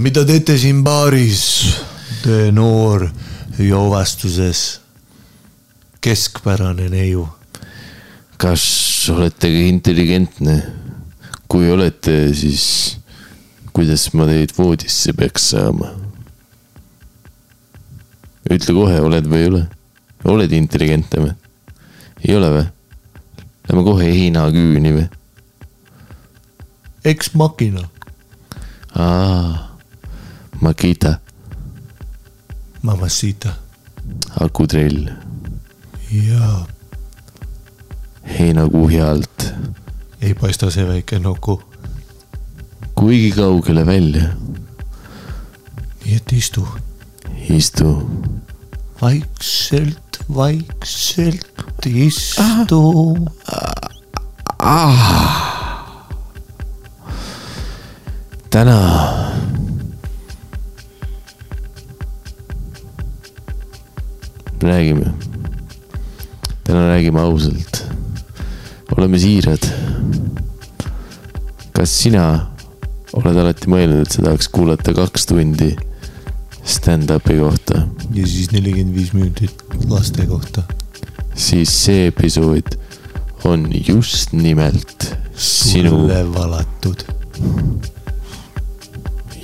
mida 0.00 0.22
teete 0.24 0.56
siin 0.58 0.80
baaris? 0.84 1.44
Te 2.24 2.48
noor 2.52 3.04
joovastuses 3.60 4.80
keskpärane 6.00 6.88
neiu. 6.88 7.28
kas 8.40 8.64
olete 9.12 9.50
ka 9.52 9.60
intelligentne? 9.68 10.56
kui 11.48 11.68
olete, 11.70 12.32
siis 12.34 12.96
kuidas 13.76 14.08
ma 14.16 14.24
teid 14.30 14.56
voodisse 14.56 15.12
peaks 15.12 15.50
saama? 15.52 15.92
ütle 18.50 18.74
kohe, 18.74 19.00
oled 19.04 19.28
või 19.28 19.44
ei 19.44 19.52
ole? 19.52 19.64
oled 20.24 20.52
intelligentne 20.56 21.26
või? 21.26 21.34
ei 22.24 22.36
ole 22.40 22.52
või? 22.56 22.68
Lähme 23.68 23.88
kohe 23.92 24.08
heinaküüni 24.08 24.96
või? 24.96 25.08
Ex 27.04 27.34
machina. 27.36 27.84
aa, 28.96 29.69
Makita, 30.60 31.18
Mamacita. 32.82 33.52
akutrell, 34.40 35.08
jaa, 36.10 36.66
heinakuhja 38.38 39.10
alt. 39.10 39.52
ei 40.22 40.34
paista 40.34 40.70
see 40.70 40.86
väike 40.88 41.18
nuku. 41.18 41.62
kuigi 42.94 43.32
kaugele 43.32 43.86
välja, 43.86 44.28
nii 46.04 46.16
et 46.16 46.32
istu 46.32 46.68
istu. 47.48 48.10
vaikselt, 49.02 50.20
vaikselt 50.34 51.86
istu. 51.86 53.16
täna 58.50 58.78
räägime, 64.62 65.12
täna 66.64 66.88
räägime 66.88 67.20
ausalt, 67.20 67.84
oleme 68.96 69.18
siirad. 69.18 69.64
kas 71.72 71.92
sina 72.02 72.24
oled 73.16 73.38
alati 73.40 73.70
mõelnud, 73.72 74.04
et 74.04 74.12
sa 74.12 74.22
tahaks 74.26 74.50
kuulata 74.52 74.92
kaks 74.92 75.24
tundi 75.30 75.70
stand-up'i 76.68 77.38
kohta, 77.40 77.86
ja 78.12 78.26
siis 78.26 78.50
nelikümmend 78.52 78.96
viis 78.96 79.14
minutit 79.16 79.64
laste 79.88 80.26
kohta. 80.28 80.62
siis 81.34 81.72
see 81.84 82.06
episood 82.10 82.76
on 83.44 83.66
just 83.72 84.32
nimelt 84.32 85.16
sinu, 85.36 85.90
sulle 85.90 86.34
valatud. 86.34 87.04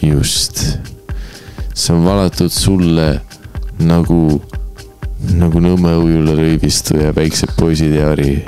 just. 0.03 0.78
see 1.75 1.95
on 1.95 2.05
valatud 2.05 2.53
sulle 2.53 3.20
nagu, 3.78 4.42
nagu 5.34 5.60
Nõmme 5.60 5.96
ujula 5.98 6.34
röövistu 6.38 6.96
ja 7.00 7.14
väiksed 7.16 7.48
poisid 7.58 7.94
ja 7.96 8.08
Harri. 8.10 8.44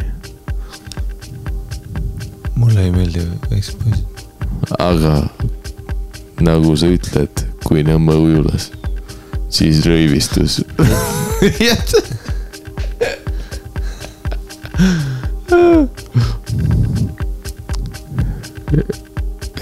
mulle 2.55 2.85
ei 2.85 2.91
meeldi 2.93 3.21
väiksed 3.51 3.77
poisid. 3.83 4.07
aga 4.79 5.29
nagu 6.41 6.77
sa 6.77 6.87
ütled, 6.87 7.45
kui 7.65 7.83
Nõmme 7.83 8.15
ujulas, 8.15 8.71
siis 9.51 9.85
röövistus. 9.87 10.63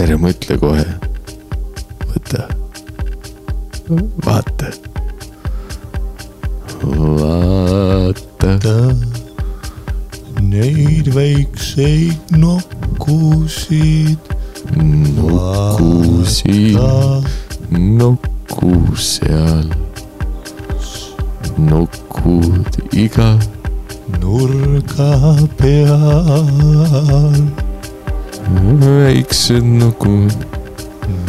ära 0.06 0.16
mõtle 0.22 0.54
kohe. 0.60 0.84
võta, 2.12 2.46
vaata. 4.24 4.95
Vaata, 6.86 8.78
Neid 10.46 11.10
väikseid 11.14 12.36
nokkusid 12.38 14.36
nukusid, 14.74 16.78
nokku 17.70 18.96
seal. 18.96 19.68
nokud 21.56 22.68
iga 22.92 23.38
nurga 24.20 25.36
peal. 25.56 27.40
väiksed 28.80 29.64
nukud, 29.64 30.36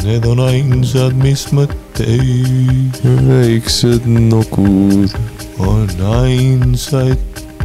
Need 0.03 0.25
on 0.25 0.39
ainsad, 0.39 1.16
mis 1.19 1.50
mõtteid 1.51 2.95
väiksed 3.28 4.06
nukud, 4.07 5.12
on 5.59 5.88
ainsaid, 6.01 7.18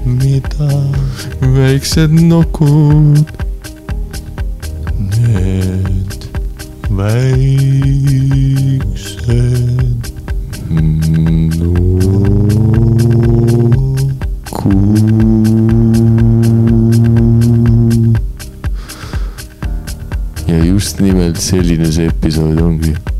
mida 0.04 0.68
väiksed 1.40 2.10
nukud. 2.10 3.26
need 4.98 6.28
väiksed 6.90 7.52
nukud. 11.58 12.52
ja 20.46 20.64
just 20.64 21.00
nimelt 21.00 21.36
selline 21.36 21.92
see 21.92 22.06
episood 22.06 22.60
ongi 22.60 23.11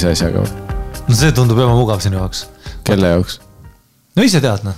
sellise 0.00 0.24
asjaga 0.24 0.44
no 1.06 1.16
see 1.16 1.32
tundub 1.36 1.60
ebamugav 1.60 2.02
sinu 2.04 2.20
jaoks. 2.20 2.44
kelle 2.86 3.14
jaoks? 3.14 3.40
no 4.16 4.26
ise 4.26 4.42
tead 4.42 4.66
noh. 4.66 4.76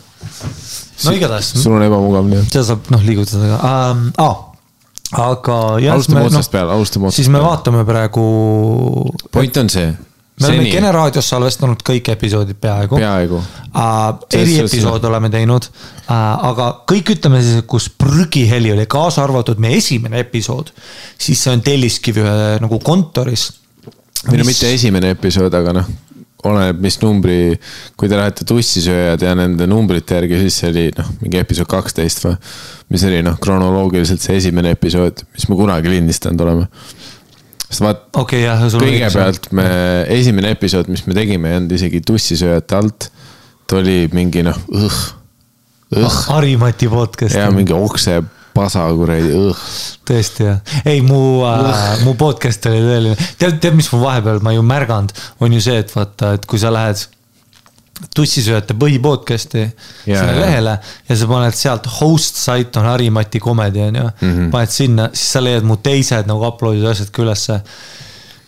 no 1.06 1.16
igatahes, 1.16 1.52
sul 1.62 1.76
on 1.76 1.84
ebamugav 1.86 2.30
nii. 2.30 2.46
seda 2.48 2.64
saab 2.72 2.94
noh 2.94 3.04
liigutada 3.06 3.50
ka 3.54 3.72
ähm,. 3.72 4.06
Ah, 4.22 4.38
aga 5.12 5.58
jah, 5.82 5.96
alustame 5.98 6.22
me 6.22 6.30
otsast, 6.30 6.52
peale, 6.54 6.72
alustame 6.72 7.10
otsast 7.10 7.20
siis 7.20 7.32
me 7.32 7.42
vaatame 7.42 7.84
praegu, 7.88 8.24
point 9.34 9.60
on 9.60 9.70
see, 9.72 9.90
me 9.92 10.46
oleme 10.48 10.62
seni 10.62 10.72
Kene 10.72 10.92
raadios 10.94 11.28
salvestanud 11.28 11.82
kõik 11.86 12.12
episoodid 12.16 12.60
peaaegu. 12.60 13.00
peaaegu, 13.02 13.42
Uh, 13.72 14.18
Selles 14.28 14.50
eriepisood 14.50 15.04
oleme 15.08 15.30
teinud 15.32 15.64
uh,, 15.64 16.16
aga 16.50 16.66
kõik 16.88 17.14
ütleme 17.14 17.38
siis, 17.40 17.62
kus 17.64 17.86
prügiheli 17.88 18.68
oli, 18.74 18.84
kaasa 18.84 19.22
arvatud 19.24 19.60
meie 19.64 19.78
esimene 19.80 20.20
episood, 20.20 20.74
siis 21.16 21.40
see 21.40 21.54
on 21.56 21.64
Telliskivi 21.64 22.26
nagu 22.60 22.80
kontoris. 22.84 23.46
Või 24.28 24.40
no 24.40 24.46
mitte 24.46 24.70
esimene 24.72 25.12
episood, 25.16 25.54
aga 25.54 25.74
noh, 25.80 25.88
oleneb, 26.48 26.80
mis 26.82 26.98
numbri, 27.02 27.36
kui 27.98 28.10
te 28.10 28.18
lähete 28.18 28.46
tussisööjad 28.48 29.22
ja 29.22 29.34
nende 29.38 29.66
numbrite 29.70 30.18
järgi, 30.18 30.40
siis 30.44 30.58
see 30.58 30.70
oli 30.72 30.84
noh, 30.96 31.08
mingi 31.22 31.40
episood 31.42 31.70
kaksteist 31.70 32.24
või. 32.26 32.36
mis 32.92 33.04
oli 33.08 33.22
noh, 33.24 33.38
kronoloogiliselt 33.42 34.22
see 34.22 34.40
esimene 34.40 34.74
episood, 34.76 35.22
mis 35.36 35.48
me 35.48 35.58
kunagi 35.58 35.92
lindistanud 35.92 36.42
oleme. 36.44 36.66
sest 37.68 37.84
vaat, 37.84 38.04
okay, 38.20 38.44
kõigepealt 38.74 39.50
me, 39.56 39.66
esimene 40.18 40.52
episood, 40.56 40.90
mis 40.92 41.06
me 41.06 41.16
tegime, 41.16 41.52
ei 41.52 41.60
olnud 41.60 41.78
isegi 41.78 42.02
tussisööjate 42.06 42.78
alt. 42.78 43.10
ta 43.66 43.78
oli 43.78 44.08
mingi 44.12 44.42
noh, 44.44 44.58
õh, 44.74 45.02
õh 46.02 46.22
Harimati 46.28 46.90
podcast. 46.90 47.38
ja 47.38 47.50
mingi 47.54 47.74
okse 47.76 48.20
pasa 48.54 48.84
kuradi, 48.96 49.32
õh. 49.36 49.64
tõesti 50.08 50.46
jah, 50.46 50.76
ei 50.88 51.00
mu 51.04 51.42
äh,, 51.48 52.04
mu 52.04 52.14
podcast 52.20 52.68
oli 52.70 52.82
tõeline, 52.84 53.16
tead, 53.40 53.58
tead, 53.62 53.76
mis 53.78 53.90
ma 53.94 54.04
vahepeal, 54.06 54.42
ma 54.44 54.54
ju 54.54 54.62
märganud, 54.66 55.16
on 55.40 55.56
ju 55.56 55.64
see, 55.64 55.80
et 55.82 55.92
vaata, 55.96 56.34
et 56.38 56.48
kui 56.48 56.60
sa 56.60 56.72
lähed 56.74 57.06
tussisööjate 58.16 58.74
põhipodcast'i 58.78 59.62
Jaa, 59.62 60.18
sinna 60.18 60.34
lehele 60.34 60.74
ja 61.08 61.16
sa 61.18 61.28
paned 61.30 61.56
sealt 61.56 61.86
host 62.00 62.40
site 62.40 62.80
on 62.80 62.88
Harimati 62.88 63.40
Comedy 63.42 63.84
on 63.84 63.96
ju 64.00 64.02
mm. 64.02 64.32
-hmm. 64.32 64.50
paned 64.50 64.70
sinna, 64.74 65.08
siis 65.12 65.32
sa 65.36 65.44
leiad 65.44 65.64
mu 65.64 65.76
teised 65.76 66.26
nagu 66.26 66.46
upload'id 66.48 66.82
ja 66.82 66.90
asjad 66.90 67.10
ka 67.10 67.22
ülesse. 67.22 67.60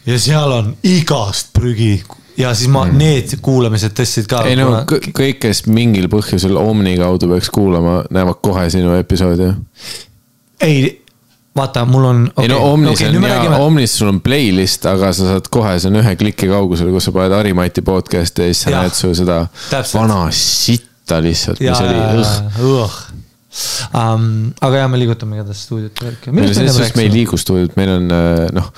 ja 0.06 0.19
seal 0.19 0.53
on 0.53 0.77
igast 0.83 1.53
prügi 1.53 2.03
ja 2.37 2.55
siis 2.55 2.71
ma 2.73 2.85
mm., 2.87 2.99
need 2.99 3.37
kuulamised 3.45 3.95
tõstsid 3.97 4.29
ka. 4.31 4.43
Ei 4.49 4.57
no 4.59 4.71
kõ- 4.89 5.13
kõik, 5.15 5.41
kes 5.45 5.65
mingil 5.71 6.09
põhjusel 6.13 6.59
Omni 6.61 6.97
kaudu 7.01 7.31
peaks 7.31 7.51
kuulama, 7.55 8.03
näevad 8.15 8.41
kohe 8.45 8.67
sinu 8.73 8.95
episoodi. 8.99 9.53
ei, 10.65 11.05
vaata, 11.57 11.85
mul 11.85 12.09
on 12.11 12.25
ei 12.43 12.51
no 12.51 12.61
Omnis 12.73 13.03
okay, 13.03 13.17
on 13.17 13.29
hea, 13.29 13.59
Omnis 13.59 13.99
sul 13.99 14.11
on 14.11 14.21
playlist, 14.25 14.87
aga 14.91 15.13
sa 15.15 15.31
saad 15.35 15.51
kohe, 15.55 15.77
see 15.79 15.93
on 15.93 16.01
ühe 16.03 16.17
kliki 16.21 16.51
kaugusel, 16.51 16.91
kus 16.95 17.09
sa 17.09 17.15
paned 17.15 17.37
Harimati 17.37 17.85
podcast'i 17.87 18.49
ja 18.49 18.55
siis 18.55 18.67
sa 18.67 18.75
näed 18.75 18.99
su 18.99 19.15
seda 19.15 19.45
täpselt. 19.71 20.01
vana 20.01 20.27
sitta 20.35 21.21
lihtsalt, 21.23 21.63
mis 21.63 21.85
oli 21.87 22.73
õh. 22.75 23.04
Um, 23.95 24.51
aga 24.67 24.81
jah, 24.81 24.89
me 24.91 24.99
liigutame 24.99 25.37
igatahes 25.39 25.61
stuudiot 25.69 26.01
värki. 26.03 26.33
me 26.35 27.05
ei 27.05 27.11
liigu 27.12 27.39
stuudiot, 27.39 27.77
meil 27.79 27.93
on 27.93 28.09
äh, 28.11 28.49
noh, 28.56 28.73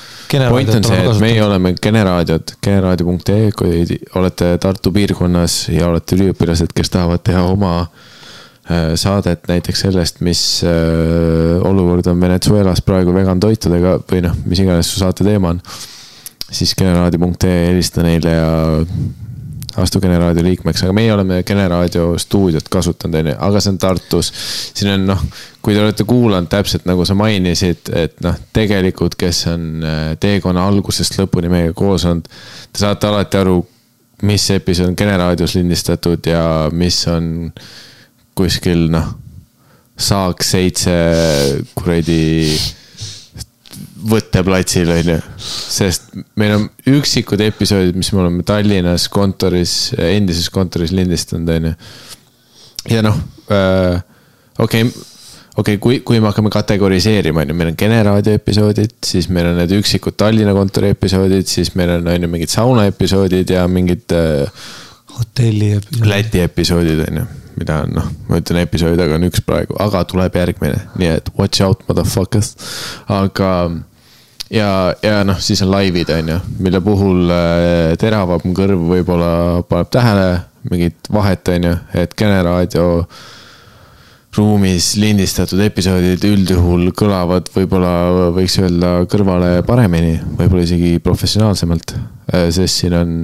point 0.50 0.72
on 0.74 0.84
see, 0.84 0.98
et 1.00 1.22
meie 1.22 1.40
oleme 1.44 1.72
Kene 1.80 2.02
raadiot, 2.04 2.52
generaadio.ee, 2.64 3.54
kui 3.56 3.86
olete 4.20 4.50
Tartu 4.60 4.92
piirkonnas 4.92 5.56
ja 5.72 5.88
olete 5.88 6.18
üliõpilased, 6.18 6.76
kes 6.76 6.92
tahavad 6.92 7.24
teha 7.24 7.46
oma 7.48 7.72
äh, 7.86 8.92
saadet 9.00 9.48
näiteks 9.48 9.86
sellest, 9.86 10.20
mis 10.26 10.44
äh, 10.68 11.56
olukord 11.64 12.12
on 12.12 12.20
Venezuelas 12.20 12.84
praegu 12.84 13.16
vegan 13.16 13.40
toitudega 13.40 13.96
või 14.12 14.26
noh, 14.28 14.36
mis 14.44 14.60
iganes 14.60 14.92
su 14.92 15.00
saate 15.00 15.24
teema 15.24 15.56
on. 15.56 15.64
siis 16.46 16.76
generaadio.ee 16.78 17.70
helista 17.70 18.04
neile 18.04 18.36
ja 18.36 18.50
astu 19.82 20.00
Kene 20.00 20.18
raadio 20.20 20.44
liikmeks, 20.46 20.84
aga 20.84 20.94
meie 20.96 21.12
oleme 21.12 21.42
Kene 21.46 21.66
raadio 21.68 22.14
stuudiot 22.20 22.68
kasutanud, 22.72 23.18
onju, 23.20 23.34
aga 23.48 23.62
see 23.62 23.72
on 23.74 23.78
Tartus. 23.82 24.32
siin 24.76 24.92
on 24.94 25.06
noh, 25.12 25.24
kui 25.62 25.74
te 25.74 25.82
olete 25.82 26.06
kuulanud 26.08 26.50
täpselt 26.52 26.86
nagu 26.88 27.04
sa 27.08 27.16
mainisid, 27.18 27.90
et 27.96 28.20
noh, 28.24 28.38
tegelikult, 28.56 29.18
kes 29.20 29.44
on 29.52 29.68
äh, 29.84 30.04
teekonna 30.20 30.66
algusest 30.70 31.18
lõpuni 31.20 31.52
meiega 31.52 31.76
koos 31.76 32.06
olnud, 32.08 32.30
te 32.72 32.84
saate 32.84 33.10
alati 33.10 33.40
aru, 33.42 33.60
mis 34.26 34.48
episood 34.54 34.92
on 34.92 34.98
Kene 34.98 35.18
raadios 35.20 35.56
lindistatud 35.58 36.26
ja 36.26 36.42
mis 36.72 37.02
on 37.12 37.52
kuskil 38.36 38.88
noh, 38.92 39.12
saaks 39.96 40.50
seitse 40.56 40.96
kuradi 41.76 42.56
võtteplatsil 44.10 44.90
on 44.94 45.10
ju, 45.14 45.16
sest 45.38 46.14
meil 46.38 46.54
on 46.56 46.68
üksikud 46.96 47.42
episoodid, 47.46 47.96
mis 47.98 48.12
me 48.14 48.22
oleme 48.24 48.46
Tallinnas 48.46 49.08
kontoris, 49.12 49.76
endises 49.98 50.50
kontoris 50.54 50.94
lindistanud, 50.96 51.50
on 51.56 51.68
ju. 51.70 51.74
ja 52.94 53.04
noh, 53.04 53.18
okei, 54.62 54.86
okei, 55.56 55.78
kui, 55.82 56.00
kui 56.06 56.20
me 56.20 56.30
hakkame 56.30 56.52
kategoriseerima, 56.54 57.42
on 57.42 57.52
ju, 57.52 57.58
meil 57.58 57.72
on 57.72 57.78
Kene 57.80 58.02
raadio 58.06 58.36
episoodid, 58.38 58.98
siis 59.06 59.30
meil 59.32 59.50
on 59.50 59.60
need 59.60 59.74
üksikud 59.78 60.18
Tallinna 60.20 60.54
kontori 60.56 60.92
episoodid, 60.94 61.48
siis 61.50 61.74
meil 61.78 61.96
on, 61.98 62.12
on 62.12 62.28
ju, 62.28 62.32
mingid 62.36 62.52
sauna 62.52 62.86
episoodid 62.90 63.50
ja 63.56 63.66
mingid 63.70 64.14
äh, 64.14 64.68
hotelli 65.16 65.72
ja. 65.74 65.82
Läti 66.04 66.44
episoodid 66.44 67.02
on 67.08 67.20
ju, 67.22 67.26
mida 67.56 67.82
on 67.86 67.98
noh, 67.98 68.08
ma 68.28 68.40
ütlen 68.40 68.62
episoodi 68.62 69.00
taga 69.00 69.18
on 69.18 69.26
üks 69.30 69.42
praegu, 69.46 69.76
aga 69.82 70.04
tuleb 70.08 70.36
järgmine, 70.36 70.80
nii 71.00 71.12
et 71.18 71.30
watch 71.38 71.64
out 71.64 71.84
motherfuckers. 71.88 72.54
aga 73.12 73.50
ja, 74.50 74.94
ja 75.02 75.22
noh, 75.26 75.38
siis 75.42 75.62
on 75.64 75.72
laivid 75.72 76.10
on 76.14 76.34
ju, 76.34 76.42
mille 76.62 76.80
puhul 76.84 77.32
äh, 77.32 77.94
teravam 78.00 78.54
kõrv 78.56 78.86
võib-olla 78.92 79.32
paneb 79.68 79.90
tähele 79.94 80.28
mingit 80.70 81.10
vahet 81.12 81.48
on 81.54 81.70
ju, 81.70 81.74
et 81.94 82.14
Kene 82.18 82.38
raadio 82.46 82.86
ruumis 84.36 84.90
lindistatud 85.00 85.62
episoodid 85.64 86.24
üldjuhul 86.28 86.90
kõlavad 86.96 87.48
võib-olla 87.54 87.92
võiks 88.36 88.58
öelda 88.60 88.90
kõrvale 89.08 89.62
paremini, 89.66 90.18
võib-olla 90.36 90.66
isegi 90.66 90.98
professionaalsemalt. 91.00 91.94
sest 92.52 92.82
siin 92.82 92.96
on, 92.98 93.14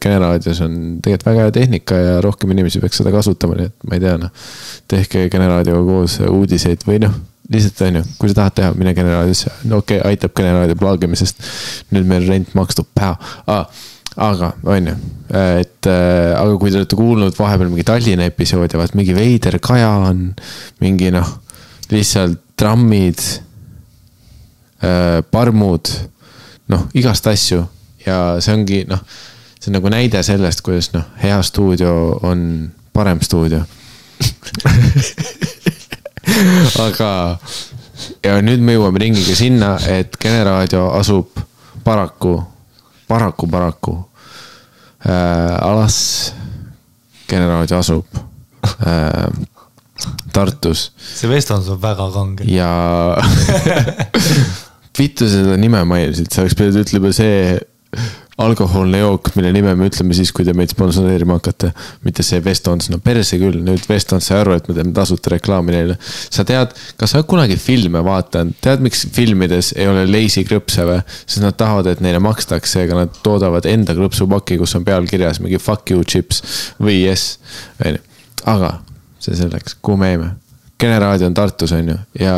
Kene 0.00 0.18
raadios 0.20 0.60
on 0.66 0.98
tegelikult 1.00 1.30
väga 1.30 1.46
hea 1.46 1.54
tehnika 1.56 2.02
ja 2.02 2.20
rohkem 2.24 2.52
inimesi 2.52 2.82
peaks 2.84 3.00
seda 3.00 3.14
kasutama, 3.14 3.56
nii 3.56 3.70
et 3.70 3.88
ma 3.88 3.96
ei 3.96 4.04
tea 4.04 4.18
noh. 4.20 4.46
tehke 4.88 5.28
Kene 5.32 5.48
raadioga 5.48 5.86
koos 5.88 6.18
uudiseid 6.28 6.84
või 6.88 7.00
noh, 7.06 7.16
lihtsalt 7.52 7.80
on 7.86 8.00
ju, 8.00 8.02
kui 8.20 8.30
sa 8.30 8.42
tahad 8.42 8.56
teha, 8.58 8.72
mine 8.76 8.92
Kene 8.96 9.12
raadiosse, 9.14 9.52
no 9.70 9.80
okei 9.82 10.00
okay,, 10.00 10.12
aitab 10.12 10.34
Kene 10.36 10.52
raadio 10.56 10.76
plaagimisest. 10.80 11.40
nüüd 11.94 12.08
meil 12.08 12.26
rent 12.28 12.52
makstud 12.58 12.88
päev 12.96 13.16
ah,, 13.48 13.64
aga 14.18 14.52
on 14.68 14.90
ju, 14.90 14.96
et 15.30 15.88
äh, 15.88 16.34
aga 16.36 16.58
kui 16.60 16.72
te 16.72 16.80
olete 16.80 16.98
kuulnud 16.98 17.38
vahepeal 17.38 17.70
mingi 17.72 17.86
Tallinna 17.88 18.28
episoodi, 18.28 18.78
vaat 18.80 18.96
mingi 18.98 19.16
veider 19.16 19.58
kaja 19.64 19.90
on, 20.10 20.28
mingi 20.82 21.12
noh, 21.14 21.30
lihtsalt 21.92 22.40
trammid 22.58 23.22
äh,, 24.82 25.24
parmud, 25.30 25.92
noh, 26.68 26.86
igast 26.98 27.26
asju. 27.30 27.64
Ja 28.04 28.38
see 28.42 28.54
ongi 28.54 28.82
noh, 28.88 29.00
see 29.58 29.70
on 29.70 29.78
nagu 29.78 29.90
näide 29.92 30.20
sellest, 30.26 30.62
kuidas 30.66 30.92
noh, 30.94 31.06
hea 31.22 31.38
stuudio 31.44 31.92
on 32.26 32.40
parem 32.96 33.20
stuudio 33.22 33.62
aga, 36.86 37.10
ja 38.24 38.38
nüüd 38.44 38.62
me 38.64 38.76
jõuame 38.76 39.02
ringiga 39.02 39.36
sinna, 39.38 39.74
et 39.90 40.16
Kene 40.20 40.42
raadio 40.46 40.88
asub 40.98 41.42
paraku, 41.84 42.36
paraku, 43.08 43.50
paraku 43.50 43.94
äh, 45.04 45.54
alas. 45.62 45.98
Kene 47.28 47.48
raadio 47.50 47.78
asub 47.82 48.22
äh, 48.86 49.28
Tartus 50.32 50.90
see 50.98 51.28
vestlus 51.30 51.68
on 51.72 51.80
väga 51.82 52.06
kange. 52.14 52.46
ja 52.46 52.70
vittu 54.98 55.28
seda 55.30 55.56
nime 55.60 55.82
mainisid, 55.86 56.30
sa 56.32 56.42
oleks 56.42 56.56
pidanud 56.58 56.82
ütlema 56.82 57.12
see 57.14 57.58
alkohoolne 58.38 59.00
jook, 59.00 59.32
mille 59.34 59.50
nime 59.52 59.72
me 59.74 59.88
ütleme 59.90 60.14
siis, 60.14 60.30
kui 60.34 60.44
te 60.46 60.52
meid 60.56 60.70
sponsoreerima 60.70 61.38
hakkate. 61.38 61.72
mitte 62.04 62.22
see 62.26 62.38
Westons, 62.44 62.86
no 62.92 63.00
perse 63.02 63.38
küll, 63.40 63.58
nüüd 63.66 63.86
Westons 63.90 64.30
sai 64.30 64.38
aru, 64.42 64.54
et 64.54 64.68
me 64.70 64.76
teeme 64.76 64.94
tasuta 64.94 65.32
reklaami 65.34 65.74
neile. 65.74 65.98
sa 66.30 66.44
tead, 66.46 66.74
kas 67.00 67.12
sa 67.12 67.18
oled 67.18 67.28
kunagi 67.30 67.58
filme 67.58 68.02
vaadanud, 68.06 68.54
tead, 68.62 68.84
miks 68.84 69.06
filmides 69.14 69.72
ei 69.76 69.88
ole 69.90 70.06
leisi 70.06 70.46
krõpse 70.46 70.86
või? 70.86 71.00
sest 71.24 71.42
nad 71.42 71.58
tahavad, 71.58 71.90
et 71.90 72.02
neile 72.04 72.22
makstakse, 72.22 72.78
seega 72.78 73.00
nad 73.00 73.22
toodavad 73.26 73.66
enda 73.66 73.96
krõpsupaki, 73.98 74.60
kus 74.60 74.76
on 74.78 74.86
peal 74.86 75.08
kirjas 75.10 75.42
mingi 75.42 75.58
fuck 75.62 75.90
you 75.90 76.06
chips 76.06 76.44
või 76.78 77.00
yes, 77.02 77.38
onju. 77.82 78.04
aga 78.46 78.76
see 79.18 79.34
selleks, 79.34 79.80
kuhu 79.82 79.98
me 79.98 80.14
jäime? 80.14 80.34
Kene 80.78 81.00
raadio 81.02 81.26
on 81.26 81.34
Tartus, 81.34 81.72
on 81.74 81.90
ju, 81.90 81.98
ja 82.22 82.36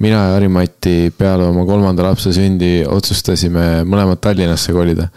mina 0.00 0.24
ja 0.28 0.38
Harimati 0.38 1.10
peale 1.16 1.48
oma 1.50 1.66
kolmanda 1.68 2.06
lapse 2.08 2.32
sündi 2.34 2.80
otsustasime 2.88 3.84
mõlemad 3.88 4.20
Tallinnasse 4.22 4.72
kolida. 4.76 5.10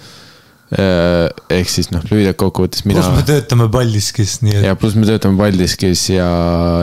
ehk 1.54 1.70
siis 1.70 1.92
noh, 1.94 2.02
lühidalt 2.10 2.38
kokkuvõttes 2.42 2.82
mina 2.90 2.98
kus 2.98 3.14
me 3.14 3.24
töötame 3.28 3.68
Paldiskis, 3.70 4.40
nii 4.42 4.56
et 4.58 4.64
ja 4.66 4.74
pluss 4.80 4.98
me 4.98 5.06
töötame 5.06 5.38
Paldiskis 5.38 6.08
ja 6.10 6.30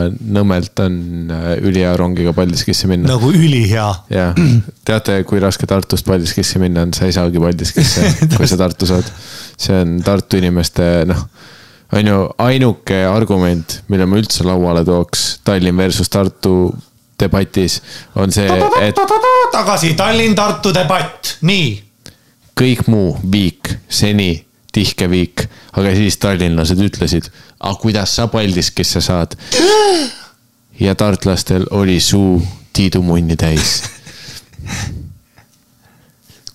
Nõmmelt 0.07 0.79
on 0.79 0.93
äh, 1.35 1.49
ülihea 1.59 1.91
rongiga 1.99 2.31
Paldiskisse 2.37 2.87
minna. 2.87 3.09
nagu 3.11 3.33
ülihea. 3.35 3.89
ja 4.13 4.29
teate, 4.87 5.17
kui 5.27 5.43
raske 5.43 5.67
Tartust 5.67 6.07
Paldiskisse 6.07 6.61
minna 6.63 6.85
on, 6.87 6.93
sa 6.95 7.09
ei 7.09 7.17
saagi 7.17 7.41
Paldiskisse, 7.43 8.05
kui 8.37 8.47
sa 8.47 8.59
Tartus 8.61 8.95
oled. 8.95 9.11
see 9.59 9.81
on 9.83 9.97
Tartu 10.07 10.39
inimeste 10.39 10.87
noh, 11.11 11.25
on 11.91 12.13
ju 12.13 12.21
ainuke 12.47 13.03
argument, 13.09 13.81
mille 13.91 14.07
ma 14.07 14.23
üldse 14.23 14.47
lauale 14.47 14.85
tooks 14.87 15.41
Tallinn 15.43 15.83
versus 15.83 16.09
Tartu 16.09 16.71
debatis 17.21 17.79
on 18.19 18.33
see, 18.33 18.59
et 18.81 18.97
tagasi 19.53 19.93
Tallinn-Tartu 19.99 20.73
debatt, 20.75 21.35
nii. 21.47 21.73
kõik 22.57 22.87
muu 22.91 23.15
viik 23.31 23.75
seni 23.89 24.33
tihke 24.71 25.09
viik, 25.11 25.45
aga 25.75 25.93
siis 25.95 26.17
tallinlased 26.21 26.79
ütlesid, 26.79 27.27
aga 27.59 27.75
kuidas 27.81 28.15
sa 28.15 28.27
Paldiskisse 28.31 29.01
saad? 29.03 29.35
ja 30.85 30.95
tartlastel 30.95 31.67
oli 31.75 31.99
suu 31.99 32.39
tiidumunni 32.73 33.35
täis. 33.39 33.81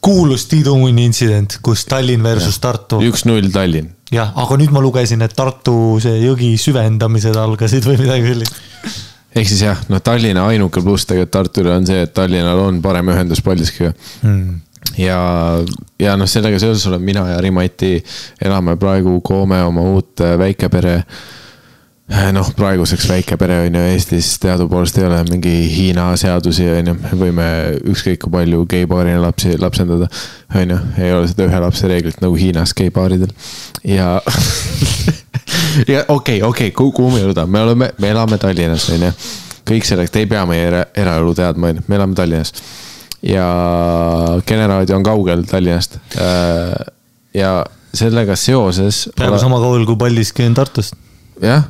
kuulus 0.07 0.47
Tiidu 0.47 0.77
Munni 0.79 1.09
intsident, 1.09 1.59
kus 1.63 1.83
Tallinn 1.91 2.23
versus 2.23 2.61
Tartu. 2.63 3.01
üks-null 3.03 3.51
Tallinn. 3.51 3.91
jah, 4.15 4.31
aga 4.39 4.59
nüüd 4.61 4.71
ma 4.71 4.79
lugesin, 4.85 5.23
et 5.27 5.35
Tartu 5.35 5.99
see 6.03 6.21
jõgi 6.23 6.53
süvendamised 6.63 7.35
algasid 7.43 7.89
või 7.89 7.99
midagi 8.05 8.31
sellist. 8.31 8.61
ehk 9.37 9.49
siis 9.51 9.63
jah, 9.67 9.81
noh, 9.93 10.01
Tallinna 10.05 10.47
ainuke 10.51 10.83
pluss 10.85 11.09
tegelikult 11.09 11.35
Tartule 11.37 11.75
on 11.77 11.87
see, 11.89 12.05
et 12.07 12.15
Tallinnal 12.17 12.61
on 12.63 12.81
parem 12.85 13.13
ühendus 13.15 13.43
Paldiskiga 13.45 13.93
Hmm. 14.23 14.61
ja, 14.99 15.19
ja 16.01 16.17
noh, 16.17 16.29
sellega 16.31 16.59
seoses 16.63 16.87
olen 16.89 17.03
mina 17.05 17.27
ja 17.29 17.41
Rimati 17.43 17.99
elame 18.43 18.77
praegu 18.81 19.21
Koome 19.21 19.63
oma 19.63 19.85
uut 19.93 20.25
äh, 20.25 20.39
väikepere. 20.39 21.03
noh, 22.33 22.53
praeguseks 22.55 23.09
väikepere 23.11 23.65
on 23.67 23.75
ju 23.75 23.81
Eestis 23.91 24.37
teadupoolest 24.39 24.99
ei 24.99 25.05
ole 25.09 25.25
mingi 25.27 25.55
Hiina 25.75 26.05
seadusi 26.17 26.69
on 26.71 26.93
ju, 26.93 26.95
me 27.03 27.19
võime 27.19 27.49
ükskõik 27.83 28.21
kui 28.23 28.31
palju 28.31 28.63
geipaarina 28.71 29.21
lapsi 29.23 29.59
lapsendada. 29.59 30.09
on 30.55 30.71
ju, 30.71 30.79
ei 31.03 31.13
ole 31.13 31.29
seda 31.29 31.49
ühe 31.51 31.63
lapse 31.67 31.91
reeglit 31.91 32.23
nagu 32.23 32.39
Hiinas 32.39 32.75
geipaaridel 32.79 33.35
ja 33.85 34.21
ja 35.93 36.05
okei 36.09 36.41
okay,, 36.41 36.43
okei 36.49 36.71
okay,, 36.71 36.71
kuhu 36.77 37.11
me 37.15 37.23
jõudame, 37.25 37.53
me 37.53 37.63
oleme, 37.67 37.93
me 37.99 38.11
elame 38.15 38.39
Tallinnas 38.43 38.89
on 38.95 39.09
ju. 39.09 39.13
kõik 39.67 39.87
selleks, 39.89 40.15
te 40.15 40.25
ei 40.25 40.31
pea 40.31 40.45
meie 40.49 40.67
era, 40.69 40.85
eraelu 40.97 41.35
teadma, 41.35 41.73
on 41.73 41.81
ju, 41.81 41.87
me 41.89 42.01
elame 42.01 42.19
Tallinnas 42.19 42.53
ja 43.27 43.47
Kene 44.47 44.67
raadio 44.67 44.97
on 44.97 45.07
kaugel 45.07 45.43
Tallinnast. 45.49 45.99
ja 47.35 47.65
sellega 47.95 48.37
seoses. 48.37 49.09
peaaegu 49.17 49.39
sama 49.41 49.61
kaugel 49.63 49.87
kui 49.87 49.97
Paldiski 49.97 50.47
on 50.47 50.55
Tartust. 50.55 50.97
jah, 51.43 51.65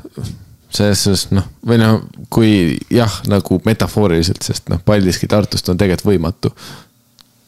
selles 0.71 1.05
suhtes 1.05 1.29
noh, 1.35 1.47
või 1.67 1.79
noh, 1.81 2.01
kui 2.31 2.51
jah, 2.93 3.21
nagu 3.31 3.61
metafooriliselt, 3.65 4.43
sest 4.47 4.71
noh, 4.73 4.83
Paldiski 4.85 5.29
Tartust 5.31 5.69
on 5.73 5.79
tegelikult 5.81 6.13
võimatu. 6.13 6.53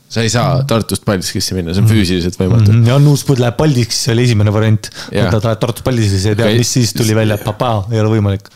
Sa 0.09 0.25
ei 0.25 0.33
saa 0.33 0.63
Tartust 0.69 1.05
Paldiskisse 1.05 1.57
minna, 1.57 1.75
see 1.77 1.85
on 1.85 1.91
füüsiliselt 1.91 2.39
võimatu 2.41 2.73
mm. 2.73 2.89
ja 2.89 2.97
Nuuspõld 3.03 3.43
läheb 3.43 3.59
Paldiskisse, 3.59 4.13
oli 4.15 4.25
esimene 4.29 4.53
variant. 4.55 4.91
Ta 5.13 5.29
läheb 5.37 5.63
Tartust 5.63 5.85
Paldiskisse 5.87 6.33
ja 6.33 6.39
teab, 6.39 6.49
Okei. 6.49 6.63
mis 6.63 6.75
siis 6.79 6.95
tuli 6.97 7.17
välja, 7.17 7.37
et 7.37 7.45
papaa, 7.47 7.83
ei 7.93 8.01
ole 8.01 8.15
võimalik. 8.17 8.49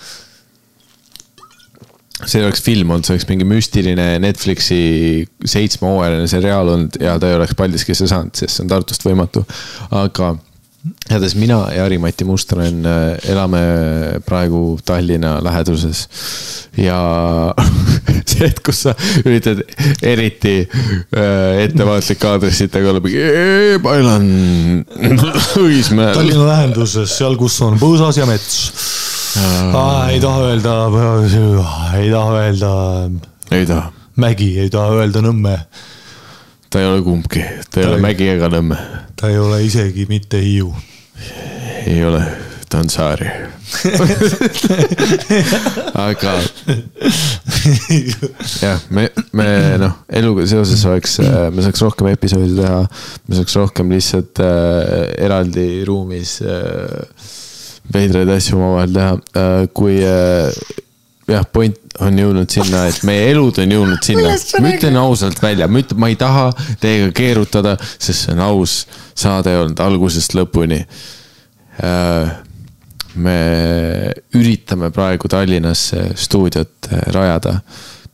see 2.23 2.39
ei 2.39 2.47
oleks 2.47 2.63
film 2.63 2.95
olnud, 2.95 3.05
see 3.05 3.17
oleks 3.17 3.27
mingi 3.29 3.49
müstiline 3.49 4.07
Netflixi 4.23 4.81
seitsmehooajaline 5.55 6.31
seriaal 6.31 6.73
olnud 6.77 6.97
ja 7.03 7.19
ta 7.21 7.29
ei 7.29 7.37
oleks 7.41 7.57
Paldiskisse 7.59 8.09
saanud, 8.09 8.33
sest 8.39 8.57
see 8.57 8.65
on 8.65 8.73
Tartust 8.73 9.05
võimatu. 9.09 9.45
aga 9.91 10.35
igatahes 10.83 11.35
mina 11.39 11.59
ja 11.71 11.85
Harri-Mati 11.85 12.25
Mustronen 12.27 12.83
äh, 12.87 13.31
elame 13.31 13.61
praegu 14.27 14.79
Tallinna 14.85 15.37
läheduses 15.45 16.09
ja 16.77 16.99
see 18.29 18.43
hetk, 18.43 18.65
kus 18.67 18.83
sa 18.89 18.95
üritad 19.23 19.63
eriti 20.03 20.57
äh, 20.65 21.63
ettevaatlik 21.67 22.27
aadressitega 22.33 22.91
olla 22.91 23.05
mingi 23.05 23.79
Pailan, 23.83 24.27
Õismäel. 25.63 26.17
Tallinna 26.19 26.49
lähenduses, 26.51 27.15
seal, 27.15 27.39
kus 27.39 27.61
on 27.63 27.79
põõsas 27.83 28.19
ja 28.19 28.27
mets. 28.27 28.59
ei 30.13 30.21
taha 30.21 30.49
öelda, 30.51 30.77
ei 32.01 32.11
taha 32.11 32.39
öelda 32.43 32.77
ei 33.53 33.67
taha, 33.69 33.93
Mägi, 34.17 34.55
ei 34.61 34.71
taha 34.73 34.99
öelda 34.99 35.23
Nõmme. 35.25 35.57
Ta 36.73 36.81
ei 36.81 36.87
ole 36.89 37.03
kumbki, 37.05 37.43
ta 37.71 37.81
ei 37.81 37.85
Ta 37.85 37.89
ole 37.91 37.97
ei- 38.01 38.05
Mägi 38.09 38.29
ega 38.33 38.49
Nõmme 38.53 38.77
ta 39.17 39.29
ei 39.31 39.39
ole 39.39 39.61
isegi 39.65 40.07
mitte 40.09 40.41
Hiiu. 40.43 40.73
ei 41.87 42.05
ole, 42.05 42.23
ta 42.69 42.79
on 42.83 42.89
saari. 42.91 43.29
aga 45.97 46.33
jah, 48.63 48.81
me, 48.91 49.09
me 49.37 49.47
noh, 49.81 49.95
eluga 50.13 50.45
seoses 50.51 50.83
oleks, 50.89 51.19
me 51.55 51.63
saaks 51.65 51.83
rohkem 51.85 52.09
episoode 52.13 52.53
teha. 52.59 52.81
me 53.29 53.35
saaks 53.39 53.55
rohkem 53.61 53.87
lihtsalt 53.95 54.35
äh, 54.45 54.49
eraldi 55.25 55.67
ruumis 55.89 56.31
äh, 56.45 56.51
veidraid 57.95 58.31
asju 58.37 58.53
omavahel 58.59 58.93
teha 58.97 59.13
äh,, 59.17 59.67
kui 59.77 59.97
äh, 60.05 60.51
jah, 61.29 61.45
point 61.53 61.79
on 62.03 62.19
jõudnud 62.19 62.51
sinna, 62.51 62.87
et 62.91 63.03
meie 63.07 63.31
elud 63.31 63.59
on 63.63 63.75
jõudnud 63.77 64.07
sinna. 64.07 64.35
ma 64.63 64.73
ütlen 64.75 64.99
ausalt 65.01 65.43
välja, 65.43 65.69
ma 65.69 65.83
ütlen, 65.83 66.01
ma 66.03 66.11
ei 66.13 66.19
taha 66.21 66.49
teiega 66.83 67.13
keerutada, 67.17 67.77
sest 67.97 68.27
see 68.27 68.35
on 68.35 68.45
aus 68.47 68.79
saade 69.15 69.55
olnud 69.59 69.83
algusest 69.85 70.35
lõpuni 70.39 70.81
äh, 70.83 72.33
me 73.15 73.39
üritame 74.37 74.91
praegu 74.95 75.29
Tallinnasse 75.29 76.13
stuudiot 76.17 76.93
äh, 76.93 77.07
rajada. 77.15 77.61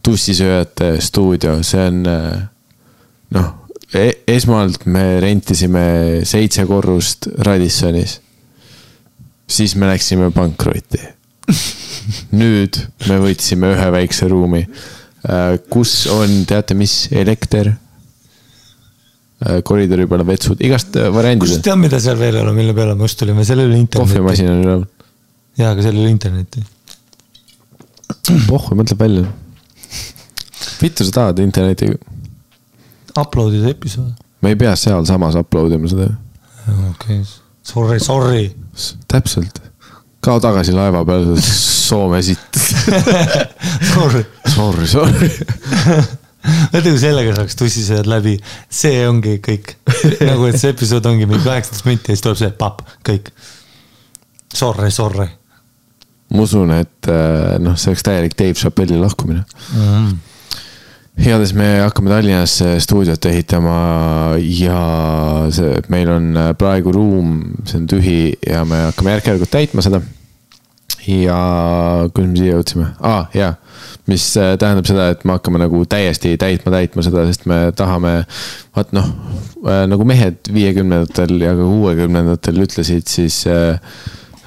tussisööjate 0.02 1.00
stuudio, 1.02 1.58
see 1.66 1.82
on 1.90 2.06
äh, 2.08 2.36
noh, 3.34 3.48
esmalt 4.28 4.86
me 4.86 5.18
rentisime 5.20 6.22
seitse 6.24 6.64
korrust 6.66 7.28
Radissonis. 7.44 8.20
siis 9.48 9.74
me 9.76 9.86
läksime 9.86 10.30
pankrotti. 10.30 11.17
Nüüd 12.40 12.78
me 13.08 13.18
võtsime 13.22 13.72
ühe 13.74 13.90
väikse 13.94 14.28
ruumi, 14.30 14.64
kus 15.72 16.06
on, 16.12 16.42
teate 16.48 16.76
mis, 16.78 17.06
elekter. 17.12 17.74
koridori 19.64 20.06
peal 20.10 20.24
on 20.24 20.26
vetsud, 20.26 20.62
igast 20.66 20.96
äh, 20.98 21.12
variandid 21.14 21.46
kus. 21.46 21.60
tead, 21.62 21.78
mida 21.78 22.00
seal 22.02 22.16
veel 22.18 22.34
ei 22.34 22.42
ole, 22.42 22.52
mille 22.56 22.72
peale 22.74 22.96
me 22.98 23.06
just 23.06 23.20
tulime, 23.20 23.44
seal 23.46 23.60
ei 23.62 23.68
ole 23.68 23.76
internetti. 23.78 24.16
kohvimasin 24.16 24.48
on 24.50 24.62
üleval. 24.64 24.82
jaa, 25.60 25.70
aga 25.76 25.84
seal 25.84 25.94
ei 25.94 26.02
ole 26.02 26.10
internetti. 26.10 26.64
pohhu, 28.48 28.78
mõtleb 28.80 29.04
välja. 29.04 29.28
vittu 30.82 31.06
sa 31.06 31.14
tahad 31.20 31.44
interneti, 31.44 31.92
Upload 33.18 33.54
ida 33.60 33.70
episood. 33.70 34.10
me 34.42 34.52
ei 34.54 34.58
pea 34.58 34.74
sealsamas 34.78 35.38
upload 35.38 35.78
ima 35.78 35.90
seda. 35.90 36.10
okei 36.66 37.20
okay., 37.20 37.24
sorry, 37.62 38.02
sorry. 38.02 38.44
täpselt, 39.06 39.62
kao 40.28 40.40
tagasi 40.44 40.76
laeva 40.76 41.04
peale, 41.08 41.38
Soome 41.88 42.20
sitt. 42.22 42.58
Sorry. 43.94 44.24
Sorry, 44.44 44.86
sorry. 44.86 45.30
vaata, 46.72 46.84
kui 46.84 46.98
sellega 47.00 47.32
saaks 47.38 47.56
tussisööjad 47.58 48.10
läbi, 48.10 48.36
see 48.68 49.02
ongi 49.08 49.38
kõik. 49.44 49.74
nagu, 50.28 50.50
et 50.50 50.60
see 50.60 50.74
episood 50.76 51.08
ongi 51.08 51.26
mingi 51.28 51.46
kaheksateist 51.48 51.88
minti 51.88 52.12
ja 52.12 52.18
siis 52.18 52.26
tuleb 52.28 52.40
see 52.42 52.54
papp, 52.60 52.84
kõik. 53.08 53.32
Sorry, 54.52 54.92
sorry 54.92 55.28
ma 56.28 56.44
usun, 56.44 56.72
et 56.76 57.08
äh, 57.08 57.56
noh, 57.62 57.76
see 57.80 57.92
oleks 57.92 58.04
täielik 58.04 58.36
Dave 58.38 58.56
Chappelli 58.58 58.98
lahkumine. 59.00 59.44
mm.. 59.72 60.10
igatahes 61.18 61.54
me 61.56 61.68
hakkame 61.80 62.12
Tallinnas 62.12 62.58
äh, 62.62 62.76
stuudiot 62.84 63.24
ehitama 63.30 63.78
ja 64.44 64.82
see, 65.54 65.80
meil 65.92 66.12
on 66.12 66.30
äh, 66.36 66.52
praegu 66.58 66.92
ruum, 66.94 67.38
see 67.64 67.80
on 67.80 67.88
tühi 67.90 68.20
ja 68.44 68.64
me 68.68 68.88
hakkame 68.90 69.16
järk-järgult 69.16 69.52
täitma 69.56 69.84
seda. 69.84 70.02
Ja 71.06 71.38
kuidas 72.14 72.32
me 72.32 72.40
siia 72.40 72.56
jõudsime 72.56 72.90
ah,, 73.04 73.28
jaa, 73.36 73.54
mis 74.10 74.24
äh, 74.40 74.54
tähendab 74.60 74.88
seda, 74.88 75.08
et 75.12 75.24
me 75.28 75.36
hakkame 75.36 75.60
nagu 75.62 75.82
täiesti 75.88 76.34
täitma, 76.40 76.72
täitma 76.74 77.04
seda, 77.06 77.24
sest 77.28 77.46
me 77.50 77.60
tahame, 77.76 78.14
vaat 78.76 78.94
noh, 78.96 79.10
nagu 79.62 80.06
mehed 80.08 80.50
viiekümnendatel 80.54 81.34
ja 81.42 81.54
ka 81.58 81.66
kuuekümnendatel 81.66 82.62
ütlesid, 82.64 83.08
siis 83.10 83.42
äh, 83.50 83.78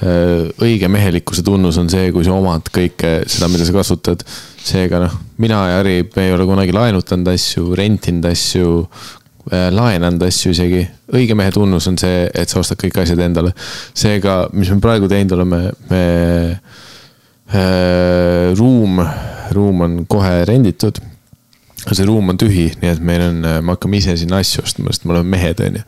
äh, 0.02 0.50
õige 0.64 0.90
mehelikkuse 0.92 1.46
tunnus 1.48 1.80
on 1.82 1.92
see, 1.92 2.10
kui 2.16 2.26
sa 2.28 2.36
omad 2.38 2.72
kõike 2.74 3.22
seda, 3.30 3.52
mida 3.52 3.68
sa 3.68 3.76
kasutad. 3.76 4.26
seega 4.62 5.00
noh, 5.02 5.14
mina 5.42 5.64
ja 5.72 5.80
Harri, 5.80 6.04
me 6.16 6.28
ei 6.28 6.34
ole 6.36 6.46
kunagi 6.46 6.74
laenutanud 6.76 7.32
asju, 7.32 7.72
rentinud 7.78 8.28
asju, 8.30 8.86
laenanud 9.52 10.24
asju 10.24 10.54
isegi. 10.56 10.82
õige 11.12 11.36
mehe 11.36 11.52
tunnus 11.52 11.88
on 11.92 11.98
see, 12.00 12.24
et 12.34 12.50
sa 12.50 12.60
ostad 12.62 12.80
kõik 12.80 13.02
asjad 13.04 13.20
endale. 13.20 13.54
seega, 13.94 14.48
mis 14.54 14.72
me 14.72 14.80
praegu 14.84 15.10
teinud 15.12 15.36
oleme, 15.38 15.62
me 15.90 16.04
äh,, 17.52 18.54
ruum, 18.58 19.02
ruum 19.52 19.82
on 19.88 20.06
kohe 20.08 20.46
renditud. 20.48 21.02
see 21.92 22.06
ruum 22.06 22.30
on 22.30 22.38
tühi, 22.38 22.70
nii 22.82 22.92
et 22.94 23.00
meil 23.02 23.24
on, 23.26 23.40
me 23.42 23.74
hakkame 23.74 23.98
ise 23.98 24.14
sinna 24.18 24.38
asju 24.44 24.64
ostma, 24.64 24.92
sest 24.94 25.06
me 25.06 25.16
oleme 25.16 25.36
mehed, 25.36 25.64
on 25.66 25.80
ju. 25.82 25.88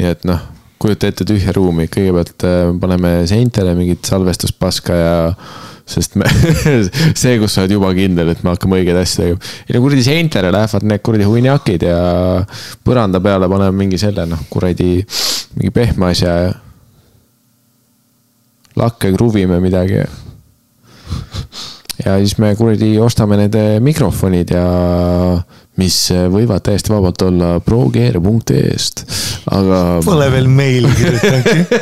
nii 0.00 0.10
et 0.10 0.24
noh, 0.28 0.40
kujuta 0.80 1.10
ette 1.10 1.26
tühja 1.28 1.52
ruumi, 1.56 1.86
kõigepealt 1.92 2.46
äh, 2.48 2.70
paneme 2.80 3.12
seintele 3.28 3.74
mingit 3.76 4.08
salvestuspaska 4.08 4.96
ja 4.96 5.16
sest 5.90 6.16
me, 6.20 6.28
see, 7.20 7.36
kus 7.40 7.54
sa 7.54 7.64
oled 7.64 7.74
juba 7.76 7.92
kindel, 7.96 8.32
et 8.32 8.42
me 8.44 8.54
hakkame 8.54 8.80
õigeid 8.80 9.00
asju 9.02 9.22
tegema. 9.24 9.52
ei 9.66 9.76
no 9.76 9.82
kuradi 9.84 10.06
seintele 10.06 10.52
lähevad 10.54 10.88
need 10.88 11.04
kuradi 11.06 11.28
hunniakid 11.28 11.86
ja 11.88 12.00
põranda 12.86 13.22
peale 13.24 13.50
paneme 13.50 13.84
mingi 13.84 14.00
selle 14.00 14.26
noh, 14.30 14.46
kuradi 14.52 14.92
mingi 15.58 15.74
pehme 15.74 16.12
asja 16.12 16.36
ja 16.44 16.50
lakke 18.80 19.10
kruvime 19.16 19.58
midagi 19.62 19.98
ja 19.98 20.08
ja 22.04 22.16
siis 22.22 22.38
me 22.40 22.54
kuradi 22.56 22.94
ostame 23.02 23.36
need 23.42 23.56
mikrofonid 23.84 24.54
ja 24.54 24.64
mis 25.80 25.96
eh, 26.14 26.26
võivad 26.32 26.62
täiesti 26.66 26.92
vabalt 26.92 27.22
olla 27.24 27.48
progear.ee-st, 27.64 29.04
aga. 29.56 29.80
Pole 30.04 30.28
veel 30.34 30.48
meili 30.50 30.90
kirjutanudki. 30.98 31.58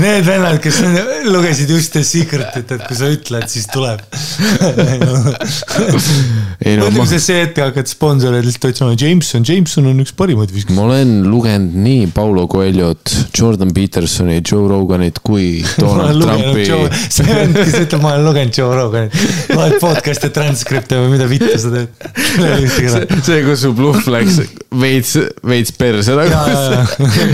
Need 0.00 0.24
vennad, 0.26 0.58
kes 0.62 0.80
lugesid 1.26 1.70
just 1.70 1.92
The 1.94 2.02
Secret'it, 2.06 2.70
et 2.76 2.82
kui 2.86 2.96
sa 2.98 3.06
ütled, 3.10 3.46
siis 3.50 3.66
tuleb. 3.72 4.00
no 6.80 6.84
mõtle, 6.84 6.96
kui, 6.96 7.06
sa 7.10 7.18
see 7.22 7.38
hetk 7.42 7.56
hakkad 7.62 7.86
sponsoreid 7.90 8.44
lihtsalt 8.46 8.66
otsima, 8.70 8.94
Jameson, 8.98 9.42
Jameson 9.46 9.84
on 9.90 9.98
üks 10.04 10.12
parimaid 10.16 10.50
viskajaid. 10.54 10.76
ma 10.76 10.82
olen 10.88 11.08
lugenud 11.30 11.72
nii 11.84 12.04
Paulo 12.14 12.42
Coelho't, 12.50 13.06
Jordan 13.36 13.70
Petersoni, 13.76 14.36
Joe 14.44 14.64
Roganit 14.70 15.16
kui 15.24 15.46
Donald 15.82 16.18
Trumpi 16.24 16.64
see 17.08 17.24
vend, 17.26 17.54
kes 17.56 17.74
ütleb, 17.84 18.00
ma 18.04 18.08
olen 18.14 18.24
lugenud 18.28 18.52
Joe 18.60 18.72
Roganit, 18.76 19.12
loed 19.54 19.74
podcast'e 19.82 20.28
transkripte 20.34 20.94
või 21.00 21.08
mida 21.16 21.26
vittu 21.30 21.56
sa 21.60 21.68
teed. 21.72 21.79
see, 22.14 23.04
see, 23.22 23.42
kus 23.46 23.64
su 23.64 23.74
bluff 23.76 24.08
läks 24.10 24.40
veits, 24.80 25.16
veits 25.46 25.74
perse 25.76 26.14
ja 26.14 26.44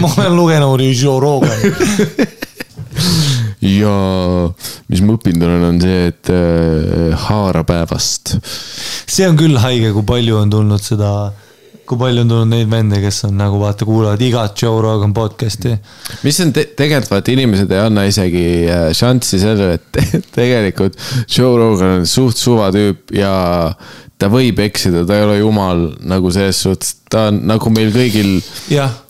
ma 0.03 0.13
olen 0.17 0.37
lugenud 0.37 0.85
Joe 0.87 1.21
Roganit. 1.21 2.45
ja 3.61 3.95
mis 4.91 5.03
ma 5.03 5.17
õppinud 5.17 5.47
olen, 5.47 5.65
on 5.71 5.81
see, 5.83 6.05
et 6.13 6.31
äh, 6.33 7.27
haara 7.27 7.65
päevast. 7.67 8.37
see 8.43 9.27
on 9.29 9.39
küll 9.39 9.59
haige, 9.61 9.93
kui 9.97 10.07
palju 10.07 10.39
on 10.39 10.53
tulnud 10.53 10.83
seda, 10.83 11.11
kui 11.87 11.99
palju 12.01 12.25
on 12.25 12.33
tulnud 12.33 12.53
neid 12.53 12.71
vende, 12.71 13.01
kes 13.03 13.23
on 13.29 13.37
nagu 13.39 13.61
vaata, 13.63 13.87
kuulavad 13.89 14.23
igat 14.23 14.57
Joe 14.63 14.81
Rogan 14.85 15.15
podcast'i. 15.17 15.77
mis 16.27 16.41
on 16.45 16.55
te 16.57 16.69
tegelikult 16.79 17.17
vaata, 17.17 17.35
inimesed 17.35 17.75
ei 17.75 17.83
anna 17.83 18.07
isegi 18.09 18.47
äh, 18.71 18.89
šanssi 18.97 19.43
sellele, 19.43 19.81
et 19.81 19.93
te 19.97 20.23
tegelikult 20.41 20.99
Joe 21.27 21.55
Rogan 21.61 22.01
on 22.01 22.11
suht 22.11 22.39
suva 22.41 22.71
tüüp 22.75 23.15
ja 23.17 23.35
ta 24.19 24.31
võib 24.33 24.61
eksida, 24.65 25.05
ta 25.07 25.19
ei 25.19 25.27
ole 25.27 25.41
jumal 25.41 25.89
nagu 26.09 26.31
selles 26.35 26.61
suhtes, 26.65 26.95
ta 27.11 27.29
on 27.31 27.43
nagu 27.49 27.73
meil 27.73 27.93
kõigil, 27.95 28.39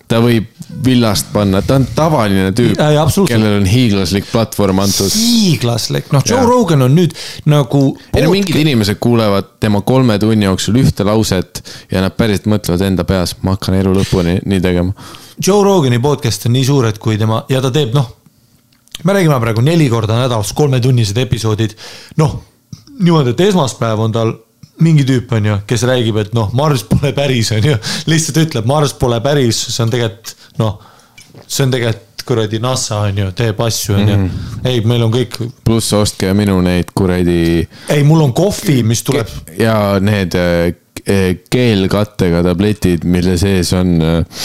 ta 0.06 0.18
võib 0.22 0.48
villast 0.86 1.28
panna, 1.32 1.60
ta 1.62 1.76
on 1.78 1.86
tavaline 1.94 2.50
tüüp 2.56 2.78
absoluutselt. 2.78 3.30
kellel 3.30 3.60
on 3.60 3.68
hiiglaslik 3.70 4.26
platvorm 4.30 4.82
antud. 4.82 5.10
hiiglaslik, 5.14 6.10
noh, 6.14 6.24
Joe 6.26 6.40
Jaa. 6.40 6.48
Rogan 6.48 6.82
on 6.86 6.96
nüüd 6.98 7.14
nagu. 7.50 7.82
ei 8.14 8.24
no 8.26 8.32
mingid 8.34 8.58
inimesed 8.60 8.98
kuulevad 9.02 9.56
tema 9.62 9.82
kolme 9.86 10.18
tunni 10.22 10.48
jooksul 10.48 10.80
ühte 10.82 11.06
lauset 11.06 11.62
ja 11.92 12.02
nad 12.04 12.16
päriselt 12.18 12.50
mõtlevad 12.50 12.86
enda 12.86 13.06
peas, 13.08 13.36
ma 13.46 13.56
hakkan 13.56 13.78
elu 13.78 13.94
lõpuni 14.00 14.40
nii 14.44 14.62
tegema. 14.64 15.08
Joe 15.42 15.62
Rogani 15.64 16.00
podcast 16.02 16.48
on 16.48 16.56
nii 16.56 16.66
suur, 16.66 16.90
et 16.90 16.98
kui 17.02 17.18
tema 17.20 17.44
ja 17.52 17.62
ta 17.62 17.70
teeb, 17.74 17.94
noh, 17.94 18.10
me 19.04 19.14
räägime 19.14 19.38
praegu 19.42 19.62
neli 19.62 19.88
korda 19.92 20.18
nädalas 20.18 20.52
kolmetunnised 20.56 21.18
episoodid, 21.22 21.76
noh, 22.18 22.40
niimoodi, 22.98 23.36
et 23.36 23.46
esmaspäev 23.48 24.02
on 24.02 24.14
tal 24.14 24.34
mingi 24.84 25.06
tüüp 25.08 25.32
on 25.36 25.46
ju, 25.50 25.58
kes 25.68 25.84
räägib, 25.88 26.18
et 26.20 26.34
noh, 26.36 26.50
Marss 26.56 26.84
pole 26.88 27.12
päris, 27.16 27.52
on 27.56 27.64
ju, 27.64 27.76
lihtsalt 28.10 28.42
ütleb, 28.44 28.68
Marss 28.68 28.96
pole 28.98 29.20
päris, 29.24 29.60
see 29.72 29.84
on 29.84 29.92
tegelikult 29.92 30.34
noh, 30.60 30.76
see 31.46 31.66
on 31.66 31.74
tegelikult 31.74 32.04
kuradi 32.26 32.58
NASA 32.58 33.04
on 33.06 33.20
ju, 33.20 33.28
teeb 33.38 33.60
asju 33.62 33.94
on 33.94 34.08
ju, 34.10 34.16
ei, 34.66 34.80
meil 34.88 35.04
on 35.06 35.12
kõik, 35.14 35.38
pluss 35.64 35.94
ostke 35.94 36.32
minu 36.34 36.58
neid 36.64 36.90
kuradi 36.96 37.38
ei, 37.62 38.02
mul 38.06 38.24
on 38.24 38.34
kohvi, 38.36 38.80
mis 38.86 39.04
tuleb, 39.06 39.30
ja 39.60 39.76
need 40.02 40.34
äh, 40.40 40.72
keelkattega 41.50 42.42
tabletid, 42.48 43.06
mille 43.06 43.36
sees 43.38 43.70
on 43.78 43.94
äh, 44.02 44.42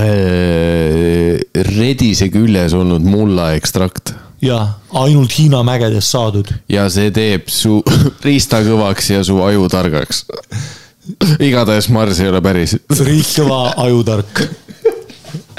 äh, 0.00 1.36
redise 1.68 2.30
küljes 2.32 2.74
olnud 2.78 3.04
mulla 3.04 3.52
ekstrakt 3.58 4.14
jaa, 4.42 4.80
ainult 5.02 5.38
Hiina 5.38 5.62
mägedest 5.66 6.14
saadud 6.14 6.48
ja 6.68 6.88
see 6.92 7.10
teeb 7.14 7.48
su 7.52 7.80
riista 8.26 8.62
kõvaks 8.64 9.12
ja 9.14 9.24
su 9.24 9.40
aju 9.44 9.68
targaks. 9.72 10.24
igatahes 11.40 11.88
Mars 11.88 12.20
ei 12.20 12.28
ole 12.30 12.40
päris. 12.44 12.76
Riik 13.00 13.32
Kõva 13.36 13.62
ajutark. 13.84 14.44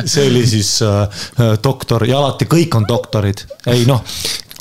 see 0.06 0.28
oli 0.28 0.46
siis 0.48 0.82
äh, 0.82 1.02
äh, 1.02 1.58
doktor 1.64 2.06
ja 2.08 2.18
alati 2.18 2.46
kõik 2.50 2.76
on 2.76 2.88
doktorid, 2.88 3.46
ei 3.68 3.86
noh. 3.86 4.02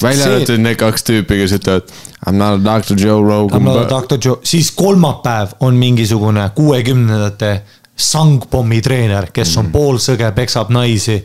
välja 0.03 0.27
arvatud 0.29 0.61
need 0.61 0.77
kaks 0.77 1.05
tüüpi, 1.09 1.41
kes 1.43 1.57
ütlevad 1.59 1.93
I 2.27 2.33
m 2.33 2.37
not 2.37 2.61
a 2.61 2.65
doctor 2.65 2.97
Joe 3.01 3.23
Rogan. 3.25 3.65
doktor 3.89 4.19
Joe, 4.25 4.39
siis 4.45 4.71
kolmapäev 4.77 5.57
on 5.61 5.75
mingisugune 5.75 6.51
kuuekümnendate 6.55 7.63
sangpommi 7.97 8.81
treener, 8.81 9.31
kes 9.33 9.57
on 9.57 9.71
poolsõge, 9.73 10.33
peksab 10.37 10.71
naisi 10.73 11.19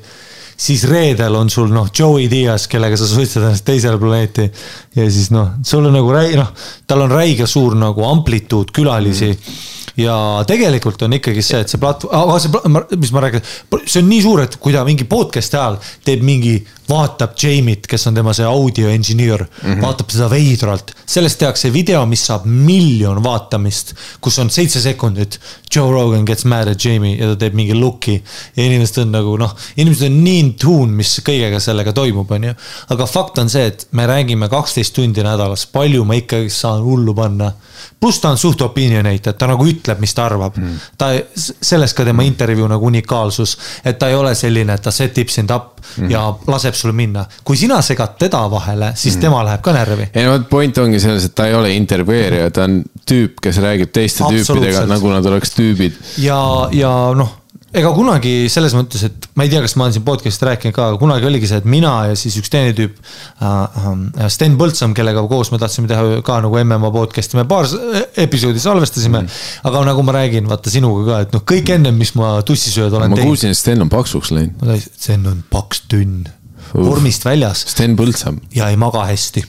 siis 0.58 0.86
reedel 0.88 1.36
on 1.36 1.50
sul 1.52 1.72
noh, 1.74 1.89
Joey 1.91 2.30
Diaz, 2.32 2.68
kellega 2.72 2.98
sa 3.00 3.08
suitsed 3.10 3.44
ennast 3.44 3.65
teisele 3.68 4.00
planeeti. 4.00 4.48
ja 4.96 5.08
siis 5.12 5.30
noh, 5.36 5.58
sul 5.63 5.86
on 5.86 5.96
nagu 5.96 6.12
räi-, 6.13 6.36
noh, 6.39 6.52
tal 6.88 7.06
on 7.06 7.12
räige 7.12 7.48
suur 7.48 7.76
nagu 7.80 8.06
amplituud 8.08 8.72
külalisi 8.76 9.32
mm.. 9.34 9.58
ja 10.04 10.18
tegelikult 10.48 11.04
on 11.08 11.18
ikkagi 11.20 11.44
see, 11.44 11.62
et 11.65 11.72
see 11.72 11.82
platvorm, 11.82 12.80
mis 12.96 13.13
ma 13.15 13.26
räägin, 13.26 13.44
see 13.84 14.02
on 14.04 14.10
nii 14.12 14.24
suur, 14.24 14.46
et 14.46 14.58
kui 14.62 14.76
ta 14.76 14.86
mingi 14.88 15.08
podcast'i 15.10 15.60
ajal 15.60 15.80
teeb 16.08 16.24
mingi, 16.26 16.58
vaatab 16.89 17.34
Jamie't, 17.41 17.88
kes 17.89 18.08
on 18.08 18.17
tema 18.17 18.34
see 18.34 18.45
audio 18.45 18.89
engineer 18.89 19.41
mm, 19.41 19.74
-hmm. 19.74 19.82
vaatab 19.82 20.10
seda 20.10 20.30
veidralt. 20.30 20.91
sellest 21.06 21.39
tehakse 21.39 21.74
video, 21.74 22.06
mis 22.06 22.26
saab 22.26 22.45
miljon 22.45 23.24
vaatamist, 23.24 23.93
kus 24.21 24.39
on 24.39 24.50
seitse 24.50 24.82
sekundit. 24.82 25.39
Joe 25.76 25.91
Rogan 25.91 26.26
gets 26.26 26.45
mad 26.45 26.67
at 26.67 26.86
Jamie 26.86 27.17
ja 27.17 27.28
ta 27.28 27.36
teeb 27.36 27.54
mingi 27.54 27.74
look'i 27.74 28.24
ja 28.56 28.63
inimesed 28.63 29.02
on 29.02 29.12
nagu 29.12 29.38
noh, 29.38 29.56
inimesed 29.78 30.08
on 30.08 30.24
nii 30.24 30.39
in 30.39 30.54
tune, 30.54 30.91
mis 30.95 31.19
kõigega 31.26 31.60
sellega 31.60 31.93
toimub, 31.93 32.32
onju. 32.32 32.54
aga 32.89 33.06
fakt 33.06 33.38
on 33.38 33.50
see, 33.50 33.65
et 33.65 33.88
me 33.91 34.08
räägime 34.08 34.50
kaksteist 34.50 34.93
tundi 34.95 35.24
nädalas, 35.24 35.65
palju 35.65 36.06
ma 36.06 36.13
ikkagi 36.13 36.50
saan 36.50 36.84
hullu 36.84 37.13
panna. 37.13 37.52
pluss 38.00 38.19
ta 38.19 38.30
on 38.30 38.38
suht 38.38 38.62
opinionated, 38.62 39.38
ta 39.38 39.48
nagu 39.48 39.65
ütleb, 39.65 40.00
mis 40.00 40.13
ta 40.13 40.26
arvab 40.26 40.58
mm.. 40.58 40.78
ta, 40.98 41.12
selles 41.36 41.93
ka 41.93 42.06
tema 42.06 42.24
intervjuu 42.24 42.67
nagu 42.67 42.86
unikaalsus, 42.86 43.58
et 43.86 44.00
ta 44.00 44.10
ei 44.10 44.15
ole 44.15 44.36
selline, 44.36 44.74
et 44.74 44.82
ta 44.82 44.91
set 44.91 45.17
ib 45.17 45.30
sind 45.30 45.52
up 45.52 45.82
mm. 45.98 46.12
ja 46.12 46.26
laseb 46.48 46.75
sul 46.80 46.96
minna. 46.96 47.26
kui 47.44 47.58
sina 47.60 47.82
segad 47.86 48.18
teda 48.20 48.46
vahele, 48.52 48.92
siis 48.96 49.16
mm. 49.16 49.22
tema 49.28 49.44
läheb 49.48 49.64
ka 49.66 49.74
närvi. 49.76 50.10
ei 50.14 50.28
no 50.28 50.36
vot 50.36 50.50
point 50.50 50.84
ongi 50.84 51.00
selles, 51.04 51.30
et 51.30 51.36
ta 51.36 51.48
ei 51.50 51.56
ole 51.58 51.74
intervjueerija, 51.76 52.52
ta 52.56 52.68
on 52.70 52.82
tüüp, 53.06 53.40
kes 53.44 53.62
räägib 53.64 53.94
teiste 53.96 54.28
tüüpidega, 54.28 54.86
nagu 54.90 55.12
nad 55.14 55.26
oleks 55.32 55.56
tüübid. 55.56 55.98
ja, 56.24 56.40
ja 56.76 56.94
noh, 57.18 57.42
ega 57.76 57.92
kunagi 57.96 58.34
selles 58.52 58.74
mõttes, 58.76 59.04
et 59.08 59.28
ma 59.38 59.46
ei 59.46 59.52
tea, 59.52 59.62
kas 59.64 59.76
ma 59.78 59.86
olen 59.86 59.96
siin 59.96 60.06
podcast'is 60.08 60.44
rääkinud 60.48 60.76
ka, 60.76 60.90
aga 60.92 61.00
kunagi 61.02 61.28
oligi 61.28 61.50
see, 61.50 61.60
et 61.62 61.68
mina 61.70 61.94
ja 62.10 62.16
siis 62.20 62.38
üks 62.40 62.52
teine 62.54 62.76
tüüp 62.78 62.96
äh,. 63.44 64.30
Sten 64.32 64.56
Põldsam, 64.60 64.96
kellega 64.98 65.26
koos 65.30 65.52
me 65.54 65.60
tahtsime 65.62 65.90
teha 65.92 66.22
ka 66.26 66.40
nagu 66.46 66.60
MMA 66.62 66.92
podcast'i, 66.96 67.40
me 67.40 67.46
paar 67.50 67.68
episoodi 68.26 68.64
salvestasime 68.64 69.26
mm.. 69.26 69.44
aga 69.70 69.84
nagu 69.90 70.06
ma 70.08 70.16
räägin, 70.16 70.48
vaata 70.52 70.74
sinuga 70.74 71.06
ka, 71.10 71.20
et 71.28 71.36
noh, 71.36 71.44
kõik 71.54 71.76
ennem, 71.76 72.00
mis 72.00 72.16
ma 72.20 72.38
tussisööd 72.48 72.96
olen 72.96 73.12
ma 73.12 73.20
teinud. 73.20 73.34
kuulsin, 73.34 73.56
et 73.56 73.60
Sten 73.60 73.84
on 73.84 73.92
paksuks 73.92 74.32
läinud. 74.36 74.88
Sten 74.88 75.28
on 75.32 75.44
paks 75.52 75.86
tünn, 75.92 76.26
vormist 76.73 77.25
väljas 77.25 77.65
Sten 77.71 77.95
Põldsam. 77.99 78.39
ja 78.56 78.69
ei 78.69 78.78
maga 78.80 79.06
hästi. 79.06 79.43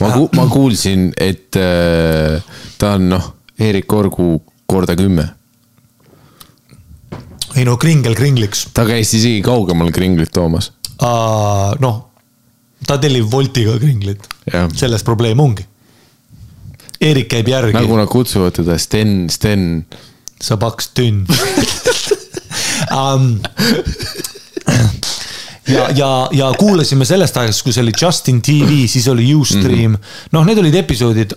ma 0.00 0.10
ku-, 0.14 0.28
ma 0.36 0.46
kuulsin, 0.50 1.10
et 1.16 1.56
äh, 1.56 2.42
ta 2.78 2.94
on 2.98 3.08
noh, 3.12 3.30
Eerik 3.58 3.92
Orgu 3.92 4.42
korda 4.66 4.96
kümme. 4.96 5.28
ei 7.56 7.64
no 7.68 7.76
kringel 7.76 8.14
kringliks. 8.16 8.68
ta 8.74 8.86
käis 8.88 9.12
isegi 9.14 9.42
kaugemal 9.44 9.92
kringlit 9.92 10.32
toomas. 10.32 10.72
noh, 11.80 11.98
ta 12.86 12.98
tellib 12.98 13.28
Woltiga 13.32 13.76
kringlit, 13.78 14.26
selles 14.76 15.02
probleem 15.06 15.40
ongi. 15.40 15.66
Eerik 17.02 17.28
käib 17.32 17.48
järgi 17.50 17.74
nagu 17.74 17.96
nad 17.98 18.06
kutsuvad 18.10 18.54
teda 18.54 18.76
Sten, 18.78 19.26
Sten. 19.30 19.84
sa 20.42 20.56
paks 20.58 20.88
tünn 20.94 21.24
um,. 22.90 23.38
ja, 25.72 25.88
ja, 25.96 26.10
ja 26.32 26.50
kuulasime 26.58 27.04
sellest 27.08 27.36
ajast, 27.36 27.62
kui 27.62 27.72
see 27.72 27.84
oli 27.84 27.94
Justin 28.02 28.42
TV, 28.42 28.84
siis 28.86 29.08
oli 29.08 29.34
Ustream. 29.34 29.92
Mm 29.92 29.96
-hmm., 29.96 30.28
noh, 30.36 30.46
need 30.46 30.58
olid 30.58 30.74
episoodid 30.74 31.34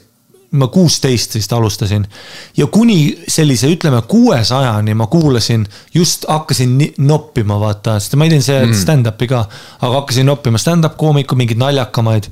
ma 0.55 0.67
kuusteist 0.67 1.35
vist 1.35 1.53
alustasin. 1.53 2.07
Ja 2.57 2.67
kuni 2.67 3.17
sellise, 3.27 3.67
ütleme 3.67 4.01
kuuesajani 4.07 4.93
ma 4.93 5.07
kuulasin, 5.07 5.67
just 5.93 6.25
hakkasin 6.27 6.77
noppima, 6.97 7.59
vaata, 7.59 7.99
sest 7.99 8.15
ma 8.15 8.27
ei 8.27 8.33
teinud 8.35 8.45
see 8.45 8.73
stand-up'i 8.83 9.27
ka, 9.27 9.45
aga 9.81 9.93
hakkasin 9.99 10.25
noppima 10.25 10.61
stand-up 10.61 10.97
koomiku 10.97 11.35
mingeid 11.35 11.59
naljakamaid 11.59 12.29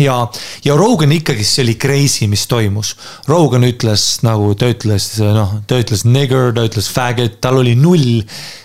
ja, 0.00 0.16
ja 0.64 0.76
Rogan 0.76 1.12
ikkagi, 1.14 1.44
see 1.46 1.64
oli 1.64 1.74
crazy, 1.80 2.26
mis 2.30 2.46
toimus. 2.50 2.94
Rogan 3.30 3.66
ütles 3.66 4.06
nagu 4.26 4.52
ta 4.58 4.68
ütles, 4.72 5.08
noh, 5.22 5.58
ta 5.70 5.78
ütles 5.82 6.04
nigger, 6.08 6.52
ta 6.56 6.64
ütles 6.66 6.88
faggot, 6.92 7.38
tal 7.44 7.60
oli 7.62 7.74
null 7.78 8.22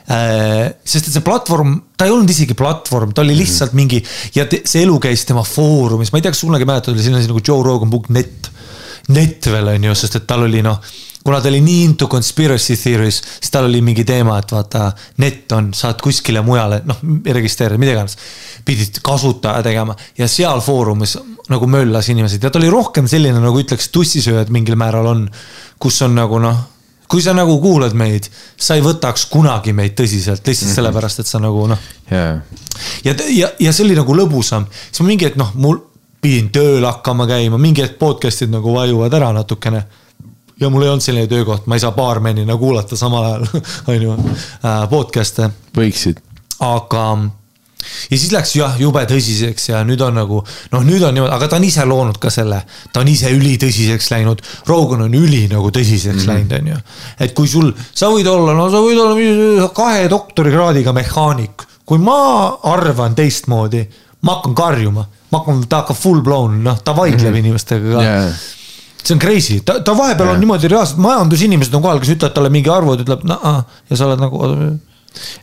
äh,. 0.09 0.69
sest 0.83 1.09
et 1.09 1.13
see 1.13 1.25
platvorm, 1.25 1.75
ta 1.97 2.07
ei 2.07 2.15
olnud 2.15 2.31
isegi 2.33 2.57
platvorm, 2.57 3.13
ta 3.13 3.25
oli 3.25 3.37
lihtsalt 3.37 3.75
mingi 3.77 4.01
ja 4.35 4.47
te, 4.49 4.63
see 4.65 4.85
elu 4.87 4.97
käis 5.03 5.25
tema 5.29 5.45
foorumis, 5.45 6.13
ma 6.13 6.19
ei 6.19 6.25
tea, 6.25 6.33
kas 6.33 6.45
kunagi 6.45 6.69
mäletad, 6.69 6.95
oli 6.95 7.05
selline 7.05 7.21
asi 7.21 7.31
nagu 7.31 7.43
joerogan.net. 7.45 8.49
net 9.13 9.51
veel 9.53 9.75
on 9.75 9.89
ju, 9.89 9.95
sest 9.97 10.19
et 10.19 10.27
tal 10.29 10.47
oli 10.47 10.63
noh, 10.65 10.81
kuna 11.23 11.41
ta 11.41 11.49
oli 11.51 11.61
nii 11.61 11.83
into 11.83 12.07
conspiracy 12.07 12.77
theories, 12.79 13.21
siis 13.39 13.51
tal 13.51 13.67
oli 13.67 13.81
mingi 13.85 14.05
teema, 14.07 14.37
et 14.39 14.51
vaata, 14.51 14.89
net 15.23 15.51
on, 15.51 15.73
saad 15.75 16.01
kuskile 16.03 16.41
mujale, 16.45 16.81
noh, 16.87 17.01
registreerida, 17.25 17.79
mida 17.81 17.95
iganes. 17.97 18.17
pidid 18.65 18.99
kasutaja 19.03 19.63
tegema 19.63 19.95
ja 20.17 20.27
seal 20.27 20.61
foorumis 20.61 21.17
nagu 21.49 21.67
möllas 21.67 22.09
inimesed 22.09 22.43
ja 22.43 22.51
ta 22.51 22.59
oli 22.59 22.69
rohkem 22.69 23.07
selline, 23.07 23.39
nagu 23.39 23.59
ütleks, 23.59 23.89
tussisööjad 23.91 24.51
mingil 24.53 24.75
määral 24.77 25.07
on, 25.07 25.29
kus 25.79 26.01
on 26.05 26.15
nagu 26.15 26.39
noh 26.39 26.67
kui 27.09 27.23
sa 27.25 27.33
nagu 27.33 27.55
kuulad 27.57 27.95
meid, 27.97 28.27
sa 28.53 28.75
ei 28.77 28.83
võtaks 28.85 29.25
kunagi 29.33 29.73
meid 29.73 29.95
tõsiselt 29.97 30.45
lihtsalt 30.45 30.69
-hmm. 30.69 30.75
sellepärast, 30.75 31.19
et 31.19 31.27
sa 31.27 31.39
nagu 31.41 31.65
noh. 31.67 31.79
jaa, 32.11 32.41
ja, 33.03 33.15
ja, 33.29 33.49
ja 33.59 33.73
see 33.73 33.85
oli 33.87 33.95
nagu 33.97 34.15
lõbusam, 34.15 34.67
siis 34.91 35.01
ma 35.01 35.07
mingi 35.07 35.25
hetk 35.25 35.39
noh, 35.41 35.49
mul 35.55 35.79
pidin 36.21 36.51
tööl 36.53 36.85
hakkama 36.85 37.25
käima, 37.27 37.57
mingi 37.57 37.81
hetk 37.81 37.97
podcast'id 37.99 38.51
nagu 38.53 38.73
vajuvad 38.75 39.13
ära 39.13 39.31
natukene. 39.33 39.83
Ja 40.59 40.69
mul 40.69 40.83
ei 40.83 40.89
olnud 40.89 41.03
selline 41.03 41.27
töökoht, 41.31 41.67
ma 41.67 41.75
ei 41.75 41.83
saa 41.83 41.91
baarmenina 41.95 42.57
kuulata 42.57 42.97
samal 42.99 43.25
ajal, 43.25 43.47
on 43.91 44.07
ju, 44.07 44.15
podcast'e 44.89 45.51
võiksid. 45.77 46.21
aga 46.59 47.03
ja 48.11 48.17
siis 48.17 48.31
läks 48.33 48.53
jah, 48.57 48.75
jube 48.79 49.01
tõsiseks 49.09 49.69
ja 49.71 49.83
nüüd 49.87 50.01
on 50.03 50.17
nagu 50.19 50.41
noh, 50.43 50.83
nüüd 50.85 51.03
on 51.05 51.15
niimoodi, 51.15 51.31
aga 51.35 51.47
ta 51.49 51.59
on 51.59 51.67
ise 51.67 51.85
loonud 51.87 52.19
ka 52.21 52.31
selle, 52.33 52.59
ta 52.93 53.03
on 53.03 53.11
ise 53.11 53.31
ülitõsiseks 53.33 54.11
läinud. 54.13 54.43
Rogan 54.67 55.05
on 55.07 55.15
üli 55.15 55.45
nagu 55.51 55.71
tõsiseks 55.75 56.25
mm 56.25 56.25
-hmm. 56.25 56.33
läinud, 56.33 56.57
on 56.59 56.67
ju. 56.73 56.81
et 57.19 57.33
kui 57.37 57.47
sul, 57.47 57.71
sa 57.93 58.11
võid 58.11 58.27
olla, 58.27 58.53
no 58.57 58.69
sa 58.71 58.83
võid 58.83 58.99
olla 58.99 59.69
kahe 59.73 60.09
doktorikraadiga 60.11 60.93
mehaanik, 60.93 61.65
kui 61.85 61.97
ma 61.97 62.59
arvan 62.63 63.15
teistmoodi, 63.15 63.87
ma 64.21 64.35
hakkan 64.37 64.55
karjuma, 64.55 65.07
ma 65.31 65.39
hakkan, 65.39 65.65
ta 65.69 65.83
hakkab 65.83 65.97
full 65.97 66.21
blown, 66.21 66.63
noh, 66.63 66.81
ta 66.83 66.95
vaidleb 66.95 67.29
mm 67.29 67.35
-hmm. 67.35 67.39
inimestega 67.39 67.95
ka 67.95 68.03
jaa, 68.03 68.31
see 69.03 69.15
on 69.15 69.21
crazy, 69.21 69.61
ta, 69.65 69.79
ta 69.85 69.95
vahepeal 69.97 70.27
Jah. 70.27 70.35
on 70.35 70.43
niimoodi 70.43 70.69
reaalselt 70.71 70.99
majandusinimesed 71.03 71.75
on 71.77 71.85
kohal, 71.85 72.01
kes 72.03 72.13
ütlevad 72.15 72.35
talle 72.35 72.51
mingi 72.53 72.71
arvu, 72.73 72.97
ta 72.97 73.07
ütleb 73.07 73.25
nah, 73.29 73.63
ja 73.89 73.97
sa 73.97 74.09
oled 74.09 74.21
nagu 74.21 74.43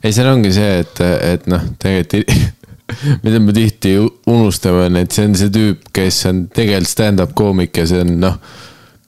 ei, 0.03 0.13
seal 0.13 0.29
ongi 0.31 0.53
see, 0.55 0.79
et, 0.85 1.03
et 1.33 1.51
noh, 1.51 1.65
tegelikult 1.83 2.55
mida 3.25 3.41
me 3.43 3.53
tihti 3.53 3.97
unustame, 4.31 4.87
on, 4.87 5.01
et 5.01 5.15
see 5.15 5.27
on 5.27 5.35
see 5.39 5.51
tüüp, 5.51 5.89
kes 5.95 6.21
on 6.31 6.47
tegelikult 6.55 6.93
stand-up 6.93 7.33
koomik 7.39 7.81
ja 7.81 7.87
see 7.89 8.03
on 8.05 8.13
noh, 8.23 8.37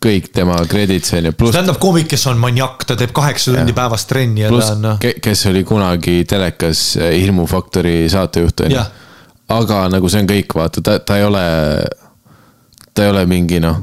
kõik 0.03 0.31
tema 0.35 0.57
credits 0.71 1.15
on 1.15 1.29
ju, 1.29 1.35
stand-up 1.53 1.79
koomik, 1.83 2.09
kes 2.11 2.27
on 2.31 2.41
maniak, 2.43 2.87
ta 2.89 2.97
teeb 2.99 3.13
kaheksa 3.15 3.55
tundi 3.55 3.75
päevas 3.77 4.07
trenni 4.11 4.45
ja 4.45 4.51
pluss 4.53 4.71
ta 4.71 4.77
on 4.77 4.85
noh. 4.87 5.05
kes 5.23 5.45
oli 5.51 5.65
kunagi 5.67 6.23
telekas 6.29 6.89
eh, 6.99 7.15
Hirmufaktori 7.21 8.01
saatejuht 8.11 8.67
on 8.67 8.75
ju. 8.75 8.89
Aga 9.49 9.87
nagu 9.89 10.11
see 10.13 10.21
on 10.21 10.27
kõik, 10.29 10.59
vaata, 10.59 10.83
ta, 10.85 10.99
ta 11.01 11.17
ei 11.17 11.25
ole, 11.25 11.45
ta 12.93 13.07
ei 13.07 13.15
ole 13.15 13.23
mingi 13.31 13.63
noh, 13.65 13.79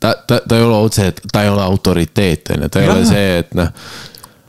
ta, 0.00 0.14
ta, 0.14 0.40
ta 0.40 0.58
ei 0.58 0.62
ole 0.66 0.76
otse, 0.76 1.10
ta 1.32 1.42
ei 1.44 1.50
ole 1.50 1.64
autoriteet 1.64 2.54
on 2.54 2.64
ju, 2.66 2.68
ta 2.68 2.80
ei 2.80 2.88
Jah. 2.88 2.96
ole 2.96 3.08
see, 3.08 3.42
et 3.42 3.58
noh 3.58 3.72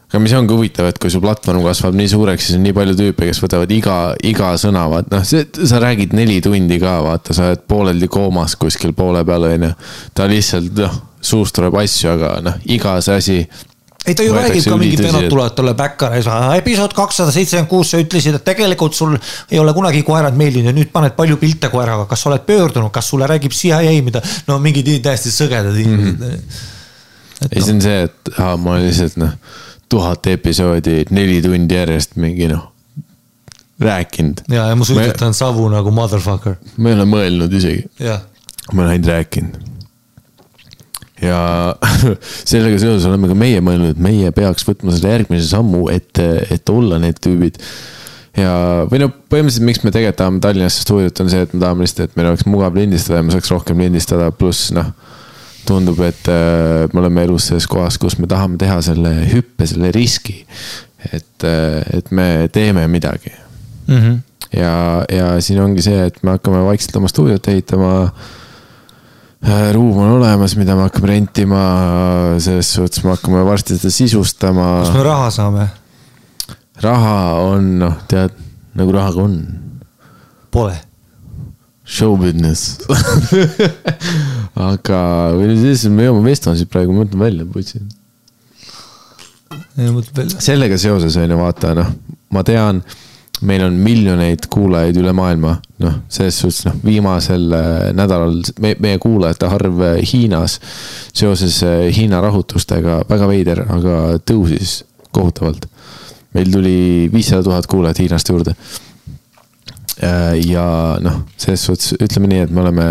aga 0.10 0.20
mis 0.24 0.34
ongi 0.34 0.56
huvitav, 0.56 0.88
et 0.90 0.98
kui 0.98 1.12
su 1.14 1.22
platvorm 1.22 1.62
kasvab 1.62 1.94
nii 1.98 2.10
suureks, 2.10 2.48
siis 2.48 2.58
on 2.58 2.64
nii 2.66 2.74
palju 2.74 2.96
tüüpe, 2.98 3.28
kes 3.30 3.42
võtavad 3.44 3.70
iga, 3.74 3.98
iga 4.26 4.56
sõna, 4.58 4.88
vaat 4.90 5.12
noh, 5.14 5.22
see, 5.28 5.46
sa 5.70 5.82
räägid 5.84 6.16
neli 6.18 6.40
tundi 6.42 6.80
ka, 6.82 6.96
vaata, 7.06 7.36
sa 7.38 7.52
oled 7.52 7.62
pooleldi 7.70 8.10
koomas 8.10 8.58
kuskil 8.58 8.96
poole 8.98 9.22
peal, 9.28 9.46
onju. 9.52 9.70
ta 10.18 10.26
lihtsalt 10.30 10.82
noh, 10.82 10.98
suust 11.22 11.54
tuleb 11.58 11.78
asju, 11.78 12.16
aga 12.16 12.32
noh, 12.42 12.58
iga 12.74 12.96
see 13.06 13.20
asi 13.22 13.38
ei, 14.10 14.16
ta 14.18 14.26
ju 14.26 14.34
räägib 14.34 14.66
ka, 14.66 14.78
mingid 14.80 15.04
vennad 15.04 15.28
tulevad 15.30 15.56
talle 15.58 15.76
back'e 15.78 16.10
ja 16.18 16.24
siis 16.24 16.58
episood 16.58 16.96
kakssada 16.98 17.34
seitsekümmend 17.36 17.70
kuus, 17.72 17.94
sa 17.94 18.02
ütlesid, 18.02 18.40
et 18.40 18.46
tegelikult 18.48 18.98
sul 18.98 19.16
ei 19.52 19.62
ole 19.62 19.74
kunagi 19.78 20.02
koerad 20.08 20.38
meeldinud 20.40 20.72
ja 20.72 20.76
nüüd 20.76 20.92
paned 20.94 21.16
palju 21.18 21.38
pilte 21.42 21.72
koeraga, 21.74 22.08
kas 22.10 22.26
sa 22.26 22.32
oled 22.32 22.46
pöördunud, 22.48 22.92
kas 22.96 23.12
sulle 23.14 23.30
räägib 23.30 23.56
CIA, 23.56 23.94
mida, 24.06 24.24
no 24.50 24.60
mingid 24.64 24.90
täiesti 25.06 25.34
sõgedad 25.34 25.78
inimesed 25.78 26.18
mm. 26.18 26.34
-hmm. 26.34 27.48
ei, 27.52 27.62
see 27.62 27.76
on 27.76 27.82
see, 27.86 28.02
et 28.10 28.34
aa, 28.38 28.58
ma 28.58 28.80
lihtsalt 28.82 29.20
noh, 29.22 29.38
tuhat 29.90 30.28
episoodi, 30.34 31.04
neli 31.16 31.42
tundi 31.46 31.78
järjest 31.78 32.18
mingi 32.22 32.50
noh, 32.52 32.70
rääkinud. 33.80 34.46
ja, 34.50 34.68
ja 34.70 34.84
suitset 34.84 35.22
on 35.22 35.34
savu 35.34 35.70
nagu 35.70 35.92
motherfucker, 35.92 36.60
ma 36.78 36.94
ei 36.94 37.00
ole 37.00 37.10
mõelnud 37.10 37.58
isegi, 37.62 37.86
ma 38.74 38.82
olen 38.82 38.92
ainult 38.96 39.12
rääkinud. 39.14 39.66
Ja 41.22 41.76
sellega 42.52 42.80
seoses 42.82 43.08
oleme 43.10 43.30
ka 43.32 43.38
meie 43.38 43.62
mõelnud, 43.66 43.96
et 43.96 44.04
meie 44.04 44.34
peaks 44.36 44.68
võtma 44.68 44.96
selle 44.96 45.16
järgmise 45.18 45.50
sammu, 45.52 45.88
et, 45.94 46.22
et 46.52 46.74
olla 46.74 47.00
need 47.02 47.20
tüübid. 47.24 47.60
ja, 48.38 48.54
või 48.92 49.04
noh, 49.04 49.14
põhimõtteliselt, 49.32 49.68
miks 49.68 49.84
me 49.84 49.94
tegelikult 49.96 50.22
tahame 50.24 50.44
Tallinnasse 50.44 50.86
stuudiot, 50.86 51.24
on 51.24 51.32
see, 51.32 51.44
et 51.48 51.56
me 51.56 51.64
tahame 51.66 51.86
lihtsalt, 51.86 52.10
et 52.10 52.20
meil 52.20 52.32
oleks 52.32 52.48
mugav 52.50 52.78
lindistada 52.80 53.20
ja 53.20 53.28
me 53.28 53.36
saaks 53.36 53.52
rohkem 53.56 53.86
lindistada, 53.86 54.32
pluss 54.36 54.74
noh 54.76 54.94
tundub, 55.68 56.00
et 56.02 56.30
äh, 56.32 56.88
me 56.94 57.02
oleme 57.04 57.28
elus 57.28 57.50
selles 57.50 57.68
kohas, 57.70 58.00
kus 58.02 58.16
me 58.18 58.30
tahame 58.32 58.58
teha 58.58 58.80
selle 58.82 59.12
hüppe, 59.30 59.68
selle 59.70 59.92
riski. 59.94 60.40
et, 61.14 61.46
et 61.96 62.10
me 62.12 62.50
teeme 62.52 62.88
midagi 62.92 63.32
Mm 63.90 63.98
-hmm. 63.98 64.60
ja, 64.60 65.06
ja 65.10 65.42
siin 65.42 65.62
ongi 65.62 65.82
see, 65.82 66.06
et 66.06 66.24
me 66.24 66.30
hakkame 66.30 66.66
vaikselt 66.66 66.96
oma 66.96 67.08
stuudiot 67.08 67.48
ehitama. 67.48 68.12
Ruum 69.74 69.98
on 69.98 70.18
olemas, 70.18 70.56
mida 70.60 70.76
me 70.76 70.88
hakkame 70.88 71.14
rentima, 71.14 71.62
selles 72.44 72.74
suhtes 72.76 73.04
me 73.06 73.14
hakkame 73.14 73.46
varsti 73.48 73.78
seda 73.78 73.94
sisustama. 73.94 74.68
kas 74.84 74.94
me 74.98 75.06
raha 75.06 75.30
saame? 75.34 75.70
raha 76.84 77.16
on 77.48 77.72
noh, 77.84 77.96
tead 78.12 78.36
nagu 78.80 78.94
rahaga 78.96 79.24
on, 79.24 79.40
Pole. 80.52 80.76
show 81.86 82.18
business. 82.20 82.80
aga, 84.70 85.00
või 85.38 85.56
siis 85.62 85.88
me 85.92 86.10
jõuame 86.10 86.30
Vestonsit 86.30 86.70
praegu, 86.72 86.94
ma 86.94 87.06
mõtlen 87.06 87.26
välja, 87.28 87.48
putsi 87.50 87.82
sellega 90.40 90.78
seoses 90.78 91.16
on 91.18 91.32
ju 91.32 91.38
vaata 91.40 91.74
noh, 91.78 91.92
ma 92.36 92.44
tean, 92.44 92.82
meil 93.42 93.64
on 93.64 93.78
miljoneid 93.80 94.48
kuulajaid 94.52 94.98
üle 95.00 95.14
maailma, 95.16 95.56
noh, 95.84 95.96
selles 96.12 96.40
suhtes 96.42 96.66
noh, 96.68 96.76
viimasel 96.84 97.46
äh, 97.56 97.78
nädalal 97.96 98.42
me, 98.64 98.74
meie 98.84 99.00
kuulajate 99.02 99.48
arv 99.48 99.84
äh, 99.86 100.00
Hiinas 100.12 100.58
seoses 101.14 101.62
äh, 101.68 101.88
Hiina 101.96 102.22
rahutustega 102.24 103.02
väga 103.10 103.30
veider, 103.30 103.64
aga 103.72 104.00
tõusis 104.20 104.82
kohutavalt. 105.16 105.70
meil 106.36 106.52
tuli 106.54 107.10
viissada 107.14 107.44
tuhat 107.44 107.68
kuulajat 107.68 108.04
Hiinast 108.04 108.30
juurde. 108.30 108.54
ja 110.46 110.66
noh, 111.04 111.24
selles 111.38 111.64
suhtes 111.66 111.96
ütleme 112.00 112.30
nii, 112.32 112.44
et 112.46 112.52
me 112.52 112.62
oleme, 112.62 112.86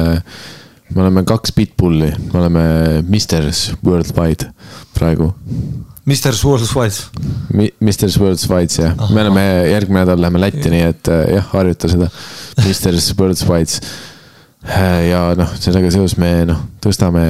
me 0.90 1.02
oleme 1.04 1.22
kaks 1.24 1.54
Pitbulli, 1.56 2.10
me 2.32 2.40
oleme 2.40 2.64
Misters 3.08 3.70
Worldwide 3.84 4.50
praegu 4.96 5.30
Mr 6.08 6.32
Worldwide. 6.44 6.94
Mi- 7.52 7.72
Mr 7.84 8.08
World's 8.20 8.46
Fights 8.48 8.78
jah, 8.80 8.94
me 9.12 9.24
oleme 9.26 9.42
järgmine 9.68 10.04
nädal 10.04 10.22
läheme 10.22 10.40
Lätti, 10.40 10.70
nii 10.72 10.84
et 10.88 11.10
äh, 11.12 11.24
jah, 11.36 11.50
harjuta 11.52 11.90
seda. 11.92 12.08
Mr 12.64 12.96
World's 13.18 13.44
Fights. 13.44 13.82
ja 15.08 15.20
noh, 15.38 15.52
sellega 15.60 15.90
seoses 15.94 16.16
me 16.20 16.30
noh, 16.48 16.62
tõstame, 16.82 17.24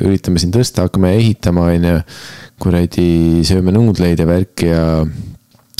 üritame 0.00 0.40
siin 0.42 0.54
tõsta, 0.54 0.86
hakkame 0.86 1.12
ehitama, 1.18 1.66
onju. 1.74 1.98
kuradi, 2.60 3.08
sööme 3.48 3.72
nuudleid 3.72 4.20
ja 4.20 4.26
värki 4.28 4.68
ja. 4.68 4.84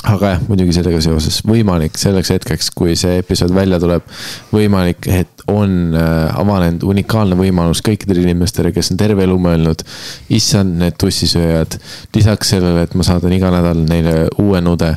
aga 0.08 0.34
jah, 0.34 0.44
muidugi 0.48 0.74
sellega 0.76 1.00
seoses 1.04 1.42
võimalik 1.46 1.98
selleks 2.00 2.32
hetkeks, 2.34 2.70
kui 2.76 2.96
see 2.98 3.18
episood 3.20 3.52
välja 3.54 3.78
tuleb, 3.82 4.06
võimalik, 4.52 5.06
et 5.12 5.39
on 5.50 5.96
äh, 5.98 6.38
avanenud 6.38 6.84
unikaalne 6.86 7.36
võimalus 7.38 7.82
kõikidele 7.86 8.24
inimestele, 8.24 8.72
kes 8.74 8.92
on 8.92 9.00
terve 9.00 9.24
elu 9.26 9.36
mõelnud. 9.40 9.84
issand, 10.30 10.78
need 10.80 10.96
tussisööjad, 11.00 11.76
lisaks 12.14 12.54
sellele, 12.54 12.86
et 12.86 12.94
ma 12.94 13.06
saadan 13.06 13.34
iga 13.34 13.50
nädal 13.52 13.84
neile 13.88 14.16
uue 14.38 14.62
nude, 14.64 14.94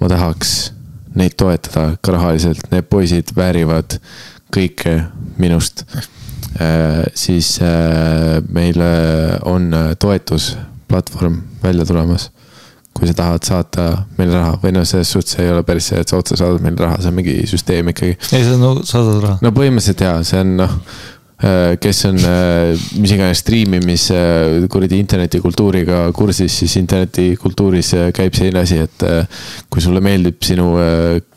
ma 0.00 0.10
tahaks 0.12 0.56
neid 1.16 1.36
toetada 1.40 1.96
ka 2.00 2.14
rahaliselt, 2.14 2.68
need 2.72 2.88
poisid 2.92 3.32
väärivad 3.36 3.98
kõike 4.54 5.00
minust. 5.40 5.84
siis 7.14 7.58
äh, 7.60 8.40
meil 8.48 8.80
äh, 8.80 9.36
on 9.44 9.74
äh, 9.74 9.90
toetusplatvorm 10.00 11.42
välja 11.62 11.84
tulemas 11.84 12.30
kui 12.96 13.08
sa 13.10 13.16
tahad 13.16 13.44
saata 13.44 13.88
meile 14.16 14.38
raha 14.38 14.54
või 14.62 14.72
noh, 14.76 14.86
selles 14.88 15.10
suhtes 15.12 15.36
ei 15.42 15.50
ole 15.52 15.64
päris 15.66 15.90
see, 15.92 16.00
et 16.00 16.08
sa 16.08 16.20
otse 16.20 16.38
saadad 16.38 16.64
meile 16.64 16.80
raha, 16.80 17.00
see 17.02 17.12
on 17.12 17.18
mingi 17.18 17.36
süsteem 17.50 17.92
ikkagi. 17.92 18.16
ei, 18.32 18.40
see 18.40 18.54
on 18.56 18.64
no,, 18.64 18.72
saadad 18.86 19.20
raha. 19.24 19.38
no 19.44 19.52
põhimõtteliselt 19.56 20.06
jaa, 20.06 20.24
see 20.26 20.40
on 20.40 20.56
noh, 20.62 20.80
kes 21.36 21.98
on 22.08 22.16
mis 22.16 23.12
iganes 23.12 23.42
striimimis 23.42 24.06
kuradi 24.72 24.96
internetikultuuriga 25.02 26.06
kursis, 26.16 26.54
siis 26.62 26.78
internetikultuuris 26.80 27.92
käib 28.16 28.36
selline 28.38 28.62
asi, 28.62 28.78
et 28.86 29.04
kui 29.68 29.84
sulle 29.84 30.00
meeldib 30.04 30.40
sinu 30.46 30.70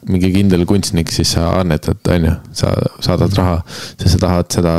mingi 0.08 0.32
kindel 0.38 0.64
kunstnik, 0.70 1.12
siis 1.12 1.36
sa 1.36 1.50
annetad, 1.60 2.00
on 2.16 2.30
ju, 2.30 2.38
sa 2.62 2.72
saadad 3.04 3.36
raha, 3.42 3.60
sest 4.00 4.16
sa 4.16 4.22
tahad 4.24 4.56
seda 4.56 4.76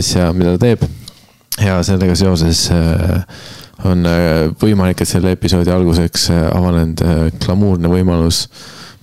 asja, 0.00 0.32
mida 0.34 0.56
ta 0.56 0.66
teeb. 0.66 0.82
ja 1.60 1.78
sellega 1.86 2.14
seoses 2.18 2.66
on 3.88 4.04
võimalik, 4.60 5.00
et 5.00 5.08
selle 5.08 5.32
episoodi 5.36 5.72
alguseks 5.72 6.28
avanenud 6.30 7.00
glamuurne 7.40 7.88
võimalus 7.88 8.46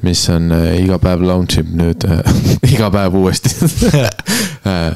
mis 0.05 0.29
on 0.29 0.51
äh, 0.53 0.73
iga 0.83 0.99
päev 1.01 1.23
launch 1.25 1.61
ib 1.61 1.71
nüüd 1.77 2.05
äh, 2.05 2.21
iga 2.73 2.89
päev 2.93 3.17
uuesti 3.17 3.49
äh, 4.69 4.93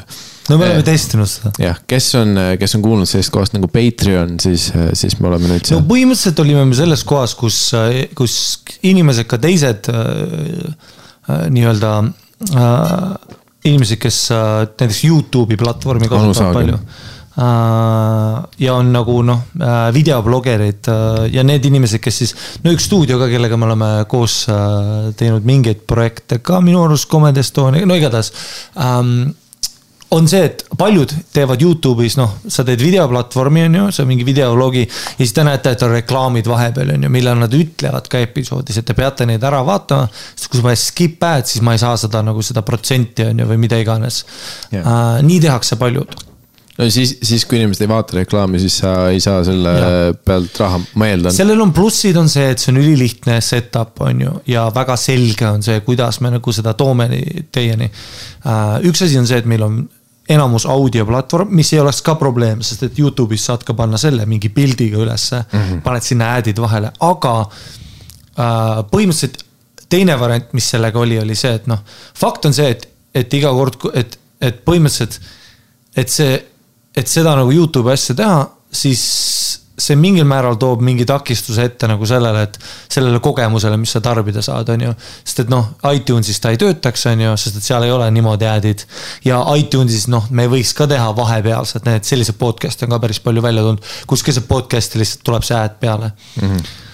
no 0.49 0.57
me 0.59 0.67
oleme 0.67 0.85
testinud 0.85 1.29
seda. 1.29 1.53
jah, 1.61 1.79
kes 1.89 2.11
on, 2.19 2.37
kes 2.61 2.77
on 2.77 2.85
kuulnud 2.85 3.09
sellisest 3.09 3.33
kohast 3.33 3.57
nagu 3.57 3.69
Patreon, 3.71 4.37
siis, 4.43 4.69
siis 4.97 5.17
me 5.19 5.31
oleme 5.31 5.49
nüüd. 5.49 5.73
no 5.73 5.81
põhimõtteliselt 5.89 6.41
olime 6.45 6.65
me 6.69 6.77
selles 6.77 7.05
kohas, 7.07 7.35
kus, 7.39 7.59
kus 8.17 8.35
inimesed, 8.85 9.29
ka 9.31 9.41
teised 9.41 9.89
äh, 9.93 10.91
nii-öelda 11.49 11.95
äh, 12.51 13.07
inimesed, 13.71 14.01
kes 14.01 14.27
äh, 14.35 14.51
näiteks 14.67 15.01
Youtube'i 15.07 15.57
platvormi 15.61 16.11
kasutavad 16.11 16.61
palju 16.61 16.77
Äh, 16.77 17.20
ja 17.35 18.73
on 18.75 18.89
nagu 18.91 19.21
noh, 19.23 19.45
äh, 19.55 19.93
videoblogerid 19.95 20.89
äh, 20.91 21.19
ja 21.31 21.45
need 21.47 21.65
inimesed, 21.65 22.01
kes 22.03 22.17
siis, 22.23 22.33
no 22.65 22.73
üks 22.75 22.89
stuudio 22.89 23.19
ka, 23.21 23.29
kellega 23.31 23.59
me 23.59 23.69
oleme 23.69 23.91
koos 24.11 24.41
teinud 25.17 25.47
mingeid 25.47 25.85
projekte 25.87 26.41
ka 26.43 26.59
minu 26.63 26.83
arust 26.83 27.07
Comedy 27.11 27.39
Estonia, 27.39 27.87
no 27.87 27.95
igatahes 27.95 28.33
ähm, 28.75 29.31
on 30.11 30.27
see, 30.27 30.41
et 30.43 30.63
paljud 30.77 31.11
teevad 31.31 31.61
Youtube'is, 31.63 32.17
noh, 32.19 32.33
sa 32.51 32.65
teed 32.67 32.81
videoplatvormi, 32.83 33.63
on 33.69 33.77
ju, 33.77 33.83
sa 33.95 34.05
mingi 34.07 34.25
videologi 34.27 34.83
ja 34.83 35.21
siis 35.21 35.31
te 35.35 35.45
näete, 35.47 35.71
et 35.71 35.85
on 35.87 35.93
reklaamid 35.95 36.49
vahepeal, 36.51 36.91
on 36.97 37.05
ju, 37.07 37.11
millal 37.13 37.39
nad 37.39 37.55
ütlevad 37.55 38.09
ka 38.11 38.19
episoodis, 38.19 38.81
et 38.81 38.87
te 38.87 38.95
peate 38.97 39.27
neid 39.29 39.43
ära 39.47 39.61
vaatama. 39.67 40.09
sest 40.35 40.51
kui 40.51 40.63
paned 40.65 40.81
skip 40.81 41.23
ad, 41.23 41.47
siis 41.47 41.63
ma 41.63 41.77
ei 41.77 41.81
saa 41.81 41.95
seda 41.99 42.23
nagu 42.27 42.43
seda 42.43 42.65
protsenti, 42.67 43.29
on 43.31 43.39
ju, 43.39 43.47
või 43.53 43.63
mida 43.63 43.79
iganes 43.79 44.25
yeah.. 44.73 44.83
Uh, 44.83 45.23
nii 45.23 45.39
tehakse 45.47 45.79
paljud 45.79 46.30
no 46.81 46.89
siis, 46.89 47.13
siis 47.25 47.45
kui 47.45 47.59
inimesed 47.59 47.85
ei 47.85 47.89
vaata 47.91 48.17
reklaami, 48.17 48.59
siis 48.61 48.79
sa 48.81 48.93
ei 49.13 49.21
saa 49.23 49.43
selle 49.45 49.73
ja. 49.77 49.93
pealt 50.25 50.57
raha, 50.61 50.81
ma 50.99 51.09
eeldan. 51.11 51.35
sellel 51.35 51.61
on 51.63 51.73
plussid 51.75 52.17
on 52.19 52.29
see, 52.31 52.49
et 52.53 52.61
see 52.61 52.73
on 52.73 52.81
ülilihtne 52.81 53.37
setup, 53.45 54.01
on 54.07 54.23
ju, 54.25 54.35
ja 54.51 54.65
väga 54.73 54.97
selge 54.99 55.47
on 55.49 55.63
see, 55.65 55.79
kuidas 55.85 56.21
me 56.25 56.33
nagu 56.33 56.55
seda 56.55 56.73
toome 56.77 57.07
teieni. 57.53 57.89
Äh, 58.47 58.77
üks 58.89 59.05
asi 59.05 59.19
on 59.21 59.29
see, 59.29 59.41
et 59.41 59.49
meil 59.49 59.65
on 59.67 59.81
enamus 60.31 60.65
audioplatvorm, 60.69 61.51
mis 61.57 61.73
ei 61.73 61.81
oleks 61.81 62.01
ka 62.05 62.15
probleem, 62.19 62.61
sest 62.65 62.85
et 62.87 62.99
Youtube'is 62.99 63.45
saad 63.49 63.65
ka 63.67 63.75
panna 63.77 63.99
selle 64.01 64.25
mingi 64.29 64.51
pildiga 64.53 65.01
ülesse 65.01 65.41
mm, 65.41 65.59
-hmm. 65.59 65.81
paned 65.85 66.07
sinna 66.07 66.33
ad'id 66.37 66.61
vahele, 66.61 66.91
aga 66.99 67.35
äh, 67.41 68.81
põhimõtteliselt 68.93 69.43
teine 69.91 70.15
variant, 70.19 70.53
mis 70.55 70.69
sellega 70.71 70.99
oli, 70.99 71.19
oli 71.19 71.35
see, 71.35 71.51
et 71.59 71.67
noh, 71.67 71.81
fakt 72.15 72.45
on 72.47 72.55
see, 72.55 72.69
et, 72.71 72.87
et 73.13 73.33
iga 73.33 73.51
kord, 73.51 73.75
et, 73.93 74.15
et 74.39 74.63
põhimõtteliselt, 74.65 75.19
et 75.99 76.09
see 76.09 76.39
et 76.95 77.07
seda 77.07 77.35
nagu 77.39 77.51
Youtube'i 77.53 77.93
asja 77.93 78.15
teha, 78.17 78.41
siis 78.71 79.01
see 79.81 79.95
mingil 79.97 80.27
määral 80.29 80.57
toob 80.61 80.83
mingi 80.85 81.05
takistuse 81.09 81.63
ette 81.65 81.87
nagu 81.89 82.05
sellele, 82.07 82.43
et 82.45 82.57
sellele 82.91 83.21
kogemusele, 83.23 83.77
mis 83.81 83.93
sa 83.95 84.01
tarbida 84.03 84.43
saad, 84.45 84.69
on 84.73 84.85
ju. 84.85 84.91
sest 85.23 85.43
et 85.45 85.51
noh, 85.51 85.71
iTunesis 85.95 86.41
ta 86.43 86.51
ei 86.53 86.59
töötaks, 86.61 87.07
on 87.09 87.23
ju, 87.25 87.31
sest 87.41 87.57
et 87.57 87.65
seal 87.65 87.87
ei 87.87 87.93
ole 87.93 88.09
niimoodi 88.13 88.49
ad'id. 88.49 88.85
ja 89.25 89.41
iTunesis 89.57 90.07
noh, 90.11 90.27
me 90.29 90.45
võiks 90.51 90.75
ka 90.77 90.87
teha 90.91 91.09
vahepealsed, 91.17 91.87
need 91.89 92.07
sellised 92.07 92.37
podcast'e 92.41 92.85
on 92.85 92.95
ka 92.95 93.01
päris 93.01 93.21
palju 93.23 93.43
välja 93.43 93.65
tulnud, 93.65 93.91
kus 94.07 94.25
keset 94.27 94.47
podcast'i 94.49 95.01
lihtsalt 95.01 95.25
tuleb 95.25 95.47
see 95.47 95.57
ad 95.57 95.77
peale 95.81 96.13
mm. 96.13 96.47
-hmm 96.47 96.87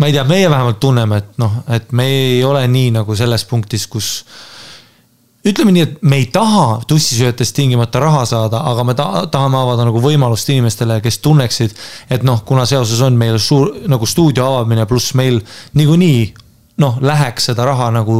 ma 0.00 0.06
ei 0.06 0.12
tea, 0.14 0.22
meie 0.24 0.50
vähemalt 0.50 0.78
tunneme, 0.80 1.16
et 1.18 1.38
noh, 1.42 1.52
et 1.68 1.92
me 1.92 2.06
ei 2.06 2.44
ole 2.44 2.62
nii 2.68 2.92
nagu 2.94 3.16
selles 3.16 3.44
punktis, 3.44 3.86
kus 3.90 4.24
ütleme 5.46 5.72
nii, 5.72 5.86
et 5.86 6.02
me 6.02 6.20
ei 6.20 6.26
taha 6.32 6.80
tussisööjatest 6.88 7.56
tingimata 7.56 8.02
raha 8.02 8.26
saada, 8.28 8.60
aga 8.70 8.84
me 8.84 8.94
ta 8.98 9.06
tahame 9.32 9.60
avada 9.60 9.86
nagu 9.88 10.02
võimalust 10.04 10.50
inimestele, 10.52 11.00
kes 11.04 11.20
tunneksid, 11.24 11.74
et 12.12 12.26
noh, 12.26 12.42
kuna 12.46 12.66
seoses 12.68 13.00
on 13.06 13.16
meil 13.18 13.38
suur 13.40 13.72
nagu 13.88 14.06
stuudio 14.08 14.46
avamine, 14.50 14.86
pluss 14.90 15.14
meil 15.18 15.40
niikuinii 15.78 16.49
noh, 16.80 16.96
läheks 17.04 17.50
seda 17.50 17.64
raha 17.68 17.90
nagu 17.94 18.16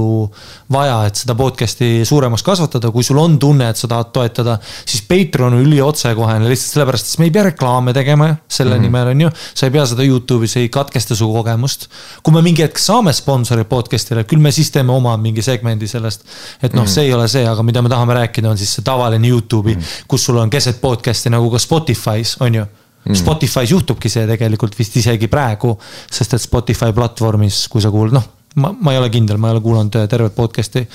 vaja, 0.73 0.99
et 1.09 1.19
seda 1.23 1.35
podcast'i 1.39 2.05
suuremaks 2.09 2.45
kasvatada, 2.47 2.91
kui 2.95 3.05
sul 3.07 3.19
on 3.23 3.39
tunne, 3.41 3.71
et 3.71 3.81
sa 3.81 3.89
tahad 3.91 4.11
toetada, 4.15 4.57
siis 4.63 5.03
Patreon 5.09 5.57
on 5.57 5.65
üliotsekohene 5.65 6.49
lihtsalt 6.51 6.77
sellepärast, 6.77 7.13
et 7.13 7.23
me 7.23 7.29
ei 7.29 7.35
pea 7.35 7.47
reklaame 7.49 7.95
tegema 7.97 8.31
selle 8.49 8.77
mm 8.77 8.81
-hmm. 8.81 8.83
nimel, 8.89 9.13
on 9.15 9.21
ju. 9.21 9.31
sa 9.55 9.67
ei 9.67 9.73
pea 9.77 9.87
seda 9.87 10.03
Youtube'is, 10.03 10.57
ei 10.57 10.69
katkesta 10.69 11.17
su 11.17 11.33
kogemust. 11.33 11.89
kui 12.23 12.35
me 12.35 12.43
mingi 12.43 12.63
hetk 12.63 12.79
saame 12.79 13.13
sponsori 13.13 13.65
podcast'ile, 13.65 14.25
küll 14.25 14.41
me 14.41 14.53
siis 14.53 14.71
teeme 14.71 14.93
oma 14.93 15.17
mingi 15.17 15.43
segmendi 15.43 15.89
sellest. 15.89 16.25
et 16.63 16.73
noh 16.73 16.83
mm 16.83 16.87
-hmm., 16.87 16.95
see 16.95 17.05
ei 17.05 17.15
ole 17.15 17.29
see, 17.29 17.47
aga 17.49 17.63
mida 17.63 17.83
me 17.83 17.89
tahame 17.89 18.15
rääkida, 18.15 18.51
on 18.51 18.59
siis 18.59 18.75
see 18.75 18.85
tavaline 18.85 19.29
Youtube'i 19.29 19.75
mm, 19.75 19.81
-hmm. 19.81 20.05
kus 20.09 20.25
sul 20.25 20.37
on 20.37 20.51
keset 20.51 20.81
podcast'i 20.81 21.31
nagu 21.31 21.51
ka 21.51 21.59
Spotify's, 21.59 22.37
on 22.41 22.55
ju 22.55 22.67
Mm. 23.05 23.17
Spotify's 23.17 23.71
juhtubki 23.71 24.11
see 24.13 24.27
tegelikult 24.29 24.77
vist 24.79 24.97
isegi 24.97 25.29
praegu, 25.29 25.73
sest 26.13 26.35
et 26.37 26.43
Spotify 26.43 26.93
platvormis, 26.93 27.63
kui 27.73 27.81
sa 27.81 27.89
kuulad, 27.91 28.13
noh, 28.13 28.27
ma, 28.57 28.73
ma 28.73 28.95
ei 28.95 28.99
ole 28.99 29.11
kindel, 29.13 29.39
ma 29.39 29.51
ei 29.51 29.59
ole 29.59 29.65
kuulanud 29.65 30.01
äh, 30.01 30.09
tervet 30.11 30.35
podcast'i 30.35 30.87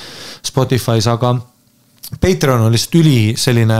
Spotify's, 0.45 1.07
aga 1.11 1.35
Patreon 2.21 2.67
on 2.67 2.73
lihtsalt 2.73 2.99
üli 2.99 3.19
selline 3.39 3.79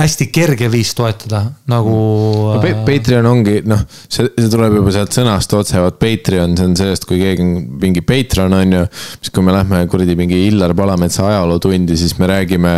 hästi 0.00 0.28
kerge 0.32 0.68
viis 0.72 0.92
toetada, 0.96 1.42
nagu 1.70 1.94
no,. 1.94 2.60
Äh, 2.60 2.82
Patreon 2.86 3.26
ongi, 3.26 3.56
noh, 3.68 3.82
see, 4.06 4.28
see 4.36 4.50
tuleb 4.52 4.76
juba 4.78 4.94
sealt 4.94 5.16
sõnast 5.16 5.56
otse, 5.58 5.80
vaat 5.82 5.98
Patreon, 6.00 6.54
see 6.56 6.68
on 6.70 6.76
sellest, 6.78 7.08
kui 7.08 7.20
keegi 7.20 7.44
on 7.44 7.56
mingi 7.82 8.04
patron, 8.06 8.54
on 8.56 8.76
ju. 8.78 8.84
siis 9.18 9.34
kui 9.34 9.46
me 9.46 9.56
lähme 9.56 9.82
kuradi 9.90 10.16
mingi 10.18 10.44
Illar 10.48 10.76
Palametsa 10.78 11.26
ajalootundi, 11.32 11.98
siis 11.98 12.16
me 12.20 12.30
räägime 12.30 12.76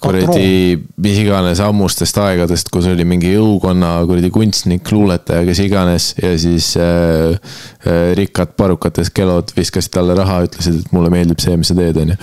kuradi 0.00 0.78
mis 1.02 1.18
iganes 1.20 1.60
ammustest 1.64 2.18
aegadest, 2.22 2.70
kus 2.72 2.88
oli 2.88 3.04
mingi 3.08 3.34
jõukonna 3.34 3.92
kuradi 4.08 4.30
kunstnik, 4.32 4.88
luuletaja, 4.94 5.44
kes 5.48 5.60
iganes 5.64 6.08
ja 6.20 6.32
siis 6.40 6.72
äh, 6.80 7.36
äh, 7.84 8.00
rikkad 8.18 8.54
parukates 8.56 9.12
kelod 9.14 9.52
viskasid 9.56 9.92
talle 9.94 10.16
raha, 10.18 10.40
ütlesid, 10.48 10.80
et 10.80 10.96
mulle 10.96 11.12
meeldib 11.12 11.42
see, 11.42 11.56
mis 11.60 11.72
sa 11.72 11.76
teed, 11.76 12.00
onju. 12.00 12.18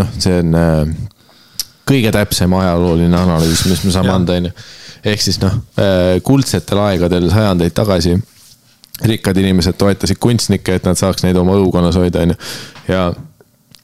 noh, 0.00 0.12
see 0.16 0.40
on 0.40 0.56
äh, 0.56 0.94
kõige 1.90 2.12
täpsem 2.14 2.56
ajalooline 2.56 3.20
analüüs, 3.20 3.66
mis 3.68 3.84
me 3.84 3.94
saame 3.94 4.14
anda, 4.16 4.40
onju. 4.40 4.52
ehk 5.12 5.24
siis 5.24 5.40
noh 5.44 5.60
äh,, 5.80 6.18
kuldsetel 6.24 6.80
aegadel 6.86 7.28
sajandeid 7.32 7.76
tagasi 7.76 8.16
rikkad 9.04 9.36
inimesed 9.40 9.76
toetasid 9.80 10.20
kunstnikke, 10.20 10.76
et 10.76 10.88
nad 10.88 10.96
saaks 10.96 11.24
neid 11.24 11.36
oma 11.40 11.56
õukonnas 11.60 12.00
hoida, 12.00 12.24
onju. 12.24 12.40
ja 12.88 13.10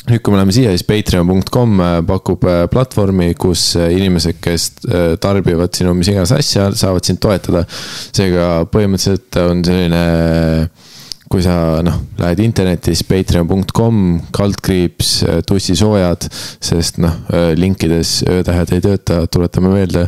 nüüd, 0.06 0.22
kui 0.22 0.32
me 0.32 0.38
läheme 0.38 0.54
siia, 0.54 0.72
siis 0.74 0.86
patreon.com 0.86 1.80
äh, 1.82 1.94
pakub 2.06 2.44
äh, 2.46 2.64
platvormi, 2.70 3.32
kus 3.38 3.68
äh, 3.78 3.90
inimesed, 3.96 4.38
kes 4.42 4.68
tarbivad 5.22 5.74
sinu 5.74 5.94
mis 5.98 6.10
iganes 6.12 6.32
asja, 6.36 6.68
saavad 6.76 7.06
sind 7.06 7.20
toetada. 7.22 7.64
seega 8.14 8.66
põhimõtteliselt 8.70 9.38
on 9.42 9.62
selline, 9.66 10.02
kui 11.30 11.42
sa 11.44 11.82
noh, 11.86 11.98
lähed 12.20 12.42
internetis 12.44 13.02
patreon.com, 13.08 14.02
kaldkriips, 14.36 15.12
tussisoojad, 15.48 16.28
sest 16.30 17.00
noh, 17.02 17.18
linkides 17.58 18.20
öötähed 18.30 18.76
ei 18.76 18.84
tööta, 18.84 19.24
tuletame 19.26 19.74
meelde. 19.74 20.06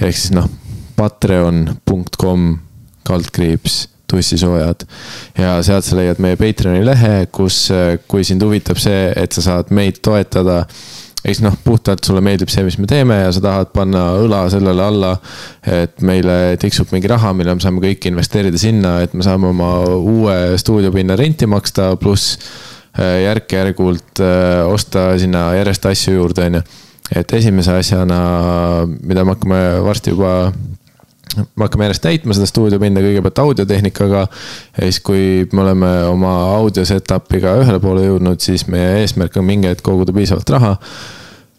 ehk 0.00 0.16
siis 0.16 0.32
noh, 0.34 0.50
patreon.com, 0.98 2.48
kaldkriips 3.06 3.84
tussisoojad. 4.10 4.86
ja 5.38 5.56
sealt 5.66 5.84
sa 5.84 5.96
leiad 5.98 6.20
meie 6.22 6.38
Patreoni 6.40 6.84
lehe, 6.86 7.26
kus, 7.32 7.66
kui 8.08 8.24
sind 8.24 8.44
huvitab 8.46 8.78
see, 8.80 9.10
et 9.16 9.32
sa 9.32 9.44
saad 9.50 9.74
meid 9.74 10.02
toetada 10.04 10.64
eks 11.26 11.40
noh, 11.42 11.54
puhtalt 11.64 12.06
sulle 12.06 12.22
meeldib 12.24 12.50
see, 12.52 12.62
mis 12.66 12.76
me 12.78 12.86
teeme 12.90 13.18
ja 13.18 13.32
sa 13.34 13.42
tahad 13.42 13.72
panna 13.74 14.04
õla 14.20 14.44
sellele 14.52 14.84
alla, 14.84 15.12
et 15.66 15.98
meile 16.06 16.56
tiksub 16.62 16.92
mingi 16.94 17.10
raha, 17.10 17.32
mille 17.36 17.56
me 17.56 17.64
saame 17.64 17.82
kõik 17.82 18.06
investeerida 18.10 18.60
sinna, 18.60 18.98
et 19.04 19.16
me 19.16 19.26
saame 19.26 19.50
oma 19.50 19.72
uue 19.96 20.36
stuudiopinna 20.60 21.18
renti 21.18 21.48
maksta, 21.50 21.92
pluss 22.00 22.36
äh, 22.38 23.24
järk-järgult 23.26 24.22
äh, 24.22 24.62
osta 24.70 25.08
sinna 25.20 25.48
järjest 25.58 25.90
asju 25.90 26.16
juurde, 26.18 26.46
on 26.46 26.60
ju. 26.60 26.64
et 27.22 27.36
esimese 27.38 27.74
asjana, 27.80 28.20
mida 29.02 29.26
me 29.26 29.34
hakkame 29.34 29.62
varsti 29.86 30.14
juba 30.14 30.36
me 31.34 31.66
hakkame 31.66 31.88
järjest 31.88 32.04
täitma 32.04 32.36
seda 32.36 32.48
stuudiopinda 32.48 33.02
kõigepealt 33.04 33.42
audiotehnikaga. 33.42 34.22
ja 34.76 34.86
siis, 34.86 35.02
kui 35.04 35.44
me 35.52 35.64
oleme 35.66 35.92
oma 36.10 36.32
audio 36.56 36.86
setup'iga 36.88 37.56
ühele 37.62 37.82
poole 37.82 38.06
jõudnud, 38.06 38.40
siis 38.42 38.66
meie 38.72 39.02
eesmärk 39.02 39.36
on 39.40 39.46
mingi 39.48 39.70
hetk 39.70 39.84
koguda 39.86 40.14
piisavalt 40.16 40.54
raha. 40.56 40.72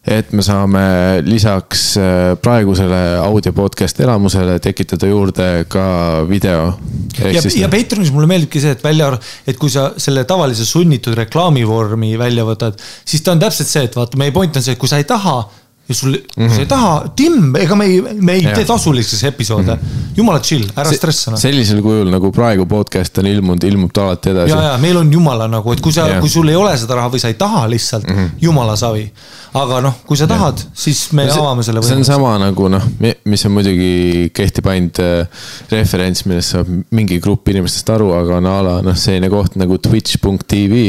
et 0.07 0.31
me 0.31 0.41
saame 0.45 0.81
lisaks 1.27 1.81
äh, 1.99 2.37
praegusele 2.39 3.01
audio 3.19 3.51
podcast 3.53 3.99
elamusele 3.99 4.55
tekitada 4.63 5.09
juurde 5.11 5.65
ka 5.67 6.23
video. 6.29 6.73
ja, 7.19 7.43
ja 7.43 7.69
Patreonis 7.69 8.13
mulle 8.15 8.31
meeldibki 8.31 8.63
see, 8.63 8.71
et 8.77 8.83
välja, 8.83 9.11
et 9.45 9.59
kui 9.59 9.69
sa 9.73 9.91
selle 9.97 10.23
tavalise 10.23 10.65
sunnitud 10.65 11.17
reklaamivormi 11.19 12.15
välja 12.17 12.47
võtad, 12.47 12.79
siis 13.05 13.21
ta 13.21 13.35
on 13.35 13.43
täpselt 13.43 13.69
see, 13.69 13.87
et 13.91 13.99
vaata, 13.99 14.17
meie 14.17 14.31
point 14.31 14.55
on 14.55 14.63
see, 14.63 14.79
et 14.79 14.81
kui 14.81 14.89
sa 14.89 15.03
ei 15.03 15.09
taha 15.09 15.41
ja 15.87 15.95
sul 15.95 16.09
mm, 16.09 16.45
-hmm. 16.47 16.53
sa 16.53 16.59
ei 16.59 16.65
taha, 16.65 17.05
Tim, 17.15 17.55
ega 17.55 17.75
me 17.75 17.85
ei, 17.85 18.01
me 18.01 18.33
ei 18.33 18.43
Jah. 18.43 18.55
tee 18.55 18.65
tasuliseks 18.65 19.23
episoode 19.23 19.75
mm. 19.75 19.79
-hmm. 19.81 20.17
jumala 20.17 20.39
chill, 20.39 20.65
ära 20.75 20.91
stressa 20.91 21.31
noh. 21.31 21.39
sellisel 21.39 21.81
kujul 21.81 22.09
nagu 22.11 22.31
praegu 22.31 22.65
podcast 22.65 23.17
on 23.17 23.27
ilmunud, 23.27 23.63
ilmub 23.63 23.93
ta 23.93 24.03
alati 24.09 24.29
edasi 24.33 24.53
ja, 24.53 24.61
ja 24.71 24.77
meil 24.77 24.97
on 24.97 25.13
jumala 25.13 25.47
nagu, 25.47 25.71
et 25.71 25.81
kui 25.81 25.93
sa 25.95 26.07
kui 26.19 26.29
sul 26.29 26.49
ei 26.49 26.55
ole 26.55 26.73
seda 26.77 26.99
raha 26.99 27.11
või 27.13 27.23
sa 27.23 27.31
ei 27.31 27.37
taha 27.39 27.67
lihtsalt 27.71 28.07
mm, 28.07 28.15
-hmm. 28.15 28.29
jumala 28.41 28.75
savi. 28.75 29.11
aga 29.53 29.79
noh, 29.81 29.93
kui 30.05 30.17
sa 30.17 30.27
tahad, 30.27 30.59
siis 30.73 31.11
me 31.11 31.29
see, 31.31 31.39
avame 31.39 31.63
selle 31.63 31.81
see 31.81 31.95
on 31.95 32.05
sama 32.05 32.35
nagu 32.37 32.67
noh, 32.69 32.83
mis 33.25 33.45
on 33.45 33.51
muidugi 33.51 34.29
kehtib 34.33 34.67
ainult 34.67 34.99
äh, 34.99 35.27
referents, 35.71 36.25
millest 36.25 36.51
saab 36.53 36.67
mingi 36.91 37.19
grupp 37.23 37.47
inimestest 37.47 37.89
aru, 37.95 38.11
aga 38.13 38.37
on 38.37 38.45
a 38.45 38.57
la 38.61 38.75
noh, 38.85 38.95
selline 38.95 39.29
koht 39.31 39.55
nagu 39.55 39.77
twitch.tv, 39.77 40.83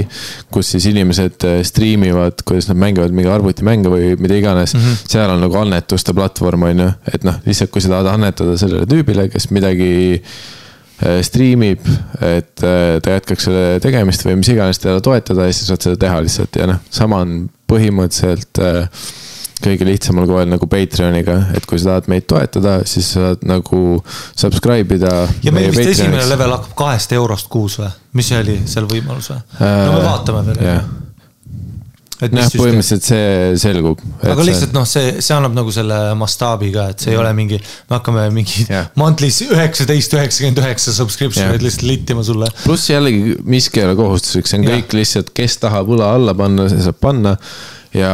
kus 0.50 0.74
siis 0.74 0.90
inimesed 0.90 1.46
äh, 1.48 1.62
striimivad, 1.62 2.42
kuidas 2.44 2.68
nad 2.68 2.76
mängivad 2.76 3.14
mingi 3.14 3.30
arvutimänge 3.30 3.88
või 3.88 4.16
mida 4.18 4.34
iganes 4.34 4.74
mm. 4.74 4.80
-hmm. 4.80 4.87
Seal 5.08 5.34
on 5.34 5.42
nagu 5.44 5.58
annetuste 5.60 6.14
platvorm 6.16 6.68
on 6.68 6.84
ju, 6.84 6.88
et 7.12 7.26
noh, 7.28 7.38
lihtsalt 7.46 7.72
kui 7.74 7.84
sa 7.84 7.92
tahad 7.96 8.12
annetada 8.14 8.56
sellele 8.60 8.88
tüübile, 8.90 9.28
kes 9.32 9.50
midagi 9.54 9.90
äh, 10.18 11.20
striimib, 11.26 11.86
et 12.20 12.66
äh, 12.66 12.98
ta 13.04 13.16
jätkaks 13.18 13.48
selle 13.48 13.78
tegemist 13.84 14.26
või 14.26 14.38
mis 14.42 14.52
iganes 14.54 14.82
teda 14.82 15.00
toetada 15.04 15.48
ja 15.48 15.54
siis 15.56 15.70
saad 15.70 15.86
seda 15.86 16.00
teha 16.06 16.20
lihtsalt 16.26 16.60
ja 16.60 16.68
noh, 16.70 16.84
sama 16.90 17.22
on 17.26 17.40
põhimõtteliselt 17.68 18.62
äh, 18.64 19.08
kõige 19.62 19.86
lihtsamal 19.88 20.26
koel 20.28 20.46
nagu 20.50 20.68
Patreoniga, 20.70 21.38
et 21.56 21.66
kui 21.66 21.80
sa 21.80 21.92
tahad 21.92 22.08
meid 22.12 22.28
toetada, 22.30 22.78
siis 22.88 23.10
sa 23.12 23.28
saad 23.28 23.44
nagu 23.48 23.80
subscribe 24.38 24.98
ida. 24.98 25.14
ja 25.42 25.54
meil 25.54 25.72
vist 25.74 25.96
esimene 25.96 26.26
level 26.30 26.54
hakkab 26.54 26.76
kahest 26.78 27.12
eurost 27.16 27.50
kuus 27.52 27.78
või, 27.82 27.90
mis 28.18 28.30
see 28.30 28.38
oli 28.38 28.56
seal 28.70 28.88
võimalus 28.90 29.32
või? 29.32 29.42
no 29.58 29.92
me 29.96 30.02
vaatame 30.06 30.44
veel 30.50 30.64
jah,. 30.68 30.88
jah, 32.18 32.50
põhimõtteliselt 32.58 33.06
see 33.06 33.54
selgub. 33.62 34.02
aga 34.26 34.46
lihtsalt 34.46 34.74
noh, 34.74 34.86
see, 34.88 35.18
see 35.24 35.34
annab 35.36 35.54
nagu 35.56 35.72
selle 35.74 35.98
mastaabi 36.18 36.70
ka, 36.74 36.88
et 36.92 37.04
see 37.04 37.14
ei 37.14 37.20
ole 37.20 37.30
mingi, 37.36 37.60
me 37.90 37.98
hakkame 37.98 38.26
mingi 38.34 38.66
Jah. 38.68 38.90
monthly's 38.98 39.40
üheksateist, 39.46 40.14
üheksakümmend 40.18 40.62
üheksa 40.64 40.94
subscription'id 40.96 41.58
Jah. 41.58 41.64
lihtsalt 41.68 41.86
littima 41.88 42.24
sulle. 42.26 42.50
pluss 42.64 42.90
jällegi 42.90 43.38
miski 43.46 43.82
ei 43.82 43.88
ole 43.88 43.98
kohustuslik, 43.98 44.50
see 44.50 44.60
on 44.60 44.66
Jah. 44.66 44.78
kõik 44.78 44.98
lihtsalt, 44.98 45.32
kes 45.36 45.58
tahab 45.62 45.92
õla 45.94 46.12
alla 46.18 46.34
panna, 46.38 46.68
see 46.72 46.82
saab 46.84 46.98
panna. 47.02 47.36
ja 47.94 48.10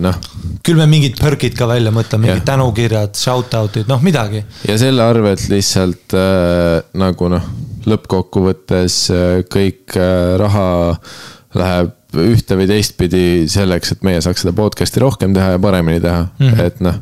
noh, 0.00 0.22
küll 0.64 0.78
me 0.78 0.86
mingid 0.88 1.18
perkid 1.20 1.58
ka 1.58 1.68
välja 1.68 1.92
mõtleme, 1.94 2.28
mingid 2.28 2.44
Jah. 2.44 2.48
tänukirjad, 2.54 3.18
shout 3.18 3.58
out'id, 3.58 3.90
noh 3.90 4.02
midagi. 4.06 4.44
ja 4.68 4.78
selle 4.80 5.04
arvelt 5.04 5.48
lihtsalt 5.50 6.14
äh, 6.16 6.78
nagu 6.96 7.34
noh, 7.34 7.50
lõppkokkuvõttes 7.90 9.02
äh, 9.14 9.28
kõik 9.50 9.98
äh, 9.98 10.34
raha 10.40 10.68
läheb 11.56 11.94
ühte 12.24 12.58
või 12.58 12.68
teistpidi 12.70 13.22
selleks, 13.50 13.94
et 13.94 14.04
meie 14.06 14.20
saaks 14.24 14.44
seda 14.44 14.54
podcast'i 14.56 15.02
rohkem 15.02 15.34
teha 15.36 15.56
ja 15.56 15.62
paremini 15.62 16.02
teha 16.02 16.26
mm. 16.26 16.46
-hmm. 16.46 16.62
et 16.66 16.80
noh 16.84 17.00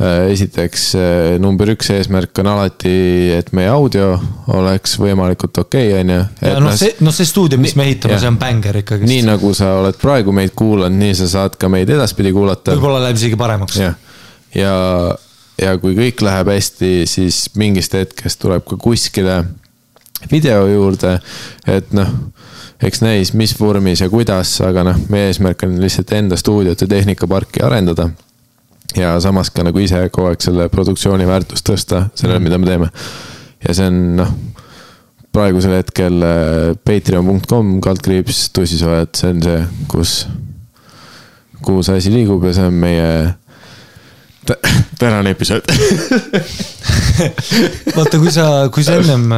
äh, 0.00 0.30
esiteks 0.32 0.86
äh, 0.94 1.36
number 1.42 1.70
üks 1.72 1.90
eesmärk 1.94 2.38
on 2.42 2.50
alati, 2.52 2.94
et 3.36 3.52
meie 3.56 3.70
audio 3.72 4.14
oleks 4.56 4.96
võimalikult 5.00 5.60
okei 5.64 5.92
okay,, 5.92 6.00
on 6.00 6.14
ju. 6.14 6.22
ja 6.48 6.56
noh, 6.62 6.76
see, 6.76 6.94
noh 7.04 7.14
see 7.16 7.28
stuudio, 7.28 7.60
mis 7.60 7.76
me 7.76 7.88
ehitame, 7.88 8.18
see 8.22 8.32
on 8.32 8.40
bängar 8.40 8.80
ikkagi. 8.82 9.08
nii 9.08 9.26
nagu 9.28 9.52
sa 9.56 9.76
oled 9.82 10.00
praegu 10.00 10.34
meid 10.36 10.56
kuulanud, 10.56 10.98
nii 11.00 11.14
sa 11.22 11.30
saad 11.36 11.60
ka 11.60 11.70
meid 11.72 11.90
edaspidi 11.90 12.32
kuulata. 12.36 12.76
võib-olla 12.76 13.04
läheb 13.06 13.20
isegi 13.20 13.38
paremaks. 13.40 13.78
ja, 13.80 13.94
ja, 14.54 14.74
ja 15.62 15.76
kui 15.82 15.96
kõik 15.98 16.24
läheb 16.26 16.52
hästi, 16.54 16.96
siis 17.10 17.46
mingist 17.56 17.96
hetkest 17.96 18.40
tuleb 18.42 18.66
ka 18.68 18.80
kuskile 18.80 19.44
video 20.30 20.66
juurde, 20.68 21.18
et 21.68 21.92
noh, 21.96 22.10
eks 22.82 23.00
näis, 23.00 23.32
mis 23.32 23.54
vormis 23.60 24.00
ja 24.00 24.08
kuidas, 24.12 24.58
aga 24.64 24.84
noh, 24.90 24.98
meie 25.12 25.30
eesmärk 25.30 25.64
on 25.66 25.78
lihtsalt 25.80 26.12
enda 26.16 26.36
stuudiot 26.36 26.80
ja 26.80 26.88
tehnikaparki 26.90 27.62
arendada. 27.64 28.10
ja 28.96 29.20
samas 29.20 29.50
ka 29.50 29.64
nagu 29.66 29.78
ise 29.78 30.08
kogu 30.08 30.30
aeg 30.30 30.40
selle 30.40 30.68
produktsiooni 30.72 31.26
väärtust 31.26 31.66
tõsta 31.68 32.06
sellele, 32.14 32.40
mida 32.40 32.58
me 32.58 32.66
teeme. 32.66 32.90
ja 33.68 33.74
see 33.74 33.88
on 33.90 34.02
noh, 34.20 34.34
praegusel 35.32 35.76
hetkel 35.76 36.22
äh, 36.24 36.76
patreon.com 36.84 37.80
kaldkriips 37.84 38.50
tussisoojad, 38.56 39.12
see 39.16 39.32
on 39.34 39.42
see, 39.44 39.64
kus, 39.88 40.14
kuhu 41.64 41.82
see 41.82 41.98
asi 42.00 42.12
liigub 42.12 42.44
ja 42.44 42.54
see 42.56 42.70
on 42.70 42.78
meie 42.84 43.10
tä- 44.46 44.60
tänane 44.98 45.30
episood. 45.30 45.64
vaata, 47.96 48.18
kui 48.18 48.32
sa, 48.32 48.46
kui 48.72 48.84
sa 48.84 49.00
ennem, 49.00 49.28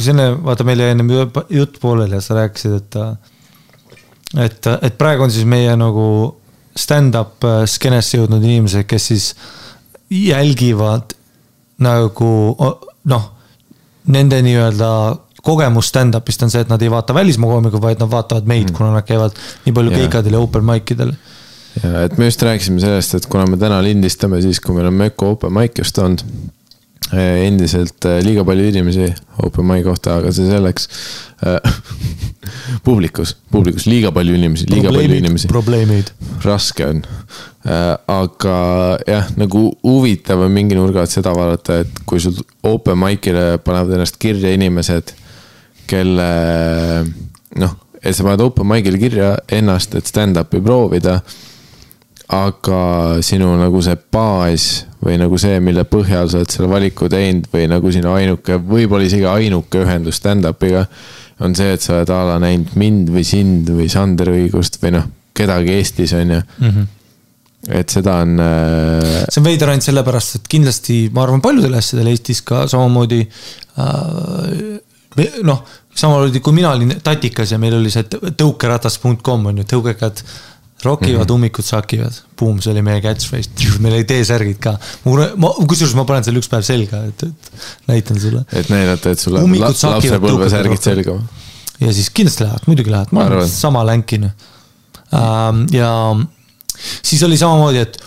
kui 0.00 0.08
sa 0.08 0.14
enne, 0.14 0.30
vaata 0.40 0.64
meil 0.64 0.80
jäi 0.80 0.94
ennem 0.94 1.12
ju- 1.12 1.46
jutt 1.60 1.76
pooleli 1.82 2.16
ja 2.16 2.24
sa 2.24 2.38
rääkisid, 2.40 2.76
et. 2.80 3.00
et, 4.40 4.68
et 4.88 4.98
praegu 4.98 5.26
on 5.26 5.32
siis 5.32 5.44
meie 5.44 5.76
nagu 5.76 6.06
stand-up 6.78 7.44
skeenesse 7.68 8.16
jõudnud 8.16 8.44
inimesed, 8.46 8.86
kes 8.88 9.10
siis 9.12 9.32
jälgivad 10.10 11.12
nagu 11.84 12.30
noh, 13.10 13.26
nende 14.10 14.38
nii-öelda 14.44 14.90
kogemus 15.44 15.88
stand-up'ist 15.90 16.44
on 16.44 16.52
see, 16.52 16.62
et 16.64 16.70
nad 16.70 16.82
ei 16.82 16.90
vaata 16.92 17.16
välismaa 17.16 17.50
koomikuid, 17.54 17.82
vaid 17.82 18.02
nad 18.02 18.10
vaatavad 18.12 18.48
meid 18.48 18.68
mm., 18.68 18.76
kuna 18.76 18.92
nad 18.96 19.06
käivad 19.08 19.36
nii 19.64 19.74
palju 19.76 19.94
Jaa. 19.94 20.00
keikadel 20.02 20.36
ja 20.36 20.42
open 20.44 20.64
mic 20.68 20.92
idel. 20.94 21.14
ja 21.82 22.04
et 22.04 22.18
me 22.18 22.28
just 22.28 22.42
rääkisime 22.42 22.80
sellest, 22.82 23.14
et 23.16 23.28
kuna 23.30 23.46
me 23.48 23.56
täna 23.60 23.80
lindistame 23.84 24.42
siis, 24.44 24.60
kui 24.60 24.76
meil 24.76 24.90
on 24.90 24.98
Möko 25.00 25.34
open 25.36 25.54
mic 25.56 25.78
just 25.80 25.98
olnud. 25.98 26.24
Endiselt 27.10 28.06
äh, 28.06 28.20
liiga 28.22 28.44
palju 28.46 28.68
inimesi 28.70 29.08
open 29.42 29.66
mic 29.66 29.84
kohta, 29.86 30.20
aga 30.20 30.32
see 30.34 30.46
selleks. 30.50 30.88
publikus, 32.86 33.34
publikus 33.52 33.86
liiga 33.88 34.12
palju 34.14 34.34
inimesi, 34.36 34.68
liiga 34.70 34.92
palju 34.92 35.16
inimesi. 35.18 35.48
probleemid. 35.48 36.12
raske 36.44 36.86
on. 36.86 37.02
aga 37.64 38.56
jah, 39.08 39.28
nagu 39.40 39.64
huvitav 39.84 40.44
on 40.44 40.52
mingi 40.54 40.78
nurga 40.78 41.04
alt 41.04 41.12
seda 41.12 41.32
vaadata, 41.36 41.80
et 41.84 42.02
kui 42.08 42.22
sul 42.22 42.36
open 42.68 42.98
mic'ile 43.00 43.58
panevad 43.64 43.98
ennast 43.98 44.20
kirja 44.20 44.52
inimesed, 44.56 45.14
kelle 45.90 46.30
noh, 47.60 47.76
et 48.00 48.16
sa 48.16 48.24
paned 48.24 48.44
open 48.44 48.68
mic'ile 48.68 49.00
kirja 49.00 49.34
ennast, 49.52 49.96
et 49.98 50.08
stand-up'i 50.08 50.62
proovida. 50.64 51.20
Aga 52.30 52.82
sinu 53.26 53.48
nagu 53.58 53.80
see 53.82 53.96
baas 54.12 54.66
või 55.02 55.16
nagu 55.18 55.38
see, 55.40 55.58
mille 55.64 55.82
põhjal 55.88 56.28
sa 56.30 56.40
oled 56.40 56.52
selle 56.52 56.68
valiku 56.70 57.08
teinud 57.10 57.48
või 57.50 57.66
nagu 57.70 57.90
sinu 57.92 58.12
ainuke, 58.14 58.60
võib-olla 58.60 59.08
isegi 59.08 59.26
ainuke 59.26 59.82
ühendus 59.82 60.20
stand-up'iga 60.20 60.84
on 61.40 61.56
see, 61.56 61.72
et 61.74 61.82
sa 61.82 61.96
oled 61.96 62.12
a 62.14 62.20
la 62.28 62.38
näinud 62.42 62.76
mind 62.78 63.10
või 63.14 63.24
sind 63.26 63.70
või 63.74 63.88
Sander 63.90 64.30
Õigust 64.34 64.78
või 64.82 64.94
noh, 64.98 65.08
kedagi 65.36 65.76
Eestis 65.78 66.14
on 66.14 66.36
ju 66.36 66.40
Mm 66.60 66.68
-hmm. 66.70 66.86
et 67.80 67.88
seda 67.88 68.14
on 68.22 68.38
äh,, 68.40 69.24
see 69.28 69.40
on 69.40 69.44
veider 69.44 69.68
ainult 69.68 69.84
sellepärast, 69.84 70.36
et 70.36 70.48
kindlasti 70.48 71.10
ma 71.12 71.24
arvan, 71.24 71.40
paljudel 71.40 71.74
asjadel 71.74 72.12
Eestis 72.12 72.42
ka 72.42 72.66
samamoodi 72.68 73.20
äh,. 73.78 75.42
noh, 75.42 75.64
samamoodi 75.94 76.40
kui 76.40 76.52
mina 76.52 76.70
olin 76.70 76.94
Tatikas 77.02 77.52
ja 77.52 77.58
meil 77.58 77.74
oli 77.74 77.90
see 77.90 78.04
tõukeratas.com 78.04 79.46
on 79.46 79.58
ju, 79.58 79.64
tõukekad 79.64 80.22
rokivad 80.82 81.18
mm, 81.18 81.22
-hmm. 81.24 81.34
ummikud 81.34 81.64
sakivad. 81.64 82.12
Boom, 82.38 82.60
see 82.60 82.72
oli 82.72 82.82
meie 82.82 83.00
catchphrase, 83.04 83.50
meil 83.84 83.94
oli 83.98 84.04
T-särgid 84.08 84.60
ka. 84.62 84.76
ma, 85.36 85.52
kusjuures 85.68 85.94
ma 85.98 86.06
panen 86.08 86.24
selle 86.24 86.40
üks 86.40 86.48
päev 86.50 86.64
selga, 86.66 87.02
et, 87.10 87.24
et 87.28 87.88
näitan 87.90 88.20
sulle. 88.20 88.44
et 88.52 88.68
näidata, 88.72 89.10
et 89.10 89.20
sul 89.20 89.36
on 89.36 89.48
Ummikud 89.48 89.68
la, 89.68 89.74
sakivad, 89.76 90.20
lapsepõlvesärgid 90.20 90.86
selga. 90.90 91.16
ja 91.80 91.92
siis 91.96 92.10
kindlasti 92.10 92.46
lähevad, 92.46 92.68
muidugi 92.70 92.94
lähevad, 92.94 93.12
ma 93.16 93.26
olen 93.26 93.48
sama 93.48 93.84
länkin 93.86 94.30
ähm,. 94.30 95.66
ja 95.72 95.90
siis 97.02 97.22
oli 97.22 97.36
samamoodi, 97.36 97.78
et, 97.84 97.98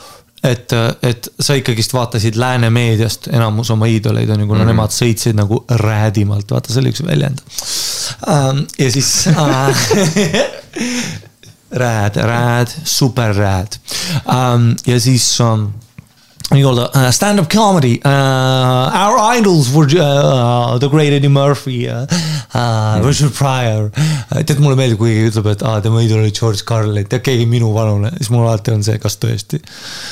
et, 0.43 0.74
et 1.03 1.30
sa 1.39 1.53
ikkagist 1.59 1.93
vaatasid 1.93 2.39
lääne 2.41 2.69
meediast 2.74 3.28
enamus 3.28 3.69
oma 3.76 3.86
iidoleid 3.91 4.30
on 4.30 4.39
ju, 4.39 4.47
kuna 4.47 4.63
mm 4.63 4.63
-hmm. 4.63 4.74
nemad 4.74 4.97
sõitsid 4.97 5.38
nagu 5.38 5.65
räädimalt, 5.69 6.51
vaata, 6.51 6.74
see 6.74 6.82
oli 6.82 6.95
üks 6.95 7.05
väljend 7.05 7.45
ähm,. 8.28 8.65
ja 8.80 8.91
siis 8.91 9.28
äh, 9.28 9.86
rääd, 11.74 12.17
rääd, 12.17 12.69
super 12.84 13.34
rääd 13.34 13.80
ähm, 14.26 14.76
ja 14.86 14.99
siis 16.44 16.52
um, 16.52 16.58
nii-öelda 16.58 16.89
uh, 16.91 17.10
stand-up 17.16 17.50
comedy 17.52 18.00
uh,. 18.06 18.91
Our 18.94 19.38
idols 19.38 19.72
were 19.74 19.88
uh, 19.98 20.78
the 20.80 20.89
great 20.89 21.14
Eddie 21.14 21.30
Murphy 21.30 21.88
uh,, 21.88 22.08
uh, 22.54 23.06
Richard 23.06 23.32
Pryor 23.32 23.89
uh,. 23.89 24.44
tead, 24.44 24.60
mulle 24.60 24.76
meeldib, 24.78 25.00
kui 25.00 25.14
keegi 25.14 25.32
ütleb, 25.32 25.50
et 25.54 25.64
aa, 25.66 25.80
tema 25.84 26.02
idol 26.04 26.24
oli 26.24 26.34
George 26.36 26.64
Carlin, 26.68 27.08
tead 27.10 27.24
keegi 27.26 27.46
minu 27.50 27.72
vanune, 27.76 28.12
siis 28.18 28.32
mul 28.34 28.46
alati 28.48 28.74
on 28.74 28.84
see, 28.86 29.00
kas 29.02 29.18
tõesti. 29.22 29.60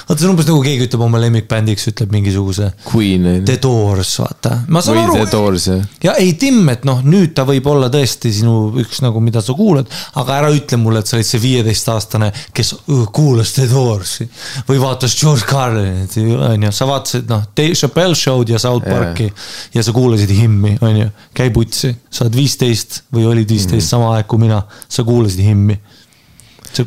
vaata, 0.07 0.17
see 0.19 0.27
on 0.29 0.35
umbes 0.35 0.49
nagu 0.49 0.61
keegi 0.65 0.87
ütleb 0.87 1.05
oma 1.05 1.21
lemmikbändiks, 1.21 1.87
ütleb 1.91 2.13
mingisuguse 2.15 2.71
Queen 2.87 3.27
The 3.45 3.57
Doors, 3.61 4.13
vaata. 4.21 4.57
ma 4.71 4.83
saan 4.83 4.99
või 4.99 5.03
aru 5.07 5.17
The. 5.19 5.29
Doors 5.35 5.67
jah. 5.71 5.85
ja 6.05 6.15
ei, 6.21 6.33
Tim, 6.41 6.61
et 6.73 6.85
noh, 6.87 7.03
nüüd 7.05 7.35
ta 7.37 7.45
võib 7.49 7.67
olla 7.71 7.91
tõesti 7.93 8.33
sinu 8.35 8.55
üks 8.81 9.01
nagu, 9.05 9.21
mida 9.23 9.43
sa 9.43 9.55
kuulad, 9.57 9.89
aga 10.21 10.39
ära 10.41 10.51
ütle 10.55 10.79
mulle, 10.81 11.03
et 11.03 11.11
sa 11.11 11.17
olid 11.17 11.27
see 11.27 11.41
viieteistaastane, 11.43 12.31
kes 12.55 12.75
uh, 12.79 13.05
kuulas 13.13 13.55
The 13.57 13.67
Doorsi 13.71 14.27
või 14.69 14.81
vaatas 14.81 15.17
George 15.19 15.47
Carlinit, 15.49 16.15
on 16.35 16.65
ju, 16.65 16.71
sa 16.75 16.87
vaatasid 16.89 17.29
noh, 17.31 17.43
Dave 17.57 17.77
Chappelle 17.77 18.17
show'd 18.17 18.51
ja 18.53 18.59
South. 18.61 18.87
Parki 18.87 19.29
ja 19.73 19.83
sa 19.85 19.93
kuulasid 19.95 20.31
himmi, 20.35 20.75
on 20.81 20.97
ju, 20.97 21.07
käi 21.37 21.51
putsi, 21.53 21.93
sa 22.09 22.25
oled 22.25 22.37
viisteist 22.39 23.01
või 23.13 23.27
olid 23.29 23.49
viisteist 23.49 23.85
mm., 23.85 23.89
sama 23.89 24.13
aeg 24.15 24.29
kui 24.31 24.41
mina, 24.41 24.61
sa 24.89 25.05
kuulasid 25.07 25.43
himmi. 25.45 25.77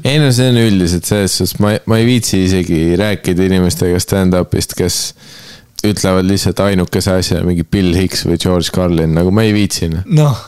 ei 0.03 0.19
no 0.19 0.31
see 0.33 0.49
on 0.49 0.61
üldiselt 0.63 1.09
selles 1.09 1.37
suhtes, 1.39 1.59
ma, 1.61 1.75
ma 1.87 2.01
ei 2.01 2.07
viitsi 2.09 2.45
isegi 2.47 2.97
rääkida 3.01 3.49
inimestega 3.51 4.01
stand-up'ist, 4.01 4.77
kes 4.79 5.01
ütlevad 5.85 6.25
lihtsalt 6.29 6.61
ainukese 6.65 7.19
asja 7.19 7.43
mingi 7.45 7.65
Bill 7.65 7.95
Hicks 7.97 8.25
või 8.29 8.41
George 8.41 8.73
Carlin, 8.75 9.13
nagu 9.17 9.33
ma 9.35 9.45
ei 9.45 9.53
viitsi. 9.57 9.91
noh, 9.93 10.41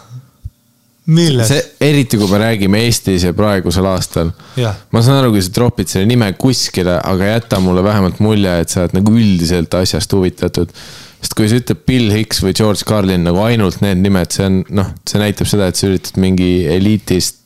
milles 1.07 1.53
eriti 1.81 2.19
kui 2.19 2.29
me 2.31 2.41
räägime 2.43 2.83
Eestis 2.83 3.27
ja 3.27 3.33
praegusel 3.37 3.87
aastal. 3.87 4.33
ma 4.57 5.03
saan 5.03 5.21
aru, 5.21 5.33
kui 5.37 5.45
sa 5.45 5.53
tropid 5.55 5.91
selle 5.91 6.09
nime 6.11 6.33
kuskile, 6.39 6.99
aga 6.99 7.33
jäta 7.37 7.61
mulle 7.63 7.85
vähemalt 7.87 8.19
mulje, 8.25 8.59
et 8.63 8.73
sa 8.73 8.83
oled 8.83 8.97
nagu 8.99 9.15
üldiselt 9.15 9.75
asjast 9.79 10.13
huvitatud. 10.17 10.73
sest 11.21 11.39
kui 11.39 11.49
sa 11.51 11.61
ütled 11.61 11.83
Bill 11.87 12.13
Hicks 12.15 12.43
või 12.43 12.57
George 12.59 12.87
Carlin 12.89 13.27
nagu 13.27 13.41
ainult 13.45 13.81
need 13.85 14.03
nimed, 14.03 14.35
see 14.35 14.47
on 14.51 14.63
noh, 14.75 14.93
see 15.09 15.23
näitab 15.23 15.51
seda, 15.51 15.71
et 15.71 15.79
sa 15.79 15.91
üritad 15.91 16.19
mingi 16.23 16.51
eliitist 16.75 17.43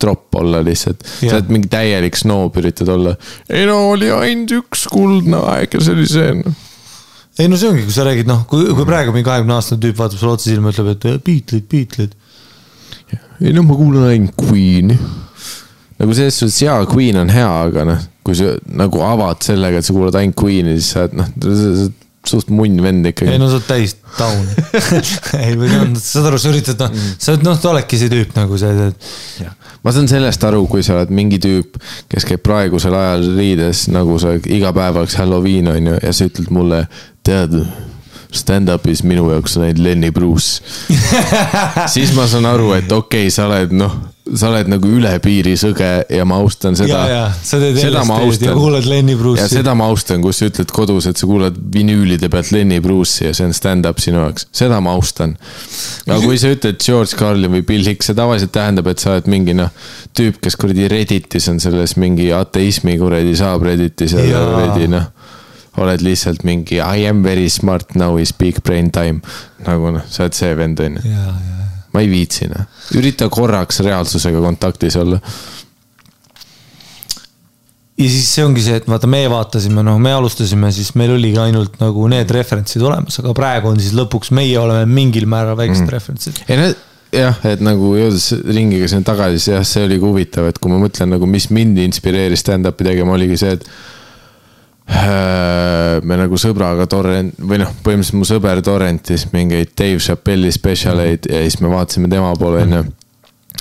tropp 0.00 0.34
olla 0.40 0.62
lihtsalt. 0.64 1.04
sa 1.20 1.36
oled 1.36 1.52
mingi 1.52 1.68
täielik 1.72 2.16
snoob 2.16 2.56
üritad 2.60 2.88
olla. 2.92 3.14
ei 3.48 3.66
no 3.68 3.82
oli 3.94 4.10
ainult 4.12 4.56
üks 4.62 4.86
kuldne 4.92 5.40
aeg 5.54 5.76
ja 5.76 5.84
see 5.84 5.96
oli 5.96 6.08
see 6.08 6.32
noh. 6.40 6.64
ei 7.40 7.48
no 7.48 7.60
see 7.60 7.72
ongi, 7.72 7.84
kui 7.88 7.96
sa 7.96 8.04
räägid, 8.08 8.28
noh, 8.28 8.44
kui, 8.48 8.68
kui 8.76 8.88
praegu 8.88 9.14
mingi 9.16 9.28
kahekümne 9.28 9.56
aastane 9.56 9.80
tüüp 9.84 10.00
vaatab 10.00 10.20
sulle 10.20 10.36
otsa 10.36 10.50
silma, 10.50 10.72
ütleb, 10.74 10.92
et 10.92 11.24
Beatlesid, 11.24 11.68
Beatlesid. 11.72 12.16
Ei 13.40 13.54
no 13.56 13.64
ma 13.66 13.76
kuulan 13.78 14.10
ainult 14.10 14.36
Queen'i. 14.40 14.98
nagu 16.00 16.16
selles 16.16 16.38
suhtes 16.40 16.60
jaa, 16.64 16.84
Queen 16.88 17.18
on 17.20 17.32
hea, 17.32 17.48
aga 17.48 17.86
noh, 17.88 18.04
kui 18.24 18.36
sa 18.38 18.54
nagu 18.76 19.02
avad 19.04 19.42
sellega, 19.44 19.80
et 19.80 19.88
sa 19.88 19.96
kuulad 19.96 20.16
ainult 20.20 20.38
Queen'i, 20.40 20.76
siis 20.78 20.94
sa 20.94 21.06
oled 21.06 21.18
noh, 21.20 21.90
suht 22.30 22.50
munn 22.52 22.82
vend 22.84 23.06
ikkagi 23.08 23.32
ei. 23.32 23.40
no 23.40 23.48
sa 23.48 23.56
oled 23.56 23.68
täis 23.68 23.94
taun. 24.18 24.44
ei, 25.40 25.54
või 25.56 25.70
noh, 25.72 25.94
saad 25.96 26.28
aru, 26.28 26.40
sa 26.40 26.52
üritad, 26.52 26.82
noh, 26.84 27.06
sa 27.16 27.34
oled, 27.34 27.46
noh, 27.46 27.60
oledki 27.72 28.00
see 28.00 28.12
tüüp 28.12 28.36
nagu 28.36 28.60
see, 28.60 28.88
et 28.90 29.80
ma 29.84 29.94
saan 29.96 30.08
sellest 30.10 30.44
aru, 30.44 30.66
kui 30.70 30.84
sa 30.84 30.98
oled 30.98 31.12
mingi 31.16 31.40
tüüp, 31.42 31.80
kes 32.12 32.28
käib 32.28 32.44
praegusel 32.44 32.96
ajal 32.96 33.24
riides, 33.38 33.86
nagu 33.94 34.18
sa 34.20 34.34
iga 34.36 34.74
päev 34.76 35.00
oleks 35.00 35.16
Halloween 35.20 35.72
on 35.72 35.92
ju, 35.94 35.96
ja 36.04 36.12
sa 36.16 36.28
ütled 36.28 36.52
mulle, 36.54 36.84
tead, 37.26 37.56
stand-up'is 38.36 39.02
minu 39.06 39.30
jaoks 39.32 39.58
on 39.58 39.66
ainult 39.68 39.84
Lenny 39.84 40.10
Bruce. 40.14 40.62
siis 41.94 42.14
ma 42.16 42.28
saan 42.30 42.48
aru, 42.50 42.72
et 42.78 42.92
okei 42.92 43.26
okay,, 43.26 43.34
sa 43.34 43.48
oled 43.48 43.74
noh, 43.76 43.96
sa 44.36 44.50
oled 44.50 44.68
nagu 44.70 44.90
üle 44.98 45.10
piiri 45.22 45.56
sõge 45.58 45.88
ja 46.12 46.24
ma 46.28 46.38
austan 46.42 46.76
ja, 46.76 46.84
seda 46.84 47.00
ja 47.08 47.22
seda 47.42 48.02
ma 48.06 48.18
LSD-d 48.20 48.46
ja 48.46 48.52
austan. 48.52 48.58
kuulad 48.60 48.86
Lenny 48.88 49.14
ja 49.14 49.20
Bruce'i. 49.20 49.48
seda 49.50 49.74
ma 49.78 49.88
austan, 49.90 50.22
kus 50.22 50.40
sa 50.40 50.50
ütled 50.50 50.70
kodus, 50.74 51.08
et 51.10 51.20
sa 51.20 51.28
kuulad 51.28 51.56
vinüülide 51.74 52.30
pealt 52.32 52.52
Lenny 52.54 52.80
Bruce'i 52.84 53.28
ja 53.28 53.34
see 53.36 53.48
on 53.48 53.56
stand-up 53.56 54.02
sinu 54.02 54.22
jaoks, 54.22 54.46
seda 54.54 54.80
ma 54.84 54.94
austan. 54.98 55.34
aga 56.06 56.20
kui 56.22 56.38
sa 56.40 56.52
ütled 56.54 56.78
George 56.84 57.18
Carlin 57.18 57.52
või 57.56 57.64
Bill 57.66 57.90
Hicks, 57.90 58.10
see 58.10 58.18
tavaliselt 58.18 58.54
tähendab, 58.54 58.90
et 58.92 59.02
sa 59.02 59.16
oled 59.16 59.30
mingi 59.32 59.56
noh, 59.58 59.72
tüüp, 60.16 60.38
kes 60.44 60.58
kuradi 60.60 60.90
Redditis 60.90 61.50
on 61.50 61.58
selles 61.62 61.96
mingi 62.00 62.30
ateismi 62.36 62.98
kuradi 63.00 63.34
saab 63.38 63.66
Redditis 63.66 64.14
ja 64.14 64.44
kuradi 64.46 64.90
noh, 64.92 65.10
oled 65.78 66.02
lihtsalt 66.02 66.42
mingi 66.46 66.80
I 66.80 67.06
am 67.08 67.22
very 67.22 67.48
smart 67.52 67.94
now 67.94 68.18
is 68.18 68.32
big 68.32 68.58
brain 68.66 68.90
time. 68.90 69.20
nagu 69.66 69.94
noh, 69.94 70.04
sa 70.10 70.26
oled 70.26 70.36
see 70.36 70.50
vend 70.58 70.82
on 70.82 70.98
ju, 70.98 71.22
ma 71.94 72.02
ei 72.02 72.10
viitsi 72.10 72.50
noh, 72.50 72.66
ürita 72.98 73.30
korraks 73.32 73.82
reaalsusega 73.86 74.42
kontaktis 74.42 74.98
olla. 74.98 75.20
ja 78.00 78.08
siis 78.08 78.28
see 78.32 78.44
ongi 78.46 78.64
see, 78.64 78.80
et 78.80 78.86
vaata, 78.90 79.10
me 79.10 79.22
vaatasime, 79.30 79.84
noh, 79.86 79.98
me 80.02 80.12
alustasime, 80.16 80.72
siis 80.74 80.94
meil 80.98 81.14
oligi 81.14 81.38
ainult 81.42 81.78
nagu 81.82 82.06
need 82.10 82.30
referentsid 82.34 82.82
olemas, 82.82 83.20
aga 83.22 83.34
praegu 83.36 83.70
on 83.70 83.80
siis 83.82 83.94
lõpuks 83.96 84.32
meie 84.36 84.56
oleme 84.58 84.88
mingil 84.90 85.28
määral 85.30 85.58
väiksed 85.60 85.84
mm. 85.84 85.92
referentsid. 85.94 86.44
ei 86.48 86.58
no 86.60 86.70
jah, 87.14 87.38
et 87.50 87.62
nagu 87.64 87.94
jõudes 87.98 88.30
ringiga 88.46 88.88
sinna 88.90 89.06
tagasi, 89.06 89.38
siis 89.38 89.54
jah, 89.54 89.64
see 89.66 89.86
oli 89.86 89.98
ka 90.00 90.08
huvitav, 90.08 90.50
et 90.50 90.58
kui 90.62 90.72
ma 90.72 90.80
mõtlen 90.82 91.10
nagu, 91.14 91.28
mis 91.30 91.50
mind 91.52 91.78
inspireeris 91.82 92.44
stand-up'i 92.44 92.86
tegema, 92.86 93.16
oligi 93.16 93.38
see, 93.40 93.56
et 93.58 93.66
me 94.90 96.16
nagu 96.18 96.38
sõbraga 96.40 96.86
torrent 96.90 97.36
või 97.38 97.60
noh, 97.62 97.70
põhimõtteliselt 97.84 98.18
mu 98.18 98.26
sõber 98.28 98.62
torrentis 98.64 99.26
mingeid 99.30 99.72
Dave 99.78 100.00
Chappelle'i 100.02 100.52
spetsialeid 100.54 101.28
ja 101.30 101.42
siis 101.44 101.60
me 101.62 101.70
vaatasime 101.72 102.10
tema 102.10 102.32
poole, 102.38 102.64
onju. 102.66 102.82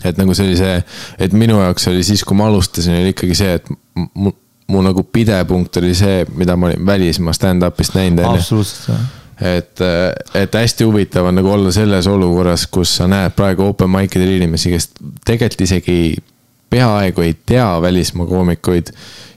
et 0.10 0.18
nagu 0.20 0.36
see 0.38 0.48
oli 0.50 0.58
see, 0.60 0.80
et 1.22 1.36
minu 1.38 1.60
jaoks 1.62 1.90
oli 1.92 2.06
siis, 2.08 2.24
kui 2.26 2.38
ma 2.40 2.50
alustasin, 2.50 2.98
oli 3.02 3.14
ikkagi 3.14 3.38
see, 3.38 3.60
et 3.60 3.70
mu, 4.16 4.34
mu 4.74 4.84
nagu 4.86 5.06
pidepunkt 5.06 5.78
oli 5.82 5.94
see, 5.98 6.24
mida 6.40 6.58
ma 6.58 6.72
olin 6.72 6.90
välismaa 6.90 7.36
stand-up'ist 7.38 7.98
näinud, 8.00 8.26
onju 8.26 8.42
absoluutselt, 8.42 8.90
jah. 8.90 9.06
et, 9.54 9.86
et 10.42 10.60
hästi 10.64 10.90
huvitav 10.90 11.30
on 11.30 11.38
nagu 11.42 11.54
olla 11.54 11.74
selles 11.76 12.10
olukorras, 12.10 12.66
kus 12.74 12.98
sa 13.02 13.10
näed 13.12 13.38
praegu 13.38 13.70
open 13.70 13.92
mic 13.94 14.18
idel 14.18 14.40
inimesi, 14.40 14.74
kes 14.74 14.92
tegelikult 15.30 15.68
isegi 15.70 16.00
peaaegu 16.70 17.22
ei 17.26 17.34
tea 17.46 17.68
välismaa 17.82 18.28
koomikuid. 18.30 18.94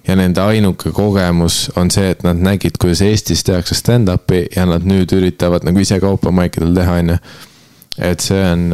ja 0.09 0.17
nende 0.19 0.41
ainuke 0.43 0.91
kogemus 0.91 1.69
on 1.79 1.91
see, 1.95 2.09
et 2.11 2.25
nad 2.27 2.37
nägid, 2.43 2.75
kuidas 2.83 3.01
Eestis 3.07 3.45
tehakse 3.47 3.77
stand-up'i 3.79 4.49
ja 4.57 4.65
nad 4.67 4.83
nüüd 4.83 5.13
üritavad 5.15 5.63
nagu 5.63 5.79
ise 5.79 6.01
ka 6.03 6.11
open 6.11 6.35
mic 6.35 6.57
idel 6.59 6.75
teha, 6.75 6.97
onju. 7.05 7.19
et 8.03 8.21
see 8.25 8.43
on, 8.43 8.67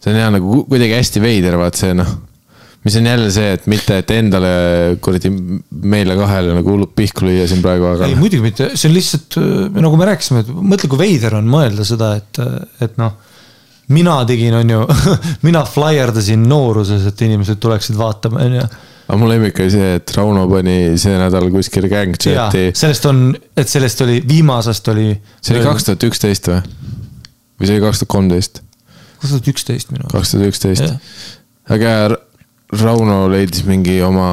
see 0.00 0.14
on 0.14 0.18
jah 0.22 0.32
nagu 0.32 0.48
ku- 0.54 0.64
kuidagi 0.70 0.96
hästi 0.96 1.20
veider, 1.20 1.58
vaat 1.60 1.76
see 1.76 1.92
noh 1.94 2.08
mis 2.84 2.96
on 2.96 3.04
jälle 3.10 3.28
see, 3.28 3.52
et 3.52 3.66
mitte, 3.68 3.98
et 4.00 4.10
endale 4.16 4.50
kuradi 5.04 5.28
meile 5.68 6.14
kahele 6.16 6.54
nagu 6.56 6.72
hullult 6.72 6.94
pihku 6.96 7.26
lüüa 7.28 7.44
siin 7.50 7.60
praegu, 7.64 7.84
aga 7.90 8.08
ei, 8.08 8.16
muidugi 8.16 8.40
mitte, 8.46 8.70
see 8.80 8.88
on 8.88 8.94
lihtsalt 8.96 9.36
nagu 9.76 9.98
me 10.00 10.08
rääkisime, 10.08 10.40
et 10.46 10.54
mõtle, 10.56 10.88
kui 10.88 11.02
veider 11.02 11.36
on 11.36 11.50
mõelda 11.52 11.84
seda, 11.84 12.14
et, 12.22 12.40
et 12.80 12.96
noh. 13.00 13.18
Mina 13.90 14.20
tegin, 14.28 14.54
on 14.60 14.70
ju, 14.70 14.84
mina 15.48 15.64
flyerdasin 15.66 16.46
nooruses, 16.48 17.04
et 17.10 17.26
inimesed 17.26 17.60
tuleksid 17.62 17.98
vaatama, 17.98 18.44
on 18.46 18.56
ju. 18.60 18.64
aga 19.10 19.18
mu 19.18 19.28
lemmik 19.30 19.58
oli 19.62 19.74
see, 19.74 19.92
et 19.98 20.14
Rauno 20.16 20.46
pani 20.50 20.78
see 21.00 21.18
nädal 21.18 21.50
kuskil 21.54 21.88
gang 21.90 22.16
chat'i. 22.16 22.70
sellest 22.78 23.10
on, 23.10 23.28
et 23.58 23.68
sellest 23.70 24.06
oli, 24.06 24.20
viimasest 24.28 24.90
oli. 24.94 25.12
see 25.42 25.56
oli 25.56 25.66
kaks 25.66 25.88
tuhat 25.90 26.08
üksteist 26.10 26.50
või? 26.52 26.62
või 27.60 27.70
see 27.70 27.78
oli 27.78 27.86
kaks 27.88 28.04
tuhat 28.04 28.14
kolmteist? 28.16 28.64
kaks 29.20 29.34
tuhat 29.34 29.54
üksteist 29.54 29.94
minu 29.94 30.06
arust. 30.06 30.18
kaks 30.18 30.34
tuhat 30.36 30.52
üksteist 30.54 31.30
aga 31.70 31.94
Rauno 32.70 33.24
leidis 33.26 33.64
mingi 33.66 33.96
oma 34.06 34.28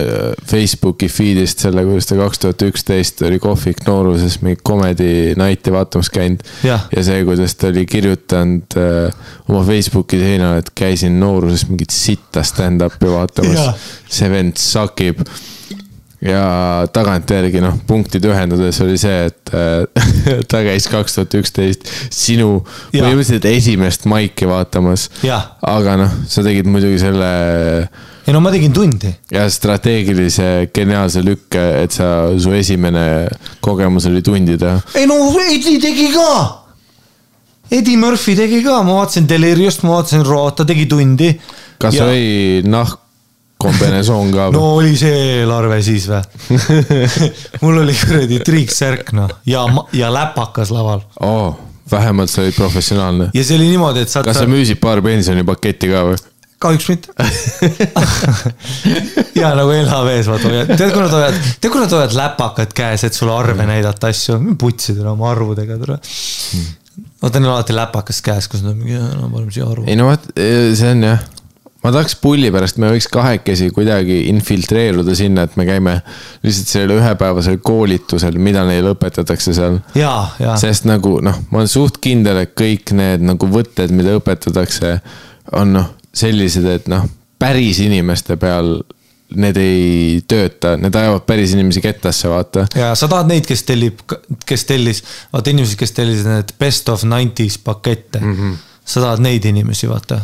äh, 0.00 0.32
Facebooki 0.50 1.06
feed'ist 1.12 1.62
selle, 1.62 1.84
kuidas 1.86 2.08
ta 2.10 2.16
kaks 2.18 2.40
tuhat 2.42 2.64
üksteist 2.66 3.22
oli 3.28 3.38
kohvik 3.42 3.84
nooruses 3.86 4.40
mingi 4.42 4.58
comedy 4.66 5.36
night'i 5.38 5.74
vaatamas 5.74 6.10
käinud. 6.10 6.42
Ja 6.66 7.04
see, 7.06 7.20
kuidas 7.28 7.54
ta 7.54 7.70
oli 7.70 7.86
kirjutanud 7.86 8.74
äh, 8.80 9.28
oma 9.46 9.62
Facebooki 9.68 10.18
seinale, 10.18 10.64
et 10.64 10.72
käisin 10.74 11.20
nooruses 11.22 11.68
mingit 11.70 11.94
sitta 11.94 12.42
stand-up'i 12.46 13.12
vaatamas. 13.12 13.92
see 14.10 14.30
vend 14.34 14.58
sakib. 14.58 15.22
Ja 16.26 16.86
tagantjärgi 16.92 17.62
noh, 17.64 17.78
punktid 17.86 18.24
ühendades 18.28 18.80
oli 18.84 18.98
see, 19.00 19.28
et 19.30 19.54
äh, 19.54 19.86
ta 20.50 20.62
käis 20.66 20.88
kaks 20.90 21.18
tuhat 21.18 21.38
üksteist 21.40 21.88
sinu 22.10 22.60
põhimõtteliselt 22.92 23.48
esimest 23.52 24.08
maiki 24.10 24.48
vaatamas. 24.50 25.08
aga 25.26 25.96
noh, 26.02 26.20
sa 26.28 26.44
tegid 26.46 26.68
muidugi 26.70 27.00
selle 27.02 27.32
ei 28.26 28.34
no 28.34 28.40
ma 28.42 28.50
tegin 28.50 28.72
tundi. 28.74 29.12
ja 29.30 29.46
strateegilise 29.50 30.68
geniaalse 30.74 31.22
lükke, 31.22 31.62
et 31.84 31.94
sa, 31.94 32.08
su 32.42 32.50
esimene 32.56 33.28
kogemus 33.62 34.08
oli 34.10 34.22
tundi 34.26 34.58
teha. 34.58 34.80
ei 34.98 35.06
no 35.06 35.18
Eddie 35.46 35.78
tegi 35.80 36.10
ka. 36.14 36.30
Eddie 37.70 37.96
Murphy 37.98 38.34
tegi 38.38 38.60
ka, 38.62 38.80
ma 38.86 39.00
vaatasin 39.00 39.26
Deliriust, 39.30 39.82
ma 39.86 39.96
vaatasin 39.96 40.22
Raw, 40.26 40.50
ta 40.54 40.66
tegi 40.66 40.86
tundi. 40.90 41.32
kas 41.78 41.94
Ja- 41.94 42.04
oli 42.06 42.62
nahkkombinesoon 43.56 44.32
ka 44.32 44.50
no 44.54 44.76
oli 44.76 44.96
see 44.98 45.40
eelarve 45.40 45.80
siis 45.82 46.06
või? 46.10 46.20
mul 47.62 47.80
oli 47.82 47.94
kuradi 47.96 48.40
triiksärk 48.44 49.12
noh 49.16 49.30
ja, 49.48 49.64
ja 49.96 50.10
läpakas 50.12 50.70
laval 50.74 51.00
oo, 51.24 51.56
vähemalt 51.90 52.30
sa 52.30 52.42
olid 52.42 52.56
professionaalne. 52.56 53.30
ja 53.34 53.44
see 53.44 53.56
oli 53.56 53.68
niimoodi, 53.72 54.04
et 54.04 54.12
saad 54.12 54.28
kas 54.28 54.42
sa 54.42 54.48
müüsid 54.50 54.80
paar 54.82 55.02
pensionipaketti 55.04 55.92
ka 55.92 56.04
või? 56.10 56.18
kahjuks 56.58 56.88
mitte. 56.88 57.12
ja 59.40 59.50
nagu 59.56 59.74
LHV-s 59.74 60.30
vaata 60.30 60.48
hoiad, 60.48 60.72
tead, 60.72 60.90
kui 60.94 61.02
nad 61.02 61.12
hoiavad, 61.12 61.36
tead, 61.60 61.68
kui 61.68 61.82
nad 61.82 61.92
hoiavad 61.92 62.16
läpakad 62.16 62.72
käes, 62.76 63.04
et 63.04 63.16
sulle 63.16 63.34
arve 63.36 63.66
näidata 63.68 64.08
asju, 64.12 64.38
putsid 64.58 65.02
oma 65.04 65.28
arvudega, 65.34 65.76
tule. 65.82 65.98
vaata, 67.22 67.42
neil 67.42 67.50
on 67.50 67.56
alati 67.58 67.76
läpakas 67.76 68.22
käes, 68.24 68.48
kus 68.48 68.64
nad 68.64 68.72
on 68.72 68.80
mingi, 68.80 68.96
no 68.96 69.28
paneme 69.28 69.52
siia 69.52 69.68
arvu. 69.68 69.84
ei 69.84 70.00
no 70.00 70.08
vot, 70.08 70.24
see 70.36 70.92
on 70.96 71.04
jah. 71.10 71.20
Ma 71.86 71.92
tahaks 71.94 72.16
pulli 72.18 72.50
pärast, 72.54 72.80
me 72.82 72.90
võiks 72.90 73.06
kahekesi 73.12 73.70
kuidagi 73.74 74.24
infiltreeruda 74.32 75.14
sinna, 75.18 75.46
et 75.46 75.54
me 75.58 75.66
käime 75.68 76.00
lihtsalt 76.42 76.72
sellel 76.72 76.96
ühepäevasel 76.98 77.60
koolitusel, 77.64 78.40
mida 78.42 78.64
neile 78.66 78.96
õpetatakse 78.96 79.54
seal 79.54 79.78
sest 80.60 80.88
nagu 80.90 81.20
noh, 81.24 81.38
ma 81.52 81.62
olen 81.62 81.70
suht 81.70 82.00
kindel, 82.02 82.42
et 82.42 82.56
kõik 82.58 82.90
need 82.96 83.22
nagu 83.26 83.50
võtted, 83.50 83.94
mida 83.94 84.16
õpetatakse, 84.18 84.96
on 85.54 85.76
noh, 85.78 85.88
sellised, 86.16 86.66
et 86.66 86.90
noh, 86.90 87.06
päris 87.38 87.80
inimeste 87.84 88.38
peal 88.40 88.80
need 89.36 89.58
ei 89.58 90.20
tööta, 90.28 90.76
need 90.78 90.94
ajavad 90.94 91.24
päris 91.26 91.54
inimesi 91.56 91.82
kettasse, 91.82 92.28
vaata. 92.30 92.66
ja 92.78 92.92
sa 92.98 93.08
tahad 93.10 93.30
neid, 93.30 93.46
kes 93.48 93.64
tellib, 93.66 94.02
kes 94.46 94.64
tellis, 94.68 95.02
vaata 95.34 95.54
inimesed, 95.54 95.78
kes 95.80 95.94
tellisid 95.96 96.30
need 96.30 96.54
best 96.60 96.88
of 96.92 97.02
nineties 97.06 97.58
pakette 97.58 98.22
mm. 98.22 98.36
-hmm. 98.36 98.56
sa 98.84 99.02
tahad 99.02 99.22
neid 99.26 99.44
inimesi, 99.44 99.90
vaata. 99.90 100.20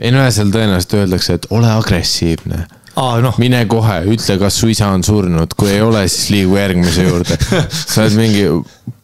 Ei 0.00 0.12
no 0.14 0.24
seal 0.32 0.52
tõenäoliselt 0.52 0.96
öeldakse, 1.02 1.38
et 1.38 1.48
ole 1.54 1.70
agressiivne. 1.70 2.64
aa 3.00 3.20
noh, 3.22 3.36
mine 3.40 3.62
kohe, 3.70 4.00
ütle, 4.14 4.36
kas 4.40 4.58
su 4.60 4.70
isa 4.72 4.90
on 4.94 5.04
surnud, 5.06 5.54
kui 5.56 5.70
ei 5.74 5.80
ole, 5.84 6.06
siis 6.08 6.30
liigu 6.34 6.56
järgmise 6.58 7.06
juurde. 7.06 7.38
sa 7.92 8.04
oled 8.04 8.18
mingi 8.18 8.46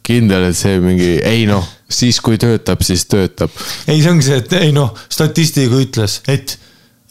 kindel, 0.06 0.50
et 0.50 0.58
see 0.58 0.78
mingi, 0.82 1.16
ei 1.24 1.46
noh, 1.48 1.64
siis 1.88 2.20
kui 2.24 2.38
töötab, 2.40 2.82
siis 2.86 3.06
töötab. 3.10 3.52
ei, 3.86 4.00
see 4.02 4.12
ongi 4.12 4.26
see, 4.26 4.40
et 4.42 4.56
ei 4.58 4.72
noh, 4.74 4.94
statistika 5.12 5.80
ütles, 5.82 6.20
et 6.32 6.58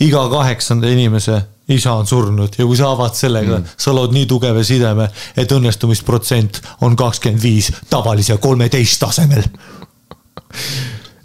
iga 0.03 0.25
kaheksanda 0.31 0.89
inimese 0.91 1.39
isa 1.71 1.95
on 1.97 2.07
surnud 2.07 2.57
ja 2.59 2.65
kui 2.65 2.77
sa 2.77 2.91
avad 2.93 3.15
sellega 3.17 3.57
mm., 3.57 3.77
sa 3.81 3.93
lood 3.95 4.13
nii 4.13 4.27
tugeva 4.29 4.63
sideme, 4.65 5.07
et 5.37 5.51
õnnestumisprotsent 5.51 6.61
on 6.85 6.97
kakskümmend 6.99 7.41
viis 7.41 7.71
tavalise 7.89 8.37
kolmeteist 8.41 9.01
tasemel. 9.01 9.47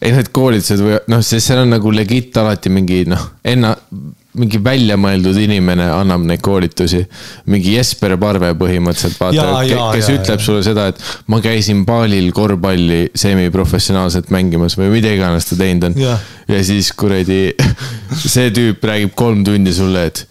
Ei 0.01 0.15
need 0.17 0.31
koolitused 0.33 0.81
või 0.81 0.97
noh, 1.13 1.21
sest 1.25 1.51
seal 1.51 1.65
on 1.65 1.75
nagu 1.75 1.93
legit 1.93 2.37
alati 2.41 2.73
mingi 2.73 3.03
noh, 3.11 3.27
enna, 3.45 3.75
mingi 4.41 4.61
väljamõeldud 4.63 5.37
inimene 5.43 5.89
annab 5.91 6.23
neid 6.29 6.41
koolitusi. 6.45 7.03
mingi 7.51 7.75
Jesper 7.75 8.15
Parve 8.21 8.53
põhimõtteliselt 8.59 9.19
vaata, 9.21 9.47
kes 9.67 10.09
jaa, 10.09 10.17
ütleb 10.17 10.39
jaa. 10.39 10.45
sulle 10.47 10.63
seda, 10.65 10.87
et 10.93 11.03
ma 11.33 11.41
käisin 11.45 11.85
baalil 11.89 12.31
korvpalli 12.37 13.11
semiprofessionaalselt 13.19 14.31
mängimas 14.31 14.79
või 14.79 14.93
mida 14.95 15.13
iganes 15.17 15.51
ta 15.51 15.59
teinud 15.59 15.91
on. 15.91 15.99
Ja 16.51 16.65
siis 16.67 16.93
kuradi, 16.97 17.43
see 18.23 18.51
tüüp 18.55 18.87
räägib 18.87 19.17
kolm 19.19 19.45
tundi 19.47 19.75
sulle, 19.75 20.09
et 20.13 20.25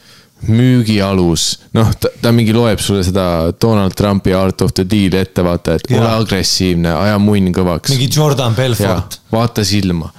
müügialus, 0.48 1.46
noh, 1.76 1.90
ta, 2.00 2.12
ta 2.22 2.32
mingi 2.36 2.54
loeb 2.56 2.80
sulle 2.84 3.04
seda 3.04 3.52
Donald 3.62 3.96
Trumpi 3.98 4.34
Art 4.34 4.62
of 4.62 4.74
the 4.74 4.86
Deal 4.88 5.18
ette, 5.20 5.44
vaata, 5.44 5.76
et 5.76 5.90
ole 5.92 6.00
Jaa. 6.00 6.18
agressiivne, 6.22 6.94
aja 6.96 7.18
munn 7.20 7.52
kõvaks. 7.56 7.92
mingi 7.92 8.08
Jordan 8.16 8.54
ja 8.54 8.58
Belfort. 8.62 9.20
vaata 9.32 9.66
silma, 9.68 10.12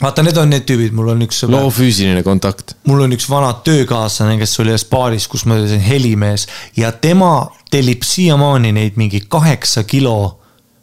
vaata, 0.00 0.22
need 0.22 0.38
on 0.38 0.50
need 0.54 0.66
tüübid, 0.68 0.94
mul 0.94 1.12
on 1.14 1.26
üks 1.26 1.42
loo 1.50 1.70
füüsiline 1.74 2.22
kontakt. 2.26 2.76
mul 2.86 3.02
on 3.06 3.14
üks 3.16 3.28
vana 3.30 3.52
töökaaslane, 3.66 4.38
kes 4.38 4.58
oli 4.62 4.74
ühes 4.76 4.86
baaris, 4.90 5.28
kus 5.28 5.44
ma 5.44 5.58
olin 5.58 5.82
helimees 5.82 6.46
ja 6.76 6.92
tema 6.92 7.48
tellib 7.70 8.06
siiamaani 8.06 8.72
neid 8.72 9.00
mingi 9.00 9.24
kaheksa 9.28 9.84
kilo 9.84 10.38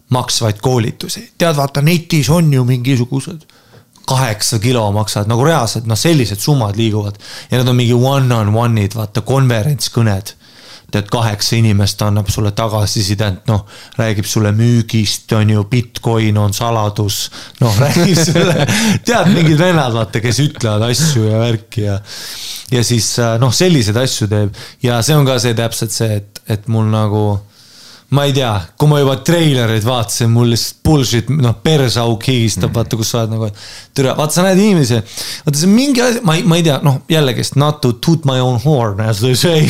maksvaid 0.09 0.59
koolitusi. 0.61 1.29
tead, 1.37 1.55
vaata 1.55 1.81
netis 1.81 2.29
on 2.29 2.53
ju 2.53 2.67
mingisugused 2.67 3.47
kaheksa 4.07 4.59
kilo 4.59 4.85
maksavad 4.95 5.29
nagu 5.31 5.45
reaalselt, 5.45 5.85
noh, 5.89 5.99
sellised 5.99 6.41
summad 6.41 6.77
liiguvad. 6.79 7.19
Ja 7.51 7.59
need 7.59 7.69
on 7.69 7.77
mingi 7.77 7.95
one-on-one'id, 7.97 8.97
vaata 8.97 9.23
konverentskõned. 9.25 10.35
Tead, 10.93 11.07
kaheksa 11.11 11.57
inimest 11.57 11.99
annab 12.05 12.29
sulle 12.31 12.51
tagasisidet, 12.55 13.41
noh, 13.49 13.65
räägib 13.97 14.27
sulle 14.29 14.51
müügist, 14.55 15.31
on 15.35 15.49
ju, 15.49 15.63
Bitcoin 15.67 16.37
on 16.37 16.53
saladus, 16.53 17.25
noh, 17.59 17.73
räägib 17.83 18.21
sulle, 18.21 18.67
tead, 19.03 19.33
mingid 19.33 19.57
vennad, 19.59 19.95
vaata, 19.97 20.21
kes 20.23 20.39
ütlevad 20.45 20.85
asju 20.91 21.25
ja 21.25 21.41
värki 21.41 21.87
ja 21.87 21.97
ja 22.71 22.83
siis 22.83 23.09
äh, 23.19 23.35
noh, 23.41 23.53
selliseid 23.53 23.97
asju 23.99 24.29
teeb. 24.29 24.55
Ja 24.83 25.01
see 25.05 25.17
on 25.17 25.27
ka 25.27 25.37
see 25.41 25.57
täpselt 25.57 25.93
see, 25.93 26.21
et, 26.21 26.41
et 26.49 26.69
mul 26.71 26.87
nagu 26.93 27.25
ma 28.13 28.25
ei 28.27 28.33
tea, 28.33 28.61
kui 28.77 28.87
ma 28.89 28.99
juba 29.01 29.15
treilereid 29.25 29.85
vaatasin, 29.85 30.29
mul 30.33 30.49
lihtsalt 30.53 30.81
bullshit, 30.85 31.29
noh, 31.33 31.55
persauk 31.63 32.27
higistab 32.29 32.69
mm., 32.69 32.75
vaata, 32.77 32.97
kus 32.99 33.09
sa 33.11 33.17
oled 33.23 33.31
nagu, 33.33 33.45
türa, 33.97 34.13
vaata, 34.17 34.33
sa 34.37 34.41
näed 34.45 34.59
inimesi, 34.61 34.99
vaata 35.45 35.57
see 35.57 35.69
on 35.69 35.73
mingi 35.73 35.99
asi, 36.05 36.19
ma 36.27 36.33
ei, 36.37 36.43
ma 36.45 36.55
ei 36.59 36.63
tea, 36.67 36.77
noh, 36.85 36.95
jällegist 37.09 37.53
not 37.57 37.75
to 37.81 37.89
toot 37.97 38.21
my 38.29 38.37
own 38.43 38.57
horn 38.61 39.01
as 39.01 39.17
they 39.25 39.33
say. 39.33 39.65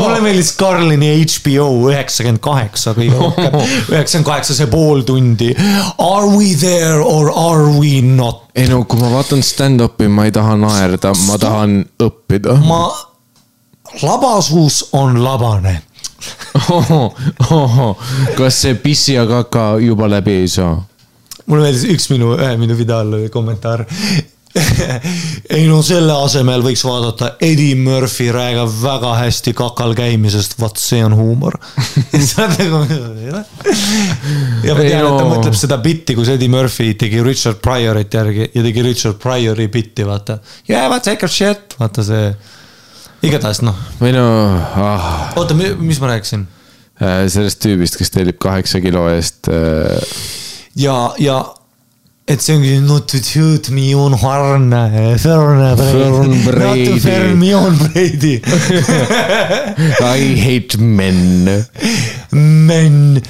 mulle 0.00 0.20
meeldis 0.24 0.50
Carlini 0.58 1.12
HBO 1.22 1.68
üheksakümmend 1.92 2.42
kaheksa 2.44 2.94
kõige 2.98 3.16
rohkem, 3.18 3.52
üheksakümmend 3.94 4.28
kaheksa, 4.32 4.52
see 4.58 4.68
pool 4.72 5.00
tundi. 5.06 5.50
Are 5.98 6.26
we 6.26 6.54
there 6.58 7.00
or 7.04 7.30
are 7.30 7.70
we 7.78 8.00
not? 8.02 8.48
ei 8.58 8.66
no 8.66 8.82
kui 8.88 8.98
ma 9.00 9.08
vaatan 9.12 9.42
stand-up'i, 9.46 10.08
ma 10.10 10.24
ei 10.26 10.32
taha 10.34 10.56
naerda, 10.58 11.12
ma 11.28 11.36
tahan 11.40 11.84
õppida. 12.02 12.56
ma, 12.66 12.80
labasuus 14.02 14.88
on 14.92 15.22
labane 15.24 15.80
kas 18.38 18.62
see 18.62 18.74
pissi 18.74 19.14
ja 19.14 19.26
kaka 19.26 19.78
juba 19.80 20.10
läbi 20.10 20.42
ei 20.42 20.48
saa? 20.48 20.76
mulle 21.50 21.66
meeldis 21.66 21.86
üks 21.90 22.10
minu, 22.12 22.34
ühe 22.38 22.56
minu 22.60 22.76
oli 22.76 23.28
kommentaar. 23.32 23.84
ei 25.54 25.66
no 25.70 25.78
selle 25.86 26.14
asemel 26.24 26.62
võiks 26.62 26.82
vaadata 26.82 27.28
Eddie 27.46 27.76
Murphy 27.78 28.32
räägib 28.34 28.72
väga 28.82 29.12
hästi 29.20 29.52
kakal 29.54 29.94
käimisest, 29.98 30.56
vot 30.58 30.78
see 30.78 31.04
on 31.06 31.14
huumor. 31.14 31.54
ja 34.66 34.74
ma 34.74 34.82
tean, 34.82 35.06
et 35.06 35.18
ta 35.18 35.26
mõtleb 35.26 35.58
seda 35.58 35.78
bitti, 35.82 36.18
kus 36.18 36.32
Eddie 36.34 36.50
Murphy 36.50 36.94
tegi 36.98 37.22
Richard 37.22 37.62
Pryorit 37.62 38.14
järgi 38.14 38.50
ja 38.54 38.64
tegi 38.66 38.86
Richard 38.86 39.20
Pryori 39.22 39.68
bitti, 39.70 40.06
vaata. 40.06 40.40
Yeah, 40.68 40.90
but 40.90 41.06
take 41.06 41.26
a 41.26 41.30
shit, 41.30 41.78
vaata 41.78 42.06
see. 42.06 42.32
Igatahes 43.26 43.62
noh, 43.66 43.76
no 44.00 44.26
ah,, 44.80 45.30
oota, 45.36 45.54
mis 45.54 46.00
ma 46.00 46.14
rääkisin? 46.14 46.46
sellest 47.00 47.62
tüübist, 47.64 47.96
kes 47.96 48.12
tellib 48.12 48.36
kaheksa 48.42 48.82
kilo 48.84 49.06
eest 49.08 49.48
äh, 49.48 49.96
ja, 50.76 50.98
ja 51.18 51.40
et 52.30 52.42
see 52.44 52.54
ongi 52.54 52.76
not 52.84 53.08
to 53.10 53.18
shoot 53.18 53.70
me 53.74 53.88
on 53.98 54.14
harne, 54.14 54.82
Ferne 55.18 55.70
Fern 55.76 56.36
Brady, 56.44 56.60
not 56.62 56.78
to 56.86 57.00
Fermion 57.02 57.78
Brady. 57.80 58.36
I 59.98 60.36
hate 60.38 60.78
men. 60.78 61.66
men, 62.30 63.22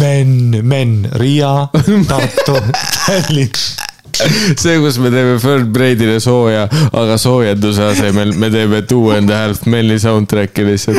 men, 0.00 0.66
men, 0.66 0.96
Riia, 1.22 1.68
Tartu, 2.10 2.58
Tallinn. 3.04 3.86
see, 4.62 4.76
kus 4.82 4.98
me 5.02 5.10
teeme 5.14 5.38
Fern 5.42 5.68
Brady'le 5.72 6.18
sooja, 6.22 6.66
aga 6.92 7.18
soojenduse 7.20 7.84
asemel 7.92 8.34
me 8.38 8.50
teeme 8.52 8.82
Two 8.88 9.12
and 9.14 9.30
a 9.30 9.44
Half 9.44 9.64
Men'i 9.70 9.98
soundtrack'i 10.02 10.66
lihtsalt. 10.66 10.98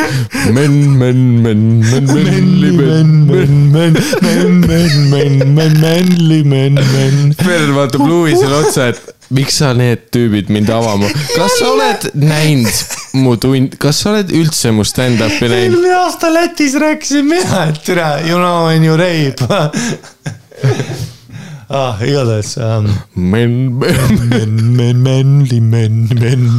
men, 0.55 0.80
men, 0.99 1.22
men, 1.43 1.63
men, 1.84 2.09
menli 2.13 2.74
men, 2.78 3.13
men. 3.30 3.55
men, 3.74 3.93
men, 4.24 4.59
men, 4.65 4.99
men, 5.11 5.55
men, 5.55 5.80
menli 5.82 6.43
men, 6.43 6.82
men. 6.93 7.24
Fern 7.39 7.76
vaatab 7.78 8.05
Louisele 8.07 8.61
otsa, 8.63 8.89
et 8.93 9.15
miks 9.36 9.59
sa 9.61 9.74
need 9.78 10.07
tüübid 10.13 10.49
mind 10.53 10.72
avama, 10.74 11.09
kas 11.36 11.59
sa 11.59 11.70
oled 11.74 12.09
näinud 12.17 12.80
mu 13.20 13.36
tund, 13.41 13.78
kas 13.82 14.01
sa 14.03 14.15
oled 14.15 14.34
üldse 14.34 14.74
mu 14.74 14.86
stand-up'i 14.88 15.49
näinud? 15.51 15.76
eelmine 15.76 15.93
aasta 15.99 16.34
Lätis 16.34 16.76
rääkisin 16.82 17.30
mina, 17.30 17.67
et 17.70 17.84
tere, 17.86 18.09
you 18.30 18.41
know 18.41 18.67
when 18.70 18.84
you 18.86 18.97
rape. 18.97 19.45
ah, 21.70 22.01
igatahes 22.05 22.55
um,. 22.57 22.89
men, 23.15 23.55
men. 23.80 24.20
men, 24.30 24.57
men, 24.76 25.05
menli 25.05 25.61
men, 25.61 26.03
men 26.20 26.49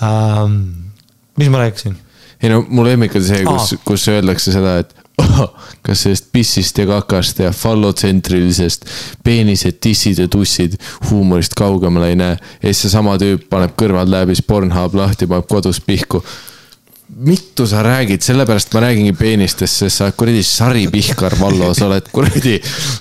um. 0.00 0.60
mis 1.40 1.48
ma 1.48 1.64
rääkisin? 1.64 1.96
ei 2.40 2.52
no 2.52 2.62
mu 2.68 2.84
lemmik 2.84 3.14
on 3.16 3.24
see, 3.24 3.44
kus 3.44 3.74
Aa., 3.74 3.84
kus 3.84 4.08
öeldakse 4.12 4.54
seda, 4.54 4.78
et 4.84 4.96
kas 5.84 6.04
sellest 6.04 6.28
pissist 6.32 6.78
ja 6.78 6.86
kakast 6.88 7.40
ja 7.42 7.50
fallotsentrilisest 7.52 8.86
peenised, 9.24 9.80
tissid 9.80 10.20
ja 10.22 10.28
tussid 10.28 10.76
huumorist 11.10 11.54
kaugemale 11.58 12.12
ei 12.12 12.16
näe. 12.16 12.36
ja 12.62 12.68
siis 12.68 12.86
seesama 12.86 13.16
tüüp 13.20 13.48
paneb 13.50 13.74
kõrvaltläbis 13.80 14.42
Pornhub 14.46 14.96
lahti, 14.96 15.28
paneb 15.30 15.48
kodus 15.48 15.80
pihku. 15.84 16.22
Mitu 17.16 17.66
sa 17.66 17.82
räägid, 17.82 18.22
sellepärast 18.22 18.72
ma 18.74 18.80
räägingi 18.80 19.12
peenistest, 19.12 19.82
sest 19.82 19.98
sa 19.98 20.06
oled 20.06 20.16
kuradi 20.16 20.42
saripihkar, 20.46 21.34
Vallo, 21.40 21.72
sa 21.74 21.88
oled 21.88 22.06
kuradi 22.12 22.54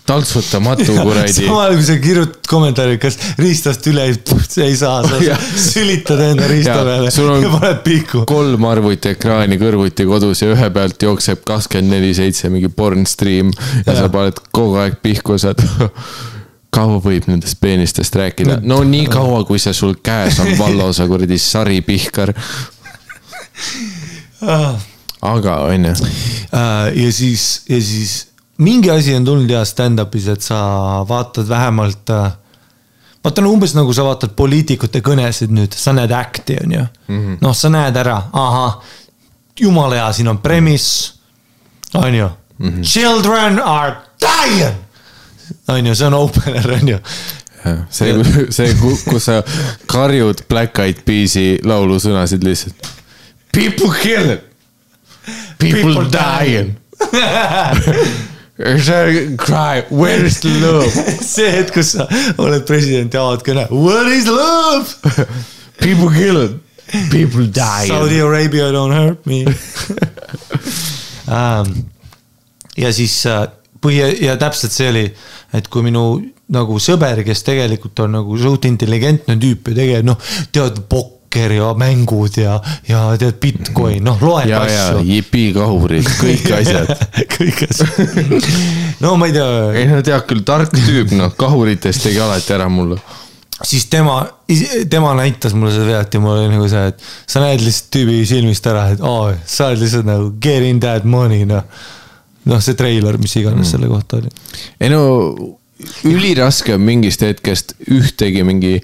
taltsutamatu 0.10 0.96
kuradi. 0.98 1.34
samal 1.34 1.62
ajal 1.62 1.76
kui 1.78 1.86
sa 1.88 1.98
kirjutad 2.04 2.50
kommentaari, 2.50 2.98
kas 3.02 3.20
riistast 3.40 3.86
üle 3.92 4.08
ei, 4.10 4.18
ei 4.66 4.76
saa, 4.80 5.04
sa 5.06 5.38
sülitad 5.56 6.24
enda 6.26 6.50
riista 6.50 6.80
Jaa, 6.80 6.88
peale 6.88 7.14
ja 7.14 7.54
paned 7.54 7.84
pihku. 7.86 8.24
kolm 8.30 8.66
arvutiekraani 8.72 9.60
kõrvuti 9.62 10.08
kodus 10.10 10.44
ja 10.44 10.50
ühe 10.56 10.72
pealt 10.74 11.08
jookseb 11.08 11.46
kakskümmend 11.48 11.96
neli 12.00 12.12
seitse 12.18 12.50
mingi 12.50 12.72
porn 12.74 13.06
stream 13.08 13.54
ja 13.86 13.94
Jaa. 13.94 14.02
sa 14.02 14.10
paned 14.14 14.42
kogu 14.52 14.82
aeg 14.82 15.00
pihku, 15.06 15.38
saad. 15.40 15.62
kaua 16.74 17.00
võib 17.02 17.30
nendest 17.30 17.62
peenistest 17.62 18.16
rääkida? 18.20 18.60
no 18.66 18.82
nii 18.84 19.08
kaua, 19.12 19.46
kui 19.46 19.62
see 19.62 19.74
sul 19.74 19.96
käes 20.04 20.42
on, 20.42 20.52
Vallo, 20.60 20.92
sa 20.94 21.08
kuradi 21.10 21.38
saripihkar. 21.42 22.34
Aga 25.22 25.56
onju, 25.68 25.94
Äh, 26.54 27.04
ja 27.04 27.12
siis, 27.14 27.62
ja 27.70 27.82
siis 27.82 28.28
mingi 28.58 28.92
asi 28.92 29.16
on 29.16 29.26
tulnud 29.26 29.52
ja 29.52 29.64
stand-up'is, 29.66 30.28
et 30.32 30.42
sa 30.42 30.60
vaatad 31.08 31.48
vähemalt. 31.50 32.10
vaata 33.24 33.42
no 33.42 33.52
umbes 33.52 33.76
nagu 33.76 33.94
sa 33.94 34.04
vaatad 34.04 34.36
poliitikute 34.36 35.02
kõnesid 35.04 35.52
nüüd, 35.52 35.76
sa 35.76 35.94
näed 35.94 36.12
act'i 36.12 36.58
on 36.64 36.72
ju 36.72 36.82
mm 37.08 37.20
-hmm.. 37.20 37.38
noh, 37.42 37.56
sa 37.56 37.70
näed 37.70 37.96
ära, 37.96 38.22
ahah, 38.34 38.80
jumala 39.60 39.96
hea, 39.96 40.14
siin 40.14 40.28
on 40.28 40.38
premiss, 40.38 41.14
on 41.94 42.16
ju. 42.16 42.30
-hmm. 42.60 42.82
Children 42.84 43.60
are 43.60 43.96
dying, 44.20 44.76
on 45.68 45.86
ju, 45.86 45.96
see 45.96 46.08
on 46.08 46.14
opener, 46.14 46.72
on 46.72 46.88
ju 46.88 47.00
see, 47.90 48.24
see, 48.50 48.74
kus 49.10 49.26
sa 49.26 49.42
karjud 49.90 50.46
Black 50.50 50.80
Eyed 50.80 51.04
Peas'i 51.06 51.60
laulusõnasid 51.66 52.44
lihtsalt. 52.46 52.90
People 53.52 53.92
killing, 53.92 54.42
people 55.60 55.94
People 55.94 56.10
dying. 56.10 56.78
Cry, 59.38 59.86
where 59.90 60.26
is 60.26 60.44
love? 60.44 60.92
see 61.34 61.48
hetk, 61.48 61.72
kus 61.74 61.94
sa 61.96 62.08
oled 62.38 62.66
president 62.68 63.14
ja 63.16 63.24
avad 63.24 63.46
kõne. 63.48 63.68
What 63.72 64.10
is 64.12 64.28
love? 64.28 64.92
People 65.80 66.12
killed, 66.12 66.60
people 67.10 67.48
Saudi 67.48 68.20
died. 68.20 68.26
Arabia 68.26 68.72
don't 68.76 68.92
hurt 68.92 69.26
me 69.26 69.46
um,. 71.30 71.72
ja 72.76 72.92
siis 72.92 73.16
äh, 73.30 73.46
põhi 73.80 74.04
ja 74.26 74.36
täpselt 74.40 74.76
see 74.76 74.90
oli, 74.92 75.06
et 75.56 75.72
kui 75.72 75.86
minu 75.86 76.20
nagu 76.52 76.80
sõber, 76.82 77.24
kes 77.26 77.46
tegelikult 77.48 78.00
on 78.06 78.18
nagu 78.20 78.38
suht 78.42 78.66
intelligentne 78.68 79.38
tüüp 79.40 79.72
ja 79.72 79.80
tegelikult 79.80 80.10
noh, 80.10 80.20
tead 80.52 80.84
pokker 81.30 81.52
ja 81.52 81.74
mängud 81.74 82.38
ja, 82.38 82.62
ja 82.88 83.16
tead 83.18 83.38
Bitcoin, 83.42 84.04
noh 84.04 84.18
loeb 84.22 84.50
ja, 84.50 84.64
asju. 84.66 85.04
jipi 85.06 85.52
kahurid, 85.54 86.08
kõik 86.20 86.50
asjad. 86.58 86.90
kõik 87.38 87.64
asjad. 87.70 88.48
no 89.04 89.16
ma 89.18 89.30
ei 89.30 89.34
tea 89.34 89.50
ei 89.78 89.88
no 89.90 90.02
tead 90.02 90.26
küll, 90.28 90.44
tark 90.44 90.74
tüüp, 90.74 91.14
noh, 91.18 91.34
kahuritest 91.38 92.04
tegi 92.04 92.20
alati 92.20 92.56
ära 92.56 92.70
mulle. 92.70 92.98
siis 93.62 93.86
tema, 93.92 94.24
tema 94.90 95.14
näitas 95.20 95.54
mulle 95.54 95.72
seda 95.76 95.86
videot 95.86 96.14
ja 96.18 96.24
mul 96.24 96.36
oli 96.40 96.50
nagu 96.56 96.72
see, 96.72 96.88
et 96.94 97.06
sa 97.28 97.44
näed 97.44 97.62
lihtsalt 97.62 97.94
tüübi 97.94 98.26
silmist 98.26 98.66
ära, 98.72 98.90
et 98.96 99.06
aa, 99.06 99.38
sa 99.46 99.70
oled 99.70 99.86
lihtsalt 99.86 100.10
nagu 100.10 100.34
get 100.42 100.66
in 100.66 100.82
that 100.82 101.06
money 101.06 101.46
noh. 101.46 101.64
noh, 102.50 102.64
see 102.64 102.74
treiler, 102.74 103.20
mis 103.22 103.38
iganes 103.38 103.68
mm. 103.68 103.72
selle 103.76 103.92
kohta 103.92 104.18
oli. 104.18 104.34
ei 104.82 104.90
no 104.90 105.06
üliraske 106.10 106.74
on 106.76 106.84
mingist 106.84 107.22
hetkest 107.24 107.78
ühtegi 107.88 108.44
mingi 108.44 108.80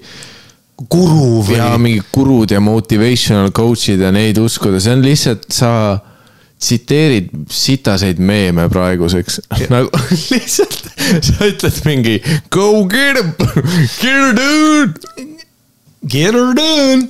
guru 0.76 1.40
või 1.46 1.56
ja 1.56 1.70
mingi 1.80 2.02
gurud 2.12 2.52
ja 2.52 2.60
motivational 2.60 3.52
coach'id 3.56 4.02
ja 4.04 4.12
neid 4.12 4.38
uskuda, 4.38 4.80
see 4.82 4.92
on 4.92 5.04
lihtsalt 5.04 5.48
sa 5.52 5.70
tsiteerid 6.60 7.30
sitaseid 7.52 8.20
meeme 8.20 8.68
praeguseks. 8.72 9.40
nagu 9.72 9.90
lihtsalt 10.30 10.92
sa 11.24 11.48
ütled 11.48 11.80
mingi 11.88 12.18
go 12.52 12.84
get 12.90 13.20
him, 13.20 13.32
get 14.00 14.20
her 14.20 14.32
dude. 14.36 15.00
get 16.06 16.34
her 16.34 16.52
done. 16.56 17.08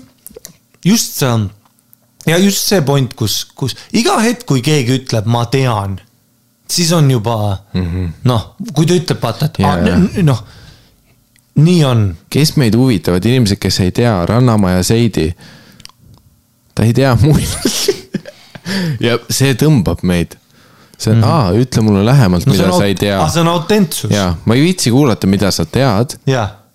just 0.84 1.18
see 1.18 1.26
on 1.26 1.50
ja 2.26 2.38
just 2.42 2.66
see 2.66 2.82
point, 2.82 3.14
kus, 3.18 3.44
kus 3.54 3.74
iga 3.94 4.18
hetk, 4.22 4.46
kui 4.46 4.62
keegi 4.66 5.00
ütleb, 5.00 5.26
ma 5.30 5.44
tean, 5.50 5.98
siis 6.68 6.92
on 6.92 7.10
juba 7.10 7.58
mm 7.72 7.86
-hmm. 7.86 8.08
noh, 8.30 8.54
kui 8.74 8.86
ta 8.86 8.94
ütleb, 8.94 9.22
vaata, 9.22 9.46
et 9.46 9.58
Jaa, 9.58 9.72
ah, 9.72 9.86
jaa. 9.86 9.98
n- 9.98 10.26
noh, 10.26 10.42
nii 11.56 11.84
on 11.84 12.16
kes 12.30 12.56
meid 12.60 12.76
huvitavad, 12.76 13.24
inimesed, 13.24 13.60
kes 13.60 13.80
ei 13.80 13.92
tea, 13.92 14.26
Rannamaja 14.26 14.82
Seidi. 14.82 15.30
ta 16.74 16.84
ei 16.84 16.92
tea 16.92 17.16
muid. 17.22 17.48
ja 19.00 19.18
see 19.30 19.54
tõmbab 19.54 20.02
meid. 20.02 20.36
see 20.98 21.12
on 21.12 21.18
mm, 21.18 21.22
-hmm. 21.22 21.30
aa, 21.30 21.52
ütle 21.52 21.82
mulle 21.82 22.04
lähemalt, 22.04 22.46
mida 22.46 22.70
on 22.70 22.78
sa 22.80 22.84
ei 22.84 22.94
tea 22.94 23.18
ah,. 23.22 23.32
see 23.32 23.40
on 23.40 23.48
autentsus. 23.48 24.10
ja 24.10 24.34
ma 24.44 24.54
ei 24.54 24.62
viitsi 24.62 24.90
kuulata, 24.90 25.26
mida 25.26 25.50
sa 25.50 25.64
tead. 25.64 26.16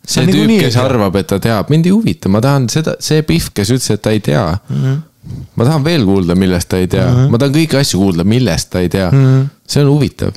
see 0.06 0.26
tüüp, 0.26 0.60
kes 0.60 0.78
arvab, 0.78 1.16
et 1.16 1.28
ta 1.28 1.40
teab, 1.40 1.70
mind 1.70 1.86
ei 1.86 1.92
huvita, 1.92 2.30
ma 2.30 2.42
tahan 2.42 2.70
seda, 2.70 2.96
see 3.00 3.22
Pihv, 3.22 3.52
kes 3.54 3.70
ütles, 3.70 3.90
et 3.94 4.02
ta 4.02 4.12
ei 4.12 4.20
tea 4.20 4.58
mm. 4.70 4.84
-hmm. 4.84 5.02
ma 5.56 5.66
tahan 5.66 5.84
veel 5.84 6.06
kuulda, 6.06 6.36
millest 6.36 6.70
ta 6.70 6.78
ei 6.78 6.88
tea 6.88 7.08
mm, 7.08 7.18
-hmm. 7.18 7.32
ma 7.32 7.38
tahan 7.38 7.54
kõiki 7.56 7.78
asju 7.82 8.00
kuulda, 8.00 8.24
millest 8.24 8.70
ta 8.70 8.80
ei 8.80 8.90
tea 8.90 9.12
mm. 9.12 9.26
-hmm. 9.26 9.50
see 9.68 9.84
on 9.84 9.90
huvitav. 9.94 10.34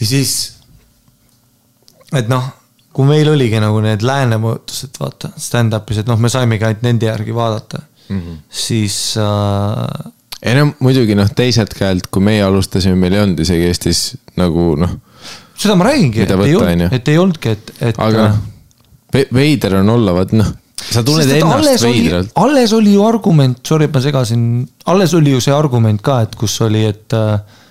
Ja 0.00 0.06
siis, 0.06 0.34
et 2.16 2.28
noh, 2.30 2.44
kui 2.94 3.06
meil 3.08 3.30
oligi 3.30 3.60
nagu 3.62 3.80
need 3.84 4.02
lääne 4.06 4.40
mõjutused, 4.42 4.98
vaata, 5.00 5.32
stand-up'is, 5.38 6.02
et 6.02 6.10
noh, 6.10 6.18
me 6.20 6.30
saimegi 6.32 6.66
ainult 6.66 6.86
nende 6.86 7.10
järgi 7.10 7.34
vaadata 7.34 7.82
mm. 8.08 8.20
-hmm. 8.20 8.38
siis 8.50 9.14
äh, 9.22 10.12
ei 10.42 10.54
no 10.54 10.68
muidugi 10.84 11.16
noh, 11.18 11.30
teiselt 11.34 11.74
käelt, 11.74 12.06
kui 12.10 12.22
meie 12.22 12.42
alustasime, 12.46 12.96
meil 12.98 13.16
ei 13.16 13.24
olnud 13.24 13.42
isegi 13.42 13.66
Eestis 13.70 14.02
nagu 14.38 14.70
noh, 14.78 14.94
seda 15.58 15.74
ma 15.78 15.90
räägingi, 15.90 16.22
et 16.22 16.30
ei 16.30 16.54
olnud 16.54 16.94
et 16.94 17.12
ei 17.12 17.18
olnudki, 17.18 17.54
et, 17.56 17.74
et. 17.90 17.98
aga 17.98 18.30
noh, 18.30 18.40
veider 19.34 19.80
on 19.80 19.94
olla, 19.96 20.14
vaat 20.14 20.34
noh, 20.38 20.52
sa 20.78 21.02
tunned 21.06 21.32
ennast 21.34 21.82
veidralt. 21.82 22.30
alles 22.38 22.74
oli 22.76 22.94
ju 22.94 23.06
argument, 23.06 23.58
sorry, 23.66 23.88
et 23.88 23.94
ma 23.94 24.02
segasin, 24.04 24.42
alles 24.86 25.14
oli 25.18 25.34
ju 25.34 25.42
see 25.42 25.54
argument 25.54 26.02
ka, 26.04 26.20
et 26.26 26.38
kus 26.38 26.54
oli, 26.66 26.84
et 26.86 27.18
äh, 27.18 27.64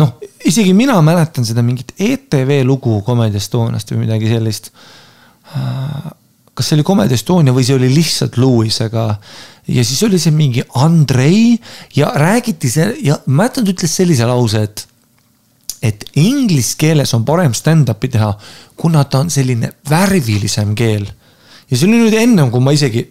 noh, 0.00 0.14
isegi 0.44 0.74
mina 0.76 0.96
mäletan 1.04 1.46
seda 1.46 1.62
mingit 1.62 1.94
ETV 1.98 2.62
lugu 2.66 3.00
Comedy 3.06 3.38
Estoniast 3.38 3.92
või 3.92 4.04
midagi 4.04 4.30
sellist. 4.30 4.70
kas 6.54 6.68
see 6.68 6.78
oli 6.78 6.86
Comedy 6.86 7.14
Estonia 7.14 7.54
või 7.54 7.66
see 7.66 7.76
oli 7.76 7.90
lihtsalt 7.92 8.38
Lewisega 8.38 9.06
ja 9.68 9.84
siis 9.84 10.02
oli 10.06 10.18
see 10.18 10.34
mingi 10.34 10.64
Andrei 10.74 11.54
ja 11.96 12.12
räägiti 12.14 12.70
see 12.70 12.90
ja 13.06 13.18
mäletan, 13.26 13.64
ta 13.64 13.74
ütles 13.74 13.96
sellise 13.96 14.26
lause, 14.26 14.62
et 14.62 14.88
et 15.84 16.04
inglise 16.16 16.78
keeles 16.80 17.12
on 17.12 17.26
parem 17.28 17.52
stand-up'i 17.52 18.08
teha, 18.08 18.30
kuna 18.80 19.02
ta 19.04 19.20
on 19.20 19.30
selline 19.30 19.68
värvilisem 19.90 20.72
keel. 20.74 21.04
ja 21.70 21.76
see 21.76 21.88
oli 21.88 22.00
nüüd 22.00 22.16
ennem, 22.18 22.50
kui 22.50 22.62
ma 22.64 22.72
isegi, 22.72 23.04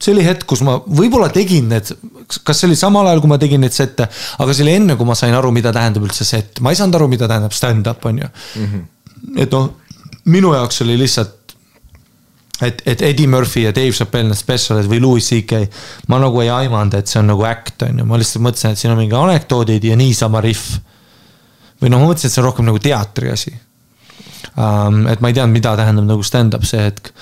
see 0.00 0.14
oli 0.14 0.24
hetk, 0.24 0.46
kus 0.48 0.62
ma 0.66 0.78
võib-olla 0.80 1.28
tegin 1.32 1.68
need, 1.68 1.90
kas 2.26 2.62
see 2.62 2.70
oli 2.70 2.78
samal 2.78 3.08
ajal, 3.08 3.20
kui 3.24 3.32
ma 3.32 3.40
tegin 3.40 3.60
neid 3.64 3.76
sette, 3.76 4.06
aga 4.40 4.54
see 4.56 4.64
oli 4.64 4.78
enne, 4.78 4.96
kui 4.96 5.08
ma 5.08 5.16
sain 5.18 5.34
aru, 5.36 5.52
mida 5.54 5.74
tähendab 5.76 6.06
üldse 6.06 6.24
sett, 6.28 6.62
ma 6.64 6.72
ei 6.72 6.78
saanud 6.80 6.96
aru, 7.00 7.10
mida 7.12 7.28
tähendab 7.30 7.56
stand-up, 7.56 8.06
on 8.08 8.22
ju 8.22 8.30
mm. 8.30 8.66
-hmm. 8.66 9.44
et 9.44 9.52
noh, 9.52 9.68
minu 10.24 10.54
jaoks 10.54 10.82
oli 10.86 10.98
lihtsalt 10.98 11.36
et, 12.62 12.82
et 12.86 13.02
Eddie 13.02 13.28
Murphy 13.28 13.64
ja 13.64 13.72
Dave 13.76 13.92
Chappelle, 13.92 14.28
need 14.28 14.38
spetsialid 14.38 14.88
või 14.88 15.00
Louis 15.00 15.24
CK, 15.24 15.64
ma 16.08 16.20
nagu 16.20 16.40
ei 16.40 16.50
aimanud, 16.52 16.94
et 16.94 17.08
see 17.08 17.20
on 17.20 17.30
nagu 17.32 17.44
äkt, 17.48 17.82
on 17.86 18.02
ju, 18.02 18.06
ma 18.08 18.20
lihtsalt 18.20 18.44
mõtlesin, 18.44 18.74
et 18.74 18.80
siin 18.82 18.92
on 18.92 19.00
mingi 19.00 19.16
anekdoodid 19.16 19.84
ja 19.84 19.96
niisama 19.96 20.42
rihv 20.44 20.78
või 21.80 21.92
noh, 21.92 22.00
ma 22.00 22.10
mõtlesin, 22.10 22.28
et 22.28 22.36
see 22.36 22.42
on 22.42 22.48
rohkem 22.50 22.68
nagu 22.68 22.80
teatri 22.82 23.32
asi 23.32 23.52
um,. 24.56 25.06
et 25.08 25.20
ma 25.20 25.30
ei 25.30 25.36
teadnud, 25.36 25.54
mida 25.56 25.74
tähendab 25.78 26.08
nagu 26.08 26.24
stand-up 26.26 26.66
see 26.68 26.82
hetk. 26.82 27.12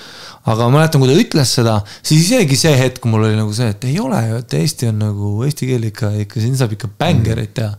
Aga 0.47 0.67
ma 0.67 0.79
mäletan, 0.79 1.01
kui 1.01 1.11
ta 1.11 1.19
ütles 1.19 1.53
seda, 1.59 1.75
siis 2.05 2.27
isegi 2.29 2.57
see 2.59 2.73
hetk 2.79 3.05
mul 3.09 3.27
oli 3.27 3.37
nagu 3.37 3.53
see, 3.55 3.69
et 3.73 3.87
ei 3.89 3.99
ole 4.01 4.19
ju, 4.25 4.41
et 4.43 4.57
Eesti 4.61 4.89
on 4.91 4.99
nagu, 5.03 5.31
eesti 5.47 5.69
keel 5.69 5.87
ikka, 5.91 6.11
ikka 6.25 6.43
siin 6.43 6.57
saab 6.59 6.75
ikka 6.77 6.91
bängerit 6.99 7.55
teha. 7.59 7.73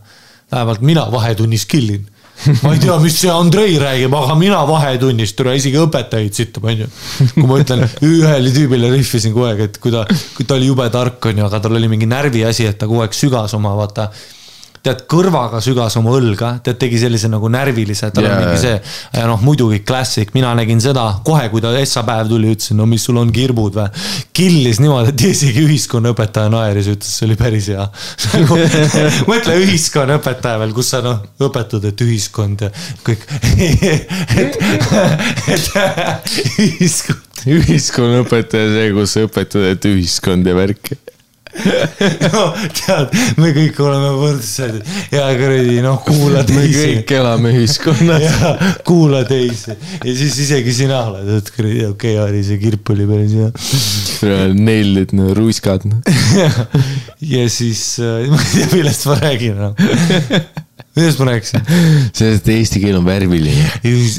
vähemalt 0.51 0.81
mina 0.81 1.05
vahetunnis 1.11 1.65
killin. 1.65 2.05
ma 2.63 2.73
ei 2.73 2.79
tea, 2.81 2.97
mis 2.99 3.19
see 3.21 3.31
Andrei 3.31 3.77
räägib, 3.79 4.13
aga 4.17 4.35
mina 4.35 4.61
vahetunnis, 4.67 5.33
tule 5.37 5.55
isegi 5.57 5.77
õpetajaid 5.77 6.37
sitab, 6.37 6.65
onju. 6.71 6.87
kui 7.35 7.47
ma 7.49 7.59
ütlen, 7.61 7.85
ühele 8.05 8.53
tüübile 8.53 8.89
rihvisin 8.93 9.33
kogu 9.35 9.49
aeg, 9.49 9.65
et 9.67 9.81
kui 9.81 9.93
ta, 9.93 10.05
kui 10.35 10.45
ta 10.45 10.57
oli 10.57 10.69
jube 10.69 10.87
tark, 10.93 11.21
onju, 11.31 11.45
aga 11.47 11.61
tal 11.61 11.77
oli 11.77 11.89
mingi 11.91 12.09
närviasi, 12.09 12.69
et 12.71 12.79
ta 12.81 12.89
kogu 12.89 13.03
aeg 13.05 13.17
sügas 13.17 13.53
oma, 13.57 13.75
vaata 13.77 14.09
tead, 14.85 15.03
kõrvaga 15.09 15.61
sügas 15.61 15.95
oma 15.99 16.13
õlga, 16.17 16.55
tead, 16.65 16.79
tegi 16.81 16.99
sellise 17.01 17.29
nagu 17.29 17.49
närvilise, 17.53 18.09
tal 18.13 18.25
yeah. 18.25 18.37
On 18.37 18.45
mingi 18.47 18.61
see. 18.61 18.77
ja 19.13 19.27
noh, 19.29 19.41
muidugi 19.45 19.81
klassik, 19.85 20.33
mina 20.33 20.53
nägin 20.57 20.81
seda 20.81 21.05
kohe, 21.25 21.47
kui 21.53 21.61
ta 21.63 21.73
Essa 21.81 22.03
päev 22.05 22.29
tuli, 22.29 22.51
ütlesin, 22.55 22.77
no 22.77 22.87
mis 22.89 23.05
sul 23.05 23.19
on 23.21 23.31
kirbud 23.33 23.77
või. 23.77 23.87
killis 24.37 24.81
niimoodi, 24.81 25.13
et 25.13 25.25
isegi 25.29 25.65
ühiskonnaõpetaja 25.67 26.51
naeris, 26.53 26.89
ütles, 26.95 27.13
see 27.13 27.27
oli 27.29 27.37
päris 27.39 27.69
hea. 27.73 27.87
nagu 28.35 28.59
mõtle 29.29 29.57
ühiskonnaõpetaja 29.61 30.61
veel, 30.63 30.75
kus 30.77 30.91
sa 30.95 31.03
noh, 31.05 31.21
õpetad, 31.41 31.85
et 31.91 32.05
ühiskond 32.05 32.65
ja 32.65 32.73
kõik. 33.05 33.25
et, 34.41 34.59
et 35.55 35.71
ühiskond. 36.65 37.45
ühiskonnaõpetaja, 37.45 38.75
see, 38.75 38.91
kus 38.97 39.17
sa 39.17 39.25
õpetad, 39.29 39.71
et 39.75 39.89
ühiskond 39.93 40.49
ja 40.49 40.57
värk. 40.57 40.95
no 42.31 42.43
tead, 42.75 43.11
me 43.41 43.51
kõik 43.55 43.79
oleme 43.83 44.11
võrdsed 44.15 44.77
ja 45.13 45.27
kuradi 45.37 45.81
noh, 45.83 45.99
kuula 46.05 46.43
me 46.45 46.47
teisi. 46.47 46.85
kõik 46.85 47.13
elame 47.17 47.53
ühiskonnas. 47.57 48.39
kuula 48.89 49.23
teisi 49.27 49.73
ja 49.73 50.15
siis 50.15 50.39
isegi 50.45 50.75
sina 50.81 51.03
oled, 51.09 51.27
et 51.37 51.51
kuradi 51.53 51.85
okei 51.89 52.15
okay,, 52.15 52.23
Ari, 52.23 52.43
see 52.47 52.61
kirp 52.61 52.93
oli 52.93 53.07
päris 53.09 53.35
hea. 53.37 53.51
Neilid, 54.55 55.15
no 55.17 55.31
ruiskad. 55.37 55.85
ja 57.33 57.45
siis 57.51 57.83
äh,, 57.99 58.27
ma 58.31 58.39
ei 58.39 58.51
tea, 58.55 58.67
millest 58.75 59.07
ma 59.09 59.17
räägin 59.19 59.57
enam. 59.57 59.73
millest 60.97 61.21
ma 61.21 61.31
rääkisin? 61.31 61.65
sellest, 62.13 62.45
et 62.45 62.51
eesti 62.55 62.83
keel 62.83 62.99
on 63.01 63.07
värviline. 63.07 63.69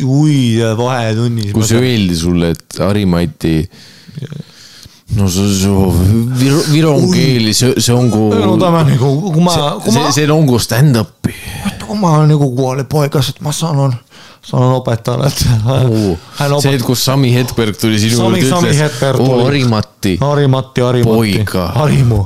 ui, 0.05 0.61
vahetunnis. 0.79 1.53
kus 1.57 1.75
öeldi 1.79 2.19
sulle, 2.19 2.53
et 2.57 2.83
Harimati. 2.83 3.57
No 5.17 5.29
see, 5.29 5.49
see 5.61 5.71
viro, 6.41 6.61
viron 6.73 7.05
keeli, 7.13 7.53
see, 7.55 7.75
see 7.83 7.95
on 7.95 8.09
kui. 8.13 8.31
no 8.41 8.57
ta 8.61 8.71
on 8.73 8.89
nagu, 8.89 9.11
kui 9.33 9.43
ma, 9.45 9.57
kui 9.83 9.93
ma 9.95 10.07
see, 10.09 10.23
see 10.23 10.33
on 10.33 10.47
kui 10.49 10.61
stand-up'i. 10.63 11.35
kui 11.87 11.99
ma 12.01 12.15
nagu 12.29 12.49
kooli 12.57 12.85
poigas, 12.89 13.29
et 13.35 13.43
ma 13.45 13.53
saan, 13.53 13.93
saan 14.47 14.77
õpetajale, 14.79 15.29
et. 15.29 15.45
see, 16.65 16.75
et 16.79 16.87
kus 16.87 17.05
Sami 17.05 17.33
Hedberg 17.35 17.77
tuli 17.81 18.01
sinu 18.01 18.17
Sami- 18.23 18.41
juurde, 18.41 18.55
Sami 18.55 18.71
ütles 18.71 18.83
Hedberg, 18.87 19.21
oo 19.25 19.29
tuli. 19.29 19.45
Harimati, 19.51 20.17
Harimati, 20.23 20.87
Harimati. 20.89 21.13
Poiga. 21.13 21.69
Harimu. 21.77 22.25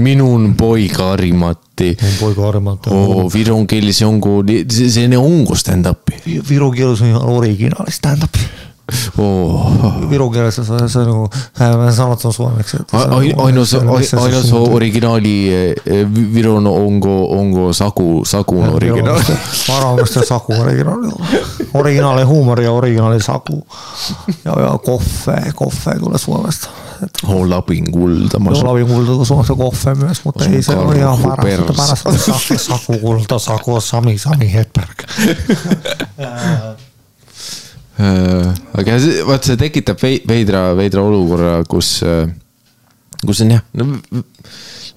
minun 0.00 0.54
poiga 0.56 1.10
Harimati. 1.12 1.94
poiga 2.20 2.46
Harimati. 2.48 2.90
oo, 2.90 3.28
viron 3.32 3.66
keeli, 3.70 3.92
see 3.92 4.06
on 4.08 4.20
kui, 4.20 4.64
see, 4.70 4.90
see 4.90 5.18
on 5.18 5.44
kui 5.46 5.56
stand-up'i. 5.60 6.40
Viru 6.48 6.70
keeles 6.74 7.02
on 7.06 7.16
originaal 7.36 7.90
stand-up. 7.92 8.34
oh.. 9.18 10.10
Viru 10.10 10.30
keeles 10.30 10.58
on 10.58 10.64
see, 10.64 10.88
see 10.88 11.04
nagu 11.04 11.28
äh, 11.60 11.94
sanottu 11.94 12.32
suomeksi. 12.32 12.76
että 12.80 12.98
se 12.98 13.04
on- 13.04 13.44
ainus, 13.46 13.70
se 13.70 13.76
on- 13.78 13.98
missä 13.98 14.16
se 14.16 14.22
ainus 14.22 14.42
syntyy. 14.42 14.74
originaali 14.74 15.54
eh, 15.54 15.74
Viron 16.34 16.66
onko, 16.66 17.38
onko 17.40 17.72
Saku, 17.72 18.22
Sakun 18.26 18.68
originaali. 18.68 19.22
Mä 19.68 19.76
arvan, 19.76 19.90
onko 19.92 20.06
se 20.06 20.26
Saku 20.26 20.52
originaali. 20.60 21.08
Originaali 21.74 22.22
huumori 22.22 22.64
ja 22.64 22.72
originaali 22.72 23.22
Saku. 23.22 23.66
Ja, 24.44 24.52
ja 24.62 24.78
koffe, 24.78 25.36
koffe 25.54 25.90
tulee 25.98 26.18
Suomesta. 26.18 26.68
Et 27.04 27.10
on 27.26 27.50
Lapin 27.50 27.92
kulta. 27.92 28.38
Joo, 28.44 28.64
Lavin 28.66 28.86
kulta 28.86 29.06
tulee 29.12 29.26
Suomesta 29.26 29.54
koffe 29.54 29.94
myös, 29.94 30.24
mutta 30.24 30.44
Sun 30.44 30.54
ei 30.54 30.62
se 30.62 30.76
ole 30.76 30.96
ihan 30.96 31.18
karhu 31.18 31.36
paras. 31.36 31.50
Että 31.60 31.72
perse. 31.72 31.82
paras 31.82 32.06
on 32.06 32.18
Saku, 32.18 32.58
Saku 32.58 32.98
kulta, 32.98 33.38
Saku, 33.38 33.80
Sami, 33.80 34.18
Sami 34.18 34.52
Hedberg. 34.52 34.98
Äh, 37.94 38.48
aga 38.80 38.98
see, 38.98 39.22
vaat 39.28 39.46
see 39.46 39.56
tekitab 39.60 40.00
vei- 40.02 40.22
veidra, 40.26 40.72
veidra 40.74 41.04
olukorra, 41.06 41.52
kus, 41.70 42.00
kus 43.24 43.40
on 43.44 43.52
jah, 43.54 43.62
no 43.78 43.86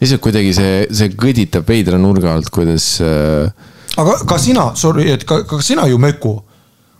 lihtsalt 0.01 0.21
kuidagi 0.23 0.51
see, 0.57 0.73
see 0.93 1.11
kõditab 1.13 1.65
veidra 1.69 1.99
nurga 2.01 2.33
alt, 2.37 2.49
kuidas 2.53 2.95
äh, 3.05 3.49
aga 4.01 4.17
ka 4.29 4.37
sina, 4.41 4.71
sorry, 4.77 5.11
et 5.13 5.23
ka, 5.29 5.43
ka 5.49 5.61
sina 5.65 5.85
ju 5.89 5.97
Möku 6.01 6.35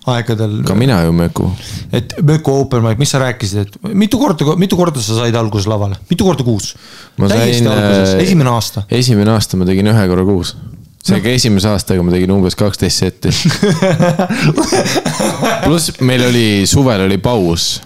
aegadel. 0.07 0.59
ka 0.69 0.75
mina 0.77 1.01
ju 1.03 1.11
möku. 1.17 1.49
et 1.91 2.13
Möku 2.23 2.53
open 2.61 2.85
mic, 2.85 2.97
mis 3.01 3.09
sa 3.11 3.19
rääkisid, 3.25 3.65
et 3.65 3.93
mitu 3.97 4.21
korda, 4.21 4.53
mitu 4.55 4.77
korda 4.79 5.01
sa 5.03 5.17
said 5.23 5.35
alguses 5.35 5.67
lavale, 5.67 5.97
mitu 6.13 6.23
korda 6.29 6.45
kuus? 6.47 6.75
Täiesti 7.17 7.65
sain, 7.65 7.73
alguses, 7.73 8.13
äh, 8.15 8.21
esimene 8.23 8.53
aasta. 8.53 8.85
esimene 8.89 9.33
aasta 9.33 9.57
ma 9.57 9.65
tegin 9.67 9.89
ühe 9.93 10.07
korra 10.13 10.25
kuus. 10.29 10.53
Seega 11.07 11.31
esimese 11.31 11.69
aastaga 11.71 12.03
ma 12.03 12.13
tegin 12.13 12.33
umbes 12.35 12.57
kaksteist 12.59 13.03
setti. 13.03 13.31
pluss 15.65 15.93
meil 16.03 16.25
oli, 16.27 16.47
suvel 16.69 17.05
oli 17.07 17.19
paus. 17.23 17.77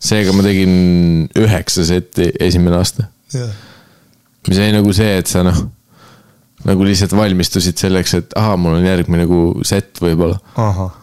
seega 0.00 0.32
ma 0.36 0.44
tegin 0.46 1.26
üheksa 1.38 1.84
setti 1.88 2.30
esimene 2.40 2.78
aasta. 2.78 3.08
mis 4.48 4.58
oli 4.58 4.72
nagu 4.74 4.94
see, 4.96 5.18
et 5.20 5.30
sa 5.30 5.44
noh, 5.46 5.58
nagu 6.68 6.84
lihtsalt 6.84 7.14
valmistusid 7.16 7.80
selleks, 7.80 8.14
et 8.18 8.36
ahah, 8.38 8.56
mul 8.60 8.78
on 8.78 8.86
järgmine 8.86 9.24
nagu 9.24 9.40
set 9.66 10.00
võib-olla. 10.02 10.38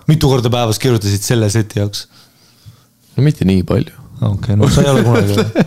mitu 0.10 0.30
korda 0.30 0.52
päevas 0.54 0.80
kirjutasid 0.82 1.26
selle 1.26 1.50
seti 1.54 1.82
jaoks? 1.82 2.08
no 3.18 3.26
mitte 3.26 3.48
nii 3.48 3.64
palju. 3.68 3.96
okei 4.22 4.56
okay,, 4.56 4.60
no 4.60 4.70
sa 4.70 4.86
ei 4.86 4.94
ole 4.94 5.04
kunagi. 5.08 5.66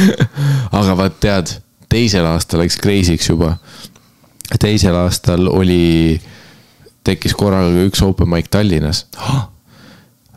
aga 0.78 0.96
vaat 0.98 1.18
tead, 1.22 1.56
teisel 1.90 2.26
aastal 2.30 2.62
läks 2.62 2.78
crazy'ks 2.80 3.30
juba. 3.30 3.56
Teisel 4.60 4.96
aastal 4.96 5.48
oli, 5.50 6.20
tekkis 7.04 7.34
korraga 7.38 7.84
üks 7.88 8.02
open 8.04 8.30
mic 8.30 8.50
Tallinnas. 8.50 9.06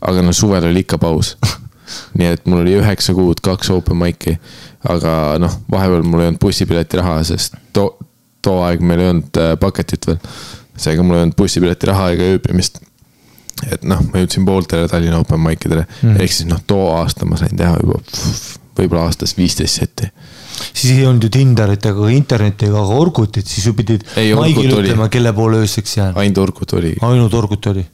aga 0.01 0.21
no 0.21 0.33
suvel 0.33 0.69
oli 0.69 0.85
ikka 0.85 0.99
paus. 1.01 1.35
nii 2.19 2.33
et 2.35 2.45
mul 2.45 2.61
oli 2.65 2.75
üheksa 2.79 3.13
kuud 3.15 3.39
kaks 3.43 3.69
open 3.71 3.97
mic'i, 4.01 4.35
aga 4.91 5.37
noh, 5.39 5.53
vahepeal 5.71 6.03
mul 6.03 6.23
ei 6.23 6.31
olnud 6.31 6.41
bussipileti 6.41 6.99
raha, 6.99 7.21
sest 7.27 7.55
too, 7.75 7.93
too 8.43 8.59
aeg 8.65 8.83
meil 8.83 9.03
ei 9.03 9.11
olnud 9.13 9.39
äh, 9.41 9.53
paketit 9.59 10.07
veel. 10.09 10.19
seega 10.77 11.03
mul 11.03 11.17
ei 11.17 11.25
olnud 11.25 11.37
bussipileti 11.39 11.89
raha 11.89 12.09
ega 12.15 12.27
ööbimist. 12.33 12.81
et 13.71 13.87
noh, 13.87 14.03
ma 14.11 14.21
jõudsin 14.21 14.45
pooltele 14.45 14.89
Tallinna 14.91 15.21
open 15.23 15.41
mic 15.41 15.63
idele 15.65 15.85
mm., 15.87 16.19
ehk 16.21 16.33
siis 16.33 16.49
noh, 16.49 16.59
too 16.67 16.91
aasta 16.93 17.25
ma 17.25 17.39
sain 17.39 17.55
teha 17.57 17.79
juba 17.81 18.01
võib-olla 18.77 19.07
aastas 19.07 19.37
viisteist 19.37 19.79
setti 19.79 20.11
siis 20.71 20.93
ei 20.93 21.05
olnud 21.07 21.27
ju 21.27 21.33
Tinderit 21.33 21.85
ega 21.91 22.09
internetti 22.13 22.69
ega 22.69 22.81
ka 22.89 23.01
Orkutit, 23.01 23.47
siis 23.47 23.67
ju 23.69 23.75
pidid 23.77 24.05
Ei, 24.17 24.33
oli. 24.33 24.55
ütlema, 24.67 25.09
kelle 25.13 25.33
poole 25.37 25.61
ööseks 25.65 25.97
jään. 25.97 26.17
ainult 26.17 26.43
Orkut 26.45 26.73
oli, 26.79 26.95
ainult 27.01 27.37
Orkut 27.37 27.69
oli. 27.73 27.85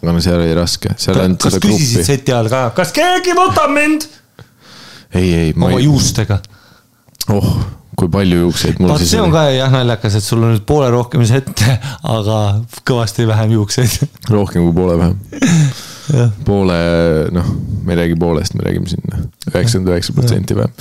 aga 0.00 0.12
no 0.12 0.24
seal 0.24 0.40
oli 0.40 0.56
raske, 0.56 0.96
seal 0.96 1.20
ei 1.20 1.28
olnud 1.28 1.40
kas 1.42 1.56
seda 1.56 1.66
küsisid 1.68 2.00
gruppi. 2.00 2.10
seti 2.12 2.36
ajal 2.36 2.52
ka, 2.52 2.66
kas 2.80 2.92
keegi 2.96 3.38
võtab 3.38 3.72
mind 3.74 4.08
ei, 5.14 5.30
ei, 5.32 5.54
ma 5.56 5.70
oma 5.70 5.80
ei, 5.80 5.88
juustega? 5.88 6.40
oh, 7.32 7.48
kui 7.98 8.10
palju 8.12 8.42
juukseid 8.44 8.80
mul 8.82 8.92
vaat 8.92 9.02
siis 9.02 9.14
see 9.14 9.22
on 9.22 9.32
ka 9.32 9.46
jah 9.54 9.72
naljakas, 9.72 10.18
et 10.18 10.26
sul 10.26 10.42
on 10.42 10.54
nüüd 10.54 10.66
poole 10.68 10.90
rohkem 10.92 11.24
sette, 11.28 11.78
aga 12.16 12.38
kõvasti 12.86 13.26
vähem 13.28 13.54
juukseid. 13.56 13.98
rohkem 14.34 14.66
kui 14.66 14.76
poole 14.76 14.98
vähem. 15.00 15.18
poole, 16.44 16.78
noh, 17.34 17.50
me 17.84 17.94
ei 17.94 18.02
räägi 18.02 18.20
poolest, 18.20 18.56
me 18.58 18.66
räägime 18.66 18.90
siin 18.90 19.04
noh, 19.10 19.26
üheksakümmend 19.52 19.94
üheksa 19.94 20.16
protsenti 20.16 20.58
vähem. 20.58 20.74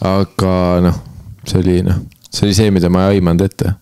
Aga 0.00 0.54
noh, 0.84 0.96
see 1.44 1.60
oli 1.60 1.80
noh, 1.84 2.00
see 2.30 2.46
oli 2.46 2.56
see, 2.56 2.70
mida 2.74 2.90
ma 2.92 3.08
ei 3.08 3.18
aimanud 3.18 3.44
ette. 3.44 3.74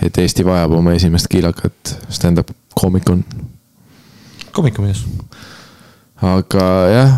et 0.00 0.16
Eesti 0.18 0.44
vajab 0.46 0.72
oma 0.78 0.94
esimest 0.96 1.28
kiilakat 1.28 1.94
stand-up 2.08 2.50
koomikon. 2.74 3.24
koomikamees. 4.52 5.04
aga 6.22 6.66
jah, 6.90 7.14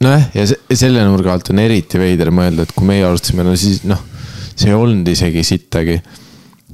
nojah, 0.00 0.28
ja 0.34 0.46
se- 0.46 0.60
selle 0.74 1.04
nurga 1.04 1.32
alt 1.32 1.50
on 1.50 1.58
eriti 1.58 1.98
veider 1.98 2.30
mõelda, 2.34 2.62
et 2.62 2.74
kui 2.76 2.86
meie 2.86 3.04
alustasime, 3.04 3.44
no 3.44 3.56
siis 3.56 3.82
noh, 3.88 4.00
see 4.54 4.70
ei 4.70 4.76
olnud 4.76 5.08
isegi 5.08 5.44
sittagi. 5.44 6.00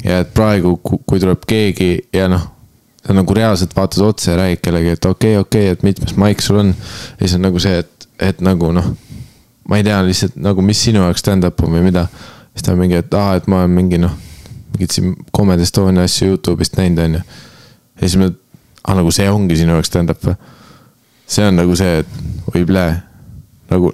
ja 0.05 0.21
et 0.21 0.35
praegu, 0.35 0.77
kui 0.83 1.21
tuleb 1.21 1.47
keegi 1.49 2.11
ja 2.13 2.29
noh, 2.29 2.53
sa 3.07 3.15
nagu 3.15 3.35
reaalselt 3.35 3.73
vaatad 3.77 4.03
otsa 4.05 4.33
ja 4.33 4.41
räägid 4.43 4.61
kellegi, 4.67 4.93
et 4.97 5.05
okei 5.05 5.37
okay,, 5.37 5.41
okei 5.41 5.71
okay,, 5.71 5.73
et 5.73 5.83
mitmes 5.87 6.17
maik 6.17 6.43
sul 6.43 6.61
on. 6.61 6.75
ja 6.75 7.23
siis 7.23 7.39
on 7.39 7.47
nagu 7.47 7.63
see, 7.63 7.79
et, 7.79 8.09
et 8.19 8.41
nagu 8.45 8.73
noh, 8.75 8.91
ma 9.69 9.81
ei 9.81 9.87
tea 9.87 9.99
lihtsalt 10.07 10.37
nagu, 10.41 10.63
mis 10.63 10.81
sinu 10.87 11.03
jaoks 11.05 11.25
stand-up 11.25 11.63
on 11.65 11.75
või 11.77 11.85
mida. 11.89 12.07
siis 12.53 12.67
ta 12.67 12.73
on 12.73 12.81
mingi, 12.81 13.01
et 13.03 13.15
aa, 13.15 13.37
et 13.41 13.49
ma 13.51 13.65
olen 13.65 13.75
mingi 13.77 13.99
noh, 14.03 14.15
mingit 14.75 14.95
siin 14.95 15.15
Comedy 15.37 15.67
Estonia 15.67 16.07
asju 16.07 16.35
Youtube'ist 16.35 16.79
näinud, 16.79 17.03
onju. 17.05 17.25
ja 17.97 18.07
siis 18.07 18.19
ma, 18.21 18.31
aa 18.85 19.01
nagu 19.01 19.13
see 19.15 19.29
ongi 19.31 19.59
sinu 19.59 19.77
jaoks 19.77 19.93
stand-up 19.93 20.23
või? 20.25 20.37
see 21.27 21.47
on 21.47 21.59
nagu 21.59 21.75
see, 21.79 22.03
et 22.05 22.55
oi 22.55 22.63
plee, 22.69 22.95
nagu 23.71 23.91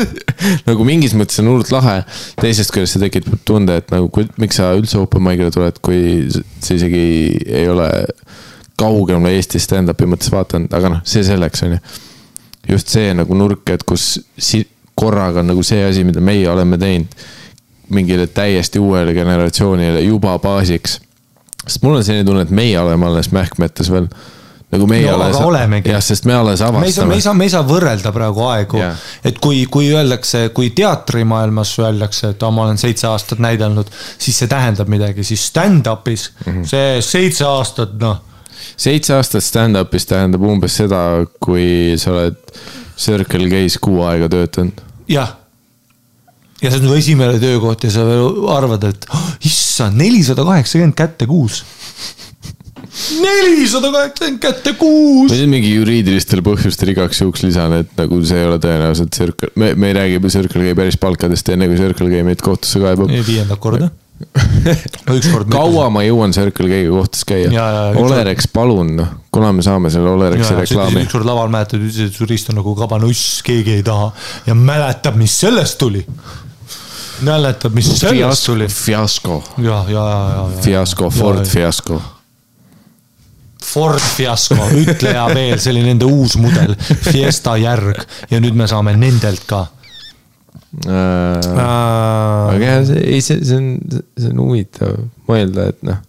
nagu 0.68 0.86
mingis 0.88 1.12
mõttes 1.18 1.40
on 1.42 1.50
hullult 1.52 1.72
lahe. 1.74 1.98
teisest 2.40 2.72
küljest 2.74 2.96
see 2.96 3.04
tekitab 3.04 3.42
tunde, 3.48 3.76
et 3.82 3.92
nagu 3.92 4.08
miks 4.40 4.60
sa 4.60 4.72
üldse 4.78 5.00
open 5.00 5.24
mic'ile 5.26 5.52
tuled, 5.54 5.82
kui 5.84 6.30
sa 6.32 6.78
isegi 6.78 7.04
ei 7.46 7.68
ole 7.68 7.90
kaugemale 8.80 9.36
Eesti 9.36 9.60
stand-up'i 9.62 10.08
mõttes 10.08 10.32
vaadanud, 10.32 10.72
aga 10.74 10.96
noh, 10.96 11.02
see 11.06 11.22
selleks 11.26 11.62
on 11.66 11.76
ju. 11.76 11.82
just 12.72 12.92
see 12.94 13.12
nagu 13.14 13.36
nurk, 13.36 13.68
et 13.70 13.84
kus 13.84 14.16
si- 14.38 14.66
korraga 14.94 15.40
on 15.40 15.46
nagu 15.52 15.62
see 15.62 15.84
asi, 15.84 16.04
mida 16.04 16.20
meie 16.20 16.48
oleme 16.50 16.78
teinud 16.78 17.22
mingile 17.92 18.26
täiesti 18.26 18.78
uuele 18.78 19.14
generatsioonile 19.14 20.00
juba 20.00 20.38
baasiks. 20.38 21.00
sest 21.66 21.82
mul 21.82 21.96
on 21.96 22.04
selline 22.04 22.24
tunne, 22.24 22.42
et 22.42 22.50
meie 22.50 22.78
oleme 22.80 23.06
alles 23.06 23.30
mähkmetes 23.32 23.90
veel. 23.90 24.08
nagu 24.72 24.86
meie 24.88 25.10
No 25.10 25.14
alles 25.14 25.36
jah, 25.92 26.00
sest 26.04 26.24
me 26.24 26.34
alles 26.34 26.60
me 26.60 26.86
ei 26.86 26.92
saa, 26.92 27.04
me 27.04 27.14
avastame 27.14 27.14
ei 27.14 27.20
saa, 27.20 27.34
me 27.34 27.44
ei 27.44 27.52
saa 27.52 27.62
võrrelda 27.68 28.12
praegu 28.12 28.46
aegu 28.48 28.80
Jah. 28.80 28.96
et 29.24 29.38
kui, 29.38 29.66
kui 29.66 29.90
öeldakse, 29.92 30.48
kui 30.54 30.70
teatrimaailmas 30.70 31.74
öeldakse, 31.78 32.32
et 32.32 32.42
aa, 32.42 32.50
ma 32.50 32.66
olen 32.66 32.80
seitse 32.80 33.06
aastat 33.06 33.42
näidelnud, 33.44 33.90
siis 34.18 34.38
see 34.38 34.48
tähendab 34.48 34.88
midagi, 34.88 35.24
siis 35.24 35.46
stand-up'is 35.52 36.30
mm 36.46 36.52
-hmm. 36.52 36.68
see 36.68 37.00
seitse 37.02 37.44
aastat, 37.44 37.98
noh. 38.00 38.20
Seitse 38.76 39.14
aastat 39.16 39.44
stand-up'is 39.44 40.08
tähendab 40.10 40.44
umbes 40.46 40.76
seda, 40.82 41.02
kui 41.42 41.98
sa 42.00 42.14
oled 42.14 42.40
Circle 43.02 43.48
K-s 43.50 43.78
kuu 43.82 44.02
aega 44.06 44.28
töötanud. 44.32 44.82
jah. 45.10 45.36
ja 46.62 46.70
see 46.70 46.80
on 46.80 46.90
su 46.90 46.98
esimene 46.98 47.40
töökoht 47.42 47.86
ja 47.86 47.92
sa 47.94 48.06
veel 48.06 48.50
arvad, 48.52 48.84
et 48.92 49.06
oh, 49.10 49.30
issand, 49.48 49.98
nelisada 49.98 50.44
kaheksakümmend 50.46 50.98
kätte 50.98 51.26
kuus. 51.30 51.62
nelisada 53.24 53.90
kaheksakümmend 53.94 54.42
kätte 54.42 54.76
kuus 54.78 55.32
ma. 55.32 55.38
siin 55.40 55.52
mingi 55.52 55.72
juriidilistel 55.72 56.44
põhjustel 56.46 56.92
igaks 56.94 57.24
juhuks 57.24 57.46
lisan, 57.46 57.78
et 57.82 57.96
nagu 57.98 58.20
see 58.28 58.42
ei 58.42 58.50
ole 58.50 58.60
tõenäoliselt 58.62 59.16
Circle, 59.16 59.52
me, 59.56 59.72
me 59.74 59.90
ei 59.90 59.98
räägi 59.98 60.22
Circle 60.36 60.68
K 60.68 60.78
päris 60.78 61.00
palkadest, 61.00 61.52
enne 61.54 61.70
kui 61.70 61.80
Circle 61.80 62.12
K 62.12 62.22
meid 62.28 62.44
kohtusse 62.44 62.82
kaebab. 62.82 63.10
viiendat 63.26 63.62
korda. 63.62 63.90
Kaua 65.50 65.88
ma 65.90 66.04
jõuan 66.06 66.34
Circle 66.34 66.68
K-ga 66.70 66.92
kohtus 66.92 67.24
käia 67.26 67.64
Olereks, 67.98 68.46
palun 68.52 68.94
noh, 69.00 69.10
kuna 69.34 69.50
me 69.56 69.64
saame 69.66 69.90
selle 69.90 70.12
Olerexi 70.12 70.54
reklaami. 70.60 71.02
ükskord 71.06 71.26
laval 71.26 71.50
mäletad, 71.52 71.82
ütlesid, 71.82 72.12
et 72.12 72.16
su 72.16 72.28
rist 72.30 72.52
on 72.52 72.60
nagu 72.60 72.76
kabanuss, 72.78 73.40
keegi 73.46 73.78
ei 73.80 73.84
taha 73.86 74.12
ja 74.46 74.54
mäletab, 74.58 75.18
mis 75.18 75.34
sellest 75.42 75.78
tuli. 75.82 76.04
mäletab, 77.26 77.74
mis 77.74 77.90
sellest 77.98 78.46
tuli. 78.46 78.68
Fiasko, 78.70 79.42
ja, 79.58 79.84
ja, 79.88 80.06
ja, 80.08 80.32
ja. 80.38 80.48
Fiasko, 80.62 81.10
Ford. 81.10 81.46
Fiasko. 81.46 82.00
Ford 83.62 84.02
Fiasco, 84.02 84.58
ütle 84.74 85.14
ja 85.14 85.26
veel, 85.30 85.58
see 85.62 85.72
oli 85.72 85.84
nende 85.86 86.06
uus 86.08 86.34
mudel, 86.40 86.74
Fiesta 87.06 87.54
järg 87.60 88.02
ja 88.30 88.40
nüüd 88.42 88.58
me 88.58 88.66
saame 88.70 88.94
nendelt 88.98 89.46
ka. 89.48 89.66
Aga 90.80 92.56
jah, 92.62 92.80
see, 92.88 93.04
ei, 93.04 93.20
see, 93.24 93.42
see 93.44 93.58
on, 93.58 94.02
see 94.16 94.32
on 94.32 94.42
huvitav 94.46 94.96
mõelda, 95.28 95.68
et 95.74 95.84
noh, 95.84 96.00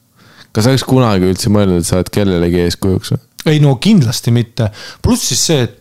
kas 0.55 0.69
oleks 0.71 0.85
kunagi 0.87 1.27
üldse 1.33 1.51
mõelnud, 1.51 1.83
et 1.83 1.89
sa 1.89 1.99
oled 1.99 2.11
kellelegi 2.13 2.63
eeskujuks 2.63 3.15
või? 3.15 3.23
ei 3.51 3.59
no 3.63 3.75
kindlasti 3.83 4.31
mitte, 4.31 4.69
pluss 5.03 5.27
siis 5.33 5.43
see, 5.49 5.65
et 5.67 5.79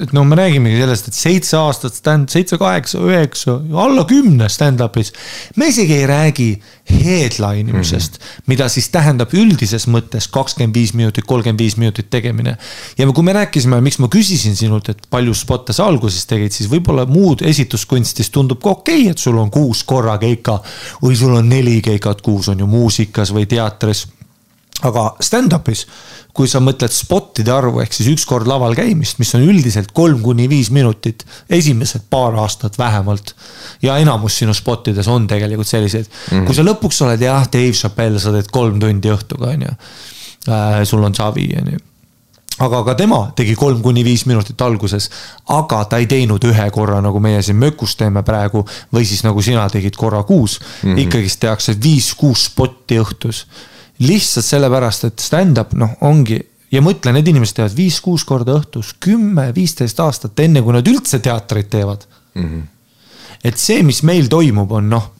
et 0.00 0.12
no 0.12 0.24
me 0.24 0.36
räägimegi 0.36 0.80
sellest, 0.80 1.08
et 1.10 1.16
seitse 1.16 1.56
aastat 1.58 1.94
stand, 1.96 2.30
seitse, 2.32 2.58
kaheksa, 2.60 3.00
üheksa, 3.00 3.56
alla 3.84 4.04
kümne 4.08 4.48
stand-up'is. 4.52 5.12
me 5.56 5.68
isegi 5.72 5.94
ei 5.96 6.06
räägi 6.06 6.48
headline 6.90 7.70
imisest 7.70 8.18
mm, 8.18 8.24
-hmm. 8.24 8.42
mida 8.46 8.68
siis 8.68 8.88
tähendab 8.88 9.34
üldises 9.34 9.86
mõttes 9.88 10.28
kakskümmend 10.30 10.74
viis 10.74 10.94
minutit, 10.94 11.24
kolmkümmend 11.24 11.58
viis 11.58 11.76
minutit 11.76 12.10
tegemine. 12.10 12.56
ja 12.98 13.06
kui 13.12 13.24
me 13.24 13.32
rääkisime, 13.32 13.80
miks 13.80 13.98
ma 13.98 14.08
küsisin 14.08 14.56
sinult, 14.56 14.88
et 14.88 15.06
palju 15.10 15.34
spot'e 15.34 15.72
sa 15.72 15.86
alguses 15.86 16.26
tegid, 16.26 16.52
siis 16.52 16.70
võib-olla 16.70 17.06
muud 17.06 17.42
esituskunstis 17.42 18.30
tundub 18.30 18.62
ka 18.62 18.70
okei 18.70 19.00
okay,, 19.00 19.10
et 19.10 19.18
sul 19.18 19.38
on 19.38 19.50
kuus 19.50 19.84
korra 19.84 20.18
keika. 20.18 20.60
või 21.02 21.16
sul 21.16 21.34
on 21.34 21.48
neli 21.48 21.80
keikat 21.82 22.22
kuus 22.22 22.48
on 22.48 22.58
ju 22.58 22.66
muusikas 22.66 23.32
või 23.32 23.46
teatris 23.46 24.06
aga 24.84 25.06
stand-up'is, 25.24 25.86
kui 26.36 26.48
sa 26.50 26.60
mõtled 26.60 26.92
spot'ide 26.92 27.52
arvu, 27.52 27.80
ehk 27.80 27.94
siis 27.96 28.10
üks 28.12 28.26
kord 28.28 28.48
laval 28.50 28.76
käimist, 28.76 29.16
mis 29.22 29.32
on 29.38 29.46
üldiselt 29.46 29.94
kolm 29.96 30.20
kuni 30.24 30.48
viis 30.52 30.68
minutit, 30.74 31.24
esimesed 31.48 32.10
paar 32.12 32.36
aastat 32.42 32.78
vähemalt. 32.78 33.34
ja 33.82 33.96
enamus 33.96 34.36
sinu 34.38 34.54
spot 34.54 34.88
ides 34.92 35.08
on 35.08 35.26
tegelikult 35.26 35.68
sellised 35.68 36.06
mm, 36.06 36.38
-hmm. 36.38 36.46
kui 36.46 36.54
sa 36.54 36.62
lõpuks 36.62 37.02
oled 37.04 37.20
jah, 37.20 37.48
Dave 37.52 37.72
Chappelle, 37.72 38.20
sa 38.20 38.32
teed 38.32 38.50
kolm 38.52 38.80
tundi 38.80 39.08
õhtuga, 39.08 39.52
on 39.54 39.62
ju 39.62 39.74
äh,. 40.48 40.84
sul 40.84 41.04
on 41.04 41.14
savi, 41.14 41.50
on 41.60 41.72
ju 41.72 41.78
aga 42.58 42.82
ka 42.84 42.94
tema 42.94 43.20
tegi 43.36 43.54
kolm 43.54 43.82
kuni 43.82 44.04
viis 44.04 44.24
minutit 44.26 44.60
alguses, 44.60 45.10
aga 45.52 45.84
ta 45.84 46.00
ei 46.00 46.06
teinud 46.06 46.44
ühe 46.44 46.70
korra, 46.70 47.00
nagu 47.04 47.20
meie 47.20 47.42
siin 47.42 47.56
Mökus 47.60 47.96
teeme 47.96 48.22
praegu 48.22 48.64
või 48.92 49.04
siis 49.04 49.24
nagu 49.24 49.42
sina 49.42 49.68
tegid 49.72 49.96
korra 49.96 50.22
kuus 50.22 50.60
mm 50.60 50.90
-hmm.. 50.90 50.98
ikkagist 51.06 51.40
tehakse 51.40 51.76
viis-kuus 51.82 52.44
spotti 52.44 53.00
õhtus 53.00 53.46
lihtsalt 54.04 54.44
sellepärast, 54.44 55.08
et 55.08 55.24
stand-up 55.24 55.72
noh, 55.78 55.96
ongi 56.06 56.38
ja 56.72 56.82
mõtle, 56.84 57.14
need 57.14 57.28
inimesed 57.30 57.60
teevad 57.60 57.76
viis-kuus 57.76 58.24
korda 58.28 58.56
õhtus, 58.58 58.94
kümme, 59.00 59.48
viisteist 59.56 60.00
aastat, 60.02 60.38
enne 60.44 60.62
kui 60.64 60.74
nad 60.76 60.88
üldse 60.90 61.20
teatrit 61.24 61.70
teevad 61.72 62.04
mm. 62.34 62.44
-hmm. 62.44 62.62
et 63.44 63.58
see, 63.58 63.82
mis 63.86 64.02
meil 64.02 64.28
toimub, 64.28 64.72
on 64.72 64.90
noh, 64.90 65.10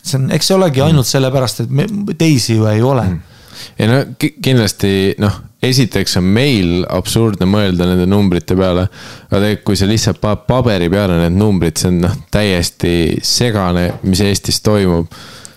see 0.00 0.18
on, 0.20 0.30
eks 0.32 0.50
see 0.50 0.56
olegi 0.56 0.80
mhm. 0.80 0.88
ainult 0.88 1.10
sellepärast, 1.10 1.64
et 1.64 1.70
me 1.70 1.86
teisi 2.18 2.56
ju 2.56 2.66
ei 2.66 2.82
ole 2.82 3.02
mm. 3.02 3.14
-hmm 3.14 3.32
ja 3.78 3.88
no 3.88 3.98
kindlasti 4.18 5.14
noh, 5.22 5.36
esiteks 5.62 6.18
on 6.20 6.26
meil 6.36 6.84
absurdne 6.90 7.46
mõelda 7.48 7.86
nende 7.88 8.06
numbrite 8.10 8.56
peale. 8.58 8.88
aga 9.30 9.40
tegelikult, 9.40 9.64
kui 9.64 9.76
sa 9.76 9.88
lihtsalt 9.88 10.20
paned 10.22 10.44
paberi 10.48 10.90
peale 10.92 11.18
need 11.20 11.38
numbrid, 11.38 11.78
see 11.78 11.92
on 11.92 12.00
noh, 12.04 12.16
täiesti 12.34 12.94
segane, 13.22 13.86
mis 14.02 14.20
Eestis 14.20 14.60
toimub. 14.64 15.06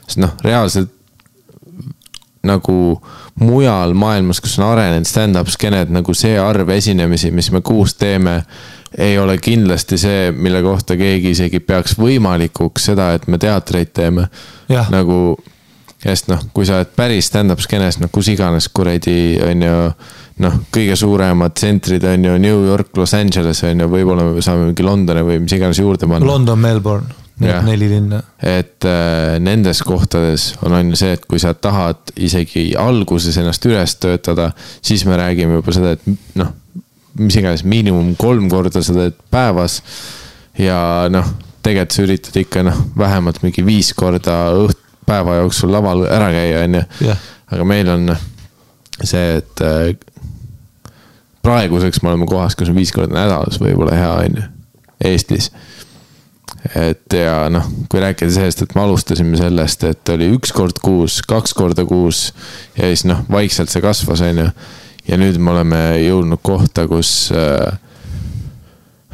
sest 0.06 0.22
noh, 0.24 0.38
reaalselt 0.44 0.94
nagu 2.48 2.78
mujal 3.42 3.94
maailmas, 3.98 4.42
kus 4.42 4.58
on 4.60 4.70
arenenud 4.72 5.08
stand-up 5.08 5.52
skeened, 5.52 5.92
nagu 5.94 6.16
see 6.18 6.38
arv 6.42 6.70
esinemisi, 6.74 7.32
mis 7.36 7.52
me 7.54 7.62
kuus 7.66 7.96
teeme, 8.00 8.40
ei 8.98 9.18
ole 9.20 9.38
kindlasti 9.44 10.00
see, 10.02 10.32
mille 10.32 10.64
kohta 10.66 10.98
keegi 10.98 11.36
isegi 11.36 11.60
peaks 11.60 11.98
võimalikuks 12.00 12.90
seda, 12.92 13.12
et 13.18 13.28
me 13.28 13.40
teatreid 13.42 13.94
teeme. 13.94 14.28
nagu, 14.94 15.38
sest 16.04 16.32
noh, 16.32 16.48
kui 16.54 16.66
sa 16.66 16.80
oled 16.80 16.96
päris 16.96 17.30
stand-up 17.30 17.62
skeenes, 17.64 18.00
noh 18.00 18.12
kus 18.14 18.32
iganes 18.34 18.70
kuradi, 18.70 19.38
on 19.44 19.68
ju 19.68 19.78
noh, 20.44 20.58
kõige 20.74 20.96
suuremad 20.98 21.56
tsentrid 21.58 22.04
on 22.06 22.26
ju 22.26 22.40
New 22.42 22.66
York, 22.68 22.92
Los 22.98 23.14
Angeles 23.18 23.64
on 23.66 23.86
ju, 23.86 23.92
võib-olla 23.92 24.28
me 24.32 24.44
saame 24.46 24.70
mingi 24.72 24.86
Londoni 24.86 25.26
või 25.26 25.40
mis 25.46 25.58
iganes 25.58 25.80
juurde 25.82 26.10
panna. 26.10 26.28
London, 26.28 26.60
Melbourne 26.62 27.27
neli 27.40 27.90
linna. 27.90 28.22
et 28.42 28.86
äh, 28.86 29.38
nendes 29.40 29.82
kohtades 29.86 30.56
on 30.66 30.74
on 30.74 30.90
ju 30.90 31.00
see, 31.00 31.14
et 31.14 31.26
kui 31.30 31.40
sa 31.40 31.54
tahad 31.54 32.14
isegi 32.16 32.72
alguses 32.80 33.38
ennast 33.38 33.66
üles 33.70 33.96
töötada, 34.02 34.52
siis 34.82 35.06
me 35.06 35.18
räägime 35.18 35.60
juba 35.60 35.76
seda, 35.76 35.94
et 35.98 36.36
noh, 36.40 36.54
mis 37.18 37.38
iganes 37.38 37.64
miinimum 37.64 38.16
kolm 38.18 38.50
korda 38.50 38.82
sa 38.82 38.96
teed 38.96 39.18
päevas. 39.34 39.82
ja 40.58 40.80
noh, 41.14 41.30
tegelikult 41.62 41.96
sa 41.96 42.08
üritad 42.08 42.42
ikka 42.42 42.66
noh, 42.66 42.82
vähemalt 42.98 43.42
mingi 43.46 43.66
viis 43.66 43.94
korda 43.98 44.40
õht-, 44.58 44.84
päeva 45.08 45.38
jooksul 45.42 45.72
laval 45.72 46.08
ära 46.10 46.32
käia, 46.34 46.66
on 46.66 46.82
ju. 46.82 47.16
aga 47.54 47.64
meil 47.70 47.90
on 47.94 48.12
see, 49.04 49.38
et 49.38 49.62
äh, 49.62 49.94
praeguseks 51.46 52.02
me 52.02 52.16
oleme 52.16 52.28
kohas, 52.28 52.58
kus 52.58 52.74
on 52.74 52.78
viis 52.78 52.92
korda 52.96 53.14
nädalas 53.14 53.62
võib-olla 53.62 53.96
hea, 53.96 54.14
on 54.26 54.42
ju, 54.42 54.54
Eestis 55.06 55.52
et 56.76 57.14
ja 57.14 57.48
noh, 57.54 57.66
kui 57.90 58.02
rääkida 58.02 58.32
sellest, 58.34 58.64
et 58.64 58.76
me 58.76 58.84
alustasime 58.84 59.38
sellest, 59.40 59.84
et 59.88 60.12
oli 60.14 60.30
üks 60.36 60.54
kord 60.56 60.80
kuus, 60.84 61.22
kaks 61.28 61.54
korda 61.58 61.86
kuus 61.88 62.32
ja 62.78 62.90
siis 62.90 63.06
noh, 63.08 63.24
vaikselt 63.32 63.72
see 63.72 63.84
kasvas, 63.84 64.24
on 64.26 64.42
ju. 64.44 64.48
ja 65.08 65.20
nüüd 65.22 65.40
me 65.40 65.54
oleme 65.54 65.82
jõudnud 66.02 66.42
kohta, 66.46 66.88
kus 66.90 67.30
äh, 67.36 67.78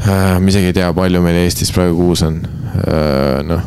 äh, 0.06 0.36
ma 0.39 0.54
isegi 0.54 0.72
ei 0.72 0.78
tea, 0.80 0.89
palju 0.96 1.24
meil 1.26 1.44
Eestis 1.44 1.74
praegu 1.76 2.00
kuus 2.00 2.24
on 2.26 2.41
äh,, 2.44 3.41
noh. 3.48 3.66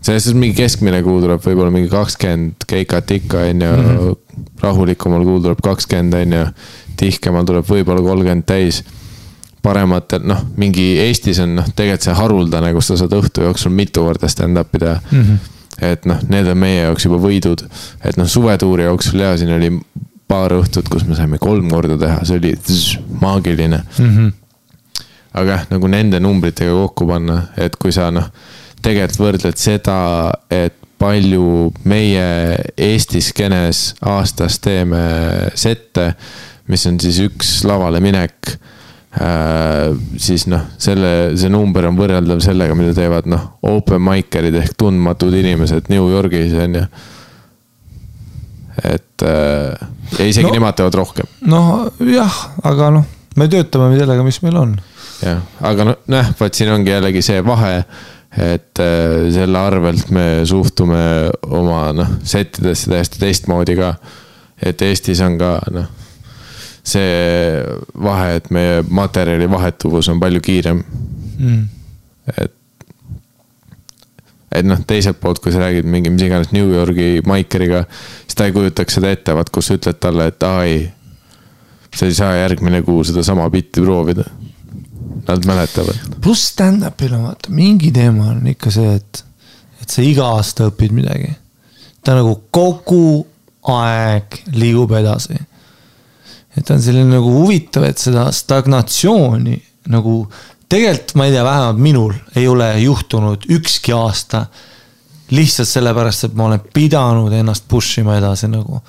selles 0.00 0.24
suhtes 0.26 0.38
mingi 0.40 0.56
keskmine 0.62 1.02
kuu 1.06 1.20
tuleb 1.22 1.44
võib-olla 1.44 1.74
mingi 1.74 1.92
kakskümmend 1.92 2.68
keikat 2.70 3.16
ikka, 3.20 3.44
on 3.52 3.66
ju 3.66 3.74
-hmm., 3.76 4.16
rahulikumal 4.64 5.24
kuul 5.28 5.44
tuleb 5.44 5.60
kakskümmend, 5.64 6.16
on 6.16 6.38
ju, 6.38 6.46
tihkemal 7.00 7.46
tuleb 7.48 7.68
võib-olla 7.68 8.02
kolmkümmend 8.04 8.48
täis 8.48 8.82
parematel, 9.62 10.24
noh, 10.24 10.42
mingi 10.60 10.94
Eestis 11.04 11.40
on 11.44 11.54
noh, 11.58 11.70
tegelikult 11.76 12.08
see 12.08 12.16
haruldane, 12.16 12.72
kus 12.76 12.90
sa 12.90 12.98
saad 13.00 13.14
õhtu 13.16 13.44
jooksul 13.44 13.74
mitu 13.76 14.04
korda 14.06 14.28
stand-up'i 14.30 14.80
teha 14.80 14.96
mm. 15.00 15.24
-hmm. 15.24 15.82
et 15.90 16.06
noh, 16.08 16.22
need 16.32 16.48
on 16.48 16.58
meie 16.58 16.82
jaoks 16.82 17.04
juba 17.04 17.20
võidud, 17.20 17.64
et 18.04 18.16
noh, 18.20 18.28
suvetuuri 18.28 18.88
jooksul 18.88 19.20
ja 19.20 19.34
siin 19.38 19.52
oli 19.56 19.72
paar 20.30 20.54
õhtut, 20.54 20.88
kus 20.88 21.04
me 21.08 21.18
saime 21.18 21.38
kolm 21.42 21.68
korda 21.70 21.98
teha, 22.00 22.24
see 22.24 22.38
oli 22.40 22.54
tss, 22.56 22.98
maagiline 23.20 23.82
mm. 23.98 24.16
-hmm. 24.16 24.32
aga 25.34 25.50
jah, 25.50 25.66
nagu 25.70 25.92
nende 25.92 26.20
numbritega 26.20 26.72
kokku 26.72 27.06
panna, 27.06 27.42
et 27.56 27.76
kui 27.76 27.92
sa 27.92 28.10
noh, 28.10 28.30
tegelikult 28.82 29.20
võrdled 29.20 29.60
seda, 29.60 29.98
et 30.50 30.76
palju 31.00 31.70
meie 31.88 32.24
Eesti 32.76 33.22
skeenes 33.24 33.94
aastas 34.04 34.58
teeme 34.60 35.00
sette, 35.54 36.12
mis 36.68 36.84
on 36.86 37.00
siis 37.00 37.22
üks 37.24 37.60
lavale 37.64 38.02
minek 38.04 38.56
siis 39.10 40.46
noh, 40.46 40.68
selle, 40.78 41.32
see 41.38 41.50
number 41.50 41.88
on 41.88 41.96
võrreldav 41.98 42.42
sellega, 42.44 42.76
mida 42.78 42.94
teevad 42.94 43.26
noh, 43.30 43.48
open 43.66 44.02
mic'erid 44.06 44.54
ehk 44.60 44.76
tundmatud 44.78 45.34
inimesed 45.34 45.90
New 45.90 46.06
Yorgis 46.12 46.54
on 46.54 46.78
ju. 46.78 46.84
et 48.86 49.24
äh, 49.26 49.88
ja 50.14 50.28
isegi 50.30 50.46
no, 50.46 50.54
nemad 50.54 50.78
teevad 50.78 51.00
rohkem. 51.02 51.26
noh, 51.42 51.90
jah, 52.06 52.38
aga 52.62 52.92
noh, 53.00 53.10
me 53.36 53.50
töötame 53.50 53.98
sellega, 53.98 54.22
mis 54.26 54.40
meil 54.46 54.62
on. 54.62 54.78
jah, 55.24 55.42
aga 55.58 55.90
noh, 55.90 56.00
noh, 56.14 56.32
vot 56.38 56.54
siin 56.54 56.70
ongi 56.70 56.94
jällegi 56.94 57.26
see 57.26 57.42
vahe 57.42 57.74
et 58.30 58.78
äh, 58.78 59.26
selle 59.34 59.58
arvelt 59.58 60.14
me 60.14 60.44
suhtume 60.46 61.02
oma 61.50 61.88
noh, 61.98 62.18
settidesse 62.22 62.94
täiesti 62.94 63.18
teistmoodi 63.26 63.74
ka. 63.80 63.96
et 64.62 64.86
Eestis 64.86 65.18
on 65.26 65.34
ka 65.40 65.56
noh 65.74 65.96
see 66.90 67.60
vahe, 68.02 68.38
et 68.40 68.48
meie 68.54 68.80
materjali 68.88 69.48
vahetuvus 69.50 70.08
on 70.12 70.20
palju 70.22 70.42
kiirem 70.44 70.82
mm.. 71.38 71.62
et, 72.36 72.54
et 74.58 74.66
noh, 74.66 74.80
teiselt 74.86 75.20
poolt, 75.22 75.42
kui 75.42 75.54
sa 75.54 75.62
räägid 75.64 75.88
mingi 75.88 76.12
mis 76.12 76.24
iganes 76.26 76.52
New 76.54 76.70
Yorgi 76.74 77.22
maikeriga, 77.26 77.84
siis 78.24 78.38
ta 78.38 78.48
ei 78.48 78.54
kujutaks 78.56 78.98
seda 78.98 79.12
ette, 79.14 79.34
vaat 79.36 79.52
kus 79.54 79.70
sa 79.70 79.78
ütled 79.78 80.00
talle, 80.02 80.30
et 80.32 80.46
aa 80.46 80.64
ei. 80.68 80.86
sa 81.94 82.06
ei 82.06 82.14
saa 82.14 82.36
järgmine 82.38 82.82
kuu 82.86 83.02
sedasama 83.04 83.48
bitti 83.50 83.82
proovida. 83.82 84.24
Nad 85.26 85.44
mäletavad. 85.46 85.98
pluss 86.22 86.52
stand-up'il 86.54 87.12
on 87.14 87.26
vaata 87.28 87.50
mingi 87.54 87.90
teema 87.94 88.30
on 88.32 88.46
ikka 88.50 88.70
see, 88.74 88.94
et, 88.96 89.24
et 89.82 89.90
sa 89.90 90.02
iga 90.02 90.30
aasta 90.36 90.70
õpid 90.70 90.94
midagi. 90.96 91.34
ta 92.02 92.16
nagu 92.18 92.32
kogu 92.50 93.26
aeg 93.68 94.40
liigub 94.56 94.94
edasi 94.96 95.36
et 96.60 96.70
on 96.70 96.82
selline 96.82 97.08
nagu 97.16 97.32
huvitav, 97.40 97.86
et 97.88 97.98
seda 97.98 98.28
stagnatsiooni 98.34 99.56
nagu 99.90 100.22
tegelikult 100.70 101.16
ma 101.18 101.26
ei 101.26 101.34
tea, 101.34 101.44
vähemalt 101.44 101.80
minul 101.82 102.14
ei 102.38 102.48
ole 102.48 102.68
juhtunud 102.80 103.48
ükski 103.50 103.94
aasta. 103.96 104.46
lihtsalt 105.30 105.68
sellepärast, 105.68 106.24
et 106.24 106.32
ma 106.34 106.48
olen 106.48 106.62
pidanud 106.74 107.32
ennast 107.32 107.68
push 107.68 108.00
ima 108.00 108.16
edasi 108.18 108.48
nagu. 108.48 108.80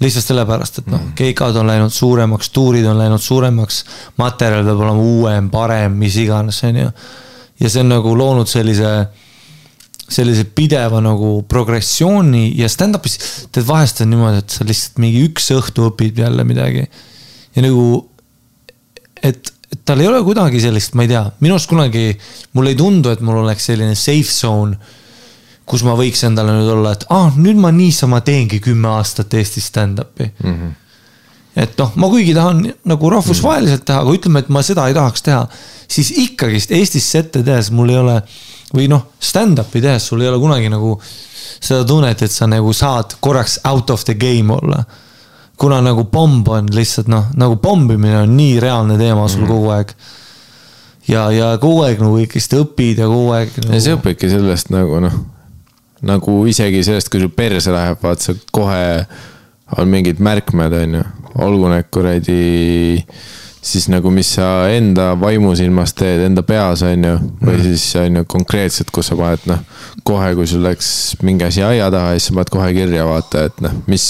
lihtsalt 0.00 0.24
sellepärast, 0.24 0.78
et 0.78 0.86
noh, 0.86 1.00
mm. 1.00 1.12
keikad 1.14 1.56
on 1.56 1.66
läinud 1.66 1.92
suuremaks, 1.92 2.50
tuurid 2.50 2.86
on 2.86 2.98
läinud 2.98 3.20
suuremaks. 3.20 3.84
materjal 4.16 4.64
peab 4.64 4.80
olema 4.80 5.02
uuem, 5.02 5.50
parem, 5.50 5.92
mis 5.92 6.16
iganes, 6.16 6.62
on 6.64 6.76
ju. 6.76 6.90
ja 7.60 7.70
see 7.70 7.80
on 7.80 7.94
nagu 7.94 8.16
loonud 8.18 8.48
sellise 8.48 8.92
sellise 10.12 10.44
pideva 10.44 11.00
nagu 11.00 11.42
progressiooni 11.48 12.50
ja 12.58 12.68
stand-up'is 12.68 13.18
tead 13.52 13.64
vahest 13.64 14.02
on 14.04 14.10
niimoodi, 14.12 14.42
et 14.42 14.52
sa 14.52 14.66
lihtsalt 14.68 15.00
mingi 15.00 15.22
üks 15.28 15.48
õhtu 15.54 15.88
õpid 15.88 16.20
jälle 16.20 16.44
midagi. 16.44 16.84
Ja 17.56 17.64
nagu, 17.64 17.86
et, 19.22 19.52
et 19.72 19.80
tal 19.84 20.02
ei 20.02 20.08
ole 20.10 20.22
kuidagi 20.26 20.60
sellist, 20.62 20.96
ma 20.98 21.06
ei 21.06 21.12
tea, 21.12 21.24
minu 21.44 21.56
arust 21.56 21.70
kunagi, 21.70 22.10
mulle 22.56 22.74
ei 22.74 22.78
tundu, 22.78 23.12
et 23.12 23.24
mul 23.24 23.42
oleks 23.44 23.70
selline 23.70 23.96
safe 23.98 24.32
zone. 24.32 24.76
kus 25.66 25.84
ma 25.86 25.92
võiks 25.96 26.24
endale 26.26 26.52
nüüd 26.56 26.68
olla, 26.72 26.92
et 26.92 27.04
ah, 27.14 27.36
nüüd 27.38 27.56
ma 27.56 27.70
niisama 27.72 28.20
teengi 28.26 28.58
kümme 28.60 28.88
aastat 28.98 29.34
Eestis 29.38 29.70
stand-up'i 29.70 30.26
mm. 30.42 30.54
-hmm 30.54 30.78
et 31.56 31.76
noh, 31.78 31.92
ma 32.00 32.08
kuigi 32.08 32.32
tahan 32.34 32.62
nagu 32.88 33.10
rahvusvaheliselt 33.12 33.84
teha, 33.84 34.00
aga 34.00 34.14
ütleme, 34.16 34.40
et 34.40 34.48
ma 34.48 34.62
seda 34.64 34.86
ei 34.88 34.96
tahaks 34.96 35.24
teha, 35.26 35.42
siis 35.88 36.12
ikkagist 36.24 36.72
Eestisse 36.72 37.20
ette 37.20 37.42
tehes 37.44 37.70
mul 37.76 37.92
ei 37.92 37.98
ole 38.00 38.16
või 38.72 38.88
noh, 38.88 39.10
stand-up'i 39.20 39.82
tehes 39.84 40.08
sul 40.08 40.24
ei 40.24 40.30
ole 40.30 40.40
kunagi 40.40 40.70
nagu 40.72 40.96
seda 41.62 41.84
tunnet, 41.88 42.24
et 42.24 42.32
sa 42.32 42.48
nagu 42.48 42.72
saad 42.76 43.18
korraks 43.20 43.58
out 43.68 43.90
of 43.92 44.04
the 44.08 44.16
game 44.16 44.54
olla. 44.54 44.82
Kuna 45.62 45.78
nagu 45.84 46.04
pomb 46.10 46.48
on 46.50 46.70
lihtsalt 46.74 47.10
noh, 47.12 47.28
nagu 47.38 47.56
pommimine 47.62 48.24
on 48.24 48.34
nii 48.36 48.58
reaalne 48.62 48.98
teema 48.98 49.28
sul 49.28 49.44
-hmm. 49.44 49.52
kogu 49.52 49.68
aeg. 49.76 49.92
ja, 51.08 51.30
ja 51.30 51.52
kogu 51.58 51.84
aeg 51.86 52.02
nagu 52.02 52.18
ikkagist 52.18 52.56
õpid 52.58 52.98
ja 52.98 53.06
kogu 53.06 53.30
aeg 53.36 53.54
nagu.... 53.62 53.74
ja 53.74 53.84
see 53.84 53.94
õpibki 53.94 54.30
sellest 54.30 54.74
nagu 54.74 54.98
noh, 55.02 55.14
nagu 56.02 56.40
isegi 56.50 56.82
sellest, 56.84 57.10
kui 57.10 57.22
sul 57.22 57.30
perse 57.30 57.70
läheb, 57.70 58.00
vaat 58.02 58.20
sa 58.20 58.34
kohe 58.50 59.06
on 59.78 59.88
mingid 59.88 60.18
märkmed, 60.18 60.74
on 60.82 60.98
ju 60.98 61.04
olgu 61.46 61.70
need 61.70 61.88
kuradi 61.94 63.06
siis 63.62 63.86
nagu, 63.88 64.10
mis 64.10 64.34
sa 64.34 64.66
enda 64.74 65.12
vaimusilmas 65.20 65.94
teed, 65.94 66.24
enda 66.26 66.42
peas, 66.42 66.82
on 66.82 67.04
ju, 67.06 67.12
või 67.38 67.54
mm. 67.54 67.62
siis 67.68 67.84
on 68.00 68.18
ju 68.18 68.24
konkreetselt, 68.34 68.90
kus 68.90 69.12
sa 69.12 69.16
paned 69.18 69.46
noh, 69.46 69.62
kohe, 70.02 70.32
kui 70.34 70.50
sul 70.50 70.64
läks 70.66 70.88
mingi 71.22 71.46
asi 71.46 71.62
aia 71.62 71.86
taha, 71.94 72.16
siis 72.16 72.30
sa 72.30 72.38
paned 72.40 72.50
kohe 72.52 72.72
kirja, 72.74 73.06
vaata, 73.06 73.46
et 73.46 73.62
noh, 73.62 73.76
mis, 73.86 74.08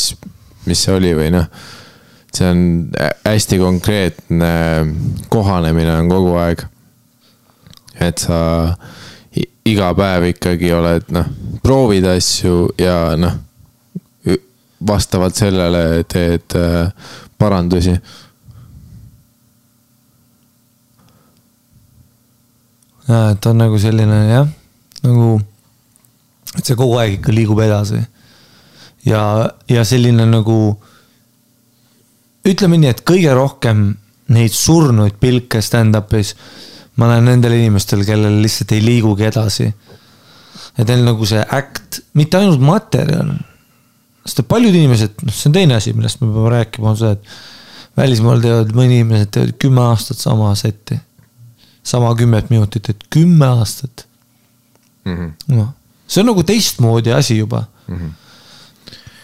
mis 0.67 0.83
see 0.85 0.97
oli 0.97 1.13
või 1.19 1.31
noh. 1.35 1.47
see 2.33 2.49
on 2.49 2.61
hästi 3.27 3.59
konkreetne 3.61 4.53
kohanemine 5.33 5.97
on 6.01 6.11
kogu 6.11 6.37
aeg. 6.41 6.67
et 8.01 8.19
sa 8.19 8.75
iga 9.65 9.93
päev 9.95 10.33
ikkagi 10.33 10.73
oled 10.75 11.11
noh, 11.15 11.29
proovid 11.63 12.07
asju 12.17 12.69
ja 12.79 13.17
noh 13.17 13.41
vastavalt 14.87 15.35
sellele 15.35 16.05
teed 16.09 16.57
äh, 16.57 16.93
parandusi. 17.39 17.97
ja, 23.09 23.31
et 23.31 23.47
on 23.47 23.59
nagu 23.59 23.79
selline 23.79 24.19
jah, 24.31 24.47
nagu, 25.03 25.41
et 26.57 26.65
see 26.65 26.77
kogu 26.79 26.97
aeg 27.03 27.19
ikka 27.19 27.35
liigub 27.35 27.61
edasi. 27.61 28.01
Ja, 29.07 29.51
ja 29.69 29.85
selline 29.85 30.27
nagu, 30.27 30.59
ütleme 32.49 32.81
nii, 32.81 32.91
et 32.93 33.05
kõige 33.07 33.35
rohkem 33.35 33.93
neid 34.33 34.55
surnuid 34.57 35.19
pilke 35.21 35.63
stand-up'is 35.63 36.35
ma 36.97 37.09
näen 37.09 37.25
nendel 37.31 37.57
inimestel, 37.57 38.05
kellel 38.07 38.41
lihtsalt 38.43 38.73
ei 38.77 38.85
liigugi 38.85 39.27
edasi. 39.29 39.73
et 40.79 40.89
neil 40.89 41.05
nagu 41.05 41.27
see 41.29 41.41
äkt, 41.53 42.03
mitte 42.15 42.39
ainult 42.39 42.61
materjal 42.65 43.33
sest 44.27 44.43
et 44.43 44.49
paljud 44.49 44.75
inimesed, 44.75 45.23
noh, 45.27 45.35
see 45.35 45.51
on 45.51 45.57
teine 45.57 45.77
asi, 45.79 45.93
millest 45.97 46.21
me 46.23 46.31
peame 46.31 46.53
rääkima, 46.55 46.93
on 46.93 46.99
see, 46.99 47.11
et 47.17 47.99
välismaal 47.99 48.43
teevad, 48.43 48.71
mõni 48.77 49.01
inimesed 49.01 49.33
teevad 49.35 49.57
kümme 49.63 49.83
aastat 49.89 50.23
sama 50.23 50.53
seti. 50.59 51.01
sama 51.83 52.13
kümmet 52.15 52.51
minutit, 52.51 52.89
et 52.89 53.05
kümme 53.11 53.47
aastat 53.47 54.07
mm. 55.05 55.15
-hmm. 55.17 55.57
noh, 55.57 55.73
see 56.07 56.21
on 56.21 56.29
nagu 56.31 56.43
teistmoodi 56.43 57.13
asi 57.13 57.39
juba 57.39 57.65
mm. 57.89 57.97
-hmm. 57.97 58.11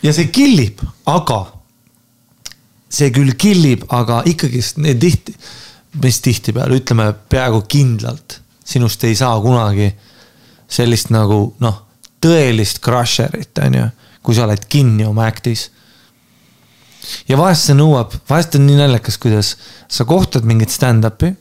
Ja 0.02 0.12
see 0.12 0.28
killib, 0.34 0.82
aga 1.06 1.40
see 2.88 3.10
küll 3.14 3.34
killib, 3.36 3.84
aga 3.92 4.22
ikkagist 4.26 4.78
need 4.82 5.00
tihti, 5.02 5.34
mis 6.02 6.20
tihtipeale 6.24 6.78
ütleme 6.80 7.10
peaaegu 7.28 7.62
kindlalt, 7.68 8.40
sinust 8.64 9.04
ei 9.04 9.16
saa 9.18 9.36
kunagi 9.40 9.90
sellist 10.68 11.10
nagu 11.10 11.40
noh, 11.64 11.82
tõelist 12.20 12.82
crusher'it, 12.84 13.56
on 13.64 13.78
ju 13.78 13.88
kui 14.28 14.36
sa 14.36 14.44
oled 14.44 14.66
kinni 14.68 15.06
oma 15.08 15.24
act'is. 15.24 15.70
ja 17.28 17.38
vahest 17.40 17.64
see 17.64 17.76
nõuab, 17.78 18.12
vahest 18.28 18.58
on 18.58 18.66
nii 18.68 18.76
naljakas, 18.76 19.16
kuidas 19.16 19.54
sa 19.88 20.04
kohtad 20.04 20.44
mingit 20.44 20.74
stand-up'i. 20.74 21.32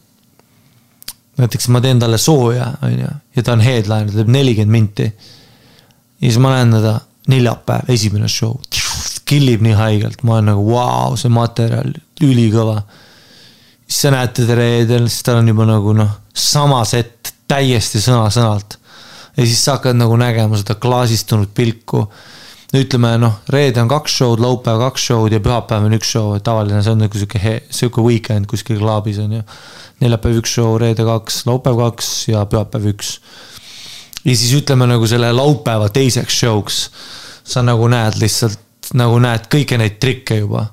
näiteks 1.38 1.68
ma 1.68 1.82
teen 1.84 2.00
talle 2.00 2.18
sooja, 2.18 2.70
on 2.82 2.94
ju, 2.94 3.10
ja 3.36 3.44
ta 3.44 3.58
on 3.58 3.66
headliner, 3.66 4.08
ta 4.08 4.22
teeb 4.22 4.32
nelikümmend 4.32 4.72
minti. 4.72 5.10
ja 6.22 6.30
siis 6.30 6.40
ma 6.40 6.54
näen 6.56 6.72
teda 6.78 6.94
neljapäev, 7.28 7.90
esimene 7.94 8.30
show, 8.32 8.56
killib 9.28 9.64
nii 9.66 9.76
haigelt, 9.78 10.24
ma 10.24 10.38
olen 10.38 10.52
nagu 10.54 10.64
vau 10.70 11.12
wow,, 11.12 11.18
see 11.20 11.32
materjal, 11.34 11.92
ülikõva. 12.24 12.82
siis 13.88 14.02
sa 14.06 14.14
näed 14.16 14.34
teda 14.38 14.56
reedel, 14.56 15.10
siis 15.12 15.28
tal 15.28 15.42
on 15.42 15.52
juba 15.52 15.68
nagu 15.68 15.94
noh, 15.98 16.16
sama 16.34 16.84
set 16.88 17.34
täiesti 17.48 18.02
sõna-sõnalt. 18.04 18.80
ja 19.38 19.46
siis 19.46 19.64
sa 19.64 19.78
hakkad 19.78 20.00
nagu 20.00 20.16
nägema 20.20 20.58
seda 20.60 20.76
klaasistunud 20.80 21.54
pilku 21.56 22.06
ütleme 22.76 23.14
noh, 23.22 23.38
reede 23.54 23.80
on 23.80 23.88
kaks 23.88 24.18
show'd, 24.20 24.42
laupäev 24.44 24.82
kaks 24.82 25.06
show'd 25.08 25.32
ja 25.32 25.40
pühapäev 25.44 25.86
on 25.88 25.96
üks 25.96 26.10
show, 26.12 26.34
tavaline 26.44 26.82
see 26.84 26.96
on 26.96 27.06
nagu 27.06 27.20
sihuke, 27.20 27.54
sihuke 27.72 28.04
weekend 28.04 28.50
kuskil 28.52 28.80
klaabis 28.82 29.22
on 29.24 29.38
ju. 29.40 29.44
neljapäev 30.04 30.42
üks 30.42 30.58
show, 30.58 30.76
reede 30.82 31.06
kaks, 31.08 31.46
laupäev 31.48 31.80
kaks 31.80 32.10
ja 32.34 32.44
pühapäev 32.50 32.90
üks. 32.92 33.18
Ja 34.26 34.36
siis 34.36 34.54
ütleme 34.58 34.88
nagu 34.90 35.08
selle 35.08 35.32
laupäeva 35.36 35.90
teiseks 35.90 36.40
show'ks 36.42 36.80
sa 37.48 37.64
nagu 37.64 37.88
näed 37.88 38.20
lihtsalt, 38.22 38.60
nagu 38.94 39.20
näed 39.24 39.48
kõiki 39.52 39.78
neid 39.80 40.00
trikke 40.00 40.42
juba. 40.42 40.68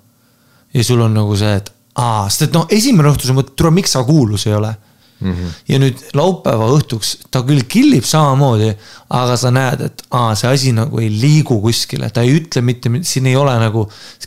ja 0.74 0.84
sul 0.84 1.00
on 1.00 1.14
nagu 1.14 1.36
see, 1.36 1.54
et 1.54 1.70
aa, 1.94 2.28
sest 2.28 2.48
et 2.48 2.56
noh, 2.56 2.66
esimene 2.70 3.12
õhtu 3.12 3.28
sa 3.28 3.36
mõtled, 3.36 3.54
tule, 3.56 3.70
miks 3.70 3.94
sa 3.94 4.04
kuulus 4.04 4.46
ei 4.46 4.54
ole 4.54 4.74
Mm 5.20 5.32
-hmm. 5.32 5.50
ja 5.68 5.78
nüüd 5.78 6.00
laupäeva 6.12 6.66
õhtuks 6.74 7.14
ta 7.30 7.40
küll 7.46 7.62
killib 7.68 8.04
samamoodi, 8.04 8.74
aga 9.10 9.36
sa 9.36 9.50
näed, 9.50 9.80
et 9.80 10.02
aa, 10.10 10.34
see 10.34 10.50
asi 10.50 10.72
nagu 10.72 11.00
ei 11.00 11.08
liigu 11.08 11.60
kuskile, 11.60 12.10
ta 12.10 12.20
ei 12.20 12.34
ütle 12.40 12.60
mitte, 12.60 12.90
siin 13.02 13.26
ei 13.26 13.36
ole 13.36 13.54
nagu, 13.58 13.86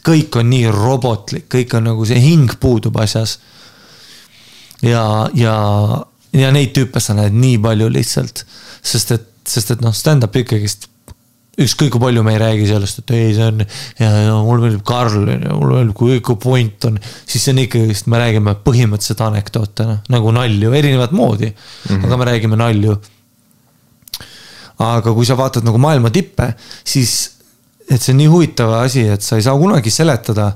kõik 0.09 0.39
on 0.39 0.49
nii 0.49 0.72
robotlik, 0.72 1.45
kõik 1.53 1.76
on 1.78 1.84
nagu 1.91 2.05
see 2.05 2.22
hing 2.22 2.55
puudub 2.59 2.97
asjas. 2.97 3.39
ja, 4.82 5.30
ja, 5.34 5.57
ja 6.39 6.51
neid 6.53 6.75
tüüpe 6.75 7.01
sa 7.03 7.15
näed 7.17 7.35
nii 7.38 7.57
palju 7.63 7.89
lihtsalt, 7.93 8.45
sest 8.85 9.11
et, 9.15 9.27
sest 9.47 9.73
et 9.75 9.81
noh, 9.81 9.95
stand-up 9.95 10.35
ikkagist 10.35 10.89
ükskõik 11.57 11.95
kui 11.95 12.01
palju 12.01 12.21
me 12.25 12.35
ei 12.35 12.41
räägi 12.41 12.67
sellest, 12.69 13.01
et 13.01 13.13
ei, 13.17 13.29
see 13.33 13.45
on 13.49 13.63
ja, 13.63 14.09
ja 14.27 14.33
mulle 14.45 14.67
meeldib 14.67 14.83
Karl, 14.85 15.23
mulle 15.25 15.79
meeldib, 15.79 15.95
kui, 15.97 16.19
kui 16.25 16.38
point 16.41 16.85
on. 16.89 16.99
siis 17.25 17.47
see 17.47 17.55
on 17.55 17.61
ikkagist, 17.63 18.09
me 18.13 18.21
räägime 18.21 18.53
põhimõtteliselt 18.65 19.23
anekdoote, 19.25 19.88
noh 19.89 20.03
nagu 20.13 20.33
nalju, 20.38 20.73
erinevat 20.77 21.15
moodi 21.17 21.49
mm, 21.49 21.88
-hmm. 21.89 22.05
aga 22.05 22.17
me 22.21 22.29
räägime 22.29 22.61
nalju. 22.61 22.97
aga 24.85 25.13
kui 25.13 25.25
sa 25.25 25.38
vaatad 25.38 25.65
nagu 25.65 25.81
maailma 25.81 26.13
tippe, 26.13 26.51
siis, 26.85 27.31
et 27.89 28.01
see 28.01 28.13
on 28.13 28.21
nii 28.21 28.29
huvitav 28.29 28.73
asi, 28.83 29.07
et 29.09 29.25
sa 29.25 29.35
ei 29.35 29.41
saa 29.41 29.57
kunagi 29.57 29.89
seletada 29.89 30.51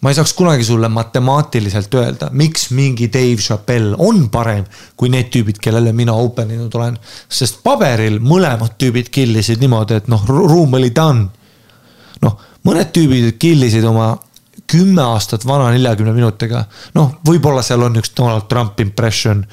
ma 0.00 0.10
ei 0.10 0.16
saaks 0.16 0.32
kunagi 0.36 0.64
sulle 0.64 0.88
matemaatiliselt 0.88 1.94
öelda, 1.94 2.30
miks 2.32 2.70
mingi 2.70 3.10
Dave 3.12 3.36
Chappelle 3.36 3.94
on 3.98 4.28
parem 4.32 4.64
kui 4.96 5.12
need 5.12 5.28
tüübid, 5.32 5.60
kellele 5.60 5.92
mina 5.96 6.14
open 6.16 6.54
inud 6.56 6.74
olen. 6.74 6.96
sest 7.28 7.60
paberil 7.64 8.20
mõlemad 8.24 8.78
tüübid 8.80 9.10
killisid 9.12 9.60
niimoodi, 9.60 10.00
et 10.00 10.08
noh, 10.08 10.24
ruum 10.28 10.74
oli 10.80 10.92
done. 10.96 11.28
noh, 12.24 12.40
mõned 12.64 12.92
tüübid 12.96 13.36
killisid 13.38 13.84
oma 13.84 14.14
kümme 14.70 15.02
aastat 15.02 15.44
vana 15.46 15.70
neljakümne 15.74 16.14
minutiga. 16.16 16.64
noh, 16.94 17.18
võib-olla 17.26 17.62
seal 17.66 17.82
on 17.84 18.00
üks 18.00 18.14
Donald 18.16 18.48
Trump 18.48 18.80
impression, 18.80 19.44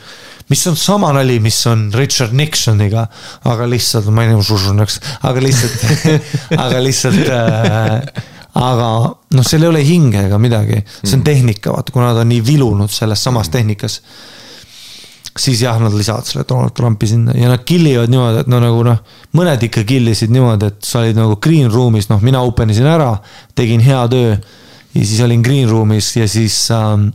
mis 0.47 0.63
on 0.67 0.79
sama 0.79 1.11
nali, 1.15 1.41
mis 1.43 1.59
on 1.67 1.89
Richard 1.93 2.31
Nixoniga, 2.31 3.07
aga 3.43 3.67
lihtsalt, 3.67 4.07
ma 4.15 4.23
ei 4.23 4.31
tea, 4.31 4.87
aga 5.27 5.43
lihtsalt 5.43 5.85
aga 6.63 6.81
lihtsalt 6.87 7.35
äh, 7.35 8.35
aga 8.57 8.87
noh, 9.37 9.45
seal 9.45 9.65
ei 9.65 9.69
ole 9.69 9.83
hinge 9.85 10.23
ega 10.27 10.39
midagi, 10.41 10.79
see 11.03 11.13
on 11.13 11.21
mhm. 11.21 11.27
tehnika, 11.27 11.75
vaata, 11.75 11.93
kuna 11.93 12.11
nad 12.11 12.23
on 12.23 12.31
nii 12.31 12.41
vilunud 12.45 12.91
selles 12.91 13.23
samas 13.23 13.51
tehnikas. 13.53 14.01
siis 15.37 15.59
jah, 15.61 15.77
nad 15.77 15.93
lisavad 15.93 16.25
selle 16.25 16.45
Donald 16.49 16.73
Trumpi 16.73 17.07
sinna 17.07 17.35
ja 17.37 17.51
nad 17.51 17.61
kill 17.61 17.85
ivad 17.85 18.09
niimoodi, 18.09 18.39
et 18.41 18.47
no 18.49 18.57
nagu 18.61 18.79
noh, 18.87 18.97
mõned 19.37 19.67
ikka 19.67 19.83
kill 19.85 20.09
isid 20.09 20.33
niimoodi, 20.33 20.71
et 20.71 20.87
sa 20.87 21.03
olid 21.03 21.19
nagu 21.19 21.35
green 21.43 21.69
room'is, 21.69 22.09
noh, 22.09 22.23
mina 22.25 22.41
open 22.41 22.73
isin 22.73 22.89
ära, 22.89 23.11
tegin 23.55 23.83
hea 23.85 24.01
töö. 24.09 24.31
ja 24.95 25.03
siis 25.03 25.21
olin 25.21 25.43
green 25.45 25.69
room'is 25.69 26.15
ja 26.17 26.25
siis 26.27 26.71
ähm, 26.73 27.11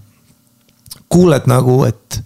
kuuled 1.11 1.51
nagu, 1.51 1.81
et, 1.85 2.23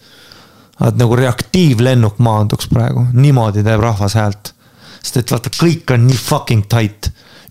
et 0.85 1.01
nagu 1.01 1.17
reaktiivlennuk 1.17 2.21
maanduks 2.21 2.69
praegu, 2.69 3.07
niimoodi 3.17 3.65
teeb 3.65 3.81
rahvas 3.81 4.19
häält. 4.21 4.53
sest 5.01 5.23
et 5.23 5.33
vaata, 5.33 5.55
kõik 5.57 5.97
on 5.97 6.05
nii 6.11 6.21
fucking 6.21 6.69
tight 6.69 7.09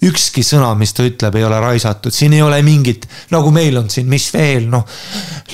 ükski 0.09 0.43
sõna, 0.45 0.71
mis 0.77 0.93
ta 0.95 1.05
ütleb, 1.05 1.35
ei 1.39 1.45
ole 1.47 1.59
raisatud, 1.61 2.13
siin 2.13 2.35
ei 2.37 2.43
ole 2.45 2.61
mingit, 2.65 3.07
nagu 3.33 3.51
meil 3.55 3.77
on 3.79 3.89
siin, 3.91 4.07
mis 4.11 4.27
veel, 4.33 4.67
noh. 4.71 4.85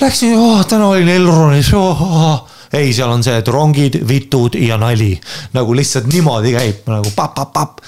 Läksin 0.00 0.36
oh,, 0.38 0.62
täna 0.68 0.90
olin 0.92 1.10
Elronis 1.12 1.72
oh,, 1.78 2.02
oh. 2.02 2.62
ei, 2.72 2.92
seal 2.94 3.12
on 3.12 3.24
see, 3.24 3.36
et 3.40 3.50
rongid, 3.52 4.00
vitud 4.08 4.56
ja 4.60 4.78
nali. 4.80 5.14
nagu 5.56 5.76
lihtsalt 5.76 6.08
niimoodi 6.12 6.54
käib 6.56 6.88
nagu 6.92 7.12
papp-papp-papp. 7.16 7.84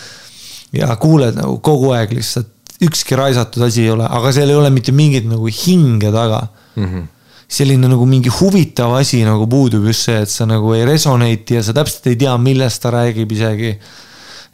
ja 0.74 0.94
kuuled 1.00 1.38
nagu 1.38 1.58
kogu 1.64 1.94
aeg 1.96 2.14
lihtsalt, 2.16 2.50
ükski 2.84 3.16
raisatud 3.16 3.64
asi 3.64 3.86
ei 3.86 3.94
ole, 3.94 4.06
aga 4.10 4.32
seal 4.34 4.50
ei 4.50 4.60
ole 4.60 4.70
mitte 4.74 4.92
mingit 4.92 5.28
nagu 5.30 5.48
hinge 5.48 6.12
taga 6.12 6.46
mm. 6.76 6.86
-hmm 6.86 7.10
selline 7.54 7.88
nagu 7.88 8.06
mingi 8.08 8.32
huvitav 8.32 8.94
asi 8.98 9.22
nagu 9.24 9.46
puudub 9.50 9.84
just 9.86 10.08
see, 10.08 10.22
et 10.24 10.30
sa 10.30 10.46
nagu 10.48 10.72
ei 10.74 10.84
resonate'i 10.88 11.58
ja 11.58 11.62
sa 11.62 11.74
täpselt 11.76 12.08
ei 12.10 12.16
tea, 12.18 12.34
millest 12.40 12.82
ta 12.82 12.90
räägib 12.94 13.32
isegi. 13.32 13.74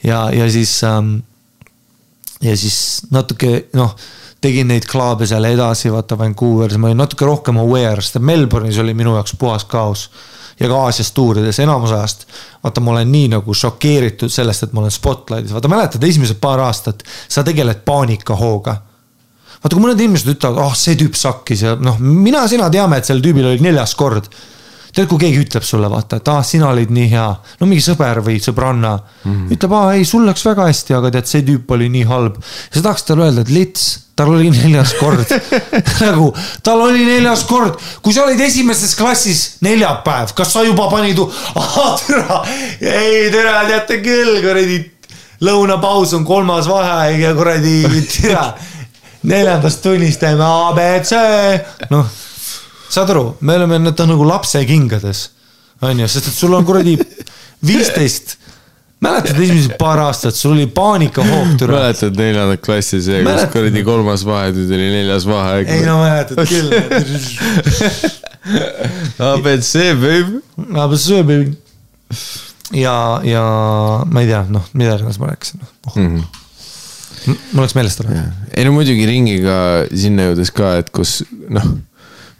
ja, 0.03 0.31
ja 0.35 0.51
siis 0.51 0.83
ähm, 0.85 1.21
ja 2.43 2.57
siis 2.57 3.07
natuke 3.11 3.69
noh, 3.77 3.95
tegin 4.41 4.71
neid 4.73 4.87
klaube 4.89 5.29
seal 5.29 5.45
edasi, 5.45 5.91
vaata 5.93 6.19
Vancouveris, 6.19 6.79
ma 6.81 6.89
olin 6.89 7.03
natuke 7.03 7.29
rohkem 7.29 7.61
aware, 7.61 8.01
sest 8.01 8.21
Melbourne'is 8.25 8.81
oli 8.81 8.95
minu 8.97 9.15
jaoks 9.19 9.37
puhas 9.39 9.65
kaos. 9.69 10.11
ja 10.61 10.69
ka 10.69 10.77
Aasias 10.77 11.13
tuurides 11.17 11.59
enamus 11.59 11.93
ajast. 11.93 12.27
vaata, 12.63 12.81
ma 12.81 12.91
olen 12.91 13.13
nii 13.13 13.29
nagu 13.37 13.55
šokeeritud 13.55 14.33
sellest, 14.33 14.63
et 14.63 14.73
ma 14.73 14.81
olen 14.81 14.93
spotlight'is, 14.93 15.53
vaata 15.53 15.69
mäletad 15.69 16.05
esimesed 16.05 16.41
paar 16.41 16.61
aastat, 16.61 17.03
sa 17.29 17.45
tegeled 17.45 17.85
paanikahooga 17.85 18.77
vaata, 19.61 19.75
kui 19.75 19.85
mõned 19.85 20.01
inimesed 20.01 20.33
ütlevad, 20.35 20.61
ah 20.61 20.71
oh, 20.71 20.77
see 20.77 20.97
tüüp 21.01 21.17
sakkis 21.17 21.65
ja 21.67 21.77
noh, 21.77 21.99
mina-sina 22.01 22.71
teame, 22.73 23.01
et 23.01 23.09
sel 23.09 23.21
tüübil 23.25 23.53
oli 23.53 23.61
neljas 23.65 23.95
kord 23.99 24.31
tead, 24.95 25.07
kui 25.11 25.21
keegi 25.23 25.41
ütleb 25.45 25.65
sulle, 25.67 25.89
vaata, 25.91 26.21
et 26.21 26.29
aa 26.33 26.43
sina 26.47 26.71
olid 26.73 26.93
nii 26.95 27.09
hea, 27.13 27.29
no 27.61 27.69
mingi 27.69 27.85
sõber 27.85 28.23
või 28.27 28.39
sõbranna 28.43 28.97
mm. 28.99 29.33
-hmm. 29.33 29.57
ütleb, 29.57 29.75
aa 29.79 29.97
ei, 29.97 30.05
sul 30.09 30.27
läks 30.27 30.45
väga 30.47 30.69
hästi, 30.69 30.97
aga 30.99 31.13
tead, 31.17 31.29
see 31.31 31.45
tüüp 31.47 31.75
oli 31.77 31.91
nii 31.93 32.07
halb. 32.11 32.39
sa 32.43 32.83
tahaks 32.83 33.07
talle 33.09 33.29
öelda, 33.29 33.45
et 33.47 33.53
lits, 33.55 33.89
tal 34.19 34.33
oli 34.35 34.51
neljas 34.53 34.95
kord 35.01 35.35
nagu 36.05 36.31
tal 36.63 36.83
oli 36.89 37.05
neljas 37.07 37.45
kord, 37.49 37.79
kui 38.03 38.15
sa 38.17 38.25
olid 38.27 38.41
esimeses 38.45 38.95
klassis 38.99 39.45
neljapäev, 39.65 40.35
kas 40.37 40.53
sa 40.53 40.65
juba 40.67 40.91
panid, 40.93 41.21
ahah, 41.55 41.95
türa, 42.07 42.41
ei 42.81 43.31
türa, 43.33 43.63
teate 43.69 44.01
küll, 44.05 44.41
kuradi. 44.45 44.81
lõunapaus 45.41 46.13
on 46.19 46.25
kolmas 46.29 46.67
vaheaeg 46.69 47.23
ja 47.23 47.35
kuradi, 47.35 47.77
türa 48.17 48.51
neljandast 49.23 49.83
tunnist 49.85 50.21
teeme 50.21 50.45
abc, 50.45 51.15
noh 51.93 52.09
saad 52.91 53.11
aru, 53.15 53.25
me 53.41 53.57
oleme 53.61 53.79
nüüd 53.85 54.03
nagu 54.11 54.27
lapse 54.27 54.61
kingades, 54.69 55.29
on 55.85 56.03
ju, 56.03 56.09
sest 56.11 56.27
et 56.31 56.37
sul 56.37 56.55
on 56.59 56.67
kuradi 56.69 56.95
viisteist 57.71 58.29
mäletad 59.01 59.39
esimesed 59.41 59.77
paar 59.81 59.99
aastat, 60.05 60.37
sul 60.37 60.53
oli 60.57 60.67
paanikahoog 60.75 61.55
türa. 61.61 61.79
mäletad 61.79 62.15
neljandat 62.21 62.61
klassi 62.65 62.99
see, 63.05 63.23
kus 63.25 63.47
kuradi 63.55 63.81
kolmas 63.87 64.23
vahetund 64.29 64.71
oli 64.77 64.89
neljas 64.97 65.25
vaheaeg? 65.29 65.67
ei 65.77 65.83
no 65.87 65.95
mäletad 66.03 66.39
küll 66.51 66.69
abc 69.31 69.73
baby. 70.03 70.35
abc 70.83 71.07
baby. 71.23 71.49
ja, 72.77 72.97
ja 73.25 73.45
ma 74.05 74.19
ei 74.25 74.29
tea, 74.29 74.43
noh, 74.53 74.65
mida 74.75 74.99
iganes 74.99 75.19
ma 75.23 75.27
rääkisin 75.33 75.59
oh. 75.65 75.97
mm. 75.97 76.03
-hmm. 76.17 76.25
mul 77.53 77.63
läks 77.65 77.77
meelest 77.79 77.99
ära. 78.05 78.11
ei 78.53 78.63
no 78.69 78.71
muidugi 78.77 79.05
ringiga 79.09 79.57
sinna 79.95 80.21
jõudes 80.29 80.51
ka, 80.53 80.67
et 80.83 80.89
kus 80.93 81.11
noh 81.49 81.67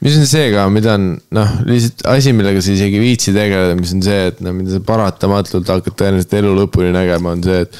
mis 0.01 0.17
on 0.17 0.29
see 0.29 0.49
ka, 0.55 0.69
mida 0.73 0.95
on 0.97 1.11
noh, 1.37 1.57
lihtsalt 1.69 2.07
asi, 2.09 2.33
millega 2.37 2.63
sa 2.65 2.73
isegi 2.73 2.97
ei 2.97 3.03
viitsi 3.03 3.35
tegeleda, 3.37 3.77
mis 3.77 3.93
on 3.97 4.01
see, 4.05 4.31
et 4.31 4.41
no 4.45 4.55
mida 4.57 4.73
sa 4.77 4.81
paratamatult 4.85 5.69
hakkad 5.69 5.99
tõenäoliselt 6.01 6.39
elu 6.41 6.55
lõpuni 6.63 6.95
nägema, 6.97 7.35
on 7.37 7.45
see, 7.45 7.67
et 7.67 7.77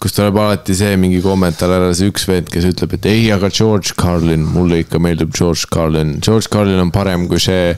kus 0.00 0.16
tuleb 0.16 0.38
alati 0.40 0.74
see 0.76 0.96
mingi 0.98 1.20
kommentaar 1.22 1.76
ära, 1.76 1.92
see 1.94 2.10
üks 2.10 2.24
vend, 2.28 2.48
kes 2.50 2.66
ütleb, 2.72 2.96
et 2.96 3.08
ei, 3.10 3.28
aga 3.34 3.52
George 3.52 3.94
Carlin, 4.00 4.46
mulle 4.48 4.80
ikka 4.80 4.98
meeldib 5.02 5.34
George 5.36 5.68
Carlin. 5.70 6.16
George 6.24 6.48
Carlin 6.52 6.80
on 6.80 6.92
parem 6.94 7.28
kui 7.30 7.42
see 7.42 7.74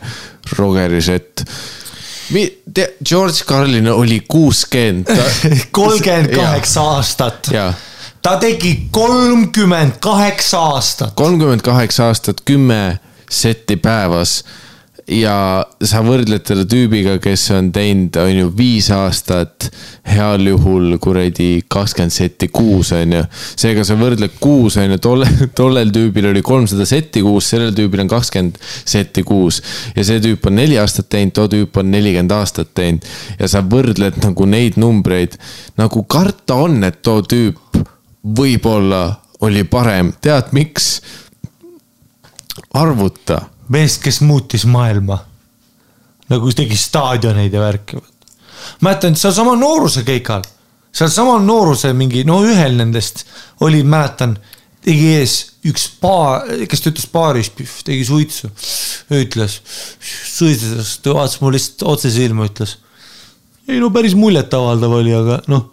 Rogeri 0.56 1.02
set. 1.02 1.42
George 2.32 3.42
Carlin 3.44 3.90
oli 3.90 4.22
kuuskümmend. 4.30 5.10
kolmkümmend 5.78 6.30
kaheksa 6.32 6.86
aastat. 6.94 7.50
ta 8.22 8.36
tegi 8.38 8.86
kolmkümmend 8.94 9.98
kaheksa 10.00 10.62
aastat. 10.76 11.16
kolmkümmend 11.18 11.66
kaheksa 11.66 12.06
aastat, 12.12 12.46
kümme 12.46 13.00
setti 13.32 13.78
päevas 13.80 14.40
ja 15.10 15.34
sa 15.82 16.00
võrdled 16.04 16.44
selle 16.46 16.64
tüübiga, 16.68 17.16
kes 17.22 17.44
on 17.56 17.70
teinud, 17.74 18.16
on 18.22 18.32
ju, 18.32 18.50
viis 18.56 18.88
aastat, 18.94 19.68
heal 20.06 20.46
juhul 20.46 20.96
kuradi 21.02 21.64
kakskümmend 21.70 22.14
setti 22.14 22.48
kuus, 22.54 22.92
on 22.96 23.16
ju. 23.16 23.22
seega 23.58 23.84
sa 23.86 23.96
võrdled 23.98 24.36
kuus, 24.40 24.78
on 24.80 24.94
ju, 24.94 25.00
tolle, 25.02 25.28
tollel 25.58 25.92
tüübil 25.94 26.30
oli 26.30 26.42
kolmsada 26.46 26.86
setti 26.88 27.22
kuus, 27.24 27.50
sellel 27.52 27.74
tüübil 27.76 28.04
on 28.04 28.12
kakskümmend 28.12 28.60
setti 28.62 29.24
kuus. 29.26 29.62
ja 29.96 30.04
see 30.06 30.22
tüüp 30.22 30.46
on 30.48 30.56
neli 30.60 30.78
aastat 30.80 31.10
teinud, 31.12 31.34
too 31.36 31.50
tüüp 31.52 31.82
on 31.82 31.90
nelikümmend 31.92 32.36
aastat 32.38 32.72
teinud. 32.78 33.08
ja 33.40 33.50
sa 33.50 33.64
võrdled 33.66 34.22
nagu 34.22 34.46
neid 34.46 34.78
numbreid, 34.80 35.38
nagu 35.80 36.04
karta 36.04 36.60
on, 36.68 36.82
et 36.86 37.02
too 37.02 37.24
tüüp 37.26 37.82
võib-olla 38.22 39.04
oli 39.42 39.64
parem, 39.66 40.14
tead 40.22 40.54
miks? 40.54 41.00
Arvuta. 42.72 43.42
mees, 43.68 43.98
kes 43.98 44.20
muutis 44.20 44.64
maailma. 44.66 45.18
nagu 46.28 46.52
tegi 46.56 46.76
staadioneid 46.76 47.52
ja 47.52 47.60
värki. 47.60 48.00
mäletan, 48.80 49.16
sealsamal 49.16 49.56
nooruse 49.58 50.02
keikal, 50.02 50.42
sealsamal 50.92 51.42
nooruse 51.44 51.92
mingi, 51.92 52.24
no 52.24 52.42
ühel 52.44 52.76
nendest 52.76 53.26
oli, 53.60 53.82
mäletan, 53.82 54.36
tegi 54.84 55.14
ees 55.18 55.36
üks 55.68 55.88
paar, 56.00 56.46
kes 56.68 56.82
töötas 56.82 57.06
baaris, 57.12 57.52
tegi 57.84 58.04
suitsu. 58.04 58.50
ütles, 59.12 59.60
suitsetas, 60.32 60.96
ta 61.02 61.14
vaatas 61.14 61.40
mulle 61.40 61.58
lihtsalt 61.58 61.86
otse 61.94 62.10
silma, 62.10 62.48
ütles. 62.50 62.78
ei 63.68 63.80
no 63.80 63.92
päris 63.94 64.16
muljetavaldav 64.18 64.98
oli, 65.00 65.14
aga 65.14 65.42
noh, 65.52 65.70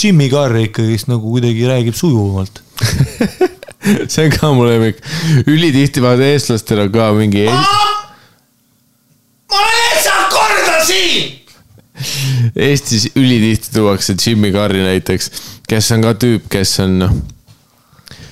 Jimmy 0.00 0.30
Carr 0.32 0.56
ikkagist 0.56 1.10
nagu 1.10 1.28
kuidagi 1.34 1.66
räägib 1.68 1.96
sujuvamalt 1.98 2.62
see 4.10 4.24
on 4.24 4.34
ka 4.34 4.52
mu 4.54 4.66
lemmik. 4.68 5.00
ülitihti 5.46 6.02
vaata 6.02 6.28
eestlastel 6.34 6.84
on 6.84 6.92
ka 6.94 7.10
mingi 7.16 7.44
eel.... 7.46 7.58
ma 9.50 9.58
olen 9.58 9.82
lihtsalt 9.82 10.32
korda 10.34 10.78
siin. 10.86 11.36
Eestis 12.56 13.10
ülitihti 13.16 13.74
tuuakse 13.74 14.14
Jimmy 14.26 14.52
Carri 14.52 14.82
näiteks, 14.84 15.30
kes 15.68 15.92
on 15.96 16.06
ka 16.06 16.14
tüüp, 16.22 16.48
kes 16.52 16.78
on 16.84 16.96
noh. 17.02 17.18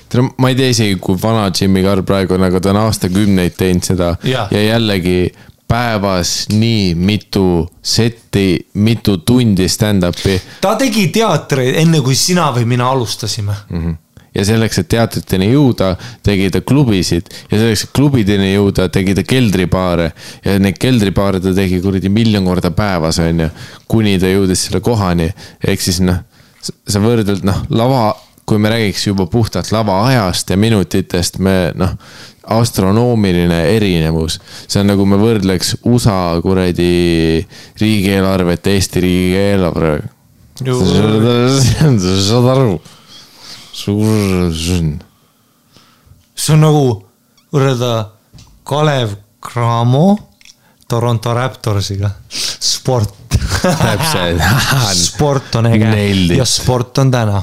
tead, 0.09 0.25
ma 0.41 0.49
ei 0.49 0.57
tea 0.57 0.71
isegi, 0.73 0.97
kui 1.01 1.19
vana 1.21 1.49
Jimmy 1.53 1.83
Carr 1.85 2.03
praegu 2.07 2.37
on, 2.37 2.47
aga 2.49 2.61
ta 2.63 2.73
on 2.73 2.81
aastakümneid 2.87 3.55
teinud 3.59 3.85
seda 3.85 4.15
ja, 4.25 4.47
ja 4.51 4.65
jällegi 4.71 5.29
päevas 5.69 6.47
nii 6.49 6.95
mitu 6.97 7.67
setti, 7.85 8.57
mitu 8.81 9.19
tundi 9.21 9.67
stand-up'i. 9.69 10.39
ta 10.61 10.73
tegi 10.79 11.11
teatreid 11.13 11.77
enne, 11.83 12.01
kui 12.01 12.17
sina 12.17 12.49
või 12.55 12.65
mina 12.73 12.89
alustasime 12.89 13.53
mm. 13.69 13.81
-hmm 13.81 13.97
ja 14.35 14.45
selleks, 14.45 14.81
et 14.81 14.89
teatriteni 14.91 15.49
jõuda, 15.51 15.93
tegi 16.25 16.49
ta 16.53 16.61
klubisid 16.61 17.29
ja 17.49 17.57
selleks, 17.57 17.85
et 17.87 17.93
klubideni 17.95 18.53
jõuda, 18.53 18.89
tegi 18.93 19.15
ta 19.17 19.25
keldribaare. 19.27 20.11
ja 20.45 20.57
neid 20.61 20.79
keldribaare 20.81 21.41
ta 21.43 21.53
tegi 21.55 21.81
kuradi 21.81 22.09
miljon 22.13 22.45
korda 22.45 22.71
päevas, 22.71 23.19
on 23.23 23.45
ju, 23.45 23.51
kuni 23.87 24.17
ta 24.19 24.31
jõudis 24.31 24.67
selle 24.67 24.81
kohani. 24.85 25.29
ehk 25.67 25.81
siis 25.81 26.01
noh, 26.05 26.23
sa 26.61 27.03
võrdled 27.03 27.45
noh, 27.47 27.63
lava, 27.69 28.13
kui 28.45 28.57
me 28.57 28.69
räägiks 28.73 29.07
juba 29.07 29.25
puhtalt 29.29 29.71
lavaajast 29.71 30.49
ja 30.49 30.57
minutitest, 30.57 31.39
me 31.39 31.71
noh 31.77 31.95
astronoomiline 32.49 33.59
erinevus. 33.75 34.39
see 34.67 34.81
on 34.81 34.89
nagu 34.89 35.05
me 35.05 35.19
võrdleks 35.21 35.75
USA 35.85 36.33
kuradi 36.41 37.45
riigieelarvet 37.79 38.67
Eesti 38.67 39.03
riigieelarvega. 39.05 40.09
saad 42.29 42.49
aru 42.55 42.79
suur. 43.79 44.51
see 46.35 46.55
on 46.55 46.63
nagu 46.63 46.83
võrrelda 47.53 47.93
Kalev 48.67 49.15
Cramo 49.43 50.07
Toronto 50.89 51.33
Raptorsiga, 51.37 52.09
sport. 52.29 53.15
täpselt 53.59 54.41
sport 54.97 55.55
on 55.59 55.69
äge 55.69 56.35
ja 56.35 56.45
sport 56.47 56.97
on 57.01 57.11
täna 57.11 57.41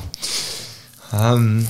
um,. 1.12 1.60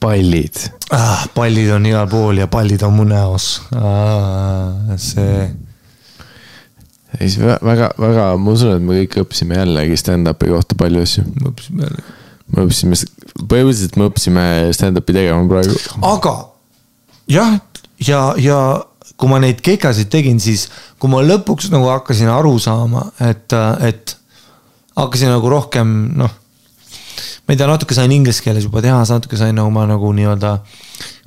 pallid 0.00 0.58
ah,. 0.92 1.26
pallid 1.34 1.70
on 1.72 1.86
igal 1.88 2.08
pool 2.10 2.42
ja 2.42 2.48
pallid 2.50 2.82
on 2.86 2.96
mu 2.98 3.06
näos 3.08 3.48
ah,. 3.74 4.92
see. 5.00 5.48
ei, 7.20 7.30
see 7.30 7.42
väga, 7.46 7.90
väga, 7.98 8.28
ma 8.36 8.54
usun, 8.54 8.76
et 8.76 8.84
me 8.84 9.00
kõik 9.00 9.18
õppisime 9.24 9.60
jällegi 9.62 9.98
stand-up'i 10.02 10.52
kohta 10.52 10.78
palju 10.78 11.06
asju. 11.06 11.26
me 11.40 11.50
õppisime 11.52 11.88
jälle 11.88 12.06
me 12.52 12.66
õppisime, 12.66 12.98
põhimõtteliselt 13.36 13.96
me 13.96 14.10
õppisime 14.10 14.44
stand-up'i 14.76 15.16
tegema 15.16 15.46
praegu. 15.50 15.78
aga 16.06 16.34
jah, 17.30 17.58
ja, 18.02 18.20
ja 18.40 18.60
kui 19.16 19.30
ma 19.30 19.40
neid 19.42 19.60
keikasid 19.64 20.10
tegin, 20.12 20.40
siis 20.42 20.68
kui 21.00 21.10
ma 21.12 21.22
lõpuks 21.24 21.70
nagu 21.72 21.88
hakkasin 21.90 22.30
aru 22.32 22.56
saama, 22.62 23.06
et, 23.24 23.52
et 23.86 24.16
hakkasin 24.96 25.32
nagu 25.32 25.50
rohkem 25.52 25.94
noh. 26.16 26.32
ma 27.46 27.54
ei 27.54 27.58
tea, 27.58 27.68
natuke 27.68 27.96
sain 27.96 28.12
inglise 28.12 28.44
keeles 28.44 28.66
juba 28.68 28.82
teha, 28.84 29.02
natuke 29.08 29.38
sain 29.38 29.56
nagu 29.56 29.72
ma 29.72 29.86
nagu 29.88 30.12
nii-öelda 30.16 30.56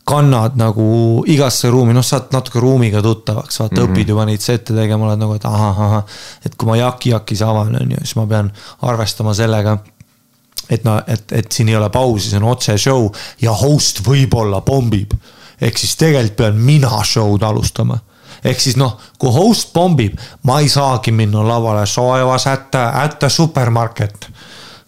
kannad 0.09 0.55
nagu 0.57 1.21
igasse 1.29 1.69
ruumi, 1.69 1.93
noh, 1.93 2.05
saad 2.05 2.31
natuke 2.33 2.61
ruumiga 2.61 3.01
tuttavaks, 3.05 3.59
vaata 3.61 3.75
mm 3.75 3.83
-hmm. 3.83 3.93
õpid 3.93 4.09
juba 4.09 4.25
neid 4.25 4.41
sette 4.41 4.73
tegema, 4.73 5.05
oled 5.05 5.21
nagu, 5.21 5.35
et 5.37 5.45
ahah, 5.45 5.81
ahah. 5.85 6.03
et 6.45 6.55
kui 6.55 6.69
ma 6.69 6.77
jaki-jakis 6.79 7.43
avan, 7.45 7.77
on 7.81 7.91
ju, 7.91 8.01
siis 8.01 8.15
ma 8.17 8.25
pean 8.25 8.51
arvestama 8.81 9.33
sellega 9.37 9.77
et 10.69 10.83
no, 10.85 10.99
et, 11.07 11.31
et 11.31 11.51
siin 11.51 11.69
ei 11.69 11.75
ole 11.75 11.89
pausi, 11.89 12.29
see 12.29 12.39
on 12.39 12.49
otse 12.51 12.77
show 12.77 13.09
ja 13.41 13.53
host 13.57 14.03
võib-olla 14.05 14.61
pommib. 14.61 15.13
ehk 15.61 15.77
siis 15.77 15.95
tegelikult 15.99 16.37
pean 16.37 16.59
mina 16.63 17.03
show'd 17.03 17.43
alustama. 17.43 17.99
ehk 18.43 18.59
siis 18.59 18.77
noh, 18.77 18.97
kui 19.17 19.31
host 19.33 19.73
pommib, 19.73 20.19
ma 20.43 20.59
ei 20.59 20.69
saagi 20.69 21.11
minna 21.11 21.43
lavale, 21.47 21.85
soevas 21.85 22.47
at 22.47 23.19
the 23.19 23.29
supermarket. 23.29 24.29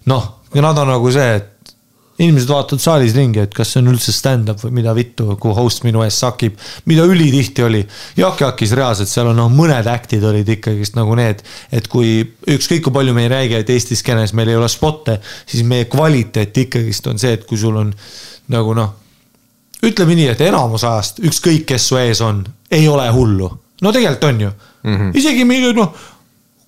noh, 0.05 0.29
nad 0.53 0.77
on 0.77 0.87
nagu 0.87 1.11
see, 1.11 1.35
et 1.35 1.50
inimesed 2.21 2.51
vaatavad 2.51 2.83
saalis 2.83 3.15
ringi, 3.17 3.41
et 3.41 3.53
kas 3.55 3.73
see 3.73 3.81
on 3.81 3.89
üldse 3.91 4.13
stand-up 4.13 4.61
või 4.61 4.75
mida 4.77 4.93
vittu, 4.97 5.25
kui 5.41 5.55
host 5.57 5.85
minu 5.87 6.03
ees 6.05 6.19
sakib. 6.21 6.57
mida 6.85 7.05
ülitihti 7.09 7.65
oli, 7.65 7.81
Jaak-Jaakis 8.17 8.75
reaalselt 8.77 9.09
seal 9.09 9.31
on 9.31 9.39
noh, 9.41 9.49
mõned 9.51 9.89
act'id 9.89 10.23
olid 10.27 10.49
ikkagist 10.55 10.97
nagu 10.99 11.15
need, 11.17 11.41
et 11.71 11.87
kui 11.91 12.21
ükskõik 12.55 12.85
kui 12.85 12.93
palju 12.93 13.15
me 13.17 13.25
ei 13.25 13.33
räägi, 13.33 13.57
et 13.57 13.73
Eesti 13.73 13.97
skeenes 13.97 14.35
meil 14.37 14.53
ei 14.53 14.59
ole 14.59 14.69
spotte, 14.69 15.17
siis 15.45 15.65
meie 15.67 15.89
kvaliteet 15.91 16.57
ikkagist 16.65 17.09
on 17.09 17.21
see, 17.21 17.33
et 17.39 17.45
kui 17.49 17.57
sul 17.57 17.79
on 17.81 17.93
nagu 18.53 18.77
noh, 18.77 18.93
ütleme 19.81 20.15
nii, 20.17 20.29
et 20.35 20.45
enamus 20.45 20.85
ajast 20.85 21.23
ükskõik, 21.25 21.65
kes 21.73 21.89
su 21.89 21.97
ees 21.97 22.21
on, 22.21 22.45
ei 22.71 22.87
ole 22.87 23.09
hullu. 23.11 23.49
no 23.81 23.91
tegelikult 23.91 24.23
on 24.23 24.41
ju 24.41 24.49
mm. 24.83 24.95
-hmm. 24.95 25.17
isegi 25.17 25.45
mingi 25.45 25.73
noh, 25.73 25.93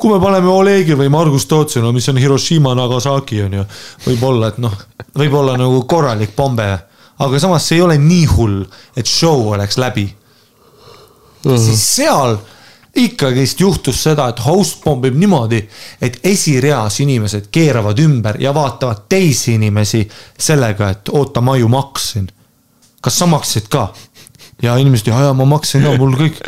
kui 0.04 0.12
me 0.12 0.20
paneme 0.20 0.50
Olegi 0.52 0.98
või 1.00 1.08
Margus 1.08 1.46
Tootsi, 1.48 1.80
no 1.80 1.94
mis 1.96 2.10
on 2.12 2.18
Hiroshima, 2.20 2.74
Nagasaki 2.76 3.38
on 3.46 3.54
ju, 3.56 3.62
võib-olla, 4.04 4.50
et 4.52 4.58
noh, 4.60 4.74
võib-olla 5.16 5.54
nagu 5.56 5.78
korralik 5.88 6.34
pombe, 6.36 6.66
aga 7.24 7.40
samas 7.40 7.64
see 7.70 7.78
ei 7.78 7.86
ole 7.86 7.96
nii 8.02 8.26
hull, 8.34 8.58
et 9.00 9.08
show 9.08 9.46
oleks 9.54 9.80
läbi 9.80 10.04
mm. 10.10 11.46
-hmm. 11.46 11.62
siis 11.64 11.86
seal 11.96 12.36
ikkagist 13.00 13.64
juhtus 13.64 14.02
seda, 14.04 14.28
et 14.28 14.42
host 14.44 14.84
pommib 14.84 15.16
niimoodi, 15.16 15.62
et 16.02 16.20
esireas 16.24 17.00
inimesed 17.00 17.48
keeravad 17.52 18.00
ümber 18.00 18.42
ja 18.44 18.52
vaatavad 18.54 19.06
teisi 19.10 19.54
inimesi 19.56 20.04
sellega, 20.38 20.90
et 20.90 21.10
oota, 21.10 21.42
ma 21.42 21.56
ju 21.58 21.68
maksin. 21.68 22.28
kas 23.02 23.20
sa 23.20 23.26
maksid 23.26 23.72
ka? 23.72 23.94
ja 24.62 24.76
inimesed, 24.78 25.08
ja, 25.08 25.22
ja 25.22 25.34
ma 25.34 25.46
maksin 25.46 25.84
ka, 25.84 25.96
mul 25.98 26.20
kõik 26.20 26.44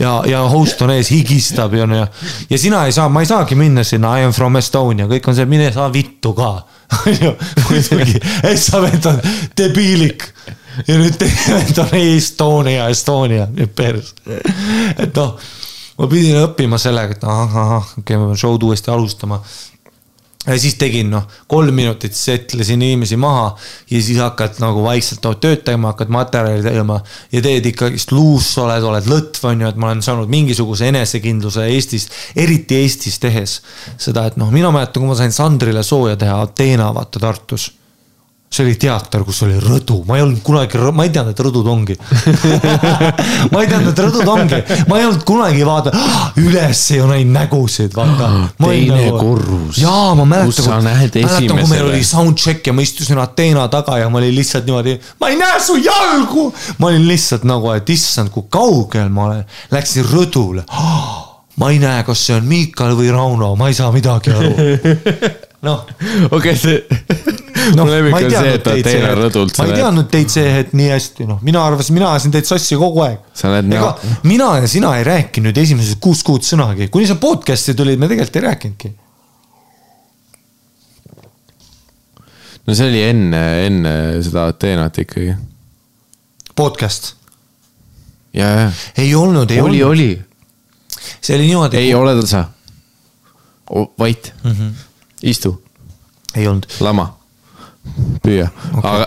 ja, 0.00 0.14
ja 0.26 0.40
host 0.48 0.82
on 0.82 0.92
ees, 0.94 1.10
higistab 1.12 1.74
ja, 1.76 1.86
ja, 1.96 2.06
ja 2.50 2.58
sina 2.58 2.84
ei 2.88 2.92
saa, 2.96 3.08
ma 3.12 3.22
ei 3.24 3.28
saagi 3.30 3.58
minna 3.58 3.84
sinna 3.84 4.16
I 4.18 4.26
am 4.28 4.34
from 4.36 4.56
Estonia, 4.60 5.08
kõik 5.10 5.28
on 5.30 5.36
see, 5.36 5.48
mine 5.50 5.70
saa 5.74 5.90
vittu 5.92 6.34
ka. 6.36 6.52
onju, 7.06 7.32
muidugi, 7.68 8.18
sa 8.58 8.80
vend 8.82 9.04
on 9.06 9.20
debiilik 9.58 10.24
ja 10.88 10.96
nüüd 10.98 11.22
vend 11.54 11.82
on 11.84 11.96
Estonia, 12.00 12.88
Estonia, 12.90 13.46
pers. 13.76 14.14
et 14.96 15.14
noh, 15.14 15.36
ma 16.00 16.08
pidin 16.10 16.40
õppima 16.42 16.80
sellega, 16.80 17.18
et 17.18 17.26
ahah, 17.28 17.76
okei 17.78 18.02
okay,, 18.02 18.18
ma 18.18 18.30
pean 18.32 18.40
show'd 18.40 18.66
uuesti 18.66 18.90
alustama 18.90 19.38
ja 20.46 20.56
siis 20.58 20.74
tegin 20.80 21.10
noh, 21.12 21.26
kolm 21.50 21.74
minutit 21.76 22.14
setlesin 22.16 22.80
inimesi 22.80 23.18
maha 23.20 23.50
ja 23.90 24.00
siis 24.00 24.18
hakkad 24.22 24.60
nagu 24.62 24.82
vaikselt 24.84 25.24
no, 25.26 25.34
tööd 25.36 25.64
tegema, 25.66 25.92
hakkad 25.92 26.12
materjali 26.14 26.64
tegema 26.64 27.00
ja 27.32 27.42
teed 27.44 27.68
ikkagist 27.72 28.14
luus 28.16 28.48
oled, 28.62 28.86
oled 28.88 29.10
lõtv 29.10 29.50
on 29.50 29.66
ju, 29.66 29.72
et 29.72 29.80
ma 29.80 29.90
olen 29.90 30.00
saanud 30.04 30.32
mingisuguse 30.32 30.88
enesekindluse 30.88 31.66
Eestis, 31.74 32.08
eriti 32.36 32.80
Eestis 32.80 33.20
tehes. 33.20 33.58
Seda, 34.00 34.24
et 34.30 34.40
noh, 34.40 34.48
mina 34.54 34.72
mäletan, 34.72 35.02
kui 35.02 35.12
ma 35.12 35.18
sain 35.18 35.34
Sandrile 35.34 35.84
sooja 35.86 36.16
teha 36.20 36.40
Ateena 36.46 36.88
vaata 36.96 37.20
Tartus 37.20 37.68
see 38.50 38.64
oli 38.66 38.74
teater, 38.82 39.22
kus 39.22 39.44
oli 39.46 39.60
rõdu, 39.62 40.00
ma 40.08 40.16
ei 40.18 40.24
olnud 40.24 40.40
kunagi, 40.42 40.78
ma 40.90 41.04
ei 41.06 41.12
teadnud, 41.14 41.30
et 41.36 41.42
rõdud 41.46 41.68
ongi 41.70 41.94
ma 43.54 43.60
ei 43.62 43.68
teadnud, 43.70 43.90
et 43.92 44.00
rõdud 44.02 44.30
ongi, 44.32 44.58
ma 44.90 44.96
ei 44.98 45.04
olnud 45.06 45.22
kunagi 45.28 45.66
vaata 45.66 45.92
üles 46.42 46.80
ju 46.96 47.06
neid 47.06 47.30
nägusid, 47.30 47.94
vaata. 47.94 48.30
Teine 48.58 49.12
korrus. 49.14 49.78
jaa, 49.78 50.16
ma 50.18 50.26
mäletan, 50.26 50.50
Kus 50.50 50.66
sa 50.66 50.80
näed 50.82 51.14
mäletan, 51.14 51.46
kui 51.46 51.54
meil 51.54 51.62
esimesele. 51.62 51.92
oli 51.92 52.08
soundcheck 52.08 52.66
ja 52.66 52.74
ma 52.74 52.82
istusin 52.82 53.20
Ateena 53.22 53.68
taga 53.70 54.00
ja 54.00 54.08
ma 54.10 54.18
olin 54.18 54.34
lihtsalt 54.34 54.66
niimoodi, 54.66 54.96
ma 55.22 55.30
ei 55.30 55.38
näe 55.38 55.60
su 55.62 55.76
jalgu. 55.78 56.48
ma 56.78 56.90
olin 56.90 57.06
lihtsalt 57.06 57.46
nagu, 57.46 57.70
et 57.76 57.92
issand, 57.94 58.34
kui 58.34 58.48
kaugel 58.50 59.12
ma 59.14 59.28
olen, 59.28 59.44
läksin 59.70 60.10
rõdule. 60.10 60.66
ma 61.54 61.70
ei 61.70 61.78
näe, 61.78 62.02
kas 62.02 62.26
see 62.26 62.34
on 62.34 62.50
Miikal 62.50 62.98
või 62.98 63.14
Rauno, 63.14 63.52
ma 63.54 63.70
ei 63.70 63.78
saa 63.78 63.94
midagi 63.94 64.34
aru. 64.34 64.50
noh 65.66 65.84
okei, 66.36 66.56
see, 66.56 66.78
noh, 67.76 67.84
mu 67.84 67.90
lemmik 67.90 68.16
on 68.16 68.32
see, 68.32 68.54
et 68.56 68.70
Ateena 68.72 69.10
hetk, 69.10 69.18
rõdult 69.18 69.58
ma 69.60 69.66
ei 69.68 69.76
teadnud 69.76 70.08
teid 70.12 70.32
see 70.32 70.54
hetk 70.54 70.72
nii 70.78 70.88
hästi, 70.94 71.26
noh, 71.28 71.42
mina 71.44 71.64
arvasin, 71.68 71.96
mina 71.98 72.08
ajasin 72.14 72.32
teid 72.32 72.48
sassi 72.48 72.78
kogu 72.80 73.04
aeg. 73.04 73.20
Oled 73.48 73.68
ega 73.76 73.90
mina 74.24 74.54
ja 74.62 74.70
sina 74.70 74.94
ei 74.96 75.04
rääkinud 75.08 75.60
esimesed 75.60 76.00
kuus 76.00 76.24
kuud 76.26 76.46
sõnagi, 76.46 76.88
kuni 76.92 77.08
sa 77.10 77.18
podcast'i 77.20 77.76
tulid, 77.76 78.00
me 78.00 78.08
tegelikult 78.08 78.40
ei 78.40 78.46
rääkinudki. 78.48 78.92
no 82.66 82.76
see 82.76 82.88
oli 82.88 83.00
enne, 83.02 83.44
enne 83.66 83.94
seda 84.24 84.48
Ateenat 84.52 85.00
ikkagi. 85.04 85.34
podcast, 86.56 87.14
ei 88.32 89.14
olnud, 89.14 89.50
ei 89.50 89.60
oli, 89.60 89.82
olnud, 89.82 89.90
oli, 89.92 90.10
see 91.20 91.36
oli 91.36 91.50
niimoodi, 91.50 91.84
ei 91.84 91.94
ole 91.94 92.16
sa. 92.26 92.46
vait 93.98 94.32
mm. 94.44 94.50
-hmm. 94.50 94.89
istu, 95.22 95.54
ei 96.36 96.46
olnud, 96.48 96.68
lama, 96.84 97.10
püüa 98.24 98.46
okay., 98.76 98.90
aga 98.90 99.06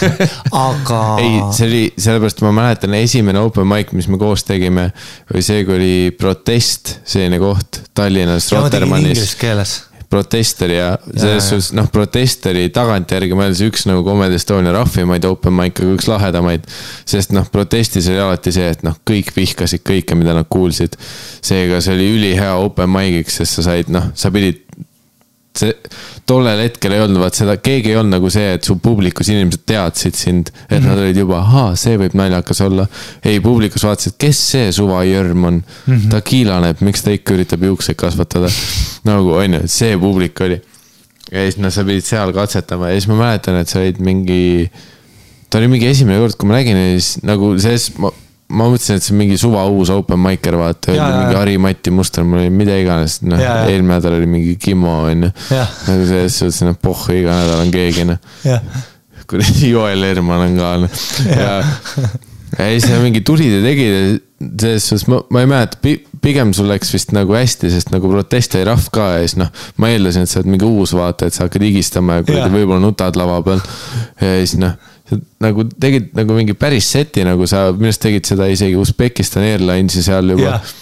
aga 0.68 0.98
ei, 1.22 1.38
see 1.56 1.68
oli, 1.68 1.84
sellepärast 1.96 2.42
ma 2.44 2.52
mäletan, 2.56 2.96
esimene 2.98 3.40
open 3.42 3.68
mic, 3.68 3.94
mis 3.96 4.08
me 4.12 4.20
koos 4.20 4.44
tegime, 4.48 4.90
oli 5.32 5.44
see, 5.44 5.64
kui 5.68 5.78
oli 5.78 5.94
protest, 6.18 6.98
selline 7.08 7.40
koht 7.42 7.82
Tallinnas, 7.96 8.50
ja 8.52 8.60
ma 8.60 8.68
tegin 8.68 8.86
Rotermannis 8.86 9.16
inglise 9.16 9.40
keeles. 9.40 9.74
protester 10.12 10.68
ja 10.68 10.88
selles 11.08 11.46
suhtes 11.48 11.70
noh, 11.76 11.86
protesteri 11.92 12.66
tagantjärgi 12.74 13.36
mõeldes 13.36 13.62
üks 13.64 13.86
nagu 13.88 14.04
Comedy 14.04 14.36
Estonia 14.36 14.74
rahvimaid 14.76 15.24
open 15.24 15.56
mic, 15.56 15.80
aga 15.80 15.96
üks 15.96 16.08
lahedamaid. 16.12 16.68
sest 17.08 17.32
noh, 17.32 17.48
protestis 17.52 18.10
oli 18.12 18.20
alati 18.20 18.52
see, 18.52 18.68
et 18.76 18.84
noh, 18.84 18.98
kõik 19.08 19.32
vihkasid 19.36 19.84
kõike, 19.88 20.18
mida 20.20 20.36
nad 20.36 20.50
kuulsid. 20.52 21.00
seega 21.40 21.80
see 21.80 21.96
oli 21.96 22.12
ülihea 22.18 22.58
open 22.60 22.92
mic'iks, 22.92 23.40
sest 23.40 23.56
sa 23.58 23.70
said 23.72 23.92
noh, 23.92 24.12
sa 24.14 24.30
pidid 24.34 24.61
tollel 26.26 26.62
hetkel 26.64 26.94
ei 26.96 27.02
olnud 27.04 27.20
vaat 27.20 27.36
seda, 27.36 27.56
keegi 27.60 27.92
ei 27.92 27.98
olnud 28.00 28.16
nagu 28.16 28.30
see, 28.32 28.54
et 28.56 28.64
su 28.66 28.78
publikus 28.82 29.28
inimesed 29.32 29.64
teadsid 29.68 30.16
sind, 30.16 30.48
et 30.48 30.54
mm 30.54 30.76
-hmm. 30.78 30.88
nad 30.88 31.02
olid 31.02 31.20
juba, 31.22 31.38
ahaa, 31.42 31.74
see 31.76 31.98
võib 32.00 32.16
naljakas 32.16 32.60
olla. 32.64 32.86
ei, 33.24 33.40
publikus 33.40 33.84
vaatasid, 33.84 34.16
kes 34.18 34.40
see 34.54 34.72
suva 34.72 35.02
jörm 35.04 35.44
on 35.44 35.54
mm, 35.62 35.94
-hmm. 35.94 36.08
ta 36.10 36.20
kiilaneb, 36.20 36.80
miks 36.80 37.02
ta 37.02 37.10
ikka 37.10 37.34
üritab 37.34 37.62
juukseid 37.62 37.96
kasvatada. 37.96 38.48
nagu 39.04 39.32
on 39.32 39.54
ju, 39.54 39.60
see 39.66 39.98
publik 39.98 40.40
oli. 40.40 40.60
ja 41.32 41.44
siis 41.44 41.58
noh, 41.58 41.72
sa 41.72 41.84
pidid 41.84 42.04
seal 42.04 42.32
katsetama 42.32 42.88
ja 42.88 43.00
siis 43.00 43.08
ma 43.08 43.20
mäletan, 43.20 43.60
et 43.60 43.68
sa 43.68 43.78
olid 43.78 44.00
mingi, 44.00 44.70
ta 45.50 45.58
oli 45.58 45.68
mingi 45.68 45.86
esimene 45.86 46.18
kord, 46.18 46.36
kui 46.36 46.48
ma 46.48 46.60
nägin 46.60 46.76
ja 46.76 46.98
siis 46.98 47.18
nagu 47.22 47.58
selles, 47.58 47.92
ma, 47.98 48.12
ma 48.52 48.68
mõtlesin, 48.68 48.98
et 49.00 49.06
see 49.06 49.14
on 49.14 49.20
mingi 49.22 49.38
suva 49.40 49.64
uus 49.72 49.90
open 49.92 50.20
micer, 50.22 50.56
vaata, 50.60 50.94
mingi 50.94 51.34
ja. 51.34 51.38
Harri-Mati 51.40 51.92
Muster, 51.94 52.26
mul 52.28 52.42
oli 52.42 52.52
mida 52.54 52.76
iganes, 52.80 53.20
noh, 53.26 53.40
eelmine 53.40 53.96
nädal 53.96 54.18
oli 54.18 54.28
mingi 54.30 54.56
Kimmo, 54.60 54.98
onju. 55.08 55.30
Nagu 55.88 56.08
selles 56.10 56.40
suhtes, 56.40 56.60
noh, 56.66 56.76
pohhu, 56.80 57.16
iga 57.22 57.38
nädal 57.42 57.64
on 57.64 57.72
keegi, 57.74 58.08
noh. 58.08 58.20
kuradi 59.30 59.72
Joel 59.72 60.04
Erman 60.10 60.46
on 60.48 60.60
ka, 60.60 60.74
noh. 60.84 61.00
ja, 61.32 61.56
siis 62.58 62.88
sa 62.90 63.00
mingi 63.00 63.24
tulid 63.24 63.56
ja 63.56 63.64
tegid 63.64 63.96
ja 63.96 64.04
selles 64.60 64.86
suhtes 64.88 65.06
ma, 65.08 65.20
ma 65.32 65.42
ei 65.42 65.48
mäleta, 65.48 65.78
pigem 66.22 66.52
sul 66.56 66.68
läks 66.70 66.92
vist 66.94 67.12
nagu 67.14 67.34
hästi, 67.36 67.70
sest 67.72 67.92
nagu 67.94 68.10
protest 68.10 68.56
oli 68.58 68.66
rahv 68.68 68.88
ka 68.94 69.08
ja 69.14 69.22
siis 69.24 69.36
noh, 69.40 69.52
ma 69.80 69.92
eeldasin, 69.92 70.26
et 70.26 70.32
sa 70.32 70.40
oled 70.40 70.50
mingi 70.52 70.68
uus 70.68 70.94
vaata, 70.96 71.28
et 71.28 71.36
sa 71.36 71.46
hakkad 71.46 71.64
higistama 71.66 72.20
ja 72.20 72.26
kuradi 72.26 72.52
võib-olla 72.52 72.82
nutad 72.82 73.18
lava 73.18 73.38
peal. 73.46 73.62
ja 74.20 74.34
siis 74.42 74.58
noh, 74.60 74.76
nagu 75.42 75.64
tegid 75.80 76.12
nagu 76.16 76.36
mingi 76.36 76.54
päris 76.58 76.90
seti, 76.94 77.24
nagu 77.26 77.48
sa 77.50 77.68
minu 77.74 77.90
arust 77.90 78.02
tegid 78.04 78.28
seda 78.28 78.48
isegi 78.52 78.78
Usbekistan 78.78 79.46
Airlinesi 79.48 80.04
seal 80.04 80.34
juba 80.34 80.48
Jah. 80.48 80.72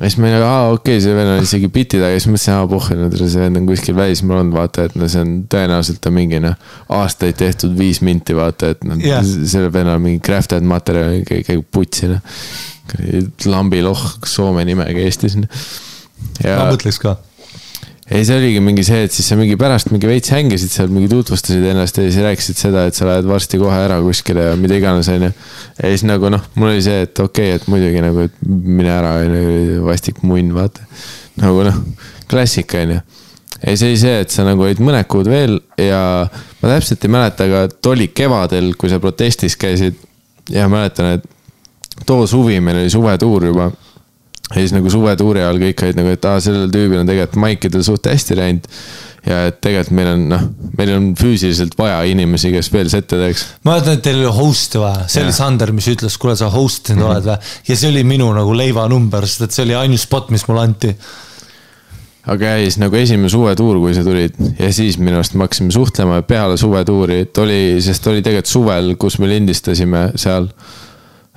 ja 0.00 0.08
siis 0.08 0.16
ma 0.20 0.28
olin, 0.30 0.44
aa 0.46 0.66
okei 0.70 0.96
okay,, 0.96 1.04
see 1.04 1.14
vend 1.16 1.32
on 1.34 1.46
isegi 1.46 1.70
biti 1.72 2.00
taga 2.00 2.14
ja 2.14 2.18
siis 2.20 2.30
mõtlesin, 2.32 2.56
aa 2.56 2.68
pohh, 2.70 2.90
no 2.98 3.08
tere, 3.12 3.30
see 3.32 3.44
vend 3.44 3.60
on 3.60 3.68
kuskil 3.68 3.96
välismaal 3.98 4.42
olnud, 4.42 4.56
vaata, 4.56 4.88
et 4.88 4.98
no 5.00 5.08
see 5.12 5.22
on 5.24 5.36
tõenäoliselt 5.52 6.10
on 6.10 6.16
mingi 6.16 6.42
noh, 6.42 6.68
aastaid 7.00 7.38
tehtud 7.40 7.76
viis 7.78 8.02
minti, 8.06 8.36
vaata, 8.36 8.74
et 8.74 8.84
noh 8.88 9.00
yeah., 9.04 9.24
sellel 9.24 9.72
vennal 9.74 10.00
on 10.00 10.06
mingi 10.08 10.22
crafted 10.24 10.66
materjal, 10.66 11.20
käib 11.28 11.66
putsi 11.72 12.12
noh. 12.14 12.36
lambilohh 13.46 14.06
Soome 14.26 14.64
nimega 14.66 15.04
Eestis. 15.04 15.36
ja 16.42 16.56
ma 16.58 16.70
mõtleks 16.72 17.02
ka. 17.02 17.18
ei, 18.10 18.24
see 18.26 18.36
oligi 18.36 18.60
mingi 18.62 18.82
see, 18.86 19.04
et 19.06 19.14
siis 19.14 19.28
sa 19.30 19.36
mingi 19.38 19.54
pärast 19.58 19.92
mingi 19.92 20.08
veits 20.10 20.32
hängisid 20.34 20.72
seal, 20.72 20.90
mingi 20.90 21.06
tutvustasid 21.12 21.62
ennast 21.70 22.00
ja 22.00 22.08
siis 22.08 22.18
rääkisid 22.24 22.58
seda, 22.58 22.82
et 22.90 22.98
sa 22.98 23.06
lähed 23.06 23.28
varsti 23.30 23.60
kohe 23.60 23.76
ära 23.84 24.00
kuskile 24.02 24.48
ja 24.48 24.56
mida 24.58 24.78
iganes, 24.80 25.08
onju. 25.12 25.30
ja 25.78 25.92
siis 25.92 26.02
nagu 26.08 26.32
noh, 26.34 26.42
mul 26.58 26.72
oli 26.72 26.82
see, 26.82 27.04
et 27.06 27.22
okei 27.22 27.52
okay,, 27.52 27.60
et 27.60 27.68
muidugi 27.70 28.02
nagu, 28.02 28.26
et 28.26 28.40
mine 28.42 28.90
ära, 28.90 29.14
onju, 29.22 29.84
vastik 29.86 30.24
munn, 30.26 30.50
vaata. 30.56 30.82
nagu 31.38 31.62
noh, 31.68 31.78
klassika, 32.30 32.82
onju. 32.82 32.98
ja 33.60 33.76
siis 33.76 33.86
oli 33.86 34.00
see, 34.02 34.16
et 34.24 34.34
sa 34.34 34.46
nagu 34.48 34.66
olid 34.66 34.82
mõned 34.82 35.06
kuud 35.10 35.30
veel 35.30 35.60
ja 35.78 36.02
ma 36.26 36.72
täpselt 36.74 37.06
ei 37.06 37.14
mäleta, 37.14 37.46
aga 37.46 37.68
too 37.76 37.94
oli 37.94 38.10
kevadel, 38.10 38.72
kui 38.80 38.90
sa 38.90 38.98
protestis 39.02 39.54
käisid 39.60 40.02
ja 40.50 40.66
mäletan, 40.72 41.20
et 41.20 42.04
too 42.06 42.26
suvi 42.26 42.58
meil 42.64 42.82
oli 42.82 42.90
suvetuur 42.90 43.52
juba 43.52 43.70
ja 44.50 44.58
siis 44.58 44.74
nagu 44.74 44.90
suvetuuri 44.90 45.44
ajal 45.44 45.60
kõik 45.62 45.84
olid 45.86 46.00
nagu, 46.00 46.16
et 46.16 46.26
aa, 46.26 46.42
sellel 46.42 46.72
tüübil 46.74 47.00
on 47.02 47.08
tegelikult 47.08 47.38
maikidel 47.44 47.86
suht 47.86 48.10
hästi 48.10 48.36
läinud. 48.38 48.66
ja 49.20 49.42
et 49.50 49.58
tegelikult 49.60 49.92
meil 49.98 50.08
on 50.14 50.22
noh, 50.30 50.44
meil 50.78 50.90
on 50.94 51.08
füüsiliselt 51.18 51.74
vaja 51.78 51.98
inimesi, 52.08 52.50
kes 52.54 52.70
veel 52.72 52.90
sette 52.90 53.18
teeks. 53.20 53.44
ma 53.62 53.76
mäletan, 53.76 53.98
et 53.98 54.04
teil 54.06 54.22
oli 54.22 54.32
host'i 54.34 54.82
vaja, 54.82 55.06
see 55.06 55.22
oli 55.22 55.30
Jah. 55.30 55.38
Sander, 55.38 55.74
mis 55.76 55.90
ütles, 55.92 56.16
kuule, 56.18 56.34
sa 56.40 56.50
host 56.50 56.90
inud 56.94 57.06
oled 57.06 57.28
või. 57.28 57.50
ja 57.68 57.76
see 57.76 57.92
oli 57.92 58.04
minu 58.08 58.30
nagu 58.34 58.56
leivanumber, 58.56 59.28
sest 59.28 59.46
et 59.46 59.54
see 59.58 59.68
oli 59.68 59.76
ainus 59.78 60.08
spot, 60.08 60.32
mis 60.34 60.46
mulle 60.48 60.66
anti. 60.66 60.96
aga 62.34 62.56
ja 62.56 62.64
siis 62.64 62.80
nagu 62.82 62.98
esimene 62.98 63.30
suvetuur, 63.30 63.78
kui 63.84 63.94
sa 63.94 64.02
tulid 64.06 64.40
ja 64.58 64.72
siis 64.74 64.98
minu 64.98 65.20
arust 65.20 65.38
me 65.38 65.46
hakkasime 65.46 65.70
suhtlema 65.76 66.24
peale 66.26 66.58
suvetuuri, 66.58 67.22
et 67.28 67.44
oli, 67.44 67.62
sest 67.84 68.10
oli 68.10 68.24
tegelikult 68.24 68.50
suvel, 68.50 68.92
kus 68.98 69.20
me 69.22 69.30
lindistasime 69.30 70.08
seal 70.18 70.50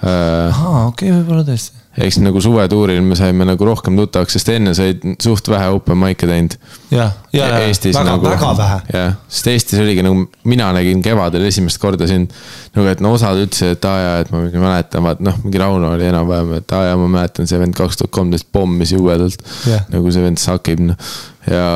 äh, 0.02 0.50
aa, 0.50 0.88
okei 0.88 1.12
okay,, 1.12 1.20
võib-olla 1.20 1.46
tõesti. 1.52 1.83
Eks 1.94 2.18
nagu 2.24 2.42
suvetuuril 2.42 3.02
me 3.06 3.16
saime 3.18 3.46
nagu 3.46 3.66
rohkem 3.68 3.98
tuttavaks, 3.98 4.34
sest 4.38 4.50
enne 4.56 4.74
said 4.78 5.04
suht 5.22 5.50
vähe 5.52 5.68
open 5.76 6.00
mic'e 6.02 6.26
teinud. 6.30 6.56
jah, 6.90 7.12
ja, 7.36 7.50
ja 7.52 7.60
Eestis 7.68 7.94
väga 7.94 8.16
nagu, 8.16 8.26
väga 8.32 8.50
vähe. 8.58 8.80
jah, 8.96 9.12
sest 9.30 9.50
Eestis 9.52 9.82
oligi 9.84 10.06
nagu, 10.06 10.24
mina 10.50 10.72
nägin 10.74 11.04
kevadel 11.06 11.46
esimest 11.50 11.78
korda 11.82 12.08
sind. 12.10 12.34
nagu, 12.74 12.88
et 12.90 13.04
no 13.04 13.14
osad 13.14 13.38
ütlesid, 13.44 13.76
et 13.78 13.86
aa 13.90 14.00
jaa, 14.02 14.16
et 14.24 14.34
ma 14.34 14.42
mäletan, 14.66 15.06
vaat 15.06 15.22
noh, 15.26 15.38
mingi 15.46 15.62
Rauno 15.62 15.94
oli 15.94 16.10
enam-vähem, 16.10 16.56
et 16.58 16.74
aa 16.74 16.88
jaa, 16.90 16.98
ma 17.04 17.12
mäletan, 17.20 17.50
see 17.50 17.62
vend 17.62 17.78
kaks 17.78 18.02
tuhat 18.02 18.16
kolmteist 18.18 18.50
pommis 18.52 18.96
jubedalt 18.96 19.46
Jah. 19.70 19.86
nagu 19.94 20.14
see 20.16 20.26
vend 20.26 20.42
sakib, 20.42 20.82
noh. 20.90 21.14
ja, 21.46 21.68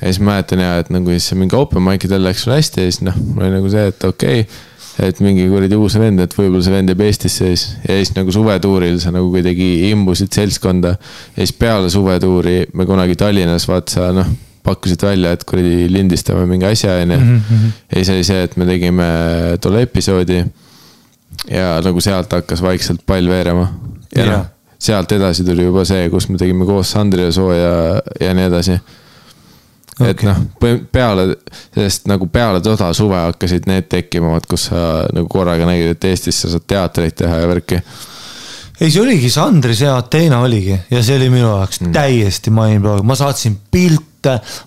ja 0.00 0.06
siis 0.06 0.22
mäletan 0.24 0.64
ja, 0.64 0.78
et 0.80 0.88
nagu 0.94 1.12
siis 1.12 1.36
mingi 1.36 1.58
open 1.58 1.84
mic 1.84 2.08
idel 2.08 2.24
läks 2.24 2.46
sul 2.46 2.56
hästi 2.56 2.86
ja 2.86 2.88
siis 2.88 3.04
noh, 3.04 3.20
mul 3.34 3.44
oli 3.44 3.58
nagu 3.58 3.76
see, 3.76 3.92
et 3.92 4.08
okei 4.08 4.46
okay, 4.46 4.64
et 5.02 5.20
mingi 5.20 5.44
kuradi 5.50 5.76
uus 5.76 5.98
vend, 6.00 6.22
et 6.24 6.32
võib-olla 6.32 6.64
see 6.64 6.72
vend 6.72 6.92
jääb 6.92 7.02
Eestisse 7.04 7.50
siis 7.50 7.64
ja 7.84 7.98
siis 7.98 8.14
nagu 8.16 8.32
suvetuuril 8.32 8.96
sa 9.02 9.12
nagu 9.14 9.28
kuidagi 9.32 9.90
imbusid 9.90 10.32
seltskonda. 10.32 10.94
ja 11.36 11.42
siis 11.42 11.52
peale 11.58 11.90
suvetuuri 11.92 12.58
me 12.72 12.86
kunagi 12.88 13.16
Tallinnas 13.20 13.68
vaata 13.68 13.92
sa 13.92 14.08
noh, 14.16 14.30
pakkusid 14.66 15.04
välja, 15.04 15.34
et 15.36 15.44
kuradi 15.46 15.86
lindistame 15.92 16.46
mingi 16.48 16.68
asja 16.68 16.96
onju. 17.02 17.20
ja 17.20 18.00
siis 18.00 18.12
oli 18.14 18.26
see, 18.26 18.42
et 18.48 18.56
me 18.56 18.68
tegime 18.68 19.08
tolle 19.60 19.84
episoodi. 19.86 20.44
ja 21.50 21.76
nagu 21.84 22.00
sealt 22.00 22.32
hakkas 22.32 22.62
vaikselt 22.64 23.04
pall 23.06 23.28
veerema. 23.28 23.68
ja 24.16 24.30
noh, 24.30 24.46
sealt 24.78 25.12
edasi 25.12 25.44
tuli 25.44 25.68
juba 25.68 25.84
see, 25.84 26.08
kus 26.12 26.30
me 26.32 26.40
tegime 26.40 26.64
koos 26.64 26.96
Sandri 26.96 27.28
ja 27.28 27.32
Sooja 27.32 27.74
ja 28.20 28.32
nii 28.36 28.48
edasi 28.48 28.80
et 30.00 30.10
Okei. 30.10 30.28
noh, 30.28 30.82
peale, 30.92 31.28
sellest 31.74 32.08
nagu 32.10 32.28
peale 32.32 32.60
toda 32.64 32.90
suve 32.96 33.16
hakkasid 33.16 33.68
need 33.70 33.88
tekkima, 33.92 34.34
vaat 34.34 34.48
kus 34.50 34.68
sa 34.70 34.80
nagu 35.14 35.28
korraga 35.32 35.68
nägid, 35.68 35.94
et 35.94 36.08
Eestis 36.10 36.42
sa 36.42 36.52
saad 36.52 36.66
teatreid 36.68 37.16
teha 37.16 37.38
ja 37.40 37.48
värki. 37.48 37.80
ei, 38.80 38.90
see 38.90 39.00
oligi, 39.00 39.30
see 39.32 39.42
Andris 39.42 39.80
ja 39.80 39.96
Ateena 39.96 40.42
oligi 40.44 40.76
ja 40.90 41.02
see 41.02 41.16
oli 41.16 41.30
minu 41.32 41.48
jaoks 41.48 41.80
mm. 41.80 41.96
täiesti 41.96 42.52
mindblowing, 42.52 43.06
ma 43.08 43.16
saatsin 43.16 43.56
pilte, 43.72 44.04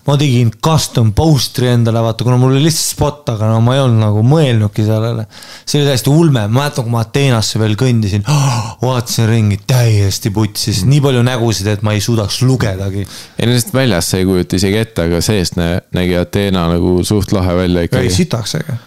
ma 0.06 0.16
tegin 0.20 0.50
custom 0.62 1.12
poster'i 1.16 1.70
endale, 1.74 2.02
vaata, 2.04 2.24
kuna 2.26 2.38
mul 2.40 2.54
oli 2.54 2.64
lihtsalt 2.66 2.94
spot, 2.94 3.32
aga 3.34 3.50
no 3.52 3.60
ma 3.64 3.76
ei 3.76 3.82
olnud 3.84 4.02
nagu 4.02 4.24
mõelnudki 4.26 4.84
sellele. 4.86 5.26
see 5.64 5.80
oli 5.80 5.88
täiesti 5.88 6.12
ulme, 6.12 6.44
ma 6.48 6.62
mäletan, 6.62 6.86
kui 6.86 6.94
ma 6.94 7.04
Ateenasse 7.04 7.60
veel 7.62 7.76
kõndisin 7.80 8.26
oh, 8.30 8.60
vaatasin 8.86 9.28
ringi 9.30 9.60
täiesti 9.66 10.32
putsis 10.34 10.82
mm., 10.84 10.92
nii 10.94 11.02
palju 11.06 11.24
nägusid, 11.26 11.72
et 11.72 11.86
ma 11.86 11.96
ei 11.96 12.04
suudaks 12.04 12.42
lugedagi. 12.46 13.06
ei 13.38 13.48
no 13.48 13.56
sest 13.56 13.74
väljas 13.76 14.12
sa 14.12 14.20
ei 14.20 14.28
kujuta 14.28 14.60
isegi 14.60 14.80
ette, 14.84 15.08
aga 15.08 15.24
seest 15.24 15.58
nä- 15.60 15.80
nägi 15.96 16.16
Ateena 16.20 16.68
nagu 16.74 17.00
suht 17.06 17.34
lahe 17.36 17.56
välja 17.56 17.84
ei, 17.84 17.90
ikkagi. 17.90 18.14
sitaks 18.14 18.56
äge. 18.60 18.78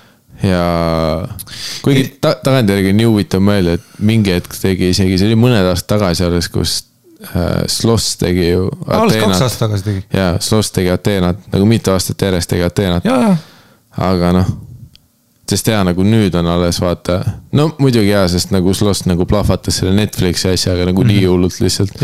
ja 0.48 0.64
kuigi 1.84 2.08
ta, 2.22 2.36
tagantjärgi 2.44 2.94
on 2.94 3.00
nii 3.02 3.12
huvitav 3.12 3.44
mõelda, 3.44 3.78
et 3.80 4.02
mingi 4.04 4.34
hetk 4.36 4.58
tegi 4.60 4.94
isegi, 4.94 5.20
see 5.20 5.32
oli 5.32 5.40
mõned 5.40 5.70
aastad 5.70 5.98
tagasi 5.98 6.28
alles, 6.28 6.50
kus 6.52 6.80
äh, 6.82 6.93
Sloss 7.68 8.18
tegi 8.18 8.50
ju. 8.50 8.68
alles 8.88 9.16
kaks 9.16 9.42
aastat 9.42 9.60
tagasi 9.60 9.84
tegi. 9.84 10.04
jaa, 10.14 10.36
Sloss 10.40 10.72
tegi 10.76 10.92
Ateenat 10.92 11.48
nagu 11.54 11.66
mitu 11.70 11.94
aastat 11.94 12.22
järjest 12.22 12.50
tegi 12.50 12.64
Ateenat. 12.64 13.08
aga 13.98 14.32
noh, 14.36 14.54
sest 15.50 15.68
jaa, 15.68 15.84
nagu 15.88 16.04
nüüd 16.08 16.36
on 16.40 16.48
alles 16.48 16.82
vaata, 16.82 17.22
no 17.52 17.70
muidugi 17.80 18.10
jaa, 18.12 18.28
sest 18.32 18.52
nagu 18.56 18.74
Sloss 18.74 19.08
nagu 19.10 19.26
plahvatas 19.30 19.82
selle 19.82 19.96
Netflixi 19.98 20.50
asjaga 20.54 20.90
nagu 20.90 21.04
mm 21.04 21.10
-hmm. 21.10 21.20
nii 21.20 21.26
hullult 21.26 21.60
lihtsalt. 21.60 22.02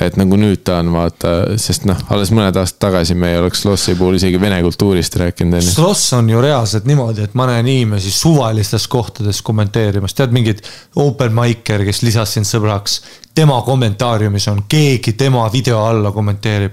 Et 0.00 0.16
nagu 0.16 0.36
nüüd 0.40 0.62
ta 0.64 0.78
on 0.80 0.88
vaata, 0.94 1.32
sest 1.60 1.84
noh, 1.88 1.98
alles 2.14 2.30
mõned 2.32 2.56
aastad 2.56 2.80
tagasi 2.86 3.16
me 3.18 3.32
ei 3.32 3.40
oleks 3.42 3.60
Slossi 3.62 3.94
puhul 3.98 4.16
isegi 4.16 4.40
vene 4.40 4.62
kultuurist 4.64 5.16
rääkinud 5.20 5.58
onju. 5.58 5.74
Sloss 5.74 6.14
on 6.16 6.30
ju 6.32 6.40
reaalselt 6.40 6.88
niimoodi, 6.88 7.26
et 7.26 7.36
ma 7.38 7.46
näen 7.50 7.68
inimesi 7.68 8.10
suvalistes 8.14 8.88
kohtades 8.92 9.42
kommenteerimas, 9.44 10.16
tead 10.16 10.32
mingid 10.32 10.64
open 10.96 11.36
micer, 11.36 11.84
kes 11.84 12.02
lisas 12.06 12.32
sind 12.38 12.48
sõbraks. 12.48 13.02
tema 13.34 13.60
kommentaariumis 13.62 14.48
on 14.48 14.64
keegi 14.68 15.12
tema 15.12 15.44
video 15.52 15.84
alla 15.84 16.12
kommenteerib. 16.12 16.72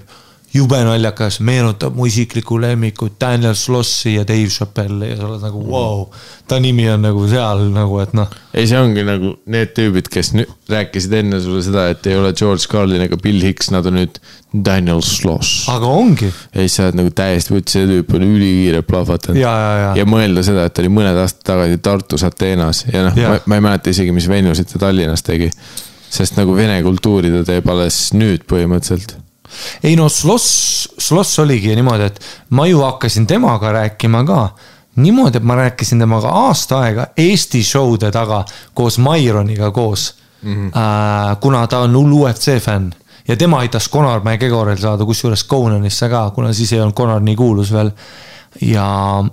Jube 0.53 0.79
naljakas, 0.81 1.39
meenutab 1.45 1.95
mu 1.97 2.07
isiklikku 2.09 2.57
lemmikut 2.61 3.19
Daniel 3.21 3.53
Slossi 3.53 4.15
ja 4.15 4.25
Dave 4.27 4.49
Chappelle'i 4.49 5.11
ja 5.11 5.19
sa 5.19 5.27
oled 5.27 5.43
nagu 5.45 5.61
vau 5.67 5.99
wow,. 5.99 6.23
ta 6.49 6.57
nimi 6.61 6.87
on 6.89 7.03
nagu 7.05 7.25
seal 7.29 7.67
nagu, 7.73 7.99
et 8.01 8.15
noh, 8.17 8.31
ei, 8.53 8.65
see 8.69 8.79
ongi 8.79 9.03
nagu 9.05 9.35
need 9.53 9.75
tüübid, 9.77 10.09
kes 10.09 10.33
nüüd 10.37 10.71
rääkisid 10.71 11.13
enne 11.21 11.41
sulle 11.43 11.61
seda, 11.65 11.85
et 11.93 12.09
ei 12.09 12.17
ole 12.17 12.33
George 12.33 12.65
Carlin 12.71 13.05
ega 13.05 13.19
Bill 13.21 13.45
Hicks, 13.45 13.69
nad 13.75 13.85
on 13.89 13.99
nüüd 13.99 14.17
Daniel 14.49 15.03
Sloss. 15.05 15.67
aga 15.69 15.93
ongi 15.93 16.31
ja 16.31 16.63
siis 16.63 16.79
sa 16.79 16.87
oled 16.87 16.97
nagu 17.03 17.13
täiesti, 17.13 17.61
see 17.69 17.85
tüüp 17.93 18.17
on 18.17 18.25
ülikiire 18.25 18.81
plahvatanud. 18.87 19.37
ja, 19.41 19.53
ja, 19.53 19.93
ja, 20.01 20.09
mõelda 20.09 20.45
seda, 20.45 20.65
et 20.65 20.73
ta 20.73 20.81
oli 20.81 20.93
mõned 20.97 21.21
aastad 21.21 21.45
tagasi 21.53 21.81
Tartus 21.85 22.25
Ateenas 22.25 22.87
ja 22.89 23.05
noh 23.05 23.19
Jah., 23.19 23.37
ma 23.45 23.61
ei 23.61 23.67
mäleta 23.69 23.93
isegi, 23.93 24.15
mis 24.15 24.29
venusid 24.31 24.73
ta 24.73 24.81
Tallinnas 24.87 25.21
tegi. 25.25 25.51
sest 26.09 26.39
nagu 26.41 26.57
vene 26.57 26.81
kultuuri 26.81 27.29
ta 27.29 27.45
teeb 27.45 27.69
alles 27.69 28.07
nüüd 28.17 28.49
põhimõtteliselt. 28.49 29.19
Ei 29.83 29.95
no 29.95 30.09
Sloss, 30.09 30.89
Sloss 30.97 31.39
oligi 31.39 31.75
niimoodi, 31.75 32.03
et 32.03 32.19
ma 32.49 32.67
ju 32.67 32.81
hakkasin 32.81 33.27
temaga 33.27 33.71
rääkima 33.71 34.23
ka 34.25 34.49
niimoodi, 34.95 35.37
et 35.37 35.43
ma 35.43 35.55
rääkisin 35.55 35.99
temaga 35.99 36.29
aasta 36.45 36.79
aega 36.79 37.07
Eesti 37.17 37.63
show'de 37.63 38.11
taga 38.11 38.43
koos 38.73 38.97
Maironiga 38.97 39.71
koos 39.71 40.15
mm. 40.41 40.53
-hmm. 40.53 40.77
äh, 40.77 41.37
kuna 41.39 41.67
ta 41.67 41.79
on 41.79 41.95
hull 41.95 42.13
UFC 42.21 42.59
fänn 42.59 42.91
ja 43.27 43.35
tema 43.37 43.59
aitas 43.59 43.89
Conor 43.89 44.21
McGregoril 44.23 44.77
saada 44.77 45.05
kusjuures 45.05 45.47
Conanisse 45.47 46.09
ka, 46.09 46.29
kuna 46.29 46.53
siis 46.53 46.73
ei 46.73 46.81
olnud 46.81 46.95
Conor 46.97 47.21
nii 47.21 47.35
kuulus 47.35 47.73
veel. 47.73 47.91
ja 48.61 49.23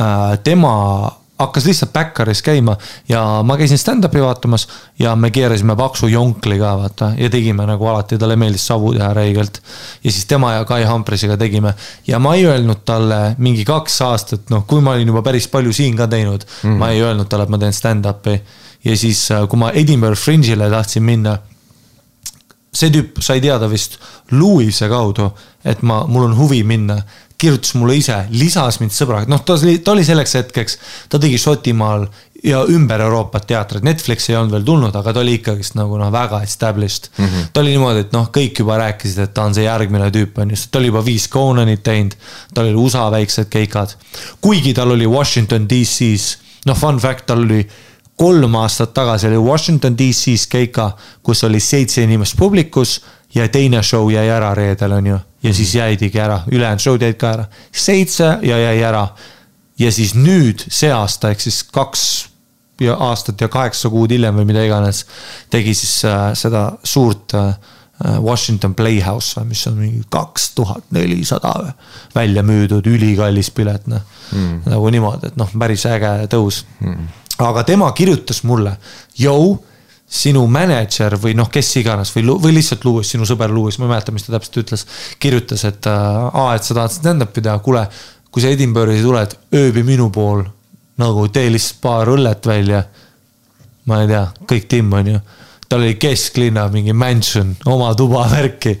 äh, 0.00 0.38
tema 0.44 1.10
hakkas 1.38 1.64
lihtsalt 1.66 1.92
Backeris 1.92 2.42
käima 2.42 2.76
ja 3.08 3.42
ma 3.44 3.56
käisin 3.56 3.78
stand-up'i 3.78 4.22
vaatamas 4.22 4.66
ja 4.98 5.16
me 5.16 5.30
keerasime 5.30 5.76
paksu 5.76 6.06
jonkli 6.06 6.58
ka 6.58 6.76
vaata 6.78 7.12
ja 7.18 7.30
tegime 7.30 7.66
nagu 7.66 7.86
alati, 7.86 8.18
talle 8.18 8.36
meeldis 8.36 8.66
savu 8.66 8.92
teha 8.94 9.12
räigelt. 9.14 9.62
ja 10.04 10.12
siis 10.12 10.26
tema 10.26 10.52
ja 10.52 10.64
Kai 10.64 10.84
Humprisiga 10.84 11.36
tegime 11.36 11.74
ja 12.06 12.18
ma 12.18 12.34
ei 12.34 12.46
öelnud 12.46 12.84
talle 12.84 13.34
mingi 13.38 13.64
kaks 13.64 14.00
aastat, 14.02 14.50
noh, 14.50 14.66
kui 14.66 14.80
ma 14.80 14.96
olin 14.96 15.08
juba 15.08 15.22
päris 15.22 15.48
palju 15.48 15.72
siin 15.72 15.96
ka 15.96 16.06
teinud 16.06 16.44
mm, 16.44 16.70
-hmm. 16.70 16.78
ma 16.78 16.90
ei 16.90 17.02
öelnud 17.02 17.28
talle, 17.28 17.44
et 17.44 17.50
ma 17.50 17.58
teen 17.58 17.72
stand-up'i. 17.72 18.40
ja 18.84 18.96
siis, 18.96 19.28
kui 19.48 19.58
ma 19.58 19.70
Edinburgh 19.70 20.18
Fringe'ile 20.18 20.70
tahtsin 20.70 21.02
minna 21.02 21.38
see 22.72 22.90
tüüp 22.90 23.20
sai 23.20 23.40
teada 23.40 23.68
vist 23.70 23.98
Louis'e 24.32 24.88
kaudu, 24.88 25.28
et 25.64 25.82
ma, 25.82 26.02
mul 26.08 26.30
on 26.30 26.36
huvi 26.38 26.62
minna, 26.64 27.02
kirjutas 27.42 27.74
mulle 27.78 27.96
ise, 27.98 28.16
lisas 28.30 28.78
mind 28.82 28.94
sõbraga, 28.94 29.30
noh, 29.30 29.42
ta 29.46 29.56
oli, 29.58 29.80
ta 29.82 29.96
oli 29.96 30.04
selleks 30.06 30.36
hetkeks, 30.38 30.78
ta 31.10 31.20
tegi 31.22 31.40
Šotimaal 31.42 32.06
ja 32.46 32.62
ümber 32.70 33.02
Euroopat 33.02 33.46
teatrit, 33.46 33.84
Netflix 33.86 34.28
ei 34.30 34.36
olnud 34.38 34.54
veel 34.56 34.64
tulnud, 34.66 34.96
aga 34.98 35.14
ta 35.14 35.22
oli 35.22 35.36
ikkagist 35.38 35.76
nagu 35.78 35.98
noh, 35.98 36.10
väga 36.12 36.42
established 36.42 37.10
mm. 37.16 37.24
-hmm. 37.24 37.52
ta 37.52 37.62
oli 37.62 37.74
niimoodi, 37.74 38.06
et 38.06 38.12
noh, 38.14 38.28
kõik 38.34 38.58
juba 38.64 38.78
rääkisid, 38.82 39.22
et 39.26 39.34
ta 39.34 39.46
on 39.46 39.54
see 39.54 39.64
järgmine 39.64 40.10
tüüp 40.14 40.38
on 40.42 40.50
ju, 40.50 40.58
sest 40.58 40.72
ta 40.74 40.82
oli 40.82 40.90
juba 40.90 41.04
viis 41.06 41.28
Conanit 41.30 41.82
teinud, 41.82 42.16
tal 42.54 42.66
oli 42.66 42.74
USA 42.74 43.10
väiksed 43.10 43.50
keikad. 43.50 43.94
kuigi 44.40 44.74
tal 44.74 44.90
oli 44.90 45.06
Washington 45.06 45.68
DC-s, 45.70 46.38
noh, 46.66 46.78
fun 46.78 46.98
fact, 46.98 47.26
tal 47.26 47.44
oli 47.46 47.66
kolm 48.16 48.54
aastat 48.54 48.94
tagasi 48.94 49.26
oli 49.26 49.38
Washington 49.38 49.98
DC-s 49.98 50.46
keika, 50.46 50.90
kus 51.22 51.44
oli 51.44 51.60
seitse 51.60 52.02
inimest 52.02 52.36
publikus 52.36 53.00
ja 53.34 53.48
teine 53.48 53.82
show 53.82 54.10
jäi 54.10 54.28
ära 54.28 54.54
reedel, 54.54 54.92
on 54.92 55.06
ju. 55.06 55.18
Ja 55.42 55.54
siis 55.54 55.74
jäidigi 55.74 56.20
ära, 56.20 56.42
ülejäänud 56.52 56.82
show'd 56.82 57.02
jäid 57.02 57.18
ka 57.20 57.32
ära, 57.36 57.46
seitse 57.72 58.36
ja 58.42 58.58
jäi 58.58 58.82
ära. 58.82 59.06
ja 59.78 59.92
siis 59.92 60.14
nüüd 60.14 60.62
see 60.68 60.92
aasta 60.92 61.32
ehk 61.32 61.40
siis 61.40 61.62
kaks 61.64 62.02
ja 62.80 62.96
aastat 63.00 63.40
ja 63.40 63.48
kaheksa 63.48 63.90
kuud 63.90 64.10
hiljem 64.12 64.36
või 64.40 64.48
mida 64.52 64.64
iganes, 64.66 65.04
tegi 65.50 65.74
siis 65.74 66.04
äh, 66.08 66.32
seda 66.38 66.72
suurt 66.84 67.34
äh, 67.38 67.54
Washington 68.22 68.74
Playhouse, 68.74 69.40
mis 69.46 69.66
on 69.70 69.76
mingi 69.78 70.02
kaks 70.10 70.50
tuhat 70.56 70.84
nelisada 70.90 71.72
välja 72.14 72.42
müüdud, 72.42 72.86
ülikallis 72.90 73.52
pilet, 73.54 73.86
noh 73.86 74.02
mm.. 74.32 74.62
nagu 74.72 74.90
niimoodi, 74.90 75.30
et 75.30 75.36
noh, 75.38 75.50
päris 75.58 75.84
äge 75.86 76.10
tõus 76.32 76.64
mm.. 76.80 77.12
aga 77.46 77.62
tema 77.68 77.92
kirjutas 77.96 78.42
mulle, 78.48 78.74
jõu, 79.18 79.54
sinu 80.12 80.42
mänedžer 80.50 81.16
või 81.20 81.32
noh, 81.38 81.48
kes 81.52 81.70
iganes 81.80 82.12
või, 82.14 82.26
või 82.42 82.56
lihtsalt 82.58 82.84
Lewis, 82.84 83.12
sinu 83.14 83.26
sõber 83.28 83.52
Lewis, 83.54 83.78
ma 83.80 83.88
ei 83.88 83.94
mäleta, 83.94 84.12
mis 84.12 84.26
ta 84.26 84.34
täpselt 84.34 84.60
ütles. 84.64 84.86
kirjutas, 85.18 85.64
et 85.68 85.88
äh, 85.88 86.26
aa, 86.28 86.56
et 86.56 86.66
sa 86.66 86.76
tahad 86.76 86.92
stand-up'i 86.92 87.44
teha, 87.44 87.58
kuule, 87.64 87.86
kui 88.30 88.44
sa 88.44 88.52
Edinburgh'i 88.52 89.00
tuled, 89.04 89.38
ööbi 89.56 89.84
minu 89.86 90.10
pool 90.12 90.44
nagu 91.00 91.28
tee 91.32 91.48
lihtsalt 91.50 91.80
paar 91.82 92.12
õllet 92.12 92.46
välja. 92.46 92.84
ma 93.88 94.02
ei 94.02 94.10
tea, 94.12 94.26
kõik 94.46 94.68
timm 94.70 94.92
on 94.94 95.08
ju 95.16 95.22
tal 95.72 95.80
oli 95.80 95.94
kesklinna 95.96 96.66
mingi 96.68 96.92
mansion, 96.92 97.54
oma 97.64 97.94
tuba 97.96 98.26
värki. 98.28 98.74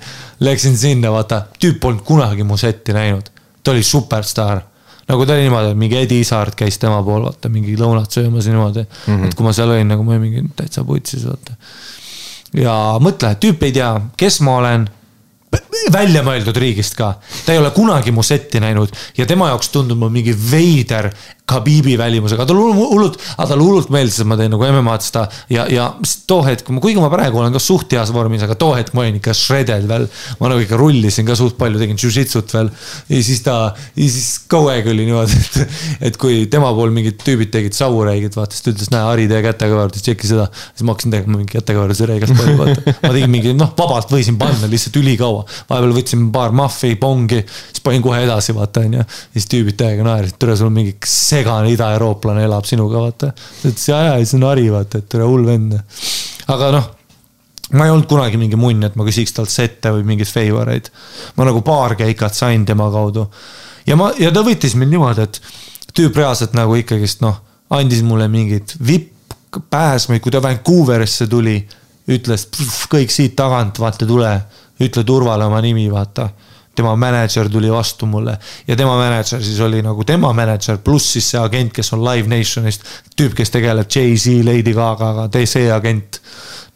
Läksin 0.44 0.76
sinna, 0.76 1.08
vaata, 1.14 1.46
tüüp 1.56 1.78
polnud 1.80 2.02
kunagi 2.04 2.44
mu 2.44 2.58
setti 2.60 2.92
näinud. 2.92 3.30
ta 3.64 3.70
oli 3.70 3.82
superstaar. 3.82 4.60
Nagu 5.08 5.26
ta 5.26 5.36
oli 5.36 5.46
niimoodi, 5.46 5.72
et 5.74 5.78
mingi 5.78 5.98
Edi 5.98 6.20
Isaart 6.22 6.56
käis 6.58 6.78
tema 6.82 7.02
pool, 7.06 7.26
vaata 7.26 7.50
mingi 7.52 7.76
lõunat 7.78 8.14
söömas 8.14 8.46
ja 8.46 8.54
niimoodi 8.54 8.84
mm. 8.84 9.14
-hmm. 9.16 9.26
et 9.26 9.34
kui 9.34 9.46
ma 9.46 9.52
seal 9.56 9.70
olin, 9.74 9.88
nagu 9.88 10.06
ma 10.06 10.16
olin 10.16 10.26
mingi 10.28 10.44
täitsa 10.56 10.84
putsis, 10.84 11.26
vaata. 11.28 11.56
ja 12.54 12.74
mõtle, 13.02 13.34
tüüp 13.42 13.62
ei 13.68 13.72
tea, 13.72 13.94
kes 14.16 14.40
ma 14.46 14.56
olen, 14.62 14.88
välja 15.92 16.22
mõeldud 16.24 16.56
riigist 16.56 16.96
ka. 16.96 17.14
ta 17.46 17.52
ei 17.52 17.60
ole 17.60 17.70
kunagi 17.74 18.12
mu 18.14 18.22
setti 18.22 18.60
näinud 18.62 18.92
ja 19.18 19.26
tema 19.26 19.50
jaoks 19.52 19.68
tundub 19.74 19.98
ma 20.00 20.08
mingi 20.12 20.34
veider 20.50 21.10
Khabibi 21.52 21.96
välimusega, 22.00 22.46
talle 22.48 22.72
hullult, 22.76 23.18
aga 23.36 23.48
talle 23.52 23.66
hullult 23.66 23.92
meeldis, 23.92 24.20
et 24.22 24.28
ma 24.28 24.38
teen 24.40 24.52
nagu 24.52 24.66
MM-ad 24.68 25.04
seda 25.04 25.26
ja, 25.52 25.66
ja 25.70 25.88
too 26.28 26.42
hetk, 26.46 26.68
kuigi 26.82 27.00
ma 27.02 27.10
praegu 27.12 27.42
olen 27.42 27.54
ka 27.54 27.62
suht 27.62 27.92
heas 27.92 28.12
vormis, 28.14 28.44
aga 28.46 28.56
too 28.58 28.72
hetk 28.76 28.94
ma 28.96 29.04
olin 29.04 29.18
ikka 29.20 29.34
shredded 29.36 29.88
veel. 29.90 30.08
ma 30.40 30.52
nagu 30.52 30.64
ikka 30.64 30.78
rullisin 30.80 31.28
ka 31.28 31.36
suht 31.38 31.58
palju, 31.60 31.80
tegin 31.82 32.00
jujitsut 32.00 32.52
veel 32.56 32.70
ja 33.12 33.22
siis 33.24 33.42
ta, 33.44 33.56
ja 33.96 34.08
siis 34.08 34.46
kogu 34.50 34.70
aeg 34.72 34.88
oli 34.92 35.06
niimoodi, 35.08 35.38
et, 35.38 35.76
et 36.08 36.18
kui 36.20 36.46
tema 36.52 36.72
pool 36.76 36.92
mingid 36.94 37.20
tüübid 37.22 37.52
tegid 37.54 37.76
saureiget, 37.76 38.36
vaata, 38.38 38.56
siis 38.56 38.64
ta 38.64 38.72
ütles, 38.72 38.90
näe, 38.92 39.02
Harri, 39.06 39.28
tee 39.30 39.42
kätekõver, 39.44 39.92
tšeki 39.96 40.30
seda. 40.30 40.48
siis 40.72 40.86
ma 40.86 40.94
hakkasin 40.94 41.14
tegema 41.14 41.40
mingi 41.40 41.56
kätekõver 41.56 41.94
reigas 42.12 42.32
palju, 42.36 42.56
vaata. 42.60 42.96
ma 43.02 43.12
tegin 43.14 43.32
mingi, 43.32 43.54
noh, 43.58 43.72
vabalt 43.78 44.12
võisin 44.12 44.38
panna 44.40 44.70
lihtsalt 44.70 44.98
ülikaua. 45.00 45.44
vahepeal 45.70 45.96
võtsin 45.96 46.28
paar 46.34 46.54
mahvi, 46.56 46.94
pongi, 47.00 47.42
siis 47.70 47.84
panin 47.84 48.04
kohe 48.04 48.22
edasi, 48.26 48.54
vaata, 48.56 48.84
onju. 48.86 49.06
siis 49.36 49.48
tüübid 49.52 49.78
täiega 49.80 50.06
naersid, 50.06 50.38
tere, 50.40 50.56
sul 50.58 50.70
on 50.70 50.76
mingi 50.76 50.96
segane 51.42 51.72
idaeurooplane 51.74 52.46
elab 52.46 52.66
sinuga, 52.68 53.02
vaata. 53.08 53.32
ta 53.34 53.68
ütles, 53.68 53.86
ja, 53.90 54.00
ja, 54.08 54.18
see 54.24 54.38
on 54.38 54.48
Harri, 54.48 54.68
vaata, 54.72 55.02
et 55.02 55.08
tere, 55.10 55.26
hull 55.28 55.46
vend. 55.46 55.78
aga 56.52 56.74
noh 56.78 56.90
ma 57.72 57.86
ei 57.86 57.92
olnud 57.92 58.08
kunagi 58.08 58.36
mingi 58.36 58.58
munn, 58.60 58.84
et 58.84 58.96
ma 59.00 59.06
küsiks 59.06 59.32
talt 59.32 59.50
sette 59.52 59.92
või 59.94 60.04
mingeid 60.04 60.28
favor 60.28 60.68
eid. 60.72 60.90
ma 61.36 61.46
nagu 61.48 61.62
paar 61.64 61.96
keikat 61.96 62.36
sain 62.36 62.66
tema 62.68 62.90
kaudu. 62.92 63.26
ja 63.86 63.96
ma, 63.96 64.12
ja 64.18 64.32
ta 64.32 64.44
võttis 64.44 64.76
mind 64.76 64.92
niimoodi, 64.92 65.24
et 65.24 65.40
tüüp 65.96 66.16
reaalselt 66.20 66.56
nagu 66.58 66.76
ikkagist 66.76 67.24
noh, 67.24 67.40
andis 67.72 68.02
mulle 68.04 68.28
mingeid 68.28 68.76
vipp-pääsmeid, 68.76 70.20
kui 70.20 70.32
ta 70.32 70.42
Vancouverisse 70.44 71.26
tuli. 71.26 71.60
ütles 72.12 72.48
kõik 72.90 73.12
siit 73.14 73.36
tagant, 73.38 73.78
vaata, 73.78 74.06
tule, 74.06 74.32
ütle 74.82 75.04
turvale 75.06 75.46
oma 75.46 75.60
nimi, 75.62 75.86
vaata 75.90 76.28
tema 76.74 76.94
mänedžer 76.96 77.50
tuli 77.52 77.70
vastu 77.72 78.06
mulle 78.06 78.38
ja 78.66 78.76
tema 78.76 78.96
mänedžer 78.96 79.42
siis 79.44 79.60
oli 79.60 79.82
nagu 79.84 80.04
tema 80.08 80.32
mänedžer, 80.36 80.78
pluss 80.84 81.12
siis 81.16 81.28
see 81.32 81.40
agent, 81.40 81.72
kes 81.76 81.92
on 81.92 82.04
Live 82.04 82.30
Nationist. 82.30 82.86
tüüp, 83.16 83.34
kes 83.36 83.52
tegeleb 83.52 83.90
Jay-Z, 83.90 84.40
Lady 84.46 84.74
Gagaga, 84.76 85.28
see 85.44 85.70
agent. 85.72 86.20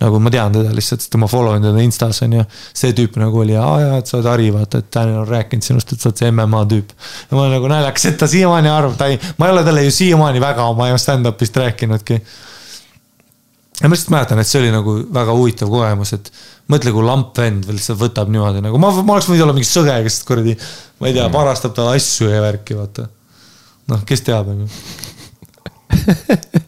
nagu 0.00 0.18
ma 0.20 0.28
tean 0.28 0.52
teda 0.52 0.74
lihtsalt, 0.76 1.00
sest 1.00 1.14
ma 1.16 1.24
follow 1.26 1.56
in 1.56 1.62
teda 1.64 1.80
Instas 1.80 2.20
on 2.22 2.32
ju. 2.36 2.42
see 2.74 2.92
tüüp 2.92 3.16
nagu 3.20 3.40
oli, 3.40 3.56
aa 3.56 3.78
jaa, 3.80 4.00
et 4.02 4.06
sa 4.06 4.18
oled 4.18 4.28
Harri, 4.28 4.50
vaata, 4.52 4.82
et 4.84 4.90
Daniel 4.92 5.22
on 5.22 5.28
rääkinud 5.28 5.64
sinust, 5.64 5.92
et 5.92 6.00
sa 6.00 6.10
oled 6.10 6.20
see 6.20 6.32
MMA 6.32 6.64
tüüp. 6.72 6.92
ja 7.30 7.38
ma 7.38 7.46
nagu 7.52 7.70
naljakas, 7.72 8.04
et 8.10 8.18
ta 8.20 8.28
siiamaani 8.28 8.68
arvab, 8.72 8.98
ta 8.98 9.08
ei, 9.08 9.16
ma 9.38 9.48
ei 9.48 9.56
ole 9.56 9.64
talle 9.64 9.86
ju 9.86 9.96
siiamaani 10.02 10.44
väga 10.44 10.68
oma 10.74 10.90
stand-up'ist 11.00 11.56
rääkinudki 11.56 12.20
ja 13.80 13.88
ma 13.88 13.92
lihtsalt 13.92 14.12
mäletan, 14.12 14.40
et 14.40 14.48
see 14.48 14.60
oli 14.62 14.72
nagu 14.72 14.98
väga 15.12 15.34
huvitav 15.36 15.72
kogemus, 15.72 16.12
et 16.16 16.30
mõtle, 16.72 16.92
kui 16.94 17.04
lamp 17.06 17.36
vend 17.38 17.66
veel 17.66 17.78
lihtsalt 17.78 18.00
võtab 18.00 18.30
niimoodi 18.32 18.62
nagu 18.64 18.80
ma, 18.82 18.90
ma 19.00 19.16
oleks 19.16 19.28
võinud 19.30 19.46
olla 19.46 19.56
mingi 19.56 19.68
sõge, 19.68 19.96
kes 20.06 20.20
kuradi, 20.26 20.56
ma 21.00 21.10
ei 21.10 21.16
tea, 21.16 21.26
varastab 21.32 21.74
talle 21.76 21.96
asju 21.98 22.30
ja 22.30 22.42
värki, 22.44 22.78
vaata. 22.78 23.08
noh, 23.92 24.06
kes 24.08 24.24
teab, 24.26 24.50
on 24.54 24.64
ju. 24.64 24.68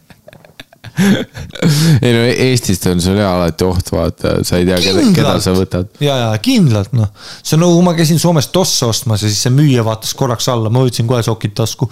ei 2.03 2.13
no 2.13 2.23
Eestist 2.27 2.85
on 2.91 3.01
sul 3.01 3.19
ja 3.19 3.29
alati 3.37 3.65
oht, 3.67 3.91
vaata, 3.93 4.37
sa 4.47 4.59
ei 4.59 4.67
tea, 4.67 4.79
keda, 4.83 5.03
keda 5.15 5.33
sa 5.43 5.53
võtad. 5.55 5.91
ja, 6.03 6.15
ja 6.23 6.29
kindlalt 6.43 6.95
noh, 6.97 7.11
see 7.41 7.55
on 7.57 7.63
nagu 7.65 7.81
ma 7.85 7.95
käisin 7.97 8.19
Soomes 8.21 8.49
tosse 8.55 8.87
ostmas 8.87 9.23
ja 9.23 9.31
siis 9.31 9.41
see 9.45 9.53
müüja 9.55 9.85
vaatas 9.87 10.15
korraks 10.17 10.49
alla, 10.51 10.71
ma 10.73 10.83
võtsin 10.85 11.07
kohe 11.09 11.21
sokid 11.25 11.55
tasku. 11.59 11.89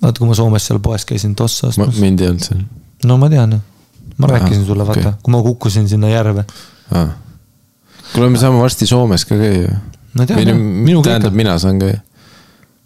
vaata, 0.00 0.16
kui 0.18 0.28
ma 0.28 0.38
Soomes 0.38 0.68
seal 0.70 0.80
poes 0.84 1.08
käisin 1.08 1.36
tosse 1.38 1.68
ostmas. 1.70 2.00
mind 2.00 2.24
ei 2.24 2.32
olnud 2.32 2.48
seal. 2.48 2.64
no 3.08 3.18
ma 3.20 3.30
tean 3.32 3.58
jah, 3.58 3.64
ma 4.20 4.30
rääkisin 4.34 4.66
sulle 4.68 4.86
vaata 4.86 5.00
okay., 5.00 5.18
kui 5.22 5.34
ma 5.34 5.42
kukkusin 5.46 5.88
sinna 5.88 6.12
järve 6.12 6.44
kuule, 6.90 8.28
me 8.28 8.38
saame 8.38 8.60
varsti 8.60 8.86
Soomes 8.86 9.24
ka 9.24 9.38
käia. 9.40 9.80
no 10.14 10.26
tean 10.26 10.56
minuga 10.60 11.00
ikka. 11.00 11.08
tähendab, 11.10 11.36
mina 11.42 11.58
saan 11.58 11.82
käia 11.82 12.00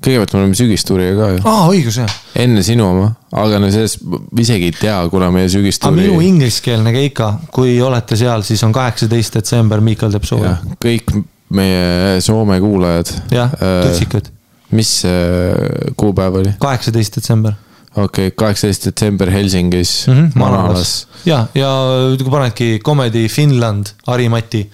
kõigepealt 0.05 0.35
me 0.35 0.41
oleme 0.43 0.59
sügistuuriga 0.59 1.15
ka 1.17 1.29
ju. 1.33 1.43
aa, 1.49 1.67
õigus 1.73 1.99
jah. 2.03 2.17
enne 2.45 2.63
sinu 2.67 2.87
oma, 2.91 3.09
aga 3.33 3.61
no 3.63 3.71
selles 3.73 3.97
isegi 4.41 4.71
ei 4.71 4.77
tea, 4.77 4.97
kuna 5.13 5.31
meie 5.35 5.49
sügistuuri. 5.53 6.05
minu 6.05 6.21
ingliskeelne 6.25 6.93
keika, 6.95 7.31
kui 7.55 7.77
olete 7.83 8.19
seal, 8.21 8.45
siis 8.47 8.63
on 8.67 8.75
kaheksateist 8.75 9.41
detsember, 9.41 9.83
Miikal 9.85 10.13
teeb 10.15 10.29
soovi. 10.29 10.53
kõik 10.85 11.15
meie 11.55 12.21
Soome 12.25 12.61
kuulajad. 12.63 13.13
jah, 13.33 13.53
äh,. 13.61 14.33
mis 14.75 14.97
äh, 15.09 15.93
kuupäev 15.97 16.43
oli? 16.43 16.57
kaheksateist 16.61 17.21
detsember 17.21 17.57
okei 17.95 18.29
okay,, 18.29 18.37
kaheksateist 18.37 18.89
detsember 18.91 19.31
Helsingis 19.31 20.07
mm, 20.07 20.15
-hmm, 20.15 20.33
Manalas. 20.39 21.07
ja, 21.25 21.47
ja 21.55 21.71
kui 22.19 22.31
panedki 22.31 22.81
Comedy 22.85 23.29
Finland, 23.29 23.95
Harimati 24.07 24.65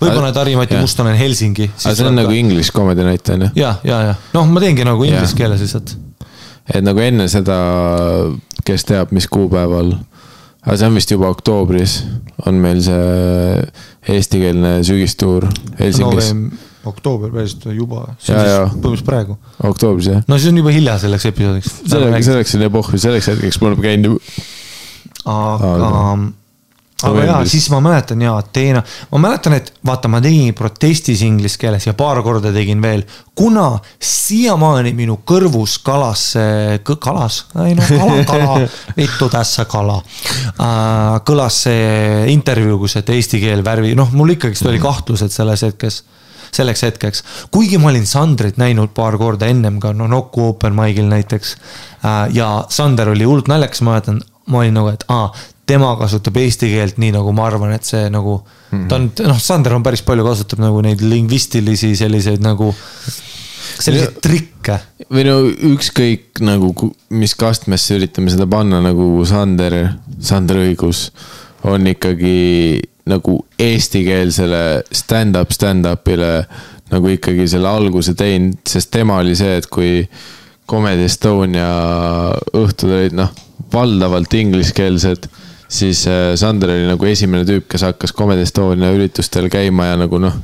võib-olla 0.00 0.30
need 0.30 0.38
Harri-Mati 0.40 0.78
Mustonen 0.80 1.16
Helsingi. 1.18 1.68
aga 1.84 1.94
see 1.96 2.06
on 2.08 2.16
nagu 2.18 2.32
English 2.34 2.72
comedy 2.72 3.04
näite 3.06 3.36
on 3.36 3.46
ju? 3.46 3.50
ja, 3.60 3.74
ja, 3.84 4.00
ja 4.10 4.14
noh, 4.36 4.48
ma 4.48 4.62
teengi 4.62 4.86
nagu 4.86 5.04
inglise 5.06 5.36
keeles 5.38 5.60
lihtsalt. 5.64 5.94
et 6.72 6.84
nagu 6.86 7.02
enne 7.04 7.28
seda, 7.32 7.58
kes 8.64 8.86
teab, 8.88 9.12
mis 9.16 9.28
kuupäeval, 9.30 9.92
aga 10.64 10.78
see 10.80 10.88
on 10.88 10.98
vist 10.98 11.12
juba 11.12 11.30
oktoobris, 11.34 12.00
on 12.48 12.60
meil 12.62 12.82
see 12.84 14.16
eestikeelne 14.16 14.78
sügistuur 14.86 15.48
Helsingis 15.80 16.32
no, 16.36 16.68
oktoober 16.88 17.32
päriselt 17.34 17.66
juba, 17.76 18.06
see 18.18 18.34
on 18.34 18.40
siis 18.40 18.56
põhimõtteliselt 18.56 19.08
praegu. 19.08 19.38
oktoobris 19.70 20.10
jah. 20.12 20.24
no 20.28 20.38
siis 20.38 20.52
on 20.52 20.60
juba 20.62 20.74
hilja 20.74 20.98
selleks 21.02 21.28
episoodiks. 21.32 21.78
selleks, 21.84 22.26
selleks 22.30 22.58
on 22.58 22.66
epohh, 22.70 22.92
selleks 22.96 23.32
hetkeks 23.34 23.60
me 23.60 23.70
oleme 23.70 23.88
käinud. 23.88 24.36
aga, 25.24 25.74
aga 25.76 25.94
aga 27.08 27.24
jaa, 27.24 27.40
siis 27.48 27.66
ma 27.72 27.80
mäletan 27.84 28.22
jaa, 28.22 28.36
Ateena, 28.40 28.82
ma 29.12 29.20
mäletan, 29.22 29.56
et 29.56 29.72
vaata, 29.86 30.08
ma 30.12 30.20
tegin 30.24 30.54
protestis 30.56 31.22
inglise 31.26 31.58
keeles 31.60 31.86
ja 31.88 31.94
paar 31.98 32.20
korda 32.24 32.52
tegin 32.54 32.82
veel, 32.82 33.04
kuna 33.36 33.66
siiamaani 34.04 34.92
minu 34.96 35.20
kõrvus 35.28 35.78
kalas 35.84 36.26
see, 36.34 36.78
kalas, 37.00 37.42
ei 37.66 37.76
noh, 37.78 37.92
kala, 37.96 38.20
kala, 38.28 38.68
vittu 39.00 39.30
tässä 39.32 39.66
kala 39.70 40.00
äh,. 40.00 41.20
kõlas 41.26 41.62
see 41.66 42.30
intervjuu, 42.34 42.80
kus, 42.84 42.98
et 43.00 43.12
eesti 43.16 43.42
keel 43.42 43.64
värvi, 43.66 43.94
noh, 43.98 44.12
mul 44.16 44.36
ikkagist 44.36 44.68
oli 44.68 44.82
kahtlused 44.82 45.32
selles 45.34 45.68
hetkes 45.68 46.02
selleks 46.52 46.82
hetkeks. 46.82 47.24
kuigi 47.50 47.78
ma 47.78 47.90
olin 47.92 48.06
Sandrit 48.06 48.58
näinud 48.60 48.94
paar 48.94 49.18
korda 49.18 49.46
ennem 49.50 49.80
ka, 49.80 49.92
no 49.92 50.06
Nokku 50.10 50.50
open 50.50 50.74
mic'il 50.74 51.08
näiteks. 51.10 51.56
Äh, 52.04 52.26
ja 52.34 52.50
Sander 52.68 53.08
oli 53.08 53.24
hullult 53.24 53.48
naljakas, 53.48 53.82
ma 53.82 53.96
mäletan, 53.96 54.20
ma 54.50 54.62
olin 54.64 54.74
nagu, 54.74 54.92
et 54.94 55.04
aa, 55.08 55.30
tema 55.70 55.94
kasutab 56.00 56.38
eesti 56.40 56.70
keelt 56.72 57.00
nii, 57.00 57.14
nagu 57.14 57.32
ma 57.36 57.46
arvan, 57.48 57.74
et 57.76 57.86
see 57.86 58.08
nagu 58.12 58.38
mm. 58.40 58.78
-hmm. 58.78 58.86
ta 58.88 58.98
on, 58.98 59.10
noh, 59.30 59.40
Sander 59.42 59.74
on 59.76 59.86
päris 59.86 60.02
palju 60.06 60.26
kasutab 60.26 60.62
nagu 60.62 60.82
neid 60.84 61.02
lingvistilisi 61.04 61.94
selliseid 61.96 62.42
nagu, 62.44 62.72
selliseid 63.78 64.16
ja, 64.16 64.22
trikke. 64.24 64.78
või 65.10 65.26
no 65.28 65.36
ükskõik 65.74 66.42
nagu, 66.46 66.72
mis 67.10 67.34
kastmesse 67.38 67.98
üritame 67.98 68.32
seda 68.32 68.48
panna, 68.50 68.82
nagu 68.84 69.12
Sander, 69.28 69.76
Sander 70.18 70.64
õigus 70.64 71.10
on 71.68 71.86
ikkagi 71.86 72.80
nagu 73.08 73.38
eestikeelsele 73.58 74.82
stand-up 74.92 75.52
stand-up'ile 75.54 76.32
nagu 76.90 77.12
ikkagi 77.12 77.46
selle 77.48 77.70
alguse 77.70 78.14
teinud, 78.18 78.58
sest 78.68 78.90
tema 78.92 79.20
oli 79.22 79.36
see, 79.38 79.60
et 79.60 79.68
kui 79.70 80.02
Comedy 80.70 81.06
Estonia 81.06 81.70
õhtud 82.54 82.92
olid 82.94 83.16
noh, 83.18 83.30
valdavalt 83.72 84.34
ingliskeelsed 84.38 85.28
siis 85.70 86.06
äh, 86.10 86.34
Sander 86.38 86.70
oli 86.74 86.86
nagu 86.88 87.06
esimene 87.06 87.46
tüüp, 87.46 87.68
kes 87.70 87.86
hakkas 87.86 88.14
Comedy 88.16 88.42
Estonia 88.46 88.90
üritustel 88.94 89.46
käima 89.52 89.92
ja 89.92 89.98
nagu 90.00 90.18
noh, 90.22 90.34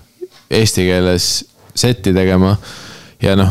eesti 0.50 0.86
keeles 0.86 1.30
setti 1.74 2.14
tegema. 2.14 2.56
ja 3.22 3.34
noh, 3.38 3.50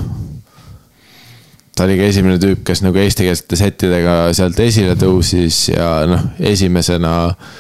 ta 1.75 1.83
oli 1.83 1.97
ka 1.99 2.07
esimene 2.07 2.39
tüüp, 2.39 2.63
kes 2.67 2.83
nagu 2.85 2.99
eestikeelsete 3.03 3.59
settidega 3.59 4.17
sealt 4.37 4.59
esile 4.63 4.95
tõusis 4.99 5.65
ja 5.73 5.89
noh, 6.07 6.29
esimesena 6.39 7.15
äh, 7.27 7.53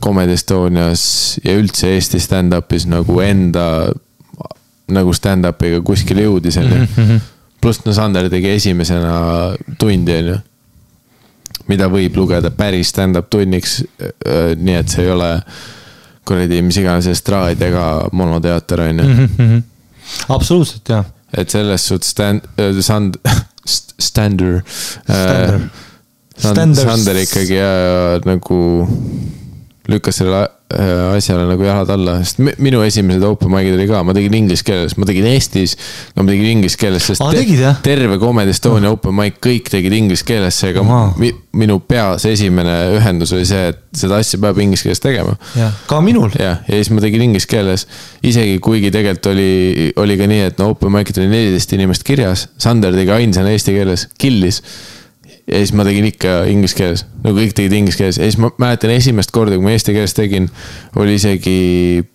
Comedy 0.00 0.38
Estonias 0.38 1.04
ja 1.44 1.52
üldse 1.58 1.90
Eesti 1.94 2.20
stand-up'is 2.22 2.86
nagu 2.88 3.20
enda 3.20 3.66
nagu 4.94 5.12
stand-up'iga 5.16 5.82
kuskile 5.84 6.24
jõudis, 6.24 6.56
onju. 6.60 6.80
Mhm, 6.80 7.04
mhm. 7.04 7.30
pluss 7.60 7.84
no 7.86 7.92
Sander 7.96 8.28
tegi 8.32 8.50
esimesena 8.56 9.14
tundi, 9.80 10.16
onju 10.16 10.40
mida 11.70 11.88
võib 11.92 12.16
lugeda 12.18 12.50
päris 12.54 12.92
stand-up 12.92 13.30
tunniks. 13.32 13.78
nii 14.56 14.76
et 14.76 14.92
see 14.92 15.04
ei 15.04 15.12
ole 15.14 15.30
kuradi 16.24 16.60
mis 16.64 16.78
iganes 16.80 17.08
estraad 17.12 17.62
ega 17.62 17.86
monoteater 18.12 18.84
on 18.88 19.02
ju. 19.02 19.08
Mhm, 19.08 19.64
absoluutselt 20.28 20.88
jah. 20.88 21.04
et 21.36 21.50
selles 21.50 21.86
suhtes 21.88 22.10
stand, 22.10 22.44
stand, 22.80 23.16
stander. 24.08 24.62
Stander. 25.04 25.68
Sander 26.38 27.20
ikkagi 27.22 27.54
ja, 27.60 27.70
ja 27.78 28.18
nagu 28.26 28.58
lükkas 29.84 30.16
selle 30.16 30.38
äh, 30.72 31.12
asjale 31.12 31.42
nagu 31.44 31.60
jalad 31.66 31.90
alla, 31.92 32.14
sest 32.24 32.38
mi- 32.40 32.54
minu 32.64 32.78
esimesed 32.86 33.20
open 33.28 33.50
mic'id 33.52 33.74
oli 33.76 33.84
ka, 33.90 33.98
ma 34.06 34.14
tegin 34.16 34.32
inglise 34.38 34.64
keeles, 34.64 34.94
ma 34.96 35.04
tegin 35.04 35.26
Eestis. 35.28 35.74
ma 36.16 36.24
tegin 36.24 36.46
inglise 36.54 36.78
keeles, 36.80 37.04
sest 37.04 37.20
Aa, 37.20 37.34
te- 37.34 37.42
tegid, 37.42 37.60
jah? 37.60 37.76
terve 37.84 38.16
Comedy 38.22 38.54
Estonia 38.56 38.88
open 38.94 39.12
mic, 39.18 39.36
kõik 39.44 39.68
tegid 39.74 39.92
inglise 39.92 40.24
keeles, 40.24 40.56
seega 40.64 40.80
Ahaa. 40.80 41.12
mi, 41.20 41.28
minu 41.60 41.76
peas 41.84 42.24
esimene 42.30 42.78
ühendus 42.96 43.34
oli 43.36 43.44
see, 43.50 43.68
et 43.74 43.82
seda 44.00 44.22
asja 44.24 44.40
peab 44.40 44.62
inglise 44.64 44.88
keeles 44.88 45.04
tegema 45.04 45.36
ka 45.86 46.00
minul. 46.00 46.32
jah, 46.40 46.64
ja 46.64 46.80
siis 46.80 46.88
ma 46.96 47.04
tegin 47.04 47.26
inglise 47.28 47.50
keeles, 47.52 47.84
isegi 48.24 48.56
kuigi 48.64 48.88
tegelikult 48.94 49.30
oli, 49.36 49.92
oli 50.00 50.16
ka 50.16 50.30
nii, 50.32 50.42
et 50.48 50.64
no 50.64 50.72
open 50.72 50.96
mic'id 50.96 51.20
oli 51.20 51.28
neliteist 51.28 51.76
inimest 51.76 52.08
kirjas, 52.08 52.48
Sander 52.56 52.96
tegi 52.96 53.12
ainsana 53.20 53.52
eesti 53.52 53.76
keeles, 53.76 54.08
killis. 54.16 54.62
Ja 55.46 55.60
siis 55.60 55.74
ma 55.76 55.84
tegin 55.84 56.06
ikka 56.08 56.36
inglise 56.48 56.76
keeles, 56.78 57.04
no 57.24 57.34
kõik 57.36 57.52
tegid 57.56 57.74
inglise 57.76 58.00
keeles. 58.00 58.18
Ja 58.20 58.28
siis 58.28 58.40
ma 58.40 58.50
mäletan 58.62 58.94
esimest 58.94 59.32
korda, 59.34 59.58
kui 59.58 59.66
ma 59.66 59.74
eesti 59.74 59.94
keeles 59.96 60.16
tegin, 60.16 60.48
oli 61.00 61.18
isegi 61.18 61.58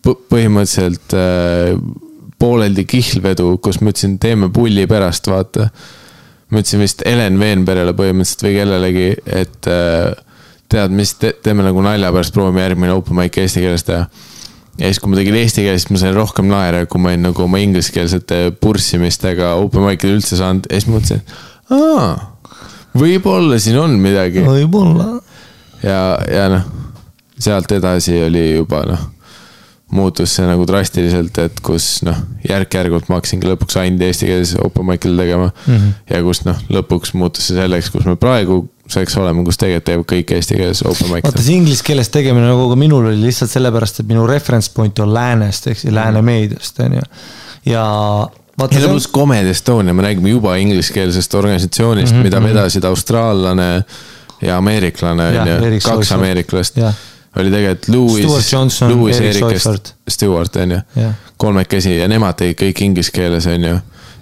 põ- 0.06 0.18
põhimõtteliselt 0.34 1.18
äh, 1.18 1.76
pooleldi 2.40 2.86
kihlvedu, 2.90 3.52
kus 3.64 3.82
ma 3.84 3.94
ütlesin, 3.94 4.18
teeme 4.22 4.50
pulli 4.54 4.88
pärast, 4.90 5.30
vaata. 5.30 5.70
ma 6.50 6.64
ütlesin 6.64 6.82
vist 6.82 7.06
Helen 7.06 7.38
Veenperele 7.40 7.94
põhimõtteliselt 7.94 8.48
või 8.48 8.56
kellelegi, 8.58 9.08
et 9.44 9.70
äh, 9.70 10.10
tead, 10.70 10.96
mis 10.96 11.14
te, 11.22 11.36
teeme 11.44 11.66
nagu 11.66 11.86
nalja 11.86 12.12
pärast, 12.16 12.34
proovime 12.34 12.66
järgmine 12.66 12.98
open 12.98 13.18
mic 13.20 13.38
eesti 13.38 13.62
keeles 13.66 13.86
teha. 13.86 14.08
Ja 14.80 14.88
siis, 14.88 15.02
kui 15.04 15.12
ma 15.12 15.20
tegin 15.20 15.36
eesti 15.36 15.66
keeles, 15.66 15.84
siis 15.84 15.92
ma 15.92 16.02
sain 16.02 16.16
rohkem 16.16 16.48
naera, 16.50 16.86
kui 16.88 17.02
ma 17.04 17.12
olin 17.12 17.26
nagu 17.28 17.44
oma 17.44 17.60
ingliskeelsete 17.62 18.54
purssimistega 18.64 19.54
open 19.60 19.84
mic'il 19.84 20.16
üldse 20.16 20.40
saanud. 20.40 20.70
Ja 20.72 20.80
siis 20.80 20.88
mõtlesin, 20.90 21.26
aa, 21.76 22.14
võib-olla 22.98 23.60
siin 23.62 23.80
on 23.82 23.96
midagi 24.02 24.44
võib-olla. 24.46 25.20
ja, 25.84 26.02
ja 26.32 26.50
noh, 26.56 26.68
sealt 27.40 27.72
edasi 27.72 28.18
oli 28.26 28.46
juba 28.56 28.84
noh, 28.90 29.06
muutus 29.96 30.36
see 30.38 30.46
nagu 30.46 30.66
drastiliselt, 30.70 31.38
et 31.42 31.62
kus 31.66 32.02
noh, 32.06 32.18
järk-järgult 32.46 33.10
ma 33.10 33.18
hakkasingi 33.18 33.50
lõpuks 33.50 33.80
ainult 33.82 34.06
eesti 34.06 34.30
keeles 34.30 34.54
open 34.62 34.86
mic'il 34.90 35.16
tegema 35.18 35.50
mm. 35.50 35.76
-hmm. 35.76 35.94
ja 36.14 36.22
kus 36.26 36.44
noh, 36.46 36.60
lõpuks 36.70 37.16
muutus 37.18 37.50
see 37.50 37.58
selleks, 37.58 37.90
kus 37.94 38.06
me 38.06 38.16
praegu 38.20 38.62
saaks 38.90 39.18
olema, 39.22 39.44
kus 39.46 39.58
tegelikult 39.62 39.86
teevad 39.90 40.10
kõik 40.14 40.34
eesti 40.38 40.58
keeles 40.60 40.84
open 40.86 41.14
vaata 41.14 41.34
mic'e. 41.34 41.46
see 41.46 41.58
inglise 41.58 41.86
keeles 41.86 42.10
tegemine 42.14 42.50
nagu 42.50 42.70
ka 42.70 42.78
minul 42.80 43.10
oli 43.12 43.22
lihtsalt 43.24 43.54
sellepärast, 43.54 44.04
et 44.04 44.10
minu 44.10 44.28
reference 44.30 44.72
point 44.74 45.00
on 45.00 45.14
läänest 45.14 45.70
ehk 45.72 45.82
siis 45.82 45.94
lääne 45.94 46.22
meediast 46.26 46.80
on 46.86 47.00
ju. 47.00 47.08
ja 47.74 47.86
see 48.68 48.86
on 48.86 48.92
pluss 48.92 49.08
Comedy 49.12 49.50
Estonia, 49.50 49.94
me 49.94 50.04
räägime 50.04 50.30
juba 50.30 50.56
ingliskeelsest 50.56 51.34
organisatsioonist 51.34 52.12
mm, 52.14 52.18
Mhm, 52.20 52.28
-hmm. 52.28 52.42
mida 52.42 52.44
vedasid 52.44 52.84
austraallane 52.84 53.84
ja 54.42 54.58
ameeriklane 54.58 55.28
on 55.28 55.48
ju, 55.48 55.80
kaks 55.84 56.12
ameeriklast 56.12 56.78
oli 57.36 57.52
tegelikult 57.52 57.88
Johnson, 58.52 58.92
Louis 58.92 59.20
Erik 59.22 59.42
ja. 59.42 59.74
Stewart 60.10 60.56
on 60.56 60.72
ju 60.72 60.80
kolmekesi 61.38 61.98
ja 61.98 62.08
nemad 62.08 62.36
tegid 62.36 62.58
kõik 62.62 62.84
inglise 62.84 63.12
keeles 63.12 63.48
on 63.48 63.64
ju. 63.64 63.76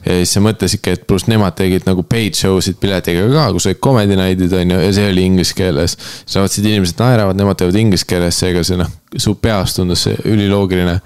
ja 0.06 0.14
siis 0.22 0.34
sa 0.34 0.40
mõtlesidki, 0.40 0.94
et 0.94 1.08
pluss 1.08 1.28
nemad 1.28 1.56
tegid 1.58 1.84
nagu 1.86 2.04
paid 2.04 2.36
show 2.36 2.60
sid 2.62 2.78
piletiga 2.80 3.26
ka, 3.32 3.48
kus 3.54 3.66
olid 3.68 3.80
comedy 3.84 4.16
night'id 4.16 4.54
on 4.54 4.72
ju 4.72 4.80
ja 4.80 4.92
see 4.94 5.10
oli 5.12 5.24
inglise 5.26 5.54
keeles. 5.54 5.98
sa 6.26 6.40
vaatasid, 6.40 6.66
inimesed 6.66 7.00
naeravad, 7.00 7.36
nemad 7.36 7.58
teevad 7.58 7.76
inglise 7.76 8.06
keeles, 8.08 8.40
seega 8.40 8.64
see 8.64 8.78
noh, 8.78 8.88
su 9.18 9.36
peas 9.36 9.76
tundus 9.76 10.04
see 10.08 10.16
üliloogiline. 10.26 11.00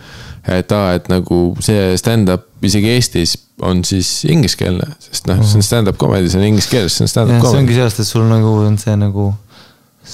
Et 0.48 0.72
aa, 0.74 0.96
et 0.98 1.10
nagu 1.12 1.42
see 1.62 1.94
stand-up 2.02 2.48
isegi 2.66 2.90
Eestis 2.96 3.36
on 3.62 3.84
siis 3.86 4.10
ingliskeelne, 4.30 4.88
sest 5.02 5.30
noh, 5.30 5.42
see 5.46 5.60
on 5.60 5.66
stand-up 5.66 6.00
comedy, 6.02 6.32
see 6.32 6.42
on 6.42 6.48
inglise 6.48 6.70
keeles, 6.72 6.96
see 6.98 7.06
on 7.06 7.12
stand-up 7.12 7.38
jah, 7.38 7.46
see 7.46 7.62
ongi 7.62 7.76
comedy. 7.76 7.78
sellest, 7.78 8.02
et 8.02 8.10
sul 8.10 8.26
nagu 8.30 8.56
on 8.66 8.80
see 8.82 8.96
nagu, 8.98 9.28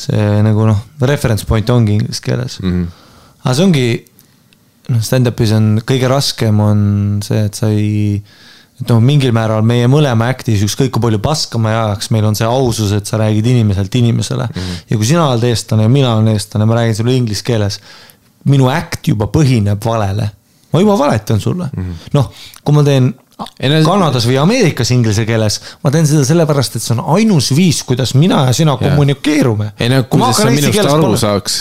see 0.04 0.28
nagu 0.44 0.68
noh, 0.68 0.84
reference 1.08 1.48
point 1.48 1.72
ongi 1.72 1.96
inglise 2.00 2.24
keeles 2.24 2.60
mm. 2.60 2.68
Mhm. 2.68 2.84
-hmm. 2.84 3.40
aga 3.46 3.56
see 3.56 3.70
ongi, 3.70 3.88
noh, 4.92 5.08
stand-up'is 5.10 5.56
on 5.56 5.72
kõige 5.88 6.12
raskem 6.12 6.60
on 6.64 6.84
see, 7.24 7.46
et 7.48 7.56
sa 7.56 7.72
ei, 7.72 8.20
et 8.82 8.92
noh, 8.92 9.00
mingil 9.04 9.32
määral 9.36 9.64
meie 9.64 9.88
mõlema 9.92 10.28
act'is 10.34 10.66
ükskõik 10.68 10.92
kui 10.92 11.08
palju 11.08 11.24
paska 11.24 11.62
ma 11.62 11.72
ei 11.72 11.80
ajaks, 11.86 12.12
meil 12.12 12.28
on 12.28 12.36
see 12.36 12.48
ausus, 12.48 12.92
et 12.92 13.08
sa 13.08 13.22
räägid 13.24 13.48
inimeselt 13.48 13.96
inimesele 13.96 14.44
mm. 14.44 14.60
Mhm. 14.60 14.68
-hmm. 14.68 14.92
ja 14.92 14.98
kui 14.98 15.06
sina 15.06 15.30
oled 15.32 15.48
eestlane 15.48 15.88
ja 15.88 15.90
mina 15.90 16.16
olen 16.16 16.36
eestlane, 16.36 16.68
ma 16.68 16.82
räägin 16.82 16.96
sulle 16.96 17.16
inglise 17.16 17.44
keeles. 17.44 17.80
Minu 18.48 18.70
act 18.72 19.08
juba 19.12 19.30
põhineb 19.32 19.84
valele, 19.86 20.30
ma 20.74 20.84
juba 20.84 20.98
valetan 21.00 21.40
sulle 21.40 21.70
mm. 21.72 21.84
-hmm. 21.84 22.12
noh, 22.14 22.32
kui 22.64 22.76
ma 22.76 22.84
teen 22.84 23.14
Ei 23.60 23.70
no- 23.70 23.84
Kanadas 23.86 24.26
või 24.26 24.40
Ameerikas 24.42 24.90
inglise 24.96 25.22
keeles, 25.28 25.60
ma 25.84 25.92
teen 25.94 26.08
seda 26.10 26.24
sellepärast, 26.26 26.78
et 26.78 26.82
see 26.82 26.96
on 26.96 27.04
ainus 27.14 27.52
viis, 27.54 27.84
kuidas 27.86 28.16
mina 28.18 28.48
ja 28.48 28.54
sina 28.58 28.74
kommunikeerume. 28.82 29.74
ei 29.78 29.92
no 29.94 30.00
kuidas 30.10 30.40
sa 30.42 30.50
minust 30.50 30.90
aru 30.90 31.12
saaks, 31.22 31.58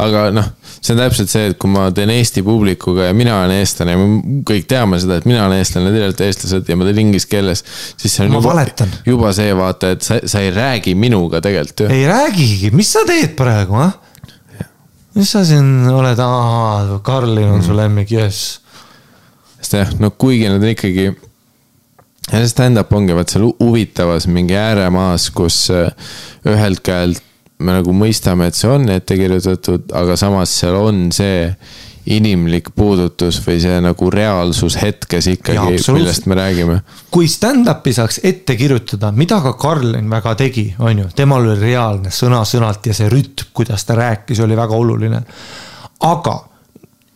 aga 0.00 0.22
noh, 0.32 0.48
see 0.78 0.94
on 0.94 1.02
täpselt 1.02 1.32
see, 1.32 1.50
et 1.50 1.58
kui 1.60 1.68
ma 1.74 1.90
teen 1.92 2.14
Eesti 2.14 2.40
publikuga 2.46 3.10
ja 3.10 3.16
mina 3.16 3.36
olen 3.42 3.58
eestlane 3.58 3.92
ja 3.92 4.00
me 4.00 4.40
kõik 4.48 4.64
teame 4.72 5.00
seda, 5.02 5.20
et 5.20 5.28
mina 5.28 5.44
olen 5.44 5.60
eestlane, 5.60 5.92
teie 5.92 6.08
olete 6.08 6.30
eestlased 6.30 6.72
ja 6.72 6.80
ma 6.80 6.88
teen 6.88 7.02
inglise 7.04 7.28
keeles. 7.28 7.64
siis 8.00 8.16
see 8.16 8.24
on 8.24 8.32
Ma 8.32 8.40
juba 8.40 8.54
valetan., 8.54 8.98
juba 9.04 9.36
see 9.36 9.52
vaata, 9.60 9.92
et 9.98 10.08
sa, 10.08 10.20
sa 10.24 10.40
ei 10.40 10.54
räägi 10.54 10.96
minuga 10.96 11.42
tegelikult 11.44 11.84
ju. 11.84 11.92
ei 11.92 12.08
räägigi, 12.08 12.72
mis 12.72 12.96
sa 12.96 13.04
teed 13.08 13.36
praegu, 13.36 13.76
ah? 13.84 13.92
Mis 15.18 15.30
sa 15.34 15.42
siin 15.46 15.88
oled, 15.90 16.20
Karlin 17.06 17.50
on 17.56 17.62
su 17.66 17.74
lemmik, 17.76 18.10
jess. 18.14 18.60
sest 19.58 19.74
jah, 19.74 19.90
no 19.98 20.12
kuigi 20.14 20.46
nad 20.48 20.62
on 20.62 20.70
ikkagi, 20.70 21.08
stand-up 22.46 22.92
ongi 22.94 23.16
vaat 23.16 23.32
seal 23.32 23.48
hu- 23.48 23.56
huvitavas 23.62 24.28
mingi 24.30 24.54
ääremaas, 24.58 25.30
kus 25.34 25.64
äh, 25.74 25.90
ühelt 26.46 26.84
käelt 26.86 27.24
me 27.58 27.74
nagu 27.74 27.90
mõistame, 27.96 28.46
et 28.46 28.54
see 28.54 28.70
on 28.70 28.86
ette 28.94 29.16
kirjutatud, 29.18 29.88
aga 29.98 30.14
samas 30.20 30.52
seal 30.60 30.76
on 30.78 31.08
see 31.14 31.48
inimlik 32.08 32.70
puudutus 32.76 33.40
või 33.44 33.58
see 33.60 33.78
nagu 33.84 34.10
reaalsus 34.10 34.78
hetkes 34.80 35.26
ikkagi, 35.34 35.76
millest 35.92 36.26
me 36.26 36.38
räägime. 36.38 36.80
kui 37.10 37.28
stand-up'i 37.28 37.92
saaks 37.92 38.20
ette 38.24 38.56
kirjutada, 38.56 39.12
mida 39.12 39.40
ka 39.44 39.52
Karlin 39.60 40.10
väga 40.10 40.34
tegi, 40.40 40.66
on 40.78 41.04
ju, 41.04 41.08
temal 41.16 41.44
oli 41.44 41.58
reaalne 41.60 42.12
sõna-sõnalt 42.14 42.88
ja 42.88 42.96
see 42.96 43.10
rütm, 43.12 43.50
kuidas 43.52 43.84
ta 43.84 43.98
rääkis, 43.98 44.40
oli 44.40 44.56
väga 44.56 44.76
oluline. 44.76 45.22
aga 46.00 46.36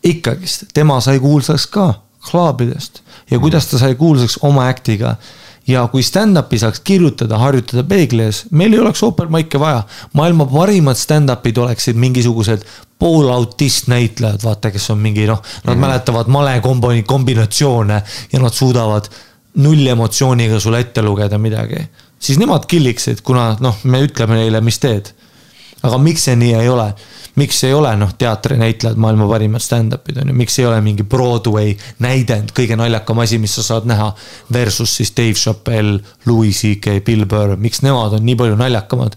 ikkagist, 0.04 0.66
tema 0.74 1.00
sai 1.00 1.20
kuulsaks 1.22 1.66
ka 1.66 1.94
klaabidest 2.30 3.02
ja 3.30 3.38
kuidas 3.38 3.66
ta 3.70 3.78
sai 3.78 3.94
kuulsaks 3.94 4.38
oma 4.42 4.68
act'iga 4.68 5.16
ja 5.66 5.84
kui 5.88 6.02
stand-up'i 6.02 6.58
saaks 6.58 6.80
kirjutada, 6.84 7.38
harjutada 7.38 7.84
peegli 7.86 8.24
ees, 8.26 8.44
meil 8.50 8.74
ei 8.74 8.80
oleks 8.82 9.02
open 9.06 9.30
mic'e 9.32 9.60
vaja. 9.60 9.82
maailma 10.12 10.46
parimad 10.50 10.98
stand-up'id 10.98 11.58
oleksid 11.58 11.96
mingisugused 11.96 12.64
poolautist 12.98 13.88
näitlejad, 13.90 14.42
vaata, 14.44 14.70
kes 14.70 14.90
on 14.90 14.98
mingi 15.02 15.26
noh, 15.26 15.42
nad 15.42 15.64
mm 15.64 15.72
-hmm. 15.72 15.86
mäletavad 15.86 16.26
malekomboni 16.26 17.02
kombinatsioone 17.02 18.02
ja 18.32 18.40
nad 18.40 18.52
suudavad 18.52 19.10
null-emotsiooniga 19.54 20.60
sulle 20.60 20.80
ette 20.80 21.02
lugeda 21.02 21.38
midagi. 21.38 21.76
siis 22.18 22.38
nemad 22.38 22.66
killiksid, 22.66 23.20
kuna 23.22 23.56
noh, 23.60 23.78
me 23.84 24.02
ütleme 24.06 24.34
neile, 24.34 24.60
mis 24.60 24.78
teed. 24.78 25.14
aga 25.82 25.98
miks 25.98 26.24
see 26.24 26.36
nii 26.36 26.54
ei 26.54 26.68
ole? 26.68 26.94
Miks 27.40 27.62
ei 27.64 27.74
ole 27.74 27.92
noh, 27.96 28.12
teatrinäitlejad 28.18 28.98
maailma 29.00 29.28
parimad 29.30 29.64
stand-up'id 29.64 30.20
on 30.22 30.32
ju, 30.32 30.36
miks 30.36 30.58
ei 30.60 30.66
ole 30.68 30.80
mingi 30.84 31.04
Broadway 31.04 31.72
näidend, 32.04 32.52
kõige 32.56 32.76
naljakam 32.76 33.22
asi, 33.24 33.38
mis 33.40 33.54
sa 33.56 33.64
saad 33.64 33.88
näha. 33.88 34.10
Versus 34.52 34.96
siis 34.98 35.14
Dave 35.16 35.38
Chappelle, 35.38 36.00
Louis 36.26 36.56
CK, 36.56 36.98
Bill 37.04 37.24
Burr, 37.28 37.56
miks 37.56 37.82
nemad 37.86 38.18
on 38.18 38.26
nii 38.26 38.36
palju 38.42 38.58
naljakamad 38.60 39.16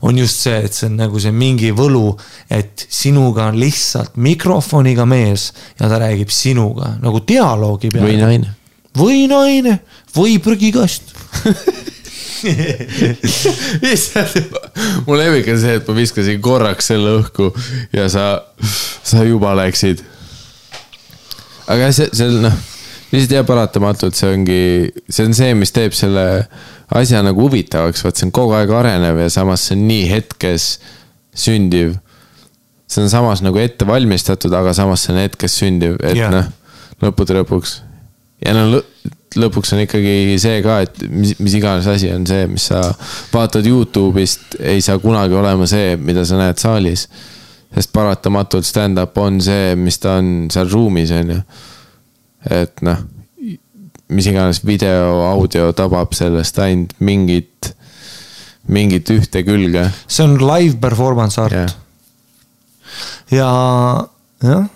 on 0.00 0.18
just 0.18 0.42
see, 0.44 0.56
et 0.60 0.74
see 0.76 0.90
on 0.90 0.98
nagu 1.00 1.20
see 1.20 1.32
mingi 1.32 1.70
võlu, 1.74 2.10
et 2.52 2.84
sinuga 2.92 3.46
on 3.50 3.56
lihtsalt 3.60 4.18
mikrofoniga 4.20 5.06
mees 5.08 5.48
ja 5.80 5.88
ta 5.88 6.00
räägib 6.02 6.32
sinuga 6.34 6.92
nagu 7.00 7.22
dialoogi 7.26 7.90
peale. 7.94 8.04
või 8.04 8.20
naine. 8.20 8.52
või 8.96 9.24
naine 9.30 9.78
või 10.16 10.36
prügikast. 10.42 11.14
mu 15.06 15.16
lemmik 15.16 15.48
on 15.52 15.60
see, 15.60 15.76
et 15.78 15.88
ma 15.88 15.96
viskasin 15.96 16.40
korraks 16.44 16.90
selle 16.92 17.10
õhku 17.20 17.50
ja 17.96 18.06
sa, 18.12 18.24
sa 19.06 19.24
juba 19.26 19.54
läksid. 19.58 20.02
aga 21.72 21.90
see, 21.96 22.08
see 22.12 22.28
on 22.28 22.42
noh, 22.46 22.56
lihtsalt 23.12 23.36
jah, 23.38 23.46
paratamatult 23.48 24.18
see 24.18 24.32
ongi, 24.32 24.62
see 25.08 25.28
on 25.28 25.36
see, 25.36 25.54
mis 25.58 25.72
teeb 25.74 25.96
selle 25.96 26.26
asja 26.96 27.22
nagu 27.26 27.46
huvitavaks, 27.46 28.04
vaat 28.06 28.18
see 28.18 28.28
on 28.28 28.34
kogu 28.34 28.56
aeg 28.58 28.72
arenev 28.74 29.16
ja 29.24 29.30
samas 29.32 29.66
see 29.66 29.78
on 29.78 29.86
nii 29.88 30.04
hetkes 30.10 30.62
sündiv. 31.36 31.96
see 32.86 33.02
on 33.02 33.10
samas 33.10 33.42
nagu 33.42 33.58
ette 33.58 33.86
valmistatud, 33.86 34.52
aga 34.54 34.74
samas 34.76 35.06
see 35.06 35.14
on 35.14 35.22
hetkes 35.24 35.58
sündiv, 35.58 35.98
et 36.02 36.18
Jah. 36.18 36.34
noh, 36.34 36.50
lõppude 37.02 37.32
lõpuks. 37.40 37.80
ja 38.44 38.54
no 38.56 38.82
lõpuks 39.40 39.74
on 39.76 39.82
ikkagi 39.84 40.36
see 40.42 40.60
ka, 40.64 40.80
et 40.86 41.00
mis, 41.10 41.34
mis 41.42 41.56
iganes 41.58 41.88
asi 41.90 42.10
on 42.14 42.26
see, 42.28 42.46
mis 42.50 42.68
sa 42.70 42.82
vaatad 43.32 43.66
Youtube'ist, 43.66 44.58
ei 44.60 44.82
saa 44.84 45.00
kunagi 45.02 45.36
olema 45.36 45.68
see, 45.70 45.96
mida 46.00 46.24
sa 46.28 46.40
näed 46.40 46.60
saalis. 46.62 47.06
sest 47.76 47.92
paratamatult 47.92 48.64
stand-up 48.64 49.18
on 49.18 49.40
see, 49.42 49.74
mis 49.76 49.98
ta 50.00 50.16
on 50.20 50.48
seal 50.52 50.70
ruumis, 50.72 51.10
on 51.12 51.34
ju. 51.34 51.40
et 52.56 52.82
noh, 52.86 53.02
mis 54.08 54.28
iganes 54.30 54.62
video, 54.64 55.24
audio 55.26 55.72
tabab 55.76 56.14
sellest 56.14 56.58
ainult 56.62 56.94
mingit, 57.02 57.72
mingit 58.70 59.10
ühte 59.10 59.42
külge. 59.46 59.88
see 60.06 60.24
on 60.24 60.38
live 60.40 60.78
performance 60.82 61.40
art 61.42 61.56
yeah.. 61.58 61.74
ja 63.30 63.50
jah, 64.42 64.68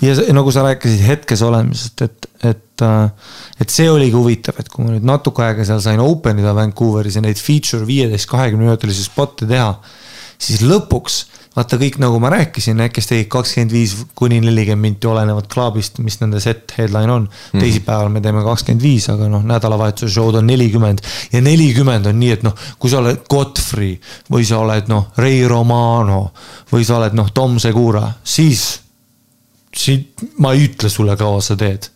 ja 0.00 0.34
nagu 0.36 0.52
sa 0.54 0.64
rääkisid 0.64 1.04
hetkes 1.04 1.42
olemisest, 1.44 2.02
et, 2.06 2.30
et, 2.42 2.64
et 2.82 3.72
see 3.72 3.90
oligi 3.90 4.16
huvitav, 4.16 4.60
et 4.60 4.70
kui 4.70 4.84
ma 4.84 4.94
nüüd 4.94 5.06
natuke 5.06 5.44
aega 5.46 5.66
seal 5.66 5.82
sain 5.84 6.00
open 6.04 6.40
ida 6.42 6.54
Vancouveris 6.56 7.18
ja 7.18 7.24
neid 7.24 7.40
feature 7.40 7.86
viieteist, 7.88 8.28
kahekümne 8.30 8.68
minutilisi 8.68 9.06
spot'e 9.06 9.48
teha, 9.50 9.74
siis 10.40 10.64
lõpuks 10.64 11.24
vaata 11.56 11.78
kõik, 11.80 11.98
nagu 12.00 12.18
ma 12.22 12.30
rääkisin, 12.30 12.78
kes 12.94 13.08
tegid 13.10 13.28
kakskümmend 13.32 13.72
viis 13.74 13.94
kuni 14.18 14.38
nelikümmend 14.42 14.84
minti, 14.84 15.08
olenevalt 15.10 15.48
klaabist, 15.50 15.98
mis 16.04 16.20
nende 16.20 16.40
set 16.42 16.74
headline 16.76 17.10
on. 17.10 17.26
Mm. 17.26 17.62
teisipäeval 17.64 18.12
me 18.12 18.22
teeme 18.22 18.44
kakskümmend 18.46 18.84
viis, 18.84 19.08
aga 19.10 19.26
noh, 19.30 19.42
nädalavahetuse 19.46 20.12
show'd 20.14 20.38
on 20.38 20.46
nelikümmend. 20.46 21.02
Ja 21.34 21.42
nelikümmend 21.44 22.06
on 22.06 22.20
nii, 22.22 22.36
et 22.38 22.46
noh, 22.46 22.54
kui 22.78 22.92
sa 22.92 23.00
oled 23.02 23.24
Godfrey 23.30 23.96
või 24.30 24.46
sa 24.46 24.60
oled 24.62 24.90
noh, 24.92 25.10
Ray 25.18 25.42
Romano 25.50 26.22
või 26.70 26.86
sa 26.86 27.00
oled 27.00 27.18
noh, 27.18 27.32
Tom 27.34 27.58
Segura, 27.62 28.06
siis 28.22 28.68
siit 29.74 30.22
ma 30.42 30.54
ei 30.54 30.68
ütle 30.68 30.90
sulle, 30.90 31.16
kaua 31.18 31.42
sa 31.42 31.58
teed, 31.58 31.90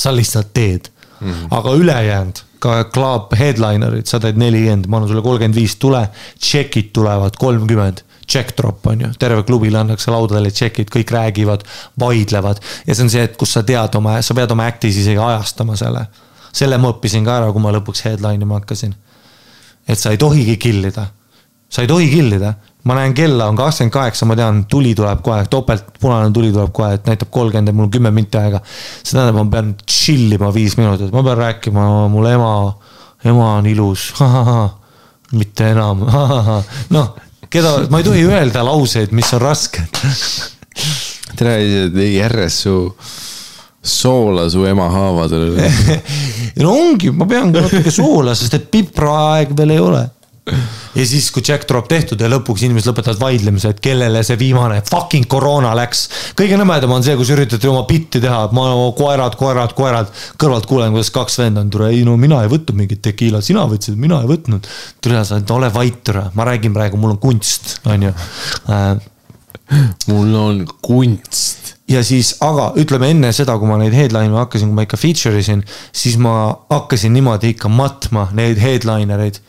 sa 0.00 0.14
lihtsalt 0.16 0.54
teed 0.56 0.88
mm. 1.20 1.28
-hmm. 1.28 1.48
aga 1.56 1.74
ülejäänud, 1.76 2.44
ka 2.58 2.84
club 2.92 3.34
headliner'id, 3.36 4.08
sa 4.08 4.20
teed 4.20 4.40
nelikümmend, 4.40 4.88
ma 4.88 5.00
annan 5.00 5.12
sulle 5.12 5.24
kolmkümmend 5.24 5.56
viis, 5.56 5.76
tule, 5.80 6.08
tšekid 6.38 6.92
tulevad 6.96 7.36
kolmkümmend 7.40 8.04
check 8.30 8.56
drop 8.56 8.86
on 8.86 9.00
ju, 9.00 9.10
terve 9.18 9.42
klubile 9.42 9.80
antakse 9.80 10.12
laudadele 10.12 10.52
check'id, 10.54 10.90
kõik 10.92 11.10
räägivad, 11.14 11.64
vaidlevad 12.00 12.60
ja 12.86 12.94
see 12.94 13.06
on 13.06 13.12
see, 13.12 13.24
et 13.26 13.36
kus 13.40 13.56
sa 13.56 13.64
tead 13.66 13.96
oma, 13.98 14.18
sa 14.22 14.36
pead 14.38 14.52
oma 14.54 14.68
act'is 14.70 15.00
isegi 15.02 15.18
ajastama 15.18 15.76
selle. 15.78 16.06
selle 16.52 16.78
ma 16.82 16.90
õppisin 16.94 17.26
ka 17.26 17.40
ära, 17.40 17.52
kui 17.54 17.62
ma 17.62 17.72
lõpuks 17.74 18.04
headline 18.06 18.46
ima 18.46 18.60
hakkasin. 18.60 18.94
et 19.88 19.98
sa 19.98 20.14
ei 20.14 20.18
tohigi 20.18 20.56
kill 20.62 20.86
ida, 20.86 21.08
sa 21.68 21.82
ei 21.82 21.90
tohi 21.90 22.10
kill 22.12 22.38
ida, 22.38 22.54
ma 22.84 22.96
näen 22.96 23.14
kella 23.14 23.48
on 23.50 23.56
kakskümmend 23.58 23.92
kaheksa, 23.92 24.26
ma 24.28 24.36
tean, 24.38 24.64
tuli 24.70 24.94
tuleb 24.96 25.22
kohe, 25.24 25.44
topelt 25.50 25.92
punane 26.00 26.30
tuli 26.34 26.52
tuleb 26.52 26.72
kohe, 26.72 26.94
et 26.96 27.08
näitab 27.08 27.30
kolmkümmend 27.30 27.68
ja 27.68 27.76
mul 27.76 27.88
on 27.88 27.94
kümme 27.94 28.12
minti 28.14 28.38
aega. 28.40 28.60
see 29.02 29.16
tähendab, 29.16 29.40
ma 29.40 29.46
pean 29.52 29.74
chill 29.86 30.36
ima 30.36 30.52
viis 30.54 30.76
minutit, 30.80 31.12
ma 31.12 31.24
pean 31.26 31.40
rääkima, 31.40 31.86
mul 32.12 32.28
ema, 32.30 32.52
ema 33.24 33.48
on 33.58 33.68
ilus, 33.68 34.10
mitte 35.40 35.72
enam, 35.74 36.06
noh 36.96 37.10
keda, 37.50 37.74
ma 37.90 38.00
ei 38.00 38.06
tohi 38.06 38.22
öelda 38.30 38.62
lauseid, 38.64 39.12
mis 39.16 39.32
on 39.34 39.42
rasked. 39.42 40.00
tere, 41.38 41.58
järjest 42.06 42.66
su 42.66 42.76
soola 43.82 44.46
su 44.52 44.64
ema 44.68 44.88
haavadele. 44.92 45.68
no 46.62 46.72
ongi, 46.76 47.12
ma 47.12 47.28
pean 47.28 47.52
ka 47.52 47.66
natuke 47.66 47.92
soola, 47.92 48.36
sest 48.38 48.56
et 48.56 48.70
pipraaeg 48.72 49.52
veel 49.58 49.76
ei 49.76 49.84
ole 49.84 50.06
ja 50.94 51.04
siis, 51.06 51.28
kui 51.30 51.42
Jack 51.46 51.66
Drop 51.68 51.88
tehtud 51.88 52.20
ja 52.20 52.28
lõpuks 52.30 52.64
inimesed 52.64 52.90
lõpetavad 52.90 53.20
vaidlemise, 53.20 53.72
et 53.74 53.82
kellele 53.84 54.22
see 54.26 54.38
viimane 54.40 54.80
fucking 54.88 55.28
koroona 55.30 55.72
läks. 55.76 56.06
kõige 56.38 56.58
nõmedam 56.58 56.94
on 56.96 57.04
see, 57.06 57.16
kus 57.18 57.30
üritati 57.34 57.68
oma 57.70 57.84
bitti 57.88 58.22
teha, 58.22 58.42
et 58.48 58.56
ma 58.56 58.66
koerad, 58.96 59.36
koerad, 59.40 59.74
koerad. 59.78 60.10
kõrvalt 60.40 60.66
kuulen, 60.70 60.94
kuidas 60.96 61.12
kaks 61.14 61.38
venda 61.42 61.64
on, 61.64 61.72
ei 61.90 62.02
no 62.08 62.16
mina 62.20 62.42
ei 62.44 62.50
võtnud 62.52 62.78
mingit 62.78 63.02
tekiilat, 63.04 63.46
sina 63.46 63.66
võtsid, 63.70 63.98
mina 64.00 64.22
ei 64.24 64.30
võtnud. 64.30 64.66
tule, 65.00 65.24
sa 65.24 65.40
ole 65.54 65.70
vait, 65.74 66.02
tule, 66.04 66.26
ma 66.34 66.48
räägin 66.48 66.74
praegu, 66.74 67.00
mul 67.00 67.16
on 67.16 67.22
kunst, 67.22 67.76
on 67.86 68.08
ju 68.08 68.14
äh, 68.70 68.94
mul 70.10 70.34
on 70.34 70.64
kunst. 70.82 71.76
ja 71.90 72.02
siis, 72.06 72.36
aga 72.44 72.72
ütleme 72.80 73.10
enne 73.14 73.32
seda, 73.34 73.56
kui 73.58 73.68
ma 73.68 73.78
neid 73.80 73.94
headline'e 73.94 74.38
hakkasin, 74.38 74.70
kui 74.70 74.78
ma 74.78 74.88
ikka 74.88 74.98
feature 75.00 75.38
isin, 75.38 75.62
siis 75.92 76.16
ma 76.18 76.34
hakkasin 76.70 77.14
niimoodi 77.14 77.54
ikka 77.54 77.70
matma 77.70 78.28
neid 78.34 78.60
headliner 78.62 79.26
eid 79.26 79.40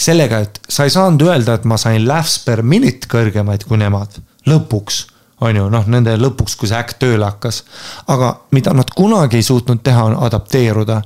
sellega, 0.00 0.40
et 0.44 0.60
sa 0.68 0.86
ei 0.86 0.92
saanud 0.92 1.22
öelda, 1.28 1.58
et 1.58 1.68
ma 1.68 1.78
sain 1.80 2.02
laughs 2.08 2.38
per 2.44 2.62
minute 2.66 3.08
kõrgemaid 3.10 3.66
kui 3.68 3.80
nemad, 3.80 4.20
lõpuks 4.48 5.04
on 5.40 5.56
ju, 5.56 5.68
noh, 5.72 5.86
nende 5.88 6.14
lõpuks, 6.20 6.56
kui 6.58 6.68
see 6.68 6.78
äkk 6.78 6.98
tööle 7.00 7.24
hakkas. 7.24 7.62
aga 8.12 8.34
mida 8.52 8.74
nad 8.76 8.90
kunagi 8.96 9.40
ei 9.40 9.46
suutnud 9.46 9.82
teha, 9.84 10.04
on 10.10 10.18
adapteeruda. 10.26 11.00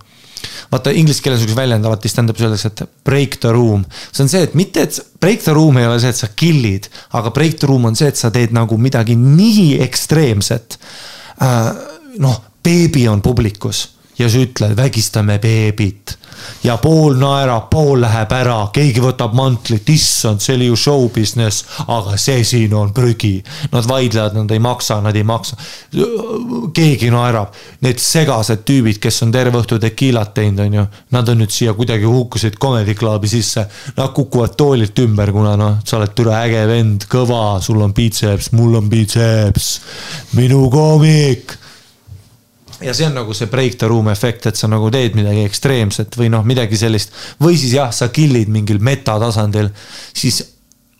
vaata 0.72 0.90
inglise 0.90 1.22
keeles 1.22 1.44
üks 1.46 1.54
väljend 1.56 1.86
alati 1.86 2.08
stand-up'is 2.10 2.44
öeldakse, 2.44 2.68
et 2.68 2.82
break 3.04 3.38
the 3.40 3.52
room. 3.52 3.84
see 4.12 4.24
on 4.24 4.28
see, 4.28 4.42
et 4.42 4.54
mitte, 4.54 4.82
et 4.82 5.00
break 5.20 5.42
the 5.42 5.54
room 5.54 5.78
ei 5.78 5.86
ole 5.86 6.00
see, 6.00 6.10
et 6.10 6.22
sa 6.22 6.28
kill'id, 6.28 6.90
aga 7.12 7.30
break 7.30 7.58
the 7.58 7.70
room 7.70 7.84
on 7.84 7.96
see, 7.96 8.08
et 8.10 8.18
sa 8.18 8.30
teed 8.34 8.54
nagu 8.54 8.78
midagi 8.78 9.16
nii 9.16 9.78
ekstreemset 9.86 10.78
äh,. 11.42 11.70
noh, 12.18 12.42
beebi 12.64 13.08
on 13.08 13.22
publikus 13.22 13.88
ja 14.18 14.28
sa 14.30 14.42
ütled, 14.42 14.76
vägistame 14.78 15.38
beebit 15.42 16.18
ja 16.64 16.76
pool 16.80 17.16
naerab, 17.18 17.68
pool 17.70 18.02
läheb 18.04 18.32
ära, 18.34 18.58
keegi 18.74 19.02
võtab 19.02 19.34
mantlit, 19.36 19.88
issand, 19.92 20.42
see 20.42 20.56
oli 20.56 20.68
ju 20.70 20.76
show 20.78 21.08
business, 21.14 21.64
aga 21.86 22.18
see 22.20 22.44
siin 22.46 22.74
on 22.76 22.92
prügi. 22.96 23.36
Nad 23.72 23.88
vaidlevad, 23.88 24.36
nad 24.38 24.54
ei 24.54 24.62
maksa, 24.62 25.00
nad 25.04 25.16
ei 25.16 25.24
maksa. 25.26 25.56
keegi 26.74 27.10
naerab, 27.12 27.54
need 27.84 28.00
segased 28.02 28.64
tüübid, 28.66 29.00
kes 29.02 29.22
on 29.26 29.32
terve 29.34 29.60
õhtu 29.60 29.78
tekiilat 29.82 30.34
teinud, 30.34 30.64
on 30.64 30.78
ju, 30.80 30.86
nad 31.14 31.28
on 31.28 31.42
nüüd 31.42 31.52
siia 31.54 31.74
kuidagi 31.76 32.08
hukkusid 32.08 32.58
Comedy 32.60 32.94
Clubi 32.94 33.28
sisse. 33.30 33.66
Nad 33.96 34.14
kukuvad 34.16 34.56
toolilt 34.58 34.98
ümber, 35.04 35.32
kuna 35.32 35.56
noh, 35.60 35.80
sa 35.84 35.98
oled 35.98 36.14
türa 36.16 36.44
äge 36.44 36.64
vend, 36.70 37.08
kõva, 37.10 37.60
sul 37.64 37.82
on 37.84 37.94
biitseps, 37.96 38.52
mul 38.56 38.80
on 38.80 38.88
biitseps, 38.90 39.74
minu 40.38 40.66
koomik 40.72 41.58
ja 42.84 42.94
see 42.94 43.06
on 43.08 43.14
nagu 43.16 43.34
see 43.36 43.48
break 43.50 43.78
the 43.80 43.88
room 43.88 44.08
efekt, 44.12 44.46
et 44.50 44.58
sa 44.58 44.68
nagu 44.70 44.90
teed 44.92 45.16
midagi 45.18 45.44
ekstreemset 45.48 46.18
või 46.18 46.30
noh, 46.32 46.44
midagi 46.46 46.78
sellist. 46.78 47.14
või 47.42 47.56
siis 47.60 47.76
jah, 47.78 47.92
sa 47.94 48.10
kill'id 48.12 48.50
mingil 48.52 48.80
metatasandil, 48.84 49.70
siis 50.14 50.42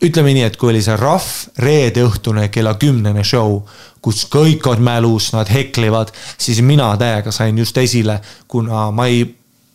ütleme 0.04 0.34
nii, 0.34 0.46
et 0.48 0.56
kui 0.60 0.72
oli 0.72 0.82
see 0.84 0.96
rahv 0.98 1.60
reedeõhtune 1.62 2.48
kella 2.52 2.74
kümnene 2.80 3.24
show, 3.24 3.60
kus 4.04 4.24
kõik 4.32 4.66
on 4.68 4.82
mälus, 4.84 5.30
nad 5.36 5.48
heklivad, 5.48 6.12
siis 6.38 6.60
mina 6.64 6.90
täiega 7.00 7.32
sain 7.32 7.58
just 7.58 7.78
esile, 7.80 8.20
kuna 8.48 8.90
ma 8.94 9.08
ei, 9.08 9.24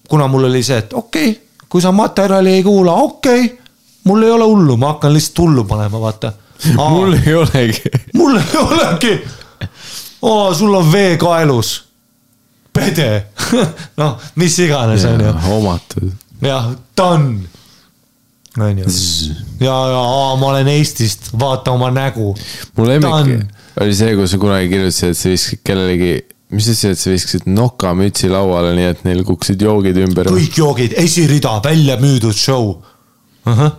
kuna 0.09 0.27
mul 0.29 0.49
oli 0.49 0.63
see, 0.65 0.81
et 0.83 0.93
okei 0.93 1.31
okay,, 1.31 1.65
kui 1.69 1.81
sa 1.81 1.93
materjali 1.93 2.59
ei 2.59 2.63
kuula, 2.65 2.95
okei 3.05 3.45
okay,, 3.45 3.57
mul 4.09 4.23
ei 4.25 4.31
ole 4.33 4.47
hullu, 4.49 4.77
ma 4.77 4.95
hakkan 4.95 5.13
lihtsalt 5.13 5.45
hullu 5.45 5.65
panema, 5.69 6.01
vaata. 6.01 6.33
mul 6.77 7.13
ei 7.13 7.35
olegi. 7.35 7.91
mul 8.13 8.37
ei 8.37 8.57
olegi. 8.63 9.13
aa, 10.21 10.53
sul 10.53 10.73
on 10.75 10.91
vee 10.91 11.17
kaelus 11.17 11.88
pede 12.79 13.09
noh, 14.01 14.17
mis 14.39 14.57
iganes, 14.63 15.05
on 15.09 15.23
ju. 15.25 15.35
omatud. 15.57 16.09
jah, 16.41 16.71
done. 16.97 17.45
on 18.57 18.83
ju. 18.83 18.97
ja, 19.59 19.77
ja 19.93 20.01
aa, 20.01 20.35
ma 20.39 20.53
olen 20.55 20.73
Eestist, 20.73 21.31
vaata 21.39 21.75
oma 21.75 21.91
nägu. 21.93 22.33
mu 22.77 22.89
lemmik 22.89 23.55
oli 23.79 23.95
see, 23.95 24.15
kui 24.17 24.27
sa 24.27 24.39
kunagi 24.41 24.67
kirjutasid, 24.71 25.13
et 25.13 25.17
sa 25.19 25.31
viskasid 25.31 25.63
kellelegi 25.63 26.13
mis 26.55 26.65
ütlesid, 26.65 26.95
et 26.95 27.01
sa 27.01 27.11
viskasid 27.13 27.45
nokamütsi 27.51 28.29
lauale, 28.31 28.73
nii 28.77 28.87
et 28.89 29.03
neil 29.07 29.21
kukkusid 29.27 29.61
joogid 29.61 29.99
ümber? 30.01 30.31
kõik 30.33 30.57
joogid, 30.57 30.95
esirida, 30.99 31.59
välja 31.65 31.99
müüdud 32.01 32.35
show 32.37 32.73
uh. 32.73 32.81
-huh. 33.45 33.77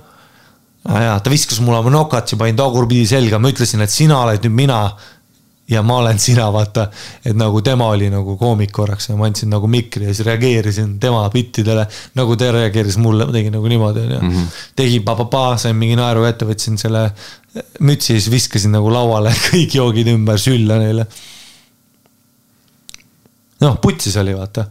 Ah, 0.81 1.03
jaa, 1.05 1.19
ta 1.21 1.29
viskas 1.29 1.59
mulle 1.61 1.77
oma 1.83 1.91
nokatsi, 1.93 2.39
panin 2.41 2.57
tagurpidi 2.57 3.05
selga, 3.07 3.39
ma 3.39 3.51
ütlesin, 3.53 3.83
et 3.85 3.93
sina 3.93 4.23
oled 4.25 4.47
nüüd 4.47 4.55
mina 4.63 4.79
ja 5.71 5.83
ma 5.83 5.97
olen 6.03 6.19
sina, 6.19 6.49
vaata. 6.53 6.89
et 7.25 7.37
nagu 7.37 7.63
tema 7.63 7.87
oli 7.95 8.11
nagu 8.11 8.37
koomik 8.37 8.73
korraks 8.73 9.09
ja 9.09 9.17
ma 9.17 9.29
andsin 9.31 9.51
nagu 9.51 9.69
mikri 9.71 10.09
ja 10.09 10.15
siis 10.15 10.27
reageerisin 10.27 10.99
tema 11.01 11.23
bittidele. 11.31 11.87
nagu 12.15 12.37
ta 12.37 12.51
reageeris 12.53 12.97
mulle, 12.99 13.27
ma 13.27 13.33
tegin 13.33 13.55
nagu 13.55 13.69
niimoodi, 13.69 14.07
onju. 14.07 14.21
Mhm. 14.21 14.49
tegin 14.77 15.05
pa-pa-pa, 15.05 15.57
sain 15.59 15.77
mingi 15.77 15.97
naeru 15.97 16.25
ette, 16.29 16.49
võtsin 16.49 16.79
selle 16.79 17.11
mütsi, 17.81 18.17
siis 18.19 18.31
viskasin 18.31 18.75
nagu 18.75 18.91
lauale 18.93 19.33
kõik 19.51 19.79
joogid 19.79 20.11
ümber 20.15 20.39
sülla 20.39 20.79
neile. 20.83 21.07
noh, 23.61 23.81
putsis 23.81 24.17
oli, 24.17 24.35
vaata. 24.35 24.67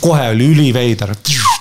Kohe 0.00 0.28
oli 0.32 0.46
üliveider, 0.54 1.14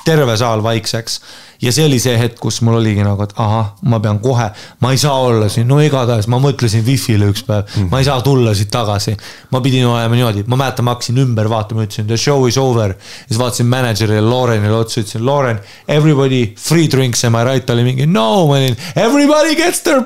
terve 0.06 0.38
saal 0.40 0.64
vaikseks 0.64 1.20
ja 1.64 1.72
see 1.72 1.86
oli 1.88 2.00
see 2.02 2.16
hetk, 2.20 2.38
kus 2.44 2.60
mul 2.66 2.78
oligi 2.80 3.04
nagu, 3.06 3.24
et 3.24 3.34
ahah, 3.40 3.72
ma 3.88 4.00
pean 4.04 4.20
kohe, 4.24 4.50
ma 4.84 4.92
ei 4.94 5.00
saa 5.00 5.16
olla 5.28 5.48
siin, 5.52 5.68
no 5.70 5.80
igatahes 5.84 6.28
ma 6.32 6.40
mõtlesin 6.44 6.84
Wi-Fi'le 6.86 7.30
üks 7.32 7.46
päev 7.48 7.64
mm., 7.68 7.90
ma 7.92 8.02
ei 8.02 8.08
saa 8.08 8.20
tulla 8.26 8.54
siit 8.58 8.72
tagasi. 8.74 9.16
ma 9.54 9.62
pidin 9.64 9.88
olema 9.88 10.18
niimoodi, 10.18 10.44
ma 10.52 10.60
mäletan, 10.60 10.88
ma 10.88 10.96
hakkasin 10.98 11.22
ümber 11.24 11.48
vaatama, 11.52 11.86
ütlesin 11.88 12.10
the 12.10 12.18
show 12.20 12.48
is 12.50 12.58
over. 12.60 12.96
siis 13.28 13.40
vaatasin 13.40 13.70
mänedžerile 13.72 14.26
Laurenile 14.28 14.76
otsa, 14.76 15.02
ütlesin 15.04 15.26
Lauren, 15.26 15.62
everybody 15.88 16.44
free 16.60 16.90
drinks 16.92 17.24
am 17.24 17.40
I 17.40 17.46
right, 17.48 17.66
ta 17.66 17.78
oli 17.78 17.88
mingi 17.88 18.08
no, 18.10 18.46
ma 18.50 18.60
olin 18.60 18.78
everybody 18.96 19.56
gets 19.56 19.84
their 19.88 20.04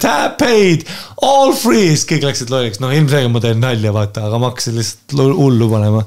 tab 0.00 0.36
paid, 0.40 0.84
all 1.22 1.56
free, 1.56 1.92
siis 1.96 2.08
kõik 2.08 2.28
läksid 2.28 2.52
lolliks, 2.52 2.80
no 2.84 2.92
ilmselgelt 2.92 3.32
ma 3.32 3.44
teen 3.44 3.60
nalja, 3.64 3.96
vaata, 3.96 4.28
aga 4.28 4.40
ma 4.40 4.52
hakkasin 4.52 4.76
lihtsalt 4.80 5.20
hullu 5.40 5.72
panema 5.72 6.04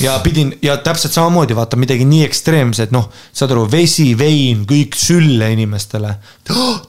ja 0.00 0.18
pidin 0.18 0.58
ja 0.62 0.76
täpselt 0.76 1.12
samamoodi 1.12 1.56
vaata 1.56 1.76
midagi 1.76 2.04
nii 2.08 2.24
ekstreemset, 2.26 2.92
noh, 2.94 3.10
saad 3.32 3.54
aru, 3.54 3.66
vesi, 3.70 4.12
vein, 4.18 4.64
kõik 4.68 4.96
sülle 4.98 5.50
inimestele. 5.54 6.14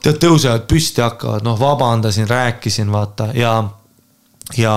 tead, 0.02 0.18
tõusevad 0.22 0.66
püsti, 0.70 1.02
hakkavad, 1.04 1.44
noh, 1.46 1.58
vabandasin, 1.60 2.28
rääkisin, 2.28 2.92
vaata 2.92 3.30
ja, 3.36 3.58
ja 4.56 4.76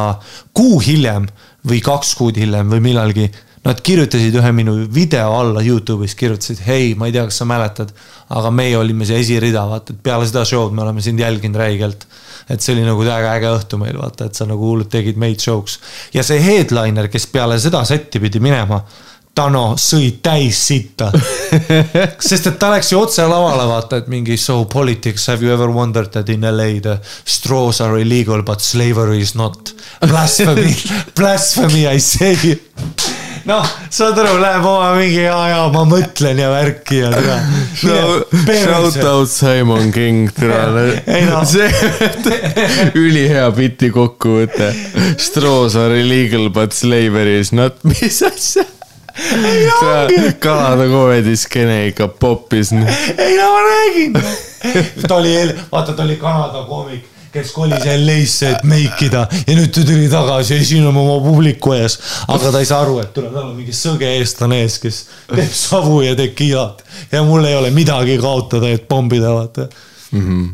kuu 0.53 0.79
hiljem 0.79 1.27
või 1.67 1.81
kaks 1.83 2.15
kuud 2.15 2.37
hiljem 2.39 2.69
või 2.71 2.83
millalgi 2.91 3.29
Nad 3.69 3.83
kirjutasid 3.85 4.33
ühe 4.33 4.49
minu 4.55 4.73
video 4.89 5.35
alla 5.37 5.61
Youtube'is, 5.61 6.15
kirjutasid, 6.17 6.63
hei, 6.65 6.95
ma 6.97 7.05
ei 7.05 7.13
tea, 7.13 7.27
kas 7.29 7.37
sa 7.37 7.45
mäletad, 7.45 7.91
aga 8.33 8.49
meie 8.49 8.73
olime 8.79 9.05
see 9.05 9.19
esirida, 9.21 9.67
vaata, 9.69 9.93
et 9.93 9.99
peale 10.07 10.25
seda 10.25 10.41
show'd 10.47 10.73
me 10.73 10.81
oleme 10.81 11.03
sind 11.05 11.21
jälginud 11.21 11.59
räigelt. 11.61 12.07
et 12.49 12.63
see 12.65 12.73
oli 12.73 12.81
nagu 12.81 13.03
täiega 13.05 13.35
äge 13.37 13.49
õhtu 13.53 13.77
meil, 13.77 13.97
vaata, 14.01 14.25
et 14.25 14.33
sa 14.33 14.47
nagu 14.49 14.71
hullult 14.71 14.89
tegid 14.89 15.19
meid 15.21 15.37
show'ks. 15.43 15.77
ja 16.13 16.23
see 16.25 16.41
headliner, 16.41 17.11
kes 17.13 17.29
peale 17.29 17.59
seda 17.61 17.83
setti 17.85 18.19
pidi 18.19 18.41
minema 18.41 18.81
Tano 19.37 19.75
sõi 19.77 20.17
täis 20.25 20.57
sitta 20.67 21.11
sest 22.29 22.49
et 22.49 22.57
ta 22.59 22.71
läks 22.73 22.89
ju 22.91 23.03
otse 23.03 23.27
lavale, 23.29 23.67
vaata, 23.69 24.01
et 24.01 24.09
mingi 24.11 24.37
so 24.41 24.63
politics, 24.65 25.27
have 25.29 25.45
you 25.45 25.53
ever 25.53 25.69
wondered 25.69 26.09
that 26.15 26.29
in 26.33 26.41
LA 26.41 26.81
the 26.81 26.97
straws 27.23 27.79
are 27.85 28.01
illegal 28.01 28.41
but 28.43 28.65
slavery 28.65 29.21
is 29.21 29.35
not. 29.35 29.71
Blasphemy 30.09 30.73
blasphemy 31.15 31.87
I 31.87 31.99
say. 31.99 32.35
Noh, 33.47 33.65
saad 33.93 34.17
aru, 34.19 34.37
läheb 34.41 34.65
oma 34.67 34.89
mingi 34.97 35.21
ja, 35.23 35.37
ja 35.51 35.59
ma 35.73 35.83
mõtlen 35.87 36.39
ja 36.41 36.49
värki 36.51 37.01
ja 37.01 37.11
tere. 37.13 37.37
Shout 37.79 38.97
out 39.03 39.31
Simon 39.31 39.91
King, 39.95 40.31
tere. 40.35 41.03
Ei 41.07 41.27
see 41.47 41.69
ülihea 42.99 43.47
biti 43.55 43.91
kokkuvõte. 43.95 44.71
Straws 45.19 45.77
are 45.79 46.01
illegal 46.01 46.49
but 46.53 46.75
slavery 46.75 47.39
is 47.43 47.53
not, 47.55 47.79
mis 47.87 48.21
asja? 48.25 48.65
Kanada 50.39 50.85
koomediskeene 50.87 51.89
ikka 51.89 52.07
poppis. 52.07 52.71
ei 52.71 53.37
no 53.37 53.51
ma 53.51 53.63
räägin. 53.67 54.19
ta 55.07 55.15
oli, 55.15 55.35
vaata, 55.71 55.93
ta 55.93 56.03
oli 56.03 56.15
Kanada 56.15 56.63
koomik 56.67 57.18
kes 57.33 57.51
kolis 57.53 57.85
LA-sse, 57.85 58.53
et 58.55 58.63
meikida 58.67 59.25
ja 59.47 59.55
nüüd 59.57 59.73
ta 59.73 59.83
tuli 59.85 60.07
tagasi 60.11 60.59
esinema 60.59 61.01
oma 61.01 61.17
publiku 61.23 61.73
ees. 61.77 61.99
aga 62.27 62.53
ta 62.53 62.61
ei 62.61 62.69
saa 62.69 62.81
aru, 62.85 62.99
et 63.03 63.11
tuleb, 63.13 63.33
tal 63.35 63.51
on 63.51 63.57
mingi 63.57 63.75
sõge 63.75 64.09
eestlane 64.19 64.63
ees, 64.63 64.79
kes 64.81 65.01
teeb 65.29 65.53
savu 65.53 66.01
ja 66.05 66.15
tekiilat 66.19 66.83
ja 67.11 67.23
mul 67.27 67.45
ei 67.45 67.57
ole 67.59 67.73
midagi 67.75 68.17
kaotada, 68.21 68.71
et 68.73 68.87
pommida, 68.87 69.33
vaata 69.35 69.69
mm. 70.11 70.23
-hmm 70.23 70.47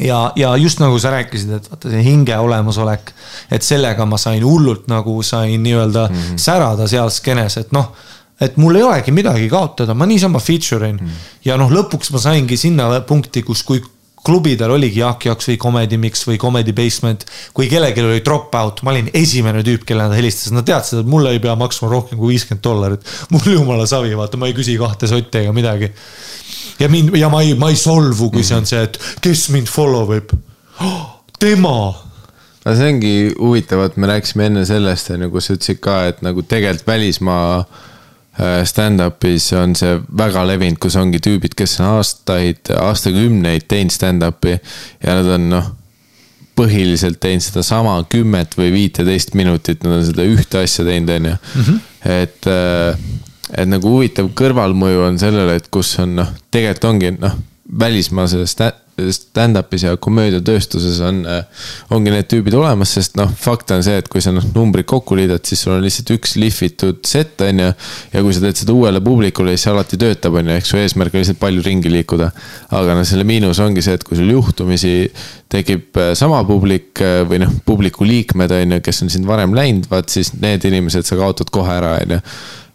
ja, 0.00 0.32
ja 0.36 0.56
just 0.56 0.80
nagu 0.82 0.98
sa 0.98 1.10
rääkisid, 1.14 1.52
et 1.54 1.70
vaata 1.70 1.90
see 1.90 2.02
hinge 2.02 2.36
olemasolek, 2.38 3.12
et 3.50 3.62
sellega 3.62 4.06
ma 4.06 4.18
sain 4.18 4.42
hullult 4.42 4.88
nagu 4.90 5.22
sain 5.22 5.62
nii-öelda 5.62 6.08
mm 6.08 6.16
-hmm. 6.16 6.36
särada 6.36 6.88
seal 6.88 7.10
skeenes, 7.10 7.56
et 7.56 7.72
noh 7.72 7.92
et 8.40 8.56
mul 8.56 8.74
ei 8.74 8.82
olegi 8.82 9.12
midagi 9.12 9.48
kaotada, 9.48 9.94
ma 9.94 10.06
niisama 10.06 10.40
feature 10.42 10.88
in 10.88 10.96
mm. 10.96 11.10
ja 11.44 11.56
noh, 11.56 11.70
lõpuks 11.70 12.10
ma 12.12 12.18
saingi 12.18 12.56
sinna 12.56 12.88
punkti, 13.06 13.42
kus, 13.42 13.62
kui 13.62 13.82
klubidel 14.24 14.72
oligi 14.74 15.02
Jaak 15.02 15.26
Jaks 15.28 15.50
või 15.50 15.58
Comedy 15.60 15.98
Mix 16.00 16.24
või 16.28 16.38
Comedy 16.40 16.72
Basement. 16.76 17.26
kui 17.54 17.68
kellelgi 17.68 18.02
oli 18.02 18.22
drop 18.24 18.54
out, 18.58 18.82
ma 18.82 18.94
olin 18.94 19.10
esimene 19.12 19.62
tüüp, 19.66 19.84
kellele 19.84 20.08
nad 20.08 20.18
helistasid, 20.18 20.56
nad 20.56 20.66
teadsid, 20.68 21.02
et 21.02 21.10
mulle 21.10 21.34
ei 21.34 21.42
pea 21.44 21.56
maksma 21.60 21.90
rohkem 21.92 22.18
kui 22.18 22.32
viiskümmend 22.34 22.64
dollarit. 22.64 23.12
mul 23.30 23.52
jumala 23.58 23.86
savi, 23.86 24.14
vaata, 24.16 24.40
ma 24.40 24.48
ei 24.48 24.56
küsi 24.56 24.78
kahte 24.80 25.10
sotti 25.10 25.44
ega 25.44 25.52
midagi 25.56 25.92
ja 26.78 26.88
mind 26.88 27.14
ja 27.16 27.28
ma 27.28 27.42
ei, 27.42 27.54
ma 27.58 27.70
ei 27.70 27.78
solvu, 27.78 28.30
kui 28.34 28.44
see 28.46 28.56
on 28.58 28.66
see, 28.68 28.82
et 28.86 28.98
kes 29.24 29.48
mind 29.54 29.70
follow 29.70 30.10
ib 30.16 30.34
oh,. 30.80 31.00
tema. 31.38 31.76
no 32.64 32.76
see 32.76 32.92
ongi 32.94 33.16
huvitav, 33.38 33.84
et 33.88 33.98
me 34.00 34.10
rääkisime 34.10 34.48
enne 34.50 34.64
sellest, 34.68 35.12
on 35.14 35.26
ju, 35.26 35.32
kus 35.34 35.50
sa 35.50 35.58
ütlesid 35.58 35.82
ka, 35.84 35.98
et 36.10 36.22
nagu 36.26 36.44
tegelikult 36.46 36.88
välismaa 36.90 37.64
stand-up'is 38.66 39.52
on 39.58 39.76
see 39.78 39.94
väga 40.18 40.42
levinud, 40.48 40.80
kus 40.82 40.96
ongi 40.98 41.20
tüübid, 41.22 41.54
kes 41.58 41.78
on 41.80 42.00
aastaid, 42.00 42.72
aastakümneid 42.74 43.68
teinud 43.70 43.94
stand-up'i 43.94 44.56
ja 44.56 45.18
nad 45.20 45.32
on 45.36 45.50
noh 45.52 45.72
põhiliselt 46.54 47.18
teinud 47.22 47.42
sedasama 47.42 47.96
kümmet 48.10 48.54
või 48.58 48.70
viiteist 48.74 49.34
minutit, 49.38 49.82
nad 49.82 49.98
on 49.98 50.04
seda 50.06 50.26
ühte 50.26 50.62
asja 50.62 50.86
teinud, 50.86 51.10
on 51.10 51.30
ju. 51.30 51.36
Mhm. 51.60 51.80
et 52.14 52.50
äh, 52.50 53.04
et 53.54 53.68
nagu 53.68 53.90
huvitav 53.90 54.30
kõrvalmõju 54.34 55.04
on 55.08 55.18
sellele, 55.20 55.58
et 55.58 55.68
kus 55.70 55.92
on 56.02 56.16
noh, 56.18 56.30
tegelikult 56.54 56.90
ongi 56.90 57.10
noh, 57.18 57.36
välismaa 57.80 58.26
selles 58.30 58.54
stand-up'is 58.94 59.84
ja 59.86 59.96
komöödiatööstuses 59.96 61.00
on, 61.04 61.22
ongi 61.94 62.12
need 62.14 62.28
tüübid 62.30 62.54
olemas, 62.58 62.94
sest 62.96 63.18
noh, 63.18 63.30
fakt 63.38 63.72
on 63.74 63.82
see, 63.84 63.96
et 64.00 64.08
kui 64.12 64.22
sa 64.24 64.32
noh, 64.34 64.44
numbrid 64.54 64.86
kokku 64.90 65.18
liidad, 65.18 65.42
siis 65.46 65.64
sul 65.64 65.74
on 65.76 65.84
lihtsalt 65.84 66.12
üks 66.14 66.36
lihvitud 66.40 67.02
set, 67.08 67.40
on 67.44 67.62
ju. 67.64 67.70
ja 68.14 68.24
kui 68.24 68.36
sa 68.36 68.44
teed 68.44 68.62
seda 68.62 68.76
uuele 68.76 69.02
publikule, 69.04 69.54
siis 69.54 69.66
see 69.66 69.74
alati 69.74 70.00
töötab, 70.00 70.38
on 70.40 70.50
ju, 70.50 70.58
ehk 70.58 70.68
su 70.68 70.80
eesmärk 70.80 71.14
on 71.14 71.24
lihtsalt 71.24 71.42
palju 71.42 71.64
ringi 71.66 71.92
liikuda. 71.92 72.30
aga 72.78 72.98
noh, 72.98 73.06
selle 73.08 73.26
miinus 73.28 73.62
ongi 73.64 73.84
see, 73.84 73.98
et 73.98 74.06
kui 74.06 74.18
sul 74.18 74.30
juhtumisi 74.34 74.96
tekib 75.54 76.00
äh, 76.00 76.12
sama 76.18 76.42
publik 76.48 77.02
äh, 77.02 77.22
või 77.28 77.42
noh, 77.44 77.54
publiku 77.66 78.06
liikmed, 78.08 78.54
on 78.54 78.78
ju, 78.78 78.84
kes 78.84 79.04
on 79.06 79.14
sind 79.14 79.26
varem 79.28 79.56
läinud, 79.56 79.90
vaat 79.90 80.12
siis 80.14 80.34
need 80.38 80.66
inimesed 80.70 81.06
sa 81.06 81.18
kaotad 81.18 81.50
kohe 81.54 81.78
ära, 81.78 81.96
on 82.02 82.18
ju 82.18 82.22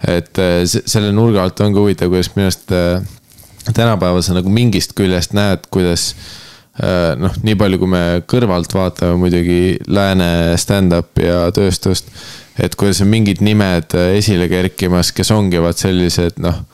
et 0.07 0.39
äh, 0.39 0.61
selle 0.63 1.11
nurga 1.11 1.43
alt 1.43 1.59
on 1.63 1.73
ka 1.75 1.83
huvitav, 1.83 2.11
kuidas 2.11 2.31
minu 2.35 2.47
arust 2.47 2.71
äh, 2.71 3.01
tänapäeval 3.67 4.23
sa 4.25 4.35
nagu 4.37 4.51
mingist 4.53 4.95
küljest 4.97 5.35
näed, 5.37 5.65
kuidas 5.73 6.11
äh, 6.81 7.15
noh, 7.19 7.35
nii 7.45 7.57
palju, 7.59 7.81
kui 7.81 7.91
me 7.91 8.03
kõrvalt 8.29 8.73
vaatame 8.75 9.19
muidugi 9.21 9.77
lääne 9.87 10.57
stand-up'i 10.59 11.27
ja 11.29 11.47
tööstust. 11.55 12.11
et 12.59 12.75
kuidas 12.75 13.01
on 13.01 13.07
mingid 13.07 13.43
nimed 13.45 13.95
esile 14.17 14.49
kerkimas, 14.51 15.13
kes 15.15 15.31
ongi 15.31 15.61
vaat 15.63 15.79
sellised 15.79 16.41
noh 16.43 16.65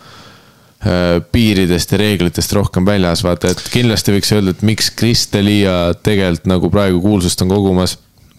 piiridest 1.34 1.96
ja 1.96 1.98
reeglitest 1.98 2.52
rohkem 2.54 2.86
väljas, 2.86 3.24
vaata, 3.26 3.50
et 3.50 3.62
kindlasti 3.74 4.14
võiks 4.14 4.30
öelda, 4.36 4.52
et 4.54 4.62
miks 4.62 4.92
Chris 4.94 5.24
Delia 5.34 5.96
tegelikult 6.06 6.46
nagu 6.52 6.70
praegu 6.70 7.00
kuulsust 7.02 7.42
on 7.42 7.50
kogumas. 7.50 7.96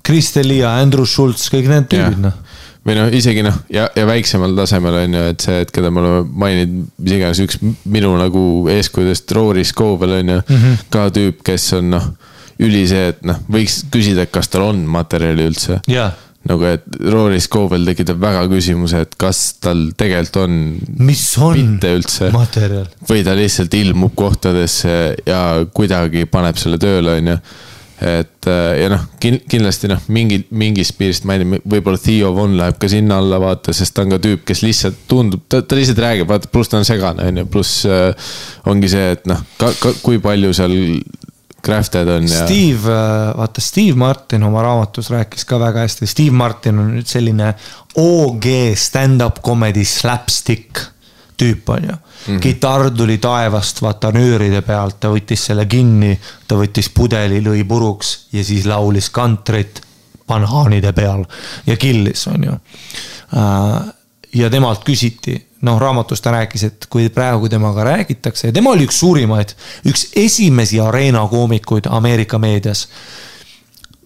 Chris 0.06 0.28
Delia, 0.36 0.76
Andrew 0.78 1.08
Schultz, 1.10 1.48
kõik 1.50 1.66
need 1.66 1.88
tüübid, 1.90 2.20
noh 2.22 2.36
või 2.86 2.98
noh, 2.98 3.10
isegi 3.14 3.42
noh, 3.46 3.56
ja, 3.72 3.88
ja 3.96 4.06
väiksemal 4.08 4.54
tasemel 4.58 5.00
on 5.02 5.18
ju, 5.18 5.24
et 5.32 5.46
see, 5.48 5.62
et 5.64 5.72
keda 5.74 5.90
me 5.90 6.02
oleme 6.02 6.26
maininud, 6.44 6.92
mis 7.02 7.16
iganes 7.18 7.42
üks 7.42 7.58
minu 7.84 8.12
nagu 8.18 8.44
eeskujudest, 8.72 9.34
Rory 9.36 9.66
Scovel 9.66 10.20
on 10.20 10.36
ju 10.36 10.38
mm, 10.40 10.62
-hmm. 10.62 10.86
ka 10.94 11.08
tüüp, 11.14 11.42
kes 11.46 11.72
on 11.80 11.90
noh, 11.96 12.06
üli 12.62 12.86
see, 12.88 13.10
et 13.12 13.26
noh, 13.26 13.42
võiks 13.52 13.82
küsida, 13.92 14.24
et 14.24 14.32
kas 14.32 14.48
tal 14.48 14.70
on 14.70 14.86
materjali 14.86 15.50
üldse 15.50 15.80
yeah 15.90 16.14
nagu, 16.46 16.66
et 16.68 16.84
Rory 17.10 17.40
Scovel 17.42 17.86
tekitab 17.88 18.20
väga 18.22 18.44
küsimuse, 18.50 19.02
et 19.06 19.14
kas 19.18 19.56
tal 19.62 19.88
tegelikult 19.98 20.42
on. 20.44 20.58
mis 21.02 21.22
on 21.42 21.56
mitte 21.58 21.92
üldse. 21.98 22.30
materjal. 22.34 22.86
või 23.08 23.24
ta 23.26 23.34
lihtsalt 23.38 23.74
ilmub 23.74 24.14
kohtadesse 24.18 24.92
ja 25.26 25.40
kuidagi 25.74 26.26
paneb 26.30 26.60
selle 26.60 26.78
tööle, 26.82 27.18
on 27.20 27.32
ju 27.34 27.38
et 28.00 28.48
äh, 28.50 28.82
ja 28.82 28.88
noh, 28.92 29.04
kindlasti 29.20 29.88
noh, 29.88 30.00
mingi, 30.12 30.42
mingist 30.50 30.96
piirist 30.98 31.24
ma 31.24 31.36
ei 31.36 31.42
tea, 31.42 31.60
võib-olla 31.64 32.00
Theo 32.00 32.32
Von 32.36 32.56
läheb 32.58 32.76
ka 32.80 32.90
sinna 32.92 33.20
alla, 33.22 33.38
vaata, 33.40 33.72
sest 33.76 33.94
ta 33.96 34.04
on 34.04 34.12
ka 34.12 34.18
tüüp, 34.22 34.42
kes 34.48 34.60
lihtsalt 34.66 35.06
tundub, 35.08 35.46
ta, 35.48 35.62
ta 35.64 35.78
lihtsalt 35.78 36.02
räägib, 36.04 36.28
vaata, 36.28 36.50
pluss 36.52 36.72
ta 36.72 36.80
on 36.80 36.88
segane, 36.88 37.24
on 37.30 37.40
ju, 37.40 37.46
pluss 37.52 37.86
äh, 37.88 38.34
ongi 38.68 38.90
see, 38.92 39.14
et 39.16 39.24
noh, 39.30 39.40
kui 40.04 40.20
palju 40.24 40.52
seal 40.56 40.76
crafted 41.66 42.10
on 42.12 42.28
ja. 42.28 42.42
Steve, 42.44 42.92
äh, 42.92 43.30
vaata 43.38 43.64
Steve 43.64 43.96
Martin 43.98 44.44
oma 44.46 44.66
raamatus 44.66 45.08
rääkis 45.14 45.48
ka 45.48 45.60
väga 45.62 45.86
hästi, 45.86 46.10
Steve 46.10 46.36
Martin 46.36 46.82
on 46.82 46.92
nüüd 46.98 47.08
selline 47.10 47.54
OG 47.96 48.50
stand-up 48.76 49.40
comedy 49.46 49.86
slapstick 49.88 50.84
tüüp, 51.36 51.68
on 51.68 51.82
ju 51.84 51.92
mm. 51.92 51.98
-hmm. 52.26 52.40
kitarr 52.40 52.90
tuli 52.90 53.18
taevast, 53.18 53.82
vaata 53.82 54.12
nööride 54.12 54.62
pealt, 54.62 55.00
ta 55.00 55.08
võttis 55.12 55.46
selle 55.50 55.66
kinni, 55.66 56.18
ta 56.48 56.56
võttis 56.56 56.90
pudeli, 56.94 57.40
lõi 57.44 57.64
puruks 57.68 58.28
ja 58.32 58.44
siis 58.44 58.66
laulis 58.66 59.10
kantrit 59.10 59.82
banaanide 60.26 60.92
peal 60.92 61.24
ja 61.66 61.76
killis, 61.76 62.26
on 62.26 62.44
ju. 62.44 62.56
Äh, 63.36 63.92
ja 64.34 64.50
temalt 64.50 64.84
küsiti, 64.84 65.36
noh, 65.66 65.78
raamatus 65.80 66.20
ta 66.20 66.32
rääkis, 66.34 66.64
et 66.64 66.86
kui 66.90 67.08
praegu 67.08 67.48
temaga 67.48 67.84
räägitakse 67.84 68.48
ja 68.48 68.52
tema 68.52 68.70
oli 68.70 68.86
üks 68.86 68.98
suurimaid, 69.00 69.54
üks 69.86 70.10
esimesi 70.16 70.80
areena 70.80 71.26
koomikuid 71.28 71.88
Ameerika 71.90 72.38
meedias. 72.38 72.88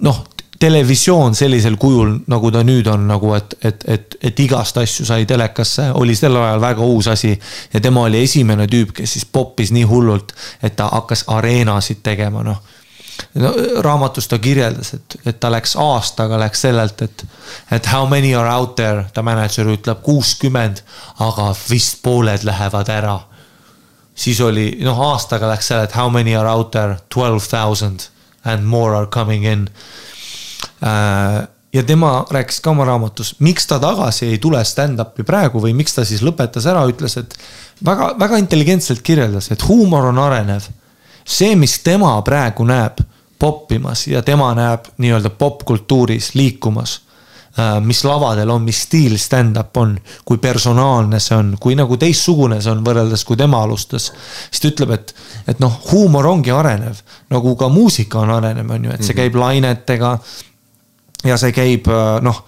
noh, 0.01 0.24
televisioon 0.61 1.35
sellisel 1.35 1.77
kujul, 1.81 2.19
nagu 2.28 2.51
ta 2.53 2.61
nüüd 2.66 2.89
on, 2.93 3.07
nagu 3.09 3.32
et, 3.35 3.55
et, 3.65 3.85
et, 3.89 4.16
et 4.28 4.41
igast 4.45 4.77
asju 4.77 5.07
sai 5.09 5.24
telekasse, 5.28 5.87
oli 5.97 6.12
sel 6.16 6.37
ajal 6.37 6.61
väga 6.61 6.85
uus 6.85 7.09
asi. 7.09 7.32
ja 7.73 7.81
tema 7.81 8.03
oli 8.05 8.20
esimene 8.24 8.66
tüüp, 8.69 8.93
kes 8.99 9.16
siis 9.16 9.24
poppis 9.24 9.73
nii 9.73 9.87
hullult, 9.89 10.35
et 10.62 10.77
ta 10.77 10.91
hakkas 10.93 11.24
areenasid 11.32 12.03
tegema, 12.05 12.45
noh 12.45 12.61
no 13.41 13.55
raamatus 13.85 14.28
ta 14.28 14.39
kirjeldas, 14.39 14.95
et, 14.95 15.16
et 15.27 15.41
ta 15.41 15.51
läks 15.53 15.74
aastaga 15.81 16.39
läks 16.41 16.62
sellelt, 16.66 17.03
et, 17.03 17.24
et 17.73 17.93
how 17.93 18.07
many 18.09 18.35
are 18.35 18.49
out 18.53 18.77
there, 18.77 19.05
ta 19.15 19.24
mänedžer 19.24 19.69
ütleb 19.69 20.05
kuuskümmend, 20.05 20.85
aga 21.24 21.51
vist 21.70 22.03
pooled 22.05 22.45
lähevad 22.45 22.89
ära. 22.89 23.19
siis 24.15 24.41
oli, 24.41 24.77
noh, 24.85 25.01
aastaga 25.09 25.49
läks 25.49 25.73
selle, 25.73 25.89
et 25.89 25.97
how 25.97 26.12
many 26.12 26.37
are 26.37 26.49
out 26.49 26.70
there, 26.70 26.99
twelve 27.09 27.49
thousand 27.49 28.11
and 28.45 28.65
more 28.65 28.97
are 28.97 29.07
coming 29.07 29.45
in 29.45 29.69
ja 31.73 31.82
tema 31.87 32.24
rääkis 32.31 32.61
ka 32.61 32.70
oma 32.70 32.85
raamatus, 32.85 33.35
miks 33.39 33.66
ta 33.66 33.78
tagasi 33.78 34.27
ei 34.27 34.39
tule 34.39 34.62
stand-up'i 34.65 35.24
praegu 35.27 35.62
või 35.62 35.74
miks 35.77 35.95
ta 35.95 36.05
siis 36.05 36.23
lõpetas 36.27 36.66
ära, 36.70 36.82
ütles, 36.91 37.16
et 37.20 37.37
väga, 37.87 38.15
väga 38.19 38.41
intelligentselt 38.43 39.03
kirjeldas, 39.07 39.51
et 39.51 39.69
huumor 39.69 40.11
on 40.11 40.19
arenev. 40.19 40.66
see, 41.24 41.55
mis 41.57 41.78
tema 41.85 42.16
praegu 42.23 42.65
näeb 42.65 42.99
poppimas 43.39 44.07
ja 44.07 44.23
tema 44.23 44.55
näeb 44.55 44.91
nii-öelda 44.99 45.31
popkultuuris 45.31 46.35
liikumas. 46.35 47.01
mis 47.82 48.05
lavadel 48.05 48.51
on, 48.51 48.62
mis 48.62 48.78
stiil 48.87 49.16
stand-up 49.19 49.77
on, 49.77 49.97
kui 50.24 50.39
personaalne 50.39 51.19
see 51.20 51.35
on, 51.37 51.57
kui 51.61 51.74
nagu 51.74 51.97
teistsugune 51.99 52.61
see 52.62 52.70
on 52.70 52.85
võrreldes, 52.87 53.24
kui 53.27 53.37
tema 53.37 53.62
alustas. 53.62 54.12
siis 54.51 54.61
ta 54.62 54.69
ütleb, 54.69 54.93
et, 54.95 55.15
et 55.49 55.59
noh, 55.59 55.81
huumor 55.91 56.27
ongi 56.27 56.51
arenev, 56.55 57.03
nagu 57.31 57.57
ka 57.57 57.69
muusika 57.69 58.20
on 58.23 58.31
arenev, 58.37 58.70
on 58.70 58.85
ju, 58.85 58.93
et 58.95 59.05
see 59.05 59.19
käib 59.19 59.35
lainetega. 59.35 60.19
Ja 61.24 61.36
see 61.40 61.52
käib 61.52 61.88
noh 62.22 62.44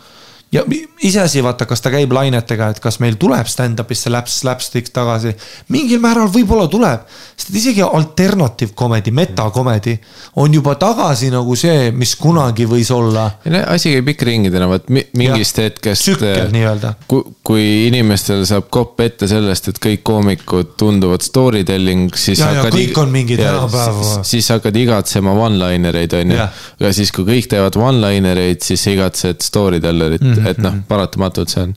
ja 0.53 0.63
iseasi, 1.03 1.41
vaata, 1.43 1.67
kas 1.67 1.81
ta 1.81 1.91
käib 1.93 2.13
lainetega, 2.13 2.69
et 2.75 2.81
kas 2.83 2.99
meil 3.03 3.17
tuleb 3.21 3.49
stand-up'is 3.49 4.05
see 4.05 4.13
läps, 4.13 4.37
slapstick 4.43 4.91
tagasi. 4.93 5.33
mingil 5.73 6.01
määral 6.03 6.29
võib-olla 6.33 6.67
tuleb, 6.71 7.07
sest 7.37 7.55
isegi 7.57 7.83
alternative 7.83 8.77
comedy, 8.77 9.11
metakomedi 9.17 9.97
on 10.43 10.53
juba 10.53 10.75
tagasi 10.81 11.31
nagu 11.33 11.57
see, 11.57 11.91
mis 11.97 12.13
kunagi 12.21 12.67
võis 12.69 12.91
olla. 12.93 13.31
asi 13.67 13.95
käib 13.95 14.13
ikka 14.13 14.29
ringidena, 14.29 14.69
vot 14.69 14.91
mingist 14.93 15.59
ja, 15.59 15.71
hetkest. 15.71 16.05
tsükkel 16.05 16.45
äh, 16.45 16.53
nii-öelda. 16.53 16.93
kui, 17.09 17.25
kui 17.43 17.65
inimestel 17.89 18.45
saab 18.49 18.69
kopp 18.73 19.01
ette 19.01 19.31
sellest, 19.31 19.73
et 19.73 19.81
kõik 19.83 20.05
koomikud 20.05 20.77
tunduvad 20.77 21.25
story 21.25 21.65
telling, 21.65 22.13
siis. 22.13 22.45
ja, 22.45 22.53
ja 22.59 22.67
kõik 22.69 23.01
on 23.01 23.11
mingi 23.15 23.41
tänapäeva. 23.41 24.21
Siis, 24.29 24.53
hakkad 24.53 24.77
igatsema 24.77 25.33
one-liner 25.33 25.97
eid, 26.03 26.21
on 26.21 26.37
ju. 26.37 26.47
ja 26.85 26.93
siis, 26.93 27.11
kui 27.17 27.25
kõik 27.25 27.49
teevad 27.49 27.81
one-liner 27.81 28.45
eid, 28.45 28.61
siis 28.61 28.85
sa 28.85 28.93
igatsed 28.93 29.41
story 29.41 29.81
tellerit 29.81 30.21
mm. 30.21 30.33
-hmm 30.35 30.42
et 30.51 30.63
noh, 30.63 30.79
paratamatult 30.89 31.53
see 31.53 31.67
on. 31.67 31.75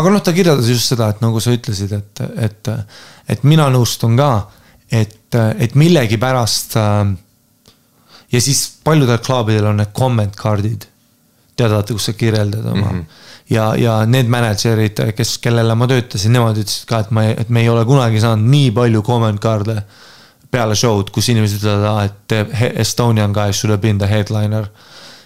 aga 0.00 0.14
noh, 0.14 0.22
ta 0.24 0.34
kirjeldas 0.36 0.70
just 0.70 0.92
seda, 0.92 1.10
et 1.14 1.22
nagu 1.24 1.42
sa 1.42 1.54
ütlesid, 1.54 1.92
et, 1.96 2.24
et, 2.48 2.72
et 3.34 3.46
mina 3.46 3.68
nõustun 3.72 4.16
ka, 4.18 4.32
et, 4.90 5.34
et 5.34 5.74
millegipärast. 5.74 6.76
Äh, 6.80 7.14
ja 8.32 8.42
siis 8.42 8.66
paljudel 8.84 9.22
klaabidel 9.22 9.70
on 9.70 9.80
need 9.80 9.94
comment 9.96 10.34
card'id. 10.36 10.88
tead, 11.56 11.72
vaata, 11.72 11.94
kus 11.94 12.10
sa 12.10 12.12
kirjeldad 12.12 12.66
oma 12.66 12.90
mm. 12.92 13.00
-hmm 13.00 13.24
ja, 13.50 13.74
ja 13.78 14.00
need 14.06 14.30
mänedžerid, 14.30 15.00
kes, 15.16 15.36
kellele 15.42 15.74
ma 15.78 15.86
töötasin, 15.90 16.34
nemad 16.34 16.58
ütlesid 16.58 16.88
ka, 16.88 17.04
et 17.04 17.12
ma, 17.14 17.24
et 17.30 17.48
me 17.52 17.62
ei 17.62 17.70
ole 17.70 17.84
kunagi 17.86 18.20
saanud 18.22 18.50
nii 18.50 18.72
palju 18.74 19.02
comment 19.06 19.40
card'e 19.42 19.78
peale 20.50 20.76
show'd, 20.78 21.12
kus 21.14 21.30
inimesed 21.32 21.62
ütlevad, 21.62 22.10
et 22.10 22.80
Estonian 22.82 23.34
guy 23.34 23.52
should 23.52 23.74
have 23.74 23.82
been 23.82 23.98
the 24.02 24.08
headliner 24.10 24.68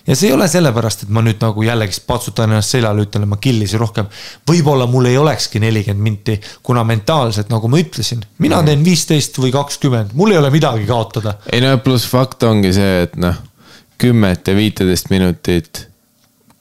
ja 0.06 0.16
see 0.16 0.30
ei 0.30 0.34
ole 0.34 0.48
sellepärast, 0.48 1.04
et 1.04 1.12
ma 1.14 1.22
nüüd 1.24 1.42
nagu 1.42 1.64
jällegi 1.64 2.00
patsutan 2.06 2.50
ennast 2.50 2.76
seljale, 2.76 3.04
ütlen, 3.06 3.26
et 3.26 3.32
ma 3.32 3.40
killisin 3.42 3.82
rohkem. 3.82 4.08
võib-olla 4.48 4.86
mul 4.90 5.10
ei 5.10 5.18
olekski 5.20 5.60
nelikümmend 5.62 6.02
minti, 6.06 6.38
kuna 6.62 6.84
mentaalselt, 6.88 7.50
nagu 7.52 7.68
ma 7.68 7.80
ütlesin, 7.82 8.24
mina 8.38 8.60
mhm. 8.60 8.70
teen 8.70 8.84
viisteist 8.84 9.38
või 9.38 9.52
kakskümmend, 9.54 10.16
mul 10.18 10.34
ei 10.34 10.40
ole 10.40 10.50
midagi 10.54 10.88
kaotada. 10.88 11.36
ei 11.52 11.62
no 11.64 11.76
pluss 11.84 12.08
fakt 12.10 12.42
ongi 12.48 12.72
see, 12.76 13.06
et 13.06 13.16
noh, 13.20 13.38
kümmet 14.00 14.48
ja 14.48 14.56
viiteist 14.56 15.10
minutit 15.12 15.86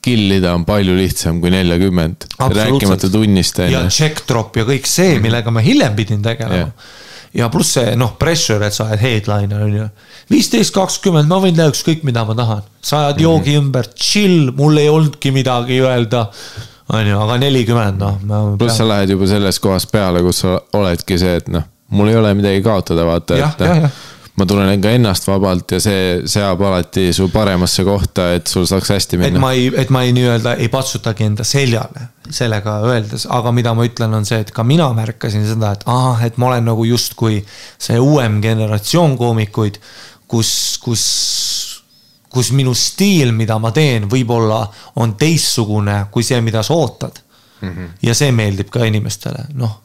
killida 0.00 0.54
on 0.56 0.64
palju 0.64 0.94
lihtsam 0.96 1.40
kui 1.40 1.52
neljakümmend. 1.52 2.26
rääkimata 2.38 3.10
tunnist. 3.12 3.58
ja 3.58 3.84
check 3.88 4.24
drop 4.28 4.56
ja 4.56 4.64
kõik 4.68 4.88
see, 4.88 5.14
mhm. 5.14 5.28
millega 5.28 5.52
ma 5.52 5.64
hiljem 5.64 5.96
pidin 5.96 6.22
tegelema. 6.24 6.72
Ja 7.34 7.48
pluss 7.52 7.76
see 7.76 7.94
noh, 7.98 8.14
pressure, 8.18 8.66
et 8.66 8.74
sa 8.74 8.88
oled 8.88 9.02
headliner 9.02 9.64
on 9.66 9.76
ju 9.76 9.86
viisteist, 10.30 10.74
kakskümmend, 10.74 11.30
ma 11.30 11.40
võin 11.42 11.56
teha 11.56 11.70
ükskõik, 11.72 12.04
mida 12.06 12.24
ma 12.26 12.36
tahan. 12.38 12.62
sa 12.82 13.04
ajad 13.04 13.14
mm 13.14 13.18
-hmm. 13.18 13.22
joogi 13.22 13.56
ümber, 13.56 13.88
chill, 13.94 14.52
mul 14.56 14.76
ei 14.76 14.88
olnudki 14.88 15.30
midagi 15.30 15.80
öelda. 15.80 16.26
on 16.92 17.06
ju, 17.06 17.18
aga 17.20 17.38
nelikümmend, 17.38 17.98
noh. 18.26 18.56
pluss 18.58 18.76
sa 18.76 18.88
lähed 18.88 19.10
juba 19.10 19.26
selles 19.26 19.60
kohas 19.60 19.86
peale, 19.86 20.22
kus 20.22 20.38
sa 20.38 20.60
oledki 20.72 21.18
see, 21.18 21.36
et 21.36 21.48
noh, 21.48 21.62
mul 21.88 22.08
ei 22.08 22.16
ole 22.16 22.34
midagi 22.34 22.62
kaotada, 22.62 23.04
vaata, 23.06 23.36
et 23.36 23.60
noh 23.60 23.90
ma 24.40 24.46
tunnen 24.46 24.80
ka 24.80 24.90
ennast 24.96 25.26
vabalt 25.28 25.74
ja 25.74 25.80
see 25.80 26.22
seab 26.24 26.62
alati 26.64 27.12
su 27.12 27.28
paremasse 27.28 27.84
kohta, 27.84 28.32
et 28.34 28.46
sul 28.46 28.64
saaks 28.66 28.88
hästi 28.94 29.18
minna. 29.20 29.36
et 29.36 29.42
ma 29.42 29.52
ei, 29.52 29.66
et 29.76 29.90
ma 29.90 30.02
ei 30.06 30.14
nii-öelda 30.16 30.54
ei 30.56 30.68
patsutagi 30.72 31.26
enda 31.28 31.44
seljale 31.44 32.06
sellega 32.30 32.76
öeldes, 32.86 33.26
aga 33.30 33.52
mida 33.52 33.72
ma 33.74 33.84
ütlen, 33.86 34.14
on 34.14 34.24
see, 34.28 34.40
et 34.44 34.52
ka 34.54 34.62
mina 34.66 34.86
märkasin 34.94 35.46
seda, 35.48 35.72
et 35.74 35.82
ahah, 35.90 36.22
et 36.26 36.38
ma 36.38 36.50
olen 36.50 36.70
nagu 36.70 36.84
justkui 36.86 37.40
see 37.78 37.98
uuem 37.98 38.38
generatsioon 38.44 39.16
koomikuid 39.18 39.80
kus, 40.30 40.78
kus, 40.82 41.04
kus 42.30 42.52
minu 42.54 42.74
stiil, 42.76 43.34
mida 43.36 43.58
ma 43.62 43.72
teen, 43.74 44.06
võib-olla 44.10 44.62
on 45.02 45.16
teistsugune 45.18 46.04
kui 46.14 46.26
see, 46.26 46.40
mida 46.44 46.62
sa 46.66 46.76
ootad 46.78 47.20
mm. 47.60 47.68
-hmm. 47.68 47.94
ja 48.06 48.14
see 48.14 48.32
meeldib 48.32 48.70
ka 48.70 48.84
inimestele, 48.86 49.48
noh. 49.58 49.80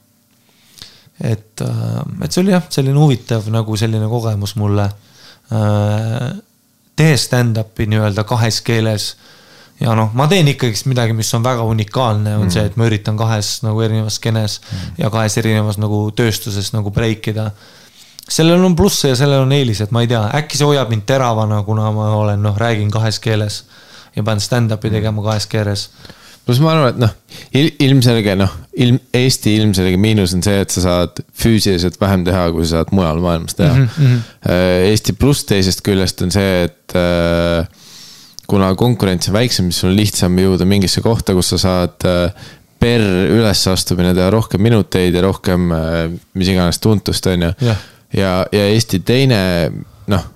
et, 1.19 1.61
äh, 1.61 2.01
et 2.22 2.31
see 2.31 2.43
oli 2.43 2.53
jah, 2.53 2.65
selline 2.69 2.99
huvitav 2.99 3.47
nagu 3.49 3.77
selline 3.77 4.07
kogemus 4.11 4.55
mulle. 4.55 4.89
Äh, 5.53 6.35
tehes 6.95 7.26
stand-up'i 7.27 7.88
nii-öelda 7.91 8.23
kahes 8.23 8.61
keeles 8.61 9.15
ja 9.81 9.95
noh, 9.97 10.11
ma 10.15 10.27
teen 10.31 10.47
ikkagist 10.52 10.88
midagi, 10.89 11.15
mis 11.18 11.31
on 11.35 11.43
väga 11.45 11.65
unikaalne, 11.68 12.35
on 12.39 12.47
mm. 12.47 12.53
see, 12.53 12.65
et 12.69 12.77
ma 12.80 12.88
üritan 12.89 13.18
kahes 13.19 13.57
nagu 13.65 13.81
erinevas 13.84 14.19
skeenes 14.22 14.60
mm. 14.61 14.99
ja 15.03 15.11
kahes 15.14 15.38
erinevas 15.41 15.80
nagu 15.81 16.06
tööstuses 16.15 16.72
nagu 16.76 16.93
break 16.95 17.31
ida. 17.34 17.49
Sellel 18.26 18.64
on 18.65 18.73
plusse 18.77 19.11
ja 19.11 19.18
sellel 19.19 19.43
on 19.45 19.53
eelised, 19.53 19.91
ma 19.93 20.02
ei 20.02 20.10
tea, 20.10 20.23
äkki 20.39 20.57
see 20.57 20.65
hoiab 20.65 20.89
mind 20.93 21.06
teravana, 21.10 21.61
kuna 21.68 21.91
ma 21.93 22.10
olen 22.18 22.41
noh, 22.45 22.56
räägin 22.57 22.89
kahes 22.93 23.19
keeles 23.22 23.64
ja 24.15 24.23
pean 24.26 24.41
stand-up'i 24.41 24.89
tegema 24.93 25.26
kahes 25.26 25.45
keeles. 25.52 25.89
Pluss 26.45 26.61
ma 26.61 26.72
arvan, 26.72 26.93
et 26.93 27.02
noh 27.02 27.14
il, 27.57 27.72
ilmselge 27.81 28.35
noh, 28.38 28.52
ilm, 28.81 28.99
Eesti 29.18 29.56
ilmselge 29.60 29.97
miinus 30.02 30.35
on 30.38 30.43
see, 30.45 30.60
et 30.61 30.73
sa 30.73 30.84
saad 30.84 31.22
füüsiliselt 31.41 31.97
vähem 32.02 32.26
teha, 32.27 32.47
kui 32.53 32.65
sa 32.65 32.80
saad 32.80 32.93
mujal 32.95 33.22
maailmas 33.22 33.57
teha. 33.57 33.73
Mm. 33.76 33.88
-hmm. 33.97 34.19
Eesti 34.91 35.14
pluss 35.19 35.45
teisest 35.49 35.81
küljest 35.85 36.22
on 36.22 36.34
see, 36.34 36.64
et 36.69 36.95
äh, 36.95 37.65
kuna 38.49 38.72
konkurents 38.77 39.30
on 39.30 39.38
väiksem, 39.38 39.72
siis 39.72 39.88
on 39.88 39.95
lihtsam 39.97 40.38
jõuda 40.39 40.67
mingisse 40.69 41.03
kohta, 41.05 41.35
kus 41.38 41.53
sa 41.53 41.61
saad 41.61 42.05
äh, 42.09 42.45
per 42.81 43.01
ülesastumine 43.01 44.13
teha 44.17 44.30
rohkem 44.34 44.63
minuteid 44.65 45.15
ja 45.15 45.26
rohkem 45.26 45.72
äh, 45.73 46.05
mis 46.38 46.53
iganes 46.53 46.81
tuntust, 46.84 47.27
on 47.31 47.49
ju 47.49 47.51
ja, 47.65 48.38
ja 48.51 48.63
Eesti 48.69 49.01
teine 49.05 49.39
noh, 50.11 50.27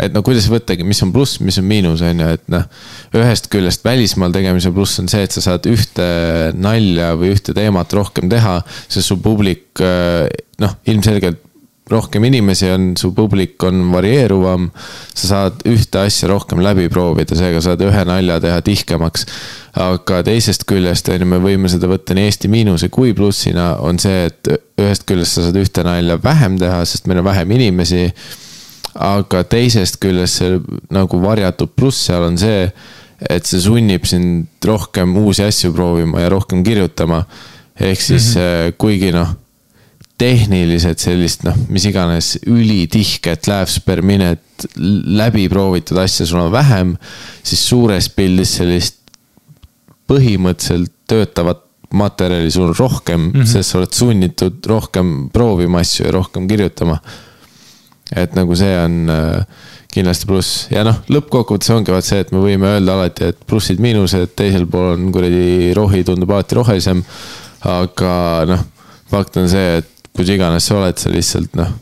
et 0.00 0.14
no 0.14 0.24
kuidas 0.26 0.48
võttagi, 0.50 0.86
mis 0.86 1.02
on 1.06 1.12
pluss, 1.14 1.38
mis 1.44 1.58
on 1.60 1.68
miinus, 1.70 2.02
on 2.02 2.24
ju, 2.24 2.34
et 2.38 2.46
noh. 2.52 2.66
ühest 3.14 3.46
küljest 3.52 3.86
välismaal 3.86 4.34
tegemise 4.34 4.74
pluss 4.74 4.98
on 5.02 5.10
see, 5.10 5.22
et 5.26 5.34
sa 5.34 5.44
saad 5.44 5.68
ühte 5.70 6.06
nalja 6.58 7.12
või 7.20 7.34
ühte 7.36 7.54
teemat 7.56 7.94
rohkem 7.94 8.30
teha, 8.32 8.58
sest 8.88 9.12
su 9.12 9.20
publik 9.22 9.82
noh, 9.82 10.78
ilmselgelt 10.90 11.42
rohkem 11.90 12.24
inimesi 12.24 12.70
on, 12.72 12.92
su 12.96 13.12
publik 13.12 13.62
on 13.62 13.82
varieeruvam. 13.92 14.70
sa 15.14 15.28
saad 15.28 15.64
ühte 15.68 16.00
asja 16.00 16.28
rohkem 16.30 16.62
läbi 16.64 16.88
proovida, 16.88 17.36
seega 17.36 17.60
saad 17.64 17.82
ühe 17.84 18.04
nalja 18.08 18.38
teha 18.40 18.62
tihkemaks. 18.64 19.26
aga 19.84 20.22
teisest 20.24 20.64
küljest 20.70 21.10
on 21.12 21.20
ju, 21.20 21.28
me 21.28 21.40
võime 21.42 21.68
seda 21.68 21.90
võtta 21.90 22.16
nii 22.16 22.30
Eesti 22.30 22.48
miinuse 22.48 22.88
kui 22.88 23.12
plussina, 23.14 23.74
on 23.84 24.00
see, 24.00 24.30
et 24.30 24.52
ühest 24.80 25.04
küljest 25.08 25.36
sa 25.36 25.46
saad 25.48 25.60
ühte 25.60 25.84
nalja 25.84 26.16
vähem 26.24 26.58
teha, 26.60 26.80
sest 26.88 27.08
meil 27.10 27.20
on 27.20 27.28
vähem 27.28 27.54
inimesi. 27.58 28.08
aga 28.94 29.44
teisest 29.44 30.00
küljest 30.00 30.40
see 30.40 30.58
nagu 30.94 31.20
varjatud 31.20 31.76
pluss 31.76 32.06
seal 32.08 32.24
on 32.30 32.40
see, 32.40 32.68
et 33.28 33.44
see 33.44 33.60
sunnib 33.60 34.06
sind 34.08 34.64
rohkem 34.64 35.16
uusi 35.20 35.44
asju 35.44 35.72
proovima 35.74 36.24
ja 36.24 36.32
rohkem 36.32 36.64
kirjutama. 36.64 37.24
ehk 37.80 38.00
siis 38.00 38.36
mm 38.36 38.40
-hmm. 38.40 38.72
kuigi 38.78 39.12
noh 39.12 39.43
tehniliselt 40.20 41.02
sellist 41.02 41.42
noh, 41.46 41.56
mis 41.74 41.86
iganes 41.88 42.36
ülitihket 42.46 43.48
laughs 43.50 43.80
per 43.82 44.02
minute 44.06 44.68
läbi 44.78 45.48
proovitud 45.50 45.98
asja 45.98 46.26
sul 46.28 46.44
on 46.44 46.52
vähem, 46.54 46.94
siis 47.42 47.64
suures 47.66 48.08
pildis 48.14 48.54
sellist 48.60 49.00
põhimõtteliselt 50.10 50.92
töötavat 51.10 51.64
materjali 51.94 52.50
sul 52.50 52.72
rohkem 52.74 53.20
mm, 53.20 53.32
-hmm. 53.32 53.50
sest 53.50 53.70
sa 53.70 53.78
oled 53.78 53.92
sunnitud 53.94 54.66
rohkem 54.66 55.30
proovima 55.32 55.82
asju 55.82 56.06
ja 56.06 56.12
rohkem 56.12 56.48
kirjutama. 56.48 56.98
et 58.16 58.34
nagu 58.34 58.54
see 58.54 58.74
on 58.78 59.10
äh, 59.10 59.46
kindlasti 59.94 60.26
pluss 60.26 60.66
ja 60.70 60.84
noh, 60.86 61.00
lõppkokkuvõttes 61.08 61.70
ongi 61.74 61.94
vaat 61.94 62.06
see, 62.06 62.20
et 62.20 62.32
me 62.34 62.42
võime 62.42 62.68
öelda 62.74 62.98
alati, 62.98 63.30
et 63.30 63.38
plussid-miinused, 63.46 64.34
teisel 64.36 64.66
pool 64.70 64.94
on 64.94 65.10
kuradi 65.14 65.72
rohi 65.74 66.02
tundub 66.04 66.30
alati 66.30 66.58
rohelisem. 66.58 67.02
aga 67.64 68.14
noh, 68.46 68.64
fakt 69.10 69.38
on 69.40 69.48
see, 69.48 69.78
et 69.78 69.93
kus 70.14 70.30
iganes 70.30 70.68
sa 70.68 70.78
oled, 70.78 70.98
sa 71.00 71.12
lihtsalt 71.12 71.56
noh, 71.58 71.72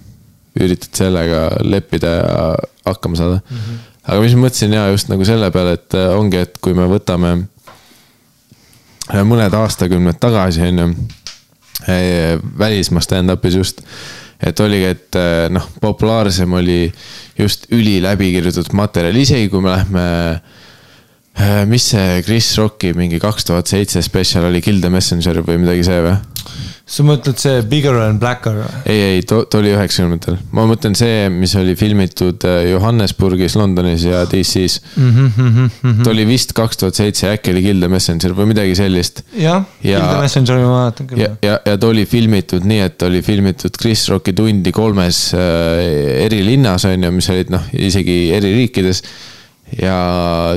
üritad 0.60 0.92
sellega 0.96 1.46
leppida 1.64 2.12
ja 2.18 2.36
hakkama 2.84 3.16
saada 3.16 3.40
mm. 3.40 3.56
-hmm. 3.56 3.80
aga 4.04 4.20
mis 4.24 4.36
ma 4.36 4.46
mõtlesin 4.46 4.76
ja 4.76 4.86
just 4.90 5.12
nagu 5.12 5.24
selle 5.24 5.50
peale, 5.50 5.76
et 5.78 5.98
äh, 5.98 6.12
ongi, 6.16 6.40
et 6.46 6.58
kui 6.60 6.74
me 6.76 6.88
võtame 6.88 7.32
äh, 9.12 9.22
mõned 9.24 9.54
aastakümned 9.56 10.20
tagasi, 10.20 10.64
on 10.68 10.82
ju, 10.84 10.88
äh, 11.88 12.40
välismaa 12.58 13.04
stand-up'is 13.04 13.56
just, 13.60 13.84
et 14.42 14.60
oligi, 14.60 14.90
et 14.96 15.20
noh, 15.54 15.68
populaarsem 15.80 16.52
oli 16.52 16.92
just 17.38 17.68
üliläbi 17.70 18.32
kirjutatud 18.32 18.74
materjal, 18.74 19.16
isegi 19.16 19.48
kui 19.48 19.60
me 19.62 19.70
lähme 19.70 20.06
mis 21.66 21.84
see 21.94 22.22
Chris 22.26 22.50
Rocki 22.58 22.90
mingi 22.92 23.20
kaks 23.22 23.46
tuhat 23.48 23.70
seitse 23.70 24.02
spetsial 24.02 24.44
oli, 24.50 24.60
Kill 24.60 24.82
the 24.82 24.90
Messenger 24.90 25.40
või 25.46 25.62
midagi 25.62 25.86
see 25.86 26.00
või? 26.04 26.31
Sa 26.92 27.04
mõtled 27.06 27.38
see 27.40 27.62
Bigger 27.70 27.96
and 28.04 28.20
Blacker 28.20 28.56
või? 28.58 28.80
ei, 28.90 29.00
ei, 29.16 29.22
too, 29.28 29.44
too 29.50 29.60
oli 29.62 29.70
üheksakümnendatel. 29.72 30.36
ma 30.52 30.64
mõtlen 30.68 30.96
see, 30.98 31.28
mis 31.32 31.54
oli 31.58 31.74
filmitud 31.78 32.44
äh, 32.48 32.66
Johannesburgis, 32.72 33.54
Londonis 33.56 34.04
ja 34.08 34.24
DC-s. 34.28 34.80
Mhm, 35.00 36.02
ta 36.04 36.10
oli 36.12 36.26
vist 36.28 36.52
kaks 36.58 36.80
tuhat 36.82 36.98
seitse, 36.98 37.30
äkki 37.32 37.54
oli 37.54 37.62
Kill 37.64 37.80
the 37.84 37.88
Messenger 37.92 38.34
või 38.36 38.50
midagi 38.52 38.76
sellist. 38.78 39.22
jah, 39.38 39.64
Ja- 39.82 39.98
Kill 40.02 40.08
the 40.12 40.20
Messengeri 40.26 40.64
ma 40.66 40.72
mäletan 40.82 41.08
küll 41.10 41.22
ja, 41.24 41.30
ja, 41.46 41.58
ja 41.66 41.76
ta 41.78 41.88
oli 41.92 42.04
filmitud 42.08 42.66
nii, 42.68 42.80
et 42.90 43.02
oli 43.08 43.22
filmitud 43.24 43.76
Chris 43.80 44.04
Rocki 44.12 44.34
tundi 44.36 44.72
kolmes 44.74 45.24
äh, 45.38 46.24
eri 46.26 46.42
linnas 46.46 46.84
on 46.88 47.02
ju, 47.08 47.12
mis 47.14 47.30
olid 47.32 47.50
noh, 47.54 47.64
isegi 47.72 48.18
eri 48.36 48.52
riikides. 48.60 49.02
ja 49.80 49.96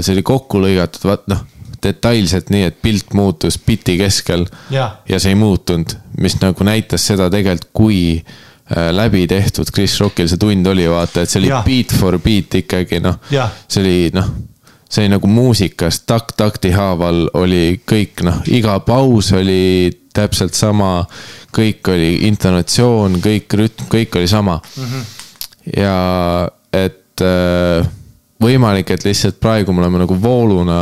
see 0.03 0.11
oli 0.17 0.23
kokku 0.27 0.59
lõigatud, 0.59 1.05
vaat 1.07 1.29
noh, 1.31 1.45
detailselt 1.85 2.49
nii, 2.53 2.65
et 2.71 2.81
pilt 2.81 3.13
muutus 3.17 3.59
biti 3.61 3.97
keskel 4.01 4.47
Jah. 4.73 4.97
ja 5.09 5.19
see 5.21 5.35
ei 5.35 5.39
muutunud, 5.39 5.95
mis 6.21 6.39
nagu 6.41 6.67
näitas 6.67 7.05
seda 7.11 7.29
tegelikult, 7.33 7.69
kui 7.75 8.01
äh, 8.17 8.89
läbi 8.95 9.25
tehtud 9.31 9.71
Chris 9.73 9.99
Rockil 10.01 10.29
see 10.31 10.41
tund 10.41 10.67
oli, 10.71 10.87
vaata, 10.91 11.23
et 11.23 11.31
see 11.31 11.43
oli 11.43 11.53
Jah. 11.53 11.63
beat 11.65 11.95
for 11.95 12.19
beat 12.19 12.59
ikkagi 12.61 13.01
noh 13.03 13.21
see 13.31 13.81
oli 13.83 13.97
noh, 14.15 14.31
see 14.89 15.05
oli 15.05 15.13
nagu 15.15 15.29
muusikas 15.29 16.01
takt 16.09 16.37
takti 16.39 16.71
haaval 16.75 17.27
oli 17.37 17.81
kõik 17.87 18.25
noh, 18.27 18.41
iga 18.51 18.79
paus 18.85 19.31
oli 19.35 19.91
täpselt 20.15 20.55
sama, 20.55 21.03
kõik 21.55 21.89
oli 21.91 22.11
intonatsioon, 22.29 23.19
kõik 23.23 23.57
rütm, 23.59 23.89
kõik 23.91 24.15
oli 24.19 24.29
sama 24.31 24.59
mm. 24.61 24.85
-hmm. 24.85 25.03
ja 25.81 25.97
et 26.71 27.21
äh, 27.21 27.87
võimalik, 28.41 28.91
et 28.91 29.05
lihtsalt 29.05 29.37
praegu 29.39 29.73
me 29.73 29.83
oleme 29.83 30.01
nagu 30.03 30.17
vooluna 30.21 30.79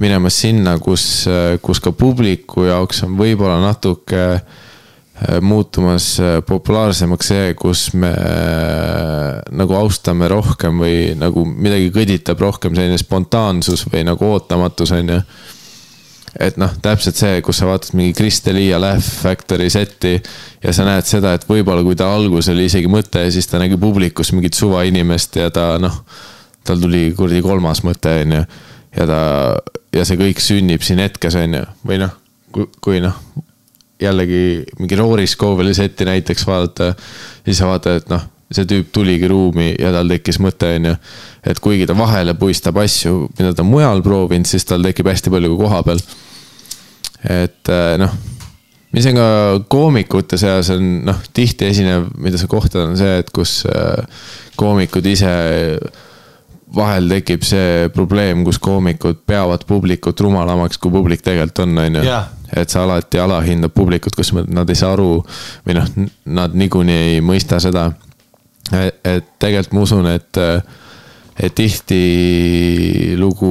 minemas 0.00 0.38
sinna, 0.40 0.78
kus, 0.82 1.26
kus 1.62 1.80
ka 1.84 1.92
publiku 1.92 2.66
jaoks 2.68 3.02
on 3.06 3.18
võib-olla 3.18 3.58
natuke 3.62 4.22
äh, 4.36 5.40
muutumas 5.44 6.14
äh, 6.20 6.38
populaarsemaks 6.46 7.32
see, 7.32 7.50
kus 7.58 7.90
me 7.94 8.12
äh, 8.12 9.42
nagu 9.56 9.76
austame 9.76 10.28
rohkem 10.32 10.80
või 10.82 11.12
nagu 11.18 11.44
midagi 11.48 11.92
kõditab 11.94 12.40
rohkem 12.40 12.76
selline 12.76 12.98
spontaansus 13.00 13.86
või 13.92 14.06
nagu 14.08 14.32
ootamatus 14.32 14.96
on 14.96 15.14
ju. 15.16 15.20
Et 16.36 16.58
noh, 16.60 16.68
täpselt 16.84 17.16
see, 17.16 17.40
kus 17.40 17.62
sa 17.62 17.68
vaatad 17.68 17.94
mingi 17.96 18.12
Kristelia 18.12 18.76
Laugh 18.76 19.00
Factory 19.00 19.70
seti 19.72 20.18
ja 20.60 20.72
sa 20.76 20.84
näed 20.84 21.08
seda, 21.08 21.32
et 21.32 21.46
võib-olla 21.48 21.80
kui 21.84 21.96
ta 21.96 22.10
alguses 22.12 22.52
oli 22.52 22.66
isegi 22.68 22.90
mõte 22.92 23.22
siis 23.32 23.48
ta 23.48 23.60
nägi 23.60 23.78
publikus 23.80 24.34
mingit 24.36 24.56
suvainimest 24.56 25.40
ja 25.40 25.48
ta 25.48 25.78
noh, 25.80 26.02
tal 26.66 26.82
tuli 26.82 27.08
kuradi 27.16 27.42
kolmas 27.44 27.82
mõte 27.86 28.12
onju 28.22 28.42
ja 28.96 29.08
ta 29.08 29.20
ja 29.96 30.04
see 30.04 30.20
kõik 30.20 30.42
sünnib 30.42 30.84
siin 30.86 31.00
hetkes 31.02 31.38
onju 31.40 31.64
või 31.86 32.00
noh, 32.02 32.14
kui, 32.52 32.68
kui 32.84 33.02
noh 33.04 33.16
jällegi 34.00 34.64
mingi 34.78 34.96
Rory 34.96 35.26
Scovel'i 35.26 35.74
seti 35.74 36.04
näiteks 36.04 36.46
vaadata, 36.46 36.92
siis 37.44 37.58
sa 37.58 37.68
vaatad, 37.70 38.02
et 38.02 38.10
noh, 38.12 38.24
see 38.52 38.68
tüüp 38.68 38.92
tuligi 38.94 39.28
ruumi 39.30 39.72
ja 39.74 39.90
tal 39.94 40.10
tekkis 40.12 40.38
mõte, 40.42 40.68
onju. 40.76 40.94
et 41.46 41.60
kuigi 41.62 41.88
ta 41.88 41.96
vahele 41.98 42.36
puistab 42.38 42.78
asju, 42.82 43.26
mida 43.38 43.54
ta 43.54 43.64
on 43.64 43.72
mujal 43.72 44.02
proovinud, 44.04 44.48
siis 44.48 44.68
tal 44.68 44.84
tekib 44.86 45.08
hästi 45.10 45.32
palju 45.32 45.52
ka 45.54 45.60
koha 45.64 45.82
peal. 45.88 46.02
et 47.24 47.72
eh, 47.72 47.94
noh, 48.02 48.12
mis 48.94 49.08
on 49.10 49.18
ka 49.18 49.28
koomikute 49.72 50.38
seas 50.40 50.70
on 50.74 50.92
noh, 51.08 51.22
tihti 51.34 51.70
esinev, 51.72 52.10
mida 52.22 52.38
sa 52.38 52.50
kohtad, 52.50 52.84
on 52.84 53.00
see, 53.00 53.16
et 53.22 53.32
kus 53.34 53.62
eh, 53.70 54.26
koomikud 54.60 55.08
ise 55.08 55.32
vahel 56.74 57.08
tekib 57.10 57.44
see 57.46 57.88
probleem, 57.94 58.44
kus 58.44 58.58
koomikud 58.58 59.16
peavad 59.26 59.62
publikut 59.68 60.20
rumalamaks, 60.20 60.78
kui 60.82 60.90
publik 60.90 61.22
tegelikult 61.22 61.62
on, 61.66 61.78
on 61.78 61.94
ju 62.00 62.02
et 62.54 62.70
sa 62.70 62.82
alati 62.84 63.18
alahindad 63.18 63.70
publikut, 63.74 64.14
kus 64.16 64.32
nad 64.32 64.68
ei 64.70 64.74
saa 64.78 64.92
aru 64.94 65.24
või 65.66 65.74
noh, 65.78 65.86
nad 66.38 66.54
niikuinii 66.54 67.14
ei 67.16 67.20
mõista 67.24 67.60
seda. 67.62 67.92
et 68.72 69.24
tegelikult 69.38 69.72
ma 69.74 69.80
usun, 69.82 70.06
et, 70.10 70.38
et 71.38 71.54
tihtilugu 71.54 73.46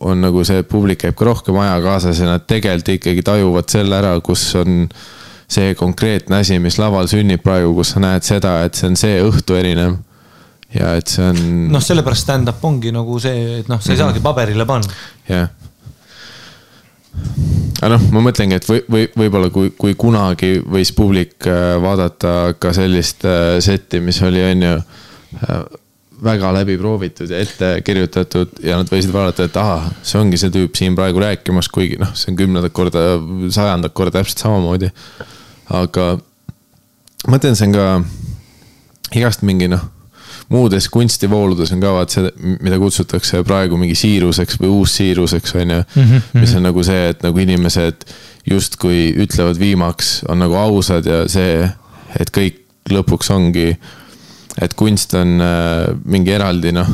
on 0.00 0.20
nagu 0.22 0.44
see, 0.44 0.58
et 0.62 0.68
publik 0.68 0.98
käib 1.04 1.14
ka 1.18 1.24
rohkem 1.30 1.56
aja 1.62 1.80
kaasas 1.84 2.18
ja 2.20 2.26
nad 2.26 2.42
tegelikult 2.46 2.88
ikkagi 2.96 3.22
tajuvad 3.26 3.66
selle 3.70 3.94
ära, 3.98 4.20
kus 4.20 4.54
on 4.58 4.88
see 5.48 5.74
konkreetne 5.78 6.36
asi, 6.42 6.58
mis 6.60 6.78
laval 6.78 7.06
sünnib 7.08 7.42
praegu, 7.42 7.74
kus 7.78 7.90
sa 7.94 8.00
näed 8.04 8.22
seda, 8.26 8.64
et 8.66 8.74
see 8.74 8.88
on 8.90 8.96
see 9.00 9.22
õhtu 9.24 9.56
erinev. 9.58 9.92
Ja 10.74 10.92
et 10.98 11.08
see 11.08 11.24
on. 11.24 11.38
noh, 11.72 11.82
sellepärast 11.84 12.26
stand-up 12.26 12.64
ongi 12.68 12.92
nagu 12.94 13.16
see, 13.22 13.62
et 13.62 13.70
noh, 13.70 13.80
sa 13.80 13.94
ei 13.94 14.00
saagi 14.00 14.22
paberile 14.24 14.66
panna. 14.68 15.00
jah. 15.28 15.48
aga 17.80 17.92
noh, 17.94 18.06
ma 18.14 18.22
mõtlengi, 18.28 18.58
et 18.58 18.68
või, 18.68 18.82
või 18.92 19.08
võib-olla 19.24 19.50
kui, 19.54 19.72
kui 19.78 19.96
kunagi 19.98 20.58
võis 20.60 20.92
publik 20.96 21.48
äh, 21.48 21.74
vaadata 21.82 22.54
ka 22.60 22.74
sellist 22.76 23.24
äh, 23.28 23.56
setti, 23.64 24.02
mis 24.04 24.20
oli, 24.26 24.44
on 24.44 24.66
ju. 24.68 24.78
väga 26.18 26.48
läbi 26.50 26.74
proovitud 26.80 27.30
ja 27.30 27.38
ette 27.38 27.66
kirjutatud 27.86 28.56
ja 28.64 28.80
nad 28.80 28.88
võisid 28.90 29.12
vaadata, 29.14 29.44
et 29.46 29.58
ahah, 29.60 29.84
see 30.02 30.18
ongi 30.18 30.40
see 30.40 30.50
tüüp 30.50 30.74
siin 30.74 30.96
praegu 30.98 31.20
rääkimas, 31.22 31.68
kuigi 31.70 32.00
noh, 32.00 32.10
see 32.18 32.32
on 32.32 32.40
kümnendat 32.40 32.74
korda, 32.74 33.04
sajandat 33.54 33.94
korda 33.94 34.18
täpselt 34.18 34.42
samamoodi. 34.42 34.90
aga 35.78 36.08
ma 36.18 37.36
mõtlen, 37.36 37.54
see 37.54 37.70
on 37.70 37.76
ka 37.76 37.86
igast 39.20 39.46
mingi 39.46 39.70
noh 39.70 39.86
muudes 40.52 40.88
kunstivooludes 40.92 41.72
on 41.74 41.82
ka 41.82 41.92
vaat 41.92 42.14
see, 42.14 42.30
mida 42.64 42.78
kutsutakse 42.80 43.42
praegu 43.46 43.76
mingi 43.80 43.96
siiruseks 43.98 44.60
või 44.62 44.70
uussiiruseks, 44.78 45.54
on 45.60 45.74
ju. 45.74 45.82
mis 46.38 46.54
on 46.56 46.64
nagu 46.68 46.84
see, 46.86 47.10
et 47.12 47.24
nagu 47.26 47.44
inimesed 47.44 48.08
justkui 48.48 49.10
ütlevad 49.24 49.60
viimaks, 49.60 50.22
on 50.28 50.40
nagu 50.40 50.56
ausad 50.56 51.06
ja 51.08 51.22
see, 51.28 51.66
et 52.18 52.32
kõik 52.34 52.64
lõpuks 52.88 53.28
ongi, 53.34 53.72
et 54.58 54.74
kunst 54.78 55.12
on 55.18 55.36
äh, 55.44 55.84
mingi 56.08 56.32
eraldi 56.32 56.72
noh, 56.72 56.88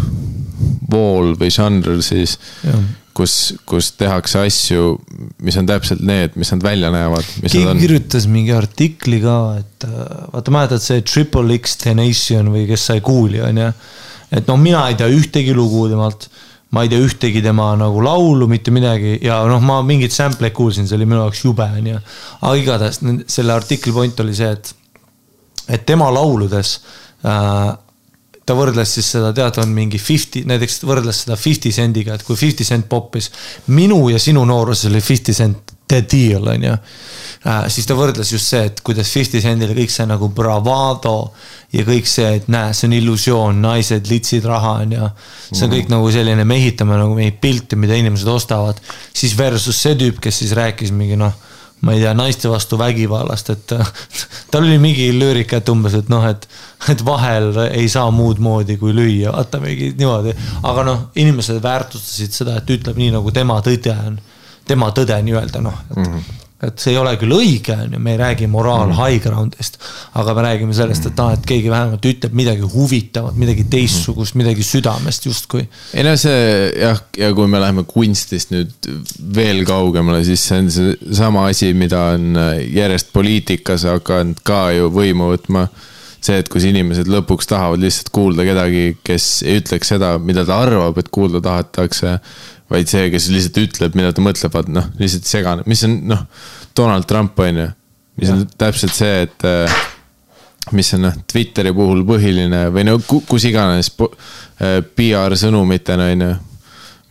vool 0.90 1.35
või 1.39 1.52
žanr 1.55 2.02
siis, 2.02 2.39
kus, 3.14 3.34
kus 3.68 3.90
tehakse 3.98 4.42
asju, 4.42 4.94
mis 5.44 5.58
on 5.60 5.68
täpselt 5.68 6.02
need, 6.06 6.34
mis 6.40 6.50
nad 6.54 6.64
välja 6.64 6.90
näevad. 6.94 7.26
keegi 7.44 7.76
kirjutas 7.82 8.26
mingi 8.30 8.54
artikli 8.56 9.20
ka, 9.22 9.36
et 9.60 9.86
äh, 9.88 10.00
vaata, 10.32 10.54
mäletad 10.54 10.82
see 10.82 11.04
Triple 11.06 11.58
X 11.60 11.78
Tenation 11.84 12.50
või 12.54 12.66
kes 12.70 12.88
sai 12.90 13.04
kuuli, 13.04 13.40
onju. 13.44 13.70
et 14.34 14.50
no 14.50 14.58
mina 14.60 14.82
ei 14.90 14.98
tea 14.98 15.10
ühtegi 15.14 15.54
lugu 15.54 15.86
temalt, 15.92 16.28
ma 16.74 16.82
ei 16.82 16.90
tea 16.90 17.04
ühtegi 17.04 17.42
tema 17.44 17.70
nagu 17.78 18.02
laulu, 18.02 18.48
mitte 18.50 18.74
midagi 18.74 19.16
ja 19.22 19.38
noh, 19.50 19.62
ma 19.62 19.78
mingeid 19.86 20.14
sample'id 20.14 20.56
kuulsin, 20.56 20.88
see 20.90 20.98
oli 20.98 21.06
minu 21.06 21.22
jaoks 21.22 21.44
jube, 21.46 21.68
onju. 21.78 22.02
aga 22.40 22.56
igatahes 22.58 23.02
selle 23.30 23.54
artikli 23.54 23.94
point 23.94 24.26
oli 24.26 24.34
see, 24.34 24.50
et, 24.50 24.74
et 25.78 25.86
tema 25.86 26.10
lauludes 26.14 26.80
äh, 27.22 27.70
ta 28.46 28.56
võrdles 28.56 28.90
siis 28.96 29.08
seda, 29.16 29.32
tead, 29.36 29.58
on 29.62 29.72
mingi 29.74 29.98
fifty, 30.00 30.44
näiteks 30.48 30.82
võrdles 30.84 31.24
seda 31.24 31.36
Fifty 31.40 31.72
Cent'iga, 31.72 32.18
et 32.18 32.24
kui 32.26 32.36
Fifty 32.36 32.66
Cent 32.66 32.88
poppis 32.90 33.30
minu 33.72 34.02
ja 34.12 34.20
sinu 34.20 34.44
nooruses 34.48 34.90
oli 34.90 35.00
Fifty 35.04 35.34
Cent 35.36 35.74
the 35.88 36.00
deal, 36.08 36.48
on 36.48 36.64
ju. 36.64 36.74
siis 37.72 37.88
ta 37.88 37.96
võrdles 37.96 38.30
just 38.32 38.48
see, 38.48 38.62
et 38.70 38.80
kuidas 38.84 39.10
Fifty 39.12 39.40
Centile 39.44 39.76
kõik 39.76 39.92
see 39.92 40.06
nagu 40.08 40.28
bravado 40.32 41.16
ja 41.72 41.84
kõik 41.84 42.08
see, 42.08 42.36
et 42.40 42.48
näe, 42.52 42.72
see 42.76 42.88
on 42.88 42.96
illusioon, 42.98 43.64
naised 43.64 44.08
litsid 44.12 44.46
raha, 44.48 44.78
on 44.84 44.94
ju. 44.96 45.08
see 45.50 45.66
on 45.66 45.74
kõik 45.74 45.92
nagu 45.92 46.12
selline, 46.12 46.44
me 46.48 46.60
ehitame 46.60 47.00
nagu 47.00 47.16
mingeid 47.16 47.40
pilte, 47.40 47.80
mida 47.80 47.96
inimesed 48.00 48.28
ostavad. 48.28 48.80
siis 49.12 49.36
versus 49.38 49.80
see 49.80 49.96
tüüp, 50.00 50.20
kes 50.24 50.44
siis 50.44 50.56
rääkis 50.56 50.92
mingi 50.92 51.20
noh 51.20 51.32
ma 51.85 51.94
ei 51.94 52.01
tea, 52.01 52.15
naiste 52.16 52.48
vastu 52.48 52.78
vägivallast, 52.81 53.51
et 53.55 53.74
tal 54.51 54.65
oli 54.65 54.78
mingi 54.82 55.11
lüürika, 55.15 55.61
et 55.61 55.73
umbes, 55.73 55.97
et 55.98 56.09
noh, 56.12 56.24
et, 56.28 56.47
et 56.90 57.05
vahel 57.06 57.51
ei 57.66 57.89
saa 57.93 58.11
muud 58.15 58.40
moodi 58.44 58.78
kui 58.81 58.94
lüüa, 58.97 59.35
vaata 59.35 59.61
mingi 59.62 59.93
niimoodi. 59.98 60.36
aga 60.62 60.86
noh, 60.86 61.02
inimesed 61.20 61.61
väärtustasid 61.65 62.39
seda, 62.40 62.56
et 62.61 62.73
ütleb 62.77 63.01
nii, 63.01 63.12
nagu 63.19 63.35
tema 63.35 63.61
tõde 63.65 63.97
on, 64.06 64.16
tema 64.69 64.89
tõde 64.97 65.20
nii-öelda 65.28 65.61
noh, 65.65 65.85
et 65.90 66.01
mm. 66.01 66.11
-hmm 66.15 66.40
et 66.68 66.82
see 66.82 66.94
ei 66.94 66.98
ole 67.00 67.14
küll 67.20 67.34
õige, 67.36 67.76
on 67.76 67.96
ju, 67.96 68.00
me 68.02 68.14
ei 68.14 68.20
räägi 68.20 68.48
moraal 68.50 68.90
mm. 68.90 68.98
high 68.98 69.22
ground'ist, 69.24 69.78
aga 70.20 70.34
me 70.36 70.44
räägime 70.46 70.76
sellest, 70.76 71.08
et 71.10 71.22
noh, 71.22 71.32
et 71.36 71.46
keegi 71.48 71.72
vähemalt 71.72 72.08
ütleb 72.10 72.36
midagi 72.36 72.68
huvitavat, 72.74 73.38
midagi 73.40 73.66
teistsugust, 73.70 74.38
midagi 74.40 74.66
südamest 74.66 75.28
justkui. 75.28 75.64
ei 75.94 76.06
no 76.06 76.16
see 76.20 76.44
jah, 76.80 77.00
ja 77.18 77.32
kui 77.36 77.50
me 77.50 77.62
läheme 77.62 77.86
kunstist 77.88 78.54
nüüd 78.54 78.90
veel 79.34 79.64
kaugemale, 79.68 80.24
siis 80.26 80.44
see 80.48 80.62
on 80.64 80.70
seesama 80.74 81.48
asi, 81.52 81.72
mida 81.76 82.10
on 82.18 82.38
järjest 82.64 83.12
poliitikas 83.14 83.88
hakanud 83.88 84.44
ka 84.46 84.68
ju 84.76 84.92
võimu 84.94 85.32
võtma 85.34 85.68
see, 86.24 86.40
et 86.40 86.50
kus 86.52 86.64
inimesed 86.68 87.08
lõpuks 87.10 87.48
tahavad 87.50 87.82
lihtsalt 87.82 88.10
kuulda 88.14 88.46
kedagi, 88.46 88.96
kes 89.06 89.28
ei 89.46 89.60
ütleks 89.60 89.92
seda, 89.94 90.14
mida 90.22 90.46
ta 90.48 90.60
arvab, 90.64 90.98
et 91.00 91.10
kuulda 91.14 91.42
tahetakse. 91.44 92.18
Vaid 92.74 92.90
see, 92.90 93.09
kes 93.14 93.30
lihtsalt 93.32 93.62
ütleb, 93.64 93.96
mida 93.98 94.12
ta 94.14 94.22
mõtleb, 94.24 94.52
vaat 94.55 94.68
noh, 94.74 94.90
lihtsalt 95.01 95.30
segane, 95.30 95.64
mis 95.70 95.82
on 95.86 95.98
noh, 96.10 96.24
Donald 96.76 97.06
Trump 97.10 97.38
on 97.40 97.60
ju. 97.62 97.68
mis 98.20 98.30
on 98.30 98.44
täpselt 98.59 98.94
see, 98.94 99.22
et 99.26 99.44
äh, 99.48 99.78
mis 100.74 100.90
on 100.96 101.06
noh, 101.09 101.14
Twitteri 101.30 101.72
puhul 101.76 102.05
põhiline 102.09 102.66
või 102.74 102.84
no 102.86 102.98
ku- 103.02 103.22
kus 103.28 103.44
iganes 103.51 103.90
po- 103.94 104.12
äh, 104.62 104.80
PR 104.96 105.34
sõnumitena 105.38 106.10
on 106.14 106.26
ju. 106.28 106.34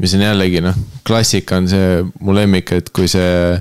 mis 0.03 0.14
on 0.18 0.23
jällegi 0.26 0.61
noh, 0.64 0.76
klassika 1.06 1.57
on 1.61 1.68
see 1.72 2.03
mu 2.19 2.34
lemmik, 2.35 2.72
et 2.76 2.90
kui 2.95 3.07
see 3.11 3.60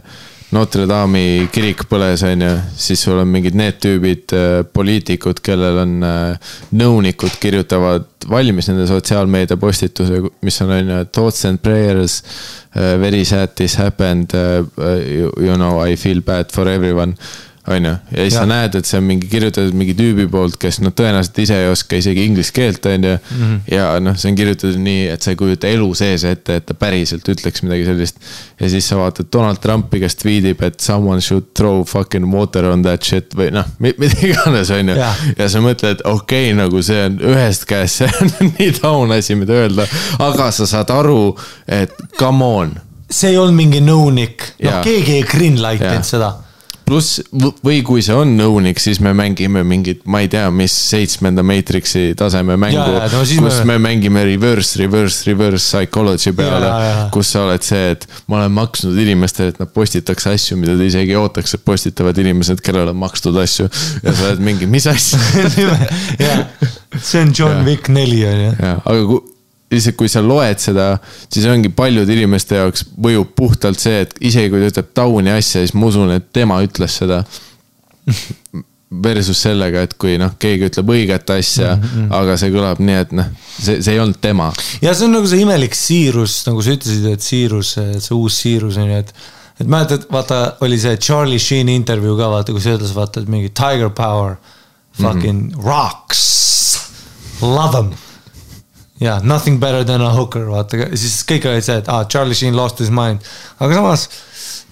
Notre 0.53 0.85
Dame'i 0.89 1.47
kirik 1.53 1.87
põles, 1.89 2.21
on 2.29 2.45
ju, 2.45 2.51
siis 2.77 3.01
sul 3.01 3.21
on 3.23 3.31
mingid 3.33 3.57
need 3.57 3.79
tüübid, 3.81 4.35
poliitikud, 4.77 5.41
kellel 5.45 5.79
on 5.81 5.95
äh, 6.05 6.51
nõunikud, 6.77 7.39
kirjutavad 7.41 8.09
valmis 8.29 8.69
nende 8.69 8.85
sotsiaalmeedia 8.91 9.57
postituse, 9.61 10.21
mis 10.45 10.61
on, 10.63 10.75
on 10.77 10.93
ju, 10.93 10.99
thoughts 11.13 11.47
and 11.49 11.63
prayers. 11.65 12.21
Very 12.73 13.25
sad 13.29 13.57
this 13.57 13.75
happened, 13.77 14.33
you 14.33 15.57
know 15.57 15.81
I 15.85 15.97
feel 15.97 16.23
bad 16.25 16.53
for 16.53 16.69
everyone 16.69 17.17
on 17.69 17.85
ju, 17.85 17.91
ja 17.91 18.17
siis 18.17 18.35
Jah. 18.35 18.43
sa 18.43 18.47
näed, 18.51 18.75
et 18.75 18.89
see 18.89 18.99
on 18.99 19.05
mingi 19.07 19.29
kirjutatud 19.31 19.77
mingi 19.79 19.95
tüübi 19.95 20.25
poolt, 20.31 20.57
kes 20.61 20.81
noh, 20.83 20.91
tõenäoliselt 20.99 21.37
ise 21.45 21.59
ei 21.63 21.69
oska 21.71 22.01
isegi 22.01 22.25
inglise 22.27 22.51
keelt, 22.57 22.87
on 22.91 23.07
ju. 23.07 23.13
ja 23.71 23.85
noh, 24.03 24.17
see 24.19 24.33
on 24.33 24.39
kirjutatud 24.41 24.81
nii, 24.83 25.05
et 25.13 25.23
sa 25.23 25.31
ei 25.31 25.39
kujuta 25.39 25.71
elu 25.71 25.87
sees 25.95 26.25
ette, 26.27 26.59
et 26.59 26.67
ta 26.67 26.75
päriselt 26.75 27.31
ütleks 27.31 27.63
midagi 27.63 27.87
sellist. 27.87 28.19
ja 28.59 28.73
siis 28.73 28.91
sa 28.91 28.99
vaatad 28.99 29.31
Donald 29.33 29.63
Trumpi, 29.63 30.03
kes 30.03 30.19
tweetib, 30.19 30.67
et 30.67 30.83
someone 30.83 31.23
should 31.23 31.53
throw 31.55 31.85
fucking 31.87 32.27
water 32.35 32.67
on 32.73 32.83
that 32.83 33.07
shit 33.07 33.39
või 33.39 33.53
noh, 33.55 33.71
mida 33.79 34.11
iganes, 34.27 34.75
on 34.75 34.91
ju 34.91 34.99
ja 34.99 35.49
sa 35.49 35.63
mõtled, 35.63 36.03
okei 36.03 36.51
okay,, 36.51 36.59
nagu 36.59 36.83
see 36.83 37.07
on 37.07 37.23
ühest 37.31 37.71
käest, 37.71 38.03
see 38.03 38.11
on 38.11 38.33
nii 38.59 38.73
taun 38.83 39.15
asi, 39.15 39.39
mida 39.39 39.63
öelda, 39.63 39.87
aga 40.19 40.51
sa 40.51 40.67
saad 40.67 40.91
aru, 40.91 41.37
et 41.71 41.95
come 42.19 42.55
on. 42.63 42.79
See 43.13 43.31
ei 43.31 43.37
olnud 43.39 43.55
mingi 43.55 43.83
nõunik, 43.85 44.55
noh 44.65 44.81
keegi 44.83 45.21
ei 45.21 45.29
greenlight'inud 45.29 46.09
seda. 46.09 46.35
Pluss 46.93 47.23
või 47.65 47.81
kui 47.87 48.05
see 48.05 48.15
on 48.17 48.35
nõunik, 48.37 48.81
siis 48.83 49.01
me 49.03 49.15
mängime 49.17 49.65
mingit, 49.67 50.05
ma 50.05 50.21
ei 50.25 50.29
tea, 50.33 50.47
mis 50.55 50.75
seitsmenda 50.93 51.45
Matrixi 51.47 52.13
taseme 52.19 52.59
mängu 52.61 52.85
no 52.85 53.09
kus 53.15 53.35
me- 53.41 53.49
me... 53.49 53.65
me 53.73 53.79
mängime 53.89 54.25
reverse, 54.29 54.77
reverse, 54.83 55.25
reverse 55.31 55.65
psychology 55.65 56.35
peale 56.37 56.71
kus 57.15 57.33
sa 57.35 57.47
oled 57.47 57.65
see, 57.65 57.93
et 57.97 58.07
ma 58.29 58.41
olen 58.43 58.55
maksnud 58.57 58.99
inimestele, 59.03 59.55
et 59.55 59.61
nad 59.63 59.73
postitaks 59.73 60.29
asju, 60.31 60.59
mida 60.61 60.77
te 60.79 60.89
isegi 60.89 61.15
ei 61.15 61.21
ootaks, 61.21 61.57
et 61.57 61.65
postitavad 61.65 62.19
inimesed, 62.23 62.61
kellele 62.65 62.93
on 62.93 63.01
makstud 63.03 63.37
asju. 63.41 63.69
ja 64.03 64.15
sa 64.15 64.31
oled 64.31 64.45
mingi, 64.45 64.69
mis 64.71 64.87
asja 64.91 65.21
see 67.03 67.21
on 67.23 67.33
John 67.39 67.59
Jaa. 67.61 67.65
Wick 67.67 67.89
neli 67.89 68.25
on 68.27 68.41
ju. 68.45 68.51
ja, 68.59 68.77
aga 68.85 69.05
kui, 69.09 69.21
lihtsalt 69.73 69.97
kui 69.99 70.11
sa 70.13 70.23
loed 70.25 70.61
seda, 70.63 70.97
siis 71.33 71.47
ongi 71.51 71.73
paljude 71.75 72.13
inimeste 72.15 72.61
jaoks 72.61 72.87
mõjub 73.01 73.33
puhtalt 73.39 73.81
see, 73.83 74.05
et 74.07 74.15
isegi 74.21 74.53
kui 74.53 74.63
ta 74.63 74.71
ütleb 74.73 74.93
tauni 74.97 75.33
asja, 75.33 75.63
siis 75.63 75.75
ma 75.75 75.89
usun, 75.89 76.13
et 76.19 76.29
tema 76.35 76.61
ütles 76.65 77.01
seda. 77.03 77.23
Versus 79.03 79.39
sellega, 79.41 79.87
et 79.87 79.95
kui 79.97 80.19
noh, 80.21 80.35
keegi 80.37 80.67
ütleb 80.69 80.91
õiget 80.93 81.31
asja 81.33 81.71
mm, 81.79 81.85
-hmm. 81.93 82.09
aga 82.13 82.35
see 82.37 82.51
kõlab 82.53 82.83
nii, 82.85 82.97
et 83.07 83.15
noh, 83.17 83.31
see, 83.57 83.79
see 83.81 83.95
ei 83.95 84.01
olnud 84.03 84.19
tema. 84.21 84.51
ja 84.85 84.93
see 84.93 85.07
on 85.07 85.17
nagu 85.17 85.31
see 85.31 85.41
imelik 85.41 85.75
siirus, 85.75 86.43
nagu 86.47 86.61
sa 86.61 86.75
ütlesid, 86.77 87.07
et 87.09 87.25
siirus, 87.25 87.71
see 87.79 88.19
uus 88.19 88.37
siirus 88.43 88.77
on 88.77 88.91
ju, 88.91 88.99
et 89.01 89.15
et 89.61 89.69
mäletad, 89.69 90.05
vaata, 90.13 90.57
oli 90.61 90.79
see 90.81 90.97
Charlie 90.97 91.41
Sheeni 91.41 91.75
intervjuu 91.79 92.17
ka, 92.19 92.29
vaata, 92.33 92.53
kus 92.53 92.69
ütles, 92.69 92.95
vaata, 92.97 93.23
et 93.23 93.33
mingi 93.33 93.53
tiger 93.55 93.91
power, 93.95 94.37
fucking 94.99 95.43
mm 95.43 95.51
-hmm. 95.55 95.65
rocks, 95.65 96.23
love 97.41 97.71
them. 97.73 97.93
Ja 99.03 99.19
nothing 99.27 99.61
better 99.63 99.85
than 99.87 100.05
a 100.05 100.13
hooker, 100.15 100.47
vaata, 100.51 100.89
siis 100.99 101.21
kõik 101.29 101.49
olid 101.51 101.67
see, 101.67 101.79
et 101.83 101.91
aa 101.91 102.03
ah,, 102.03 102.09
Charlie 102.09 102.39
Sheen 102.39 102.57
lost 102.59 102.83
his 102.83 102.93
mind, 102.95 103.25
aga 103.59 103.79
samas 103.81 104.09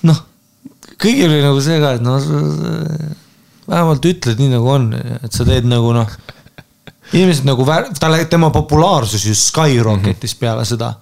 noh, 0.07 0.25
kõigil 1.01 1.29
oli 1.29 1.45
nagu 1.45 1.63
see 1.65 1.79
ka, 1.83 1.97
et 1.99 2.05
noh, 2.05 2.19
vähemalt 3.71 4.11
ütled 4.11 4.41
nii 4.43 4.53
nagu 4.55 4.71
on, 4.71 4.93
et 4.97 5.33
sa 5.35 5.47
teed 5.49 5.69
nagu 5.71 5.95
noh 5.97 6.19
inimesed 7.13 7.47
nagu 7.49 7.65
talle, 7.99 8.25
tema 8.31 8.51
populaarsus 8.55 9.25
ju 9.27 9.35
skyrocketis 9.35 10.37
peale 10.39 10.65
seda. 10.69 10.93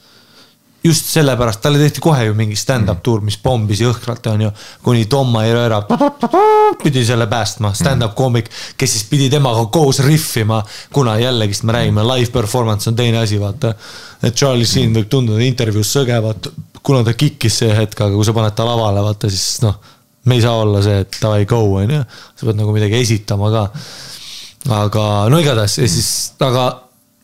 Just 0.84 1.10
sellepärast, 1.10 1.60
talle 1.62 1.78
tehti 1.78 2.00
kohe 2.00 2.28
ju 2.28 2.34
mingi 2.38 2.56
stand-up 2.56 3.00
tuur, 3.02 3.20
mis 3.24 3.36
pombis 3.42 3.80
jõhkralt, 3.82 4.26
on 4.30 4.44
ju. 4.46 4.50
kuni 4.82 5.04
Tom 5.10 5.34
Airera 5.40 5.80
pidi 6.82 7.04
selle 7.06 7.26
päästma, 7.30 7.72
stand-up 7.74 8.14
koomik, 8.18 8.50
kes 8.78 8.94
siis 8.94 9.04
pidi 9.10 9.28
temaga 9.30 9.66
koos 9.74 9.98
rihvima. 10.06 10.62
kuna 10.92 11.18
jällegist 11.18 11.62
me 11.62 11.72
räägime, 11.72 12.06
live 12.14 12.30
performance 12.32 12.90
on 12.90 12.96
teine 12.96 13.18
asi, 13.18 13.40
vaata. 13.40 13.74
et 14.22 14.34
Charlie 14.34 14.66
Sheen 14.66 14.94
võib 14.94 15.08
tunduda 15.10 15.42
intervjuus 15.44 15.92
sõge, 15.98 16.22
vaata, 16.22 16.50
kuna 16.82 17.04
ta 17.04 17.14
kikkis 17.14 17.58
see 17.64 17.74
hetk, 17.74 18.00
aga 18.00 18.14
kui 18.14 18.24
sa 18.24 18.32
paned 18.32 18.54
ta 18.54 18.66
lavale, 18.66 19.02
vaata 19.02 19.30
siis 19.30 19.60
noh, 19.66 19.80
me 20.24 20.38
ei 20.38 20.42
saa 20.42 20.60
olla 20.62 20.82
see, 20.82 21.00
et 21.02 21.18
davai 21.22 21.44
go, 21.46 21.64
on 21.82 21.90
ju. 21.90 22.04
sa 22.36 22.46
pead 22.46 22.60
nagu 22.60 22.74
midagi 22.74 23.02
esitama 23.02 23.50
ka 23.50 23.66
aga 24.74 25.28
no 25.30 25.38
igatahes 25.40 25.78
ja 25.78 25.88
siis, 25.88 26.10
aga 26.42 26.68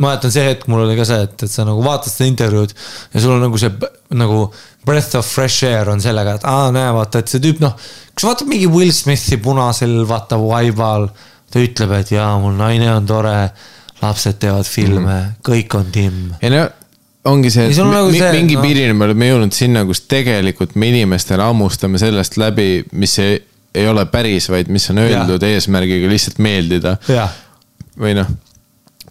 mäletan 0.02 0.32
see 0.34 0.46
hetk, 0.48 0.66
mul 0.70 0.82
oli 0.84 0.96
ka 0.98 1.06
see, 1.06 1.26
et, 1.26 1.36
et 1.46 1.50
sa 1.50 1.66
nagu 1.66 1.82
vaatad 1.84 2.10
seda 2.10 2.26
intervjuud 2.26 2.72
ja 3.14 3.22
sul 3.22 3.36
on 3.36 3.44
nagu 3.46 3.60
see 3.60 3.70
nagu 4.18 4.40
breath 4.86 5.18
of 5.18 5.28
fresh 5.28 5.66
air 5.68 5.90
on 5.92 6.02
sellega, 6.02 6.36
et 6.38 6.46
aa, 6.50 6.70
näe, 6.74 6.90
vaata, 6.96 7.22
et 7.22 7.30
see 7.30 7.42
tüüp, 7.42 7.62
noh. 7.62 7.76
kui 8.12 8.24
sa 8.24 8.32
vaatad 8.32 8.50
mingi 8.50 8.68
Will 8.70 8.92
Smithi 8.94 9.38
punasel, 9.42 10.00
vaata, 10.08 10.38
vaival, 10.40 11.08
ta 11.50 11.62
ütleb, 11.62 11.94
et 12.00 12.14
jaa, 12.16 12.32
mul 12.42 12.56
naine 12.58 12.90
on 12.92 13.06
tore, 13.08 13.36
lapsed 14.02 14.40
teevad 14.42 14.66
filme 14.68 15.00
mm, 15.06 15.20
-hmm. 15.20 15.36
kõik 15.48 15.78
on 15.78 15.92
timm. 15.94 16.34
ja 16.42 16.50
no 16.50 16.64
ongi 17.30 17.50
see, 17.50 17.68
Ja 17.70 17.70
et 17.70 17.78
on 17.78 17.94
nagu 17.94 18.10
see, 18.12 18.32
mingi 18.36 18.58
noh. 18.58 18.66
piirini 18.66 18.96
me 18.96 19.06
oleme 19.08 19.28
jõudnud 19.30 19.56
sinna, 19.56 19.84
kus 19.88 20.04
tegelikult 20.10 20.74
me 20.74 20.90
inimestele 20.90 21.42
hammustame 21.42 21.98
sellest 22.02 22.36
läbi, 22.36 22.84
mis 22.92 23.18
ei, 23.22 23.38
ei 23.74 23.86
ole 23.88 24.04
päris, 24.06 24.50
vaid 24.52 24.68
mis 24.68 24.90
on 24.90 25.00
öeldud 25.06 25.42
eesmärgiga 25.42 26.10
lihtsalt 26.10 26.42
meeldida. 26.44 26.98
või 27.98 28.12
noh, 28.18 28.28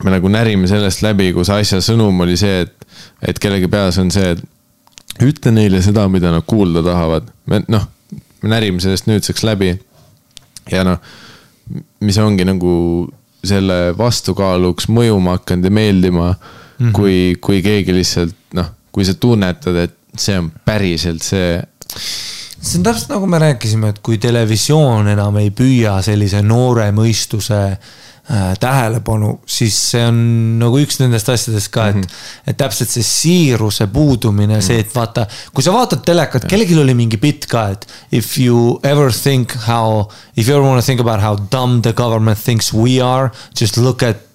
me 0.01 0.13
nagu 0.13 0.29
närime 0.31 0.67
sellest 0.69 1.03
läbi, 1.05 1.29
kus 1.35 1.51
asja 1.53 1.81
sõnum 1.83 2.23
oli 2.25 2.37
see, 2.39 2.63
et, 2.65 2.87
et 3.29 3.39
kellegi 3.41 3.69
peas 3.71 3.99
on 4.01 4.09
see, 4.13 4.33
et 4.33 5.23
ütle 5.23 5.53
neile 5.53 5.81
seda, 5.85 6.07
mida 6.09 6.31
nad 6.33 6.45
kuulda 6.49 6.81
tahavad. 6.85 7.29
me 7.45 7.61
noh, 7.69 7.85
me 8.41 8.53
närime 8.55 8.81
sellest 8.81 9.07
nüüdseks 9.09 9.45
läbi. 9.45 9.73
ja 10.71 10.83
noh, 10.87 10.99
mis 12.01 12.17
ongi 12.17 12.45
nagu 12.47 12.73
selle 13.43 13.93
vastukaaluks 13.97 14.87
mõjuma 14.87 15.37
hakanud 15.37 15.67
ja 15.67 15.71
meeldima 15.71 16.29
mm. 16.31 16.37
-hmm. 16.79 16.91
kui, 16.95 17.35
kui 17.41 17.61
keegi 17.61 17.93
lihtsalt 17.93 18.35
noh, 18.57 18.71
kui 18.91 19.05
sa 19.05 19.13
tunnetad, 19.13 19.75
et 19.75 19.97
see 20.17 20.37
on 20.39 20.51
päriselt 20.65 21.21
see 21.21 21.59
see 22.63 22.79
on 22.79 22.83
täpselt 22.83 23.11
nagu 23.11 23.27
me 23.27 23.39
rääkisime, 23.39 23.89
et 23.89 23.99
kui 23.99 24.17
televisioon 24.17 25.07
enam 25.11 25.37
ei 25.37 25.51
püüa 25.51 25.99
sellise 26.01 26.41
noore 26.41 26.87
mõistuse 26.95 27.59
äh, 27.73 27.91
tähelepanu, 28.59 29.33
siis 29.45 29.75
see 29.91 30.03
on 30.07 30.19
nagu 30.61 30.79
üks 30.79 31.01
nendest 31.01 31.27
asjadest 31.29 31.71
ka, 31.73 31.89
et 31.91 31.97
mm, 31.97 32.01
-hmm. 32.01 32.47
et 32.47 32.57
täpselt 32.57 32.89
see 32.89 33.03
siiruse 33.03 33.87
puudumine 33.87 34.53
mm, 34.53 34.59
-hmm. 34.59 34.67
see, 34.67 34.79
et 34.79 34.95
vaata, 34.95 35.27
kui 35.53 35.63
sa 35.63 35.73
vaatad 35.73 36.05
telekat, 36.05 36.45
kellelgi 36.47 36.79
oli 36.79 36.93
mingi 36.93 37.17
bitt 37.17 37.45
ka, 37.45 37.67
et 37.69 37.87
if 38.11 38.37
you 38.39 38.79
ever 38.83 39.11
think 39.11 39.51
how, 39.67 40.07
if 40.37 40.47
you 40.47 40.55
ever 40.55 40.67
wanna 40.67 40.81
think 40.81 41.01
about 41.01 41.19
how 41.21 41.35
dumb 41.51 41.81
the 41.81 41.93
government 41.93 42.39
thinks 42.43 42.73
we 42.73 43.01
are, 43.03 43.31
just 43.59 43.77
look 43.77 44.03
at 44.03 44.32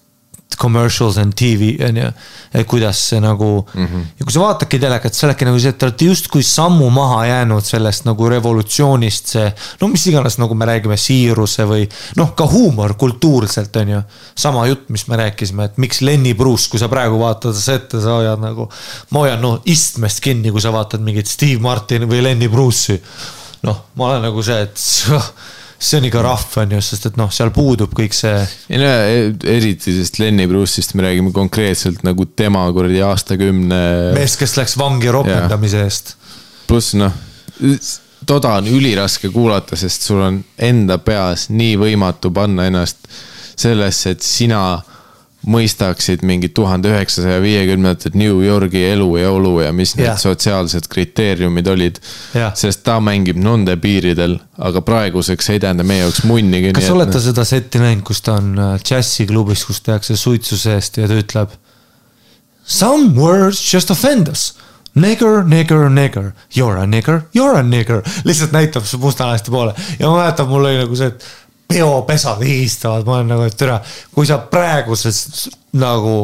commercials 0.58 1.18
and 1.18 1.34
TV 1.38 1.76
on 1.88 1.96
ju, 1.96 2.10
et 2.52 2.66
kuidas 2.68 3.00
see 3.10 3.20
nagu 3.20 3.66
mm. 3.74 3.86
-hmm. 3.86 4.04
ja 4.18 4.24
kui 4.24 4.32
sa 4.32 4.40
vaatadki 4.40 4.78
telekat, 4.78 5.14
sa 5.14 5.26
oledki 5.26 5.44
nagu 5.48 5.60
see, 5.60 5.70
et 5.70 5.78
te 5.78 5.86
olete 5.86 6.04
justkui 6.04 6.42
sammu 6.42 6.90
maha 6.90 7.24
jäänud 7.26 7.64
sellest 7.64 8.04
nagu 8.04 8.28
revolutsioonist, 8.28 9.26
see. 9.26 9.52
no 9.80 9.88
mis 9.88 10.06
iganes, 10.06 10.38
nagu 10.38 10.54
me 10.54 10.66
räägime, 10.66 10.96
siiruse 10.96 11.64
või 11.64 11.88
noh, 12.16 12.34
ka 12.34 12.46
huumor 12.46 12.94
kultuurselt 12.94 13.76
on 13.76 13.88
ju. 13.88 14.02
sama 14.34 14.66
jutt, 14.66 14.88
mis 14.88 15.06
me 15.08 15.16
rääkisime, 15.16 15.64
et 15.64 15.76
miks 15.78 16.00
Lenny 16.00 16.34
Bruce, 16.34 16.68
kui 16.70 16.78
sa 16.78 16.88
praegu 16.88 17.18
vaatad 17.18 17.54
seda 17.54 17.76
ette, 17.76 18.00
sa 18.00 18.18
hoiad 18.18 18.40
nagu. 18.40 18.68
ma 19.10 19.18
hoian 19.18 19.40
noh 19.40 19.60
istmest 19.64 20.20
kinni, 20.20 20.50
kui 20.50 20.60
sa 20.60 20.72
vaatad 20.72 21.00
mingit 21.00 21.26
Steve 21.26 21.60
Martin 21.60 22.08
või 22.08 22.22
Lenny 22.22 22.48
Bruce'i. 22.48 23.00
noh, 23.62 23.84
ma 23.94 24.10
olen 24.10 24.22
nagu 24.22 24.42
see, 24.42 24.60
et 24.62 24.78
see 25.78 26.00
on 26.00 26.08
ikka 26.08 26.22
rahv 26.24 26.56
on 26.62 26.74
ju, 26.74 26.80
sest 26.82 27.06
et 27.10 27.18
noh, 27.20 27.30
seal 27.34 27.52
puudub 27.54 27.92
kõik 27.96 28.16
see 28.16 28.34
ei 28.72 28.80
no 28.80 28.88
eriti 29.54 29.92
sellest 29.92 30.18
Lenny 30.18 30.48
Bruce'ist 30.50 30.96
me 30.98 31.06
räägime 31.06 31.32
konkreetselt 31.34 32.02
nagu 32.06 32.26
tema 32.38 32.64
kuradi 32.74 33.00
aastakümne. 33.06 33.80
mees, 34.16 34.36
kes 34.40 34.56
läks 34.58 34.76
vangi 34.80 35.12
ropendamise 35.14 35.84
eest. 35.86 36.14
pluss 36.66 36.96
noh, 36.98 37.14
toda 38.26 38.56
on 38.58 38.68
üliraske 38.74 39.30
kuulata, 39.34 39.78
sest 39.78 40.06
sul 40.10 40.22
on 40.24 40.42
enda 40.58 40.98
peas 40.98 41.48
nii 41.54 41.78
võimatu 41.80 42.32
panna 42.34 42.66
ennast 42.68 43.06
sellesse, 43.58 44.16
et 44.16 44.22
sina 44.22 44.62
mõistaksid 45.48 46.22
mingi 46.26 46.50
tuhande 46.54 46.90
üheksasaja 46.92 47.40
viiekümnendatel 47.42 48.16
New 48.18 48.42
Yorgi 48.44 48.82
elu 48.90 49.08
ja 49.20 49.30
olu 49.32 49.54
ja 49.62 49.72
mis 49.72 49.94
need 49.96 50.10
Jah. 50.10 50.20
sotsiaalsed 50.20 50.88
kriteeriumid 50.92 51.70
olid. 51.72 52.00
Jah. 52.36 52.54
sest 52.58 52.84
ta 52.86 52.98
mängib 53.04 53.40
nende 53.40 53.76
piiridel, 53.80 54.38
aga 54.58 54.82
praeguseks 54.84 55.50
ei 55.54 55.62
tähenda 55.62 55.86
meie 55.88 56.04
jaoks 56.04 56.22
munnigi. 56.28 56.72
kas 56.76 56.90
olete 56.92 57.22
seda 57.24 57.44
setti 57.48 57.82
näinud, 57.82 58.04
kus 58.06 58.22
ta 58.26 58.38
on 58.38 58.54
äh, 58.58 58.76
džässiklubis, 58.82 59.64
kus 59.68 59.82
tehakse 59.86 60.16
suitsu 60.16 60.58
seest 60.60 61.00
ja 61.00 61.08
ta 61.10 61.18
ütleb. 61.18 61.56
Some 62.68 63.14
words 63.16 63.62
just 63.72 63.90
offend 63.90 64.28
us. 64.28 64.52
Nigger, 64.98 65.44
nigger, 65.46 65.88
nigger, 65.88 66.32
you 66.56 66.66
are 66.66 66.80
a 66.82 66.86
nigger, 66.86 67.22
you 67.34 67.44
are 67.44 67.60
a 67.60 67.62
nigger, 67.62 68.02
lihtsalt 68.24 68.52
näitab 68.52 68.86
su 68.88 68.98
mustanahaliste 68.98 69.52
poole 69.52 69.74
ja 69.98 70.08
ma 70.08 70.22
mäletan, 70.22 70.48
mul 70.50 70.64
oli 70.64 70.80
nagu 70.80 70.96
see, 70.98 71.12
et 71.12 71.26
peopesad 71.68 72.42
higistavad, 72.42 73.06
ma 73.06 73.18
olen 73.18 73.32
nagu, 73.34 73.46
et 73.48 73.56
tere, 73.60 73.78
kui 74.14 74.28
sa 74.28 74.40
praeguses 74.50 75.48
nagu 75.76 76.14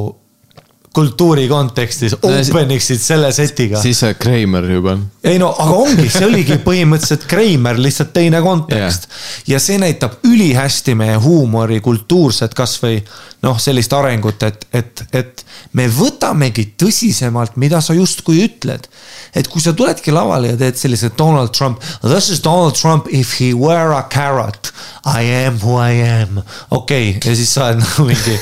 kultuuri 0.94 1.48
kontekstis 1.50 2.14
open 2.22 2.70
iksid 2.76 3.00
selle 3.02 3.32
setiga. 3.34 3.80
siis 3.82 3.98
sa 4.00 4.10
oled 4.10 4.18
Kreimer 4.22 4.66
juba. 4.70 4.96
ei 5.24 5.38
no 5.42 5.50
aga 5.50 5.78
ongi, 5.82 6.06
see 6.12 6.26
oligi 6.28 6.58
põhimõtteliselt 6.62 7.26
Kreimer, 7.30 7.80
lihtsalt 7.82 8.12
teine 8.14 8.40
kontekst 8.44 9.08
yeah.. 9.08 9.54
ja 9.54 9.62
see 9.62 9.78
näitab 9.82 10.20
ülihästi 10.28 10.94
meie 10.98 11.16
huumori 11.20 11.80
kultuurset 11.84 12.54
kasvõi 12.54 13.00
noh, 13.44 13.58
sellist 13.60 13.92
arengut, 13.92 14.42
et, 14.46 14.66
et, 14.72 15.02
et 15.12 15.44
me 15.76 15.88
võtamegi 15.90 16.70
tõsisemalt, 16.80 17.58
mida 17.60 17.80
sa 17.84 17.96
justkui 17.96 18.44
ütled. 18.46 18.86
et 19.34 19.48
kui 19.50 19.62
sa 19.62 19.74
tuledki 19.74 20.14
lavale 20.14 20.52
ja 20.52 20.58
teed 20.60 20.78
sellise 20.78 21.10
Donald 21.18 21.50
Trump, 21.56 21.82
this 22.06 22.30
is 22.30 22.42
Donald 22.44 22.78
Trump 22.78 23.10
if 23.10 23.34
he 23.40 23.52
were 23.54 23.96
a 23.96 24.04
carrot. 24.10 24.70
I 25.04 25.26
am 25.44 25.58
who 25.58 25.74
I 25.74 25.98
am, 26.06 26.38
okei 26.70 27.16
okay., 27.16 27.30
ja 27.30 27.36
siis 27.36 27.50
sa 27.54 27.72
oled 27.72 27.82
nagu 27.82 28.06
mingi 28.06 28.38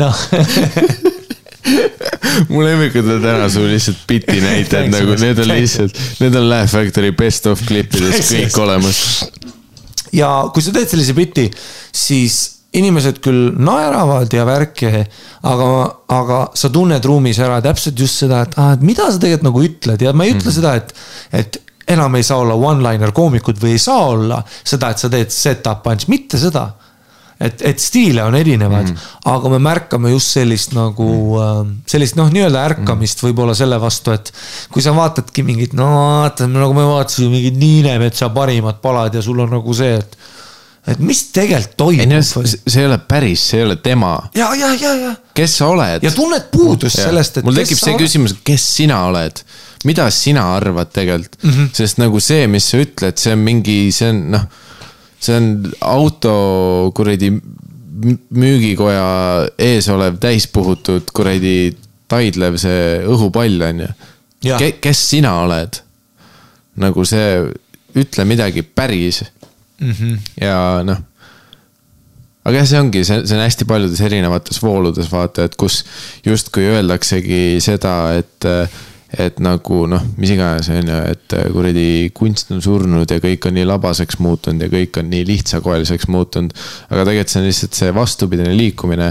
noh 0.00 0.20
mu 2.52 2.62
lemmikud 2.64 3.08
on 3.16 3.20
täna 3.22 3.48
su 3.52 3.64
lihtsalt 3.66 4.06
biti 4.08 4.40
näitajad 4.40 4.92
nagu 4.94 5.16
need 5.20 5.42
on 5.42 5.50
lihtsalt, 5.52 5.98
need 6.22 6.38
on 6.38 6.48
Laugh 6.50 6.72
Factory 6.72 7.12
best 7.16 7.48
of 7.50 7.62
klippides 7.66 8.32
kõik 8.32 8.56
olemas. 8.62 9.02
ja 10.16 10.30
kui 10.54 10.64
sa 10.64 10.74
teed 10.74 10.90
sellise 10.90 11.16
biti, 11.16 11.48
siis 11.92 12.40
inimesed 12.76 13.18
küll 13.22 13.50
naeravad 13.58 14.30
ja 14.34 14.44
värki, 14.46 14.90
aga, 15.50 15.70
aga 16.14 16.42
sa 16.54 16.70
tunned 16.70 17.04
ruumis 17.06 17.40
ära 17.42 17.58
täpselt 17.64 17.98
just 17.98 18.22
seda, 18.22 18.44
et 18.46 18.54
ah,, 18.60 18.76
et 18.76 18.84
mida 18.86 19.08
sa 19.10 19.18
tegelikult 19.18 19.48
nagu 19.48 19.64
ütled 19.66 20.06
ja 20.06 20.14
ma 20.14 20.26
ei 20.26 20.36
ütle 20.36 20.46
mm 20.46 20.54
seda, 20.60 20.76
et, 20.78 20.94
et 21.34 21.58
enam 21.90 22.14
ei 22.14 22.26
saa 22.26 22.38
olla 22.44 22.54
one-liner 22.54 23.12
koomikud 23.14 23.58
või 23.62 23.74
ei 23.74 23.82
saa 23.82 24.04
olla 24.12 24.40
seda, 24.46 24.92
et 24.92 25.02
sa 25.02 25.10
teed 25.10 25.34
set-up 25.34 25.82
punch, 25.84 26.06
mitte 26.10 26.38
seda. 26.38 26.68
et, 27.40 27.62
et 27.64 27.80
stiile 27.80 28.22
on 28.22 28.34
erinevad 28.36 28.88
mm, 28.90 28.94
-hmm. 28.94 29.30
aga 29.32 29.48
me 29.48 29.58
märkame 29.58 30.10
just 30.10 30.34
sellist 30.36 30.74
nagu 30.76 31.06
mm, 31.08 31.44
-hmm. 31.44 31.76
sellist 31.86 32.16
noh, 32.16 32.28
nii-öelda 32.32 32.64
ärkamist 32.72 33.22
võib-olla 33.24 33.54
selle 33.56 33.80
vastu, 33.80 34.12
et 34.12 34.32
kui 34.70 34.82
sa 34.82 34.94
vaatadki 34.96 35.42
mingit, 35.42 35.72
no 35.72 35.88
vaata, 35.94 36.46
nagu 36.46 36.74
me 36.76 36.84
vaatasime 36.86 37.30
mingit 37.30 37.56
Niinemetsa 37.60 38.28
parimat 38.28 38.82
palad 38.82 39.14
ja 39.14 39.22
sul 39.22 39.38
on 39.38 39.50
nagu 39.56 39.74
see, 39.74 39.96
et 39.96 40.18
et 40.88 41.00
mis 41.04 41.18
tegelikult 41.32 41.76
toimub. 41.76 42.22
see 42.46 42.80
ei 42.80 42.86
ole 42.86 42.98
päris, 43.08 43.42
see 43.50 43.60
ei 43.60 43.66
ole 43.66 43.76
tema, 43.84 44.14
ja, 44.34 44.54
ja, 44.54 44.72
ja, 44.80 44.94
ja, 44.96 45.10
kes 45.36 45.58
sa 45.60 45.68
oled. 45.74 46.02
ja 46.02 46.10
tunned 46.10 46.48
puudust 46.52 46.96
sellest, 46.96 47.36
et. 47.40 47.44
mul 47.44 47.58
tekib 47.60 47.78
see. 47.78 47.96
küsimus, 48.00 48.34
kes 48.44 48.64
sina 48.76 49.02
oled, 49.10 49.42
mida 49.84 50.08
sina 50.14 50.46
arvad 50.56 50.92
tegelikult 50.92 51.42
mm. 51.42 51.50
-hmm. 51.50 51.70
sest 51.76 52.00
nagu 52.00 52.20
see, 52.20 52.46
mis 52.46 52.70
sa 52.72 52.80
ütled, 52.80 53.16
see 53.20 53.36
on 53.36 53.44
mingi, 53.44 53.78
see 53.92 54.08
on 54.12 54.24
noh, 54.36 54.48
see 55.20 55.36
on 55.36 55.50
auto 55.84 56.34
kuradi 56.96 57.30
müügikoja 58.30 59.50
ees 59.60 59.88
olev 59.92 60.16
täispuhutud 60.22 61.12
kuradi 61.14 61.74
taidlev 62.10 62.56
see 62.60 63.00
õhupall 63.06 63.68
on 63.68 63.84
ju. 63.84 63.92
Ke,. 64.56 64.72
kes 64.80 65.04
sina 65.12 65.36
oled? 65.44 65.82
nagu 66.80 67.04
see, 67.04 67.40
ütle 67.98 68.24
midagi 68.24 68.62
päris 68.62 69.24
mm. 69.80 69.90
-hmm. 69.90 70.18
ja 70.40 70.82
noh. 70.86 71.00
aga 72.44 72.56
jah, 72.56 72.68
see 72.70 72.80
ongi, 72.80 73.02
see, 73.04 73.24
see 73.26 73.36
on 73.36 73.42
hästi 73.44 73.66
paljudes 73.68 74.00
erinevates 74.06 74.62
vooludes 74.62 75.10
vaata, 75.12 75.44
et 75.44 75.56
kus 75.60 75.82
justkui 76.24 76.70
öeldaksegi 76.70 77.58
seda, 77.60 78.14
et. 78.20 78.48
Et 79.18 79.40
nagu 79.42 79.84
noh, 79.90 80.02
mis 80.22 80.30
iganes 80.30 80.68
on 80.70 80.86
ju, 80.86 80.98
et 81.10 81.34
kuradi 81.52 81.86
kunst 82.14 82.52
on 82.54 82.60
surnud 82.62 83.10
ja 83.10 83.18
kõik 83.22 83.48
on 83.48 83.56
nii 83.58 83.66
labaseks 83.66 84.20
muutunud 84.22 84.62
ja 84.62 84.68
kõik 84.70 85.00
on 85.02 85.08
nii 85.10 85.24
lihtsakoeliseks 85.26 86.06
muutunud. 86.08 86.52
aga 86.90 87.04
tegelikult 87.08 87.32
see 87.32 87.40
on 87.42 87.48
lihtsalt 87.48 87.74
see 87.80 87.94
vastupidine 87.96 88.52
liikumine, 88.56 89.08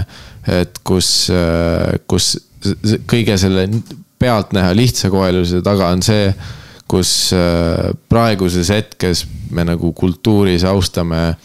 et 0.48 0.80
kus, 0.84 1.10
kus 2.08 2.30
s- 2.64 2.96
kõige 3.10 3.36
selle 3.40 3.66
pealtnäha 4.20 4.72
lihtsakoelisuse 4.76 5.60
taga 5.64 5.88
on 5.92 6.02
see 6.04 6.32
kus 6.90 7.30
äh, 7.36 7.92
praeguses 8.10 8.68
hetkes 8.72 9.24
me 9.54 9.62
nagu 9.68 9.92
kultuuris 9.94 10.64
austame 10.66 11.36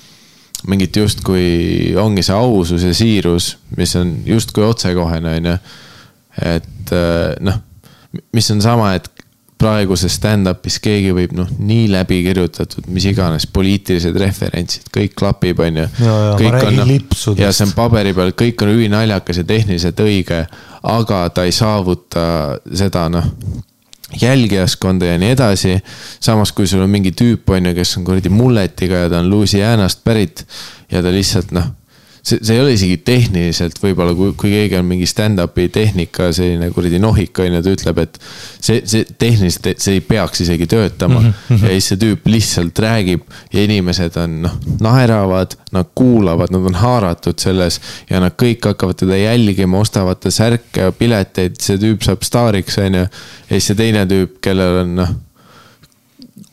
mingit 0.66 0.96
justkui 0.98 1.94
ongi 2.02 2.24
see 2.26 2.34
ausus 2.34 2.82
ja 2.88 2.94
siirus, 2.98 3.52
mis 3.78 3.92
on 4.00 4.16
justkui 4.26 4.64
otsekohene, 4.66 5.36
onju. 5.38 5.54
et 6.42 6.94
äh, 6.96 7.36
noh, 7.46 7.60
mis 8.34 8.52
on 8.52 8.62
sama, 8.64 8.94
et 8.98 9.10
praeguses 9.60 10.18
stand-up'is 10.20 10.78
keegi 10.84 11.14
võib 11.16 11.36
noh, 11.38 11.48
nii 11.48 11.88
läbi 11.94 12.20
kirjutatud, 12.26 12.90
mis 12.92 13.06
iganes 13.08 13.48
poliitilised 13.56 14.18
referentsid, 14.20 14.90
kõik 14.94 15.16
klapib, 15.18 15.62
onju. 15.64 15.86
Ja, 16.04 16.16
ja, 16.44 17.46
ja 17.46 17.54
see 17.56 17.68
on 17.70 17.76
paberi 17.78 18.12
peal, 18.18 18.34
kõik 18.36 18.66
on 18.66 18.74
ülinaljakas 18.76 19.40
ja 19.42 19.46
tehniliselt 19.48 20.02
õige, 20.04 20.42
aga 20.86 21.22
ta 21.34 21.48
ei 21.48 21.56
saavuta 21.56 22.26
seda 22.68 23.08
noh 23.14 23.32
jälgijaskonda 24.22 25.06
ja 25.06 25.18
nii 25.18 25.32
edasi. 25.34 25.80
samas 26.20 26.52
kui 26.52 26.68
sul 26.68 26.84
on 26.84 26.90
mingi 26.90 27.12
tüüp 27.12 27.50
on 27.52 27.66
ju, 27.66 27.74
kes 27.76 27.98
on 27.98 28.06
kuradi 28.06 28.30
mulletiga 28.30 29.06
ja 29.06 29.10
ta 29.10 29.20
on 29.20 29.30
Louisianast 29.30 30.04
pärit 30.04 30.46
ja 30.92 31.02
ta 31.04 31.12
lihtsalt 31.12 31.52
noh, 31.56 31.72
see, 32.26 32.40
see 32.42 32.56
ei 32.56 32.62
ole 32.62 32.74
isegi 32.76 32.98
tehniliselt 33.06 33.78
võib-olla, 33.82 34.16
kui, 34.18 34.34
kui 34.40 34.52
keegi 34.54 34.78
on 34.80 34.88
mingi 34.90 35.08
stand-up'i 35.10 35.68
tehnika 35.74 36.32
selline 36.36 36.72
kuradi 36.74 37.00
nohik 37.02 37.42
on 37.44 37.58
ju, 37.58 37.64
ta 37.66 37.74
ütleb, 37.76 38.02
et 38.06 38.20
see, 38.24 38.82
see 38.90 39.06
tehniliselt, 39.22 39.70
see 39.84 40.00
ei 40.00 40.04
peaks 40.06 40.42
isegi 40.46 40.68
töötama 40.72 41.22
mm. 41.22 41.34
-hmm. 41.50 41.66
ja 41.66 41.76
siis 41.76 41.92
see 41.92 42.02
tüüp 42.02 42.30
lihtsalt 42.30 42.82
räägib 42.86 43.26
ja 43.54 43.66
inimesed 43.66 44.18
on 44.22 44.40
noh, 44.48 44.58
naeravad, 44.82 45.58
nad 45.76 45.92
kuulavad, 45.96 46.54
nad 46.56 46.72
on 46.72 46.80
haaratud 46.82 47.40
selles 47.42 47.80
ja 48.10 48.22
nad 48.24 48.34
kõik 48.42 48.66
hakkavad 48.72 49.02
teda 49.04 49.20
jälgima, 49.20 49.80
ostavad 49.80 50.22
ta 50.24 50.32
särke 50.32 50.90
ja 50.90 50.96
pileteid, 50.96 51.60
see 51.62 51.78
tüüp 51.82 52.04
saab 52.06 52.26
staariks, 52.26 52.80
on 52.82 53.02
ju. 53.02 53.06
ja 53.06 53.54
siis 53.54 53.72
see 53.72 53.80
teine 53.80 54.06
tüüp, 54.10 54.40
kellel 54.42 54.84
on 54.84 55.00
noh 55.02 55.16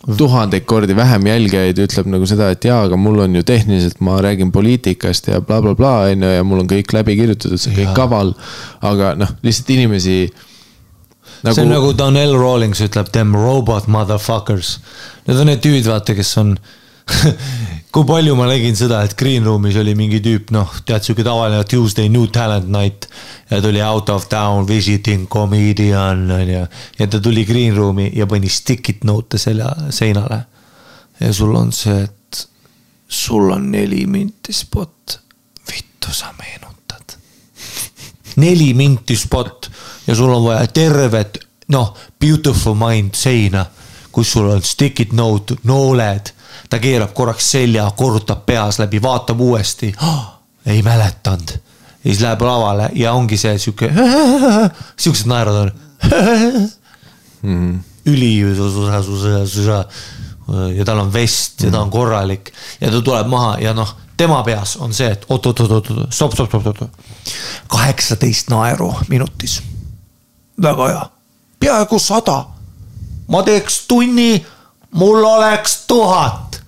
tuhandeid 0.02 0.64
kordi 0.66 0.96
vähem 0.96 1.26
jälgijaid 1.26 1.78
ütleb 1.84 2.08
nagu 2.10 2.26
seda, 2.26 2.50
et 2.52 2.64
jaa, 2.66 2.80
aga 2.88 2.98
mul 2.98 3.20
on 3.22 3.36
ju 3.38 3.42
tehniliselt, 3.46 4.00
ma 4.02 4.18
räägin 4.22 4.50
poliitikast 4.52 5.28
ja 5.30 5.40
blablabla 5.40 5.78
bla,, 5.78 5.92
on 6.10 6.24
ju, 6.26 6.32
ja 6.36 6.44
mul 6.46 6.64
on 6.64 6.70
kõik 6.70 6.94
läbi 6.96 7.16
kirjutatud, 7.20 7.60
see 7.60 7.70
on 7.70 7.78
kõik 7.78 7.94
kaval. 7.96 8.34
aga 8.82 9.14
noh, 9.18 9.30
lihtsalt 9.46 9.70
inimesi 9.76 10.16
nagu.... 10.26 11.54
see 11.54 11.62
on 11.62 11.70
nagu 11.70 11.92
Donnell 11.98 12.34
Rawlings 12.38 12.82
ütleb, 12.82 13.12
them 13.14 13.36
robot 13.38 13.86
motherfuckers. 13.86 14.78
Need 15.28 15.38
on 15.38 15.52
need 15.52 15.62
tüübid, 15.62 15.86
vaata, 15.90 16.16
kes 16.18 16.34
on. 16.42 16.56
kui 17.92 18.06
palju 18.08 18.34
ma 18.38 18.46
nägin 18.48 18.76
seda, 18.78 19.02
et 19.04 19.14
Green 19.18 19.44
Room'is 19.44 19.76
oli 19.80 19.94
mingi 19.98 20.20
tüüp, 20.24 20.52
noh, 20.54 20.70
tead 20.86 21.04
sihuke 21.04 21.24
tavaline 21.26 21.64
Tuesday 21.68 22.08
New 22.12 22.28
Talent 22.32 22.70
Night. 22.72 23.08
ja 23.50 23.60
tuli 23.60 23.82
out 23.82 24.08
of 24.08 24.28
town 24.28 24.68
visiting 24.68 25.28
comedian 25.28 26.30
on 26.30 26.48
ju. 26.48 26.66
ja 26.98 27.06
ta 27.06 27.20
tuli 27.20 27.44
Green 27.44 27.76
Room'i 27.76 28.10
ja 28.16 28.26
pani 28.26 28.48
stick-it 28.48 29.04
note 29.04 29.38
selja, 29.38 29.74
seinale. 29.90 30.44
ja 31.20 31.32
sul 31.32 31.54
on 31.54 31.72
see, 31.72 32.02
et 32.02 32.46
sul 33.08 33.50
on 33.50 33.70
neli 33.70 34.06
minti 34.06 34.52
spot. 34.52 35.20
vittu 35.68 36.12
sa 36.12 36.34
meenutad 36.38 36.72
neli 38.36 38.74
minti 38.74 39.16
spot 39.16 39.70
ja 40.06 40.14
sul 40.14 40.32
on 40.34 40.44
vaja 40.44 40.66
tervet, 40.66 41.38
noh, 41.68 41.96
beautiful 42.20 42.74
mind 42.74 43.14
seina, 43.14 43.64
kus 44.12 44.32
sul 44.32 44.50
on 44.50 44.62
stick-it 44.62 45.12
note, 45.12 45.56
nooled. 45.64 46.32
Ta 46.70 46.78
keerab 46.78 47.14
korraks 47.14 47.50
selja, 47.50 47.90
korrutab 47.96 48.46
peas 48.46 48.78
läbi, 48.78 49.02
vaatab 49.02 49.40
uuesti 49.40 49.94
oh,. 50.02 50.24
ei 50.66 50.82
mäletanud. 50.82 51.50
ja 51.50 52.10
siis 52.10 52.20
läheb 52.20 52.42
lavale 52.42 52.90
ja 52.94 53.12
ongi 53.12 53.36
see 53.36 53.58
sihuke, 53.58 53.92
siuksed 55.02 55.26
naerud 55.30 55.56
on 55.56 55.72
mm, 57.42 57.80
üli 58.06 58.36
ja 60.76 60.84
tal 60.84 60.98
on 60.98 61.12
vest 61.12 61.62
ja 61.62 61.70
ta 61.70 61.80
on 61.80 61.90
korralik 61.90 62.52
ja 62.80 62.90
ta 62.90 63.00
tuleb 63.02 63.28
maha 63.30 63.56
ja 63.62 63.74
noh, 63.74 63.94
tema 64.16 64.42
peas 64.42 64.76
on 64.76 64.94
see, 64.94 65.10
et 65.12 65.24
oot-oot-oot-oot, 65.28 65.88
stopp, 66.10 66.34
stopp, 66.34 66.50
stopp, 66.50 66.76
stopp. 66.76 66.92
kaheksateist 67.72 68.50
naeru 68.50 68.92
minutis. 69.08 69.62
väga 70.62 70.88
hea, 70.88 71.04
peaaegu 71.60 71.98
sada. 71.98 72.44
ma 73.28 73.42
teeks 73.42 73.84
tunni, 73.88 74.44
mul 74.92 75.24
oleks 75.24 75.84
tuhat. 75.86 76.60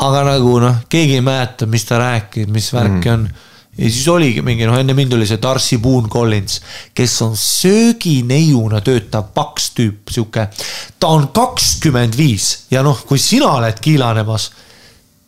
aga 0.00 0.22
nagu 0.24 0.58
noh, 0.62 0.76
keegi 0.88 1.18
ei 1.18 1.20
mäleta, 1.24 1.66
mis 1.68 1.84
ta 1.84 1.98
rääkis, 2.00 2.46
mis 2.48 2.70
värki 2.72 3.08
mm. 3.08 3.12
on 3.12 3.28
ja 3.76 3.90
siis 3.90 4.08
oligi 4.08 4.42
mingi 4.42 4.64
noh, 4.66 4.78
enne 4.80 4.94
mind 4.96 5.12
oli 5.12 5.26
see 5.28 5.40
Darcy 5.42 5.78
Boone 5.78 6.08
Collins, 6.08 6.60
kes 6.96 7.18
on 7.24 7.36
söögineiuna 7.36 8.80
töötav 8.84 9.30
paks 9.34 9.70
tüüp, 9.76 10.10
sihuke. 10.10 10.48
ta 10.98 11.12
on 11.12 11.28
kakskümmend 11.36 12.16
viis 12.16 12.66
ja 12.70 12.82
noh, 12.82 13.04
kui 13.06 13.18
sina 13.20 13.52
oled 13.58 13.80
kiilanemas, 13.80 14.50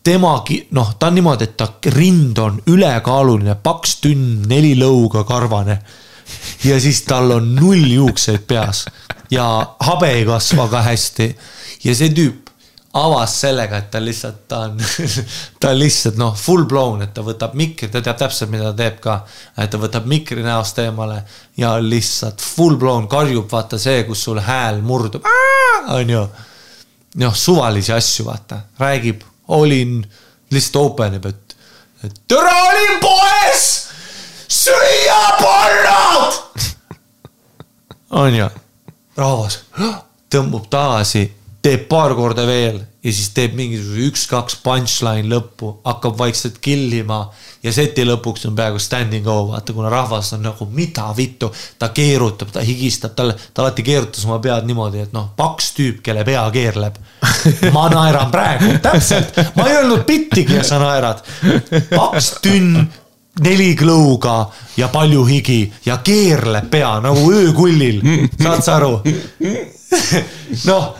temagi 0.03 0.63
noh, 0.75 0.95
ta 0.99 1.09
on 1.09 1.17
niimoodi, 1.19 1.49
et 1.49 1.57
ta 1.57 1.69
rind 1.95 2.41
on 2.41 2.59
ülekaaluline, 2.67 3.55
paks 3.63 3.99
tünn, 4.03 4.41
neli 4.49 4.73
lõuga 4.79 5.23
karvane. 5.27 5.79
Ja 6.63 6.79
siis 6.81 7.03
tal 7.07 7.31
on 7.31 7.55
null 7.55 7.91
juukseid 7.91 8.47
peas. 8.47 8.85
Ja 9.31 9.45
habe 9.79 10.11
ei 10.13 10.25
kasva 10.25 10.67
ka 10.69 10.81
hästi. 10.85 11.29
Ja 11.83 11.95
see 11.95 12.13
tüüp 12.13 12.43
avas 12.93 13.33
sellega, 13.41 13.79
et 13.81 13.89
ta 13.91 13.99
lihtsalt, 14.01 14.43
ta 14.47 14.59
on, 14.67 14.77
ta 15.59 15.71
on 15.71 15.79
lihtsalt 15.79 16.19
noh, 16.21 16.35
full 16.37 16.67
blown, 16.69 17.01
et 17.01 17.13
ta 17.15 17.23
võtab 17.25 17.55
mikri, 17.57 17.89
ta 17.89 18.03
teab 18.05 18.19
täpselt, 18.21 18.51
mida 18.53 18.69
ta 18.69 18.75
teeb 18.83 18.99
ka. 19.01 19.15
et 19.57 19.71
ta 19.73 19.79
võtab 19.81 20.05
mikri 20.09 20.45
näost 20.45 20.77
eemale 20.83 21.23
ja 21.57 21.73
lihtsalt 21.81 22.41
full 22.41 22.77
blown 22.81 23.07
karjub, 23.09 23.47
vaata 23.51 23.81
see, 23.81 24.03
kus 24.05 24.21
sul 24.27 24.41
hääl 24.45 24.81
murdub, 24.85 25.25
on 25.89 26.09
ju. 26.09 26.27
Noh, 27.21 27.33
suvalisi 27.37 27.93
asju, 27.93 28.25
vaata, 28.25 28.63
räägib, 28.81 29.21
olin, 29.53 29.99
lihtsalt 30.53 30.81
open 30.81 31.17
ib, 31.17 31.25
et, 31.29 31.57
tere, 32.29 32.53
olin 32.69 32.99
poes, 33.01 33.67
süüapornod. 34.53 36.12
on 36.12 36.12
ju, 38.13 38.49
rahvas 39.17 39.63
tõmbub 40.33 40.67
tagasi, 40.69 41.27
teeb 41.63 41.87
paar 41.89 42.13
korda 42.17 42.45
veel 42.47 42.81
ja 43.03 43.11
siis 43.11 43.29
teeb 43.35 43.55
mingisuguse 43.57 44.05
üks-kaks 44.07 44.57
punchline 44.63 45.27
lõppu, 45.31 45.73
hakkab 45.85 46.15
vaikselt 46.19 46.59
killima 46.63 47.25
ja 47.63 47.73
seti 47.75 48.05
lõpuks 48.07 48.47
on 48.47 48.55
peaaegu 48.55 48.79
standing 48.79 49.27
O, 49.27 49.35
vaata 49.49 49.75
kuna 49.75 49.91
rahvas 49.91 50.31
on 50.37 50.43
nagu 50.45 50.67
mida 50.71 51.09
vittu, 51.17 51.51
ta 51.79 51.89
keerutab, 51.95 52.53
ta 52.55 52.63
higistab, 52.63 53.15
tal, 53.17 53.33
ta 53.53 53.65
alati 53.65 53.83
keerutas 53.83 54.25
oma 54.27 54.39
pead 54.43 54.67
niimoodi, 54.69 55.03
et 55.07 55.15
noh, 55.15 55.29
paks 55.37 55.73
tüüp, 55.77 56.01
kelle 56.05 56.23
pea 56.27 56.43
keerleb. 56.55 56.99
ma 57.75 57.87
naeran 57.91 58.31
praegu, 58.31 58.71
täpselt, 58.83 59.39
ma 59.57 59.67
ei 59.67 59.79
öelnud 59.81 60.05
bittigi 60.07 60.59
ja 60.59 60.67
sa 60.67 60.79
naerad. 60.83 61.23
paks 61.95 62.35
tünn 62.43 62.85
neli 63.41 63.73
klõuga 63.75 64.45
ja 64.77 64.89
palju 64.93 65.23
higi 65.25 65.61
ja 65.85 65.97
keerleb 66.05 66.69
pea 66.71 66.99
nagu 67.01 67.31
öökullil, 67.33 68.01
saad 68.37 68.61
sa 68.65 68.77
aru? 68.77 68.99
noh, 70.69 70.91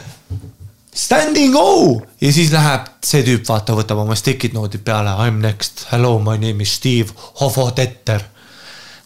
standing 0.95 1.55
O 1.57 2.01
ja 2.22 2.34
siis 2.34 2.51
läheb 2.53 2.89
see 3.05 3.23
tüüp, 3.27 3.45
vaata, 3.47 3.76
võtab 3.77 4.01
oma 4.05 4.18
stick'id 4.18 4.55
noodid 4.57 4.85
peale, 4.85 5.14
I 5.14 5.31
m 5.31 5.41
next, 5.43 5.88
hello, 5.91 6.18
my 6.19 6.38
name 6.38 6.64
is 6.64 6.73
Steve 6.80 7.14
Hofotetter. 7.41 8.30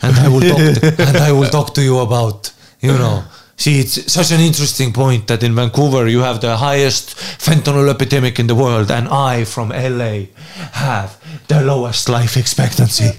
And 0.02 0.14
I 0.22 0.28
will 0.30 0.46
talk 0.46 0.62
to, 0.78 1.08
and 1.08 1.18
I 1.18 1.32
will 1.32 1.50
talk 1.50 1.74
to 1.74 1.82
you 1.82 1.98
about, 2.00 2.52
you 2.82 2.94
know. 2.94 3.24
See, 3.58 3.80
it's 3.80 4.12
such 4.14 4.32
an 4.32 4.40
interesting 4.40 4.94
point 4.94 5.28
that 5.28 5.44
in 5.44 5.56
Vancouver 5.56 6.08
you 6.08 6.20
have 6.20 6.42
the 6.42 6.58
highest 6.58 7.18
fentanyl 7.18 7.90
epidemic 7.90 8.40
in 8.40 8.48
the 8.48 8.56
world 8.56 8.92
and 8.92 9.08
I 9.08 9.46
from 9.46 9.70
LA 9.70 10.28
have 10.74 11.20
the 11.48 11.62
lowest 11.62 12.08
life 12.08 12.38
expectancy. 12.38 13.12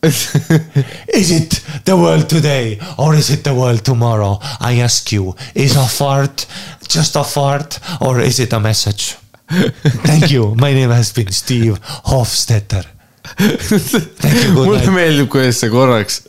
Is 0.02 1.30
it 1.32 1.64
the 1.84 1.96
world 1.96 2.28
today 2.28 2.78
or 2.98 3.16
is 3.16 3.30
it 3.30 3.42
the 3.42 3.52
world 3.52 3.84
tomorrow? 3.84 4.38
I 4.60 4.78
ask 4.78 5.10
you, 5.10 5.34
is 5.56 5.74
a 5.74 5.88
fart 5.88 6.46
just 6.88 7.16
a 7.16 7.24
fart 7.24 7.80
or 8.00 8.20
is 8.20 8.38
it 8.38 8.52
a 8.52 8.60
message? 8.60 9.16
Thank 9.48 10.30
you, 10.30 10.54
my 10.54 10.72
name 10.72 10.90
has 10.90 11.12
been 11.12 11.32
Steve 11.32 11.80
Hofstetter. 11.80 12.86
Mulle 14.56 14.84
meeldib, 14.94 15.28
kuidas 15.32 15.62
sa 15.62 15.70
korraks 15.72 16.22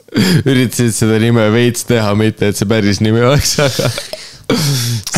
üritasid 0.46 0.96
seda 0.96 1.20
nime 1.22 1.46
veits 1.54 1.86
teha, 1.90 2.14
mitte 2.18 2.50
et 2.50 2.60
see 2.60 2.70
päris 2.70 3.02
nimi 3.04 3.22
oleks, 3.26 3.56
aga. 3.64 3.92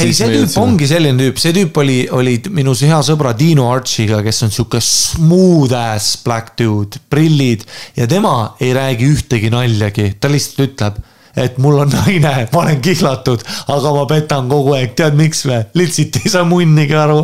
ei, 0.02 0.12
see 0.12 0.28
tüüp 0.28 0.58
ongi 0.60 0.90
selline 0.90 1.20
tüüp, 1.22 1.40
see 1.40 1.56
tüüp 1.56 1.78
oli, 1.84 2.00
oli 2.12 2.36
minu 2.52 2.76
hea 2.76 3.00
sõbra 3.08 3.32
Dino 3.38 3.70
Archiga, 3.72 4.20
kes 4.26 4.44
on 4.48 4.52
sihuke 4.52 4.82
smooth 4.84 5.76
ass 5.78 6.20
black 6.26 6.58
dude, 6.60 7.00
prillid 7.12 7.64
ja 7.96 8.10
tema 8.12 8.58
ei 8.60 8.76
räägi 8.76 9.08
ühtegi 9.16 9.54
naljagi, 9.54 10.12
ta 10.20 10.32
lihtsalt 10.32 10.68
ütleb 10.68 11.02
et 11.40 11.58
mul 11.64 11.80
on 11.86 11.92
naine, 11.92 12.48
ma 12.52 12.64
olen 12.64 12.82
kihlatud, 12.84 13.44
aga 13.72 13.94
ma 13.96 14.08
petan 14.10 14.50
kogu 14.52 14.76
aeg, 14.76 14.96
tead 15.00 15.16
miks 15.20 15.46
või? 15.48 15.62
lihtsalt 15.80 16.20
ei 16.22 16.34
saa 16.34 16.48
munnigi 16.48 16.98
aru. 16.98 17.24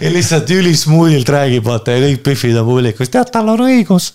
Ja 0.00 0.10
lihtsalt 0.12 0.50
ülismuudilt 0.54 1.28
räägib, 1.28 1.64
vaata 1.66 1.94
ja 1.94 2.02
kõik 2.04 2.22
pihvid 2.24 2.58
on 2.60 2.68
publikus, 2.68 3.10
tead, 3.12 3.30
tal 3.32 3.50
on 3.52 3.62
õigus. 3.66 4.10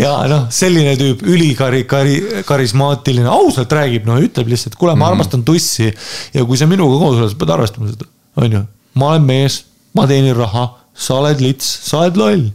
ja 0.00 0.12
noh, 0.30 0.46
selline 0.54 0.94
tüüp, 1.00 1.24
ülikari-, 1.28 1.84
kari-, 1.88 2.44
karismaatiline, 2.48 3.28
ausalt 3.32 3.72
räägib, 3.76 4.06
no 4.08 4.18
ütleb 4.22 4.52
lihtsalt, 4.52 4.78
kuule, 4.80 4.96
ma 4.98 5.10
armastan 5.12 5.44
tussi. 5.46 5.90
ja 6.34 6.46
kui 6.48 6.60
sa 6.60 6.70
minuga 6.70 7.00
koos 7.00 7.18
oled, 7.20 7.32
sa 7.32 7.40
pead 7.40 7.54
arvestama 7.56 7.90
seda, 7.92 8.08
on 8.40 8.58
ju. 8.58 8.62
ma 8.98 9.12
olen 9.14 9.28
mees, 9.28 9.62
ma 9.96 10.06
teenin 10.10 10.36
raha, 10.38 10.70
sa 10.98 11.20
oled 11.22 11.44
lits, 11.44 11.68
sa 11.88 12.04
oled 12.04 12.20
loll. 12.20 12.48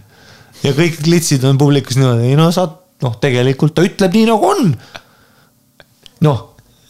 ja 0.63 0.73
kõik 0.77 1.03
litsid 1.05 1.45
on 1.47 1.61
publikus 1.61 1.99
niimoodi, 1.99 2.31
ei 2.31 2.39
no 2.39 2.49
sa, 2.55 2.69
noh, 3.03 3.15
tegelikult 3.21 3.77
ta 3.77 3.85
ütleb 3.85 4.17
nii 4.17 4.29
nagu 4.31 4.51
on 4.53 4.73
noh, 6.23 6.43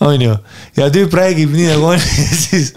on 0.04 0.22
ju, 0.22 0.36
ja 0.78 0.90
tüüp 0.94 1.16
räägib 1.18 1.54
nii 1.56 1.72
nagu 1.74 1.94
on 1.94 2.00
ja 2.20 2.36
siis. 2.38 2.74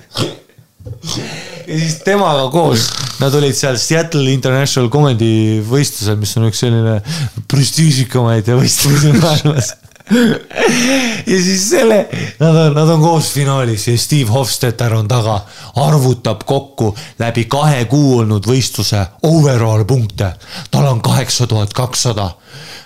Ja 1.66 1.78
siis 1.78 1.97
temaga 2.05 2.47
koos, 2.52 2.86
nad 3.20 3.34
olid 3.34 3.56
seal 3.56 3.78
Seattle 3.80 4.30
International 4.32 4.90
Comedy 4.93 5.62
võistlusel, 5.66 6.18
mis 6.20 6.36
on 6.38 6.47
üks 6.51 6.62
selline 6.62 7.01
prestiižikamaid 7.51 8.48
võistlusi 8.55 9.12
maailmas. 9.22 9.72
ja 11.26 11.38
siis 11.43 11.64
selle, 11.72 12.05
nad 12.38 12.55
on, 12.55 12.76
nad 12.76 12.93
on 12.94 13.02
koos 13.02 13.32
finaalis 13.34 13.88
ja 13.90 13.97
Steve 13.98 14.30
Hofstetter 14.30 14.94
on 14.94 15.09
taga, 15.10 15.40
arvutab 15.82 16.44
kokku 16.47 16.93
läbi 17.18 17.48
kahe 17.51 17.84
kuu 17.90 18.20
olnud 18.20 18.47
võistluse 18.47 19.02
overall 19.26 19.84
punkte. 19.84 20.32
tal 20.70 20.86
on 20.93 21.02
kaheksa 21.02 21.51
tuhat 21.51 21.74
kakssada 21.74 22.30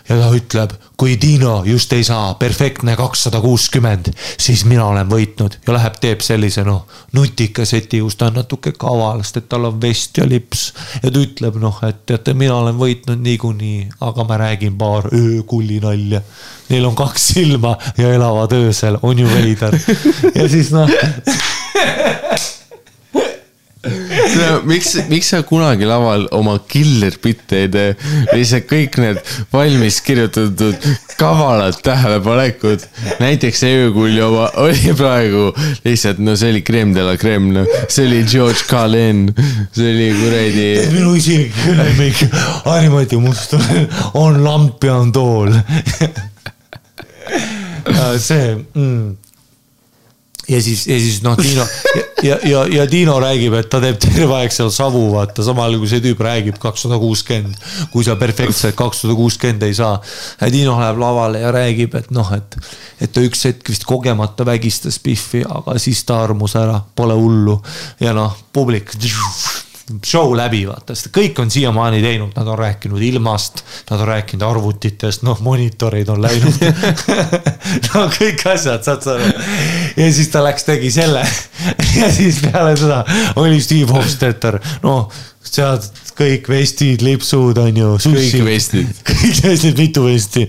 ja 0.09 0.17
ta 0.19 0.31
ütleb, 0.35 0.75
kui 1.01 1.17
Dino 1.21 1.63
just 1.67 1.93
ei 1.93 2.05
saa 2.05 2.35
perfektne 2.41 2.97
kakssada 2.97 3.41
kuuskümmend, 3.41 4.13
siis 4.39 4.65
mina 4.69 4.85
olen 4.91 5.09
võitnud 5.11 5.59
ja 5.67 5.75
läheb, 5.77 5.99
teeb 6.03 6.25
sellise 6.25 6.65
noh, 6.67 6.87
nutika 7.17 7.65
seti, 7.69 8.01
kus 8.05 8.19
ta 8.21 8.31
on 8.31 8.39
natuke 8.41 8.73
kaval, 8.77 9.23
sest 9.25 9.43
et 9.43 9.49
tal 9.53 9.69
on 9.71 9.81
vest 9.83 10.19
ja 10.21 10.29
lips. 10.29 10.71
ja 11.03 11.11
ta 11.11 11.25
ütleb 11.25 11.59
noh, 11.63 11.83
et 11.89 12.05
teate, 12.07 12.35
mina 12.35 12.57
olen 12.61 12.79
võitnud 12.81 13.21
niikuinii, 13.25 13.89
aga 14.07 14.27
ma 14.29 14.41
räägin 14.45 14.79
paar 14.79 15.11
öökulli 15.15 15.81
nalja. 15.83 16.23
Neil 16.71 16.87
on 16.87 16.95
kaks 16.95 17.29
silma 17.35 17.77
ja 17.99 18.13
elavad 18.15 18.53
öösel, 18.55 18.99
on 19.03 19.19
ju 19.19 19.29
veider. 19.29 19.77
ja 20.35 20.49
siis 20.49 20.71
noh, 20.75 20.91
miks, 24.69 24.93
miks 25.09 25.31
sa 25.33 25.41
kunagi 25.47 25.87
laval 25.89 26.27
oma 26.37 26.59
killer 26.69 27.15
bitte 27.23 27.63
ei 27.65 27.69
tee? 27.73 27.95
lihtsalt 28.35 28.67
kõik 28.69 28.99
need 29.01 29.21
valmis 29.53 30.01
kirjutatud 30.05 30.77
kavalad 31.21 31.79
tähelepanekud. 31.85 32.85
näiteks 33.23 33.63
öökulli 33.69 34.21
oma 34.25 34.51
oli 34.61 34.93
praegu 34.97 35.51
lihtsalt, 35.87 36.21
no 36.21 36.37
see 36.37 36.53
oli 36.53 36.63
creme 36.67 36.95
de 36.97 37.07
la 37.07 37.17
creme, 37.21 37.55
noh. 37.57 37.67
see 37.89 38.07
oli 38.09 38.21
George 38.29 38.67
Carlin, 38.69 39.29
see 39.73 39.95
oli 39.95 40.11
kuradi. 40.19 40.69
minu 40.93 41.15
isiklik 41.17 41.81
lemmik 41.81 42.19
Harri-Mati 42.67 43.21
Muston 43.21 43.65
on 44.15 44.45
lamp 44.45 44.85
ja 44.85 44.95
on 45.01 45.13
tool. 45.13 45.51
see 48.29 48.57
mm. 48.75 49.17
Ja 50.51 50.61
siis, 50.63 50.87
ja 50.87 50.99
siis 50.99 51.21
noh, 51.23 51.37
Tiino 51.39 51.65
ja, 52.23 52.37
ja, 52.45 52.65
ja, 52.67 52.87
Tiino 52.91 53.17
räägib, 53.23 53.55
et 53.59 53.69
ta 53.71 53.81
teeb 53.83 53.99
terve 54.03 54.35
aeg 54.41 54.55
seal 54.55 54.73
savu, 54.75 55.05
vaata, 55.15 55.45
samal 55.47 55.69
ajal 55.69 55.83
kui 55.83 55.91
see 55.93 56.03
tüüp 56.05 56.21
räägib 56.25 56.59
kakssada 56.63 56.99
kuuskümmend. 57.01 57.57
kui 57.93 58.05
sa 58.07 58.17
perfektselt 58.21 58.77
kakssada 58.79 59.17
kuuskümmend 59.19 59.65
ei 59.69 59.77
saa. 59.77 60.01
ja 60.41 60.51
Tiino 60.51 60.77
läheb 60.81 61.01
lavale 61.01 61.45
ja 61.45 61.55
räägib, 61.55 61.97
et 62.01 62.11
noh, 62.15 62.35
et, 62.37 62.59
et 63.01 63.13
ta 63.13 63.25
üks 63.25 63.47
hetk 63.49 63.73
vist 63.73 63.87
kogemata 63.89 64.47
vägistas 64.49 65.01
Biffi, 65.03 65.45
aga 65.47 65.79
siis 65.79 66.05
ta 66.05 66.23
armus 66.25 66.57
ära, 66.59 66.81
pole 66.97 67.17
hullu. 67.19 67.61
ja 68.01 68.15
noh, 68.17 68.37
publik 68.53 68.97
show 70.07 70.35
läbi, 70.37 70.63
vaata, 70.69 70.95
sest 70.95 71.11
kõik 71.15 71.39
on 71.43 71.51
siiamaani 71.51 72.03
teinud, 72.05 72.33
nad 72.37 72.49
on 72.49 72.59
rääkinud 72.59 73.03
ilmast, 73.03 73.65
nad 73.91 74.01
on 74.01 74.09
rääkinud 74.11 74.45
arvutitest, 74.47 75.25
noh, 75.27 75.41
monitorid 75.45 76.09
on 76.13 76.23
läinud. 76.23 76.61
no 77.91 78.07
kõik 78.15 78.45
asjad, 78.53 78.85
saad 78.87 79.07
sa 79.07 79.17
aru. 79.17 79.33
ja 79.97 80.11
siis 80.15 80.31
ta 80.33 80.45
läks, 80.45 80.67
tegi 80.69 80.93
selle 80.95 81.25
ja 81.99 82.11
siis 82.15 82.43
peale 82.45 82.77
seda 82.81 83.03
oli 83.41 83.61
Steve 83.63 83.91
Hofstetter, 83.93 84.61
noh, 84.85 85.11
sealt 85.45 85.91
kõik 86.21 86.51
vestid, 86.53 87.03
lipsud 87.05 87.59
on 87.61 87.77
ju. 87.77 87.95
Kõik 88.11 88.45
vestid. 88.45 88.93
kõik 89.09 89.41
vestid, 89.47 89.79
mitu 89.81 90.05
vesti 90.05 90.47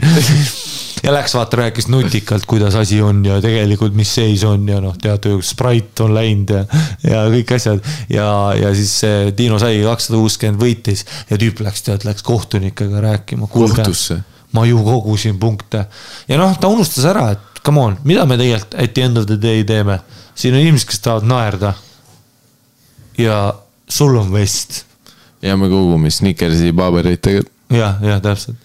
ja 1.04 1.14
läks 1.14 1.34
vaata, 1.36 1.58
rääkis 1.58 1.88
nutikalt, 1.88 2.46
kuidas 2.50 2.76
asi 2.76 3.02
on 3.02 3.24
ja 3.26 3.40
tegelikult, 3.42 3.96
mis 3.98 4.14
seis 4.16 4.44
on 4.48 4.68
ja 4.70 4.82
noh, 4.84 4.98
teate, 5.02 5.34
Sprite 5.46 6.06
on 6.06 6.14
läinud 6.16 6.54
ja, 6.54 6.64
ja 7.04 7.24
kõik 7.34 7.56
asjad. 7.56 7.86
ja, 8.10 8.28
ja 8.58 8.74
siis 8.78 8.94
see 9.04 9.32
Dino 9.38 9.60
saigi 9.62 9.84
kakssada 9.86 10.20
kuuskümmend 10.20 10.62
võitis 10.62 11.06
ja 11.30 11.40
tüüp 11.42 11.64
läks, 11.66 11.86
tead, 11.88 12.06
läks 12.08 12.26
kohtunikega 12.28 13.02
rääkima. 13.08 13.50
Kohtusse? 13.52 14.22
ma 14.52 14.66
ju 14.68 14.82
kogusin 14.84 15.38
punkte 15.40 15.86
ja 16.28 16.38
noh, 16.40 16.58
ta 16.60 16.68
unustas 16.68 17.06
ära, 17.08 17.30
et 17.38 17.62
come 17.64 17.80
on, 17.80 17.98
mida 18.04 18.26
me 18.28 18.38
tegelikult 18.40 18.76
at 18.76 18.94
the 18.94 19.08
end 19.08 19.18
of 19.18 19.28
the 19.30 19.40
day 19.40 19.64
teeme. 19.64 20.00
siin 20.36 20.56
on 20.56 20.64
inimesed, 20.66 20.90
kes 20.90 21.00
tahavad 21.00 21.28
naerda. 21.30 21.74
ja 23.18 23.54
sul 23.88 24.18
on 24.20 24.34
vest 24.34 24.84
ja 25.42 25.58
me 25.58 25.70
kogume 25.70 26.10
Snickersi 26.10 26.74
paberitega. 26.74 27.42
jah, 27.70 27.98
jah, 28.04 28.22
täpselt. 28.22 28.58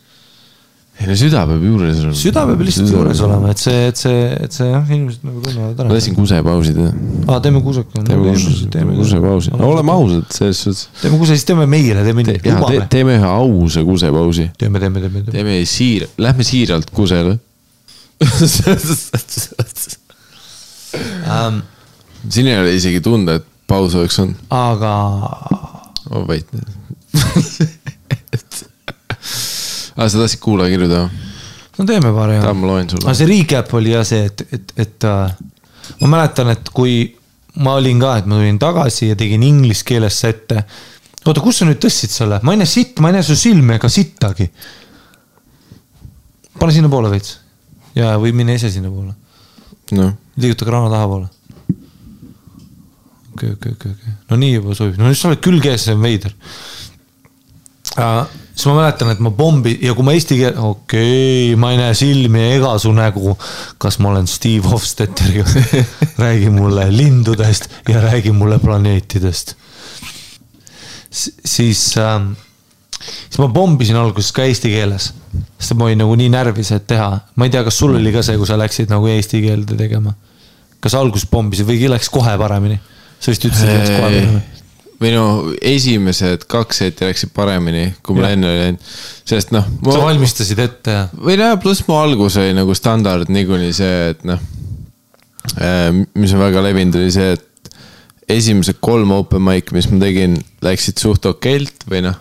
Ei 0.97 1.07
no 1.11 1.15
süda 1.19 1.43
peab 1.49 1.65
juures 1.67 1.99
olema. 2.01 2.17
süda 2.17 2.43
peab 2.49 2.63
lihtsalt 2.65 2.93
juures 2.95 3.19
olema, 3.27 3.51
et 3.53 3.61
see, 3.61 3.81
et 3.91 3.99
see, 4.01 4.21
et 4.47 4.55
see 4.57 4.69
jah, 4.71 4.93
inimesed 4.97 5.27
nagu 5.29 5.43
tunnevad 5.45 5.75
ma 5.77 5.85
ära. 5.85 5.91
tahtsin 5.93 6.17
kusepausi 6.17 6.73
teha. 6.77 6.93
aa, 7.29 7.41
teeme 7.45 7.61
kuseka. 7.65 8.05
teeme 8.07 8.33
kuse, 8.33 8.69
teeme 8.73 8.97
kusepausi, 8.97 9.53
no 9.53 9.69
oleme. 9.75 9.93
ausad, 9.93 10.25
selles 10.33 10.63
suhtes. 10.65 10.87
teeme 11.03 11.21
kuse, 11.21 11.37
siis 11.37 11.45
teeme 11.51 11.67
meile, 11.69 12.05
teeme 12.07 12.25
nii, 12.25 12.39
jaa, 12.41 12.61
lubame. 12.63 12.87
teeme 12.95 13.19
ühe 13.19 13.29
ausa 13.29 13.85
kusepausi. 13.85 14.49
teeme, 14.63 14.81
teeme, 14.81 15.05
teeme, 15.05 15.25
teeme. 15.27 15.37
teeme 15.37 15.59
siir-, 15.69 16.09
lähme 16.17 16.47
siiralt 16.49 16.91
kusele. 16.97 17.37
Ähm, 21.29 21.59
siin 22.31 22.47
ei 22.49 22.57
ole 22.57 22.73
isegi 22.73 23.03
tunda, 23.05 23.35
et 23.37 23.45
paus 23.69 23.95
oleks 23.99 24.17
olnud. 24.23 24.39
aga 24.49 24.95
ma 26.09 26.23
vait. 26.31 26.49
aa, 29.97 30.09
sa 30.09 30.19
tahtsid 30.21 30.41
kuulaja 30.45 30.75
kirjutada? 30.75 31.09
no 31.79 31.85
teeme 31.85 32.13
paari. 32.13 32.41
täna 32.41 32.55
ma 32.55 32.73
loen 32.73 32.89
aga 32.89 32.97
sulle. 32.97 33.15
see 33.19 33.31
recap 33.31 33.75
oli 33.75 33.93
jah 33.95 34.05
see, 34.07 34.25
et, 34.31 34.47
et, 34.53 34.75
et 34.87 35.09
äh, 35.09 35.37
ma 36.01 36.13
mäletan, 36.17 36.51
et 36.55 36.71
kui 36.75 36.99
ma 37.63 37.77
olin 37.81 38.01
ka, 38.03 38.17
et 38.21 38.29
ma 38.29 38.41
tulin 38.41 38.61
tagasi 38.61 39.11
ja 39.13 39.19
tegin 39.19 39.45
inglise 39.47 39.85
keeles 39.87 40.21
sette. 40.25 40.65
oota, 41.25 41.43
kus 41.43 41.61
sa 41.61 41.69
nüüd 41.69 41.81
tõstsid 41.83 42.13
selle, 42.13 42.41
ma 42.47 42.55
ei 42.55 42.63
näe 42.63 42.71
sitt, 42.71 43.01
ma 43.01 43.11
ei 43.11 43.19
näe 43.19 43.27
su 43.27 43.37
silmi 43.39 43.77
ega 43.77 43.91
sittagi. 43.93 44.51
pane 46.57 46.73
sinnapoole 46.73 47.11
veits 47.13 47.39
ja, 47.97 48.15
või 48.21 48.33
mine 48.37 48.57
ise 48.57 48.71
sinnapoole, 48.73 49.13
noh, 49.97 50.13
liiguta 50.37 50.69
kraana 50.69 50.93
tahapoole. 50.93 51.29
okei, 53.35 53.53
okei, 53.53 53.73
okei, 53.73 53.93
okei, 53.93 54.17
no 54.31 54.41
nii 54.41 54.55
juba 54.55 54.77
sobib, 54.79 55.01
no 55.01 55.11
nüüd 55.11 55.21
sa 55.21 55.31
oled 55.31 55.45
külge 55.45 55.73
ees, 55.73 55.89
see 55.89 55.97
on 55.97 56.05
veider. 56.05 56.33
Siis 57.97 58.67
ma 58.69 58.77
mäletan, 58.79 59.11
et 59.13 59.21
ma 59.25 59.31
pommi 59.37 59.75
ja 59.85 59.95
kui 59.97 60.07
ma 60.07 60.15
eesti 60.17 60.39
keel, 60.41 60.57
okei 60.57 61.53
okay,, 61.53 61.61
ma 61.61 61.73
ei 61.73 61.81
näe 61.81 61.95
silmi 61.97 62.43
ega 62.55 62.75
su 62.81 62.93
nägu. 62.97 63.37
kas 63.79 63.99
ma 64.01 64.11
olen 64.13 64.27
Steve 64.31 64.69
Hofstetteriga? 64.69 65.45
räägi 66.25 66.51
mulle 66.51 66.89
lindudest 66.93 67.71
ja 67.89 68.01
räägi 68.01 68.33
mulle 68.33 68.59
planeetidest. 68.59 69.55
siis 71.11 71.95
ähm,, 71.99 72.33
siis 73.01 73.39
ma 73.39 73.49
pommisin 73.49 73.97
alguses 73.97 74.33
ka 74.33 74.45
eesti 74.45 74.73
keeles, 74.73 75.13
sest 75.59 75.77
ma 75.77 75.89
olin 75.89 76.05
nagu 76.05 76.17
nii 76.17 76.29
närvis, 76.33 76.73
et 76.77 76.87
teha, 76.89 77.11
ma 77.37 77.49
ei 77.49 77.53
tea, 77.53 77.65
kas 77.65 77.79
sul 77.79 77.97
oli 77.97 78.13
ka 78.13 78.25
see, 78.25 78.37
kui 78.41 78.49
sa 78.49 78.59
läksid 78.61 78.93
nagu 78.93 79.09
eesti 79.13 79.41
keelde 79.45 79.79
tegema. 79.79 80.15
kas 80.81 80.95
alguses 80.95 81.29
pommisid 81.31 81.69
või 81.69 81.89
läks 81.93 82.13
kohe 82.13 82.37
paremini? 82.39 82.81
sa 83.21 83.33
vist 83.33 83.49
ütlesid, 83.49 83.69
et 83.69 83.81
läks 83.81 83.91
kohe 83.97 84.05
paremini. 84.05 84.45
No 85.13 85.25
esimesed 85.61 86.47
kaks 86.49 86.83
seti 86.83 87.09
läksid 87.09 87.33
paremini, 87.37 87.89
kui 88.05 88.17
mul 88.17 88.29
enne 88.31 88.49
oli 88.49 88.61
läinud, 88.63 88.93
sest 89.29 89.53
noh. 89.55 89.67
sa 89.85 90.01
valmistasid 90.01 90.61
ette 90.63 90.95
ja? 90.95 91.03
või 91.13 91.37
noh, 91.41 91.57
pluss 91.63 91.85
mu 91.89 91.99
algus 91.99 92.39
oli 92.41 92.55
nagu 92.57 92.77
standard 92.77 93.31
niikuinii 93.33 93.75
see, 93.77 93.99
et 94.15 94.25
noh. 94.29 94.41
mis 96.17 96.37
on 96.37 96.45
väga 96.47 96.65
levinud, 96.65 97.01
oli 97.03 97.13
see, 97.13 97.37
et 97.37 97.73
esimesed 98.37 98.81
kolm 98.83 99.13
open 99.15 99.45
mic, 99.45 99.71
mis 99.77 99.89
ma 99.93 100.01
tegin, 100.03 100.39
läksid 100.65 101.03
suht 101.03 101.29
okeilt 101.29 101.87
või 101.91 102.07
noh. 102.09 102.17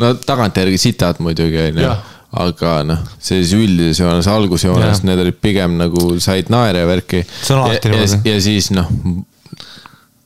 no 0.00 0.14
tagantjärgi 0.18 0.80
sitad 0.80 1.22
muidugi 1.22 1.62
onju 1.70 1.86
Jah., 1.86 2.08
aga 2.30 2.76
noh, 2.86 3.00
sellises 3.18 3.56
üldises 3.58 3.98
joones, 3.98 4.28
algusjoones 4.30 5.02
need 5.02 5.18
olid 5.18 5.40
pigem 5.42 5.74
nagu 5.80 6.12
said 6.22 6.46
naera 6.52 6.84
ja 6.84 6.86
värki. 6.86 7.24
On 7.50 7.72
ja, 7.72 7.80
ja, 7.82 8.04
ja 8.22 8.36
siis 8.44 8.70
noh, 8.70 8.86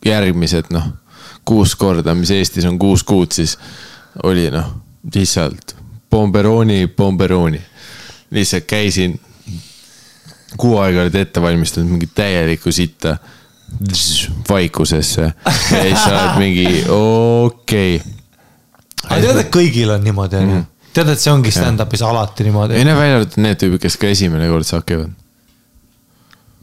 järgmised 0.04 0.68
noh, 0.74 0.90
kuus 1.44 1.74
korda, 1.76 2.14
mis 2.14 2.30
Eestis 2.34 2.64
on 2.68 2.78
kuus 2.78 3.04
kuud, 3.04 3.32
siis 3.32 3.58
oli 4.22 4.48
noh, 4.50 4.70
lihtsalt 5.14 5.76
Bomberoni, 6.10 6.86
Bomberoni. 6.96 7.60
lihtsalt 8.30 8.64
käisin, 8.64 9.20
kuu 10.56 10.78
aega 10.78 11.02
olid 11.02 11.14
ette 11.14 11.42
valmistanud 11.42 11.90
mingit 11.90 12.14
täielikku 12.14 12.72
sitta 12.72 13.16
vaikusesse 14.48 15.22
ja 15.22 15.82
siis 15.82 16.04
sa 16.04 16.12
oled 16.12 16.38
mingi 16.38 16.84
okei 16.88 17.96
okay.. 17.96 18.12
aga 19.08 19.20
tead, 19.26 19.40
et 19.40 19.50
kõigil 19.54 19.90
on 19.90 20.04
niimoodi 20.04 20.38
onju. 20.38 20.60
tead, 20.94 21.10
et 21.10 21.20
see 21.20 21.32
ongi 21.32 21.50
stand-up'is 21.54 22.04
alati 22.06 22.46
niimoodi 22.46 22.78
ei. 22.78 22.86
no 22.86 22.94
välja 22.98 23.18
arvatud 23.18 23.42
need 23.42 23.58
tüübid, 23.60 23.82
kes 23.82 23.98
ka 23.98 24.10
esimene 24.14 24.46
kord 24.52 24.68
sakivad 24.68 25.10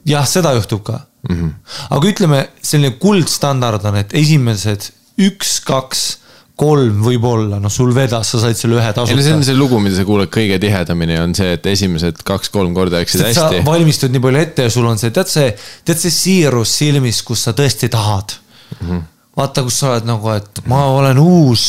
jah, 0.07 0.27
seda 0.29 0.53
juhtub 0.55 0.85
ka 0.87 1.01
mm. 1.29 1.35
-hmm. 1.35 1.51
aga 1.97 2.09
ütleme, 2.13 2.41
selline 2.61 2.97
kuldstandard 3.01 3.85
on, 3.85 4.01
et 4.01 4.13
esimesed 4.17 4.89
üks, 5.21 5.59
kaks, 5.67 6.05
kolm 6.61 6.99
võib-olla, 7.01 7.57
noh, 7.61 7.71
sul 7.73 7.93
vedas, 7.95 8.31
sa 8.33 8.41
said 8.43 8.59
selle 8.59 8.77
ühe 8.77 8.89
ei 8.91 8.93
no 8.93 9.05
see 9.05 9.15
on 9.15 9.23
tasuta. 9.23 9.45
see 9.47 9.57
lugu, 9.57 9.79
mida 9.81 9.97
sa 9.97 10.05
kuuled 10.05 10.29
kõige 10.33 10.59
tihedamini, 10.61 11.17
on 11.21 11.33
see, 11.37 11.55
et 11.57 11.69
esimesed 11.71 12.21
kaks-kolm 12.27 12.75
korda 12.77 13.01
läksid 13.01 13.23
hästi. 13.25 13.63
valmistud 13.65 14.13
nii 14.13 14.23
palju 14.23 14.41
ette 14.43 14.67
ja 14.67 14.73
sul 14.73 14.89
on 14.89 15.01
see, 15.01 15.13
tead 15.15 15.31
see, 15.31 15.47
tead 15.87 16.01
see 16.01 16.13
siirus 16.13 16.75
silmis, 16.81 17.23
kus 17.25 17.47
sa 17.47 17.55
tõesti 17.57 17.89
tahad 17.93 18.35
mm. 18.35 18.83
-hmm. 18.83 19.07
vaata, 19.41 19.65
kus 19.65 19.79
sa 19.81 19.95
oled 19.95 20.11
nagu, 20.11 20.35
et 20.35 20.61
ma 20.69 20.83
olen 20.99 21.21
uus. 21.23 21.65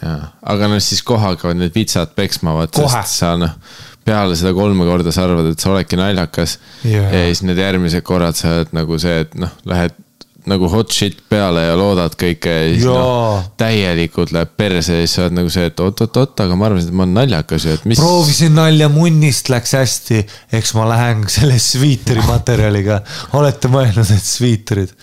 jaa, 0.00 0.32
aga 0.54 0.72
noh, 0.72 0.80
siis 0.80 1.04
hakkavad 1.04 1.60
need 1.60 1.76
vitsad 1.76 2.16
peksma, 2.16 2.56
Kohe. 2.72 2.88
sest 2.88 3.20
sa 3.20 3.36
noh, 3.36 3.52
peale 4.06 4.38
seda 4.38 4.54
kolme 4.56 4.86
korda 4.88 5.12
sa 5.14 5.26
arvad, 5.26 5.50
et 5.52 5.62
sa 5.62 5.72
oledki 5.72 5.98
naljakas 5.98 6.58
Jaa. 6.86 7.06
ja 7.10 7.26
siis 7.28 7.42
need 7.46 7.60
järgmised 7.60 8.04
korrad 8.06 8.38
sa 8.38 8.54
oled 8.60 8.74
nagu 8.76 8.98
see, 9.02 9.22
et 9.26 9.34
noh, 9.40 9.52
lähed 9.68 9.96
nagu 10.46 10.68
hot 10.70 10.94
shit 10.94 11.18
peale 11.30 11.64
ja 11.64 11.74
loodad 11.78 12.14
kõike 12.18 12.52
ja 12.52 12.68
siis 12.70 12.84
noh, 12.86 13.42
täielikult 13.58 14.30
läheb 14.34 14.52
perse 14.58 15.00
ja 15.00 15.02
siis 15.02 15.16
sa 15.16 15.24
oled 15.24 15.38
nagu 15.40 15.50
see, 15.50 15.66
et 15.72 15.82
oot-oot-oot, 15.82 16.38
aga 16.44 16.58
ma 16.58 16.68
arvasin, 16.68 16.92
et 16.92 16.98
ma 16.98 17.06
olen 17.06 17.18
naljakas 17.18 17.66
ju, 17.66 17.74
et 17.74 17.88
mis. 17.90 17.98
proovisin 17.98 18.54
nalja 18.54 18.88
munnist, 18.92 19.50
läks 19.50 19.74
hästi, 19.78 20.22
eks 20.54 20.72
ma 20.78 20.86
lähen 20.92 21.26
selle 21.32 21.58
sviitri 21.62 22.22
materjaliga. 22.28 23.00
olete 23.38 23.70
mõelnud, 23.72 24.14
et 24.14 24.30
sviitrid? 24.30 24.94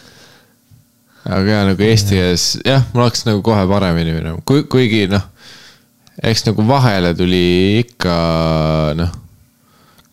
aga 1.28 1.44
jaa, 1.44 1.68
nagu 1.72 1.88
eesti 1.90 2.16
keeles, 2.16 2.48
jah, 2.64 2.88
mul 2.96 3.08
hakkas 3.08 3.28
nagu 3.28 3.44
kohe 3.44 3.68
paremini 3.68 4.16
minema, 4.16 4.40
kui, 4.48 4.64
kuigi 4.72 5.06
noh, 5.12 5.28
eks 6.22 6.46
nagu 6.48 6.66
vahele 6.68 7.14
tuli 7.18 7.44
ikka 7.82 8.16
noh, 8.98 9.14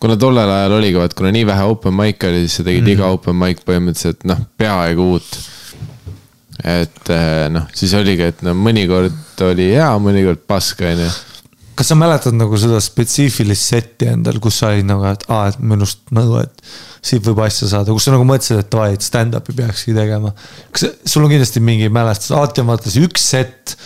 kuna 0.01 0.17
tollel 0.21 0.49
ajal 0.49 0.77
oligi, 0.79 0.99
vaat 1.01 1.17
kuna 1.17 1.33
nii 1.35 1.47
vähe 1.49 1.65
open 1.69 1.97
mic'e 1.97 2.31
oli, 2.31 2.45
siis 2.47 2.61
sa 2.61 2.67
tegid 2.67 2.87
mm 2.87 2.95
iga 2.97 3.11
open 3.13 3.37
mic 3.37 3.65
põhimõtteliselt 3.67 4.25
noh, 4.29 4.45
peaaegu 4.61 5.09
uut. 5.15 5.41
et 6.61 7.11
eh, 7.13 7.49
noh, 7.53 7.67
siis 7.77 7.93
oligi, 7.97 8.31
et 8.33 8.45
no 8.47 8.55
mõnikord 8.57 9.45
oli 9.45 9.73
hea, 9.75 9.91
mõnikord 10.01 10.41
pask, 10.49 10.81
onju. 10.85 11.09
kas 11.77 11.93
sa 11.93 11.97
mäletad 11.97 12.37
nagu 12.37 12.57
seda 12.61 12.81
spetsiifilist 12.85 13.75
setti 13.75 14.09
endal, 14.09 14.41
kus 14.41 14.61
sa 14.61 14.73
olid 14.73 14.89
nagu, 14.89 15.05
et 15.09 15.25
aa, 15.29 15.49
et 15.53 15.61
minust 15.61 16.03
nagu, 16.17 16.41
et 16.41 16.65
siit 17.05 17.25
võib 17.25 17.41
asja 17.45 17.69
saada, 17.69 17.93
kus 17.93 18.09
sa 18.09 18.13
nagu 18.13 18.27
mõtlesid, 18.29 18.61
et 18.61 18.73
davai, 18.73 18.93
et 18.97 19.05
stand-up'i 19.05 19.57
peakski 19.57 19.97
tegema. 19.97 20.33
kas 20.73 20.89
sul 21.05 21.25
on 21.25 21.33
kindlasti 21.33 21.65
mingi 21.65 21.89
mälestus, 21.93 22.33
alati 22.37 22.65
on 22.65 22.73
vaata 22.73 22.93
see 22.93 23.09
üks 23.09 23.25
sett, 23.33 23.77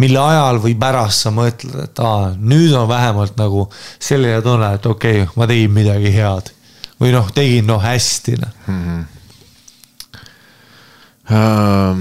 mille 0.00 0.20
ajal 0.22 0.60
või 0.64 0.74
pärast 0.80 1.26
sa 1.26 1.32
mõtled, 1.34 1.76
et 1.84 2.02
aa, 2.04 2.32
nüüd 2.38 2.74
on 2.78 2.88
vähemalt 2.90 3.36
nagu 3.40 3.66
selline 3.98 4.40
tunne, 4.44 4.74
et 4.78 4.86
okei 4.86 5.22
okay,, 5.24 5.32
ma 5.36 5.48
tegin 5.50 5.76
midagi 5.76 6.12
head. 6.14 6.52
või 7.00 7.14
noh, 7.14 7.30
tegin 7.32 7.68
noh 7.68 7.80
hästi 7.80 8.36
noh. 8.40 8.56
Um, 11.30 12.00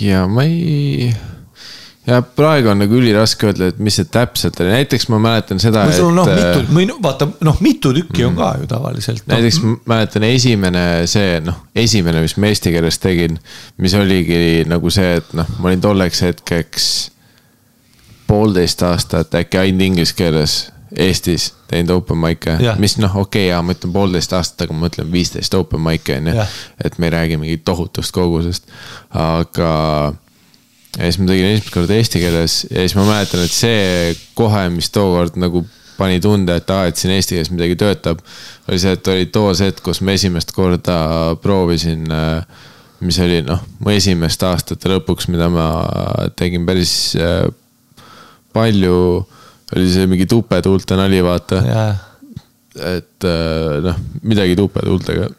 ja 0.00 0.26
ma 0.30 0.44
ei, 0.46 1.10
ja 2.06 2.20
praegu 2.22 2.70
on 2.70 2.78
nagu 2.80 2.94
üliraske 2.98 3.48
öelda, 3.48 3.70
et 3.72 3.80
mis 3.82 3.96
see 3.98 4.08
täpselt 4.10 4.60
oli, 4.62 4.70
näiteks 4.74 5.08
ma 5.12 5.18
mäletan 5.22 5.60
seda, 5.62 5.86
noh, 5.86 6.28
et 6.30 6.38
mitu, 6.38 6.74
või 6.74 6.86
noh, 6.90 7.00
vaata 7.02 7.28
noh, 7.46 7.58
mitu 7.64 7.92
tükki 7.96 8.26
on 8.28 8.36
ka 8.38 8.52
ju 8.60 8.68
tavaliselt 8.70 9.24
no,. 9.24 9.34
näiteks 9.34 9.58
ma 9.64 9.74
mäletan 9.94 10.28
esimene 10.28 10.84
see 11.10 11.40
noh, 11.44 11.64
esimene, 11.74 12.22
mis 12.24 12.36
ma 12.38 12.52
eesti 12.52 12.74
keeles 12.74 13.00
tegin, 13.02 13.40
mis 13.82 13.96
oligi 13.98 14.64
nagu 14.70 14.92
see, 14.94 15.18
et 15.20 15.34
noh, 15.36 15.50
ma 15.58 15.72
olin 15.72 15.82
tolleks 15.82 16.22
hetkeks 16.28 16.88
poolteist 18.26 18.82
aastat 18.86 19.34
äkki 19.42 19.62
ainult 19.62 19.90
inglise 19.90 20.16
keeles 20.18 20.56
Eestis 20.96 21.50
teinud 21.68 21.90
open 21.96 22.18
mic'e 22.22 22.54
Jah., 22.62 22.78
mis 22.78 22.94
noh, 23.02 23.10
okei 23.10 23.48
okay,, 23.48 23.48
jaa, 23.50 23.62
ma 23.66 23.74
ütlen 23.74 23.92
poolteist 23.92 24.32
aastat, 24.36 24.62
aga 24.64 24.76
ma 24.78 24.86
ütlen 24.90 25.10
viisteist 25.12 25.54
open 25.58 25.82
mic'e 25.82 26.20
on 26.20 26.30
ju 26.30 26.36
Jah.. 26.38 26.54
et 26.84 26.98
me 27.02 27.10
ei 27.10 27.14
räägi 27.16 27.40
mingit 27.42 27.64
tohutust 27.66 28.14
kogusest, 28.14 28.70
aga 29.10 29.72
ja 30.96 31.06
siis 31.06 31.18
ma 31.20 31.30
tegin 31.30 31.50
esimest 31.52 31.72
korda 31.74 31.96
eesti 31.96 32.22
keeles 32.22 32.60
ja 32.70 32.84
siis 32.84 32.96
ma 32.98 33.06
mäletan, 33.08 33.44
et 33.44 33.52
see 33.54 34.14
kohe, 34.38 34.66
mis 34.72 34.88
tookord 34.94 35.36
nagu 35.40 35.64
pani 35.96 36.20
tunde, 36.20 36.56
et 36.60 36.70
aa, 36.72 36.86
et 36.90 37.00
siin 37.00 37.14
eesti 37.14 37.36
keeles 37.36 37.52
midagi 37.52 37.76
töötab, 37.80 38.20
oli 38.68 38.80
see, 38.80 38.96
et 38.96 39.12
oli 39.12 39.28
too 39.32 39.52
see 39.56 39.70
hetk, 39.70 39.82
kus 39.84 40.02
ma 40.04 40.16
esimest 40.16 40.52
korda 40.56 40.98
proovisin, 41.42 42.04
mis 43.04 43.20
oli 43.22 43.40
noh, 43.44 43.62
mu 43.80 43.92
esimeste 43.92 44.48
aastate 44.48 44.92
lõpuks, 44.92 45.30
mida 45.32 45.48
ma 45.52 45.68
tegin 46.36 46.66
päris 46.68 46.92
äh, 47.20 47.46
palju, 48.56 48.98
oli 49.76 49.88
see 49.92 50.08
mingi 50.10 50.28
tupetuulte 50.30 50.98
nali, 50.98 51.20
vaata. 51.24 51.62
Jah, 51.64 52.04
et 52.76 53.28
äh, 53.28 53.80
noh, 53.84 54.00
midagi 54.24 54.56
tupetuultega. 54.58 55.32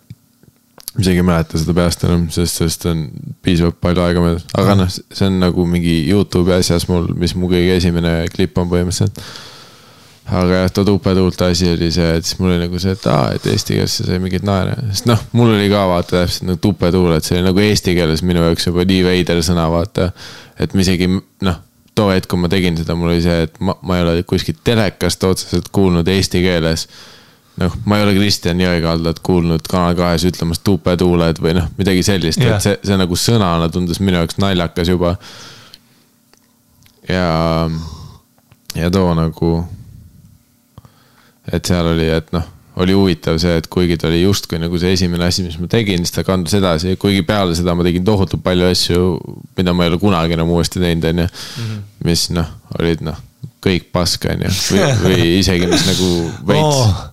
Isegi 1.02 1.22
ei 1.22 1.26
mäleta 1.26 1.60
seda 1.62 1.76
peast 1.78 2.06
enam, 2.08 2.26
sest 2.34 2.62
sellest 2.62 2.88
on 2.90 3.04
piisavalt 3.46 3.78
palju 3.84 4.04
aega 4.06 4.24
möödas, 4.24 4.48
aga 4.58 4.78
noh, 4.80 4.90
see 4.90 5.28
on 5.30 5.38
nagu 5.44 5.66
mingi 5.70 6.00
Youtube'i 6.08 6.58
asjas 6.58 6.88
mul, 6.90 7.12
mis 7.20 7.36
mu 7.38 7.50
kõige 7.52 7.78
esimene 7.78 8.14
klipp 8.34 8.58
on 8.62 8.72
põhimõtteliselt. 8.72 9.22
aga 10.28 10.64
jah, 10.64 10.72
too 10.76 10.84
tupetuulte 10.88 11.52
asi 11.54 11.70
oli 11.72 11.92
see, 11.94 12.08
et 12.18 12.26
siis 12.28 12.40
mul 12.42 12.52
oli 12.56 12.66
nagu 12.66 12.82
see, 12.84 12.96
et 12.98 13.06
aa, 13.12 13.30
et 13.38 13.46
eesti 13.48 13.78
keeles 13.78 14.00
sai 14.10 14.18
mingit 14.24 14.44
naera, 14.48 14.74
sest 14.90 15.08
noh, 15.08 15.22
mul 15.38 15.54
oli 15.54 15.70
ka 15.72 15.86
vaata 15.92 16.24
täpselt 16.24 16.50
nagu 16.50 16.62
tupetuul, 16.66 17.14
et 17.16 17.28
see 17.28 17.38
oli 17.38 17.48
nagu 17.48 17.64
eesti 17.64 17.96
keeles 17.96 18.26
minu 18.28 18.44
jaoks 18.48 18.68
juba 18.68 18.88
nii 18.90 19.06
veider 19.08 19.44
sõna, 19.46 19.70
vaata. 19.72 20.10
et 20.60 20.74
ma 20.74 20.84
isegi 20.84 21.12
noh, 21.46 21.62
too 21.98 22.10
hetk, 22.12 22.30
kui 22.32 22.42
ma 22.42 22.50
tegin 22.52 22.78
seda, 22.80 22.98
mul 22.98 23.14
oli 23.14 23.22
see, 23.24 23.46
et 23.48 23.62
ma, 23.62 23.78
ma 23.86 24.00
ei 24.00 24.06
ole 24.06 24.26
kuskilt 24.28 24.60
telekast 24.68 25.24
otseselt 25.30 25.70
kuulnud 25.74 26.10
eesti 26.12 26.42
keeles 26.44 26.88
noh, 27.62 27.78
ma 27.86 27.98
ei 27.98 28.06
ole 28.06 28.16
Kristjan 28.18 28.62
Jõekaldat 28.62 29.22
kuulnud 29.26 29.70
Kanal 29.70 29.96
kahes 29.98 30.26
ütlemas 30.30 30.62
tuupetuuled 30.66 31.42
või 31.44 31.56
noh, 31.58 31.70
midagi 31.80 32.04
sellist 32.06 32.42
yeah., 32.42 32.58
et 32.58 32.66
see, 32.66 32.76
see 32.86 33.00
nagu 33.00 33.18
sõnana 33.20 33.70
tundus 33.74 34.02
minu 34.04 34.22
jaoks 34.22 34.38
naljakas 34.42 34.92
juba. 34.94 35.16
ja, 37.10 37.32
ja 38.76 38.92
too 38.94 39.16
nagu, 39.18 39.56
et 41.52 41.66
seal 41.66 41.94
oli, 41.96 42.12
et 42.20 42.32
noh, 42.36 42.46
oli 42.78 42.94
huvitav 42.94 43.40
see, 43.42 43.56
et 43.58 43.68
kuigi 43.74 43.98
ta 43.98 44.10
oli 44.10 44.22
justkui 44.22 44.60
nagu 44.62 44.78
see 44.78 44.94
esimene 44.94 45.26
asi, 45.26 45.42
mis 45.46 45.58
ma 45.58 45.70
tegin, 45.72 46.04
siis 46.06 46.14
ta 46.14 46.24
kandus 46.28 46.54
edasi, 46.60 46.94
kuigi 47.02 47.24
peale 47.26 47.56
seda 47.58 47.74
ma 47.78 47.86
tegin 47.88 48.06
tohutult 48.06 48.44
palju 48.46 48.70
asju, 48.70 49.06
mida 49.58 49.74
ma 49.74 49.86
ei 49.86 49.94
ole 49.94 50.02
kunagi 50.02 50.38
enam 50.38 50.54
uuesti 50.54 50.84
teinud, 50.84 51.08
onju. 51.10 51.28
mis 52.06 52.28
noh, 52.38 52.52
olid 52.78 53.02
noh, 53.08 53.18
kõik 53.66 53.90
pask, 53.96 54.30
onju, 54.30 54.54
või, 54.70 54.90
või 55.08 55.30
isegi 55.40 55.70
mis 55.72 55.88
nagu 55.90 56.12
veits 56.46 56.82
oh,. 56.84 57.06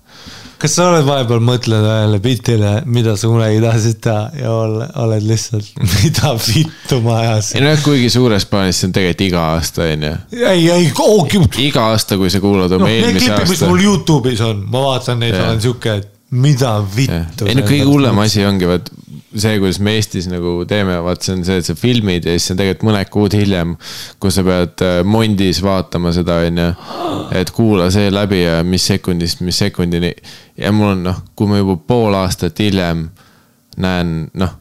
Kas 0.64 0.78
sa 0.78 0.86
oled 0.88 1.04
vahepeal 1.04 1.42
mõtlenud 1.44 1.84
ühele 1.84 2.18
bitile, 2.24 2.70
mida 2.88 3.18
sa 3.20 3.28
kunagi 3.28 3.60
tahtsid 3.60 3.98
teha 4.06 4.22
ja 4.40 4.52
ole, 4.54 4.86
oled 5.02 5.26
lihtsalt, 5.28 5.68
mida 5.98 6.32
vittu 6.40 7.00
ma 7.04 7.18
ajasin? 7.20 7.60
ei 7.60 7.66
noh, 7.66 7.82
kuigi 7.84 8.08
suures 8.14 8.48
plaanis 8.48 8.80
see 8.80 8.88
on 8.88 8.96
tegelikult 8.96 9.26
iga 9.26 9.44
aasta, 9.52 9.84
onju. 9.92 10.14
ei, 10.40 10.64
ei, 10.72 10.88
oh, 11.04 11.36
iga 11.60 11.90
aasta, 11.92 12.16
kui 12.20 12.32
sa 12.32 12.40
kuulad 12.40 12.72
oma 12.72 12.88
need 12.88 13.10
eelmise 13.10 13.26
klipid, 13.26 13.50
mis 13.50 13.60
aasta. 13.60 13.70
mul 13.74 13.84
Youtube'is 13.84 14.44
on, 14.46 14.64
ma 14.72 14.86
vaatan 14.88 15.20
neid, 15.20 15.36
olen 15.36 15.60
sihuke, 15.66 15.98
et 16.00 16.10
mida 16.34 16.72
vittu. 16.96 17.50
ei 17.50 17.58
no 17.58 17.66
kõige 17.68 17.84
hullem 17.90 18.24
asi 18.24 18.46
ongi 18.48 18.70
vaat 18.70 18.88
see, 19.36 19.58
kuidas 19.58 19.80
me 19.82 19.94
Eestis 19.98 20.28
nagu 20.30 20.56
teeme, 20.68 20.96
vaat 21.04 21.24
see 21.24 21.34
on 21.36 21.44
see, 21.46 21.58
et 21.60 21.68
sa 21.68 21.76
filmid 21.78 22.26
ja 22.26 22.34
siis 22.36 22.52
on 22.54 22.60
tegelikult 22.60 22.88
mõned 22.90 23.10
kuud 23.12 23.36
hiljem, 23.36 23.74
kus 24.22 24.38
sa 24.38 24.44
pead 24.46 24.84
äh, 24.86 24.96
Mondis 25.06 25.62
vaatama 25.64 26.12
seda, 26.14 26.40
onju. 26.46 26.68
et 27.40 27.50
kuula 27.54 27.90
see 27.94 28.10
läbi 28.12 28.42
ja 28.42 28.62
mis 28.66 28.86
sekundist, 28.86 29.42
mis 29.44 29.58
sekundini. 29.58 30.14
ja 30.56 30.72
mul 30.72 30.94
on 30.94 31.06
noh, 31.10 31.22
kui 31.36 31.50
ma 31.50 31.60
juba 31.60 31.76
pool 31.76 32.14
aastat 32.18 32.58
hiljem 32.62 33.08
näen 33.76 34.16
noh, 34.34 34.56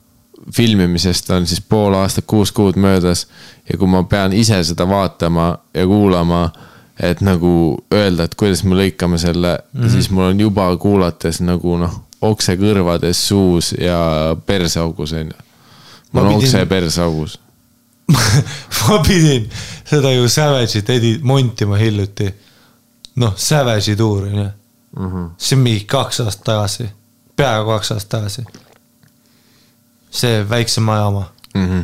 filmimisest 0.53 1.29
on 1.31 1.47
siis 1.47 1.61
pool 1.61 1.95
aastat, 1.95 2.25
kuus 2.27 2.51
kuud 2.51 2.75
möödas 2.75 3.27
ja 3.69 3.77
kui 3.77 3.87
ma 3.87 4.03
pean 4.03 4.33
ise 4.33 4.63
seda 4.63 4.87
vaatama 4.89 5.53
ja 5.73 5.87
kuulama 5.87 6.47
et 6.99 7.21
nagu 7.25 7.77
öelda, 7.93 8.27
et 8.27 8.35
kuidas 8.37 8.63
me 8.67 8.77
lõikame 8.77 9.17
selle 9.17 9.57
mm, 9.57 9.81
-hmm. 9.81 9.89
siis 9.89 10.09
mul 10.09 10.29
on 10.29 10.39
juba 10.39 10.67
kuulates 10.77 11.41
nagu 11.41 11.77
noh, 11.77 12.01
okse 12.23 12.55
kõrvades, 12.59 13.19
suus 13.27 13.71
ja 13.77 14.35
perseaugus 14.45 15.13
on 15.13 15.31
ju. 15.31 15.37
mul 16.11 16.25
on 16.29 16.33
okse 16.39 16.65
perseaugus. 16.69 17.37
ma 18.87 18.97
pidin 19.07 19.45
seda 19.87 20.11
ju 20.13 20.27
Savage'it 20.29 20.89
edi-, 20.89 21.19
montima 21.23 21.77
hiljuti. 21.79 22.27
noh, 23.15 23.33
Savage'i 23.37 23.95
tuur 23.95 24.27
on 24.27 24.37
ju. 24.43 24.49
Mhm. 24.99 25.25
see 25.37 25.55
on 25.57 25.63
mingi 25.63 25.85
kaks 25.89 26.19
aastat 26.21 26.43
tagasi, 26.45 26.85
peaaegu 27.35 27.69
kaks 27.71 27.91
aastat 27.95 28.09
tagasi. 28.09 28.43
see 30.11 30.43
väikse 30.49 30.81
maja 30.81 31.05
oma 31.07 31.23
Mhm. 31.55 31.79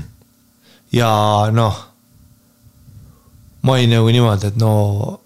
ja 0.92 1.10
noh, 1.52 1.86
ma 3.62 3.72
olin 3.74 3.90
nagu 3.90 4.08
niimoodi, 4.14 4.48
et 4.48 4.56
no 4.58 5.22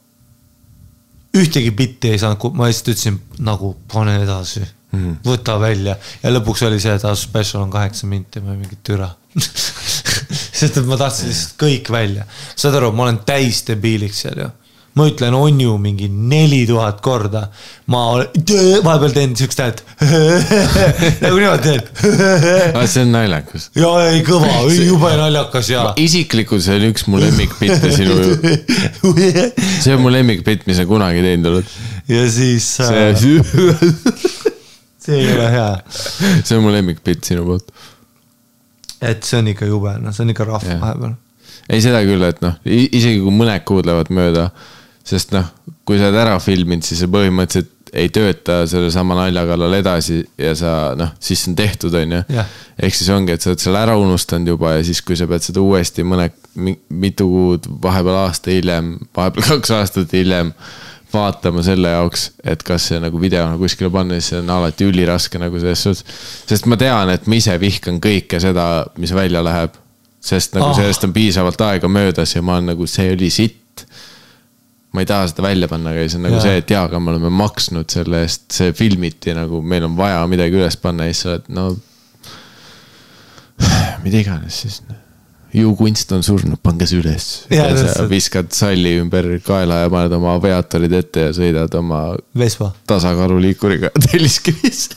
ühtegi 1.38 1.72
bitti 1.72 2.10
ei 2.14 2.20
saanud, 2.22 2.54
ma 2.54 2.68
lihtsalt 2.70 2.94
ütlesin 2.94 3.20
nagu 3.40 3.74
pane 3.94 4.16
edasi 4.24 4.62
mm, 4.94 5.20
võta 5.26 5.58
välja 5.62 5.98
ja 6.24 6.34
lõpuks 6.34 6.66
oli 6.70 6.80
see, 6.80 6.96
et 6.96 7.06
ah, 7.10 7.18
special 7.20 7.66
on 7.66 7.74
kaheksa 7.74 8.10
minti, 8.10 8.42
ma 8.42 8.54
olin 8.54 8.64
mingi 8.64 8.80
türa. 8.86 9.12
sest 10.54 10.78
et 10.78 10.86
ma 10.88 10.98
tahtsin 11.00 11.32
lihtsalt 11.32 11.56
kõik 11.66 11.90
välja, 11.94 12.28
saad 12.56 12.78
aru, 12.80 12.94
ma 12.96 13.08
olen 13.08 13.24
täis 13.28 13.64
debiiliks 13.68 14.26
seal 14.26 14.46
ju 14.46 14.52
ma 14.94 15.08
ütlen 15.10 15.34
on 15.34 15.62
ju 15.62 15.78
mingi 15.82 16.08
neli 16.10 16.64
tuhat 16.70 17.00
korda. 17.02 17.48
ma 17.90 18.02
vahepeal 18.86 19.14
teen 19.16 19.34
siukest 19.36 19.60
häält. 19.64 19.82
nagu 21.24 21.40
niimoodi 21.40 21.64
teen. 21.66 21.82
See 22.94 23.02
on 23.02 23.12
naljakas. 23.16 23.70
ja 23.78 23.90
ei 24.12 24.22
kõva, 24.28 24.52
jube 24.70 25.16
naljakas 25.18 25.72
ja. 25.74 25.88
isiklikult 26.00 26.64
see 26.66 26.78
on 26.78 26.88
üks 26.92 27.08
mu 27.10 27.22
lemmikbitte 27.22 27.92
sinu, 27.96 28.20
see 29.82 29.96
on 29.96 30.06
mu 30.06 30.14
lemmikbitt, 30.14 30.68
mis 30.70 30.78
sa 30.78 30.88
kunagi 30.90 31.26
teinud 31.26 31.52
oled. 31.56 31.76
ja 32.12 32.24
siis 32.30 32.70
see 32.78 33.10
äh,, 33.10 34.42
see 35.04 35.20
ei 35.20 35.34
ole 35.34 35.50
hea. 35.52 35.72
see 36.46 36.58
on 36.58 36.64
mu 36.66 36.72
lemmikbitt 36.74 37.28
sinu 37.28 37.46
poolt. 37.48 37.74
et 39.04 39.28
see 39.28 39.42
on 39.42 39.52
ikka 39.52 39.68
jube, 39.70 39.98
noh, 40.02 40.16
see 40.16 40.26
on 40.26 40.34
ikka 40.36 40.48
rahva 40.48 40.76
Jah. 40.76 40.82
vahepeal. 40.82 41.18
ei, 41.70 41.84
seda 41.84 42.04
küll, 42.08 42.24
et 42.28 42.42
noh, 42.46 42.58
isegi 42.66 43.20
kui 43.24 43.36
mõned 43.36 43.68
kuud 43.68 43.90
lähevad 43.90 44.12
mööda, 44.16 44.50
sest 45.08 45.36
noh, 45.36 45.52
kui 45.88 46.00
sa 46.00 46.10
oled 46.10 46.22
ära 46.24 46.40
filminud, 46.44 46.86
siis 46.88 47.04
sa 47.04 47.12
põhimõtteliselt 47.12 47.72
ei 47.94 48.10
tööta 48.10 48.64
sellesama 48.70 49.16
nalja 49.18 49.44
kallal 49.46 49.76
edasi 49.78 50.18
ja 50.42 50.56
sa 50.58 50.72
noh, 50.98 51.12
siis 51.22 51.44
see 51.44 51.52
on 51.52 51.58
tehtud, 51.60 51.94
on 52.00 52.16
ju 52.16 52.22
ehk 52.34 52.96
siis 52.98 53.12
ongi, 53.14 53.36
et 53.36 53.44
sa 53.44 53.52
oled 53.52 53.62
selle 53.62 53.84
ära 53.84 53.98
unustanud 54.02 54.50
juba 54.50 54.74
ja 54.78 54.86
siis, 54.88 55.04
kui 55.06 55.18
sa 55.20 55.28
pead 55.30 55.46
seda 55.46 55.62
uuesti 55.62 56.06
mõne, 56.08 56.32
mitu 56.90 57.28
kuud, 57.30 57.70
vahepeal 57.84 58.18
aasta 58.24 58.54
hiljem, 58.54 58.96
vahepeal 59.16 59.46
kaks 59.52 59.76
aastat 59.78 60.16
hiljem 60.18 60.54
vaatama 61.14 61.64
selle 61.66 61.92
jaoks, 61.94 62.26
et 62.44 62.64
kas 62.66 62.88
see 62.92 63.00
nagu 63.02 63.20
videona 63.22 63.58
kuskile 63.60 63.90
panna, 63.94 64.18
siis 64.20 64.34
see 64.34 64.42
on 64.42 64.52
alati 64.54 64.88
üliraske 64.90 65.42
nagu 65.42 65.60
selles 65.62 65.84
suhtes. 65.86 66.04
sest 66.50 66.68
ma 66.72 66.78
tean, 66.80 67.12
et 67.14 67.28
ma 67.30 67.40
ise 67.40 67.56
vihkan 67.62 68.00
kõike 68.04 68.40
seda, 68.44 68.86
mis 69.02 69.14
välja 69.16 69.44
läheb. 69.46 69.80
sest 70.24 70.56
nagu 70.56 70.70
oh. 70.72 70.76
sellest 70.78 71.04
on 71.04 71.14
piisavalt 71.14 71.62
aega 71.62 71.88
möödas 71.92 72.36
ja 72.36 72.42
ma 72.42 72.58
olen 72.58 72.72
nagu, 72.74 72.88
see 72.88 73.12
oli 73.14 73.30
sitt. 73.34 73.86
ma 74.94 75.04
ei 75.04 75.10
taha 75.10 75.28
seda 75.32 75.44
välja 75.48 75.68
panna, 75.68 75.94
aga 75.94 76.06
siis 76.06 76.18
on 76.20 76.28
nagu 76.28 76.38
yeah. 76.38 76.48
see, 76.48 76.64
et 76.64 76.76
jaa, 76.76 76.84
aga 76.90 77.00
me 77.00 77.14
oleme 77.16 77.32
maksnud 77.34 77.90
selle 77.90 78.24
eest, 78.24 78.50
see 78.54 78.74
filmiti 78.78 79.34
nagu, 79.38 79.62
meil 79.62 79.88
on 79.90 79.98
vaja 79.98 80.22
midagi 80.30 80.60
üles 80.60 80.78
panna 80.82 81.10
ja 81.10 81.16
siis 81.16 81.26
sa 81.26 81.34
oled, 81.34 81.50
no. 81.54 81.70
mida 84.06 84.22
iganes 84.22 84.62
siis. 84.66 84.84
Ju 85.54 85.76
kunst 85.78 86.12
on 86.16 86.24
surnud, 86.26 86.58
pange 86.64 86.88
see 86.90 87.02
üles. 87.02 87.28
Ja 87.54 87.68
sa 87.78 88.08
viskad 88.10 88.54
salli 88.56 88.96
ümber 89.02 89.30
kaela 89.46 89.84
ja 89.84 89.94
paned 89.94 90.16
oma 90.18 90.36
aviaatorid 90.40 90.98
ette 90.98 91.30
ja 91.30 91.36
sõidad 91.36 91.74
oma 91.78 92.04
Vespa. 92.38 92.72
tasakaaluliikuriga 92.90 93.94
Telliskivis. 94.08 94.90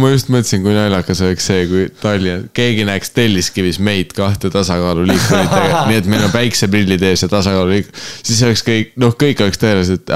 ma 0.00 0.08
just 0.10 0.30
mõtlesin, 0.32 0.62
kui 0.64 0.72
naljakas 0.74 1.20
oleks 1.22 1.44
see, 1.46 1.66
kui 1.70 1.84
Tallinn, 2.00 2.48
keegi 2.56 2.86
näeks 2.88 3.12
Telliskivis 3.14 3.78
meid 3.84 4.14
kahte 4.16 4.50
tasakaaluliikuritega, 4.50 5.84
nii 5.90 6.00
et 6.00 6.08
meil 6.10 6.24
on 6.26 6.32
päikseprillid 6.34 7.04
ees 7.06 7.22
ja 7.22 7.28
tasakaaluliik-, 7.30 7.92
siis 8.24 8.40
oleks 8.48 8.64
kõik, 8.66 8.96
noh, 9.02 9.14
kõik 9.20 9.44
oleks 9.44 9.60
tõenäoliselt, 9.62 10.10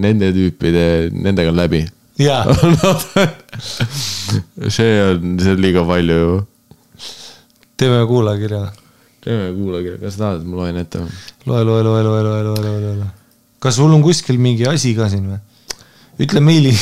nende 0.00 0.32
tüüpide, 0.34 0.88
nendega 1.12 1.52
on 1.52 1.60
läbi. 1.60 1.84
see 4.74 5.02
on, 5.02 5.38
see 5.38 5.52
on 5.54 5.60
liiga 5.62 5.84
palju 5.86 6.16
ju. 6.18 6.32
teeme 7.78 8.00
kuulajakirja. 8.10 8.62
teeme 9.22 9.52
kuulakirja, 9.54 9.98
kas 10.02 10.12
sa 10.16 10.20
tahad, 10.24 10.40
et 10.42 10.48
ma 10.50 10.54
loen 10.62 10.76
ette 10.82 10.98
loe, 10.98 11.62
loe, 11.62 11.82
loe, 11.86 12.00
loe, 12.02 12.22
loe, 12.26 12.40
loe, 12.42 12.58
loe, 12.58 12.78
loe, 12.82 12.94
loe. 13.02 13.10
kas 13.62 13.78
sul 13.78 13.94
on 13.94 14.02
kuskil 14.02 14.38
mingi 14.42 14.66
asi 14.66 14.90
ka 14.98 15.06
siin 15.12 15.24
või? 15.30 15.38
ütle 16.26 16.40
meili. 16.42 16.74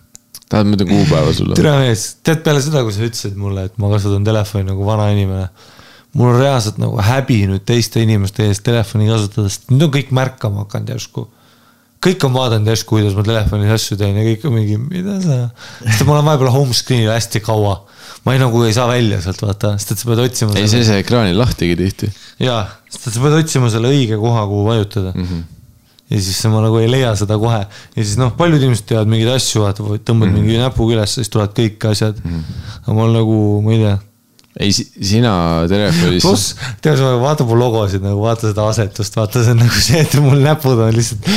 tahad, 0.50 0.66
ma 0.66 0.74
ütlen 0.74 0.90
kuupäeva 0.90 1.30
sulle? 1.38 1.54
tere 1.58 1.72
mees, 1.84 2.00
tead 2.26 2.40
peale 2.46 2.60
seda, 2.64 2.82
kui 2.86 2.94
sa 2.96 3.06
ütlesid 3.06 3.36
mulle, 3.38 3.60
et 3.70 3.74
ma 3.78 3.86
kasutan 3.94 4.26
telefoni 4.26 4.64
nagu 4.72 4.82
vana 4.86 5.06
inimene. 5.14 5.46
mul 6.18 6.28
on 6.32 6.40
reaalselt 6.40 6.78
nagu 6.82 6.98
häbi 7.06 7.46
nüüd 7.46 7.62
teiste 7.62 8.02
inimeste 8.02 8.42
ees 8.50 8.58
telefoni 8.66 9.06
kasutada, 9.06 9.46
sest 9.46 9.70
nüüd 9.70 9.86
on 9.86 9.92
kõik 9.94 10.10
märkama 10.18 10.66
hakanud 10.66 10.90
järsku. 10.96 11.30
Kõik 12.04 12.24
on 12.24 12.34
vaadanud 12.34 12.70
järsku, 12.72 12.96
kuidas 12.96 13.16
ma 13.16 13.24
telefonis 13.26 13.74
asju 13.74 13.98
teen 14.00 14.16
ja 14.16 14.24
kõik 14.24 14.48
on 14.48 14.56
mingi, 14.56 14.78
mida 14.80 15.18
sa. 15.20 15.38
sest 15.82 16.06
ma 16.08 16.16
olen 16.16 16.28
vahepeal 16.30 16.52
home 16.54 16.76
screen'il 16.76 17.12
hästi 17.12 17.42
kaua. 17.44 17.76
ma 18.24 18.34
ei 18.34 18.40
nagu 18.40 18.64
ei 18.64 18.74
saa 18.76 18.88
välja 18.88 19.20
sealt 19.24 19.42
vaata, 19.44 19.74
sest 19.78 19.94
et 19.94 20.02
sa 20.02 20.10
pead 20.10 20.24
otsima. 20.24 20.56
ei, 20.56 20.68
see, 20.72 20.84
see 20.86 21.00
ekraani 21.04 21.36
lahtigi 21.36 21.76
tihti. 21.76 22.10
jaa, 22.40 22.64
sest 22.88 23.10
et 23.10 23.16
sa 23.16 23.24
pead 23.24 23.38
otsima 23.42 23.72
selle 23.72 23.92
õige 23.92 24.20
koha, 24.20 24.46
kuhu 24.48 24.66
vajutada 24.70 25.12
mm. 25.12 25.26
-hmm. 25.28 25.42
ja 26.14 26.22
siis 26.24 26.40
ma 26.52 26.64
nagu 26.64 26.80
ei 26.80 26.88
leia 26.90 27.12
seda 27.20 27.38
kohe 27.42 27.60
ja 27.60 28.02
siis 28.02 28.16
noh, 28.20 28.32
paljud 28.36 28.62
inimesed 28.62 28.88
teevad 28.88 29.12
mingeid 29.12 29.34
asju, 29.36 29.66
vaata, 29.66 29.84
tõmbad 29.84 30.30
mm 30.30 30.36
-hmm. 30.36 30.40
mingi 30.40 30.62
näpuga 30.64 30.96
üles, 30.96 31.18
siis 31.20 31.28
tulevad 31.28 31.52
kõik 31.58 31.90
asjad 31.92 32.24
mm. 32.24 32.30
-hmm. 32.30 32.78
aga 32.86 32.96
mul 32.96 33.12
nagu, 33.18 33.40
ma 33.66 33.76
ei 33.76 33.84
tea, 33.84 33.96
ei, 34.58 34.72
sina 34.74 35.32
telefonis, 35.70 36.24
pluss, 36.24 36.54
tead, 36.82 36.98
vaata 37.22 37.44
mu 37.46 37.54
logosid 37.58 38.02
nagu, 38.02 38.18
vaata 38.24 38.50
seda 38.50 38.64
asetust, 38.70 39.14
vaata 39.18 39.44
see 39.44 39.54
on 39.54 39.62
nagu 39.62 39.82
see, 39.84 40.00
et 40.02 40.16
mul 40.22 40.42
näpud 40.42 40.80
on 40.86 40.90
lihtsalt 40.96 41.28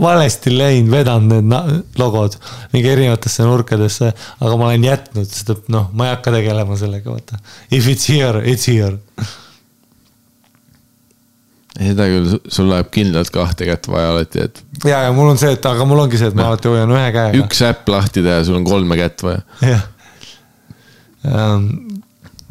valesti 0.00 0.54
läinud, 0.54 0.88
vedanud 0.94 1.50
need 1.52 2.00
logod 2.00 2.38
mingi 2.72 2.88
erinevatesse 2.94 3.44
nurkadesse, 3.44 4.12
aga 4.40 4.56
ma 4.56 4.70
olen 4.70 4.88
jätnud 4.88 5.28
seda, 5.28 5.58
noh, 5.74 5.90
ma 5.92 6.08
ei 6.08 6.14
hakka 6.14 6.32
tegelema 6.38 6.78
sellega, 6.80 7.12
vaata. 7.12 7.40
If 7.70 7.90
it's 7.92 8.08
here, 8.08 8.40
it's 8.48 8.64
here. 8.70 8.96
seda 11.76 12.06
küll, 12.08 12.38
sul 12.52 12.68
läheb 12.72 12.88
kindlalt 12.92 13.32
kahte 13.32 13.68
kätt 13.68 13.88
vaja 13.92 14.14
alati, 14.14 14.46
et 14.48 14.88
ja, 14.88 15.04
ja 15.06 15.12
mul 15.16 15.34
on 15.34 15.40
see, 15.40 15.52
et 15.56 15.68
aga 15.68 15.84
mul 15.88 16.00
ongi 16.06 16.20
see, 16.20 16.32
et 16.32 16.36
ma 16.38 16.48
alati 16.48 16.72
hoian 16.72 16.92
ühe 16.92 17.04
käega. 17.12 17.42
üks 17.44 17.60
äpp 17.68 17.92
lahti 17.92 18.24
teha, 18.24 18.40
sul 18.48 18.56
on 18.60 18.64
kolme 18.68 18.96
kätt 19.00 19.24
vaja. 19.28 19.44
jah. 19.60 19.84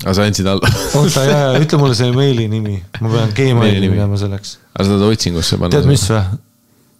Aga 0.01 0.13
sa 0.17 0.25
andsid 0.25 0.47
alla. 0.49 0.71
oota, 0.97 1.25
ja, 1.27 1.41
ja 1.53 1.59
ütle 1.61 1.79
mulle 1.81 1.97
see 1.97 2.13
meili 2.15 2.47
nimi, 2.51 2.77
ma 3.01 3.11
pean 3.11 3.35
Gmaili 3.37 3.91
minema 3.91 4.17
selleks. 4.19 4.55
aga 4.73 4.87
sa 4.87 4.95
tahad 4.95 5.05
otsingusse 5.11 5.59
panna? 5.61 5.75
tead, 5.75 5.89
mis 5.89 6.07
või? 6.09 6.23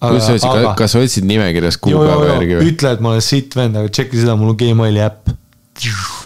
kuidas 0.02 0.28
sa 0.28 0.36
otsid, 0.38 0.70
kas 0.78 0.96
sa 0.96 1.02
otsid 1.02 1.28
nimekirjas 1.30 1.80
kuupäeva 1.82 2.30
järgi, 2.34 2.60
või? 2.60 2.70
ütle, 2.74 2.94
et 2.96 3.04
ma 3.04 3.14
olen 3.16 3.26
sitt 3.26 3.58
vend, 3.58 3.80
aga 3.82 3.92
tšeki 3.94 4.22
seda, 4.22 4.38
mul 4.40 4.54
on 4.54 4.62
Gmaili 4.62 5.04
äpp. 5.06 5.34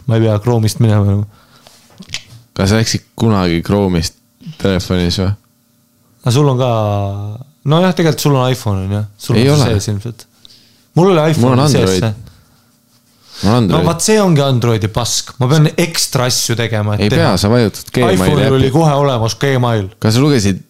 ma 0.09 0.19
ei 0.19 0.27
pea 0.27 0.35
Chrome'ist 0.43 0.83
minema 0.83 1.07
enam. 1.07 1.25
kas 2.55 2.71
sa 2.71 2.79
läksid 2.81 3.07
kunagi 3.19 3.63
Chrome'ist 3.65 4.19
telefonis 4.61 5.19
või? 5.23 5.31
aga 6.25 6.35
sul 6.35 6.51
on 6.51 6.59
ka, 6.59 6.69
nojah, 7.71 7.95
tegelikult 7.95 8.27
sul 8.27 8.39
on 8.39 8.51
iPhone 8.51 8.85
on 8.87 8.95
jah, 8.99 9.09
sul 9.17 9.39
Ei 9.39 9.49
on 9.49 9.59
ole. 9.59 9.67
see 9.69 9.79
sees 9.79 9.91
ilmselt. 9.93 10.27
mul 10.99 11.13
oli 11.13 11.31
iPhone 11.31 11.67
sees 11.69 11.83
Android. 11.83 12.03
see. 12.03 12.11
mul 12.11 12.11
on 12.11 12.23
no 13.43 13.81
vaat 13.83 14.03
see 14.05 14.15
ongi 14.21 14.43
Androidi 14.43 14.89
pask, 14.93 15.33
ma 15.41 15.49
pean 15.51 15.67
ekstra 15.71 16.29
asju 16.29 16.55
tegema, 16.59 16.95
ei 17.01 17.11
pea, 17.11 17.33
sa 17.39 17.51
vajutad 17.51 17.91
Gmaili 17.95 18.15
iPhone'il 18.19 18.57
oli 18.59 18.71
kohe 18.73 18.93
olemas 18.95 19.35
Gmail. 19.41 19.89
kas 19.99 20.15
sa 20.15 20.23
lugesid 20.23 20.61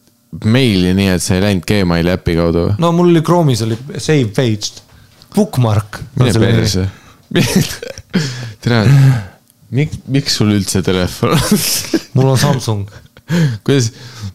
meili 0.44 0.94
nii, 0.98 1.14
et 1.16 1.24
sa 1.24 1.38
ei 1.38 1.46
läinud 1.46 1.68
Gmaili 1.70 2.14
äpi 2.16 2.38
kaudu 2.40 2.66
või? 2.70 2.76
no 2.82 2.92
mul 2.96 3.14
oli 3.14 3.24
Chrome'is 3.26 3.64
oli 3.68 3.78
save 3.98 4.32
page, 4.36 4.84
bookmark. 5.36 6.02
mine 6.20 6.34
perse. 6.42 6.88
tere, 8.64 8.82
miks, 9.76 10.02
miks 10.12 10.38
sul 10.40 10.56
üldse 10.56 10.82
telefon 10.86 11.36
on? 11.38 11.66
mul 12.18 12.34
on 12.34 12.42
Samsung. 12.42 12.90
kuidas, 13.66 13.92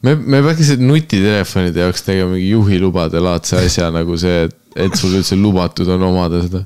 me, 0.06 0.14
me 0.14 0.42
peaks 0.46 0.72
nutitelefonide 0.78 1.84
jaoks 1.84 2.06
tegema 2.06 2.34
mingi 2.36 2.50
juhilubade 2.54 3.22
laadse 3.22 3.60
asja 3.60 3.90
nagu 3.94 4.16
see, 4.20 4.46
et, 4.46 4.56
et 4.86 4.96
sul 4.98 5.18
üldse 5.18 5.38
lubatud 5.38 5.90
on 5.90 6.08
omada 6.12 6.42
seda. 6.46 6.64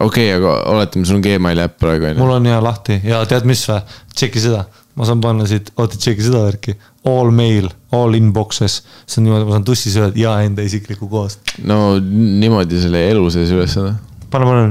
Okei 0.00 0.28
okay,, 0.34 0.36
aga 0.38 0.52
oletame, 0.72 1.06
sul 1.06 1.18
on 1.18 1.24
Gmaili 1.24 1.64
äpp 1.64 1.78
praegu 1.80 2.08
on 2.08 2.14
ju. 2.14 2.18
mul 2.22 2.34
on 2.36 2.46
hea 2.48 2.60
lahti 2.64 3.00
ja 3.04 3.20
tead 3.28 3.48
mis 3.48 3.62
või, 3.68 3.82
tšeki 4.14 4.42
seda, 4.46 4.64
ma 4.96 5.08
saan 5.08 5.20
panna 5.24 5.46
siit, 5.50 5.72
oota 5.76 5.98
tšeki 6.00 6.26
seda 6.26 6.44
värki, 6.46 6.76
all 7.10 7.32
mail, 7.34 7.68
all 7.96 8.16
inboxes, 8.16 8.80
see 9.04 9.20
on 9.20 9.28
niimoodi, 9.28 9.48
ma 9.48 9.56
saan 9.56 9.66
tussis 9.68 9.98
öelda 10.00 10.20
ja 10.20 10.36
enda 10.46 10.64
isiklikku 10.66 11.08
kohast. 11.10 11.54
no 11.64 11.98
niimoodi 12.00 12.80
selle 12.82 13.04
elu 13.10 13.28
sees 13.34 13.52
üles 13.54 13.76
saada. 13.76 13.94
pane, 14.32 14.48
pane, 14.48 14.66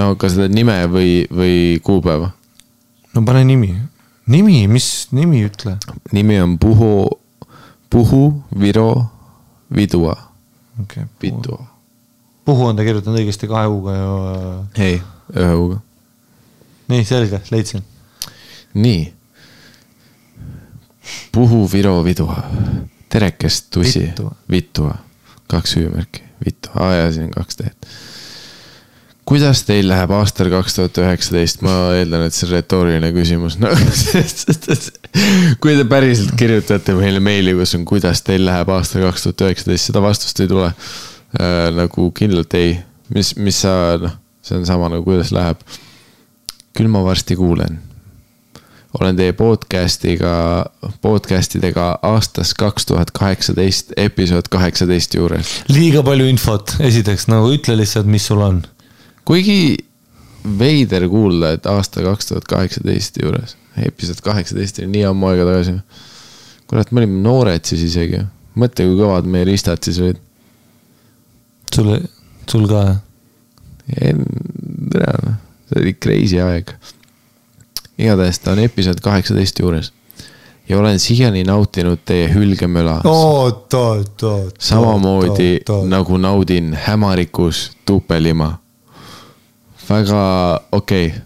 no 0.00 0.10
kas 0.20 0.36
seda 0.36 0.50
nime 0.50 0.76
või, 0.90 1.14
või 1.30 1.56
kuupäeva? 1.86 2.32
no 3.14 3.24
pane 3.26 3.46
nimi, 3.46 3.72
nimi, 4.30 4.66
mis 4.68 4.90
nimi 5.14 5.46
ütle. 5.46 5.78
nimi 6.12 6.40
on 6.42 6.58
Puhu, 6.58 6.92
Puhu 7.90 8.24
Viro 8.58 8.90
Vidua, 9.70 10.16
okay., 10.82 11.06
Vidua. 11.22 11.69
Puhu 12.44 12.66
on 12.66 12.76
ta 12.76 12.84
kirjutanud 12.86 13.20
õigesti 13.20 13.48
kahe 13.50 13.68
U-ga 13.70 13.94
ja. 13.94 14.10
ei, 14.80 15.00
ühe 15.36 15.54
U-ga. 15.60 15.80
nii, 16.90 17.06
selge, 17.08 17.42
leidsin. 17.52 17.84
nii. 18.74 19.08
Puhu 21.32 21.64
Viro 21.72 21.98
Vidua, 22.04 22.38
terekest 23.10 23.76
Vittua., 23.76 24.32
Vitua, 24.50 24.94
kaks 25.50 25.76
hüüumärki, 25.76 26.22
Vitua, 26.44 26.72
aa 26.86 26.94
jaa, 26.94 27.12
siin 27.12 27.30
kaks 27.34 27.60
teed. 27.60 27.90
kuidas 29.30 29.62
teil 29.62 29.86
läheb 29.86 30.10
aastal 30.16 30.48
kaks 30.50 30.74
tuhat 30.74 30.98
üheksateist, 31.04 31.60
ma 31.62 31.74
eeldan, 31.98 32.24
et 32.26 32.34
see 32.34 32.48
on 32.48 32.54
retooriline 32.56 33.12
küsimus 33.14 33.60
no. 33.62 33.70
kui 35.62 35.76
te 35.76 35.84
päriselt 35.86 36.34
kirjutate 36.40 36.96
meile 36.98 37.22
meili, 37.22 37.54
kus 37.58 37.76
on, 37.78 37.84
kuidas 37.86 38.24
teil 38.26 38.42
läheb 38.48 38.72
aastal 38.74 39.06
kaks 39.06 39.28
tuhat 39.28 39.46
üheksateist, 39.46 39.92
seda 39.92 40.02
vastust 40.02 40.42
ei 40.42 40.50
tule 40.50 40.72
äh,. 41.38 41.68
nagu 41.76 42.10
kindlalt 42.16 42.54
ei, 42.58 42.74
mis, 43.14 43.34
mis 43.36 43.62
sa 43.66 43.98
noh, 44.00 44.16
see 44.42 44.58
on 44.58 44.66
sama 44.66 44.90
nagu 44.92 45.04
kuidas 45.06 45.32
läheb. 45.36 45.62
küll 46.76 46.88
ma 46.88 47.04
varsti 47.04 47.36
kuulen 47.36 47.80
olen 48.98 49.16
teie 49.16 49.32
podcast'iga, 49.38 50.32
podcast 51.02 51.54
idega 51.58 51.92
aastast 52.06 52.56
kaks 52.58 52.88
tuhat 52.88 53.12
kaheksateist, 53.14 53.94
episood 54.00 54.50
kaheksateist 54.50 55.14
juures. 55.14 55.52
liiga 55.70 56.02
palju 56.06 56.26
infot, 56.30 56.74
esiteks 56.82 57.28
nagu 57.30 57.52
ütle 57.54 57.76
lihtsalt, 57.78 58.10
mis 58.10 58.26
sul 58.26 58.42
on. 58.44 58.62
kuigi 59.28 59.76
veider 60.58 61.06
kuulda, 61.12 61.54
et 61.56 61.68
aasta 61.70 62.02
kaks 62.04 62.32
tuhat 62.32 62.48
kaheksateist 62.50 63.20
juures, 63.22 63.56
episood 63.78 64.22
kaheksateist 64.26 64.82
oli 64.82 64.90
nii 64.96 65.06
ammu 65.12 65.30
aega 65.30 65.46
tagasi. 65.52 65.76
kurat, 66.66 66.90
me 66.90 67.04
olime 67.04 67.22
noored 67.22 67.64
siis 67.64 67.86
isegi. 67.86 68.24
mõtle, 68.58 68.88
kui 68.88 68.98
kõvad 68.98 69.30
meie 69.30 69.46
ristad 69.52 69.82
siis 69.86 70.02
olid. 70.02 70.18
sul, 71.74 71.96
sul 72.50 72.66
ka 72.68 72.82
tere, 73.90 75.14
see 75.70 75.80
oli 75.80 75.94
crazy 75.94 76.40
aeg. 76.42 76.74
igatahes 77.98 78.38
ta 78.40 78.54
on 78.54 78.62
episood 78.64 79.00
kaheksateist 79.04 79.58
juures 79.60 79.92
ja 80.70 80.78
olen 80.78 80.98
siiani 80.98 81.44
nautinud 81.44 81.98
teie 82.04 82.28
hülgemöla 82.34 83.00
oot, 83.04 83.74
oot, 83.74 84.22
oot. 84.22 84.54
samamoodi 84.58 85.60
nagu 85.88 86.16
naudin 86.16 86.74
hämarikus 86.86 87.70
tupelima. 87.86 88.58
väga 89.90 90.60
okei 90.72 91.06
okay., 91.06 91.18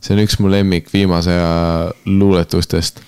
see 0.00 0.14
on 0.14 0.22
üks 0.22 0.38
mu 0.40 0.50
lemmik 0.50 0.92
viimase 0.92 1.32
aja 1.34 1.90
luuletustest. 2.06 3.00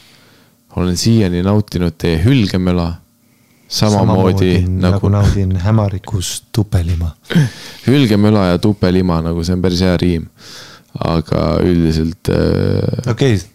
olen 0.77 0.97
siiani 0.97 1.43
nautinud 1.43 1.95
teie 1.99 2.25
hülgemöla. 2.25 2.95
Samamoodi 3.73 4.53
nagu 4.67 4.83
nagu 4.91 5.09
naudin 5.09 5.57
hämarikus 5.57 6.43
tupelima. 6.53 7.11
hülgemöla 7.87 8.47
ja 8.47 8.59
tupelima, 8.59 9.23
nagu 9.23 9.45
see 9.45 9.57
on 9.57 9.63
päris 9.63 9.81
hea 9.81 9.97
riim. 9.97 10.29
aga 10.99 11.59
üldiselt 11.65 12.29
äh, 12.29 13.11
okei 13.11 13.35
okay., 13.35 13.47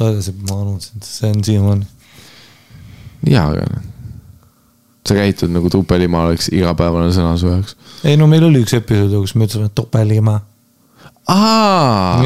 loe 0.00 0.12
edasi, 0.14 0.32
ma 0.48 0.56
unustasin, 0.62 1.02
see 1.04 1.30
on 1.30 1.44
siiamaani. 1.44 1.86
jaa, 3.28 3.50
aga 3.50 3.66
noh. 3.68 3.82
sa 5.08 5.18
käitud 5.18 5.52
nagu 5.52 5.70
tupelima 5.70 6.24
oleks 6.28 6.48
igapäevane 6.52 7.12
sõna 7.12 7.36
su 7.36 7.52
jaoks. 7.52 7.76
ei 8.04 8.16
no 8.16 8.30
meil 8.30 8.48
oli 8.48 8.64
üks 8.64 8.76
episood, 8.78 9.18
kus 9.20 9.36
me 9.36 9.50
ütlesime 9.50 9.68
tupelima. 9.74 10.40
aa, 11.28 12.18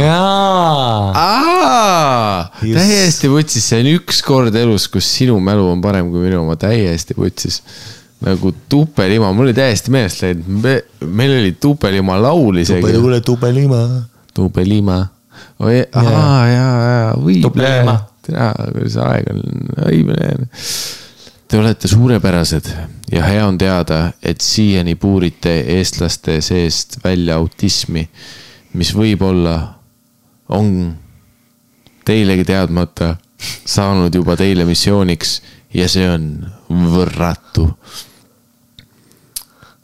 aa, 1.15 2.50
täiesti 2.60 3.31
vutsis, 3.31 3.66
see 3.68 3.83
on 3.83 3.91
üks 3.99 4.23
kord 4.25 4.57
elus, 4.57 4.89
kus 4.92 5.08
sinu 5.18 5.36
mälu 5.42 5.66
on 5.75 5.83
parem 5.84 6.08
kui 6.12 6.25
minu 6.25 6.41
oma, 6.44 6.57
täiesti 6.60 7.16
vutsis. 7.18 7.62
nagu 8.25 8.49
tupelima, 8.73 9.28
mul 9.36 9.50
oli 9.50 9.55
täiesti 9.55 9.92
meelest 9.92 10.23
läinud 10.25 10.47
me,, 10.65 10.78
meil 11.05 11.34
oli 11.36 11.52
tupelima 11.60 12.16
laul 12.23 12.62
isegi. 12.62 12.81
tupelima, 12.81 13.20
tupelima. 13.20 13.81
tupelima. 14.34 14.99
oi, 15.60 15.83
aa, 15.92 16.47
jaa, 16.49 16.76
jaa, 16.91 17.10
või. 17.20 17.41
Tupelima. 17.44 17.99
tea, 18.26 18.52
kuidas 18.73 18.97
aeg 19.05 19.28
on, 19.34 19.42
õige. 19.91 20.31
Te 21.47 21.60
olete 21.60 21.86
suurepärased 21.86 22.73
ja 23.12 23.23
hea 23.23 23.44
on 23.47 23.58
teada, 23.58 24.10
et 24.23 24.41
siiani 24.42 24.97
puurite 24.99 25.52
eestlaste 25.76 26.41
seest 26.42 26.99
välja 27.05 27.36
autismi, 27.39 28.02
mis 28.77 28.93
võib-olla 28.97 29.57
on 30.55 30.69
teilegi 32.07 32.45
teadmata 32.47 33.17
saanud 33.67 34.15
juba 34.15 34.37
teile 34.39 34.65
missiooniks 34.69 35.41
ja 35.77 35.89
see 35.91 36.07
on 36.09 36.29
võrratu 36.93 37.67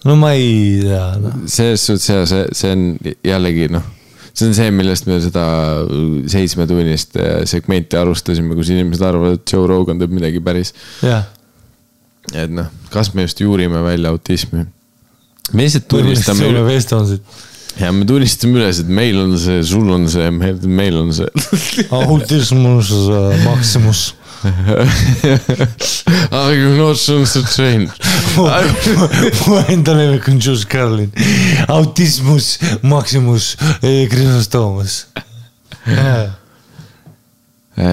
no 0.08 0.16
ma 0.18 0.32
ei 0.36 0.78
tea, 0.82 1.02
noh. 1.22 1.42
selles 1.50 1.84
suhtes 1.86 2.08
ja 2.10 2.22
see, 2.28 2.46
see 2.56 2.72
on 2.74 2.86
jällegi 3.26 3.68
noh, 3.72 3.84
see 4.32 4.48
on 4.48 4.56
see, 4.56 4.72
millest 4.74 5.08
me 5.10 5.18
seda 5.22 5.44
seitsmetunnist 6.32 7.18
äh, 7.20 7.32
segmenti 7.50 7.98
alustasime, 8.00 8.56
kus 8.58 8.72
inimesed 8.74 9.06
arvavad, 9.06 9.38
et 9.40 9.54
Joe 9.54 9.68
Rogan 9.70 10.00
teeb 10.02 10.14
midagi 10.14 10.42
päris. 10.44 10.74
et 12.32 12.52
noh, 12.54 12.70
kas 12.92 13.12
me 13.16 13.26
just 13.26 13.42
juurime 13.42 13.82
välja 13.84 14.14
autismi? 14.14 14.66
me 15.52 15.66
lihtsalt 15.66 15.88
tunnistame. 15.90 16.48
Ja 17.80 17.92
me 17.92 18.06
tunnistame 18.06 18.58
üles, 18.60 18.80
et 18.82 18.88
meil 18.88 19.18
on 19.20 19.36
see, 19.40 19.62
sul 19.66 19.90
on 19.94 20.08
see, 20.10 20.30
meil, 20.32 20.98
on 21.00 21.12
see. 21.16 21.28
autismus 21.98 22.90
äh, 22.92 23.44
maximus. 23.46 24.12
Are 26.32 26.52
you 26.52 26.74
not 26.76 26.98
trained? 27.54 27.90
mu 29.46 29.58
enda 29.68 29.94
lemmik 29.94 30.28
on 30.28 30.40
Juice 30.40 30.66
Carlin. 30.66 31.12
autismus 31.68 32.58
maximus, 32.82 33.56
Chrysostomus. 33.80 35.06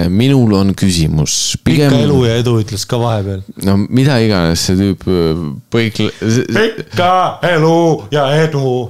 minul 0.09 0.53
on 0.53 0.74
küsimus. 0.74 1.56
pikka 1.64 1.91
elu 2.01 2.25
ja 2.25 2.35
edu 2.41 2.58
ütles 2.64 2.85
ka 2.90 2.98
vahepeal. 2.99 3.45
no 3.64 3.77
mida 3.85 4.17
iganes 4.17 4.66
see 4.66 4.75
tüüp 4.80 5.06
põik-, 5.69 6.01
pikka 6.49 7.14
elu 7.53 8.08
ja 8.11 8.25
edu. 8.41 8.90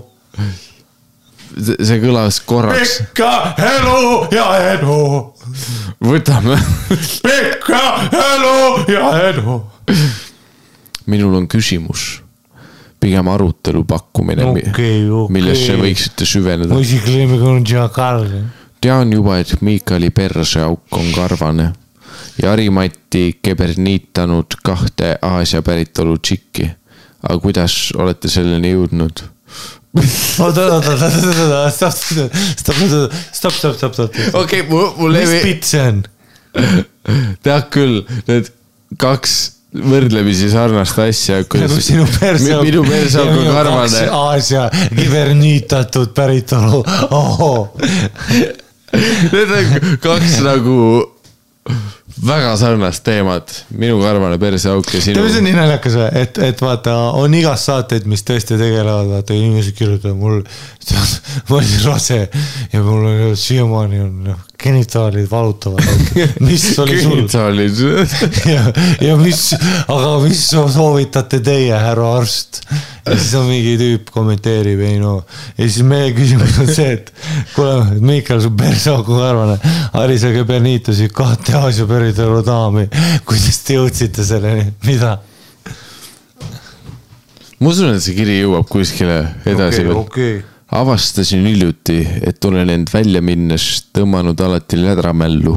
See 1.57 1.99
kõlas 2.01 2.39
korraks, 2.45 2.99
pikka 3.09 3.31
elu 3.57 4.27
ja 4.35 4.45
edu. 4.75 4.99
võtame. 6.03 6.57
pikka 7.25 7.83
elu 8.19 8.85
ja 8.93 9.11
edu. 9.29 9.59
minul 11.09 11.35
on 11.41 11.47
küsimus, 11.49 12.21
pigem 12.99 13.27
arutelu 13.27 13.83
pakkumine 13.83 14.45
Okei, 14.45 15.09
okei. 15.09 15.33
millesse 15.33 15.77
võiksite 15.79 16.27
süveneda. 16.29 16.73
muisikliimi 16.73 17.41
on 17.41 17.61
Giancarlo. 17.65 18.45
tean 18.81 19.13
juba, 19.13 19.39
et 19.39 19.61
Miikali 19.61 20.09
perseauk 20.09 20.97
on 20.97 21.11
karvane 21.15 21.71
ja 22.41 22.49
Harimati 22.49 23.39
kebernitanud 23.41 24.59
kahte 24.63 25.17
Aasia 25.21 25.61
päritolu 25.61 26.17
tšikki. 26.17 26.69
aga 27.23 27.39
kuidas 27.39 27.91
olete 27.97 28.29
selleni 28.31 28.71
jõudnud? 28.71 29.23
oota, 30.43 30.65
oota, 30.75 30.91
oota, 30.93 31.09
oota, 31.09 31.61
stopp, 31.73 31.95
stopp, 31.97 32.33
stopp, 32.59 33.13
stopp, 33.33 33.53
stopp, 33.53 33.77
stopp, 33.77 33.93
stopp. 33.93 34.17
okei, 34.37 34.65
mul, 34.69 34.91
mul 34.97 35.15
mis 35.17 35.31
ei, 35.33 35.45
bitt 35.47 35.65
see 35.65 35.81
on? 35.81 36.03
tead 37.45 37.71
küll, 37.73 38.03
need 38.29 38.51
kaks 39.01 39.37
võrdlemisi 39.69 40.49
sarnast 40.49 40.97
asja, 41.01 41.41
nagu 41.45 41.81
sinu 41.81 42.05
perse. 42.19 42.55
minu 42.65 42.81
perseauk 42.85 43.35
on 43.35 43.49
karvane. 43.57 44.05
Aasia 44.17 44.65
kibernitatud 44.93 46.13
päritolu 46.17 46.81
oh.. 47.13 47.69
Need 49.29 49.53
on 49.53 49.97
kaks 50.01 50.39
nagu 50.45 50.77
väga 52.25 52.55
sarnast 52.59 53.03
teemat, 53.05 53.53
minu 53.79 53.99
karvane 54.01 54.39
perseauk 54.41 54.87
ja 54.93 55.01
sinu 55.01 55.19
tead, 55.19 55.27
mis 55.29 55.37
on 55.39 55.45
nii 55.47 55.55
naljakas 55.55 55.95
või, 55.99 56.07
et, 56.21 56.39
et 56.49 56.63
vaata, 56.63 56.95
on 57.19 57.35
igas 57.37 57.63
saateid, 57.69 58.07
mis 58.11 58.25
tõesti 58.27 58.57
tegelevad, 58.59 59.07
vaata 59.13 59.37
inimesed 59.37 59.77
kirjutavad 59.77 60.19
mul, 60.19 60.41
ma 61.49 61.59
olin 61.61 61.85
rase 61.87 62.19
ja 62.73 62.83
mul 62.83 63.35
siiamaani 63.39 64.03
on 64.03 64.13
noh, 64.27 64.43
genitaalid 64.63 65.31
valutavad. 65.31 65.83
mis 66.39 66.79
oli 66.79 67.01
sul? 67.01 67.15
genitaalid. 67.15 67.79
ja, 68.55 68.63
ja 69.01 69.17
mis, 69.17 69.53
aga 69.87 70.17
mis 70.23 70.43
soovitate 70.49 71.39
teie, 71.43 71.75
härra 71.79 72.13
arst? 72.19 72.61
ja 73.05 73.15
siis 73.15 73.33
on 73.39 73.47
mingi 73.49 73.73
tüüp 73.79 74.11
kommenteerib, 74.13 74.81
ei 74.85 74.99
no. 75.01 75.15
ja 75.57 75.63
siis 75.63 75.85
meie 75.87 76.11
küsimus 76.13 76.59
on 76.61 76.69
see, 76.69 76.91
et 76.97 77.13
kuule, 77.55 78.01
Miikal, 78.03 78.41
su 78.43 78.51
perseauk 78.57 79.09
on 79.09 79.23
karvane. 79.23 79.57
Harisega 79.95 80.43
Benitosi 80.47 81.09
kahte 81.13 81.55
Aasia 81.57 81.87
päritolu 81.89 82.43
daami. 82.45 82.85
kuidas 83.25 83.63
te 83.65 83.79
jõudsite 83.79 84.27
selleni, 84.27 84.69
mida? 84.85 85.17
ma 87.59 87.71
usun, 87.73 87.95
et 87.95 88.03
see 88.03 88.15
kiri 88.15 88.41
jõuab 88.41 88.69
kuskile 88.71 89.21
edasi 89.47 89.83
veel. 89.83 89.97
okei. 90.03 90.39
Avastasin 90.71 91.45
hiljuti, 91.45 92.07
et 92.21 92.45
olen 92.45 92.69
end 92.69 92.91
välja 92.93 93.21
minnes 93.21 93.65
tõmmanud 93.93 94.39
alati 94.45 94.77
lädramällu 94.77 95.55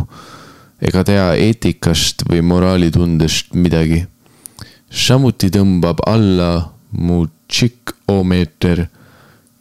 ega 0.83 1.05
tea 1.07 1.27
eetikast 1.39 2.25
või 2.31 2.43
moraalitundest 2.43 3.55
midagi. 3.55 4.07
samuti 4.91 5.51
tõmbab 5.51 6.03
alla 6.07 6.73
mu 6.91 7.27
tšikk-o-meeter, 7.49 8.87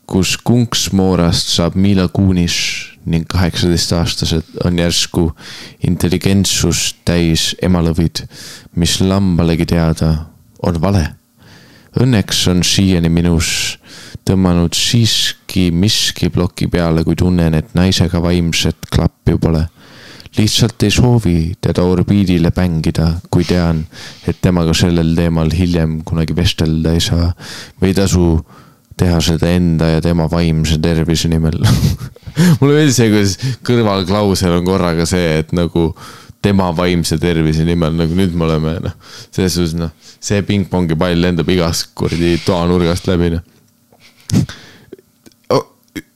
kus 0.06 0.38
kunksmoorast 0.38 1.54
saab 1.56 1.76
Mila 1.76 2.08
Kunis 2.08 2.58
ning 3.06 3.28
kaheksateistaastased 3.28 4.60
on 4.66 4.80
järsku 4.80 5.32
intelligentsust 5.88 6.98
täis 7.06 7.56
emalõvid, 7.62 8.26
mis 8.76 9.00
lambalegi 9.02 9.66
teada 9.66 10.14
on 10.64 10.82
vale 10.82 11.08
õnneks 12.00 12.46
on 12.52 12.64
siiani 12.64 13.10
minus 13.12 13.78
tõmmanud 14.28 14.76
siiski 14.78 15.70
miski 15.74 16.30
ploki 16.34 16.68
peale, 16.72 17.04
kui 17.04 17.18
tunnen, 17.18 17.56
et 17.58 17.74
naisega 17.78 18.22
vaimset 18.24 18.90
klappi 18.92 19.38
pole. 19.42 19.68
lihtsalt 20.38 20.84
ei 20.88 20.92
soovi 20.96 21.54
teda 21.60 21.84
orbiidile 21.84 22.54
mängida, 22.56 23.18
kui 23.30 23.44
tean, 23.44 23.82
et 24.28 24.38
temaga 24.42 24.72
sellel 24.74 25.12
teemal 25.16 25.52
hiljem 25.52 25.98
kunagi 26.08 26.36
vestelda 26.36 26.94
ei 26.96 27.02
saa 27.04 27.34
või 27.82 27.90
ei 27.92 27.98
tasu 27.98 28.28
teha 28.98 29.20
seda 29.20 29.50
enda 29.52 29.90
ja 29.90 30.02
tema 30.02 30.30
vaimse 30.32 30.78
tervise 30.80 31.28
nimel. 31.28 31.60
mulle 32.62 32.78
meeldis 32.78 33.02
see, 33.02 33.10
kuidas 33.12 33.36
kõrvalklausel 33.68 34.56
on 34.62 34.66
korraga 34.66 35.06
see, 35.10 35.42
et 35.42 35.52
nagu 35.58 35.90
tema 36.42 36.72
vaimse 36.78 37.18
tervise 37.22 37.66
nimel, 37.68 37.98
nagu 38.00 38.16
nüüd 38.16 38.32
me 38.32 38.48
oleme 38.48 38.78
noh, 38.88 38.96
selles 39.34 39.58
suhtes 39.58 39.76
noh, 39.78 39.92
see 40.24 40.40
pingpongi 40.48 40.96
pall 40.96 41.20
lendab 41.20 41.50
igast 41.52 41.92
kuradi 41.98 42.38
toanurgast 42.46 43.12
läbi 43.12 43.36
noh 43.36 43.44
oh,. 43.44 43.51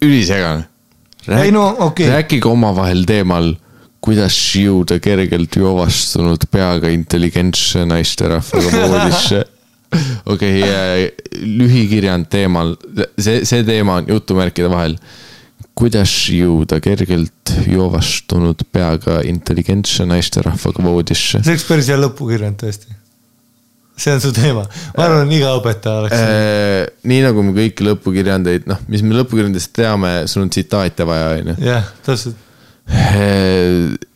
ülisegane. 0.02 0.66
Ei 1.42 1.52
no, 1.52 1.66
okei. 1.88 2.10
rääkige 2.10 2.48
omavahel 2.48 3.04
teemal, 3.10 3.56
kuidas 4.06 4.36
jõuda 4.60 5.00
kergelt 5.02 5.58
joovastunud 5.58 6.46
peaga 6.52 6.92
intelligentse 6.94 7.86
naisterahvaga 7.90 8.88
voodisse. 8.92 9.44
okei 10.34 10.62
okay,, 10.62 11.08
lühikirjand 11.42 12.30
teemal, 12.30 12.76
see, 13.18 13.46
see 13.48 13.64
teema 13.66 14.02
on 14.02 14.12
jutumärkide 14.12 14.70
vahel 14.70 14.98
kuidas 15.76 16.12
jõuda 16.32 16.80
kergelt 16.84 17.54
joovastunud 17.68 18.64
peaga 18.72 19.20
intelligentse 19.28 20.06
naisterahvaga 20.08 20.84
voodisse? 20.84 21.42
see 21.42 21.56
oleks 21.56 21.68
päris 21.68 21.90
hea 21.92 22.00
lõpukirjand 22.00 22.60
tõesti. 22.64 22.96
See 23.98 24.14
on 24.14 24.22
su 24.22 24.32
teema, 24.36 24.66
ma 24.98 25.06
arvan, 25.08 25.32
iga 25.32 25.54
õpetaja 25.60 26.02
oleks 26.04 26.18
äh.. 26.20 26.88
nii 27.08 27.22
nagu 27.24 27.44
me 27.46 27.54
kõiki 27.56 27.86
lõpukirjandeid, 27.88 28.68
noh, 28.70 28.82
mis 28.92 29.04
me 29.06 29.16
lõpukirjandest 29.16 29.72
teame, 29.76 30.16
sul 30.32 30.46
on 30.46 30.52
tsitaate 30.52 31.08
vaja, 31.08 31.30
onju. 31.40 31.56
jah, 31.64 31.88
täpselt. 32.06 32.42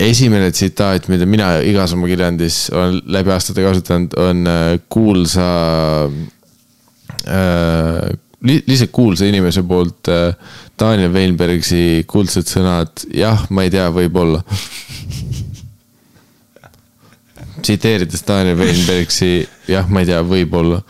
esimene 0.09 0.51
tsitaat, 0.53 1.07
mida 1.09 1.25
mina 1.25 1.55
igas 1.65 1.95
oma 1.95 2.09
kirjandis 2.11 2.67
olen 2.75 2.99
läbi 3.09 3.33
aastate 3.33 3.65
kasutanud, 3.65 4.17
on 4.19 4.43
äh, 4.51 4.73
kuulsa 4.91 5.47
äh,, 7.25 8.09
lihtsalt 8.43 8.91
kuulsa 8.95 9.25
inimese 9.31 9.63
poolt 9.67 10.11
äh, 10.11 10.35
Daniel 10.79 11.11
Weinbergsi 11.15 12.03
kuldsed 12.07 12.47
sõnad, 12.47 13.07
jah, 13.15 13.47
ma 13.51 13.65
ei 13.65 13.73
tea, 13.73 13.89
võib-olla. 13.95 14.43
Tsiteerides 17.61 18.23
Daniel 18.27 18.57
Weinbergsi, 18.59 19.33
jah, 19.69 19.89
ma 19.89 20.03
ei 20.03 20.09
tea, 20.11 20.21
võib-olla. 20.25 20.81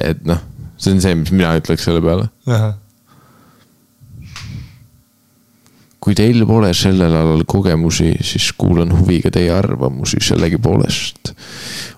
et 0.00 0.24
noh, 0.28 0.42
see 0.76 0.92
on 0.92 1.00
see, 1.00 1.14
mis 1.22 1.32
mina 1.32 1.54
ütleks 1.60 1.86
selle 1.88 2.02
peale 2.04 2.28
kui 6.06 6.14
teil 6.14 6.44
pole 6.46 6.68
sellel 6.70 7.16
alal 7.18 7.40
kogemusi, 7.50 8.12
siis 8.22 8.52
kuulan 8.54 8.92
huviga 8.94 9.32
teie 9.34 9.50
arvamusi 9.50 10.20
sellegipoolest. 10.22 11.32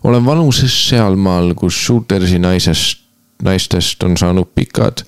olen 0.09 0.25
vanuses 0.25 0.73
sealmaal, 0.89 1.53
kus 1.53 1.77
shootersi 1.85 2.39
naisest, 2.41 3.05
naistest 3.45 4.03
on 4.09 4.17
saanud 4.17 4.49
pikad, 4.57 5.05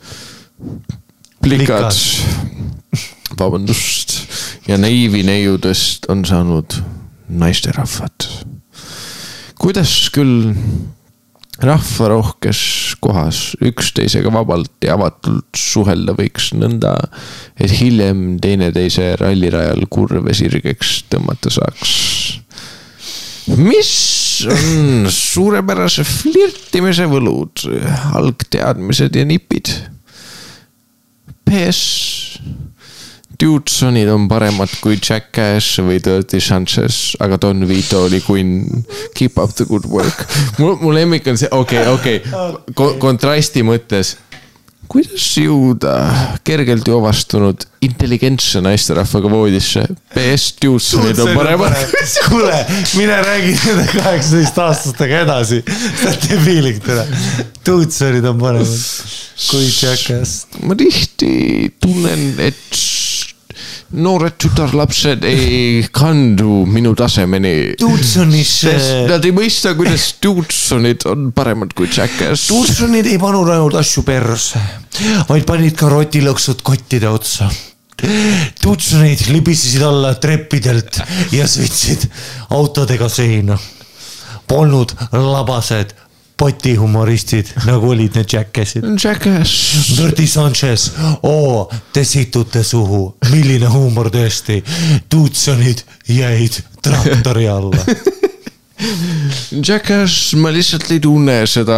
plikad, 1.41 1.97
vabandust, 3.41 4.19
ja 4.69 4.77
naiivi 4.77 5.25
neiudest 5.25 6.11
on 6.13 6.25
saanud 6.29 6.77
naisterahvad. 7.29 8.29
Kuidas 9.61 9.93
küll 10.15 10.55
rahvarohkes 11.61 12.61
kohas 13.05 13.41
üksteisega 13.61 14.33
vabalt 14.33 14.73
ja 14.85 14.95
avatult 14.97 15.57
suhelda 15.57 16.15
võiks 16.17 16.51
nõnda, 16.57 16.95
et 17.61 17.73
hiljem 17.83 18.39
teineteise 18.41 19.13
rallirajal 19.21 19.85
kurve 19.93 20.35
sirgeks 20.37 21.03
tõmmata 21.13 21.53
saaks. 21.53 21.93
mis 23.61 23.93
on 24.49 25.09
suurepärase 25.13 26.05
flirtimise 26.09 27.05
võlud, 27.11 27.67
algteadmised 28.17 29.17
ja 29.17 29.27
nipid? 29.29 29.73
PS, 31.45 32.39
Dudesonid 33.41 34.09
on 34.13 34.27
paremad 34.29 34.73
kui 34.85 34.99
Jackass 35.01 35.79
või 35.81 35.97
Dirty 36.05 36.43
Sanchez, 36.45 37.15
aga 37.25 37.39
Don 37.41 37.65
Vito 37.69 38.03
oli 38.05 38.21
kunn. 38.21 38.83
Keep 39.17 39.39
up 39.41 39.55
the 39.57 39.65
good 39.65 39.87
work. 39.89 40.27
mu, 40.61 40.75
mu 40.83 40.93
lemmik 40.93 41.29
on 41.31 41.41
see, 41.41 41.49
okei 41.49 41.81
okay,, 41.89 42.21
okei 42.21 42.59
okay., 42.75 42.99
kontrasti 43.01 43.65
mõttes. 43.65 44.19
kuidas 44.91 45.23
jõuda 45.39 45.93
kergelt 46.45 46.89
joovastunud 46.91 47.63
intelligentse 47.87 48.61
naisterahvaga 48.61 49.31
voodisse? 49.31 49.87
PS 50.13 50.57
Dudesonid 50.61 51.23
on 51.23 51.33
paremad. 51.39 51.79
kuule, 52.29 52.59
mine 52.99 53.23
räägi 53.25 53.57
nende 53.63 53.87
kaheksateistaastastega 53.95 55.25
edasi, 55.25 55.63
sa 55.65 56.11
oled 56.11 56.29
debiilik 56.29 56.85
täna. 56.85 57.09
Tuutsorid 57.65 58.29
on 58.29 58.43
paremad 58.43 58.77
kui 59.49 59.65
Jackass. 59.71 60.45
ma 60.67 60.77
tihti 60.77 61.33
tunnen, 61.81 62.35
et 62.51 62.90
noored 63.91 64.37
tütarlapsed 64.39 65.25
ei 65.27 65.87
kandu 65.93 66.65
minu 66.71 66.93
tasemeni. 66.99 67.75
Tudsonisse, 67.81 68.75
Nad 69.11 69.25
ei 69.27 69.35
mõista, 69.35 69.75
kuidas 69.79 70.13
Tucsonid 70.23 71.07
on 71.11 71.31
paremad 71.35 71.75
kui 71.75 71.91
Jackass. 71.91 72.47
Tudsonid 72.51 73.09
ei 73.11 73.19
pannud 73.19 73.51
ainult 73.51 73.81
asju 73.81 74.05
persse, 74.07 74.63
vaid 75.29 75.49
panid 75.49 75.75
ka 75.79 75.91
rotilõksud 75.91 76.63
kottide 76.67 77.11
otsa. 77.11 77.51
Tudsonid 78.63 79.27
libisesid 79.29 79.83
alla 79.85 80.15
treppidelt 80.21 81.03
ja 81.35 81.49
sõitsid 81.51 82.07
autodega 82.57 83.11
seina. 83.13 83.59
Polnud 84.49 84.95
labased 85.13 85.93
potihumoristid, 86.41 87.53
nagu 87.69 87.91
olid 87.93 88.17
need 88.17 88.33
Jackassid. 88.33 88.87
Jackass. 88.97 89.93
Dirty 89.99 90.27
Sanchez, 90.27 90.89
oo, 91.29 91.67
te 91.93 92.05
situte 92.09 92.63
suhu, 92.65 93.03
milline 93.31 93.69
huumor 93.69 94.09
tõesti. 94.15 94.61
Tudsonid 95.13 95.85
jäid 96.09 96.63
traktori 96.83 97.49
alla. 97.51 97.85
Jackass, 99.69 100.33
ma 100.41 100.49
lihtsalt 100.55 100.89
ei 100.95 101.03
tunne 101.05 101.43
seda 101.51 101.77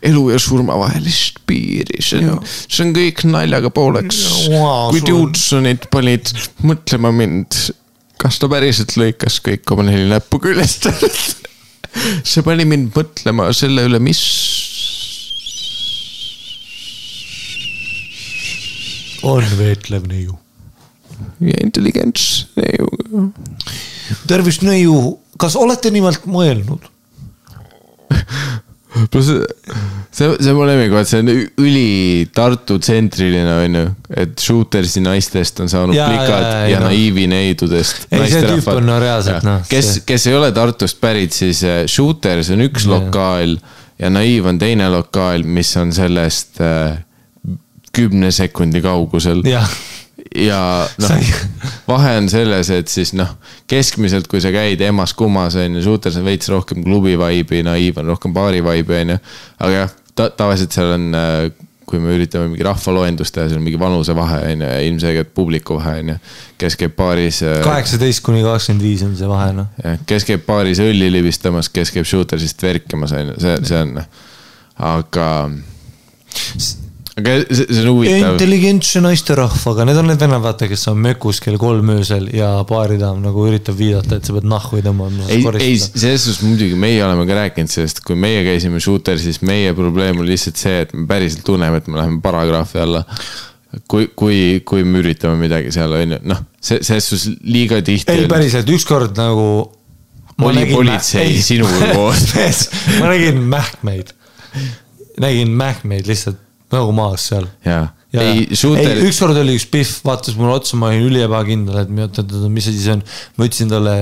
elu 0.00 0.22
ja 0.32 0.38
surma 0.40 0.78
vahelist 0.80 1.42
piiri, 1.48 2.00
see 2.04 2.22
on, 2.24 2.40
see 2.46 2.86
on 2.86 2.94
kõik 2.96 3.26
naljaga 3.28 3.68
pooleks 3.74 4.22
Vau,. 4.54 4.88
kui 4.94 5.02
Tucsonid 5.04 5.90
panid 5.92 6.32
mõtlema 6.64 7.12
mind, 7.12 7.58
kas 8.16 8.40
ta 8.40 8.48
päriselt 8.48 8.96
lõikas 8.96 9.42
kõik 9.44 9.76
oma 9.76 9.84
neli 9.90 10.08
näppu 10.08 10.40
küljest. 10.48 10.88
see 12.24 12.44
pani 12.46 12.66
mind 12.68 12.92
mõtlema 12.96 13.50
selle 13.56 13.86
üle, 13.88 14.00
mis 14.02 14.20
on 19.26 19.44
veetlev 19.58 20.06
neiu. 20.08 20.38
ja 21.40 21.56
intelligents. 21.62 22.46
tervist, 24.26 24.62
neiu, 24.62 25.18
kas 25.38 25.56
olete 25.56 25.90
nimelt 25.94 26.26
mõelnud? 26.26 26.88
see, 30.10 30.28
see 30.40 30.54
mu 30.56 30.66
lemmikoht, 30.68 31.08
see 31.10 31.22
on 31.22 31.32
üli 31.64 32.28
Tartu 32.34 32.78
tsentriline 32.82 33.56
on 33.64 33.78
ju, 33.80 33.88
et 34.24 34.38
Shootersi 34.42 35.02
naistest 35.04 35.60
on 35.64 35.72
saanud 35.72 35.96
Jaa, 35.96 36.08
plikad 36.10 36.44
ja, 36.44 36.52
ei 36.66 36.72
ja 36.72 36.82
noh. 36.82 36.92
naiivi 36.92 37.26
neidudest. 37.30 38.06
Ei, 38.10 38.28
see 38.30 38.44
tüüp 38.46 38.70
on 38.74 38.88
no 38.88 39.00
reaalselt, 39.02 39.44
noh, 39.46 39.66
kes 39.70 40.00
kes 40.08 40.28
ei 40.30 40.38
ole 40.38 40.52
Tartust 40.56 41.00
pärit, 41.02 41.36
siis 41.36 41.64
äh, 41.66 41.82
Shooters 41.90 42.52
on 42.54 42.64
üks 42.68 42.88
Jaa. 42.88 42.96
lokaal 42.96 43.58
ja 43.98 44.12
naiiv 44.14 44.48
on 44.50 44.60
teine 44.60 44.88
lokaal, 44.94 45.46
mis 45.46 45.74
on 45.80 45.92
sellest 45.94 46.62
äh, 46.64 46.98
kümne 47.94 48.30
sekundi 48.34 48.82
kaugusel 48.84 49.42
ja 50.34 50.60
noh 51.00 51.14
vahe 51.88 52.16
on 52.20 52.28
selles, 52.30 52.70
et 52.74 52.90
siis 52.92 53.14
noh, 53.16 53.30
keskmiselt, 53.70 54.28
kui 54.30 54.42
sa 54.44 54.52
käid 54.54 54.82
emas-kummas 54.84 55.56
on 55.60 55.78
ju, 55.78 55.94
on 55.96 56.26
veits 56.26 56.50
rohkem 56.52 56.82
klubi 56.84 57.16
vibe'i, 57.18 57.62
naiiv 57.66 58.02
on 58.02 58.12
rohkem 58.12 58.34
baari 58.36 58.60
vibe'i 58.64 59.04
on 59.04 59.14
ju. 59.14 59.18
aga 59.58 59.72
jah 59.82 59.96
ta,, 60.14 60.28
tavaliselt 60.30 60.74
seal 60.74 60.92
on, 60.96 61.08
kui 61.88 62.00
me 62.02 62.12
üritame 62.18 62.50
mingi 62.50 62.66
rahvaloendust 62.66 63.32
teha, 63.34 63.46
seal 63.48 63.60
on 63.60 63.64
mingi 63.64 63.80
vanusevahe 63.80 64.42
on 64.50 64.66
ju, 64.66 64.72
ilmselgelt 64.90 65.32
publiku 65.36 65.78
vahe 65.78 65.94
on 66.02 66.12
ju. 66.12 66.18
kes 66.60 66.76
käib 66.80 66.96
baaris, 66.98 67.40
kaheksateist 67.64 68.24
kuni 68.26 68.42
kakskümmend 68.44 68.84
viis 68.84 69.06
on 69.06 69.14
see 69.18 69.30
vahe, 69.30 69.54
noh. 69.56 69.70
kes 70.08 70.28
käib 70.28 70.44
baaris 70.48 70.82
õlli 70.84 71.08
libistamas, 71.14 71.70
kes 71.72 71.94
käib 71.94 72.08
Shootersist 72.08 72.62
verkimas 72.62 73.16
on 73.16 73.32
ju, 73.32 73.40
see, 73.46 73.56
see 73.70 73.80
on, 73.86 73.96
aga. 74.92 75.30
Aga 77.18 77.34
see, 77.48 77.66
see 77.66 77.82
on 77.82 77.90
huvitav. 77.90 78.34
intelligentse 78.34 79.00
naisterahvaga, 79.02 79.86
need 79.88 79.98
on 79.98 80.08
need 80.10 80.22
vennad, 80.22 80.42
vaata, 80.44 80.68
kes 80.70 80.86
on 80.92 81.00
mökus 81.02 81.40
kell 81.42 81.58
kolm 81.60 81.90
öösel 81.96 82.28
ja 82.34 82.50
baaridaam 82.68 83.20
nagu 83.24 83.46
üritab 83.48 83.78
viidata, 83.78 84.18
et 84.18 84.28
sa 84.28 84.36
pead 84.36 84.46
nahku 84.48 84.80
tõmbama. 84.84 85.26
ei, 85.32 85.42
ei 85.64 85.76
selles 85.82 86.26
suhtes 86.26 86.40
muidugi 86.46 86.78
meie 86.78 87.02
oleme 87.04 87.26
ka 87.28 87.40
rääkinud 87.40 87.72
sellest, 87.72 88.02
kui 88.06 88.18
meie 88.18 88.44
käisime 88.46 88.82
shooter, 88.82 89.18
siis 89.22 89.42
meie 89.46 89.74
probleem 89.78 90.22
oli 90.22 90.36
lihtsalt 90.36 90.60
see, 90.60 90.82
et 90.86 90.94
me 90.94 91.06
päriselt 91.10 91.44
tunneme, 91.46 91.82
et 91.82 91.90
me 91.90 92.00
läheme 92.00 92.20
paragrahvi 92.24 92.82
alla. 92.84 93.04
kui, 93.90 94.08
kui, 94.16 94.38
kui 94.64 94.84
me 94.86 95.02
üritame 95.02 95.36
midagi 95.40 95.72
seal 95.74 95.92
on 95.92 96.16
ju, 96.16 96.20
noh, 96.30 96.44
see, 96.60 96.82
selles 96.86 97.10
suhtes 97.10 97.34
liiga 97.44 97.82
tihti. 97.82 98.14
ei, 98.14 98.30
päriselt, 98.30 98.70
ükskord 98.78 99.18
nagu. 99.18 99.48
Oli 100.38 100.68
politsei 100.70 101.40
sinu 101.42 101.66
koos. 101.66 102.28
ma 103.00 103.08
nägin 103.10 103.40
mähkmeid, 103.50 104.12
nägin 105.18 105.50
mähkmeid 105.50 106.06
lihtsalt 106.06 106.44
nagu 106.74 106.92
maas 106.96 107.28
seal. 107.30 107.48
jaa, 107.64 107.88
ja, 108.12 108.22
ei 108.24 108.46
shooter, 108.56 109.02
ükskord 109.08 109.40
oli 109.40 109.56
üks 109.58 109.66
Pihv, 109.70 109.92
vaatas 110.06 110.38
mulle 110.38 110.56
otsa, 110.58 110.78
ma 110.80 110.92
olin 110.92 111.08
üliebakindel, 111.08 111.82
et 111.82 111.92
ma 111.92 112.08
ütlen, 112.08 112.48
mis 112.54 112.68
see 112.68 112.78
siis 112.78 112.88
on. 112.94 113.04
ma 113.36 113.48
ütlesin 113.48 113.72
talle 113.72 113.96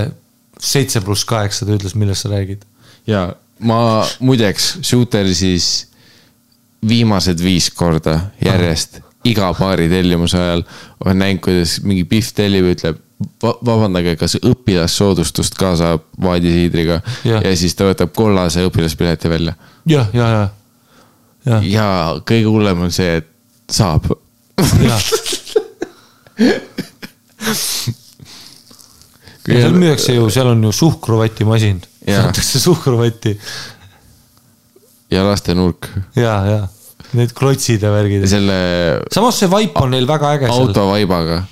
seitse 0.63 1.03
pluss 1.05 1.27
kaheksa, 1.29 1.67
ta 1.67 1.77
ütles, 1.77 1.97
millest 1.99 2.27
sa 2.27 2.33
räägid. 2.33 2.65
jaa, 3.11 3.31
ma 3.61 3.81
muideks 4.21 4.77
shooter 4.87 5.29
siis 5.35 5.87
viimased 6.87 7.41
viis 7.43 7.71
korda 7.75 8.19
järjest 8.43 9.01
iga 9.27 9.49
paari 9.59 9.89
tellimuse 9.91 10.39
ajal 10.39 10.63
olen 11.05 11.19
näinud, 11.19 11.43
kuidas 11.45 11.81
mingi 11.83 12.05
Pihv 12.09 12.31
tellib, 12.37 12.69
ütleb 12.77 13.03
va 13.43 13.55
vabandage, 13.65 14.13
kas 14.21 14.37
õpilassoodustust 14.43 15.57
ka 15.57 15.73
saab 15.79 16.05
vaadisiidriga 16.23 17.01
Jah. 17.25 17.41
ja 17.43 17.55
siis 17.57 17.75
ta 17.75 17.89
võtab 17.89 18.13
kollase 18.17 18.67
õpilaspileti 18.69 19.31
välja 19.33 19.57
jah, 19.89 20.11
ja, 20.15 20.29
ja, 20.35 20.45
ja, 21.47 21.61
ja 21.63 21.89
kõige 22.27 22.51
hullem 22.51 22.87
on 22.89 22.95
see, 22.95 23.21
et 23.23 23.29
saab. 23.73 24.11
ja. 24.83 24.99
seal 29.47 29.77
müüakse 29.79 30.17
ju, 30.17 30.29
seal 30.33 30.53
on 30.55 30.65
ju 30.69 30.73
suhkruvatimasin. 30.75 31.81
Antakse 32.07 32.61
suhkruvatti 32.63 33.35
ja 35.11 35.23
lastenurk 35.27 35.89
ja, 36.19 36.35
ja 36.47 36.61
need 37.17 37.33
klotsid 37.37 37.83
ja 37.85 37.93
värgid. 37.95 38.25
selle 38.29 38.57
samas 39.15 39.39
see 39.41 39.49
vaip 39.51 39.77
on 39.79 39.93
neil 39.95 40.07
väga 40.09 40.33
äge 40.37 40.49
autovaibaga. 40.51 41.43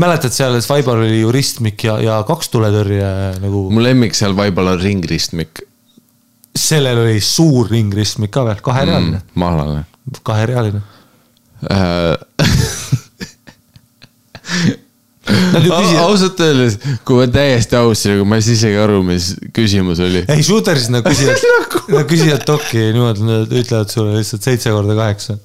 Mäletad 0.00 0.36
seal, 0.36 0.58
et 0.58 0.68
vaibal 0.68 1.04
oli 1.06 1.22
ju 1.22 1.32
ristmik 1.34 1.86
ja, 1.88 1.96
ja 2.04 2.18
kaks 2.28 2.52
tuletõrje 2.52 3.08
nagu, 3.42 3.66
mu 3.72 3.84
lemmik 3.84 4.16
seal 4.18 4.36
vaibal 4.36 4.74
on 4.74 4.82
ringristmik 4.82 5.64
sellel 6.54 7.02
oli 7.06 7.20
suur 7.20 7.68
ringristmik 7.70 8.30
ka 8.34 8.44
veel, 8.46 8.62
kaherealine 8.64 9.18
mm,, 9.18 9.34
mahlane 9.40 9.84
kaherealine. 10.22 10.80
äh,. 11.70 12.18
Ausalt 16.04 16.40
öeldes, 16.44 16.74
kui 17.06 17.16
ma 17.16 17.24
täiesti 17.32 17.78
aus 17.78 18.02
sinuga, 18.04 18.26
ma 18.28 18.36
ei 18.36 18.44
saa 18.44 18.56
isegi 18.58 18.80
aru, 18.82 18.98
mis 19.06 19.30
küsimus 19.56 20.02
oli. 20.04 20.20
ei 20.28 20.44
shooter'is 20.44 20.90
nad 20.92 21.06
küsivad, 21.06 21.40
nad 21.94 22.10
küsivad 22.10 22.44
dokki 22.48 22.90
niimoodi, 22.92 23.24
nad 23.24 23.54
ütlevad 23.62 23.92
sulle 23.92 24.18
lihtsalt 24.18 24.44
seitse 24.44 24.74
korda 24.74 24.98
kaheksa. 24.98 25.38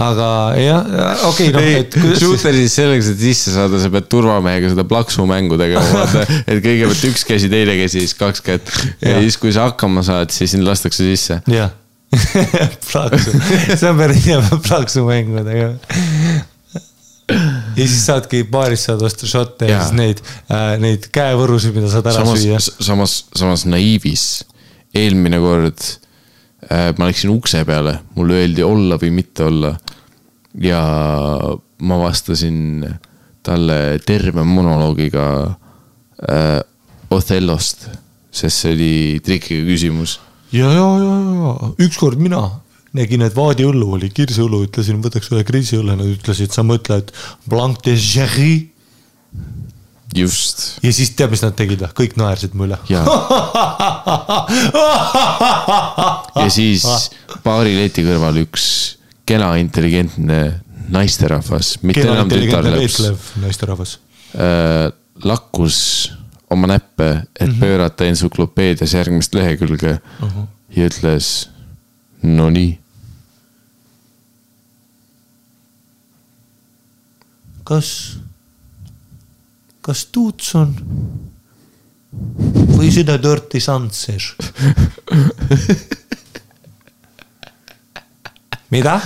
Aga 0.00 0.26
jah, 0.56 0.86
okei, 1.28 1.50
et 1.52 1.92
kuidas 1.92 2.16
siis, 2.16 2.22
Shooteris 2.24 2.76
selleks, 2.78 3.10
et 3.12 3.20
sisse 3.20 3.52
saada, 3.52 3.80
sa 3.80 3.90
pead 3.92 4.06
turvamehega 4.12 4.70
seda 4.72 4.86
plaksumängu 4.88 5.58
tegema, 5.60 5.84
vaata. 5.98 6.24
et 6.46 6.62
kõigepealt 6.64 7.04
üks 7.10 7.26
käsi, 7.28 7.50
teine 7.52 7.76
käsi, 7.76 8.00
siis 8.00 8.16
kaks 8.16 8.44
kätt. 8.44 8.72
ja 9.04 9.18
siis, 9.20 9.36
kui 9.40 9.52
sa 9.52 9.68
hakkama 9.68 10.04
saad, 10.06 10.32
siis 10.32 10.54
sind 10.56 10.64
lastakse 10.64 11.04
sisse. 11.04 11.42
jah, 11.52 11.74
plaksu, 12.88 13.36
see 13.74 13.90
on 13.90 14.00
päris 14.00 14.24
hea 14.30 14.40
plaksu 14.64 15.04
mängu 15.08 15.44
tegema. 15.44 15.76
ja 17.76 17.84
siis 17.84 18.00
saadki 18.06 18.46
baaris 18.48 18.88
saad 18.88 19.04
osta 19.04 19.28
šotte 19.28 19.68
ja 19.68 19.82
siis 19.84 19.96
neid 19.96 20.24
äh,, 20.48 20.78
neid 20.80 21.10
käevõrusid, 21.12 21.76
mida 21.76 21.92
saad 21.92 22.08
ära 22.08 22.24
samas 22.24 22.40
süüa., 22.40 22.62
samas, 22.80 23.18
samas 23.36 23.68
naiivis 23.68 24.26
eelmine 24.96 25.40
kord 25.40 25.84
ma 26.70 27.08
läksin 27.08 27.32
ukse 27.32 27.64
peale, 27.66 27.96
mulle 28.14 28.38
öeldi 28.42 28.62
olla 28.62 28.98
või 29.00 29.10
mitte 29.10 29.44
olla. 29.48 29.74
ja 30.54 30.82
ma 31.82 31.98
vastasin 31.98 32.84
talle 33.42 33.98
terve 34.06 34.44
monoloogiga 34.46 35.24
äh, 36.30 36.60
Othellost, 37.10 37.88
sest 38.32 38.62
see 38.64 38.74
oli 38.76 38.92
trikiga 39.24 39.66
küsimus. 39.66 40.20
ja, 40.52 40.70
ja, 40.72 40.86
ja, 41.02 41.16
ja 41.42 41.72
ükskord 41.86 42.20
mina 42.22 42.44
nägin, 42.96 43.24
et 43.24 43.36
vaadiõllu 43.36 43.94
oli 43.96 44.10
kirsiõlu, 44.12 44.66
ütlesin, 44.66 45.00
võtaks 45.04 45.32
ühe 45.32 45.44
kriisiõlle, 45.48 45.96
nad 45.96 46.08
ütlesid, 46.08 46.52
sa 46.52 46.64
mõtled 46.66 47.10
Blanc 47.48 47.80
de 47.86 47.96
Jerry 47.96 48.54
just, 50.16 50.78
ja 50.82 50.92
siis 50.92 51.10
tead, 51.16 51.30
mis 51.32 51.42
nad 51.44 51.54
tegid 51.58 51.80
või, 51.82 51.92
kõik 52.02 52.16
naersid 52.20 52.54
mu 52.58 52.66
üle. 52.68 52.78
ja, 52.92 53.04
siis 56.52 56.84
baari 57.44 57.76
leti 57.76 58.04
kõrval 58.06 58.36
üks 58.44 58.66
kena 59.28 59.54
intelligentne 59.60 60.40
naisterahvas, 60.92 61.78
mitte 61.86 62.06
enam 62.06 62.28
tütarlaps 62.30 62.98
naisterahvas. 63.40 63.98
äh, 64.34 64.92
lakkus 65.24 65.78
oma 66.52 66.66
näppe, 66.66 67.22
et 67.40 67.48
mm 67.48 67.54
-hmm. 67.54 67.60
pöörata 67.60 68.04
entsüklopeedias 68.04 68.94
järgmist 68.94 69.34
lehekülge 69.34 70.00
uh 70.22 70.28
-huh. 70.28 70.46
ja 70.76 70.86
ütles, 70.88 71.48
no 72.22 72.50
nii. 72.50 72.78
kas, 77.64 78.18
kas 79.82 80.06
Tuuts 80.14 80.54
on 80.58 80.74
või 82.76 82.90
seda 82.94 83.16
Dirty 83.22 83.60
Sanchez? 83.62 84.32
mida? 88.72 89.00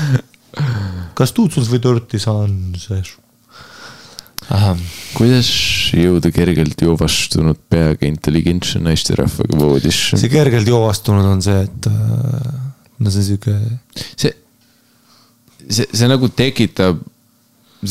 kas 1.16 1.32
Tuuts 1.36 1.70
või 1.70 1.80
Dirty 1.82 2.20
Sanchez? 2.20 3.16
kuidas 5.16 5.48
jõuda 5.96 6.30
kergelt 6.34 6.82
joovastunud 6.84 7.58
peaga 7.72 8.06
intelligentse 8.06 8.78
naisterahvaga 8.84 9.58
voodisse? 9.58 10.20
see 10.20 10.30
kergelt 10.30 10.68
joovastunud 10.70 11.26
on 11.32 11.42
see, 11.42 11.64
et 11.66 11.88
äh, 11.90 11.94
no 13.00 13.12
see 13.12 13.26
sihuke, 13.32 13.56
see, 14.14 14.32
see, 15.66 15.88
see 15.90 16.10
nagu 16.10 16.30
tekitab 16.30 17.00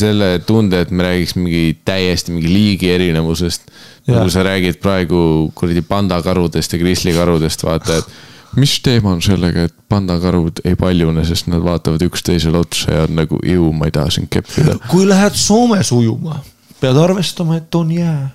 selle 0.00 0.30
tunde, 0.46 0.80
et 0.84 0.90
me 0.90 1.04
räägiks 1.06 1.36
mingi 1.38 1.76
täiesti 1.84 2.34
mingi 2.34 2.52
liigi 2.52 2.90
erinevusest. 2.94 3.70
Nagu 4.06 4.30
sa 4.30 4.44
räägid 4.46 4.78
praegu 4.82 5.50
kuradi 5.54 5.82
pandakarudest 5.82 6.72
ja 6.72 6.78
krislikarudest, 6.78 7.64
vaata, 7.66 7.98
et 7.98 8.56
mis 8.60 8.76
teema 8.84 9.12
on 9.16 9.22
sellega, 9.24 9.66
et 9.66 9.74
pandakarud 9.90 10.62
ei 10.64 10.76
paljune, 10.78 11.24
sest 11.26 11.50
nad 11.50 11.64
vaatavad 11.64 12.04
üksteisele 12.06 12.62
otsa 12.62 12.94
ja 12.94 13.06
on 13.08 13.18
nagu 13.18 13.40
ju, 13.42 13.72
ma 13.74 13.90
ei 13.90 13.96
taha 13.96 14.14
sind 14.14 14.30
keppida. 14.32 14.78
kui 14.92 15.08
lähed 15.08 15.34
Soomes 15.38 15.92
ujuma, 15.92 16.40
pead 16.80 17.02
arvestama, 17.02 17.58
et 17.60 17.74
on 17.74 17.92
jää. 17.92 18.30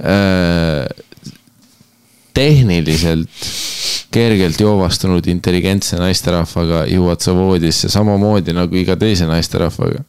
Äh, 0.00 0.86
tehniliselt 2.34 3.28
kergelt 4.10 4.60
joovastunud 4.60 5.26
intelligentse 5.30 5.98
naisterahvaga 6.00 6.84
jõuad 6.90 7.22
sa 7.22 7.34
voodisse 7.34 7.90
samamoodi 7.92 8.54
nagu 8.56 8.78
iga 8.78 8.96
teise 8.98 9.28
naisterahvaga. 9.28 10.02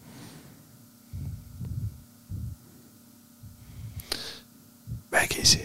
vägisi. 5.11 5.61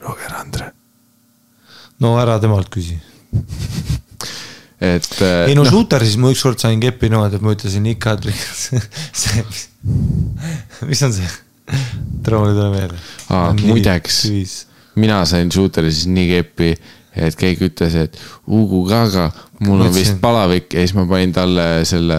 Roger 0.00 0.34
Andre. 0.38 0.72
no 1.98 2.14
ära 2.20 2.38
temalt 2.38 2.68
küsi. 2.70 2.94
et 4.78 5.08
äh, 5.20 5.48
ei 5.50 5.56
no 5.58 5.64
Shooteris 5.66 6.14
ma 6.22 6.30
ükskord 6.30 6.60
sain 6.62 6.78
keppi 6.80 7.10
niimoodi, 7.10 7.40
et 7.40 7.44
ma 7.44 7.54
ütlesin 7.56 7.88
ikka, 7.90 8.14
et 8.14 8.28
see, 9.22 9.42
mis 10.86 11.02
on 11.02 11.16
see? 11.16 11.32
tere, 12.22 12.38
mul 12.38 12.52
ei 12.52 12.56
tule 12.56 12.70
meelde. 12.72 13.00
Aa, 13.34 13.50
muideks. 13.58 14.22
mina 14.98 15.18
sain 15.28 15.50
Shooteris 15.52 16.06
nii 16.06 16.28
keppi, 16.30 16.70
et 17.26 17.36
keegi 17.38 17.68
ütles, 17.68 17.94
et 17.98 18.18
Ugu 18.46 18.82
Gaga, 18.88 19.28
mul 19.66 19.82
on 19.86 19.92
vist 19.94 20.18
palavik 20.22 20.74
ja 20.74 20.84
siis 20.84 20.94
ma 20.96 21.04
panin 21.10 21.32
talle 21.34 21.66
selle 21.88 22.18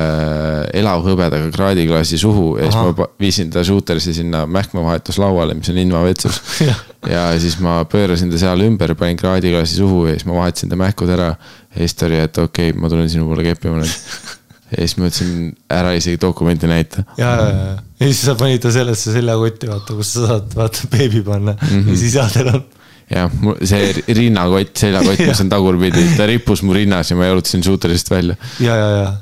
elavhõbedaga 0.75 1.51
kraadiklaasi 1.55 2.19
suhu 2.21 2.57
ja 2.59 2.67
siis 2.67 2.79
Ahah. 2.79 2.95
ma 2.97 3.07
viisin 3.21 3.51
ta 3.53 3.63
Shooterisse 3.65 4.13
sinna 4.17 4.45
mähkmavahetuslauale, 4.49 5.55
mis 5.59 5.71
on 5.71 5.79
invavetsus. 5.81 6.41
ja 7.13 7.29
siis 7.41 7.59
ma 7.63 7.79
pöörasin 7.89 8.31
ta 8.33 8.41
seal 8.41 8.65
ümber, 8.67 8.95
panin 8.99 9.19
kraadiklaasi 9.19 9.79
suhu 9.79 10.05
ja 10.09 10.17
siis 10.17 10.27
ma 10.29 10.39
vahetasin 10.41 10.73
ta 10.73 10.79
mähkud 10.79 11.13
ära. 11.15 11.35
ja 11.75 11.85
siis 11.85 11.95
ta 11.95 12.09
oli, 12.09 12.19
et 12.19 12.37
okei 12.37 12.73
okay,, 12.73 12.81
ma 12.81 12.91
tulen 12.91 13.09
sinu 13.11 13.29
poole 13.29 13.45
keppima 13.45 13.79
nüüd. 13.81 13.95
ja 14.73 14.83
siis 14.83 14.97
ma 14.99 15.07
ütlesin, 15.09 15.53
ära 15.73 15.93
isegi 15.97 16.19
dokumenti 16.21 16.69
näita. 16.69 17.03
ja, 17.17 17.29
ja, 17.29 17.47
ja, 17.47 17.77
ja 17.99 18.09
siis 18.09 18.21
sa 18.25 18.35
panid 18.39 18.61
ta 18.63 18.73
sellesse 18.73 19.13
seljakotti, 19.15 19.69
vaata, 19.71 19.95
kus 19.97 20.13
sa 20.15 20.27
saad, 20.27 20.51
vaata, 20.57 20.89
beebi 20.91 21.23
panna 21.25 21.55
mm 21.55 21.67
-hmm. 21.67 21.89
ja 21.89 21.97
siis 21.97 22.15
jäädel 22.15 22.53
on. 22.53 22.67
jah, 23.09 23.31
see 23.65 24.15
rinnakott, 24.17 24.73
seljakott, 24.77 25.21
mis 25.25 25.41
on 25.43 25.51
tagurpidi, 25.51 26.05
ta 26.17 26.27
rippus 26.29 26.63
mu 26.65 26.75
rinnas 26.77 27.11
ja 27.11 27.17
ma 27.19 27.29
jalutasin 27.29 27.65
Shooterist 27.65 28.11
välja 28.11 28.37
ja, 28.63 28.75
ja, 28.75 28.89
ja, 28.97 29.13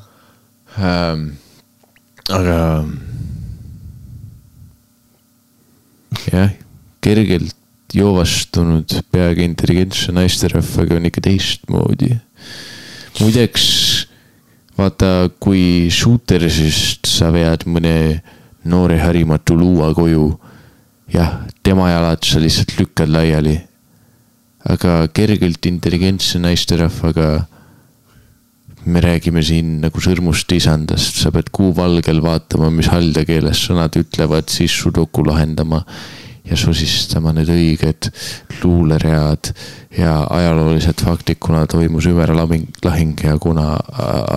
ähm,. 0.80 1.28
aga. 2.30 2.60
jah, 6.32 6.52
kergelt 7.02 7.56
joovastunud 7.94 8.98
peaaegu 9.12 9.46
intelligentse 9.46 10.12
naisterahvaga 10.12 10.98
on 10.98 11.08
ikka 11.08 11.24
teistmoodi. 11.30 12.18
muideks 13.22 13.68
vaata, 14.78 15.30
kui 15.40 15.88
shooterisest 15.94 17.08
sa 17.10 17.32
vead 17.34 17.66
mõne 17.70 17.96
noore 18.68 19.00
harimatu 19.02 19.58
luua 19.58 19.94
koju. 19.96 20.28
jah, 21.14 21.40
tema 21.64 21.90
jalad 21.92 22.24
sa 22.24 22.42
lihtsalt 22.44 22.76
lükkad 22.80 23.10
laiali. 23.10 23.56
Aga 24.68 25.08
kergelt 25.16 25.66
intelligentse 25.70 26.40
naisterahvaga 26.44 27.46
me 28.88 29.02
räägime 29.04 29.44
siin 29.44 29.80
nagu 29.84 30.00
sõrmust 30.04 30.52
isandast, 30.56 31.20
sa 31.20 31.32
pead 31.36 31.50
kuuvalgel 31.56 32.22
vaatama, 32.24 32.70
mis 32.72 32.88
halda 32.92 33.26
keeles 33.28 33.66
sõnad 33.68 33.96
ütlevad, 34.00 34.48
siis 34.52 34.76
sudoku 34.76 35.26
lahendama 35.28 35.82
ja 36.48 36.56
sosistama 36.56 37.34
need 37.36 37.50
õiged 37.52 38.08
luuleread 38.62 39.52
ja 39.98 40.14
ajaloolised 40.32 41.04
faktid, 41.04 41.40
kuna 41.44 41.66
toimus 41.68 42.08
Ümera 42.08 42.36
lahing 42.38 43.24
ja 43.24 43.36
kuna 43.42 43.74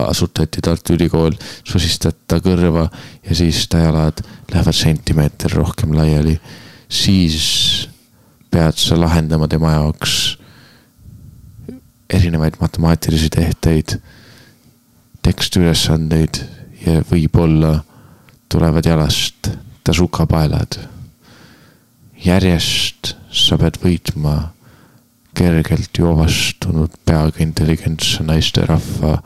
asutati 0.03 0.63
Tartu 0.63 0.97
Ülikool, 0.97 1.37
sosistad 1.63 2.25
ta 2.27 2.41
kõrva 2.43 2.89
ja 3.23 3.37
siis 3.37 3.63
ta 3.71 3.85
jalad 3.85 4.19
lähevad 4.51 4.75
sentimeeter 4.75 5.55
rohkem 5.55 5.95
laiali. 5.95 6.35
siis 6.91 7.87
pead 8.51 8.77
sa 8.77 8.99
lahendama 8.99 9.47
tema 9.47 9.71
jaoks 9.71 10.37
erinevaid 12.11 12.59
matemaatilisi 12.59 13.29
tehteid 13.31 13.95
tekstiülesandeid 15.23 16.41
ja 16.85 17.01
võib-olla 17.11 17.77
tulevad 18.51 18.85
jalast 18.85 19.51
ta 19.83 19.93
sukapaelad. 19.93 20.79
järjest 22.25 23.15
sa 23.31 23.57
pead 23.57 23.79
võitma 23.81 24.51
kergelt 25.33 25.97
joovastunud 25.97 26.99
peaga 27.05 27.41
intelligentse 27.41 28.23
naisterahva 28.23 29.21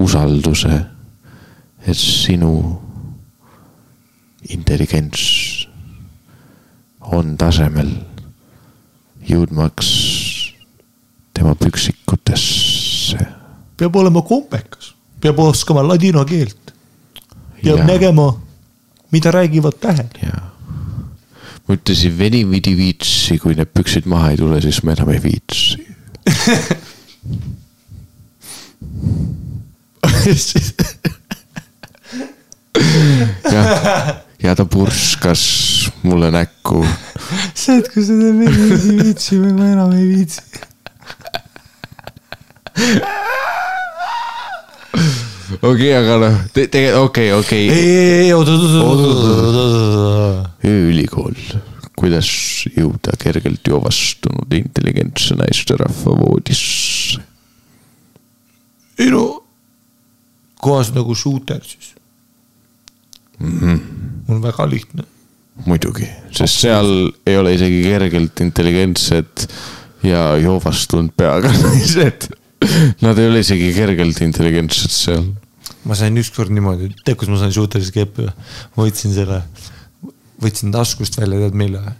usalduse, 0.00 0.78
et 1.86 1.96
sinu 1.96 2.52
intelligents 4.48 5.66
on 7.00 7.36
tasemel 7.36 7.90
jõudmaks 9.28 9.88
tema 11.34 11.54
püksikutesse 11.54 13.18
peab 13.78 13.96
olema 13.96 14.22
kombekas, 14.26 14.92
peab 15.22 15.38
oskama 15.38 15.84
ladina 15.86 16.24
keelt, 16.26 16.72
peab 17.62 17.78
Ja. 17.78 17.84
nägema, 17.86 18.40
mida 19.12 19.30
räägivad 19.30 19.78
tähed. 19.80 20.18
ma 21.68 21.74
ütlesin 21.74 22.18
veni 22.18 22.44
vidi 22.50 22.76
viitsi, 22.76 23.38
kui 23.38 23.54
need 23.54 23.68
püksid 23.74 24.06
maha 24.06 24.30
ei 24.30 24.36
tule, 24.36 24.60
siis 24.60 24.82
ma 24.82 24.92
enam 24.92 25.10
ei 25.12 25.22
viitsi. 25.22 25.76
jah, 33.52 34.16
ja 34.42 34.54
ta 34.56 34.64
purskas 34.64 35.90
mulle 36.02 36.30
näkku. 36.30 36.86
see, 37.54 37.78
et 37.78 37.88
kui 37.92 38.04
sa 38.04 38.16
teed 38.16 38.38
veidi 38.40 38.66
ei 38.74 38.98
viitsi 39.02 39.38
või 39.40 39.52
ma 39.56 39.70
enam 39.74 39.92
ei 39.96 40.06
viitsi. 40.08 40.42
okei, 45.70 45.92
aga 45.96 46.18
noh, 46.22 46.36
tegelikult 46.54 47.08
okei, 47.08 47.32
okei 47.36 47.64
ei, 47.64 47.74
ei, 47.78 48.12
ei, 48.26 48.30
oot, 48.36 48.48
oot, 48.52 48.62
oot, 48.68 49.02
oot, 49.08 49.58
oot, 49.64 50.64
ööülikool, 50.68 51.36
kuidas 51.98 52.30
jõuda 52.76 53.16
kergelt 53.20 53.66
joovastunud 53.66 54.56
intelligentse 54.60 55.36
naisterahva 55.38 56.16
voodisse. 56.22 57.20
ei 58.98 59.10
no, 59.14 59.24
kohas 60.62 60.92
nagu 60.94 61.14
shooter 61.14 61.62
siis 61.64 61.94
mm. 63.38 63.60
-hmm. 63.60 63.80
on 64.28 64.42
väga 64.42 64.70
lihtne. 64.70 65.04
muidugi, 65.66 66.06
sest 66.34 66.62
seal 66.64 66.90
ei 67.26 67.36
ole 67.38 67.54
isegi 67.56 67.82
kergelt 67.86 68.40
intelligentsed 68.44 69.46
ja 70.06 70.22
joovastunud 70.38 71.14
peaga 71.18 71.52
naised. 71.64 72.28
Nad 73.02 73.18
ei 73.18 73.28
ole 73.30 73.42
isegi 73.44 73.70
kergelt 73.76 74.20
intelligentsed 74.24 74.94
seal. 74.94 75.28
ma 75.88 75.96
sain 75.96 76.16
ükskord 76.20 76.50
niimoodi, 76.52 76.90
tead, 77.04 77.16
kus 77.16 77.30
ma 77.30 77.38
sain 77.40 77.54
shooteris 77.54 77.92
keppi 77.94 78.26
või? 78.26 78.34
võtsin 78.76 79.14
selle, 79.14 79.38
võtsin 80.42 80.74
taskust 80.74 81.16
välja, 81.20 81.38
tead 81.46 81.56
mille 81.56 81.80
või? 81.84 81.96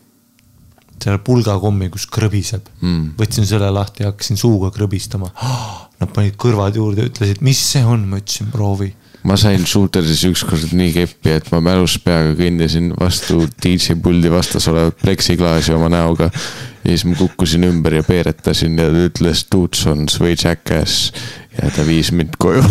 selle 0.98 1.20
pulgakommi, 1.24 1.88
kus 1.94 2.06
krõbiseb 2.10 2.66
mm.. 2.80 3.12
võtsin 3.18 3.46
selle 3.48 3.70
lahti 3.74 4.04
ja 4.04 4.12
hakkasin 4.12 4.40
suuga 4.40 4.72
krõbistama. 4.74 5.30
Nad 6.00 6.12
panid 6.14 6.36
kõrvad 6.38 6.76
juurde, 6.78 7.08
ütlesid, 7.10 7.40
mis 7.42 7.58
see 7.72 7.82
on, 7.86 8.04
ma 8.10 8.20
ütlesin 8.20 8.50
proovi. 8.52 8.92
Ma 9.26 9.36
sain 9.36 9.64
Shootersis 9.66 10.24
ükskord 10.28 10.72
nii 10.76 10.92
keppi, 10.94 11.30
et 11.38 11.50
ma 11.52 11.60
mälus 11.64 11.98
peaga 12.02 12.34
kõndisin 12.38 12.92
vastu 12.98 13.46
DJ 13.62 13.98
puldi 14.02 14.30
vastas 14.32 14.68
olevat 14.70 14.98
pleksiklaasi 15.02 15.74
oma 15.74 15.88
näoga. 15.92 16.30
ja 16.84 16.90
siis 16.90 17.04
ma 17.04 17.16
kukkusin 17.18 17.64
ümber 17.68 17.98
ja 17.98 18.02
peeretasin 18.02 18.78
ja 18.78 18.90
ta 18.92 19.06
ütles 19.08 19.46
dudes 19.52 19.86
on 19.86 20.06
way 20.20 20.36
jackass 20.36 21.12
ja 21.58 21.70
ta 21.70 21.86
viis 21.86 22.12
mind 22.12 22.38
koju. 22.38 22.64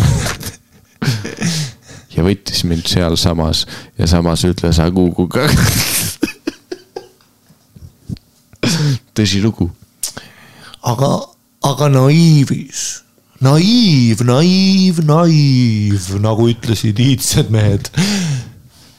ja 2.18 2.26
võttis 2.26 2.64
mind 2.66 2.88
sealsamas 2.90 3.66
ja 3.98 4.08
samas 4.08 4.46
ütles 4.48 4.80
Aguguga. 4.82 5.48
tõsilugu. 9.18 9.70
aga, 10.84 11.12
aga 11.72 11.90
naiivis, 11.90 13.04
naiiv, 13.44 14.22
naiiv, 14.26 15.02
naiiv, 15.06 16.10
nagu 16.22 16.48
ütlesid 16.50 17.00
iidsed 17.02 17.52
mehed. 17.54 17.90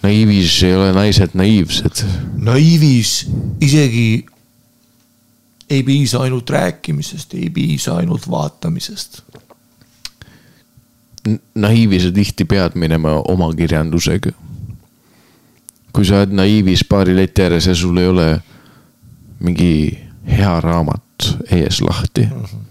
naiivis 0.02 0.62
ei 0.62 0.74
ole 0.78 0.92
naised 0.94 1.34
naiivsed. 1.34 2.04
naiivis 2.36 3.26
isegi 3.60 4.26
ei 5.70 5.82
piisa 5.82 6.22
ainult 6.24 6.50
rääkimisest, 6.50 7.34
ei 7.34 7.50
piisa 7.50 7.96
ainult 7.96 8.30
vaatamisest. 8.30 9.22
naiivi 11.54 12.00
sa 12.00 12.12
tihti 12.12 12.44
pead 12.44 12.78
minema 12.78 13.18
oma 13.28 13.50
kirjandusega. 13.54 14.32
kui 15.92 16.04
sa 16.04 16.22
oled 16.22 16.32
naiivis 16.32 16.86
baari 16.88 17.16
leti 17.16 17.42
ääres 17.42 17.66
ja 17.66 17.74
sul 17.74 17.96
ei 17.96 18.06
ole 18.06 18.40
mingi 19.40 19.98
hea 20.30 20.60
raamat 20.60 21.34
ees 21.50 21.80
lahti 21.82 22.22
mm, 22.22 22.42
-hmm. 22.42 22.67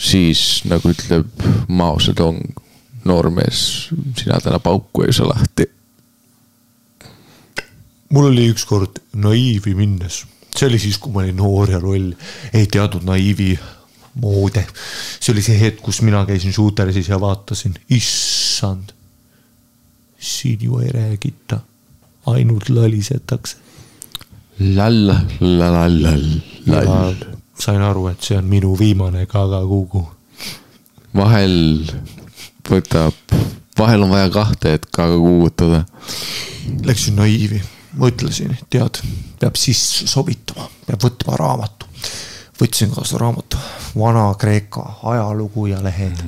Siis 0.00 0.62
nagu 0.68 0.90
ütleb 0.92 1.44
Mao 1.68 1.98
Zedong, 2.00 2.40
noormees, 3.04 3.90
sina 4.18 4.40
täna 4.42 4.60
pauku 4.62 5.04
ei 5.06 5.12
saa 5.16 5.28
lahti. 5.28 5.68
mul 8.10 8.26
oli 8.32 8.48
ükskord 8.50 8.98
naiivi 9.22 9.74
minnes, 9.78 10.24
see 10.56 10.66
oli 10.66 10.80
siis, 10.82 10.98
kui 10.98 11.12
ma 11.14 11.22
olin 11.22 11.36
noor 11.38 11.70
ja 11.70 11.78
loll, 11.82 12.10
ei 12.52 12.66
teadnud 12.66 13.06
naiivi 13.06 13.52
moode. 14.20 14.66
see 15.20 15.32
oli 15.32 15.44
see 15.46 15.58
hetk, 15.60 15.82
kus 15.84 16.02
mina 16.02 16.24
käisin 16.26 16.52
Shootersis 16.52 17.08
ja 17.08 17.20
vaatasin, 17.20 17.76
issand. 17.90 18.96
siin 20.18 20.58
ju 20.62 20.78
ei 20.78 20.90
räägita, 20.92 21.60
ainult 22.26 22.68
lalisetakse. 22.68 23.56
lall, 24.58 25.14
lall, 25.40 26.02
lall, 26.02 26.40
lall. 26.66 27.39
Sain 27.60 27.82
aru, 27.82 28.08
et 28.08 28.22
see 28.24 28.38
on 28.38 28.48
minu 28.48 28.72
viimane 28.78 29.26
kagakugu. 29.26 30.04
vahel 31.16 31.86
võtab, 32.70 33.34
vahel 33.78 34.06
on 34.06 34.10
vaja 34.14 34.30
kahte, 34.30 34.74
et 34.78 34.86
ka 34.94 35.08
kuugutada. 35.12 35.84
Läksin 36.86 37.16
naiivi, 37.18 37.60
mõtlesin, 37.98 38.54
tead, 38.70 39.02
peab 39.40 39.58
sisse 39.58 40.06
sobituma, 40.10 40.68
peab 40.86 41.02
võtma 41.04 41.38
raamatu. 41.40 41.86
võtsin 42.60 42.90
kaasa 42.92 43.18
raamatu, 43.18 43.56
Vana-Kreeka 43.96 44.82
ajalugu 45.08 45.66
ja 45.66 45.82
lehed. 45.82 46.20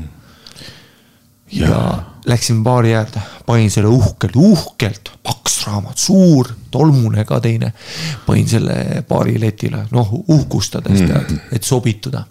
Ja, 1.53 1.69
ja 1.69 2.03
läksin 2.27 2.65
baari 2.65 2.95
äärde, 2.95 3.23
panin 3.47 3.71
selle 3.71 3.89
uhkelt, 3.89 4.37
uhkelt, 4.37 5.13
paks 5.23 5.67
raamat, 5.67 5.99
suur, 5.99 6.49
tolmune 6.71 7.25
ka 7.25 7.41
teine. 7.41 7.73
panin 8.27 8.49
selle 8.49 9.05
baari 9.09 9.41
letile, 9.41 9.87
noh 9.91 10.13
uhkustades 10.29 11.01
tead, 11.07 11.39
et 11.53 11.65
sobituda. 11.65 12.25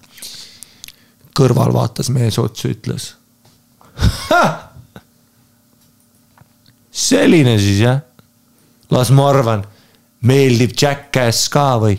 kõrval 1.37 1.73
vaatas 1.73 2.09
mees 2.09 2.39
otsa, 2.39 2.67
ütles. 2.67 3.15
selline 6.91 7.57
siis 7.59 7.79
jah 7.79 8.01
las 8.91 9.11
ma 9.15 9.29
arvan, 9.31 9.63
meeldib 10.27 10.75
Jackass 10.77 11.49
ka 11.51 11.75
või? 11.81 11.97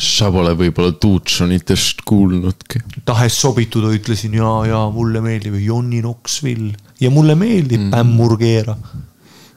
Sa 0.00 0.30
pole 0.34 0.54
võib-olla 0.58 0.92
Tucsonitest 1.00 2.02
kuulnudki. 2.06 2.78
tahes 3.06 3.40
sobituda, 3.40 3.88
ütlesin 3.94 4.34
ja, 4.38 4.50
ja 4.68 4.90
mulle 4.94 5.20
meeldib 5.24 5.54
Johnny 5.60 6.00
Knoxville 6.02 6.72
ja 7.00 7.10
mulle 7.10 7.34
meeldib 7.38 7.80
mm. 7.80 7.90
Bam 7.94 8.08
Murgeera. 8.18 8.76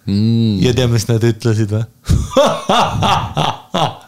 Mm. 0.07 0.59
ja 0.63 0.73
tead, 0.73 0.91
mis 0.93 1.07
nad 1.09 1.23
ütlesid 1.27 1.69
või? 1.73 1.83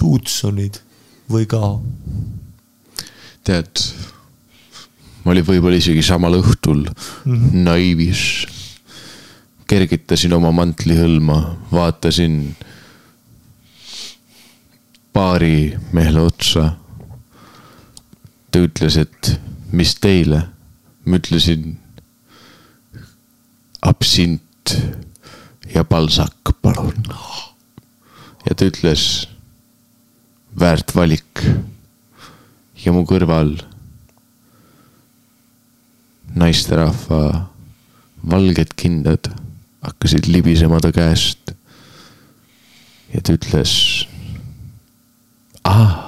Tucsonid 0.00 0.74
või 1.30 1.44
ka. 1.50 1.60
tead, 3.44 3.72
ma 5.24 5.28
olin 5.34 5.46
võib-olla 5.46 5.76
isegi 5.80 6.02
samal 6.06 6.34
õhtul 6.38 6.80
mm 6.86 7.34
-hmm. 7.34 7.62
naiivis. 7.66 8.22
kergitasin 9.70 10.32
oma 10.34 10.50
mantlihõlma, 10.50 11.56
vaatasin 11.70 12.56
paari 15.12 15.76
mehele 15.92 16.20
otsa. 16.20 16.76
ta 18.50 18.58
ütles, 18.58 18.96
et 18.98 19.40
mis 19.72 19.94
teile, 20.02 20.40
ma 21.06 21.18
ütlesin 21.20 21.76
absint 23.86 24.74
ja 25.74 25.84
palsak, 25.84 26.54
palun. 26.62 27.04
ja 28.46 28.54
ta 28.54 28.66
ütles 28.66 29.28
väärt 30.58 30.94
valik 30.96 31.44
ja 32.84 32.92
mu 32.92 33.04
kõrval 33.06 33.54
naisterahva 36.34 37.50
valged 38.30 38.74
kindad 38.78 39.30
hakkasid 39.80 40.28
libisema 40.28 40.80
ta 40.80 40.92
käest. 40.92 41.54
ja 43.14 43.20
ta 43.22 43.34
ütles. 43.34 43.72
aa. 45.64 46.06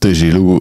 tõsilugu, 0.00 0.56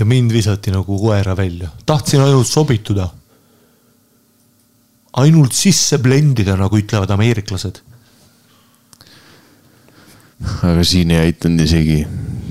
ja 0.00 0.06
mind 0.08 0.32
visati 0.32 0.72
nagu 0.72 0.98
koera 1.00 1.36
välja, 1.36 1.70
tahtsin 1.86 2.20
ainult 2.24 2.48
sobituda. 2.48 3.08
ainult 5.20 5.52
sisse 5.52 5.98
blendida, 5.98 6.54
nagu 6.56 6.78
ütlevad 6.78 7.10
ameeriklased. 7.10 7.80
aga 10.62 10.84
siin 10.84 11.10
ei 11.10 11.24
aidanud 11.26 11.64
isegi 11.64 12.06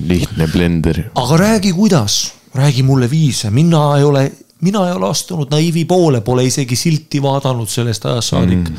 lihtne 0.06 0.46
blender. 0.52 1.02
aga 1.14 1.36
räägi, 1.36 1.72
kuidas, 1.72 2.32
räägi 2.54 2.82
mulle 2.82 3.10
viise, 3.10 3.50
mina 3.50 3.96
ei 3.96 4.04
ole, 4.04 4.32
mina 4.60 4.82
ei 4.88 4.92
ole 4.96 5.08
astunud 5.08 5.50
naiivi 5.50 5.84
poole, 5.84 6.20
pole 6.20 6.44
isegi 6.44 6.76
silti 6.76 7.22
vaadanud 7.22 7.68
sellest 7.68 8.06
ajast 8.06 8.34
saadik 8.34 8.68
mm.. 8.68 8.76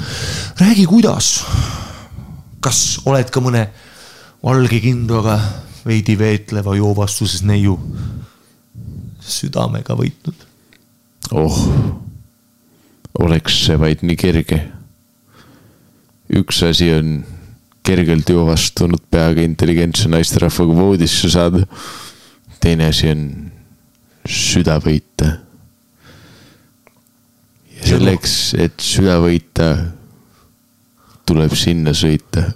räägi, 0.62 0.86
kuidas, 0.86 1.32
kas 2.60 3.02
oled 3.06 3.32
ka 3.34 3.44
mõne 3.44 3.66
valge 4.44 4.80
kindraga 4.82 5.40
veidi 5.86 6.18
veetleva 6.18 6.76
joo 6.78 6.94
vastuses 6.98 7.44
neiu 7.48 7.78
südamega 9.22 9.96
võitnud? 9.98 10.48
oh, 11.38 11.60
oleks 13.20 13.62
see 13.66 13.78
vaid 13.80 14.06
nii 14.06 14.18
kerge. 14.20 14.62
üks 16.42 16.64
asi 16.66 16.90
on 16.94 17.22
kergelt 17.86 18.30
joovastunud 18.30 19.04
peaga 19.12 19.42
intelligentse 19.42 20.10
naisterahvaga 20.10 20.76
voodisse 20.76 21.30
saada. 21.30 21.66
teine 22.62 22.90
asi 22.92 23.10
on 23.10 23.24
süda 24.28 24.78
võita. 24.84 25.38
selleks, 27.86 28.36
et 28.60 28.82
süda 28.82 29.18
võita, 29.24 29.70
tuleb 31.26 31.56
sinna 31.58 31.96
sõita. 31.98 32.52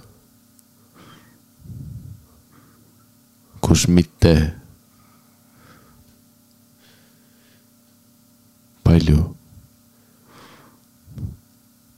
kus 3.66 3.88
mitte 3.90 4.32
palju 8.86 9.24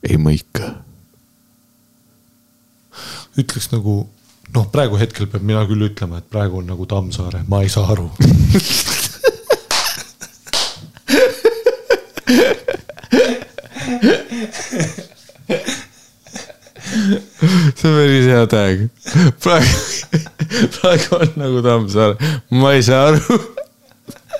ei 0.08 0.16
mõika. 0.16 0.70
ütleks 3.36 3.68
nagu 3.74 3.98
noh, 4.54 4.70
praegu 4.72 4.96
hetkel 4.98 5.28
peab 5.30 5.44
mina 5.44 5.66
küll 5.68 5.90
ütlema, 5.90 6.22
et 6.22 6.30
praegu 6.32 6.62
on 6.62 6.72
nagu 6.72 6.88
Tammsaare, 6.88 7.44
ma 7.46 7.60
ei 7.62 7.68
saa 7.68 7.92
aru. 7.92 8.08
see 17.76 17.88
on 17.88 17.94
päris 17.96 18.26
hea 18.28 18.46
tag. 18.50 18.82
praegu, 19.42 19.74
praegu 20.78 21.08
on 21.20 21.30
nagu 21.40 21.62
Tammsaare, 21.64 22.14
ma 22.50 22.68
ei 22.76 22.82
saa 22.84 23.02
aru. 23.12 23.38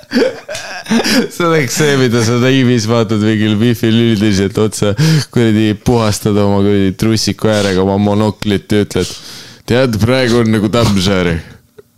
see 1.33 1.45
oleks 1.45 1.75
see, 1.77 1.97
mida 2.01 2.23
sa 2.25 2.33
naiivis 2.41 2.87
vaatad 2.89 3.21
mingil 3.25 3.55
wifi'l 3.59 3.99
üldiselt 4.09 4.57
otsa, 4.61 4.95
kuradi 5.33 5.73
puhastad 5.85 6.37
oma 6.41 6.59
kuradi 6.65 6.91
trussiku 6.99 7.51
äärega 7.53 7.79
oma 7.85 7.97
monoklit 8.01 8.67
ja 8.73 8.77
ütled. 8.85 9.09
tead, 9.69 9.91
praegu 10.01 10.35
on 10.41 10.49
nagu 10.55 10.67
Tammsaare, 10.73 11.35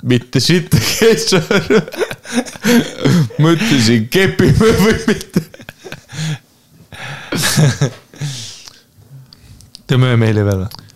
mitte 0.03 0.39
sittagi 0.43 0.93
ei 1.11 1.17
saa 1.21 1.45
aru. 1.59 1.79
mõtlesin, 3.43 4.01
kepime 4.11 4.69
või 4.83 4.97
mitte. 5.07 5.39
teeme 9.87 10.11
ühe 10.11 10.19
meili 10.19 10.43
veel 10.45 10.65
või? 10.65 10.87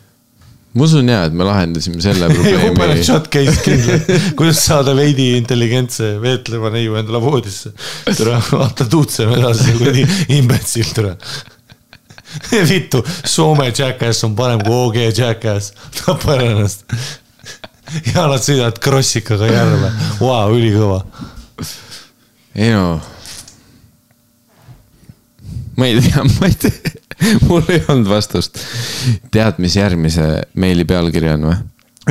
ma 0.75 0.83
usun 0.83 1.07
ja, 1.07 1.21
et 1.29 1.35
me 1.35 1.45
lahendasime 1.47 2.01
selle 2.03 2.27
probleemi. 2.35 3.03
shot 3.07 3.29
case 3.31 3.61
kindlalt, 3.63 4.09
kuidas 4.35 4.59
saada 4.65 4.95
veidi 4.97 5.37
intelligentse 5.39 6.15
veetleva 6.23 6.71
neiu 6.73 6.97
endale 6.99 7.21
voodisse. 7.23 7.71
tere, 8.09 8.39
vaata 8.51 8.87
tuutseme 8.91 9.37
edasi, 9.39 9.75
kuradi 9.79 10.03
imbetsill, 10.35 10.91
tere. 10.95 11.15
vittu, 12.71 12.99
Soome 13.23 13.69
Jackass 13.71 14.27
on 14.27 14.35
parem 14.35 14.59
kui 14.65 14.75
OG 14.75 14.97
Jackass, 15.15 15.71
tapar 16.01 16.43
ennast. 16.43 16.83
ja 18.11 18.27
nad 18.27 18.43
sõidavad 18.43 18.83
krossikaga 18.83 19.47
järve, 19.47 19.93
vau, 20.19 20.51
ülikõva. 20.57 21.05
ei 22.55 22.75
no. 22.75 23.14
Ma 25.77 25.87
ei 25.87 26.01
tea, 26.01 26.23
ma 26.39 26.49
ei 26.49 26.57
tea, 26.59 26.93
mul 27.47 27.63
ei 27.69 27.81
olnud 27.87 28.09
vastust. 28.09 28.59
tead, 29.31 29.61
mis 29.63 29.77
järgmise 29.79 30.27
meili 30.53 30.85
pealkiri 30.87 31.31
on 31.35 31.49
või? 31.49 31.63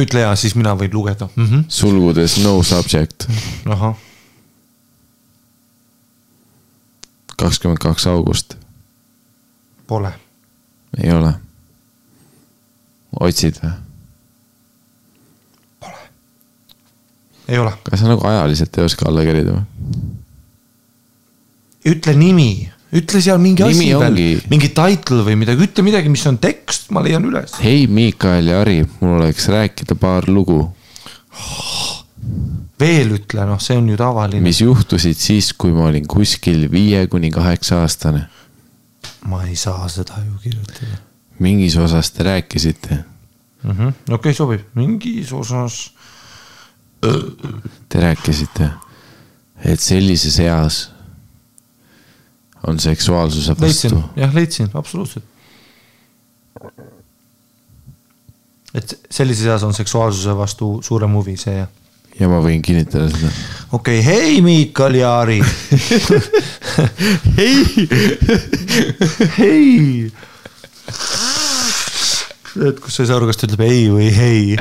ütle 0.05 0.25
ja 0.25 0.33
siis 0.39 0.57
mina 0.59 0.75
võin 0.79 0.93
lugeda 0.93 1.29
mm. 1.31 1.47
-hmm. 1.47 1.65
sulgudes 1.69 2.39
no 2.43 2.57
subject, 2.67 3.29
ahah, 3.71 3.95
kakskümmend 7.37 7.83
kaks 7.83 8.07
august, 8.11 8.57
pole. 9.87 10.13
ei 11.03 11.13
ole. 11.13 11.35
otsid 13.21 13.63
või? 13.63 13.75
ei 17.49 17.59
ole. 17.59 17.73
kas 17.91 18.01
sa 18.01 18.09
nagu 18.11 18.27
ajaliselt 18.27 18.79
ei 18.79 18.85
oska 18.85 19.09
alla 19.09 19.25
kerida 19.27 19.59
või? 19.59 20.13
ütle 21.85 22.15
nimi, 22.17 22.73
ütle 22.95 23.23
seal 23.25 23.41
mingi 23.43 23.65
Nimi 23.65 23.89
asi 23.91 23.95
ongi- 23.99 24.27
veel, 24.29 24.43
mingi 24.53 24.71
title 24.77 25.23
või 25.27 25.39
midagi, 25.41 25.67
ütle 25.69 25.85
midagi, 25.87 26.13
mis 26.13 26.27
on 26.31 26.39
tekst, 26.43 26.91
ma 26.95 27.03
leian 27.05 27.25
üles. 27.27 27.57
hei, 27.63 27.87
Miikael 27.87 28.53
ja 28.53 28.61
Ari, 28.63 28.83
mul 29.01 29.19
oleks 29.21 29.49
rääkida 29.53 29.99
paar 29.99 30.29
lugu, 30.31 30.61
veel 32.81 33.17
ütle, 33.19 33.47
noh, 33.49 33.61
see 33.63 33.79
on 33.79 33.89
ju 33.89 33.99
tavaline. 33.99 34.45
mis 34.45 34.63
juhtusid 34.63 35.19
siis, 35.19 35.53
kui 35.53 35.75
ma 35.75 35.89
olin 35.91 36.07
kuskil 36.07 36.69
viie 36.71 37.07
kuni 37.11 37.31
kaheksa 37.35 37.83
aastane. 37.83 38.29
ma 39.27 39.43
ei 39.49 39.57
saa 39.57 39.89
seda 39.89 40.21
ju 40.25 40.39
kirjutada 40.43 41.03
mingis 41.39 41.77
osas 41.77 42.11
te 42.11 42.23
rääkisite, 42.23 42.95
mm 43.63 43.71
-hmm.. 43.71 43.89
okei 43.89 44.15
okay,, 44.15 44.35
sobib, 44.35 44.61
mingis 44.75 45.33
osas. 45.33 45.93
te 47.89 48.01
rääkisite, 48.01 48.71
et 49.65 49.81
sellises 49.81 50.39
eas 50.41 50.94
on 52.67 52.81
seksuaalsuse 52.81 53.57
vastu, 53.61 54.03
jah, 54.17 54.35
leidsin, 54.35 54.69
absoluutselt. 54.75 55.25
et 58.75 58.99
sellises 59.11 59.47
eas 59.47 59.63
on 59.63 59.75
seksuaalsuse 59.75 60.37
vastu 60.37 60.79
suurem 60.83 61.13
huvi, 61.19 61.37
see 61.41 61.57
jah. 61.59 61.69
ja 62.21 62.29
ma 62.31 62.41
võin 62.43 62.63
kinnitada 62.65 63.09
seda. 63.13 63.33
okei 63.73 64.01
okay,, 64.01 64.07
hei 64.07 64.41
Miikal 64.45 64.97
ja 64.99 65.17
Ari. 65.21 65.41
ei, 67.45 67.89
hei. 69.39 70.13
et 72.69 72.81
kus 72.81 72.97
sa 72.97 73.05
ei 73.05 73.11
saa 73.11 73.19
aru, 73.19 73.29
kas 73.31 73.43
ta 73.43 73.49
ütleb 73.51 73.67
ei 73.67 73.85
või 73.93 74.09
hei. 74.15 74.57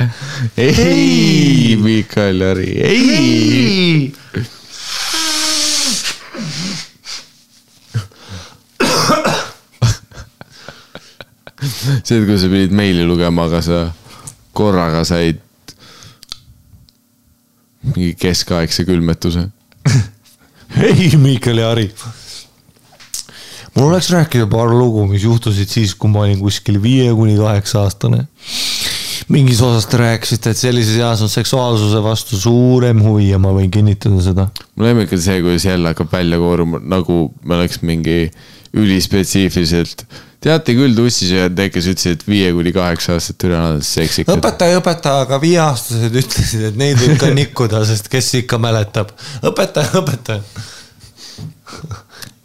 ei, 0.60 1.78
Miikael 1.80 2.44
ja 2.44 2.52
Ari, 2.56 2.70
ei. 2.90 3.08
hei. 3.08 4.54
see, 12.06 12.18
et 12.18 12.26
kui 12.26 12.38
sa 12.40 12.50
pidid 12.52 12.74
meili 12.76 13.04
lugema, 13.06 13.48
aga 13.48 13.62
sa 13.64 13.80
korraga 14.56 15.02
said 15.08 15.40
mingi 17.84 18.14
keskaegse 18.18 18.86
külmetuse. 18.88 19.48
hei, 20.78 21.10
Miikal 21.20 21.60
ja 21.60 21.70
Ari. 21.74 21.90
mul 23.74 23.90
oleks 23.90 24.10
rääkida 24.14 24.46
paar 24.50 24.72
lugu, 24.72 25.06
mis 25.10 25.24
juhtusid 25.26 25.68
siis, 25.68 25.94
kui 25.98 26.10
ma 26.10 26.24
olin 26.24 26.40
kuskil 26.40 26.80
viie 26.82 27.10
kuni 27.14 27.36
kaheksa 27.36 27.82
aastane. 27.84 28.24
mingis 29.28 29.60
osas 29.64 29.86
te 29.88 30.00
rääkisite, 30.00 30.50
et 30.52 30.60
sellises 30.60 30.96
eas 31.00 31.22
on 31.24 31.32
seksuaalsuse 31.32 32.02
vastu 32.02 32.40
suurem 32.40 33.00
huvi 33.04 33.30
ja 33.30 33.38
ma 33.38 33.52
võin 33.56 33.70
kinnitada 33.72 34.20
seda. 34.24 34.48
mul 34.74 34.88
lemmik 34.88 35.12
on 35.12 35.24
see, 35.28 35.40
kuidas 35.44 35.68
jälle 35.68 35.92
hakkab 35.92 36.12
välja 36.12 36.40
kooruma, 36.40 36.80
nagu 36.80 37.32
me 37.44 37.58
oleks 37.60 37.82
mingi 37.82 38.30
ülispetsiifiliselt. 38.74 40.06
Teate 40.44 40.74
küll, 40.76 40.94
tussisööjad, 40.96 41.54
need, 41.56 41.72
kes 41.72 41.88
ütlesid, 41.88 42.18
et 42.18 42.26
viie 42.28 42.50
kuni 42.56 42.72
kaheksa 42.74 43.16
aastat 43.16 43.46
üle 43.48 43.56
on 43.58 43.82
seksikad. 43.84 44.36
õpetaja 44.36 44.74
ei 44.74 44.80
õpeta, 44.80 45.16
aga 45.24 45.40
viieaastased 45.42 46.18
ütlesid, 46.20 46.66
et 46.70 46.78
neid 46.80 47.00
võib 47.00 47.16
ka 47.20 47.30
nikkuda, 47.32 47.84
sest 47.88 48.10
kes 48.12 48.30
ikka 48.42 48.60
mäletab. 48.62 49.14
õpetaja, 49.40 49.90
õpetaja. 50.02 50.42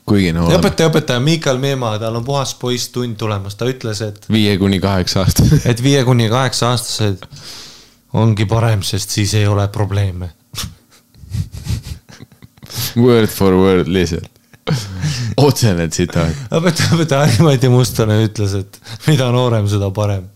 kuigi 0.10 0.32
no 0.36 0.48
õpetaja, 0.56 0.94
õpetaja 0.94 1.24
Miikal 1.24 1.60
Meemaa, 1.62 2.00
tal 2.02 2.22
on 2.22 2.26
puhas 2.28 2.56
poisstund 2.62 3.20
tulemas, 3.20 3.60
ta 3.60 3.68
ütles, 3.70 4.02
et, 4.06 4.26
viie 4.32 4.56
kuni 4.62 4.80
kaheksa 4.84 5.26
aastat. 5.26 5.60
et 5.70 5.84
viie 5.84 6.04
kuni 6.08 6.32
kaheksa 6.32 6.72
aastased 6.74 7.28
ongi 8.20 8.48
parem, 8.50 8.82
sest 8.86 9.12
siis 9.14 9.36
ei 9.38 9.48
ole 9.48 9.68
probleeme. 9.74 10.32
Word 12.98 13.30
for 13.30 13.54
word 13.60 13.90
lihtsalt. 13.92 14.39
otsene 15.48 15.88
tsitaat. 15.92 16.36
õpetaja, 16.52 16.94
õpetaja 16.96 17.26
Harri-Mati 17.26 17.70
Mustonen 17.72 18.24
ütles, 18.28 18.56
et 18.60 18.80
mida 19.08 19.30
noorem, 19.34 19.68
seda 19.72 19.90
parem. 19.96 20.28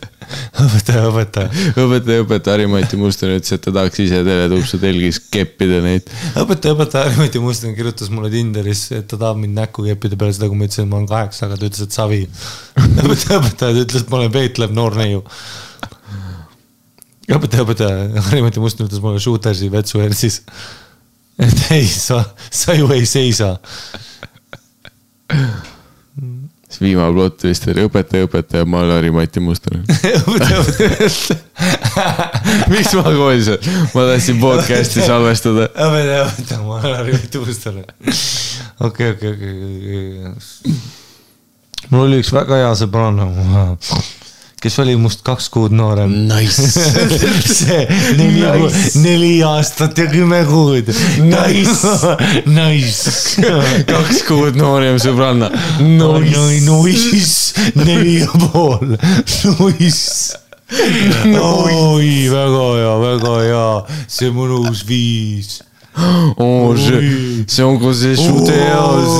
õpetaja, 0.64 1.04
õpetaja. 1.10 1.48
õpetaja, 1.80 2.24
õpetaja 2.24 2.54
Harri-Mati 2.54 2.98
Mustonen 3.00 3.40
ütles, 3.40 3.56
et 3.56 3.64
ta 3.64 3.74
tahaks 3.74 4.02
ise 4.04 4.20
teletupsu 4.26 4.80
telgis 4.82 5.20
keppida 5.32 5.80
neid. 5.84 6.08
õpetaja, 6.40 6.76
õpetaja 6.76 7.08
Harri-Mati 7.08 7.42
Mustonen 7.44 7.76
kirjutas 7.78 8.12
mulle 8.14 8.30
Tinderis, 8.34 8.86
et 8.96 9.08
ta 9.10 9.18
tahab 9.18 9.42
mind 9.42 9.58
näkku 9.58 9.86
keppida 9.88 10.18
peale 10.20 10.36
seda, 10.36 10.50
kui 10.50 10.60
ma 10.60 10.68
ütlesin, 10.68 10.86
et 10.86 10.92
ma 10.92 11.00
olen 11.00 11.10
kaheksa, 11.10 11.48
aga 11.48 11.60
ta 11.60 11.68
ütles, 11.70 11.84
et 11.88 11.98
savi. 11.98 12.22
õpetaja, 13.04 13.40
õpetaja, 13.40 13.58
ta 13.66 13.74
ütles, 13.84 14.06
et 14.06 14.14
ma 14.14 14.22
olen 14.22 14.34
peetlev 14.38 14.76
noor 14.76 14.96
neiu. 15.00 15.24
õpetaja, 17.28 17.66
õpetaja 17.66 18.24
Harri-Mati 18.28 18.64
Mustonen 18.64 18.90
ütles 18.90 19.04
mulle 19.04 19.22
Shootersi 19.22 19.72
vetsu 19.72 20.02
ERS-is. 20.04 20.42
Et 21.38 21.66
ei, 21.76 21.86
sa, 21.88 22.24
sa 22.50 22.74
ju 22.74 22.92
ei 22.94 23.06
seisa. 23.06 23.58
siis 26.68 26.80
viimane 26.80 27.12
plott 27.14 27.44
vist 27.46 27.68
oli 27.70 27.84
õpetaja, 27.88 28.24
õpetaja, 28.28 28.64
ma 28.68 28.78
olen 28.84 28.96
Harri-Mati 28.98 29.40
Mustonen. 29.42 29.84
miks 32.72 32.90
ma 32.98 33.04
koolis 33.08 33.48
olen? 33.54 33.64
ma 33.94 34.00
tahtsin 34.10 34.36
podcast'i 34.42 35.00
salvestada. 35.06 35.64
õpetaja, 35.70 36.22
õpetaja, 36.28 36.60
ma 36.62 36.72
olen 36.80 36.94
Harri-Mati 37.00 37.38
Mustonen. 37.44 37.86
okei, 38.80 39.08
okei, 39.16 39.30
okei, 39.32 39.52
okei. 39.54 40.74
mul 41.90 42.02
oli 42.08 42.16
üks 42.22 42.30
väga 42.34 42.54
hea 42.62 42.72
sõbranna, 42.84 43.24
kes 44.64 44.78
oli 44.80 44.94
must 44.96 45.20
kaks 45.26 45.50
kuud 45.52 45.74
noorem. 45.76 46.12
Nice. 46.28 46.68
see 47.58 47.82
neli 48.16 48.40
Nice., 48.40 49.00
neli 49.02 49.32
aastat 49.44 49.98
ja 49.98 50.06
kümme 50.08 50.40
kuud. 50.48 50.88
Nice. 51.20 51.90
Nice. 52.58 53.44
kaks 53.90 54.22
kuud 54.28 54.56
noorem 54.56 54.96
sõbranna. 55.02 55.50
oi, 55.82 56.32
oi, 56.40 56.62
nice, 56.64 57.68
neli 57.76 58.22
ja 58.22 58.30
pool, 58.46 58.96
nice. 59.60 60.40
oi, 61.42 62.08
väga 62.32 62.64
hea, 62.78 62.96
väga 63.04 63.36
hea, 63.44 63.68
see 64.16 64.32
mõnus 64.32 64.86
viis. 64.88 65.60
oh, 66.40 66.72
see, 66.80 67.44
see 67.44 67.68
on 67.68 67.76
ka 67.84 67.92
see 68.00 68.16
šuteas. 68.16 69.12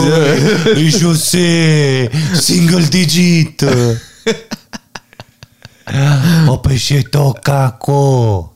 Je 0.72 1.14
sais, 1.20 2.28
single 2.48 2.88
digit. 2.88 3.68
Опишито 6.47 7.35
како. 7.43 8.53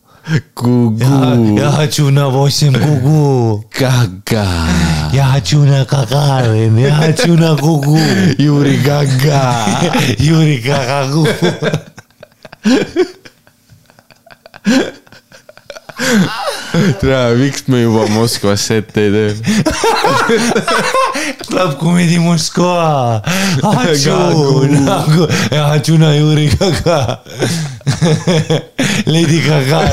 Kuku . 0.56 1.59
Я 1.59 1.72
хочу 1.72 2.09
на 2.09 2.30
8 2.30 2.72
гугу. 2.80 3.65
Gaga . 3.77 4.48
Я 5.11 5.25
хочу 5.25 5.59
на 5.59 5.85
Какарин. 5.85 6.77
Я 6.77 6.95
хочу 6.95 7.33
на 7.33 7.56
гугу. 7.56 7.98
Juri 8.38 8.82
Gaga . 8.82 9.65
Юрий 10.17 10.61
Какагу. 10.61 11.27
tea, 17.00 17.34
miks 17.38 17.62
me 17.66 17.82
juba 17.82 18.06
Moskvasse 18.12 18.76
ette 18.82 19.00
ei 19.02 19.10
tee? 19.12 19.34
Club 21.48 21.76
Comedy 21.80 22.18
Moskva, 22.18 23.22
nagu 23.62 25.26
ja 25.55 25.66
Hatšuna 25.72 26.14
Juri 26.16 26.48
Gaga, 26.52 27.18
Lady 29.14 29.40
Gaga. 29.47 29.82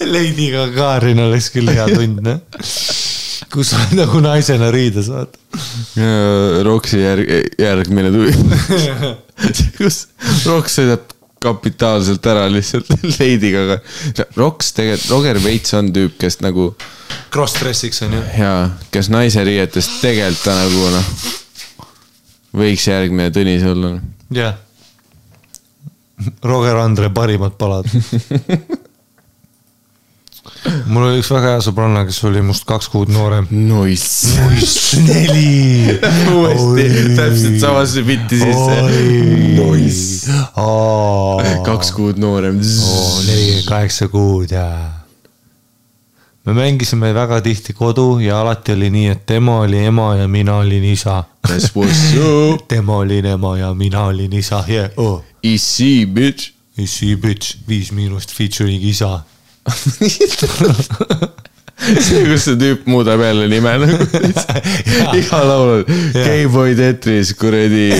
Lady 0.00 0.50
Gagarin 0.50 1.20
oleks 1.28 1.50
küll 1.52 1.68
hea 1.68 1.86
tund, 1.92 2.20
noh 2.24 2.40
kus 3.52 3.68
sa 3.72 3.80
oled 3.82 3.96
nagu 4.02 4.20
naisena 4.24 4.70
riides, 4.74 5.08
vaata. 5.12 5.38
Roksi 6.66 7.00
järg, 7.02 7.30
järgmine 7.58 8.12
tuli. 8.14 8.34
kus 9.78 10.04
Roks 10.46 10.78
sõidab 10.80 11.16
kapitaalselt 11.40 12.26
ära 12.28 12.44
lihtsalt 12.52 12.90
leidiga, 13.16 13.64
aga 13.66 14.26
Roks 14.36 14.74
tegelikult, 14.76 15.10
Roger 15.14 15.40
Veits 15.44 15.74
on 15.78 15.88
tüüp, 15.96 16.18
kes 16.20 16.40
nagu 16.44 16.70
Cross-dressiks 17.32 18.02
on 18.04 18.16
ju. 18.18 18.22
jaa, 18.42 18.64
kes 18.92 19.08
naise 19.12 19.44
riietes 19.46 19.88
tegelikult 20.02 20.42
ta 20.44 20.56
nagu 20.58 20.90
noh, 20.92 21.08
võiks 22.60 22.84
järgmine 22.90 23.30
Tõnis 23.34 23.64
olla. 23.70 23.94
jah. 24.34 24.58
Roger 26.44 26.76
Andre 26.76 27.08
parimad 27.16 27.54
palad. 27.56 27.86
Mul 30.90 31.06
oli 31.08 31.20
üks 31.20 31.30
väga 31.32 31.54
hea 31.54 31.64
sõbranna, 31.64 32.04
kes 32.08 32.20
oli 32.28 32.42
must 32.44 32.64
kaks 32.68 32.88
kuud 32.92 33.10
noorem. 33.12 33.48
Nice. 33.50 35.00
neli. 35.06 35.98
uuesti 36.34 36.86
täpselt 37.16 37.58
samasse 37.62 38.04
bitti 38.06 38.40
sisse. 38.40 38.78
Nice. 39.58 40.38
kaks 41.66 41.92
kuud 41.96 42.20
noorem. 42.22 42.60
nelikümmend 42.60 43.68
kaheksa 43.68 44.08
kuud 44.12 44.52
ja. 44.54 44.66
me 46.44 46.54
mängisime 46.56 47.12
väga 47.14 47.40
tihti 47.44 47.72
kodu 47.76 48.18
ja 48.18 48.40
alati 48.40 48.72
oli 48.72 48.90
nii, 48.90 49.08
et 49.16 49.26
tema 49.26 49.60
oli 49.66 49.84
ema 49.84 50.14
ja 50.16 50.28
mina 50.28 50.56
olin 50.62 50.84
isa. 50.84 51.24
Tema 52.68 53.02
oli 53.04 53.18
ema 53.18 53.56
ja 53.58 53.74
mina 53.74 54.04
olin 54.04 54.32
isa 54.32 54.64
yeah.. 54.68 54.90
Oh. 54.96 55.22
Easy 55.42 56.06
bitch. 56.06 56.52
Easy 56.78 57.16
bitch, 57.16 57.56
Viis 57.68 57.92
Miinust 57.92 58.32
featuring 58.32 58.84
isa. 58.84 59.20
see, 62.00 62.24
kus 62.28 62.44
see 62.44 62.56
tüüp 62.60 62.86
muudab 62.90 63.20
jälle 63.24 63.46
nime 63.50 63.72
nagu 63.82 64.04
iga 65.20 65.40
laulul. 65.48 65.84
Gayboy 66.14 66.74
Tetris, 66.78 67.32
kuradi. 67.38 67.90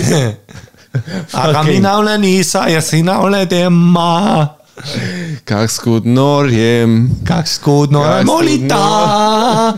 aga 1.33 1.61
Fucking- 1.61 1.69
mina 1.69 1.95
olen 1.97 2.23
isa 2.27 2.67
ja 2.69 2.81
sina 2.81 3.19
oled 3.25 3.51
ema. 3.53 4.47
kaks 5.45 5.79
kuud 5.83 6.05
noorem, 6.09 7.09
kaks 7.27 7.59
kuud 7.61 7.91
noorem 7.93 8.29
oli 8.33 8.55
ta. 8.67 9.77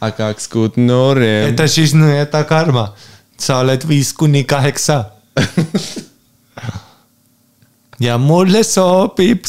aga 0.00 0.10
kaks 0.16 0.48
kuud 0.48 0.72
noorem. 0.80 1.48
eta 1.52 1.66
siis 1.68 1.92
nõeta 1.94 2.44
karma, 2.48 2.86
sa 3.38 3.58
oled 3.64 3.84
viis 3.88 4.12
kuni 4.16 4.44
kaheksa. 4.48 5.04
ja 8.00 8.18
mulle 8.18 8.62
sobib. 8.64 9.44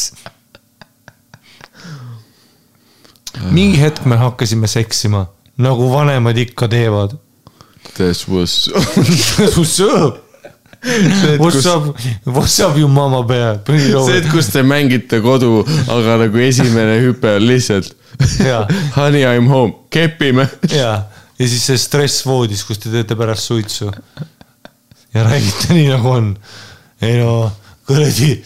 Mingi 3.50 3.80
hetk 3.80 4.04
me 4.06 4.16
hakkasime 4.20 4.68
seksima, 4.70 5.26
nagu 5.58 5.90
vanemad 5.92 6.38
ikka 6.38 6.68
teevad. 6.68 7.16
That's 7.96 8.26
what's 8.28 8.68
up. 8.68 8.84
What's 9.56 9.80
up? 9.80 10.22
What's 11.38 11.66
up, 11.66 11.96
what's 12.24 12.60
up 12.60 12.76
you 12.76 12.86
mama 12.88 13.22
bear? 13.26 13.58
see, 13.66 14.18
et 14.20 14.26
kus 14.30 14.50
te 14.52 14.62
mängite 14.62 15.18
kodu, 15.24 15.64
aga 15.90 16.18
nagu 16.20 16.42
esimene 16.44 17.00
hüpe 17.02 17.32
on 17.38 17.46
lihtsalt. 17.48 17.94
Honey 18.94 19.24
I 19.26 19.40
m 19.40 19.48
home, 19.50 19.74
kepime. 19.90 20.46
ja, 20.70 20.92
ja 21.38 21.48
siis 21.48 21.64
see 21.66 21.80
stress 21.80 22.22
voodis, 22.26 22.62
kus 22.68 22.78
te 22.78 22.92
teete 22.92 23.16
pärast 23.18 23.48
suitsu. 23.50 23.90
ja 25.14 25.24
räägite 25.26 25.74
nii 25.74 25.88
nagu 25.90 26.12
on. 26.12 26.30
ei 27.02 27.18
no, 27.18 27.50
kuradi. 27.88 28.36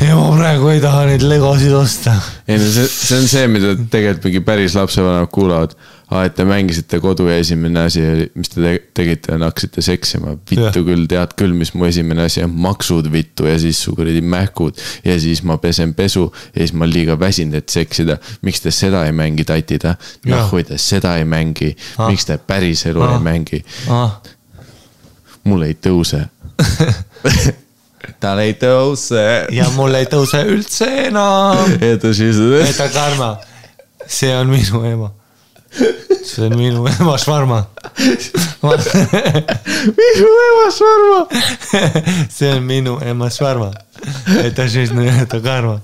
Ja 0.00 0.14
ma 0.18 0.30
praegu 0.36 0.68
ei 0.74 0.80
taha 0.82 1.04
neid 1.06 1.22
legosid 1.22 1.72
osta. 1.78 2.14
ei 2.48 2.58
no 2.58 2.66
see, 2.70 2.86
see 2.90 3.18
on 3.20 3.28
see, 3.30 3.48
mida 3.50 3.74
tegelikult 3.90 4.24
mingi 4.30 4.40
päris 4.46 4.74
lapsevanemad 4.78 5.30
kuulavad. 5.32 5.76
aa, 6.10 6.24
et 6.28 6.34
te 6.36 6.44
mängisite 6.46 6.98
kodu 7.02 7.24
ja 7.30 7.36
esimene 7.40 7.80
asi 7.88 8.02
mis 8.34 8.50
te 8.52 8.60
te 8.60 8.72
tegite, 8.94 9.32
on 9.34 9.42
hakkasite 9.46 9.82
seksima. 9.86 10.34
vittu 10.50 10.66
Jah. 10.66 10.76
küll, 10.90 11.06
tead 11.10 11.32
küll, 11.38 11.54
mis 11.56 11.72
mu 11.74 11.86
esimene 11.88 12.26
asi 12.26 12.42
on, 12.44 12.52
maksud 12.66 13.08
vittu 13.12 13.46
ja 13.48 13.54
siis 13.58 13.80
su 13.86 13.94
kuradi 13.96 14.20
mähkud. 14.20 14.78
ja 15.04 15.16
siis 15.20 15.42
ma 15.46 15.56
pesen 15.62 15.94
pesu 15.94 16.26
ja 16.54 16.60
siis 16.64 16.72
ma 16.74 16.84
olen 16.84 16.94
liiga 16.98 17.18
väsinud, 17.20 17.54
et 17.62 17.68
seksida. 17.68 18.18
miks 18.42 18.60
te 18.66 18.70
seda 18.74 19.06
ei 19.06 19.12
mängi, 19.16 19.44
tatid? 19.48 19.84
Jah. 19.88 19.96
nahhu 20.26 20.62
te 20.66 20.78
seda 20.78 21.16
ei 21.18 21.24
mängi, 21.24 21.76
Ah. 21.98 22.08
miks 22.10 22.24
te 22.26 22.38
päriselu 22.38 23.02
Ah. 23.02 23.14
ei 23.16 23.20
mängi? 23.30 23.64
ah, 23.88 24.18
mul 25.44 25.62
ei 25.62 25.74
tõuse. 25.78 26.26
tal 28.20 28.40
ei 28.42 28.54
tõuse. 28.58 29.24
ja 29.54 29.68
mul 29.76 29.94
ei 29.98 30.06
tõuse 30.10 30.42
üldse 30.48 30.88
enam. 31.08 31.60
ja 31.84 31.98
ta 32.00 32.12
siis. 32.16 32.40
Eta 32.64 32.88
Karma, 32.94 33.36
see 34.06 34.34
on 34.36 34.52
minu 34.52 34.84
ema. 34.88 35.10
see 36.24 36.46
on 36.46 36.56
minu 36.58 36.86
ema 36.90 37.16
Švarma. 37.20 37.64
minu 40.00 40.30
ema 40.48 40.68
surma. 40.78 41.20
see 42.36 42.52
on 42.52 42.62
minu 42.68 42.98
ema 43.04 43.30
Švarma. 43.30 43.72
Eta 44.44 44.68
siis 44.68 44.94
Eta 45.22 45.40
Karma. 45.44 45.80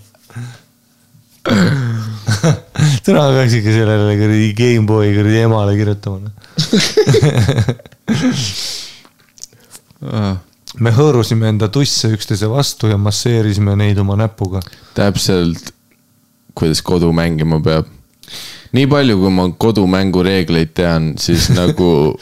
täna 3.05 3.23
peaks 3.33 3.55
ikka 3.57 3.73
sellele 3.73 4.15
kuradi 4.21 4.53
Gameboy 4.59 5.15
kuradi 5.17 5.41
emale 5.41 5.73
kirjutama. 5.79 6.31
Me 10.79 10.93
hõõrusime 10.95 11.51
enda 11.51 11.69
tusse 11.73 12.13
üksteise 12.15 12.51
vastu 12.51 12.91
ja 12.91 12.99
masseerisime 13.01 13.75
neid 13.79 13.99
oma 13.99 14.17
näpuga. 14.21 14.63
täpselt, 14.95 15.73
kuidas 16.55 16.83
kodu 16.83 17.13
mängima 17.13 17.61
peab. 17.65 17.91
nii 18.73 18.87
palju, 18.87 19.19
kui 19.19 19.35
ma 19.35 19.49
kodumängu 19.51 20.23
reegleid 20.23 20.75
tean, 20.75 21.15
siis 21.19 21.51
nagu 21.61 22.15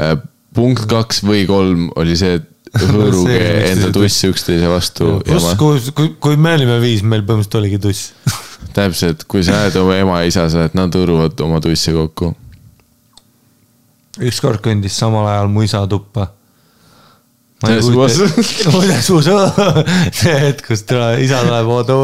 äh, 0.00 0.16
punkt 0.56 0.86
kaks 0.90 1.22
või 1.26 1.46
kolm 1.46 1.90
oli 1.96 2.16
see, 2.18 2.40
et 2.40 2.52
hõõruge 2.82 3.38
enda 3.72 3.90
tusse 3.94 4.30
üksteise 4.32 4.70
vastu 4.70 5.18
pluss, 5.24 5.54
kui, 5.60 5.80
kui, 5.94 6.14
kui 6.20 6.40
me 6.40 6.56
olime 6.58 6.80
viis, 6.82 7.04
meil 7.06 7.24
põhimõtteliselt 7.26 7.60
oligi 7.60 7.80
tuss. 7.82 8.10
täpselt, 8.76 9.24
kui 9.30 9.44
sa 9.46 9.62
oled 9.64 9.78
oma 9.80 10.00
ema 10.00 10.22
ja 10.22 10.32
isa, 10.32 10.48
sa 10.52 10.64
oled, 10.64 10.74
nad 10.78 10.96
hõõruvad 10.96 11.44
oma 11.46 11.60
tusse 11.64 11.94
kokku. 11.96 12.32
ükskord 14.26 14.62
kõndis 14.64 14.96
samal 14.96 15.28
ajal 15.30 15.52
mu 15.52 15.64
isa 15.66 15.84
tuppa. 15.90 16.32
Selles 17.64 17.86
suhas- 17.88 18.18
kuidas 18.74 19.06
mu 19.10 19.20
see 19.24 20.34
hetk, 20.42 20.66
kus 20.66 20.82
tule, 20.84 21.06
isa 21.24 21.38
tuleb, 21.40 21.70
oota, 21.72 21.94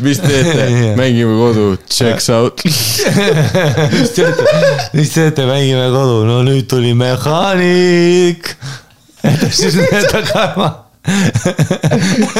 mis 0.00 0.20
teete, 0.22 0.64
mängime 1.00 1.34
kodu, 1.36 1.66
checks 1.92 2.30
out. 2.32 2.62
mis 2.64 4.14
teete, 4.16 4.46
mis 4.96 5.12
teete, 5.12 5.44
mängime 5.50 5.90
kodu, 5.92 6.22
no 6.28 6.40
nüüd 6.46 6.64
tuli 6.72 6.94
mehaanik. 6.96 8.54
siis 9.52 9.76
need 9.76 10.08
karma. 10.32 10.70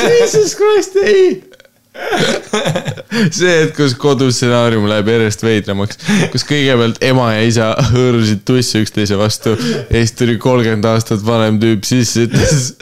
Jesus 0.01 0.57
Christ, 0.57 0.97
ei. 1.05 1.50
see, 3.35 3.55
et 3.65 3.73
kus 3.75 3.97
kodustsenaarium 3.99 4.87
läheb 4.91 5.09
järjest 5.11 5.43
veidramaks, 5.43 5.99
kus 6.31 6.45
kõigepealt 6.47 7.01
ema 7.05 7.33
ja 7.35 7.43
isa 7.49 7.71
hõõrusid 7.91 8.45
tussi 8.47 8.83
üksteise 8.85 9.19
vastu 9.19 9.57
ja 9.57 9.99
siis 9.99 10.15
tuli 10.19 10.37
kolmkümmend 10.41 10.87
aastat 10.93 11.25
vanem 11.27 11.59
tüüp 11.63 11.87
sisse, 11.89 12.29
ütles. 12.29 12.73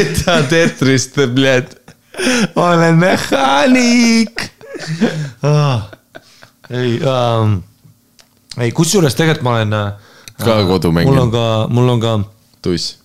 et 0.00 0.22
ta 0.22 0.40
Tetrist, 0.50 1.18
bled. 1.34 1.74
olen 2.54 2.98
mehaanik 3.02 4.48
ah,. 5.42 5.90
ei 6.70 6.98
um,, 7.02 7.58
ei 8.62 8.70
kusjuures 8.70 9.18
tegelikult 9.18 9.46
ma 9.46 9.58
olen. 9.58 9.78
Ka 10.44 10.60
kodumängija. 10.66 11.10
mul 11.10 11.22
on 11.26 11.34
ka, 11.34 11.46
mul 11.70 11.96
on 11.96 12.02
ka, 12.02 12.18
tuss. 12.62 13.03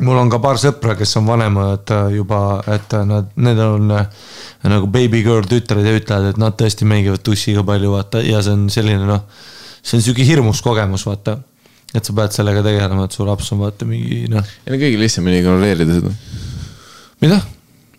Mul 0.00 0.16
on 0.16 0.30
ka 0.32 0.40
paar 0.42 0.60
sõpra, 0.60 0.94
kes 0.96 1.12
on 1.20 1.28
vanemad 1.28 1.92
äh, 1.92 2.10
juba, 2.16 2.40
et 2.72 2.94
äh, 2.96 3.04
nad, 3.08 3.28
need 3.36 3.60
on 3.60 3.92
äh, 3.92 4.28
nagu 4.70 4.88
baby 4.92 5.20
girl 5.24 5.44
tütred 5.48 5.84
ja 5.84 5.94
ütlevad, 5.98 6.32
et 6.32 6.40
nad 6.40 6.56
tõesti 6.58 6.88
mängivad 6.88 7.24
tussiga 7.26 7.64
palju, 7.66 7.92
vaata, 7.92 8.22
ja 8.24 8.40
see 8.44 8.56
on 8.56 8.68
selline 8.72 9.08
noh, 9.08 9.26
see 9.82 9.98
on 9.98 10.04
sihuke 10.06 10.24
hirmus 10.26 10.62
kogemus, 10.64 11.04
vaata. 11.08 11.38
et 11.92 12.04
sa 12.04 12.14
pead 12.16 12.32
sellega 12.32 12.62
tegelema, 12.64 13.04
et 13.04 13.12
su 13.12 13.26
laps 13.28 13.52
on 13.52 13.60
vaata 13.66 13.88
mingi 13.88 14.24
noh, 14.32 14.54
ja 14.64 14.72
no 14.72 14.78
kõige 14.80 15.00
lihtsam 15.00 15.28
on 15.28 15.36
ignoreerida 15.36 15.98
seda 15.98 16.14
mida? 17.20 17.42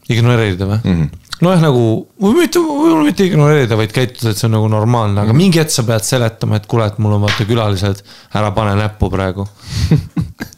ignoreerida 0.09 0.65
või 0.65 0.79
mm? 0.79 0.95
Mhm. 0.95 1.03
-hmm. 1.03 1.37
nojah, 1.45 1.61
nagu 1.61 1.83
või 2.23 2.33
mitte, 2.39 2.63
võib-olla 2.63 3.05
mitte 3.05 3.27
ignoreerida, 3.27 3.77
vaid 3.77 3.93
käituda, 3.93 4.33
et 4.33 4.41
see 4.41 4.49
on 4.49 4.57
nagu 4.57 4.71
normaalne, 4.71 5.27
aga 5.27 5.37
mingi 5.37 5.61
hetk 5.61 5.75
sa 5.75 5.85
pead 5.85 6.09
seletama, 6.09 6.57
et 6.57 6.65
kuule, 6.65 6.89
et 6.89 6.97
mul 6.97 7.19
on 7.19 7.27
vaata 7.27 7.45
külalised, 7.45 8.01
ära 8.33 8.49
pane 8.55 8.73
näppu 8.81 9.11
praegu. 9.13 9.45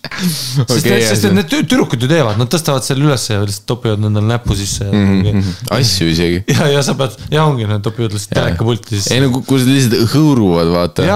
sest 0.00 0.60
okay,, 0.64 1.00
sest 1.04 1.24
jah, 1.24 1.30
et 1.30 1.36
need 1.36 1.48
tü- 1.50 1.62
tüdrukud 1.64 2.02
ju 2.02 2.08
teevad, 2.10 2.38
nad 2.40 2.50
tõstavad 2.50 2.84
selle 2.84 3.04
ülesse 3.06 3.34
ja 3.36 3.44
lihtsalt 3.44 3.66
topivad 3.68 4.06
endale 4.08 4.28
näppu 4.30 4.56
sisse 4.58 4.86
ja 4.86 4.92
mm. 4.92 5.22
-hmm. 5.22 5.58
asju 5.76 6.08
isegi. 6.08 6.42
ja, 6.54 6.68
ja 6.74 6.82
sa 6.86 6.94
pead, 6.98 7.16
ja 7.30 7.44
ongi, 7.44 7.68
nad 7.68 7.84
topivad 7.84 8.16
lihtsalt 8.16 8.34
telekapulti 8.38 8.96
sisse. 8.96 9.14
ei 9.14 9.20
no 9.24 9.30
kui- 9.34 9.44
kui 9.46 9.60
nad 9.60 9.72
lihtsalt 9.74 10.14
hõõruvad, 10.14 10.72
vaata 10.72 11.08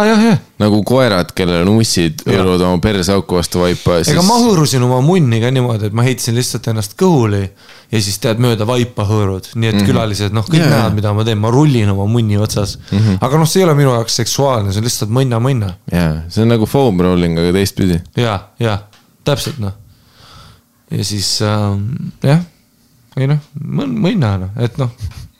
nagu 0.60 0.82
koerad, 0.86 1.32
kellel 1.34 1.64
on 1.64 1.80
ussid, 1.80 2.22
hõõruvad 2.28 2.66
oma 2.68 2.82
perseauku 2.84 3.40
vastu 3.40 3.64
vaipa. 3.64 4.00
ega 4.04 4.22
ma 4.26 4.38
hõõrusin 4.42 4.84
oma 4.86 5.00
munni 5.04 5.40
ka 5.40 5.50
niimoodi, 5.54 5.90
et 5.90 5.96
ma 5.96 6.06
heitsin 6.06 6.36
lihtsalt 6.38 6.68
ennast 6.72 6.96
kõhuli 7.00 7.48
ja 7.94 8.00
siis 8.02 8.16
tead 8.22 8.40
mööda 8.42 8.66
vaipa 8.66 9.06
hõõrud, 9.06 9.50
nii 9.54 9.68
et 9.68 9.76
mm 9.76 9.80
-hmm. 9.80 9.88
külalised, 9.88 10.34
noh, 10.34 10.46
kõik 10.48 10.58
Jaa, 10.58 10.66
yeah. 10.66 10.72
jaa. 10.72 10.80
näevad, 10.82 10.96
mida 10.98 11.12
ma 11.14 11.24
teen, 11.26 11.38
ma 11.40 11.50
rullin 11.54 11.92
oma 11.92 12.06
munni 12.10 12.38
otsas 12.40 12.76
mm. 12.78 12.98
-hmm. 12.98 13.18
aga 13.26 13.38
noh, 13.38 13.48
see 13.50 13.60
ei 13.62 13.66
ole 13.68 13.76
minu 13.78 13.92
jaoks 13.94 14.16
seksuaalne, 14.22 14.72
see 14.72 14.82
on 14.82 14.88
lihtsalt 14.88 15.14
mõnna-mõnna 15.14 15.70
jaa, 15.92 16.16
see 16.28 16.42
on 16.42 16.50
nagu 16.54 16.66
foam 16.70 17.00
rolling, 17.06 17.38
aga 17.38 17.52
teistpidi. 17.54 18.00
ja, 18.18 18.38
ja 18.58 18.78
täpselt 19.24 19.60
noh. 19.62 19.76
ja 20.90 21.04
siis 21.04 21.30
ähm, 21.46 21.86
jah, 22.22 22.42
ei 23.16 23.30
noh, 23.30 23.38
mõnna 23.54 24.34
noh, 24.42 24.50
et 24.58 24.78
noh, 24.80 24.90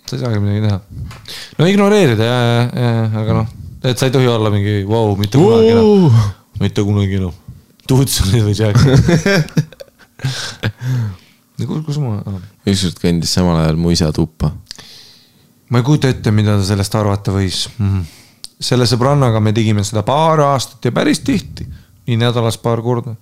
sa 0.07 0.17
ei 0.17 0.23
saagi 0.23 0.43
midagi 0.45 0.69
teha. 0.69 0.79
no 1.59 1.71
ignoreerida 1.73 2.31
ja, 2.31 2.39
ja, 2.45 2.63
ja, 2.71 3.09
aga 3.25 3.41
noh, 3.41 3.49
et 3.83 3.99
sa 3.99 4.07
ei 4.07 4.15
tohi 4.15 4.31
olla 4.31 4.53
mingi 4.55 4.85
vau 4.87 5.09
wow,, 5.11 5.19
mitte 5.19 5.43
kunagi 5.43 5.75
enam, 5.75 6.23
mitte 6.63 6.87
kunagi 6.87 7.19
enam. 7.23 7.35
Tuutsunid 7.85 8.47
või 8.47 8.55
Jack. 8.57 8.81
kus, 11.63 11.85
kus 11.87 12.01
ma 12.03 12.19
ah., 12.19 12.43
ükskord 12.67 12.99
kõndis 13.03 13.35
samal 13.37 13.61
ajal 13.63 13.79
mu 13.79 13.93
isa 13.95 14.11
tuppa. 14.15 14.53
ma 15.71 15.81
ei 15.81 15.87
kujuta 15.87 16.11
ette, 16.11 16.35
mida 16.35 16.59
ta 16.59 16.67
sellest 16.67 16.95
arvata 16.99 17.35
võis 17.35 17.65
mm. 17.77 17.87
-hmm. 17.87 18.59
selle 18.59 18.89
sõbrannaga 18.91 19.41
me 19.41 19.55
tegime 19.55 19.85
seda 19.87 20.03
paar 20.03 20.43
aastat 20.51 20.85
ja 20.85 20.93
päris 20.93 21.23
tihti, 21.23 21.67
nii 22.07 22.19
nädalas 22.21 22.59
paar 22.59 22.83
korda. 22.83 23.15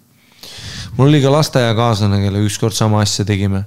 mul 0.97 1.09
oli 1.09 1.23
ka 1.23 1.33
lasteaiakaaslane, 1.33 2.25
kellega 2.25 2.49
ükskord 2.49 2.75
sama 2.75 3.03
asja 3.03 3.25
tegime. 3.25 3.65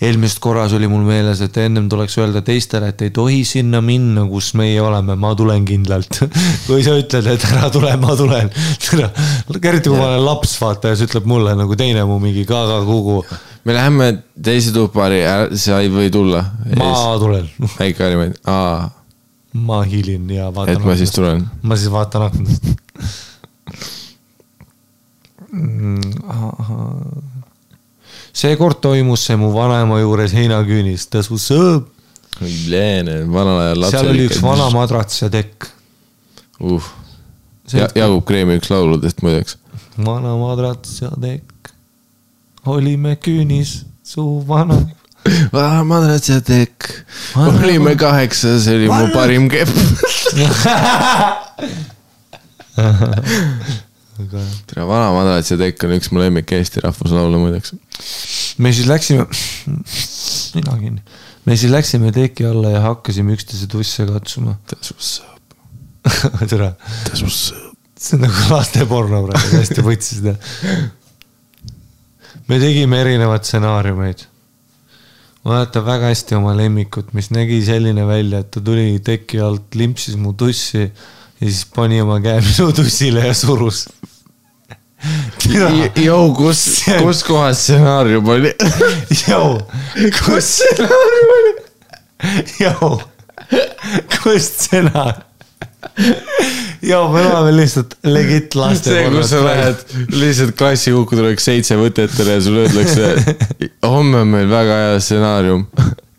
eelmisest 0.00 0.38
korras 0.44 0.72
oli 0.76 0.88
mul 0.88 1.04
meeles, 1.04 1.40
et 1.40 1.56
ennem 1.56 1.88
tuleks 1.88 2.18
öelda 2.18 2.42
teistele, 2.44 2.88
et 2.88 3.02
ei 3.02 3.10
tohi 3.10 3.44
sinna 3.44 3.80
minna, 3.80 4.26
kus 4.28 4.52
meie 4.54 4.80
oleme, 4.80 5.14
ma 5.16 5.34
tulen 5.34 5.64
kindlalt. 5.64 6.18
kui 6.66 6.82
sa 6.84 6.96
ütled, 7.00 7.26
et 7.32 7.44
ära 7.48 7.70
tule, 7.72 7.94
ma 7.96 8.16
tulen. 8.16 8.50
eriti 9.70 9.88
kui 9.88 9.96
ma 9.96 10.10
olen 10.10 10.24
laps, 10.24 10.56
vaata 10.60 10.92
ja 10.92 10.96
sa 10.96 11.08
ütled 11.08 11.24
mulle 11.24 11.56
nagu 11.56 11.76
teine 11.76 12.04
mu 12.04 12.18
mingi 12.20 12.44
kaka-kugu, 12.44 13.22
me 13.66 13.74
läheme 13.74 14.06
teise 14.42 14.70
tuppa, 14.74 15.08
sa 15.58 15.80
ei 15.82 15.90
või 15.90 16.10
tulla. 16.14 16.44
ma 16.78 16.92
tulen, 17.18 17.48
väike 17.78 18.04
Harjumaa, 18.04 18.30
aa, 18.46 18.90
ma 19.66 19.82
hiilin 19.82 20.30
ja 20.30 20.50
vaatan. 20.54 20.76
et 20.76 20.84
ma 20.86 20.96
siis 20.98 21.12
tulen. 21.14 21.46
ma 21.62 21.76
siis 21.78 21.90
vaatan 21.90 22.22
aknast 22.30 22.64
seekord 28.36 28.80
toimus 28.84 29.24
see 29.26 29.36
mu 29.40 29.50
vanaema 29.54 30.00
juures 30.02 30.34
heinaküünis, 30.36 31.06
ta 31.10 31.22
su 31.24 31.38
sõõb, 31.40 31.88
vanal 33.32 33.62
ajal 33.64 33.88
seal 33.90 34.10
oli 34.12 34.26
üks 34.28 34.42
vana. 34.44 34.68
madrats 34.74 35.22
ja 35.22 35.30
tekk. 35.32 35.68
uh, 36.60 36.90
Jaagup 37.72 38.26
Kreemi 38.28 38.58
üks 38.60 38.70
lauludest 38.72 39.22
muideks. 39.24 39.56
vana 39.96 40.36
madrats 40.40 41.00
ja 41.00 41.10
tekk, 41.20 41.55
olime 42.66 43.16
küünis, 43.16 43.82
su 44.04 44.44
vana. 44.48 44.78
vana 45.56 45.84
madrats 45.84 46.28
ja 46.30 46.40
tekk, 46.44 47.04
olime 47.40 47.96
kaheksa, 47.98 48.60
see 48.62 48.76
oli 48.78 48.88
mu 48.90 49.10
parim 49.14 49.48
kepp. 49.50 49.68
tere, 54.66 54.84
vana 54.86 55.12
madrats 55.14 55.50
ja 55.52 55.58
tekk 55.60 55.84
on 55.86 55.92
üks 55.98 56.08
mu 56.12 56.18
lemmik 56.22 56.52
Eesti 56.56 56.84
rahvuslaule 56.84 57.36
muideks. 57.40 57.74
me 58.62 58.72
siis 58.72 58.86
läksime, 58.90 59.26
nina 60.56 60.72
kinni, 60.80 61.00
me 61.46 61.52
siis 61.56 61.72
läksime 61.72 62.12
teki 62.14 62.46
alla 62.50 62.68
ja 62.76 62.80
hakkasime 62.90 63.30
üksteise 63.36 63.66
tusse 63.70 64.06
katsuma. 64.08 64.52
Tere 66.50 66.70
see 67.96 68.16
on 68.16 68.26
nagu 68.26 68.46
lasteporno 68.52 69.22
praegu, 69.26 69.56
hästi 69.56 69.84
võtsis 69.84 70.20
seda. 70.20 70.34
Me 72.48 72.58
tegime 72.62 73.00
erinevaid 73.02 73.44
stsenaariumeid. 73.44 74.26
ma 75.44 75.52
mäletan 75.52 75.84
väga 75.86 76.10
hästi 76.10 76.34
oma 76.34 76.56
lemmikut, 76.58 77.12
mis 77.14 77.30
nägi 77.30 77.60
selline 77.66 78.06
välja, 78.06 78.40
et 78.42 78.50
ta 78.50 78.60
tuli 78.60 78.98
teki 79.04 79.40
alt, 79.40 79.74
limpsis 79.78 80.16
mu 80.18 80.32
tussi 80.34 80.80
ja 80.80 80.90
siis 81.40 81.64
pani 81.74 82.00
oma 82.02 82.18
käe 82.20 82.40
minu 82.42 82.72
tussile 82.74 83.26
ja 83.28 83.34
surus. 83.34 83.86
Jou, 86.02 86.22
kus, 86.34 86.62
kus 87.02 87.22
kohas 87.26 87.60
stsenaarium 87.62 88.28
oli? 88.34 88.50
Jou, 89.26 89.60
kus 90.24 90.50
stsenaarium 90.56 91.34
oli? 91.36 91.54
Jou, 92.64 92.90
kus 94.16 94.50
stsenaarium? 94.50 95.35
Jou, 96.86 97.02
me 97.10 97.22
oleme 97.24 97.52
lihtsalt 97.56 97.96
legit 98.06 98.54
laste. 98.58 98.92
see, 98.92 99.06
kus 99.10 99.30
sa 99.32 99.42
lähed 99.44 99.84
lihtsalt 100.12 100.56
klassikukku 100.58 101.18
tuleks 101.18 101.48
seitse 101.48 101.78
võtetele 101.80 102.36
ja 102.36 102.42
sulle 102.44 102.66
öeldakse, 102.66 103.36
homme 103.86 104.22
on 104.22 104.34
meil 104.34 104.50
väga 104.50 104.80
hea 104.82 104.98
stsenaarium. 105.02 105.66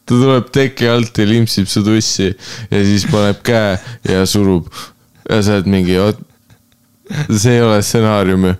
ta 0.07 0.15
tuleb 0.15 0.49
teki 0.55 0.89
alt 0.91 1.19
ja 1.19 1.27
limpsib 1.27 1.67
su 1.71 1.83
tussi 1.85 2.29
ja 2.31 2.83
siis 2.87 3.05
paneb 3.11 3.43
käe 3.47 3.77
ja 4.09 4.25
surub. 4.29 4.71
ja 5.29 5.41
sa 5.43 5.57
oled 5.59 5.69
mingi, 5.71 5.99
see 7.31 7.55
ei 7.55 7.63
ole 7.63 7.79
stsenaarium 7.85 8.49
ju. 8.49 8.55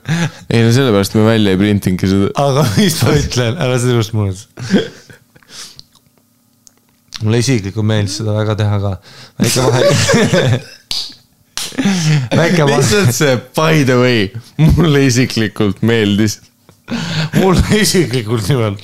ei 0.50 0.64
no 0.64 0.72
sellepärast 0.76 1.18
me 1.18 1.26
välja 1.28 1.56
ei 1.56 1.60
printinudki 1.60 2.12
seda. 2.14 2.32
aga 2.46 2.68
mis 2.78 3.02
ma 3.04 3.18
ütlen, 3.20 3.60
ära 3.68 3.82
sinust 3.84 4.16
muretse. 4.16 4.48
Mulle 7.24 7.38
isiklikult 7.42 7.88
meeldis 7.88 8.16
seda 8.20 8.32
väga 8.38 8.54
teha 8.60 8.78
ka, 8.84 8.92
väike 9.42 9.62
vahe. 9.66 9.82
väike 12.40 12.64
vahe, 12.68 12.78
lihtsalt 12.78 13.14
see 13.18 13.34
by 13.58 13.76
the 13.88 13.98
way, 14.02 14.20
mulle 14.78 15.00
isiklikult 15.08 15.80
meeldis. 15.86 16.34
mulle 17.40 17.68
isiklikult 17.82 18.46
nimelt. 18.52 18.84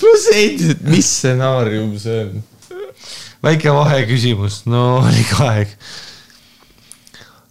pluss 0.00 0.24
endiselt, 0.34 0.82
mis 0.88 1.08
stsenaarium 1.18 1.92
see 2.00 2.18
on? 2.24 2.32
väike 3.44 3.72
vahe 3.74 4.04
küsimus, 4.08 4.62
no 4.68 4.84
oli 5.00 5.24
ka 5.28 5.50
aeg. 5.54 5.68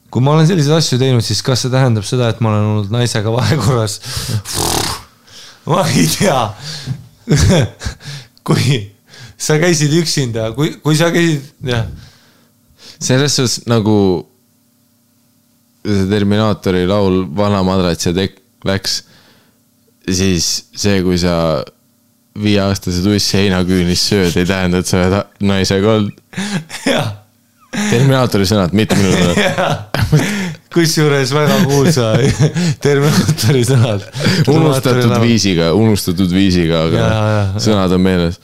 kui 0.10 0.22
ma 0.26 0.34
olen 0.34 0.48
selliseid 0.50 0.80
asju 0.80 0.98
teinud, 1.02 1.24
siis 1.26 1.42
kas 1.46 1.60
see 1.66 1.74
tähendab 1.74 2.06
seda, 2.08 2.32
et 2.34 2.42
ma 2.42 2.48
olen 2.56 2.70
olnud 2.74 2.90
naisega 2.94 3.30
vahekorras? 3.34 4.00
ma 5.70 5.86
ei 5.94 6.08
tea. 6.10 6.42
kui 8.50 8.80
sa 9.40 9.60
käisid 9.62 9.94
üksinda, 10.02 10.50
kui, 10.58 10.74
kui 10.84 10.98
sa 10.98 11.12
käisid, 11.14 11.46
jah, 11.70 11.86
selles 13.00 13.38
suhtes 13.38 13.62
nagu 13.70 13.96
see 15.86 16.08
Terminaatori 16.12 16.84
laul 16.90 17.22
Vana 17.36 17.62
madrats 17.66 18.10
ja 18.10 18.14
tekk 18.16 18.42
läks, 18.68 19.00
siis 20.10 20.50
see, 20.76 21.00
kui 21.06 21.20
sa 21.22 21.36
viieaastase 22.40 23.04
tussi 23.04 23.40
heinaküünis 23.40 24.04
sööd, 24.12 24.36
ei 24.40 24.48
tähenda, 24.48 24.82
et 24.82 24.90
sa 24.90 25.00
oled 25.00 25.48
naisega 25.50 25.96
olnud. 25.96 26.20
Terminaatori 27.90 28.48
sõnad, 28.50 28.74
mitte 28.76 28.98
minu 28.98 29.14
sõnad. 29.14 30.00
kusjuures 30.74 31.32
väga 31.34 31.58
kuulsa 31.66 32.12
Terminaatori 32.86 33.64
sõnad. 33.66 34.06
unustatud. 34.48 35.16
viisiga, 35.24 35.72
unustatud 35.74 36.32
viisiga, 36.34 36.84
aga 36.88 36.98
Ja, 36.98 37.10
ja, 37.10 37.44
ja. 37.54 37.60
sõnad 37.64 37.94
on 37.98 38.02
meeles. 38.06 38.40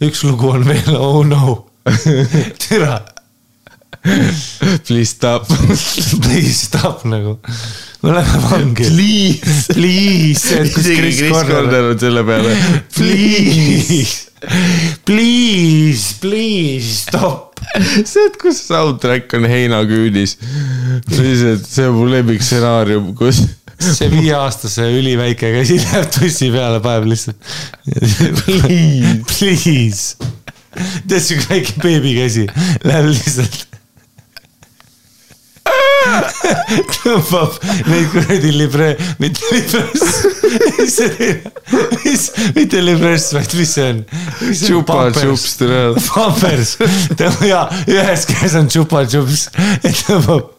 üks 0.00 0.22
lugu 0.24 0.52
on 0.54 0.66
veel, 0.68 0.94
oh 0.96 1.22
no. 1.26 1.64
türa, 2.68 3.00
Please 4.86 5.10
stop. 5.10 5.48
please 6.22 6.54
stop 6.54 7.02
nagu. 7.04 7.38
me 8.02 8.12
läheme 8.14 8.42
vangi. 8.50 8.84
Please. 8.86 9.72
Please, 9.74 10.60
isegi 10.62 11.28
Corner. 11.28 11.54
Corner 11.54 11.82
on 11.90 11.98
selle 11.98 12.22
peale. 12.24 12.54
Please, 12.94 14.30
please, 15.04 16.14
please 16.20 16.94
stop. 17.02 17.47
see, 18.10 18.24
et 18.26 18.36
kus 18.40 18.60
soundtrack 18.66 19.32
on 19.38 19.46
heinaküünis. 19.48 20.36
lihtsalt 21.12 21.68
see 21.68 21.88
on 21.88 21.96
mu 21.98 22.08
lemmikstsenaarium, 22.10 23.12
kus 23.18 23.42
see 23.78 24.10
viieaastase 24.12 24.88
üliväike 24.98 25.52
käsi 25.54 25.78
läheb 25.82 26.10
tussi 26.14 26.50
peale, 26.54 26.82
paneb 26.84 27.08
lihtsalt. 27.12 27.38
Please, 28.42 29.14
please. 29.30 30.16
tead 31.08 31.22
siuke 31.24 31.48
väike 31.52 31.78
beebikäsi 31.82 32.46
läheb 32.86 33.12
lihtsalt. 33.12 33.67
Tõmbab 36.98 37.56
neid 37.88 38.08
kuradi 38.12 38.52
libre, 38.54 38.90
mitte 39.22 39.52
libress, 39.52 40.04
mis 40.78 40.94
see 40.94 41.08
teine, 41.16 41.52
mis, 42.04 42.26
mitte 42.56 42.82
libress, 42.84 43.32
vaid 43.36 43.56
mis 43.58 43.74
see 43.76 43.88
on? 43.92 44.04
Chupa-chups 44.62 45.56
tuleb. 45.60 45.98
Pampers, 46.08 46.76
ja 47.48 47.64
ühes 47.86 48.28
käes 48.30 48.56
on 48.58 48.70
chupa-chups, 48.72 49.48
tõmbab 50.04 50.54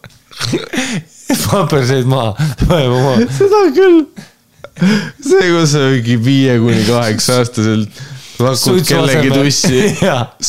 pamperseid 1.50 2.08
maha, 2.10 2.34
paneb 2.66 2.94
oma. 2.94 3.16
seda 3.38 3.64
küll. 3.76 4.00
see, 5.20 5.50
kus 5.50 5.74
sa 5.74 5.90
mingi 5.90 6.16
viie 6.24 6.56
kuni 6.62 6.86
kaheksa 6.88 7.40
aastaselt 7.42 8.00
pakud 8.40 8.84
kellegi 8.88 9.32
tussi, 9.34 9.82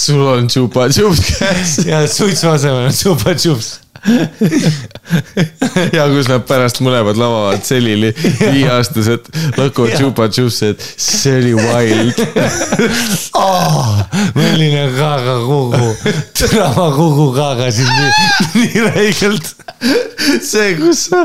sul 0.04 0.26
on 0.34 0.50
chupa-chups 0.52 1.24
käes. 1.28 1.78
ja 1.88 2.04
suitsu 2.08 2.52
asemel 2.54 2.90
on 2.90 2.96
chupa-chups. 2.96 3.74
ja 5.98 6.08
kus 6.10 6.30
nad 6.30 6.46
pärast 6.50 6.80
mõlemad 6.82 7.18
lavavad 7.20 7.62
selili 7.66 8.10
viieaastased 8.18 9.30
lakuvad 9.60 9.94
Chupa 9.98 10.28
Chups'id, 10.34 10.82
see 10.98 11.36
oli 11.38 11.54
wild. 11.54 12.18
milline 14.36 14.88
Gaga 14.98 15.38
Kugu, 15.46 15.92
täna 16.40 16.72
ma 16.78 16.88
Kugu 16.96 17.28
kagasin 17.36 17.90
nii, 17.92 18.12
nii 18.58 18.86
räigelt. 18.88 19.54
see, 20.42 20.76
kus 20.78 21.08
sa 21.10 21.24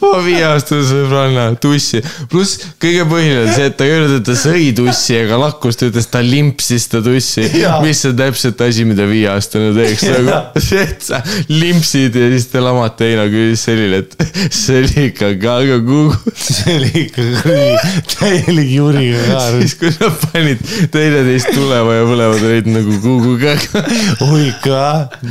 oma 0.00 0.20
viieaastase 0.24 0.84
sõbranna 0.88 1.50
tussi, 1.60 2.00
pluss 2.32 2.60
kõige 2.80 3.04
põhiline 3.08 3.52
see, 3.52 3.66
et 3.68 3.76
ta 3.76 3.88
ei 3.88 3.96
öelnud, 3.96 4.14
et 4.20 4.26
ta 4.28 4.36
sõi 4.36 4.70
tussi 4.76 5.16
ega 5.16 5.36
lakkus, 5.40 5.76
ta 5.80 5.88
ütles, 5.88 6.08
ta 6.12 6.20
limpsis 6.24 6.88
seda 6.88 7.02
tussi, 7.04 7.44
mis 7.84 8.04
on 8.08 8.16
täpselt 8.20 8.60
asi, 8.64 8.86
mida 8.88 9.04
viieaastane 9.08 9.72
teeks? 9.76 10.02
Nagu 10.12 10.60
see, 10.64 10.84
et 10.84 11.04
sa 11.04 11.20
limpsid 11.52 12.01
ja 12.10 12.28
siis 12.32 12.48
te 12.50 12.62
lamate 12.62 13.08
heina 13.10 13.26
küüsis 13.30 13.62
selline, 13.68 14.02
et 14.02 14.16
see 14.60 14.80
oli 14.82 15.06
ikka 15.10 15.32
Gaga 15.42 15.78
Kugu. 15.84 16.16
see 16.46 16.76
oli 16.78 16.92
ikka 17.04 17.26
kuradi 17.42 17.92
täielik 18.16 18.72
juriga 18.72 19.22
kaar. 19.28 19.58
siis, 19.60 19.76
kui 19.80 19.92
nad 19.94 20.18
panid 20.26 20.66
teineteist 20.94 21.52
tulema 21.54 21.98
ja 21.98 22.08
mõlemad 22.08 22.46
olid 22.48 22.70
nagu 22.72 22.98
Kugu 23.04 23.36
Gaga. 23.42 23.84
oika, 24.28 24.82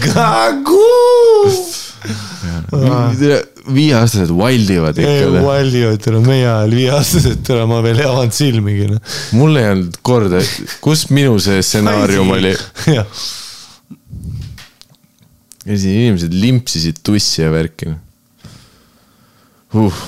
Gagu. 0.08 0.85
viieaastased 3.72 4.32
wildivad 4.33 4.98
ei, 5.01 5.19
ikka. 5.25 5.43
palju, 5.45 5.91
ütleme 5.98 6.24
meie 6.25 6.48
ajal 6.48 6.74
viieaastased, 6.80 7.43
täna 7.45 7.67
ma 7.69 7.83
veel 7.85 8.01
ei 8.01 8.09
avanud 8.09 8.35
silmigi. 8.35 8.88
noh. 8.95 9.19
mul 9.38 9.61
ei 9.61 9.69
olnud 9.75 10.01
korda, 10.06 10.41
kus 10.83 11.09
minu 11.14 11.38
see 11.43 11.61
stsenaarium 11.66 12.33
oli. 12.38 12.56
jah, 12.90 13.22
ja 15.65 15.75
siis 15.77 15.91
inimesed 15.91 16.33
limpsisid 16.33 17.03
tussi 17.06 17.43
ja 17.43 17.51
värki 17.53 17.91
uh.. 19.77 20.01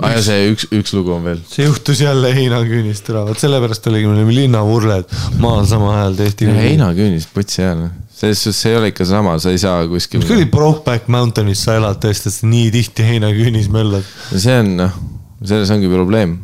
aa 0.00 0.12
ja 0.14 0.22
see 0.26 0.46
üks, 0.52 0.68
üks 0.74 0.94
lugu 0.96 1.14
on 1.16 1.26
veel. 1.26 1.40
see 1.50 1.66
juhtus 1.66 2.02
jälle 2.04 2.30
heinaküünist 2.36 3.10
ära, 3.10 3.24
vot 3.28 3.40
sellepärast 3.40 3.90
oligi, 3.90 4.08
me 4.10 4.18
olime 4.18 4.36
linnavurled, 4.38 5.10
maal 5.42 5.66
samal 5.70 5.96
ajal 5.98 6.18
tehti. 6.22 6.48
heinaküünis, 6.60 7.26
putsi 7.34 7.66
hääl. 7.66 7.88
selles 8.14 8.44
suhtes 8.44 8.62
see 8.62 8.74
ei 8.74 8.80
ole 8.80 8.92
ikka 8.94 9.08
sama, 9.08 9.36
sa 9.42 9.54
ei 9.54 9.60
saa 9.62 9.82
kuskil. 9.90 10.22
mis 10.22 10.30
kuradi 10.30 10.48
Brokeback 10.54 11.10
Mountanis 11.12 11.66
sa 11.66 11.78
elad 11.80 12.00
tõesti, 12.02 12.30
et 12.30 12.38
sa 12.38 12.50
nii 12.50 12.70
tihti 12.78 13.10
heinaküünis 13.10 13.70
möllad. 13.74 14.06
see 14.32 14.58
on 14.62 14.74
noh, 14.78 14.98
selles 15.42 15.74
ongi 15.74 15.90
probleem. 15.90 16.38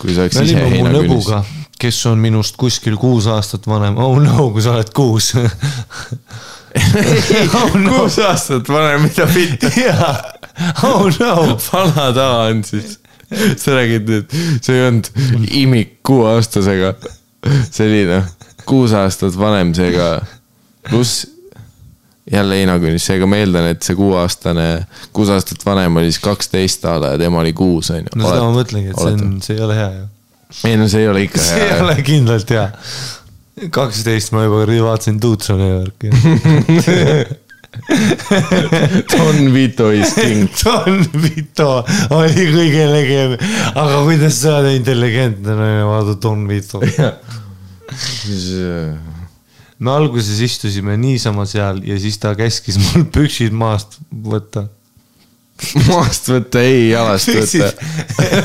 kui 0.00 0.16
sa 0.16 0.24
oleks 0.24 0.40
ise 0.44 0.68
heinaküünis 0.72 1.32
kes 1.78 1.98
on 2.10 2.18
minust 2.18 2.56
kuskil 2.58 2.96
kuus 2.98 3.28
aastat 3.30 3.68
vanem, 3.70 4.00
oh 4.02 4.16
no, 4.18 4.48
kui 4.50 4.64
sa 4.64 4.72
oled 4.74 4.88
kuus. 4.96 5.30
kuus 7.88 8.18
aastat 8.24 8.68
vanem, 8.68 9.06
mida 9.06 9.26
pitta. 9.32 9.70
jaa, 9.86 10.14
oh 10.88 11.06
no. 11.20 11.58
vana 11.72 12.08
tava 12.12 12.48
on 12.48 12.64
siis. 12.66 12.98
sa 13.60 13.74
räägid 13.76 14.08
nüüd, 14.08 14.36
sa 14.64 14.72
ei 14.72 14.86
olnud 14.86 15.10
imik 15.60 15.98
kuueaastasega. 16.06 16.94
see 17.70 17.84
oli 17.84 18.04
noh, 18.08 18.30
kuus 18.68 18.94
aastat 18.96 19.36
vanem, 19.38 19.74
seega 19.76 20.14
pluss 20.88 21.26
jälle 22.32 22.58
heinakünnis, 22.60 23.06
seega 23.06 23.26
ma 23.28 23.38
eeldan, 23.40 23.70
et 23.72 23.84
see 23.84 23.96
kuueaastane, 23.98 24.68
kuus 25.16 25.30
aastat 25.32 25.64
vanem 25.66 25.96
oli 26.00 26.10
siis 26.10 26.22
kaksteist 26.24 26.84
a 26.88 26.98
la 27.00 27.14
ja 27.14 27.20
tema 27.20 27.40
oli 27.40 27.52
kuus 27.56 27.90
on 27.94 28.04
ju. 28.04 28.14
no 28.16 28.28
seda 28.28 28.44
ma 28.44 28.56
mõtlengi, 28.56 28.92
et 28.92 29.00
see 29.00 29.14
on, 29.14 29.38
see 29.44 29.56
ei 29.56 29.64
ole 29.64 29.78
hea 29.78 29.88
ju. 29.94 30.04
ei 30.68 30.80
no 30.80 30.88
see 30.88 31.04
ei 31.04 31.08
ole 31.12 31.24
ikka 31.24 31.42
see 31.46 31.62
ei 31.62 31.70
hea. 31.72 31.80
ole 31.84 31.96
kindlalt 32.04 32.52
hea. 32.56 32.66
Kaksteist 33.74 34.32
ma 34.32 34.46
juba 34.46 34.64
vaatasin 34.66 35.20
Tucsoni 35.20 35.68
värki. 35.74 36.08
Don 39.12 39.54
Vito 39.54 39.90
is 39.92 40.14
king. 40.14 40.48
Don 40.64 41.04
Vito 41.22 41.84
oli 42.14 42.46
kõige 42.52 42.86
legem, 42.90 43.36
aga 43.74 44.00
kuidas 44.06 44.40
sa 44.42 44.58
oled 44.62 44.78
intelligentne 44.80 45.52
naine, 45.58 45.84
vaata 45.88 46.16
Don 46.22 46.46
Vito. 46.48 46.80
me 49.78 49.92
alguses 49.94 50.40
istusime 50.44 50.96
niisama 51.00 51.46
seal 51.48 51.82
ja 51.86 51.96
siis 52.00 52.18
ta 52.20 52.34
käskis 52.38 52.76
mul 52.82 53.06
püksid 53.14 53.54
maast 53.56 54.00
võtta. 54.10 54.66
maast 55.88 56.30
võtta, 56.30 56.62
ei 56.62 56.88
jalast 56.92 57.32
võtta. 57.36 57.70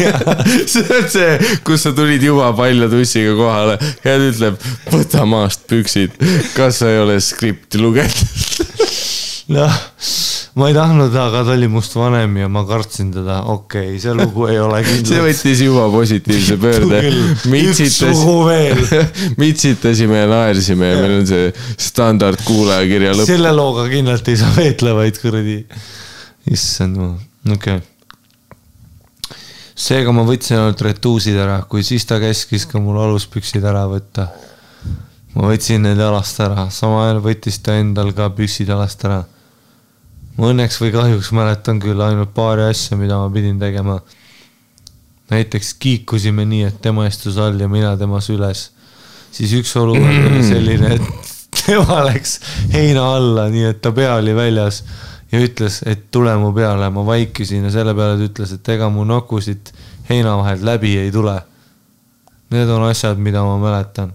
see 0.73 0.85
on 0.97 1.09
see, 1.13 1.55
kus 1.65 1.85
sa 1.85 1.93
tulid 1.95 2.23
juba 2.25 2.51
palja 2.57 2.89
tussiga 2.91 3.35
kohale 3.37 3.77
ja 3.79 4.17
ta 4.17 4.29
ütleb, 4.29 4.59
võta 4.93 5.27
maast 5.29 5.67
püksid. 5.69 6.17
kas 6.57 6.81
sa 6.81 6.91
ei 6.91 7.01
ole 7.03 7.19
skripti 7.23 7.81
lugenud? 7.81 8.71
noh, 9.53 9.73
ma 10.55 10.69
ei 10.69 10.75
tahtnud, 10.75 11.15
aga 11.19 11.41
ta 11.45 11.55
oli 11.55 11.67
must 11.71 11.95
vanem 11.97 12.37
ja 12.39 12.49
ma 12.51 12.63
kartsin 12.67 13.09
teda, 13.13 13.41
okei 13.51 13.93
okay,, 13.93 14.01
see 14.01 14.13
lugu 14.17 14.47
ei 14.49 14.59
ole 14.61 14.79
see 14.83 14.99
kindlalt. 14.99 15.25
võttis 15.27 15.63
juba 15.65 15.87
positiivse 15.93 16.57
pöörde. 16.61 17.01
veel. 18.47 18.77
mitsitasime 19.41 20.23
ja 20.23 20.29
naersime 20.31 20.93
ja 20.93 21.01
meil 21.01 21.17
on 21.19 21.27
see 21.29 21.49
standard 21.77 22.41
kuulajakirja 22.47 23.17
lõpp. 23.17 23.29
selle 23.29 23.53
looga 23.55 23.89
kindlalt 23.91 24.31
ei 24.31 24.39
saa 24.39 24.53
veetlevaid 24.57 25.21
kuradi. 25.21 25.59
Issand 26.51 26.97
jumal, 26.97 27.19
okei 27.47 27.77
okay.. 27.79 29.35
seega 29.75 30.11
ma 30.15 30.25
võtsin 30.27 30.59
ainult 30.59 30.81
retuusid 30.83 31.37
ära, 31.39 31.61
kui 31.69 31.85
siis 31.87 32.05
ta 32.09 32.19
käskis 32.21 32.65
ka 32.69 32.81
mul 32.83 32.99
aluspüksid 33.05 33.63
ära 33.63 33.85
võtta. 33.91 34.27
ma 35.35 35.47
võtsin 35.49 35.85
need 35.87 35.99
jalast 35.99 36.41
ära, 36.43 36.67
samal 36.69 37.07
ajal 37.07 37.21
võttis 37.29 37.61
ta 37.63 37.77
endal 37.79 38.11
ka 38.17 38.29
püksid 38.35 38.73
jalast 38.73 39.05
ära. 39.07 39.23
ma 40.37 40.51
õnneks 40.51 40.81
või 40.81 40.91
kahjuks 40.95 41.31
mäletan 41.31 41.79
küll 41.79 42.01
ainult 42.03 42.33
paari 42.35 42.67
asja, 42.67 42.97
mida 42.99 43.17
ma 43.21 43.31
pidin 43.31 43.59
tegema. 43.59 44.01
näiteks 45.31 45.73
kiikusime 45.79 46.45
nii, 46.45 46.67
et 46.67 46.81
tema 46.81 47.07
istus 47.07 47.37
all 47.37 47.59
ja 47.59 47.71
mina 47.71 47.95
tema 47.97 48.19
süles. 48.21 48.71
siis 49.31 49.55
üks 49.55 49.75
olukord 49.79 50.27
oli 50.27 50.43
selline, 50.51 50.99
et 50.99 51.33
tema 51.63 52.03
läks 52.03 52.39
heina 52.75 53.07
alla, 53.15 53.47
nii 53.47 53.71
et 53.71 53.81
ta 53.81 53.95
pea 53.95 54.19
oli 54.19 54.35
väljas 54.35 54.83
ja 55.33 55.41
ütles, 55.41 55.81
et 55.89 56.09
tule 56.13 56.33
mu 56.37 56.51
peale, 56.53 56.89
ma 56.93 57.05
vaikisin 57.07 57.65
ja 57.65 57.73
selle 57.73 57.95
peale 57.97 58.19
ta 58.19 58.27
ütles, 58.27 58.53
et 58.53 58.69
ega 58.75 58.89
mu 58.93 59.05
nokusid 59.07 59.73
heina 60.09 60.35
vahelt 60.37 60.61
läbi 60.65 60.97
ei 61.01 61.11
tule. 61.13 61.39
Need 62.53 62.69
on 62.69 62.85
asjad, 62.85 63.17
mida 63.17 63.41
ma 63.41 63.57
mäletan. 63.57 64.13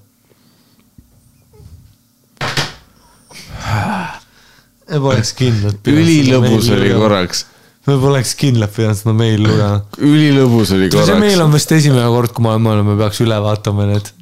me 4.88 5.00
poleks 5.02 5.34
kindlalt. 5.36 5.90
ülilõbus 5.90 6.70
oli. 6.72 6.92
korraks, 6.94 7.44
me 7.88 7.98
poleks 8.00 8.34
kindlalt 8.38 8.72
pidanud 8.76 9.00
seda 9.00 9.12
meili 9.18 9.42
lugema. 9.42 9.82
ülilõbus 9.98 10.72
oli 10.76 10.88
see 10.92 11.18
meil 11.18 11.34
korraks. 11.34 11.44
on 11.44 11.58
vist 11.58 11.74
esimene 11.80 12.06
kord, 12.14 12.32
kui 12.36 12.46
me 12.46 12.54
oleme, 12.54 12.94
me 12.94 12.96
peaks 13.02 13.20
üle 13.26 13.42
vaatama 13.42 13.90
need. 13.90 14.14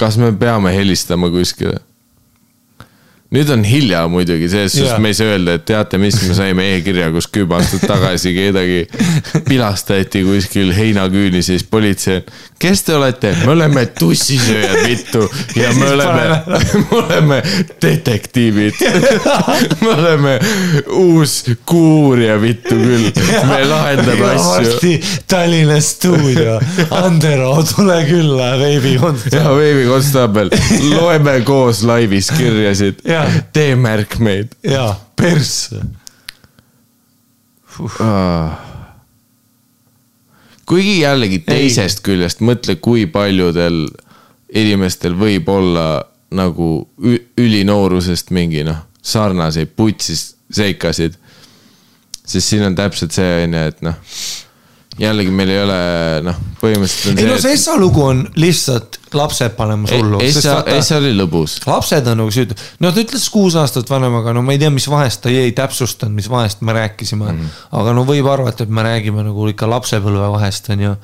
kas 0.00 0.16
me 0.18 0.32
peame 0.32 0.72
helistama 0.74 1.30
kuskile? 1.30 1.78
Nüüd 3.32 3.48
on 3.52 3.64
hilja 3.64 4.04
muidugi, 4.12 4.48
selles 4.52 4.74
suhtes 4.76 4.98
me 5.00 5.12
ei 5.12 5.16
saa 5.16 5.32
öelda, 5.32 5.56
et 5.56 5.64
teate 5.68 5.98
mis, 6.00 6.18
me 6.28 6.36
saime 6.36 6.66
e-kirja, 6.74 7.08
kus 7.14 7.28
kümme 7.32 7.56
aastat 7.56 7.86
tagasi 7.88 8.34
kedagi 8.36 8.82
pilastati 9.48 10.20
kuskil 10.26 10.72
heinaküünis 10.76 11.48
ja 11.48 11.56
siis 11.56 11.64
politsei, 11.68 12.20
kes 12.60 12.84
te 12.84 12.96
olete? 12.96 13.32
me 13.46 13.54
oleme 13.54 13.86
tussisööjad, 13.96 14.82
vittu. 14.84 15.24
ja 15.56 15.70
me 15.72 15.88
siis 15.88 15.94
oleme, 15.94 16.26
me 16.82 16.98
oleme 16.98 17.38
detektiivid. 17.82 18.82
me 19.82 19.88
oleme 19.94 20.36
uus 20.98 21.38
kuurija, 21.66 22.36
vittu 22.42 22.76
küll. 22.76 23.08
me 23.48 23.62
lahendame 23.68 24.28
asju. 24.34 24.92
Tallinna 25.30 25.80
stuudio, 25.80 26.58
Andero, 27.00 27.54
tule 27.72 27.98
külla, 28.08 28.52
veebikontsert. 28.60 29.40
ja 29.40 29.56
Veebi 29.56 29.88
Konstaabel, 29.88 30.52
loeme 30.92 31.40
koos 31.46 31.82
laivis 31.88 32.28
kirjasid 32.36 33.00
Jaa., 33.08 33.21
tee 33.52 33.76
märkmeid. 33.76 34.54
jaa, 34.64 34.94
persse. 35.16 35.82
kuigi 40.66 41.00
jällegi 41.00 41.38
teisest 41.46 42.02
küljest 42.04 42.42
mõtle, 42.44 42.76
kui 42.76 43.06
paljudel 43.06 43.86
inimestel 44.52 45.16
võib 45.18 45.48
olla 45.48 46.04
nagu 46.32 46.68
ülinoorusest 47.38 48.30
mingi 48.32 48.64
noh, 48.64 48.84
sarnaseid 49.02 49.72
putsis 49.76 50.34
seikasid. 50.52 51.16
sest 52.24 52.48
siin 52.48 52.62
on 52.64 52.74
täpselt 52.78 53.12
see 53.12 53.44
on 53.44 53.54
ju, 53.56 53.66
et 53.72 53.82
noh, 53.82 53.96
jällegi 55.00 55.30
meil 55.34 55.52
ei 55.54 55.62
ole 55.62 55.78
noh, 56.26 56.40
põhimõtteliselt 56.60 57.20
ei 57.20 57.28
no 57.28 57.36
on 57.36 57.40
see 57.40 57.52
see, 57.52 57.60
Essa 57.60 57.76
lugu 57.80 58.02
on 58.04 58.26
lihtsalt 58.36 58.98
lapsed 59.14 59.54
panemas 59.56 59.92
hullu. 59.92 60.20
Essa, 60.24 60.62
Essa 60.72 60.96
oli 60.96 61.12
lõbus. 61.16 61.58
lapsed 61.66 62.06
on 62.08 62.20
nagu 62.22 62.32
süüdi, 62.32 62.56
no 62.80 62.92
ta 62.92 63.02
ütles 63.02 63.26
kuus 63.32 63.56
aastat 63.60 63.90
vanem, 63.90 64.14
aga 64.20 64.32
no 64.36 64.42
ma 64.44 64.54
ei 64.54 64.60
tea, 64.62 64.70
mis 64.72 64.86
vahest 64.90 65.22
ta 65.24 65.32
ei 65.32 65.52
täpsustanud, 65.56 66.14
mis 66.16 66.28
vahest 66.32 66.62
me 66.64 66.72
rääkisime 66.76 67.26
mm. 67.26 67.38
-hmm. 67.38 67.66
aga 67.80 67.94
no 67.96 68.04
võib 68.08 68.28
arvata, 68.32 68.64
et 68.64 68.72
me 68.72 68.84
räägime 68.86 69.24
nagu 69.26 69.48
ikka 69.52 69.68
lapsepõlve 69.70 70.30
vahest 70.36 70.70
on 70.72 70.84
ju, 70.86 70.94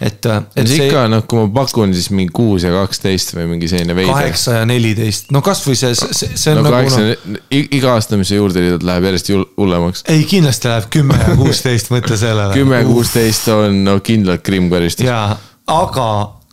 et, 0.00 0.26
et 0.26 0.68
see 0.68 0.76
see 0.76 0.88
ikka 0.90 1.06
noh, 1.12 1.24
kui 1.28 1.40
ma 1.40 1.48
pakun, 1.62 1.94
siis 1.94 2.10
mingi 2.10 2.32
kuus 2.34 2.66
ja 2.68 2.72
kaksteist 2.74 3.34
või 3.36 3.48
mingi 3.54 3.68
selline 3.68 3.96
veider. 3.96 4.12
kaheksa 4.12 4.58
ja 4.60 4.68
neliteist, 4.68 5.32
no 5.34 5.42
kasvõi 5.44 5.76
see, 5.78 5.94
see, 5.94 6.32
see 6.34 6.52
on 6.52 6.60
no 6.62 6.68
nagu 6.68 6.76
kaheksa 6.76 7.00
noh, 7.06 7.40
iga 7.50 7.94
aasta, 7.96 8.20
mis 8.20 8.32
sa 8.32 8.40
juurde 8.40 8.76
läheb 8.82 9.08
järjest 9.10 9.32
hullemaks. 9.56 10.04
ei 10.12 10.24
kindlasti 10.28 10.68
läheb 10.68 10.90
kümme 10.92 11.18
ja 11.20 11.36
kuusteist, 11.36 11.92
mõtle 11.94 12.20
sellele. 12.20 12.52
kümme 12.54 12.82
ja 12.82 12.88
kuusteist 12.88 13.33
on 13.52 13.84
no 13.84 13.98
kindlalt 14.04 14.42
krimmkaristus. 14.46 15.06
jaa, 15.06 15.36
aga 15.66 16.08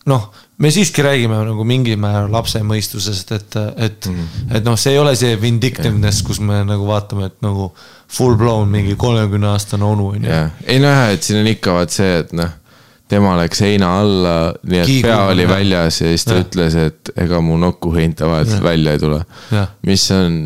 noh, 0.09 0.29
me 0.61 0.71
siiski 0.71 1.03
räägime 1.05 1.39
nagu 1.45 1.63
mingil 1.67 1.97
määral 2.01 2.31
lapse 2.33 2.61
mõistusest, 2.65 3.33
et, 3.35 3.57
et 3.77 4.07
mm. 4.07 4.15
-hmm. 4.15 4.55
et 4.57 4.65
noh, 4.65 4.77
see 4.79 4.93
ei 4.93 4.99
ole 4.99 5.15
see 5.15 5.35
vindictiveness, 5.41 6.23
kus 6.25 6.39
me 6.39 6.63
nagu 6.67 6.87
vaatame, 6.87 7.29
et 7.31 7.37
nagu 7.41 7.71
full 8.11 8.35
blown 8.37 8.69
mingi 8.69 8.95
kolmekümne 8.95 9.47
aastane 9.53 9.85
onu 9.85 10.07
on 10.15 10.25
ju. 10.25 10.41
ei 10.65 10.79
no 10.79 10.87
jah, 10.87 11.11
et 11.13 11.23
siin 11.23 11.39
on 11.41 11.47
ikka 11.47 11.77
vaat 11.79 11.95
see, 11.95 12.17
et 12.19 12.33
noh, 12.37 12.51
tema 13.11 13.35
läks 13.39 13.63
heina 13.65 13.93
alla, 13.99 14.35
nii 14.63 14.83
et 14.83 14.91
Kiigub, 14.91 15.09
pea 15.09 15.23
oli 15.31 15.47
jah. 15.47 15.55
väljas 15.55 16.01
ja 16.01 16.11
siis 16.13 16.25
ta 16.25 16.37
Jah. 16.37 16.45
ütles, 16.45 16.75
et 16.75 17.11
ega 17.25 17.41
mu 17.41 17.57
nokku 17.57 17.93
heinte 17.95 18.27
vahelt 18.27 18.63
välja 18.63 18.95
ei 18.95 19.01
tule 19.01 19.19
mis 19.87 20.05
on 20.15 20.37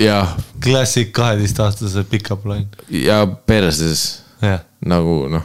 jah, 0.00 0.34
klassik 0.64 1.12
kaheteistaastase 1.12 2.04
pickup 2.10 2.46
line, 2.46 2.68
ja 2.90 3.26
perses 3.26 4.22
nagu 4.86 5.26
noh, 5.30 5.44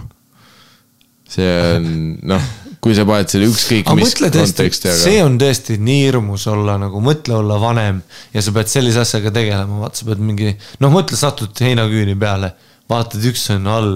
see 1.29 1.49
on 1.75 1.89
noh, 2.29 2.47
kui 2.85 2.93
sa 2.93 3.05
paned 3.07 3.31
selle 3.31 3.47
ükskõik 3.49 3.89
mis 3.97 4.13
konteksti, 4.19 4.91
see 4.93 5.17
aga 5.17 5.25
on 5.25 5.39
tõesti 5.41 5.79
nii 5.81 6.03
hirmus 6.05 6.45
olla 6.51 6.77
nagu, 6.81 7.01
mõtle 7.03 7.39
olla 7.39 7.57
vanem 7.61 8.01
ja 8.33 8.43
sa 8.45 8.53
pead 8.55 8.69
sellise 8.69 9.01
asjaga 9.01 9.33
tegelema, 9.33 9.79
vaata, 9.81 10.01
sa 10.01 10.09
pead 10.11 10.21
mingi, 10.21 10.53
noh, 10.83 10.93
mõtle, 10.93 11.17
satud 11.17 11.65
heinaküüni 11.65 12.13
peale, 12.21 12.51
vaatad, 12.91 13.25
üks 13.31 13.47
on 13.55 13.69
all. 13.73 13.95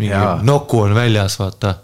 mingi 0.00 0.14
Jaa. 0.14 0.38
noku 0.46 0.84
on 0.84 0.94
väljas, 0.96 1.34
vaata, 1.40 1.74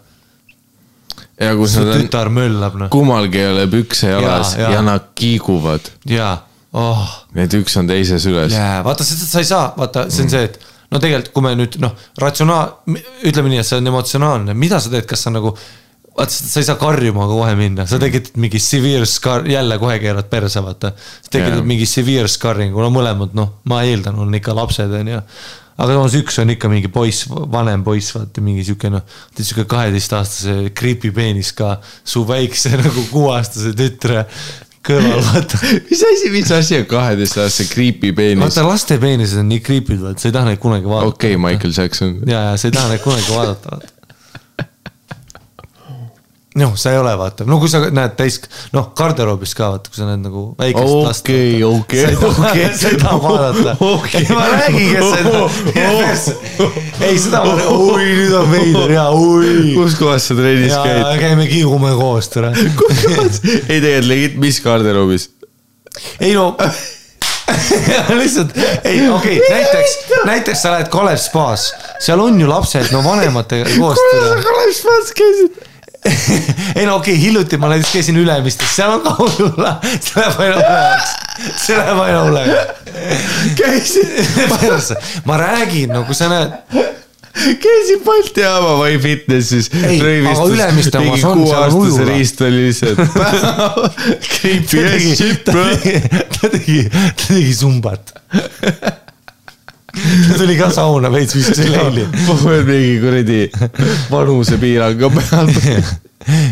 ja 1.37 1.51
kus 1.59 1.75
su 1.75 1.83
nad 1.83 1.91
on, 1.91 2.05
tütar 2.05 2.31
möllab, 2.33 2.79
noh, 2.79 2.91
kummalgi 2.93 3.43
ei 3.43 3.51
ole 3.51 3.67
pükse 3.75 4.13
jalas 4.15 4.55
ja, 4.55 4.63
jaa. 4.63 4.71
ja 4.77 4.85
nad 4.87 5.11
kiiguvad, 5.17 5.91
jaa, 6.07 6.37
oh 6.71 7.03
need 7.35 7.59
üks 7.59 7.75
on 7.81 7.91
teises 7.91 8.25
üles. 8.31 8.55
jaa, 8.55 8.79
vaata 8.87 9.05
sa 9.05 9.43
ei 9.43 9.51
saa, 9.51 9.69
vaata, 9.75 10.07
see 10.13 10.23
on 10.23 10.33
see, 10.33 10.47
et 10.47 10.59
no 10.91 11.01
tegelikult, 11.03 11.33
kui 11.35 11.45
me 11.45 11.53
nüüd 11.57 11.77
noh, 11.83 11.93
ratsionaal, 12.21 12.79
ütleme 13.27 13.51
nii, 13.51 13.61
et 13.63 13.67
see 13.67 13.81
on 13.81 13.91
emotsionaalne, 13.91 14.55
mida 14.57 14.79
sa 14.83 14.93
teed, 14.93 15.07
kas 15.09 15.27
sa 15.27 15.33
nagu. 15.33 15.53
vaata, 16.17 16.33
sa 16.33 16.57
ei 16.57 16.65
saa 16.65 16.79
karjuma 16.81 17.27
kohe 17.29 17.51
minna, 17.59 17.85
sa 17.85 17.99
tekitad 18.01 18.39
mingi 18.41 18.57
severe 18.63 19.05
scar, 19.05 19.45
jälle 19.45 19.77
kohe 19.77 19.99
keerad 20.01 20.25
perse, 20.31 20.63
vaata. 20.65 20.93
sa 20.97 21.29
tekitad 21.29 21.59
Jaa. 21.59 21.67
mingi 21.67 21.85
severe 21.85 22.27
scarring'u, 22.31 22.81
no 22.81 22.89
mõlemad 22.93 23.37
noh, 23.37 23.55
ma 23.69 23.83
eeldan, 23.85 24.17
on 24.23 24.33
ikka 24.39 24.55
lapsed 24.57 24.95
on 25.01 25.11
ju. 25.13 25.21
aga 25.77 25.93
samas 25.93 26.15
üks 26.17 26.39
on 26.41 26.49
ikka 26.55 26.71
mingi 26.71 26.89
poiss, 26.89 27.27
vanem 27.29 27.83
poiss, 27.85 28.15
vaata 28.15 28.41
mingi 28.41 28.63
sihuke 28.65 28.89
noh, 28.89 29.03
sihuke 29.37 29.67
kaheteistaastase 29.69 30.71
creepy 30.73 31.11
peenis 31.13 31.51
ka 31.53 31.75
su 31.83 32.23
väikse 32.25 32.73
nagu 32.81 33.05
kuueaastase 33.11 33.75
tütre 33.77 34.23
kõrval, 34.85 35.21
vaata 35.31 35.59
mis 35.89 36.05
asi, 36.11 36.31
mis 36.33 36.53
asi 36.55 36.79
on 36.81 36.87
kaheteistaastase 36.89 37.69
creepy 37.73 38.13
peenis? 38.17 38.43
vaata 38.45 38.65
laste 38.67 38.99
peenised 39.01 39.41
on 39.41 39.49
nii 39.51 39.61
creepy'd, 39.65 40.01
vaata 40.03 40.23
sa 40.23 40.31
ei 40.31 40.37
taha 40.39 40.51
neid 40.51 40.63
kunagi 40.63 40.89
vaadata. 40.89 41.13
okei 41.13 41.35
okay,, 41.35 41.43
Michael 41.43 41.75
Jackson. 41.77 42.17
ja, 42.25 42.49
ja 42.51 42.57
sa 42.57 42.69
ei 42.69 42.77
taha 42.77 42.93
neid 42.93 43.05
kunagi 43.05 43.31
vaadata, 43.33 43.75
vaata. 43.75 43.96
noh, 46.57 46.73
sa 46.79 46.91
ei 46.91 46.99
ole, 46.99 47.13
vaata, 47.17 47.45
no 47.47 47.59
kui 47.61 47.69
sa 47.71 47.81
näed 47.93 48.15
täis, 48.17 48.39
noh, 48.73 48.89
garderoobis 48.97 49.53
ka 49.57 49.69
vaata, 49.75 49.91
kui 49.91 49.99
sa 49.99 50.07
näed 50.09 50.23
nagu 50.25 50.43
väikest 50.57 50.93
last. 51.05 51.23
okei, 51.25 51.61
okei, 51.63 52.03
sa 52.07 52.31
okei, 52.31 52.65
sa 52.81 52.91
ei 52.93 52.99
taha 53.01 53.19
vaadata. 53.21 53.75
okei. 53.91 54.21
ei, 54.23 54.33
ma 54.33 54.47
räägingi 54.53 54.97
seda. 55.13 55.43
ei, 57.05 57.21
seda 57.21 57.43
ma, 57.45 57.55
oi, 57.75 58.09
nüüd 58.09 58.35
on 58.41 58.51
veider 58.53 58.95
ja 58.97 59.07
oi. 59.13 59.55
kus 59.77 59.97
kohas 60.01 60.29
sa 60.31 60.37
trennis 60.37 60.73
ja 60.73 60.83
käid? 60.83 61.07
käime 61.21 61.47
kiigume 61.51 61.93
koos, 61.99 62.31
tere. 62.33 62.53
ei 62.57 63.79
tegelikult 63.81 64.11
legit, 64.11 64.37
mis 64.41 64.61
garderoobis? 64.65 65.29
ei 66.19 66.33
no 66.33 66.53
lihtsalt, 68.17 68.57
ei 68.83 69.05
okei 69.09 69.37
okay,, 69.39 69.53
näiteks, 69.53 69.97
näiteks 70.25 70.61
sa 70.61 70.73
lähed 70.73 70.89
Kalev 70.91 71.21
spaas, 71.21 71.69
seal 72.03 72.21
on 72.21 72.41
ju 72.41 72.49
lapsed, 72.49 72.89
no 72.91 73.03
vanematega 73.05 73.69
koos. 73.77 74.01
Kalev 74.43 74.73
Spats 74.75 75.13
käisid? 75.15 75.66
ei 76.77 76.85
no 76.85 76.97
okei 76.97 77.13
okay,, 77.13 77.21
hiljuti 77.21 77.59
ma 77.61 77.71
näiteks 77.71 77.93
käisin 77.97 78.19
Ülemistes, 78.21 78.75
seal 78.75 78.97
on 78.97 79.03
ka 79.05 79.15
ujula, 79.23 79.77
see 79.83 80.19
läheb 80.19 80.43
aina 80.43 80.59
hullemaks, 80.59 81.15
see 81.63 81.77
läheb 81.79 82.03
aina 82.03 82.21
hullemaks. 82.27 82.67
käisid, 83.59 84.93
ma 85.25 85.39
räägin, 85.41 85.93
no 85.93 86.03
kui 86.07 86.17
sa 86.17 86.29
näed, 86.31 86.55
käisid 87.63 88.03
Balti 88.05 88.43
jaama 88.45 88.75
või 88.81 88.99
fitnessis. 89.01 89.71
On 89.73 91.41
kuueaastase 91.41 92.07
riist 92.11 92.45
oli 92.45 92.67
lihtsalt. 92.67 93.01
Creepy 94.33 94.85
as 94.85 95.09
shit, 95.19 95.51
bro. 95.51 95.67
ta 96.37 96.53
tegi, 96.53 96.79
ta 96.93 97.27
tegi 97.27 97.53
sumbat. 97.57 98.15
ta 100.27 100.37
tuli 100.37 100.57
ka 100.59 100.69
sauna 100.73 101.11
veits 101.13 101.35
viskas 101.37 101.61
leili, 101.71 102.05
mingi 102.67 102.97
kuradi 103.03 103.39
vanusepiirang 104.11 104.99
ka 104.99 105.09
peal. 105.15 105.51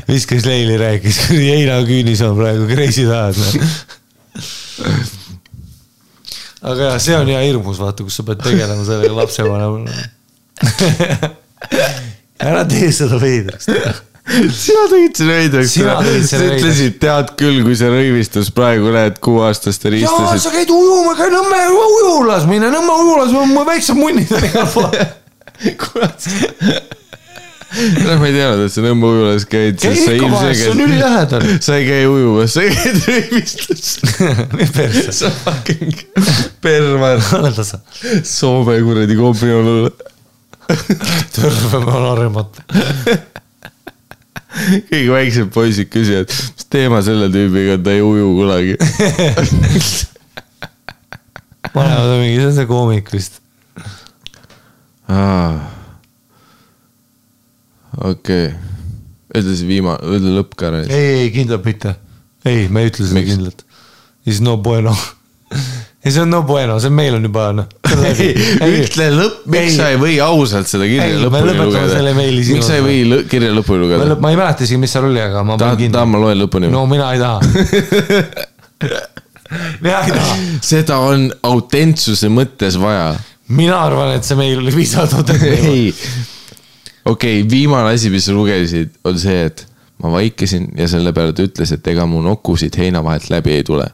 viskas 0.08 0.46
leili, 0.48 0.78
rääkis, 0.80 1.20
kuradi 1.28 1.52
heinaküünis 1.52 2.22
on 2.26 2.38
praegu 2.40 2.68
crazy 2.70 3.06
tahad. 3.10 3.36
aga 6.62 6.92
jah, 6.92 7.00
see 7.02 7.18
on 7.18 7.32
hea 7.34 7.42
hirmus, 7.48 7.80
vaata, 7.82 8.06
kus 8.08 8.22
sa 8.22 8.28
pead 8.28 8.44
tegelema 8.46 8.86
sellega 8.88 9.16
lapsevanemana. 9.20 9.92
ära 12.50 12.66
tee 12.70 12.92
seda 12.96 13.20
veidraks. 13.22 13.68
Sina 14.26 14.88
tegid 14.90 15.20
selle 15.20 15.66
selle 15.70 16.24
sa 16.26 16.40
ütlesid, 16.42 16.98
tead 17.02 17.34
küll, 17.38 17.62
kui 17.66 17.78
sa 17.78 17.92
rõivistus 17.94 18.50
praegu 18.56 18.90
näed 18.94 19.20
kuueaastaste 19.24 19.92
jaa, 19.92 19.96
riistasid. 20.00 20.42
sa 20.48 20.54
käid 20.56 20.72
ujuma, 20.74 21.14
käi 21.20 21.30
Nõmme 21.34 21.62
ujulas, 21.70 22.48
mine 22.50 22.72
Nõmme 22.74 22.98
ujulas, 23.04 23.36
mu 23.52 23.66
väiksed 23.68 23.98
munnid 24.00 24.34
on 24.34 24.46
igal 24.50 24.70
pool. 24.74 24.98
kurat. 25.84 26.26
noh, 27.76 28.18
ma 28.18 28.32
ei 28.32 28.34
teadnud, 28.34 28.66
et 28.66 28.74
sa 28.74 28.86
Nõmme 28.88 29.14
ujulas 29.14 29.46
käid. 29.52 29.78
käi 29.84 29.94
ikka 29.94 30.32
vahest, 30.34 30.64
see 30.64 30.74
on 30.74 30.84
ülilähedal. 30.88 31.48
sa 31.68 31.78
ei 31.78 31.88
käi 31.92 32.10
ujumas, 32.10 32.58
sa 32.58 32.66
käid 32.66 33.00
rõivistus. 33.06 33.94
mis 34.58 34.74
perse, 34.74 35.08
sa 35.22 35.30
fucking 35.44 36.02
perver. 36.66 37.22
ole 37.38 37.54
tasa. 37.62 37.84
Soome 38.26 38.82
kuradi 38.82 39.22
kombiolule. 39.22 39.94
terve 41.38 41.86
ma 41.86 42.00
olen 42.10 42.38
kõige 44.90 45.12
väiksemad 45.12 45.54
poisid 45.54 45.90
küsivad, 45.92 46.32
mis 46.32 46.68
teema 46.72 47.02
selle 47.06 47.30
tüübiga 47.34 47.78
on, 47.78 47.86
ta 47.86 47.96
ei 47.96 48.04
uju 48.06 48.28
kunagi. 48.40 48.76
panevad 51.76 52.20
mingi, 52.22 52.38
see 52.40 52.50
on 52.50 52.56
see 52.60 52.70
koomik 52.70 53.12
vist. 53.14 53.42
okei, 58.12 58.48
ütle 59.36 59.58
see 59.58 59.70
viimane, 59.70 60.16
ütle 60.18 60.36
lõpp 60.40 60.56
ka 60.60 60.72
ei, 60.86 61.26
ei 61.26 61.34
kindlalt 61.36 61.68
mitte. 61.68 61.96
ei, 62.48 62.68
ma 62.70 62.84
ei 62.84 62.94
ütle 62.94 63.10
seda 63.10 63.26
kindlalt. 63.28 63.66
Is 64.26 64.42
no 64.42 64.58
bueno. 64.58 64.96
ei, 66.06 66.12
see 66.12 66.22
on 66.22 66.30
no 66.30 66.44
bueno, 66.46 66.80
see 66.80 66.90
meil 66.94 67.16
on 67.18 67.24
juba 67.26 67.48
noh. 67.58 67.66
ütle 68.70 69.08
lõpp, 69.16 69.48
miks 69.50 69.74
sa 69.80 69.88
ei 69.90 69.98
või 69.98 70.20
ausalt 70.22 70.70
seda 70.70 70.86
kirja 70.86 71.18
lõpuni 71.24 71.56
lugeda 71.58 72.14
miks 72.14 72.68
sa 72.70 72.76
ei 72.78 72.84
või 72.86 73.24
kirja 73.32 73.50
lõpuni 73.56 73.80
lugeda? 73.82 74.18
ma 74.22 74.30
ei 74.34 74.38
mäleta 74.38 74.64
isegi, 74.68 74.78
mis 74.82 74.92
seal 74.94 75.06
oli, 75.10 75.22
aga 75.24 75.42
ma 75.48 75.58
tahad, 75.58 75.82
tahad, 75.90 76.10
ma 76.14 76.18
loen 76.22 76.38
lõpuni 76.44 76.70
no 76.70 76.86
mina 76.90 77.08
ei 77.16 77.20
taha. 77.24 77.40
mina 79.84 79.98
ei 80.06 80.12
taha. 80.14 80.34
seda 80.66 80.96
on 81.02 81.20
autentsuse 81.50 82.28
mõttes 82.30 82.78
vaja. 82.82 83.16
mina 83.50 83.78
arvan, 83.88 84.14
et 84.20 84.24
see 84.28 84.38
meil 84.38 84.60
oli 84.62 84.72
piisavalt 84.78 85.14
autentne. 85.24 85.56
ei, 85.74 85.86
okei 87.06 87.42
okay,, 87.42 87.50
viimane 87.50 87.90
asi, 87.96 88.08
mis 88.14 88.26
sa 88.30 88.34
lugesid, 88.38 88.90
on 89.10 89.16
see, 89.22 89.40
et 89.50 89.58
ma 90.04 90.08
vaikisin 90.20 90.64
ja 90.78 90.86
selle 90.92 91.12
peale 91.18 91.34
ta 91.34 91.42
ütles, 91.46 91.70
et 91.74 91.86
ega 91.94 92.04
mu 92.10 92.20
nokusid 92.26 92.74
heina 92.78 93.00
vahelt 93.06 93.30
läbi 93.34 93.52
ei 93.58 93.64
tule. 93.66 93.88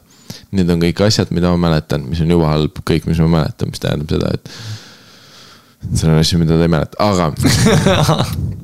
Need 0.52 0.68
on 0.72 0.82
kõik 0.82 1.00
asjad, 1.06 1.32
mida 1.32 1.52
ma 1.54 1.68
mäletan, 1.68 2.04
mis 2.10 2.20
on 2.20 2.32
juba 2.32 2.50
halb, 2.52 2.82
kõik, 2.88 3.08
mis 3.08 3.20
ma 3.24 3.30
mäletan, 3.38 3.72
mis 3.72 3.80
tähendab 3.80 4.12
seda, 4.12 4.26
et 4.36 4.44
see 5.96 6.08
on 6.08 6.18
asju, 6.18 6.36
mida 6.42 6.58
ta 6.58 6.64
ei 6.66 6.72
mäleta, 6.72 6.94
aga 7.02 7.24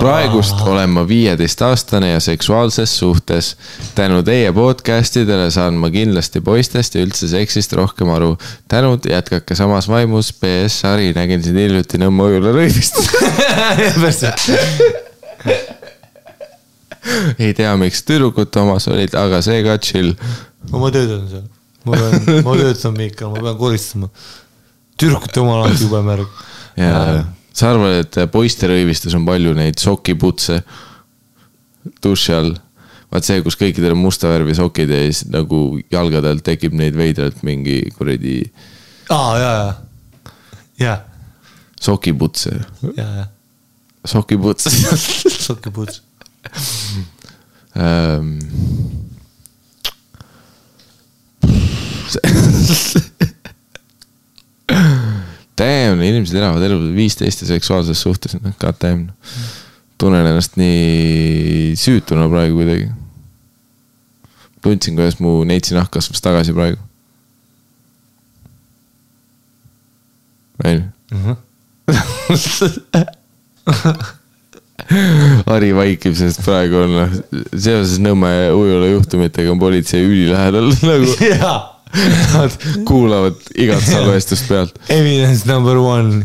praegust 0.00 0.60
olen 0.66 0.90
ma 0.94 1.04
viieteistaastane 1.08 2.10
ja 2.10 2.20
seksuaalses 2.20 2.98
suhtes. 2.98 3.56
tänu 3.94 4.22
teie 4.22 4.52
podcast 4.52 5.16
idele 5.16 5.50
saan 5.50 5.74
ma 5.80 5.90
kindlasti 5.90 6.40
poistest 6.40 6.94
ja 6.94 7.02
üldse 7.06 7.28
seksist 7.28 7.72
rohkem 7.72 8.10
aru. 8.10 8.38
tänud, 8.68 9.00
jätkake 9.10 9.54
samas 9.54 9.88
vaimus. 9.88 10.32
PS 10.32 10.80
Sari, 10.80 11.12
nägin 11.16 11.42
sind 11.42 11.58
hiljuti 11.58 11.98
Nõmme 11.98 12.22
Ojula 12.22 12.52
rõivist 12.54 13.00
ei 17.38 17.54
tea, 17.54 17.76
miks 17.78 18.02
tüdrukute 18.06 18.60
omas 18.60 18.88
olid, 18.90 19.14
aga 19.18 19.40
see 19.44 19.62
ka 19.66 19.78
chill. 19.78 20.14
No 20.72 20.82
ma 20.82 20.90
töötan 20.94 21.24
seal, 21.30 21.46
ma 21.86 22.00
pean, 22.00 22.42
ma 22.46 22.58
töötan 22.58 22.98
Miikal, 22.98 23.32
ma 23.34 23.44
pean 23.48 23.58
koristama. 23.60 24.10
tüdrukute 24.96 25.42
oma 25.42 25.60
alati 25.60 25.84
jube 25.84 26.02
märg. 26.06 26.44
ja 26.80 27.24
sa 27.56 27.72
arvad, 27.72 28.02
et 28.02 28.20
poiste 28.32 28.68
rõivistes 28.68 29.14
on 29.16 29.24
palju 29.28 29.54
neid 29.56 29.80
sokiputse 29.80 30.60
duši 32.04 32.36
all? 32.36 32.54
vaat 33.12 33.24
see, 33.24 33.40
kus 33.44 33.56
kõikidel 33.58 33.94
on 33.94 34.02
musta 34.02 34.28
värvi 34.28 34.56
sokid 34.58 34.90
ja 34.90 34.98
siis 35.06 35.22
nagu 35.30 35.78
jalgadelt 35.92 36.42
tekib 36.44 36.74
neid 36.76 36.96
veidralt 36.98 37.38
mingi 37.46 37.78
kuradi 37.96 38.40
aa, 39.14 39.36
ja, 39.38 39.52
ja, 39.54 40.32
ja, 40.82 40.96
sokiputse, 41.80 42.56
ja, 42.98 43.06
ja, 43.22 43.26
sokiputse 44.04 44.72
sokipuuts. 45.46 46.02
ähm.. 47.78 48.36
Damn, 55.56 56.02
inimesed 56.04 56.36
elavad 56.36 56.62
elu 56.66 56.76
viisteist 56.96 57.40
ja 57.42 57.46
seksuaalses 57.48 58.00
suhtes, 58.04 58.34
noh 58.36 58.52
god 58.60 58.76
damn. 58.82 59.08
tunnen 59.96 60.26
ennast 60.28 60.58
nii 60.60 61.72
süütuna 61.80 62.26
praegu 62.28 62.58
kuidagi. 62.58 62.90
tundsin, 64.60 64.98
kuidas 64.98 65.16
mu 65.22 65.44
neitsi 65.48 65.74
nahk 65.76 65.90
kasvas 65.96 66.20
tagasi 66.20 66.52
praegu. 66.56 66.80
onju. 70.64 70.82
Harri 75.46 75.72
vaikib, 75.76 76.14
sest 76.18 76.42
praegu 76.44 76.82
on 76.82 76.92
noh, 76.98 77.16
seoses 77.54 77.96
Nõmme 78.02 78.32
ujula 78.54 78.90
juhtumitega 78.92 79.54
on 79.54 79.62
politsei 79.62 80.04
ülilähedal 80.04 80.68
nagu 80.84 81.16
nad 82.36 82.56
kuulavad 82.88 83.36
igat 83.54 83.84
salvestust 83.86 84.48
pealt. 84.50 84.78
evidence 84.92 85.46
number 85.48 85.78
one. 85.80 86.24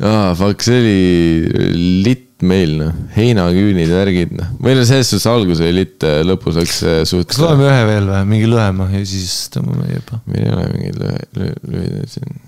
aa, 0.00 0.32
fuck, 0.38 0.62
see 0.64 0.78
oli 0.80 1.76
litt 2.06 2.24
meil 2.46 2.76
noh, 2.78 2.92
heinaküünid, 3.16 3.90
värgid 3.90 4.34
noh, 4.38 4.50
meil 4.62 4.78
on 4.78 4.86
selles 4.86 5.08
suhtes 5.10 5.26
algus 5.30 5.58
oli 5.64 5.72
litt, 5.80 6.04
lõpus 6.26 6.58
läks 6.60 6.76
see 6.84 7.00
suht. 7.10 7.26
kas 7.32 7.40
loeme 7.42 7.66
ühe 7.66 7.80
veel 7.88 8.06
või, 8.06 8.20
mingi 8.30 8.50
lühema 8.50 8.86
ja 8.92 9.00
siis 9.10 9.34
tõmbame 9.54 9.88
juba. 9.90 10.20
meil 10.30 10.44
ei 10.46 10.52
ole 10.54 10.68
mingeid 10.76 11.00
lühe- 11.02 11.26
lühe- 11.40 11.58
lühidaid 11.72 12.12
siin. 12.14 12.38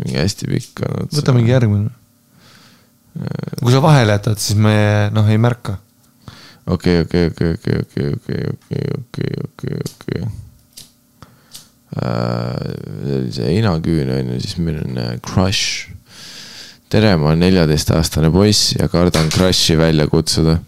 mingi 0.00 0.16
hästi 0.18 0.48
pikk 0.54 0.84
on. 0.88 1.10
võta 1.12 1.36
mingi 1.36 1.52
järgmine. 1.52 1.92
kui 3.60 3.70
sa 3.76 3.82
vahele 3.84 4.16
jätad, 4.16 4.40
siis 4.42 4.56
me 4.58 4.76
noh, 5.14 5.28
ei 5.30 5.38
märka. 5.38 5.76
okei, 6.66 7.00
okei, 7.00 7.26
okei, 7.26 7.50
okei, 7.52 7.78
okei, 7.82 8.08
okei, 8.12 8.42
okei, 8.54 8.84
okei, 8.98 9.30
okei, 9.44 9.76
okei. 9.84 10.22
see 13.30 13.50
hinaküün 13.54 14.10
on 14.10 14.32
ju, 14.34 14.40
siis 14.42 14.56
meil 14.58 14.80
on 14.82 14.96
äh, 14.98 15.12
Crush. 15.22 15.90
tere, 16.90 17.16
ma 17.16 17.30
olen 17.32 17.42
neljateistaastane 17.44 18.30
poiss 18.34 18.74
ja 18.78 18.88
kardan 18.88 19.30
Crushi 19.30 19.76
välja 19.78 20.06
kutsuda. 20.10 20.58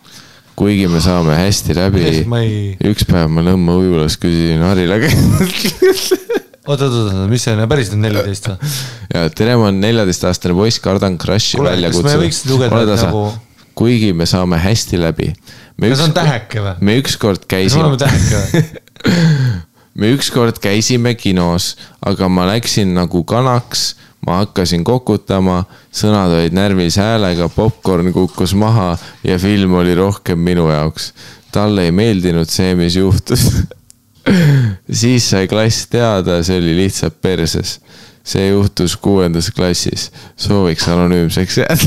kuigi 0.56 0.86
me 0.88 1.00
saame 1.04 1.34
hästi 1.36 1.74
läbi. 1.76 2.04
ei, 2.40 2.76
üks 2.90 3.04
päev 3.08 3.28
ma 3.30 3.42
Nõmme 3.44 3.74
ujulas 3.80 4.16
küsisin 4.20 4.62
Harile 4.64 5.00
oot, 6.66 6.80
oot, 6.80 6.92
oot, 6.92 7.26
mis 7.30 7.44
see 7.44 7.52
on, 7.54 7.66
päriselt 7.70 7.94
on 7.98 8.06
neliteist 8.06 8.48
või? 8.50 8.70
ja 9.14 9.26
tere, 9.30 9.56
ma 9.58 9.68
olen 9.68 9.82
neljateistaastane 9.84 10.54
poiss, 10.56 10.80
kardan 10.82 11.18
Crushi 11.18 11.58
Kuule, 11.58 11.74
välja 11.74 11.90
kas 11.92 12.00
me 12.00 12.02
kutsuda. 12.06 12.22
võiks 12.24 12.40
lugeda 12.50 12.96
nagu- 13.02 13.28
kuigi 13.76 14.12
me 14.16 14.24
saame 14.26 14.56
hästi 14.56 14.96
läbi. 14.98 15.32
Kas 15.92 16.02
on 16.06 16.14
täheke 16.16 16.62
või? 16.64 16.74
me 16.80 16.96
ükskord 17.02 17.44
kas 17.50 17.76
me 17.76 17.82
oleme 17.84 17.98
käisime, 18.00 18.06
täheke 18.06 18.36
või? 18.40 18.62
me 20.00 20.10
ükskord 20.16 20.58
käisime 20.62 21.14
kinos, 21.18 21.74
aga 22.04 22.28
ma 22.32 22.46
läksin 22.48 22.94
nagu 22.96 23.22
kanaks, 23.28 23.94
ma 24.26 24.40
hakkasin 24.42 24.84
kokutama, 24.84 25.64
sõnad 25.94 26.34
olid 26.36 26.56
närvis 26.56 26.98
häälega, 27.00 27.48
popkorn 27.52 28.12
kukkus 28.12 28.54
maha 28.58 28.96
ja 29.24 29.38
film 29.40 29.76
oli 29.80 29.94
rohkem 29.96 30.38
minu 30.38 30.68
jaoks. 30.72 31.12
talle 31.52 31.86
ei 31.88 31.92
meeldinud 31.92 32.48
see, 32.52 32.74
mis 32.76 32.96
juhtus. 32.96 33.46
siis 35.00 35.30
sai 35.30 35.48
klass 35.48 35.86
teada, 35.88 36.42
see 36.44 36.58
oli 36.60 36.76
lihtsalt 36.82 37.20
perses. 37.22 37.80
see 38.26 38.48
juhtus 38.48 38.96
kuuendas 38.96 39.50
klassis, 39.54 40.10
sooviks 40.36 40.88
anonüümseks 40.88 41.58
jääda. 41.62 41.86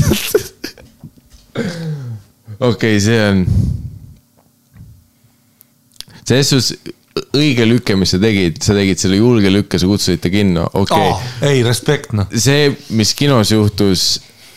okei, 2.60 3.00
see 3.02 3.20
on 3.24 3.44
selles 6.30 6.50
suhtes 6.52 6.96
õige 7.34 7.66
lükke, 7.66 7.96
mis 7.98 8.12
sa 8.14 8.20
tegid, 8.22 8.60
sa 8.62 8.74
tegid 8.76 9.00
selle 9.00 9.18
julge 9.18 9.50
lükke, 9.52 9.80
sa 9.80 9.88
kutsusid 9.90 10.22
ta 10.22 10.30
kinno, 10.32 10.66
okei 10.78 11.08
okay.. 11.10 11.54
ei, 11.56 11.62
respekt 11.66 12.14
noh. 12.16 12.28
see, 12.30 12.70
mis 12.96 13.14
kinos 13.18 13.50
juhtus, 13.54 14.10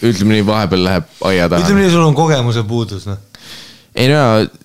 ütleme 0.03 0.37
nii, 0.37 0.47
vahepeal 0.47 0.85
läheb 0.85 1.23
aia 1.29 1.47
taha 1.49 1.65
ütleme. 1.65 1.85
nii, 1.85 1.93
sul 1.95 2.05
on 2.05 2.17
kogemuse 2.17 2.65
puudus 2.69 3.07
noh. 3.09 3.17
ei 3.95 4.11
no 4.11 4.19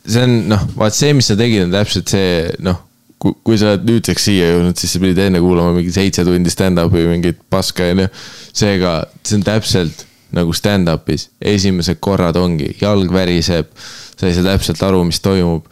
see 0.05 0.27
on 0.27 0.37
noh, 0.53 0.67
vaat 0.77 0.99
see, 0.99 1.15
mis 1.17 1.31
sa 1.31 1.39
tegid, 1.39 1.65
on 1.69 1.73
täpselt 1.79 2.13
see 2.13 2.43
noh, 2.67 2.83
kui, 3.23 3.39
kui 3.47 3.61
sa 3.61 3.73
oled 3.73 3.89
nüüdseks 3.89 4.29
siia 4.29 4.51
jõudnud, 4.53 4.77
siis 4.79 4.93
sa 4.95 5.03
pidid 5.03 5.23
enne 5.25 5.41
kuulama 5.43 5.79
mingi 5.79 5.95
seitse 5.95 6.27
tundi 6.27 6.53
stand-up'i 6.53 7.07
mingit 7.09 7.41
paska, 7.51 7.89
onju. 7.95 8.11
seega 8.53 9.01
see 9.23 9.41
on 9.41 9.49
täpselt 9.49 10.08
nagu 10.33 10.53
stand-up'is, 10.53 11.29
esimesed 11.41 12.01
korrad 12.01 12.37
ongi, 12.37 12.75
jalg 12.81 13.13
väriseb, 13.13 13.71
sa 14.19 14.27
ei 14.29 14.35
saa 14.37 14.51
täpselt 14.51 14.83
aru, 14.85 15.05
mis 15.09 15.23
toimub 15.25 15.69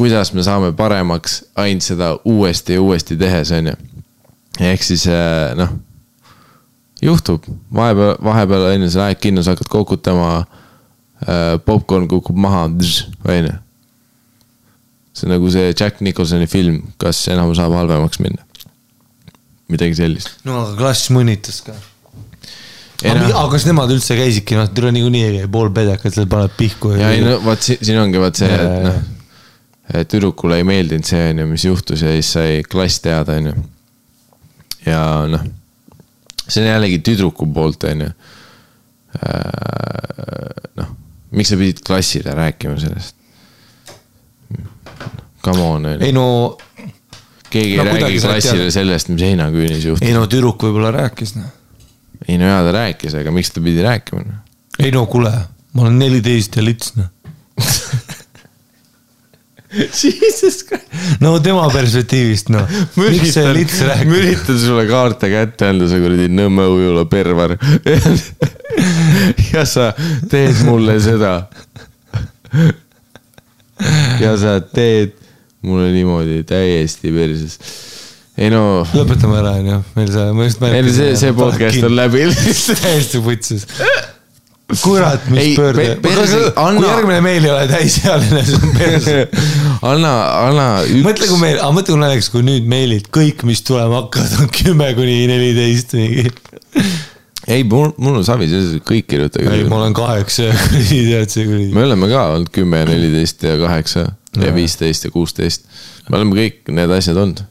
kuidas 0.00 0.32
me 0.32 0.42
saame 0.42 0.72
paremaks 0.72 1.42
ainult 1.60 1.84
seda 1.84 2.14
uuesti 2.24 2.72
ja 2.78 2.82
uuesti 2.82 3.16
tehes, 3.20 3.50
onju. 3.52 3.74
ehk 4.60 4.84
siis 4.84 5.06
äh, 5.12 5.52
noh, 5.58 5.74
juhtub, 7.02 7.44
vahepeal, 7.74 8.14
vahepeal 8.24 8.68
on 8.70 8.86
ju, 8.86 8.90
sa 8.94 9.02
lähed 9.04 9.20
kinno, 9.20 9.44
sa 9.44 9.52
hakkad 9.56 9.68
kokutama 9.68 10.30
äh,. 10.38 11.58
popkorn 11.64 12.08
kukub 12.08 12.36
maha, 12.36 12.64
onju. 12.64 13.52
see 15.12 15.26
on 15.26 15.34
nagu 15.34 15.50
see 15.52 15.74
Jack 15.74 16.00
Nicholsoni 16.00 16.46
film, 16.46 16.82
kas 16.96 17.20
enam 17.28 17.52
saab 17.54 17.76
halvemaks 17.76 18.24
minna. 18.24 18.46
midagi 19.68 20.00
sellist. 20.00 20.38
no 20.48 20.62
aga 20.62 20.78
klass 20.80 21.10
mõnitas 21.12 21.60
ka. 21.66 21.76
Aga, 23.00 23.14
noh. 23.16 23.30
aga 23.32 23.46
kas 23.54 23.64
nemad 23.64 23.90
üldse 23.94 24.16
käisidki, 24.18 24.56
noh, 24.58 24.66
tule 24.76 24.90
niikuinii 24.92 25.22
ei 25.24 25.36
käi, 25.38 25.46
pool 25.52 25.70
pedekat 25.72 26.12
seal 26.14 26.26
paneb 26.28 26.52
pihku. 26.58 26.90
ja 27.00 27.10
ei 27.14 27.22
no 27.24 27.38
vot 27.44 27.62
si- 27.64 27.78
siin 27.80 27.96
ongi 28.02 28.20
vot 28.20 28.36
see, 28.36 28.50
et 28.52 28.82
noh, 28.84 28.98
tüdrukule 30.10 30.58
ei 30.60 30.66
meeldinud 30.68 31.08
see 31.08 31.30
onju, 31.32 31.46
mis 31.50 31.64
juhtus 31.64 32.02
ja 32.04 32.12
siis 32.18 32.32
sai 32.36 32.58
klass 32.68 33.00
teada 33.00 33.38
onju. 33.40 33.54
ja 34.86 35.00
noh, 35.32 35.46
see 36.46 36.60
on 36.64 36.68
jällegi 36.68 36.98
tüdruku 37.08 37.48
poolt 37.56 37.88
onju. 37.88 38.10
noh, 40.80 40.90
miks 41.32 41.50
sa 41.54 41.58
pidid 41.60 41.80
klassile 41.86 42.34
rääkima 42.36 42.76
sellest? 42.80 43.16
Come 45.40 45.62
on 45.64 45.86
onju 45.88 46.04
ei, 46.04 46.12
no, 46.12 46.26
keegi 47.50 47.78
no 47.80 47.86
ei 47.88 48.02
räägi 48.04 48.20
klassile 48.20 48.66
tead- 48.68 48.74
sellest, 48.76 49.08
mis 49.08 49.24
heinaküünis 49.24 49.84
juhtus. 49.88 50.04
ei 50.06 50.12
no 50.14 50.26
tüdruk 50.30 50.60
võib-olla 50.68 50.92
rääkis, 51.00 51.32
noh. 51.38 51.48
Ei 52.28 52.38
no 52.40 52.48
jaa, 52.50 52.62
ta 52.66 52.72
rääkis, 52.76 53.16
aga 53.20 53.32
miks 53.34 53.52
ta 53.54 53.62
pidi 53.64 53.84
rääkima? 53.84 54.24
ei 54.80 54.92
no 54.94 55.06
kuule, 55.10 55.32
ma 55.72 55.86
olen 55.86 55.98
neliteist 56.00 56.56
ja 56.56 56.64
lits, 56.64 56.94
noh. 56.98 57.08
Jesus 59.70 60.64
Christ. 60.66 61.20
no 61.20 61.38
tema 61.40 61.68
perspektiivist, 61.70 62.48
noh. 62.50 62.66
miks 62.98 63.34
see 63.36 63.52
lits 63.54 63.78
ma 63.82 63.92
rääkis? 63.92 64.16
üritan 64.18 64.58
sulle 64.58 64.86
kaarte 64.90 65.30
kätte 65.30 65.70
anda, 65.70 65.88
sa 65.90 66.00
kuradi 66.02 66.26
Nõmme 66.30 66.66
ujula 66.72 67.04
pervar. 67.10 67.56
ja 69.52 69.64
sa 69.68 69.92
teed 70.30 70.64
mulle 70.66 70.98
seda. 71.02 71.34
ja 74.20 74.34
sa 74.40 74.58
teed 74.74 75.14
mulle 75.66 75.90
niimoodi 75.94 76.42
täiesti 76.48 77.12
perses. 77.14 77.58
Ei 78.40 78.48
no, 78.52 78.62
lõpetame 78.96 79.36
ära, 79.42 79.56
onju, 79.60 79.80
meil 79.98 80.14
see, 80.14 80.30
ma 80.36 80.46
just 80.46 80.62
ei 80.64 80.84
no 80.86 80.94
see, 80.96 81.10
see 81.20 81.34
podcast 81.36 81.84
on 81.84 81.96
läbi. 81.98 82.22
täiesti 82.84 83.20
vutsis. 83.24 83.66
kurat, 84.80 85.26
mis 85.28 85.42
Ei, 85.42 85.54
pöörde 85.58 85.84
pe-. 85.98 86.08
perse- 86.08 86.52
anna- 86.54 86.78
kui 86.78 86.86
järgmine 86.88 87.20
meil 87.26 87.44
ei 87.44 87.50
ole 87.52 87.66
täisealine, 87.68 88.44
siis 88.46 88.62
on 88.62 88.72
perse. 88.78 89.16
anna, 89.90 90.14
anna 90.46 90.66
üks. 90.86 91.02
mõtle, 91.04 91.28
kui 91.32 91.42
meil, 91.42 91.58
aga 91.58 91.74
mõtle, 91.76 91.96
kui 91.96 92.04
naljakas, 92.04 92.30
kui 92.32 92.46
nüüd 92.46 92.70
meilid 92.70 93.10
kõik, 93.12 93.44
mis 93.50 93.64
tulema 93.66 94.04
hakkavad, 94.04 94.38
on 94.46 94.52
kümme 94.60 94.88
kuni 94.96 95.18
neliteist 95.28 95.96
mingi. 95.98 96.30
ei, 97.50 97.66
mul, 97.66 97.92
mul 97.98 98.22
on 98.22 98.24
savi, 98.24 98.48
kõik 98.86 99.10
kirjutage 99.10 99.52
ei, 99.58 99.68
ma 99.68 99.82
olen 99.82 99.98
kaheksa 99.98 100.46
ja 100.48 100.56
kuradi 100.64 101.04
tead 101.10 101.36
see 101.36 101.48
kuradi. 101.50 101.70
me 101.76 101.84
oleme 101.90 102.08
ka 102.14 102.26
olnud 102.38 102.54
kümme 102.54 102.84
ja 102.86 102.88
neliteist 102.94 103.44
ja 103.50 103.58
kaheksa 103.60 104.06
ja 104.38 104.54
viisteist 104.54 105.10
ja 105.10 105.12
kuusteist. 105.12 105.66
me 106.08 106.22
oleme 106.22 106.38
kõik 106.38 106.70
need 106.72 107.00
asjad 107.02 107.18
olnud. 107.20 107.42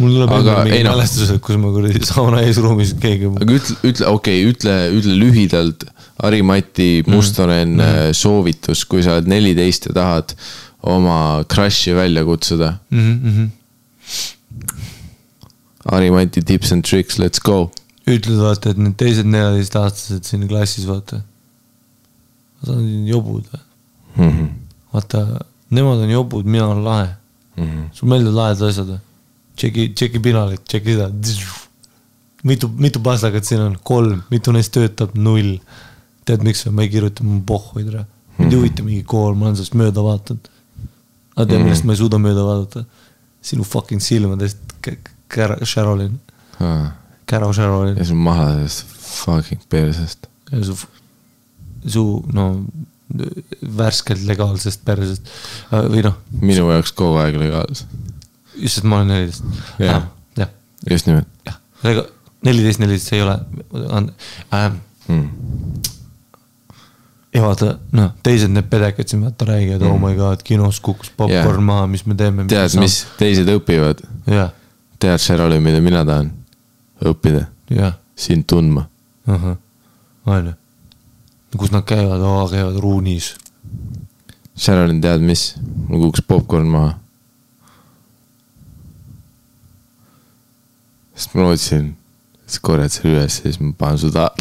Mul 0.00 0.16
tuleb 0.16 0.32
Aga 0.34 0.56
mingi 0.64 0.78
ei 0.78 0.84
noh. 0.86 0.96
mälestused, 0.96 1.40
kus 1.44 1.58
ma 1.60 1.70
kuradi 1.74 2.00
sauna 2.08 2.42
eesruumis 2.46 2.94
keegi. 3.00 3.30
aga 3.36 3.56
ütle, 3.58 3.76
ütle, 3.84 4.08
okei 4.08 4.40
okay,, 4.40 4.50
ütle, 4.54 4.76
ütle 4.96 5.16
lühidalt 5.20 5.86
Harimati 6.20 6.88
Mustonen 7.08 7.76
mm. 7.78 8.16
soovitus, 8.16 8.84
kui 8.88 9.04
sa 9.04 9.16
oled 9.16 9.30
neliteist 9.30 9.88
ja 9.88 9.96
tahad 9.96 10.34
oma 10.90 11.44
crush'i 11.48 11.94
välja 11.96 12.24
kutsuda. 12.24 12.74
Mhm, 12.90 13.48
Harimati 15.90 16.42
tips 16.44 16.72
and 16.72 16.84
tricks, 16.84 17.18
let's 17.18 17.40
go. 17.40 17.70
ütled 18.10 18.40
vaata, 18.42 18.72
et 18.72 18.78
need 18.80 18.96
teised 18.98 19.28
neljateistaastased 19.28 20.26
siin 20.26 20.48
klassis, 20.50 20.86
vaata. 20.88 21.20
Nad 22.60 22.72
on 22.74 22.88
jobud 23.08 23.46
või? 23.52 23.62
Mhm. 24.16 24.48
vaata, 24.92 25.24
nemad 25.70 26.02
on 26.04 26.10
jobud, 26.10 26.48
mina 26.48 26.68
olen 26.68 26.84
lahe. 26.84 27.08
sul 27.92 28.08
meeldivad 28.08 28.36
lahedad 28.38 28.68
asjad 28.70 28.92
või? 28.94 29.00
tšeki, 29.56 29.90
tšeki 29.94 30.22
pinalit, 30.24 30.62
tšeki 30.68 30.96
seda. 30.96 31.10
mitu, 32.42 32.70
mitu 32.78 33.02
pastakat 33.04 33.44
siin 33.48 33.60
on? 33.64 33.76
kolm, 33.82 34.22
mitu 34.30 34.52
neist 34.52 34.72
töötab? 34.76 35.14
null. 35.14 35.58
tead, 36.24 36.44
miks 36.46 36.66
ma 36.70 36.86
ei 36.86 36.92
kirjuta, 36.92 37.26
mul 37.26 37.42
pohhuid 37.46 37.92
ära. 37.92 38.06
mind 38.38 38.52
ei 38.52 38.58
huvita 38.58 38.86
mingi 38.86 39.04
kool, 39.04 39.34
ma 39.34 39.48
olen 39.48 39.60
sellest 39.60 39.78
mööda 39.80 40.04
vaadanud. 40.04 40.50
aga 41.36 41.48
tead, 41.52 41.64
millest 41.64 41.88
ma 41.88 41.96
ei 41.96 42.02
suuda 42.02 42.22
mööda 42.22 42.46
vaadata? 42.46 42.84
sinu 43.42 43.64
fucking 43.64 44.02
silmadest, 44.04 44.58
Kära, 45.30 45.60
Sharolin, 45.64 46.18
Kära 47.30 47.52
Sharolin 47.54 47.96
ja 47.96 48.04
sul 48.04 48.18
maha 48.18 48.48
sellest 48.56 48.96
fucking 49.06 49.62
persest. 49.70 50.26
ja 50.50 50.64
su, 50.64 50.74
su 51.86 52.04
no 52.34 52.46
värskelt 53.78 54.22
legaalsest 54.26 54.84
persest 54.86 55.30
või 55.70 56.02
noh, 56.06 56.18
minu 56.42 56.68
jaoks 56.70 56.92
kogu 56.96 57.18
aeg 57.22 57.38
legaalse. 57.40 57.86
just, 58.60 58.78
et 58.78 58.84
ma 58.84 59.00
olen 59.00 59.12
neliteist. 59.14 59.44
Jah. 59.78 60.08
just 60.90 61.06
nimelt 61.06 61.28
jah, 61.46 61.60
ega 61.84 62.04
neliteist, 62.46 62.80
neliteist 62.80 63.12
ei 63.12 63.22
ole 63.22 63.38
äh,. 64.52 64.72
mm.. 65.08 65.28
ja 67.34 67.42
vaata, 67.42 67.74
noh, 67.96 68.12
teised 68.24 68.52
need 68.54 68.68
pedekad 68.72 69.08
siin 69.10 69.24
vaata 69.24 69.48
räägivad 69.52 69.84
mm., 69.84 69.90
oh 69.90 70.00
my 70.00 70.14
god, 70.16 70.44
kinos 70.44 70.80
kukkus 70.80 71.12
popkorn 71.16 71.34
yeah. 71.34 71.66
maha, 71.72 71.86
mis 71.86 72.06
me 72.06 72.14
teeme. 72.14 72.46
tead, 72.50 72.76
mis 72.80 73.02
teised 73.18 73.50
õpivad? 73.52 74.04
jah, 74.30 74.54
tead, 75.02 75.20
Sherali, 75.22 75.60
mida 75.62 75.82
mina 75.84 76.04
tahan 76.08 76.32
õppida? 77.12 77.46
jah, 77.70 77.98
sind 78.16 78.48
tundma. 78.50 78.86
on 80.26 80.50
ju. 80.52 80.56
kus 81.58 81.72
nad 81.74 81.84
käivad, 81.84 82.24
käivad 82.50 82.80
ruunis. 82.80 83.34
Sheralin, 84.56 85.00
tead 85.02 85.24
mis? 85.24 85.54
mul 85.88 86.08
kukkus 86.08 86.24
popkorn 86.28 86.68
maha. 86.70 86.99
Sest 91.20 91.36
ma 91.36 91.44
lootsin, 91.44 91.90
sa 92.48 92.58
korjad 92.64 92.92
selle 92.94 93.18
üles 93.18 93.34
ja 93.42 93.50
siis 93.50 93.58
ma 93.60 93.74
panen 93.76 94.00
su 94.00 94.08
taha. 94.14 94.30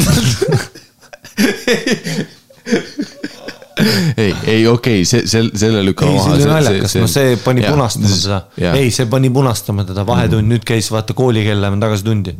ei, 4.17 4.35
ei 4.47 4.67
okei 4.67 5.01
okay,, 5.01 5.05
see, 5.05 5.27
see, 5.27 5.49
selle 5.59 5.83
lükkame 5.85 6.13
ei, 6.13 6.17
maha. 6.17 6.33
see 6.33 6.43
oli 6.43 6.51
naljakas, 6.51 6.95
no 6.99 7.07
see 7.11 7.37
pani 7.43 7.63
punastama 7.67 8.15
teda. 8.15 8.41
ei, 8.79 8.91
see 8.95 9.07
pani 9.11 9.31
punastama 9.33 9.85
teda, 9.87 10.05
vahetund, 10.07 10.51
nüüd 10.51 10.67
käis 10.67 10.91
vaata 10.93 11.15
koolikell, 11.17 11.61
lähme 11.63 11.79
tagasi 11.83 12.07
tundi. 12.07 12.35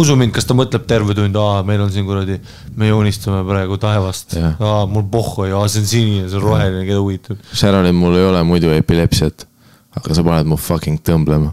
usu 0.00 0.16
mind, 0.16 0.32
kas 0.32 0.48
ta 0.48 0.56
mõtleb 0.56 0.86
terve 0.88 1.16
tund, 1.16 1.36
aa, 1.36 1.60
meil 1.66 1.82
on 1.84 1.92
siin 1.92 2.08
kuradi, 2.08 2.38
me 2.80 2.88
joonistame 2.88 3.42
praegu 3.48 3.76
taevast, 3.80 4.38
aa, 4.40 4.86
mul 4.88 5.04
pohhu 5.12 5.50
ja 5.50 5.60
see 5.68 5.84
on 5.84 5.92
sinine, 5.92 6.26
see 6.28 6.40
on 6.40 6.48
roheline, 6.48 6.86
keda 6.88 7.02
huvitab. 7.02 7.46
Sheralin, 7.52 7.96
mul 7.96 8.16
ei 8.16 8.28
ole 8.30 8.42
muidu 8.48 8.72
epilepsiat, 8.76 9.46
aga 9.96 10.16
sa 10.16 10.24
paned 10.26 10.50
mu 10.50 10.58
fucking 10.60 11.00
tõmblema. 11.06 11.52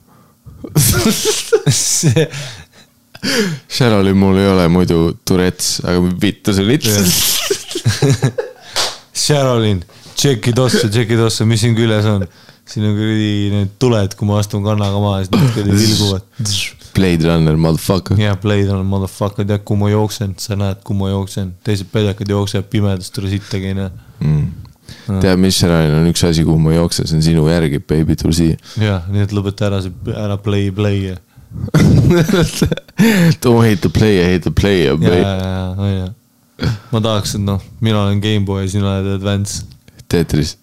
see, 1.71 2.27
Sheralin, 3.71 4.17
mul 4.17 4.37
ei 4.41 4.49
ole 4.51 4.67
muidu 4.71 4.99
Tourette's, 5.25 5.79
aga 5.85 6.01
vittu 6.21 6.53
see 6.53 6.67
lits. 6.67 6.91
Sherolin, 9.27 9.81
tšeki 10.15 10.53
tosse, 10.57 10.87
tšeki 10.89 11.17
tosse, 11.19 11.47
mis 11.49 11.63
siin 11.63 11.75
küljes 11.77 12.05
on? 12.09 12.27
siin 12.67 12.83
on 12.83 12.97
kuradi 12.97 13.51
need 13.53 13.75
tuled, 13.79 14.15
kui 14.19 14.27
ma 14.27 14.41
astun 14.41 14.65
kannaga 14.65 14.99
maha, 14.99 15.21
siis 15.23 15.31
nad 15.31 15.53
kuradi 15.55 15.77
vilguvad. 15.81 16.25
Blade 16.97 17.27
Runner, 17.29 17.59
motherfucker. 17.61 18.19
jah, 18.19 18.37
Blade 18.41 18.73
on 18.73 18.85
motherfucker, 18.89 19.45
tead, 19.47 19.63
kuhu 19.67 19.79
ma 19.83 19.91
jooksen, 19.91 20.33
sa 20.41 20.57
näed, 20.59 20.81
kuhu 20.85 20.97
ma 20.99 21.11
jooksen, 21.11 21.53
teised 21.65 21.91
pedekad 21.93 22.31
jooksevad 22.33 22.67
pimedas, 22.73 23.11
tule 23.13 23.31
sittagi 23.31 23.71
ei 23.71 23.77
näe. 23.77 23.91
Mm. 24.19 24.47
tead, 25.07 25.39
mis 25.41 25.57
Sheralin 25.59 25.95
on 25.99 26.09
üks 26.11 26.23
asi, 26.27 26.43
kuhu 26.47 26.59
ma 26.61 26.75
jooksen, 26.75 27.07
see 27.09 27.17
on 27.19 27.23
sinu 27.25 27.47
järgi, 27.49 27.79
baby, 27.79 28.17
tule 28.19 28.35
siia. 28.35 28.59
jah, 28.81 29.07
nii 29.11 29.25
et 29.27 29.33
lõpeta 29.35 29.69
ära 29.69 29.81
see, 29.85 29.93
ära 30.13 30.37
play, 30.41 30.71
play. 30.75 31.11
ja, 31.11 31.17
Don't 33.41 33.63
hate 33.63 33.81
the 33.81 33.91
player, 33.93 34.27
hate 34.27 34.43
the 34.47 34.51
player, 34.51 34.91
ja, 34.91 34.99
baby. 34.99 35.23
ja, 35.23 35.63
onju. 35.77 36.11
ma 36.91 37.01
tahaks, 37.05 37.37
et 37.37 37.43
noh, 37.45 37.63
mina 37.83 38.03
olen 38.03 38.21
GameBoy 38.23 38.65
ja 38.65 38.69
sina 38.75 38.97
oled 38.97 39.17
Advance. 39.17 39.63
Tetris, 40.11 40.57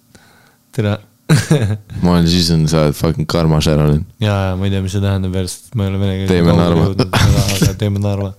tere. 0.75 0.97
ma 2.03 2.15
olen 2.15 2.27
Jason, 2.29 2.67
sa 2.69 2.85
oled 2.85 2.97
fucking 2.97 3.25
Karma 3.29 3.61
Sheralin. 3.65 4.05
ja, 4.21 4.51
ja 4.51 4.55
ma 4.59 4.67
ei 4.67 4.73
tea, 4.75 4.85
mis 4.85 4.93
see 4.93 5.03
tähendab 5.03 5.33
verst, 5.33 5.71
ma 5.73 5.87
ei 5.87 5.93
ole 5.93 6.01
vene 6.01 6.17
keeles. 6.21 6.33
Teeme 6.33 6.57
Narva. 6.57 7.75
teeme 7.81 8.01
Narva. 8.03 8.33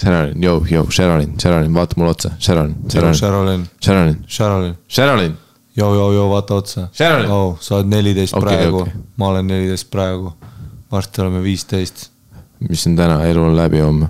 Sheralin, 0.00 0.42
joo, 0.42 0.64
joo, 0.70 0.86
Sheralin, 0.90 1.34
Sheralin, 1.40 1.74
vaata 1.74 1.94
mulle 1.96 2.10
otsa, 2.10 2.30
Sheralin, 2.38 2.76
Sheralin, 2.90 3.14
Sherolin, 3.14 3.66
Sheralin, 3.84 4.24
Sherolin, 4.28 4.74
Sheralin. 4.88 5.36
joo, 5.76 5.94
joo, 5.94 6.12
joo, 6.12 6.30
vaata 6.30 6.54
otsa. 6.54 6.88
Sherolin. 6.92 7.30
oh,. 7.30 7.58
sa 7.60 7.76
oled 7.76 7.86
neliteist 7.86 8.34
okay, 8.34 8.56
praegu 8.56 8.82
okay., 8.82 8.92
ma 9.16 9.28
olen 9.28 9.46
neliteist 9.46 9.90
praegu. 9.90 10.34
varsti 10.92 11.20
oleme 11.20 11.42
viisteist 11.42 12.10
mis 12.68 12.86
on 12.86 12.96
täna, 12.96 13.24
elu 13.24 13.42
on 13.42 13.56
läbi 13.56 13.80
homme. 13.80 14.08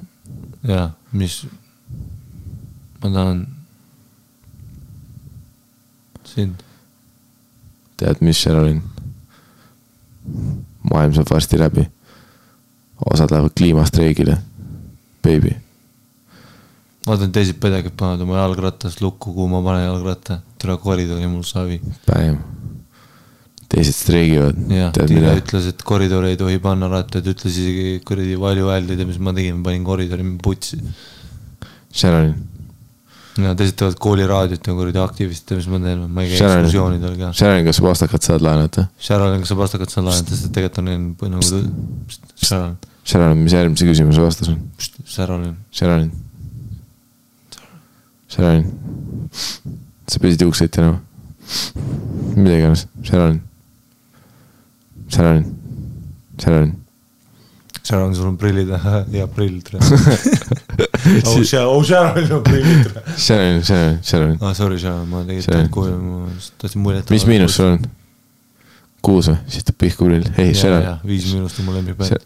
ja 0.68 0.90
mis, 1.12 1.46
ma 3.02 3.10
tahan 3.10 3.46
sind, 6.24 6.62
tead, 7.96 8.20
mis 8.20 8.42
Sheralin? 8.42 8.82
maailm 10.90 11.14
saab 11.14 11.30
varsti 11.30 11.58
läbi. 11.58 11.88
osad 13.12 13.30
lähevad 13.30 13.50
kliimastreigile, 13.56 14.38
baby. 15.22 15.56
Vaatan 17.04 17.32
teised 17.34 17.58
pedekad 17.60 17.96
panevad 17.98 18.24
oma 18.24 18.40
jalgratast 18.40 19.02
lukku, 19.04 19.34
kuhu 19.36 19.48
ma 19.52 19.60
panen 19.64 19.86
jalgratta, 19.86 20.38
tule 20.60 20.76
koridori 20.80 21.28
mul 21.28 21.44
savi. 21.46 21.80
Bam. 22.08 22.40
teised 23.74 23.96
streigivad. 23.96 24.58
jah, 24.70 24.94
Tiina 24.94 25.34
ütles, 25.40 25.68
et 25.72 25.82
koridori 25.82 26.32
ei 26.34 26.40
tohi 26.40 26.60
panna 26.62 26.88
rattaid, 26.92 27.26
ütles 27.34 27.58
isegi 27.58 28.00
kuradi 28.06 28.38
valju 28.40 28.70
hääldi, 28.70 28.96
tead 28.96 29.10
mis 29.10 29.20
ma 29.20 29.34
tegin, 29.36 29.62
panin 29.66 29.84
koridori 29.86 30.26
putsi. 30.42 30.78
Sheralin, 31.94 32.36
ja 33.42 33.54
teised 33.58 33.76
teevad 33.80 33.98
kooliraadiot 34.02 34.68
ja 34.70 34.76
kuradi 34.78 35.02
aktivistid, 35.02 35.58
mis 35.58 35.68
ma 35.70 35.80
teen, 35.82 36.06
ma 36.08 36.24
ei 36.24 36.32
käi 36.32 36.40
ekskursioonidel 36.40 37.16
ka. 37.18 37.32
Sheralin, 37.36 37.66
kas 37.68 37.80
sa 37.80 37.86
pastakat 37.88 38.28
saad 38.30 38.46
laenata? 38.46 38.86
Sharon, 39.08 39.40
kas 39.42 39.52
sa 39.52 39.58
pastakat 39.58 39.94
saad 39.94 40.08
laenata, 40.08 40.38
sest 40.38 40.54
tegelikult 40.54 41.26
on 41.26 41.34
nagu 41.36 41.64
Sharon, 42.44 42.78
Sheralin, 43.04 43.42
mis 43.42 43.56
järgmise 43.58 43.90
küsimuse 43.90 44.22
vastus 44.22 44.54
on? 44.54 44.62
Sharon, 45.04 46.14
Sheralin. 48.34 48.66
Sheralin, 48.66 49.80
sa 50.10 50.18
pesid 50.20 50.40
juukseid 50.42 50.70
tänama. 50.74 50.98
mida 52.36 52.56
iganes, 52.58 52.86
Sheralin. 53.02 53.40
Sheralin, 55.08 55.44
Sheralin. 56.42 56.72
Sharon, 57.84 58.14
sul 58.14 58.26
on 58.32 58.36
prillid, 58.40 58.70
hea 59.12 59.26
prill, 59.28 59.60
tere. 59.62 59.78
oh, 61.26 61.42
Sharon, 61.44 61.68
oh, 61.68 61.82
Sharon 61.84 62.32
on 62.32 62.42
prillid, 62.42 62.88
tere. 62.88 63.02
Sheralin, 63.16 63.62
Sheralin, 63.62 63.98
Sheralin. 64.02 64.38
aa, 64.42 64.54
sorry, 64.54 64.78
Sharon, 64.78 65.08
ma 65.08 65.22
Sharon. 65.22 65.42
tegelikult 65.42 65.70
kuulen, 65.70 66.00
ma 66.00 66.26
tahtsin 66.58 66.82
muljet. 66.82 67.10
mis 67.10 67.26
miinus 67.28 67.56
sul 67.60 67.66
on? 67.76 67.86
Kuus 69.04 69.28
või? 69.30 69.36
siis 69.52 69.64
tuleb 69.66 69.78
pihku 69.84 70.06
grill. 70.08 70.26
ei, 70.40 70.54
Sheralin. 70.56 71.00
viis 71.06 71.26
miinust 71.32 71.60
on 71.60 71.68
mu 71.68 71.74
lemmipäev. 71.76 72.16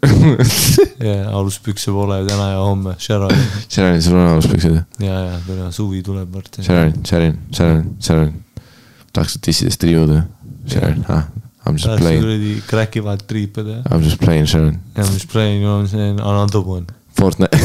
ja 1.09 1.15
aluspükse 1.37 1.91
pole 1.95 2.21
täna 2.27 2.49
ja 2.53 2.61
homme, 2.63 2.95
Sharon. 3.01 3.33
Sheralin, 3.67 4.01
sul 4.05 4.17
on 4.19 4.31
aluspüksid 4.35 4.75
või? 4.75 4.83
ja, 5.07 5.19
ja 5.27 5.37
tule, 5.47 5.69
suvi 5.75 6.01
tuleb 6.05 6.33
varsti. 6.35 6.63
Sheralin, 6.65 6.95
Sheralin, 7.07 7.37
Sheralin, 7.55 7.85
Sheralin. 8.03 8.65
tahaksid 9.13 9.45
dissidest 9.47 9.81
triibuda? 9.83 10.23
Sheralin, 10.69 11.03
ah, 11.11 11.27
I 11.65 11.71
m 11.73 11.77
just 11.77 11.87
tahaks 11.89 12.03
playing, 12.03 12.23
kuradi 12.23 12.53
kräkivad 12.69 13.25
triipida 13.27 13.79
ja, 13.79 13.81
I 13.83 13.99
m 13.99 14.05
just 14.07 14.21
playing, 14.23 14.47
Sheralin. 14.49 14.79
ja 14.97 15.07
mis 15.13 15.27
playing 15.31 15.67
on 15.67 15.87
see 15.91 16.11
another 16.15 16.63
one. 16.65 16.85
Fortnite, 17.19 17.57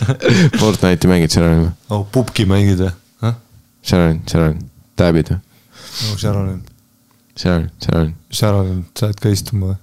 Fortnite'i 0.60 1.08
mängid 1.08 1.36
või? 1.40 1.70
oh, 1.88 2.04
pubki 2.12 2.44
mängid 2.48 2.82
või? 2.84 2.92
Sheralin, 3.80 4.20
Sheralin, 4.28 4.60
tab'id 5.00 5.32
või? 5.32 5.40
oh, 6.10 6.16
Sharon, 6.18 6.60
Sheralin, 7.40 7.70
Sheralin, 7.80 8.14
Sharon, 8.28 8.80
sa 8.92 9.06
oled 9.08 9.20
ka 9.22 9.30
istuma 9.32 9.70
või? 9.70 9.78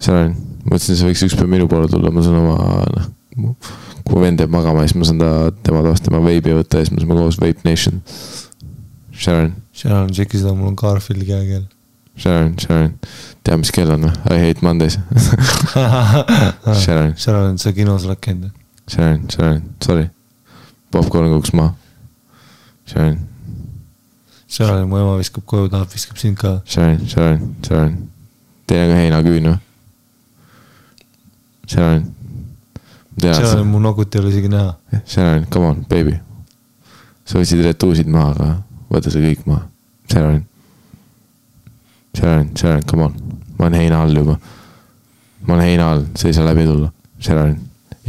Sharon, 0.00 0.36
mõtlesin, 0.64 0.96
sa 0.96 1.08
võiks 1.08 1.24
ükspäev 1.26 1.50
minu 1.52 1.66
poole 1.68 1.90
tulla, 1.92 2.12
ma 2.14 2.22
saan 2.24 2.38
oma, 2.40 2.54
noh. 3.36 3.72
kui 4.06 4.14
mu 4.16 4.22
vend 4.22 4.40
jääb 4.40 4.54
magama, 4.54 4.86
siis 4.86 4.96
ma 4.96 5.08
saan 5.08 5.20
ta, 5.20 5.30
tema 5.66 5.82
toast 5.84 6.06
tema 6.06 6.22
veibi 6.24 6.54
võtta 6.56 6.80
ja 6.80 6.86
siis 6.86 6.94
me 6.94 7.02
saame 7.02 7.18
koos 7.18 7.40
Vape 7.42 7.66
Nation. 7.68 8.00
Sharon, 9.12 9.52
Sharon, 9.76 10.14
tšeki 10.14 10.40
seda, 10.40 10.54
mul 10.56 10.70
on 10.70 10.78
Garfieldi 10.80 11.28
käekeel. 11.28 11.66
Sharon, 12.18 12.54
Sharon, 12.62 12.94
tea, 13.44 13.58
mis 13.60 13.74
kell 13.74 13.92
on 13.94 14.08
või? 14.08 14.14
I 14.32 14.46
hate 14.46 14.64
Mondays. 14.64 14.96
Sharon, 15.74 17.12
Sharon, 17.18 17.58
sa 17.60 17.74
kinos 17.76 18.08
oled 18.08 18.22
käinud? 18.24 18.54
Sharon, 18.88 19.26
Sharon, 19.34 19.66
sorry. 19.84 20.08
popkorn 20.94 21.34
kukkus 21.34 21.52
maha. 21.52 21.74
Sharon, 22.88 23.20
Sharon, 24.48 24.88
mu 24.88 24.96
ema 24.98 25.16
viskab 25.18 25.44
koju, 25.44 25.68
tahab, 25.68 25.90
viskab 25.92 26.18
sind 26.18 26.38
ka. 26.38 26.60
Sharon, 26.64 27.06
Sharon, 27.06 27.56
Sharon. 27.66 27.96
Teil 28.66 28.86
on 28.86 28.94
ka 28.94 29.00
heinaküün 29.02 29.48
või? 29.50 29.58
Sharon. 31.68 32.06
Sharon, 33.20 33.66
mu 33.68 33.80
nogut 33.84 34.14
ei 34.14 34.22
ole 34.22 34.32
isegi 34.32 34.48
näha. 34.48 34.72
Sharon, 35.04 35.44
come 35.52 35.66
on, 35.74 35.84
baby. 35.90 36.16
sa 37.28 37.36
võtsid 37.36 37.60
retuusid 37.60 38.08
maha, 38.08 38.32
aga 38.32 38.46
võta 38.88 39.12
see 39.12 39.20
kõik 39.20 39.44
maha. 39.44 39.66
Sharon. 40.08 40.44
Sharon, 42.16 42.52
Sharon, 42.56 42.86
come 42.88 43.04
on. 43.10 43.18
ma 43.58 43.66
olen 43.66 43.80
heina 43.82 44.00
all 44.02 44.16
juba. 44.16 44.38
ma 45.44 45.54
olen 45.54 45.66
heina 45.66 45.90
all, 45.92 46.06
sa 46.16 46.28
ei 46.28 46.36
saa 46.36 46.46
läbi 46.48 46.64
tulla. 46.64 46.88
Sharon, 47.20 47.58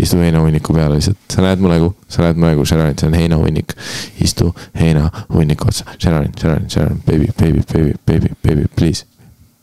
istu 0.02 0.18
heinahunniku 0.24 0.74
peale 0.74 0.96
lihtsalt, 1.00 1.18
sa 1.34 1.42
näed 1.46 1.60
mu 1.64 1.70
nägu, 1.72 1.92
sa 2.10 2.24
näed 2.26 2.38
mu 2.40 2.46
nägu, 2.50 2.66
Sharon, 2.66 2.96
see 2.98 3.08
on 3.08 3.14
heinahunnik. 3.20 3.74
istu 4.24 4.54
heinahunniku 4.80 5.68
otsa, 5.72 5.86
Sharon, 6.00 6.32
Sharon, 6.40 6.66
Sharon, 6.70 7.02
baby, 7.06 7.28
baby, 7.40 7.62
baby, 7.74 7.94
baby, 8.08 8.30
baby, 8.44 8.66
please. 8.76 9.06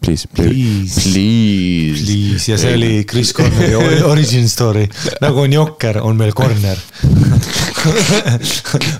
Please, 0.04 0.26
Please. 0.28 0.92
please. 1.02 2.02
Please 2.04 2.50
ja 2.52 2.58
see 2.60 2.74
oli 2.76 3.04
Chris 3.08 3.32
Corneri 3.34 3.74
ori- 3.74 4.02
origin 4.12 4.44
story, 4.48 4.84
nagu 5.24 5.40
on 5.40 5.52
Jokker, 5.52 5.98
on 6.04 6.16
meil 6.20 6.32
Corner. 6.36 6.76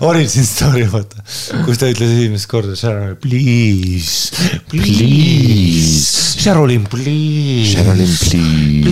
Origin 0.00 0.44
story, 0.47 0.86
vaata, 0.90 1.20
kus 1.66 1.78
ta 1.78 1.86
ütles 1.92 2.10
esimest 2.16 2.48
korda 2.50 2.74
Sharon, 2.78 3.16
please, 3.23 4.32
please, 4.73 6.40
Sharolin, 6.42 6.86
please. 6.90 7.74
Sharon, 7.76 7.97
please. 8.00 8.16
see 8.31 8.82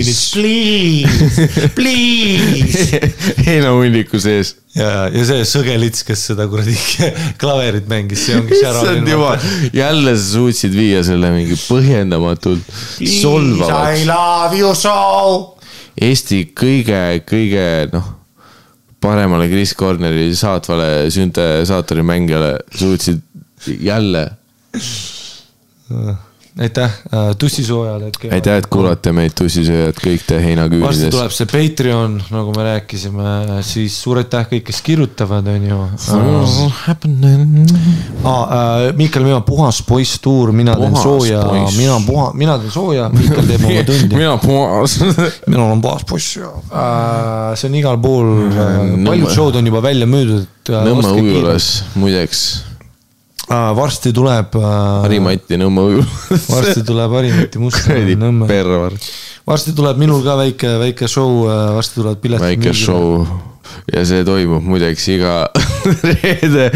küünis, 0.00 0.32
please, 0.34 1.68
please. 1.74 3.00
heinahunniku 3.46 4.20
sees. 4.20 4.54
ja, 4.74 5.08
ja 5.12 5.24
see 5.28 5.44
sõgelits, 5.48 6.04
kes 6.06 6.24
seda 6.30 6.46
kuradi 6.50 6.76
klaverit 7.40 7.88
mängis, 7.90 8.24
see 8.26 8.38
ongi 8.38 8.56
issand 8.58 9.08
jumal, 9.10 9.50
jälle 9.76 10.14
sa 10.16 10.26
suutsid 10.36 10.76
viia 10.76 11.02
selle 11.06 11.32
mingi 11.34 11.58
põhjendamatult 11.66 12.70
solvavaks. 12.98 14.06
love 14.08 14.60
you 14.60 14.72
so. 14.78 14.96
Eesti 16.00 16.46
kõige, 16.56 17.00
kõige 17.28 17.66
noh, 17.92 18.06
paremale 19.02 19.50
Chris 19.50 19.74
Corneri 19.76 20.30
saatvale 20.38 21.10
süntesaatori 21.12 22.04
mängijale 22.06 22.56
suutsid 22.78 23.20
jälle. 23.80 24.30
aitäh, 26.60 26.90
tussisoojad 27.38 28.02
hetkel. 28.04 28.32
aitäh, 28.36 28.58
et 28.60 28.66
kuulate 28.70 29.12
meid, 29.16 29.32
tussisööjad, 29.38 29.96
kõik 29.96 30.26
te 30.26 30.36
varsti 30.36 30.46
heinaküürides. 30.46 31.14
tuleb 31.14 31.32
see 31.32 31.48
Patreon, 31.48 32.18
nagu 32.34 32.52
me 32.56 32.66
rääkisime, 32.66 33.30
siis 33.64 33.96
suur 34.02 34.20
aitäh 34.20 34.44
kõik, 34.50 34.66
kes 34.68 34.82
kirjutavad, 34.84 35.48
on 35.48 35.66
ju. 35.70 35.78
Äh, 38.20 38.92
Miikal, 38.96 39.24
mina 39.24 39.40
puhas 39.46 39.80
poiss 39.88 40.20
tuur, 40.20 40.52
mina 40.52 40.76
teen 40.76 40.92
Puhas 40.92 41.02
sooja 41.06 41.42
poiss., 41.48 41.78
mina 41.80 41.96
puha, 42.06 42.30
mina 42.36 42.58
teen 42.60 42.70
sooja, 42.74 43.08
Miikal 43.14 43.48
teeb 43.48 43.64
oma 43.64 43.84
tundi. 43.90 44.14
mina 44.16 44.36
puhas. 44.42 44.98
minul 45.50 45.66
on 45.78 45.80
puhas 45.84 46.04
poiss 46.08 46.36
ja. 46.36 46.52
see 47.56 47.70
on 47.70 47.80
igal 47.80 48.00
pool, 48.02 48.32
Nõmme- 48.52 49.08
paljud 49.08 49.32
show'd 49.32 49.56
on 49.60 49.72
juba 49.72 49.82
välja 49.84 50.08
müüdud. 50.10 50.48
Nõmme 50.70 51.14
ujulas, 51.16 51.70
muideks, 51.98 52.44
varsti 53.50 54.12
tuleb, 54.14 54.54
Harimati 55.02 55.58
Nõmme 55.58 55.86
ujulas. 55.90 56.48
varsti 56.50 56.84
tuleb 56.86 57.14
Harimati 57.18 57.58
Must 57.62 57.82
kuradi 57.86 58.16
Nõmme. 58.18 58.46
pervar, 58.50 58.94
varsti 59.46 59.74
tuleb 59.76 59.98
minul 59.98 60.22
ka 60.26 60.36
väike, 60.38 60.74
väike 60.84 61.08
show, 61.10 61.46
varsti 61.48 62.00
tulevad 62.00 62.20
piletid. 62.22 62.46
väike. 62.46 62.74
show 62.74 63.24
ja 63.94 64.04
see 64.06 64.24
toimub 64.26 64.62
muideks 64.66 65.08
iga 65.14 65.34
reede 66.06 66.70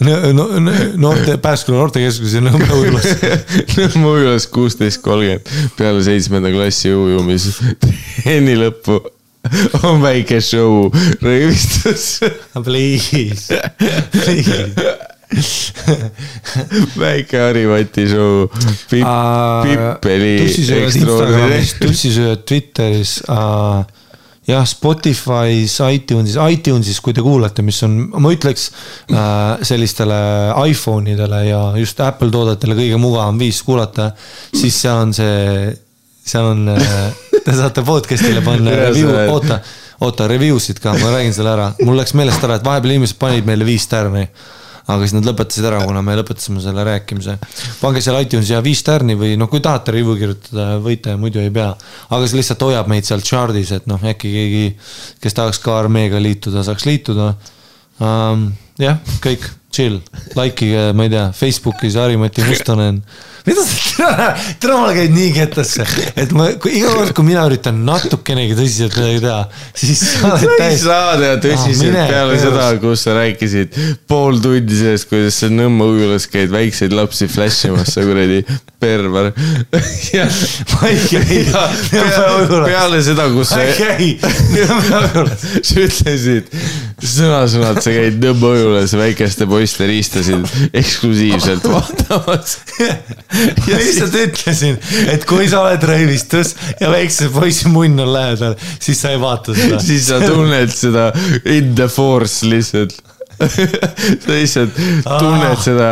no, 0.00 0.18
no, 0.32 0.48
noorte, 0.96 1.36
Pääsküla 1.42 1.78
noortekeskus 1.78 2.34
ja 2.36 2.42
Nõmme 2.44 2.68
ujulas. 2.78 3.08
Nõmme 3.78 4.12
ujulas 4.16 4.46
kuusteist 4.50 5.02
kolmkümmend 5.04 5.74
peale 5.78 6.02
seitsmenda 6.06 6.52
klassi 6.54 6.92
ujumistrenni 6.94 8.58
lõppu 8.60 9.00
on 9.88 10.02
väike 10.02 10.40
show, 10.44 10.90
rõivistus, 11.24 12.20
Please, 12.64 13.60
please. 14.12 14.99
väike 17.02 17.38
Harimati 17.38 18.06
show, 18.10 18.46
Pipp, 18.90 19.06
Pippeli 19.64 20.34
tussisööjad 21.78 22.42
Twitteris 22.48 23.20
uh,. 23.30 23.84
jah, 24.50 24.64
Spotify's, 24.66 25.76
iTunesis, 25.94 26.38
iTunesis, 26.50 26.98
kui 27.04 27.14
te 27.14 27.22
kuulate, 27.22 27.62
mis 27.62 27.78
on, 27.86 27.96
ma 28.18 28.32
ütleks 28.34 28.70
uh, 29.12 29.60
sellistele 29.66 30.18
iPhone 30.66 31.14
idele 31.14 31.44
ja 31.46 31.62
just 31.78 32.00
Apple 32.02 32.32
toodetele 32.34 32.78
kõige 32.78 32.98
mugavam 33.00 33.38
viis 33.38 33.62
kuulata, 33.66 34.10
siis 34.50 34.82
seal 34.82 35.04
on 35.06 35.14
see, 35.14 35.70
seal 36.26 36.50
on 36.56 36.74
uh, 36.74 36.80
te 37.46 37.54
saate 37.54 37.86
podcast'ile 37.86 38.42
panna 38.46 38.74
review 38.88 39.14
oota, 39.30 39.60
oota 40.02 40.26
review 40.30 40.58
sid 40.58 40.82
ka, 40.82 40.96
ma 40.98 41.14
räägin 41.14 41.36
selle 41.36 41.54
ära, 41.54 41.74
mul 41.86 42.00
läks 42.02 42.18
meelest 42.18 42.42
ära, 42.48 42.58
et 42.58 42.66
vahepeal 42.66 42.98
inimesed 42.98 43.20
panid 43.22 43.46
meile 43.46 43.68
viis 43.68 43.86
tärni 43.90 44.26
aga 44.94 45.06
siis 45.06 45.14
nad 45.16 45.28
lõpetasid 45.28 45.66
ära, 45.70 45.82
kuna 45.86 46.02
me 46.04 46.16
lõpetasime 46.18 46.62
selle 46.64 46.84
rääkimise. 46.86 47.36
pange 47.80 48.02
seal 48.04 48.18
iTunesi 48.22 48.54
ja 48.54 48.62
viis 48.64 48.82
tärni 48.86 49.16
või 49.18 49.36
noh, 49.40 49.50
kui 49.52 49.62
tahate 49.64 49.94
review 49.96 50.16
kirjutada, 50.18 50.66
võite, 50.82 51.16
muidu 51.20 51.42
ei 51.42 51.52
pea. 51.54 51.70
aga 52.10 52.26
see 52.26 52.40
lihtsalt 52.40 52.66
hoiab 52.66 52.90
meid 52.90 53.08
seal 53.08 53.24
chart'is, 53.26 53.72
et 53.76 53.88
noh, 53.90 54.02
äkki 54.12 54.32
keegi, 54.34 54.66
kes 55.22 55.38
tahaks 55.38 55.62
ka 55.62 55.78
armeega 55.78 56.20
liituda, 56.22 56.64
saaks 56.66 56.88
liituda 56.88 57.32
um,. 58.00 58.50
jah, 58.80 59.00
kõik, 59.24 59.46
chill, 59.70 60.00
likeige, 60.34 60.90
ma 60.98 61.06
ei 61.06 61.12
tea, 61.12 61.30
Facebookis 61.36 61.94
Harimati 62.00 62.42
Mustonen. 62.42 63.02
mida 63.46 63.62
sa, 63.64 64.08
täna 64.60 64.74
ma 64.82 64.88
käin 64.92 65.14
nii 65.14 65.30
kettasse, 65.32 65.84
et 66.20 66.32
ma, 66.36 66.50
iga 66.68 66.90
kord, 66.92 67.12
kui 67.16 67.24
mina 67.24 67.44
üritan 67.48 67.78
natukenegi 67.86 68.56
tõsiselt 68.58 68.98
midagi 68.98 69.22
teha, 69.24 69.38
siis 69.80 70.02
sa 70.04 70.32
oled 70.34 70.42
sa 70.42 70.50
ei 70.50 70.58
täiesti 70.60 70.82
saa 70.84 71.14
teha 71.22 71.38
tõsiselt 71.46 71.96
Ah, 72.00 72.10
peale 72.10 72.36
seda, 72.42 72.66
kus 72.82 73.04
sa 73.06 73.14
rääkisid 73.16 73.78
pool 74.10 74.42
tundi 74.44 74.76
sellest, 74.82 75.08
kuidas 75.10 75.38
sa 75.40 75.48
Nõmme 75.50 75.86
ujulas 75.94 76.26
käid 76.30 76.52
väikseid 76.52 76.92
lapsi 76.96 77.30
flash 77.32 77.70
imas, 77.70 77.94
sa 77.94 78.04
kuradi 78.04 78.42
perver. 78.80 79.30
ma 79.70 80.90
ei 80.90 81.00
käi 81.06 81.40
Nõmme 81.46 82.28
ujulas. 82.42 82.68
peale 82.68 83.02
seda, 83.08 83.28
kus 83.32 83.54
ma 83.54 83.56
sa 83.56 83.64
ei 83.64 83.74
käi 83.78 84.10
Nõmme 84.52 85.02
ujulas. 85.14 85.48
sa 85.62 85.80
ütlesid 85.86 86.52
sõna-sõnalt, 87.00 87.80
sa 87.86 87.96
käid 87.96 88.20
Nõmme 88.20 88.52
ujulas 88.52 88.92
väikeste 89.00 89.46
poiste 89.48 89.59
riistasid 89.90 90.46
eksklusiivselt 90.74 91.66
vaatamas. 91.74 92.58
ja 93.66 93.76
lihtsalt 93.76 94.16
ütlesin, 94.22 94.78
et 95.12 95.26
kui 95.28 95.48
sa 95.50 95.62
oled 95.66 95.84
rõivistus 95.90 96.54
ja 96.80 96.90
väikse 96.92 97.30
poisi 97.34 97.70
munn 97.72 98.00
on 98.00 98.12
lähedal, 98.14 98.56
siis 98.80 99.00
sa 99.02 99.14
ei 99.14 99.20
vaata 99.20 99.54
seda. 99.56 99.80
siis 99.90 100.08
sa 100.10 100.20
tunned 100.24 100.72
seda 100.74 101.10
in 101.44 101.74
the 101.78 101.88
force 101.90 102.46
lihtsalt. 102.48 102.94
sa 104.24 104.34
lihtsalt 104.34 104.76
tunned 105.06 105.62
seda, 105.64 105.90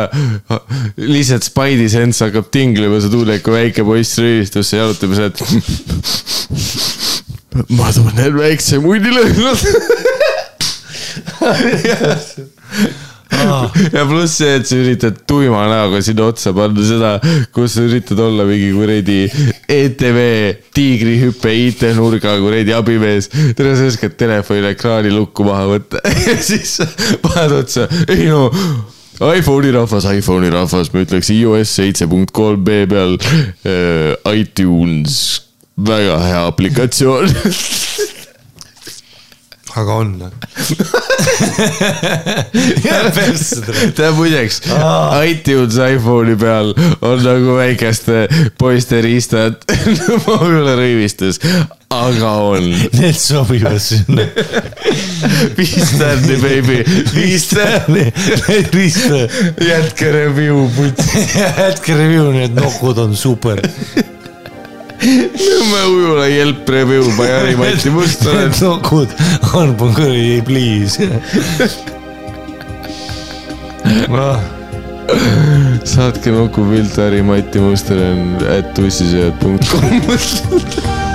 lihtsalt 1.01 1.47
Spidey 1.47 1.89
sense 1.89 2.21
hakkab 2.25 2.51
tinglima, 2.53 2.99
sa 3.01 3.09
tunned, 3.11 3.41
kui 3.45 3.55
väike 3.55 3.85
poiss 3.87 4.19
röövistusse 4.21 4.77
jalutab 4.77 5.15
ja 5.15 5.17
sa 5.17 5.23
oled. 5.29 5.37
ma 7.73 7.89
tunnen 7.95 8.37
väikse 8.37 8.79
munni 8.83 9.11
lõhnat. 9.15 9.59
ja 13.95 14.05
pluss 14.09 14.37
see, 14.39 14.57
et 14.59 14.67
sa 14.69 14.79
üritad 14.79 15.21
tuima 15.29 15.65
näoga 15.69 16.01
sinna 16.05 16.29
otsa 16.29 16.53
panna 16.55 16.85
seda, 16.85 17.13
kus 17.55 17.77
sa 17.77 17.85
üritad 17.87 18.19
olla 18.23 18.45
mingi 18.49 18.69
kuradi 18.75 19.19
ETV 19.69 20.19
tiigrihüppe 20.75 21.55
IT-nurga 21.67 22.37
kuradi 22.41 22.75
abimees. 22.75 23.31
tere, 23.57 23.75
sa 23.77 23.89
oskad 23.89 24.15
telefonile 24.19 24.73
ekraani 24.75 25.13
lukku 25.13 25.47
maha 25.47 25.67
võtta 25.73 26.03
ja 26.27 26.37
siis 26.43 26.79
paned 27.25 27.59
otsa, 27.63 27.89
ei 28.09 28.29
no 28.29 28.47
iPhone'i 29.19 29.73
rahvas, 29.75 30.05
iPhone'i 30.15 30.51
rahvas, 30.53 30.93
ma 30.93 31.03
ütleks 31.03 31.31
iOS 31.35 31.73
seitse 31.81 32.07
punkt 32.07 32.31
kolm 32.35 32.63
B 32.63 32.85
peal 32.87 33.17
äh, 33.67 34.15
iTunes, 34.31 35.41
väga 35.75 36.21
hea 36.23 36.45
aplikatsioon. 36.47 37.35
aga 39.79 39.93
on. 40.01 40.09
tead 43.95 44.13
muideks 44.17 44.59
Aa., 44.75 45.23
iTunes 45.29 45.77
iPhone'i 45.83 46.35
peal 46.39 46.73
on 47.05 47.23
nagu 47.23 47.55
väikeste 47.59 48.27
poiste 48.59 49.01
riistad 49.05 49.59
Mogula 50.25 50.75
rõivistes, 50.79 51.39
aga 51.93 52.31
on. 52.51 52.67
Need 52.99 53.17
sobivad 53.17 53.79
sinna. 53.81 54.25
viis 55.57 55.93
tähti, 55.97 56.37
baby, 56.43 56.83
viis 57.15 57.47
tähti. 57.53 58.05
Need 58.47 58.73
riista, 58.75 59.23
jätke 59.63 60.11
review, 60.13 60.67
puts. 60.75 61.13
jätke 61.35 61.97
review, 61.97 62.31
need 62.35 62.57
nokud 62.59 62.97
on 63.01 63.15
super. 63.17 63.61
Nõmme 64.99 65.81
ujula 65.93 66.25
Jelp 66.27 66.67
review 66.69 67.03
by 67.15 67.27
Harri-Mati 67.31 67.89
Mustonen. 67.95 68.49
Need 68.49 68.59
nokud 68.63 69.07
on 69.55 69.75
kuradi 69.95 70.41
please. 70.43 70.99
saatke 75.87 76.31
nukupilt 76.35 76.97
Harri-Mati 76.99 77.59
Mustonen, 77.63 78.35
at 78.43 78.77
night. 78.77 80.99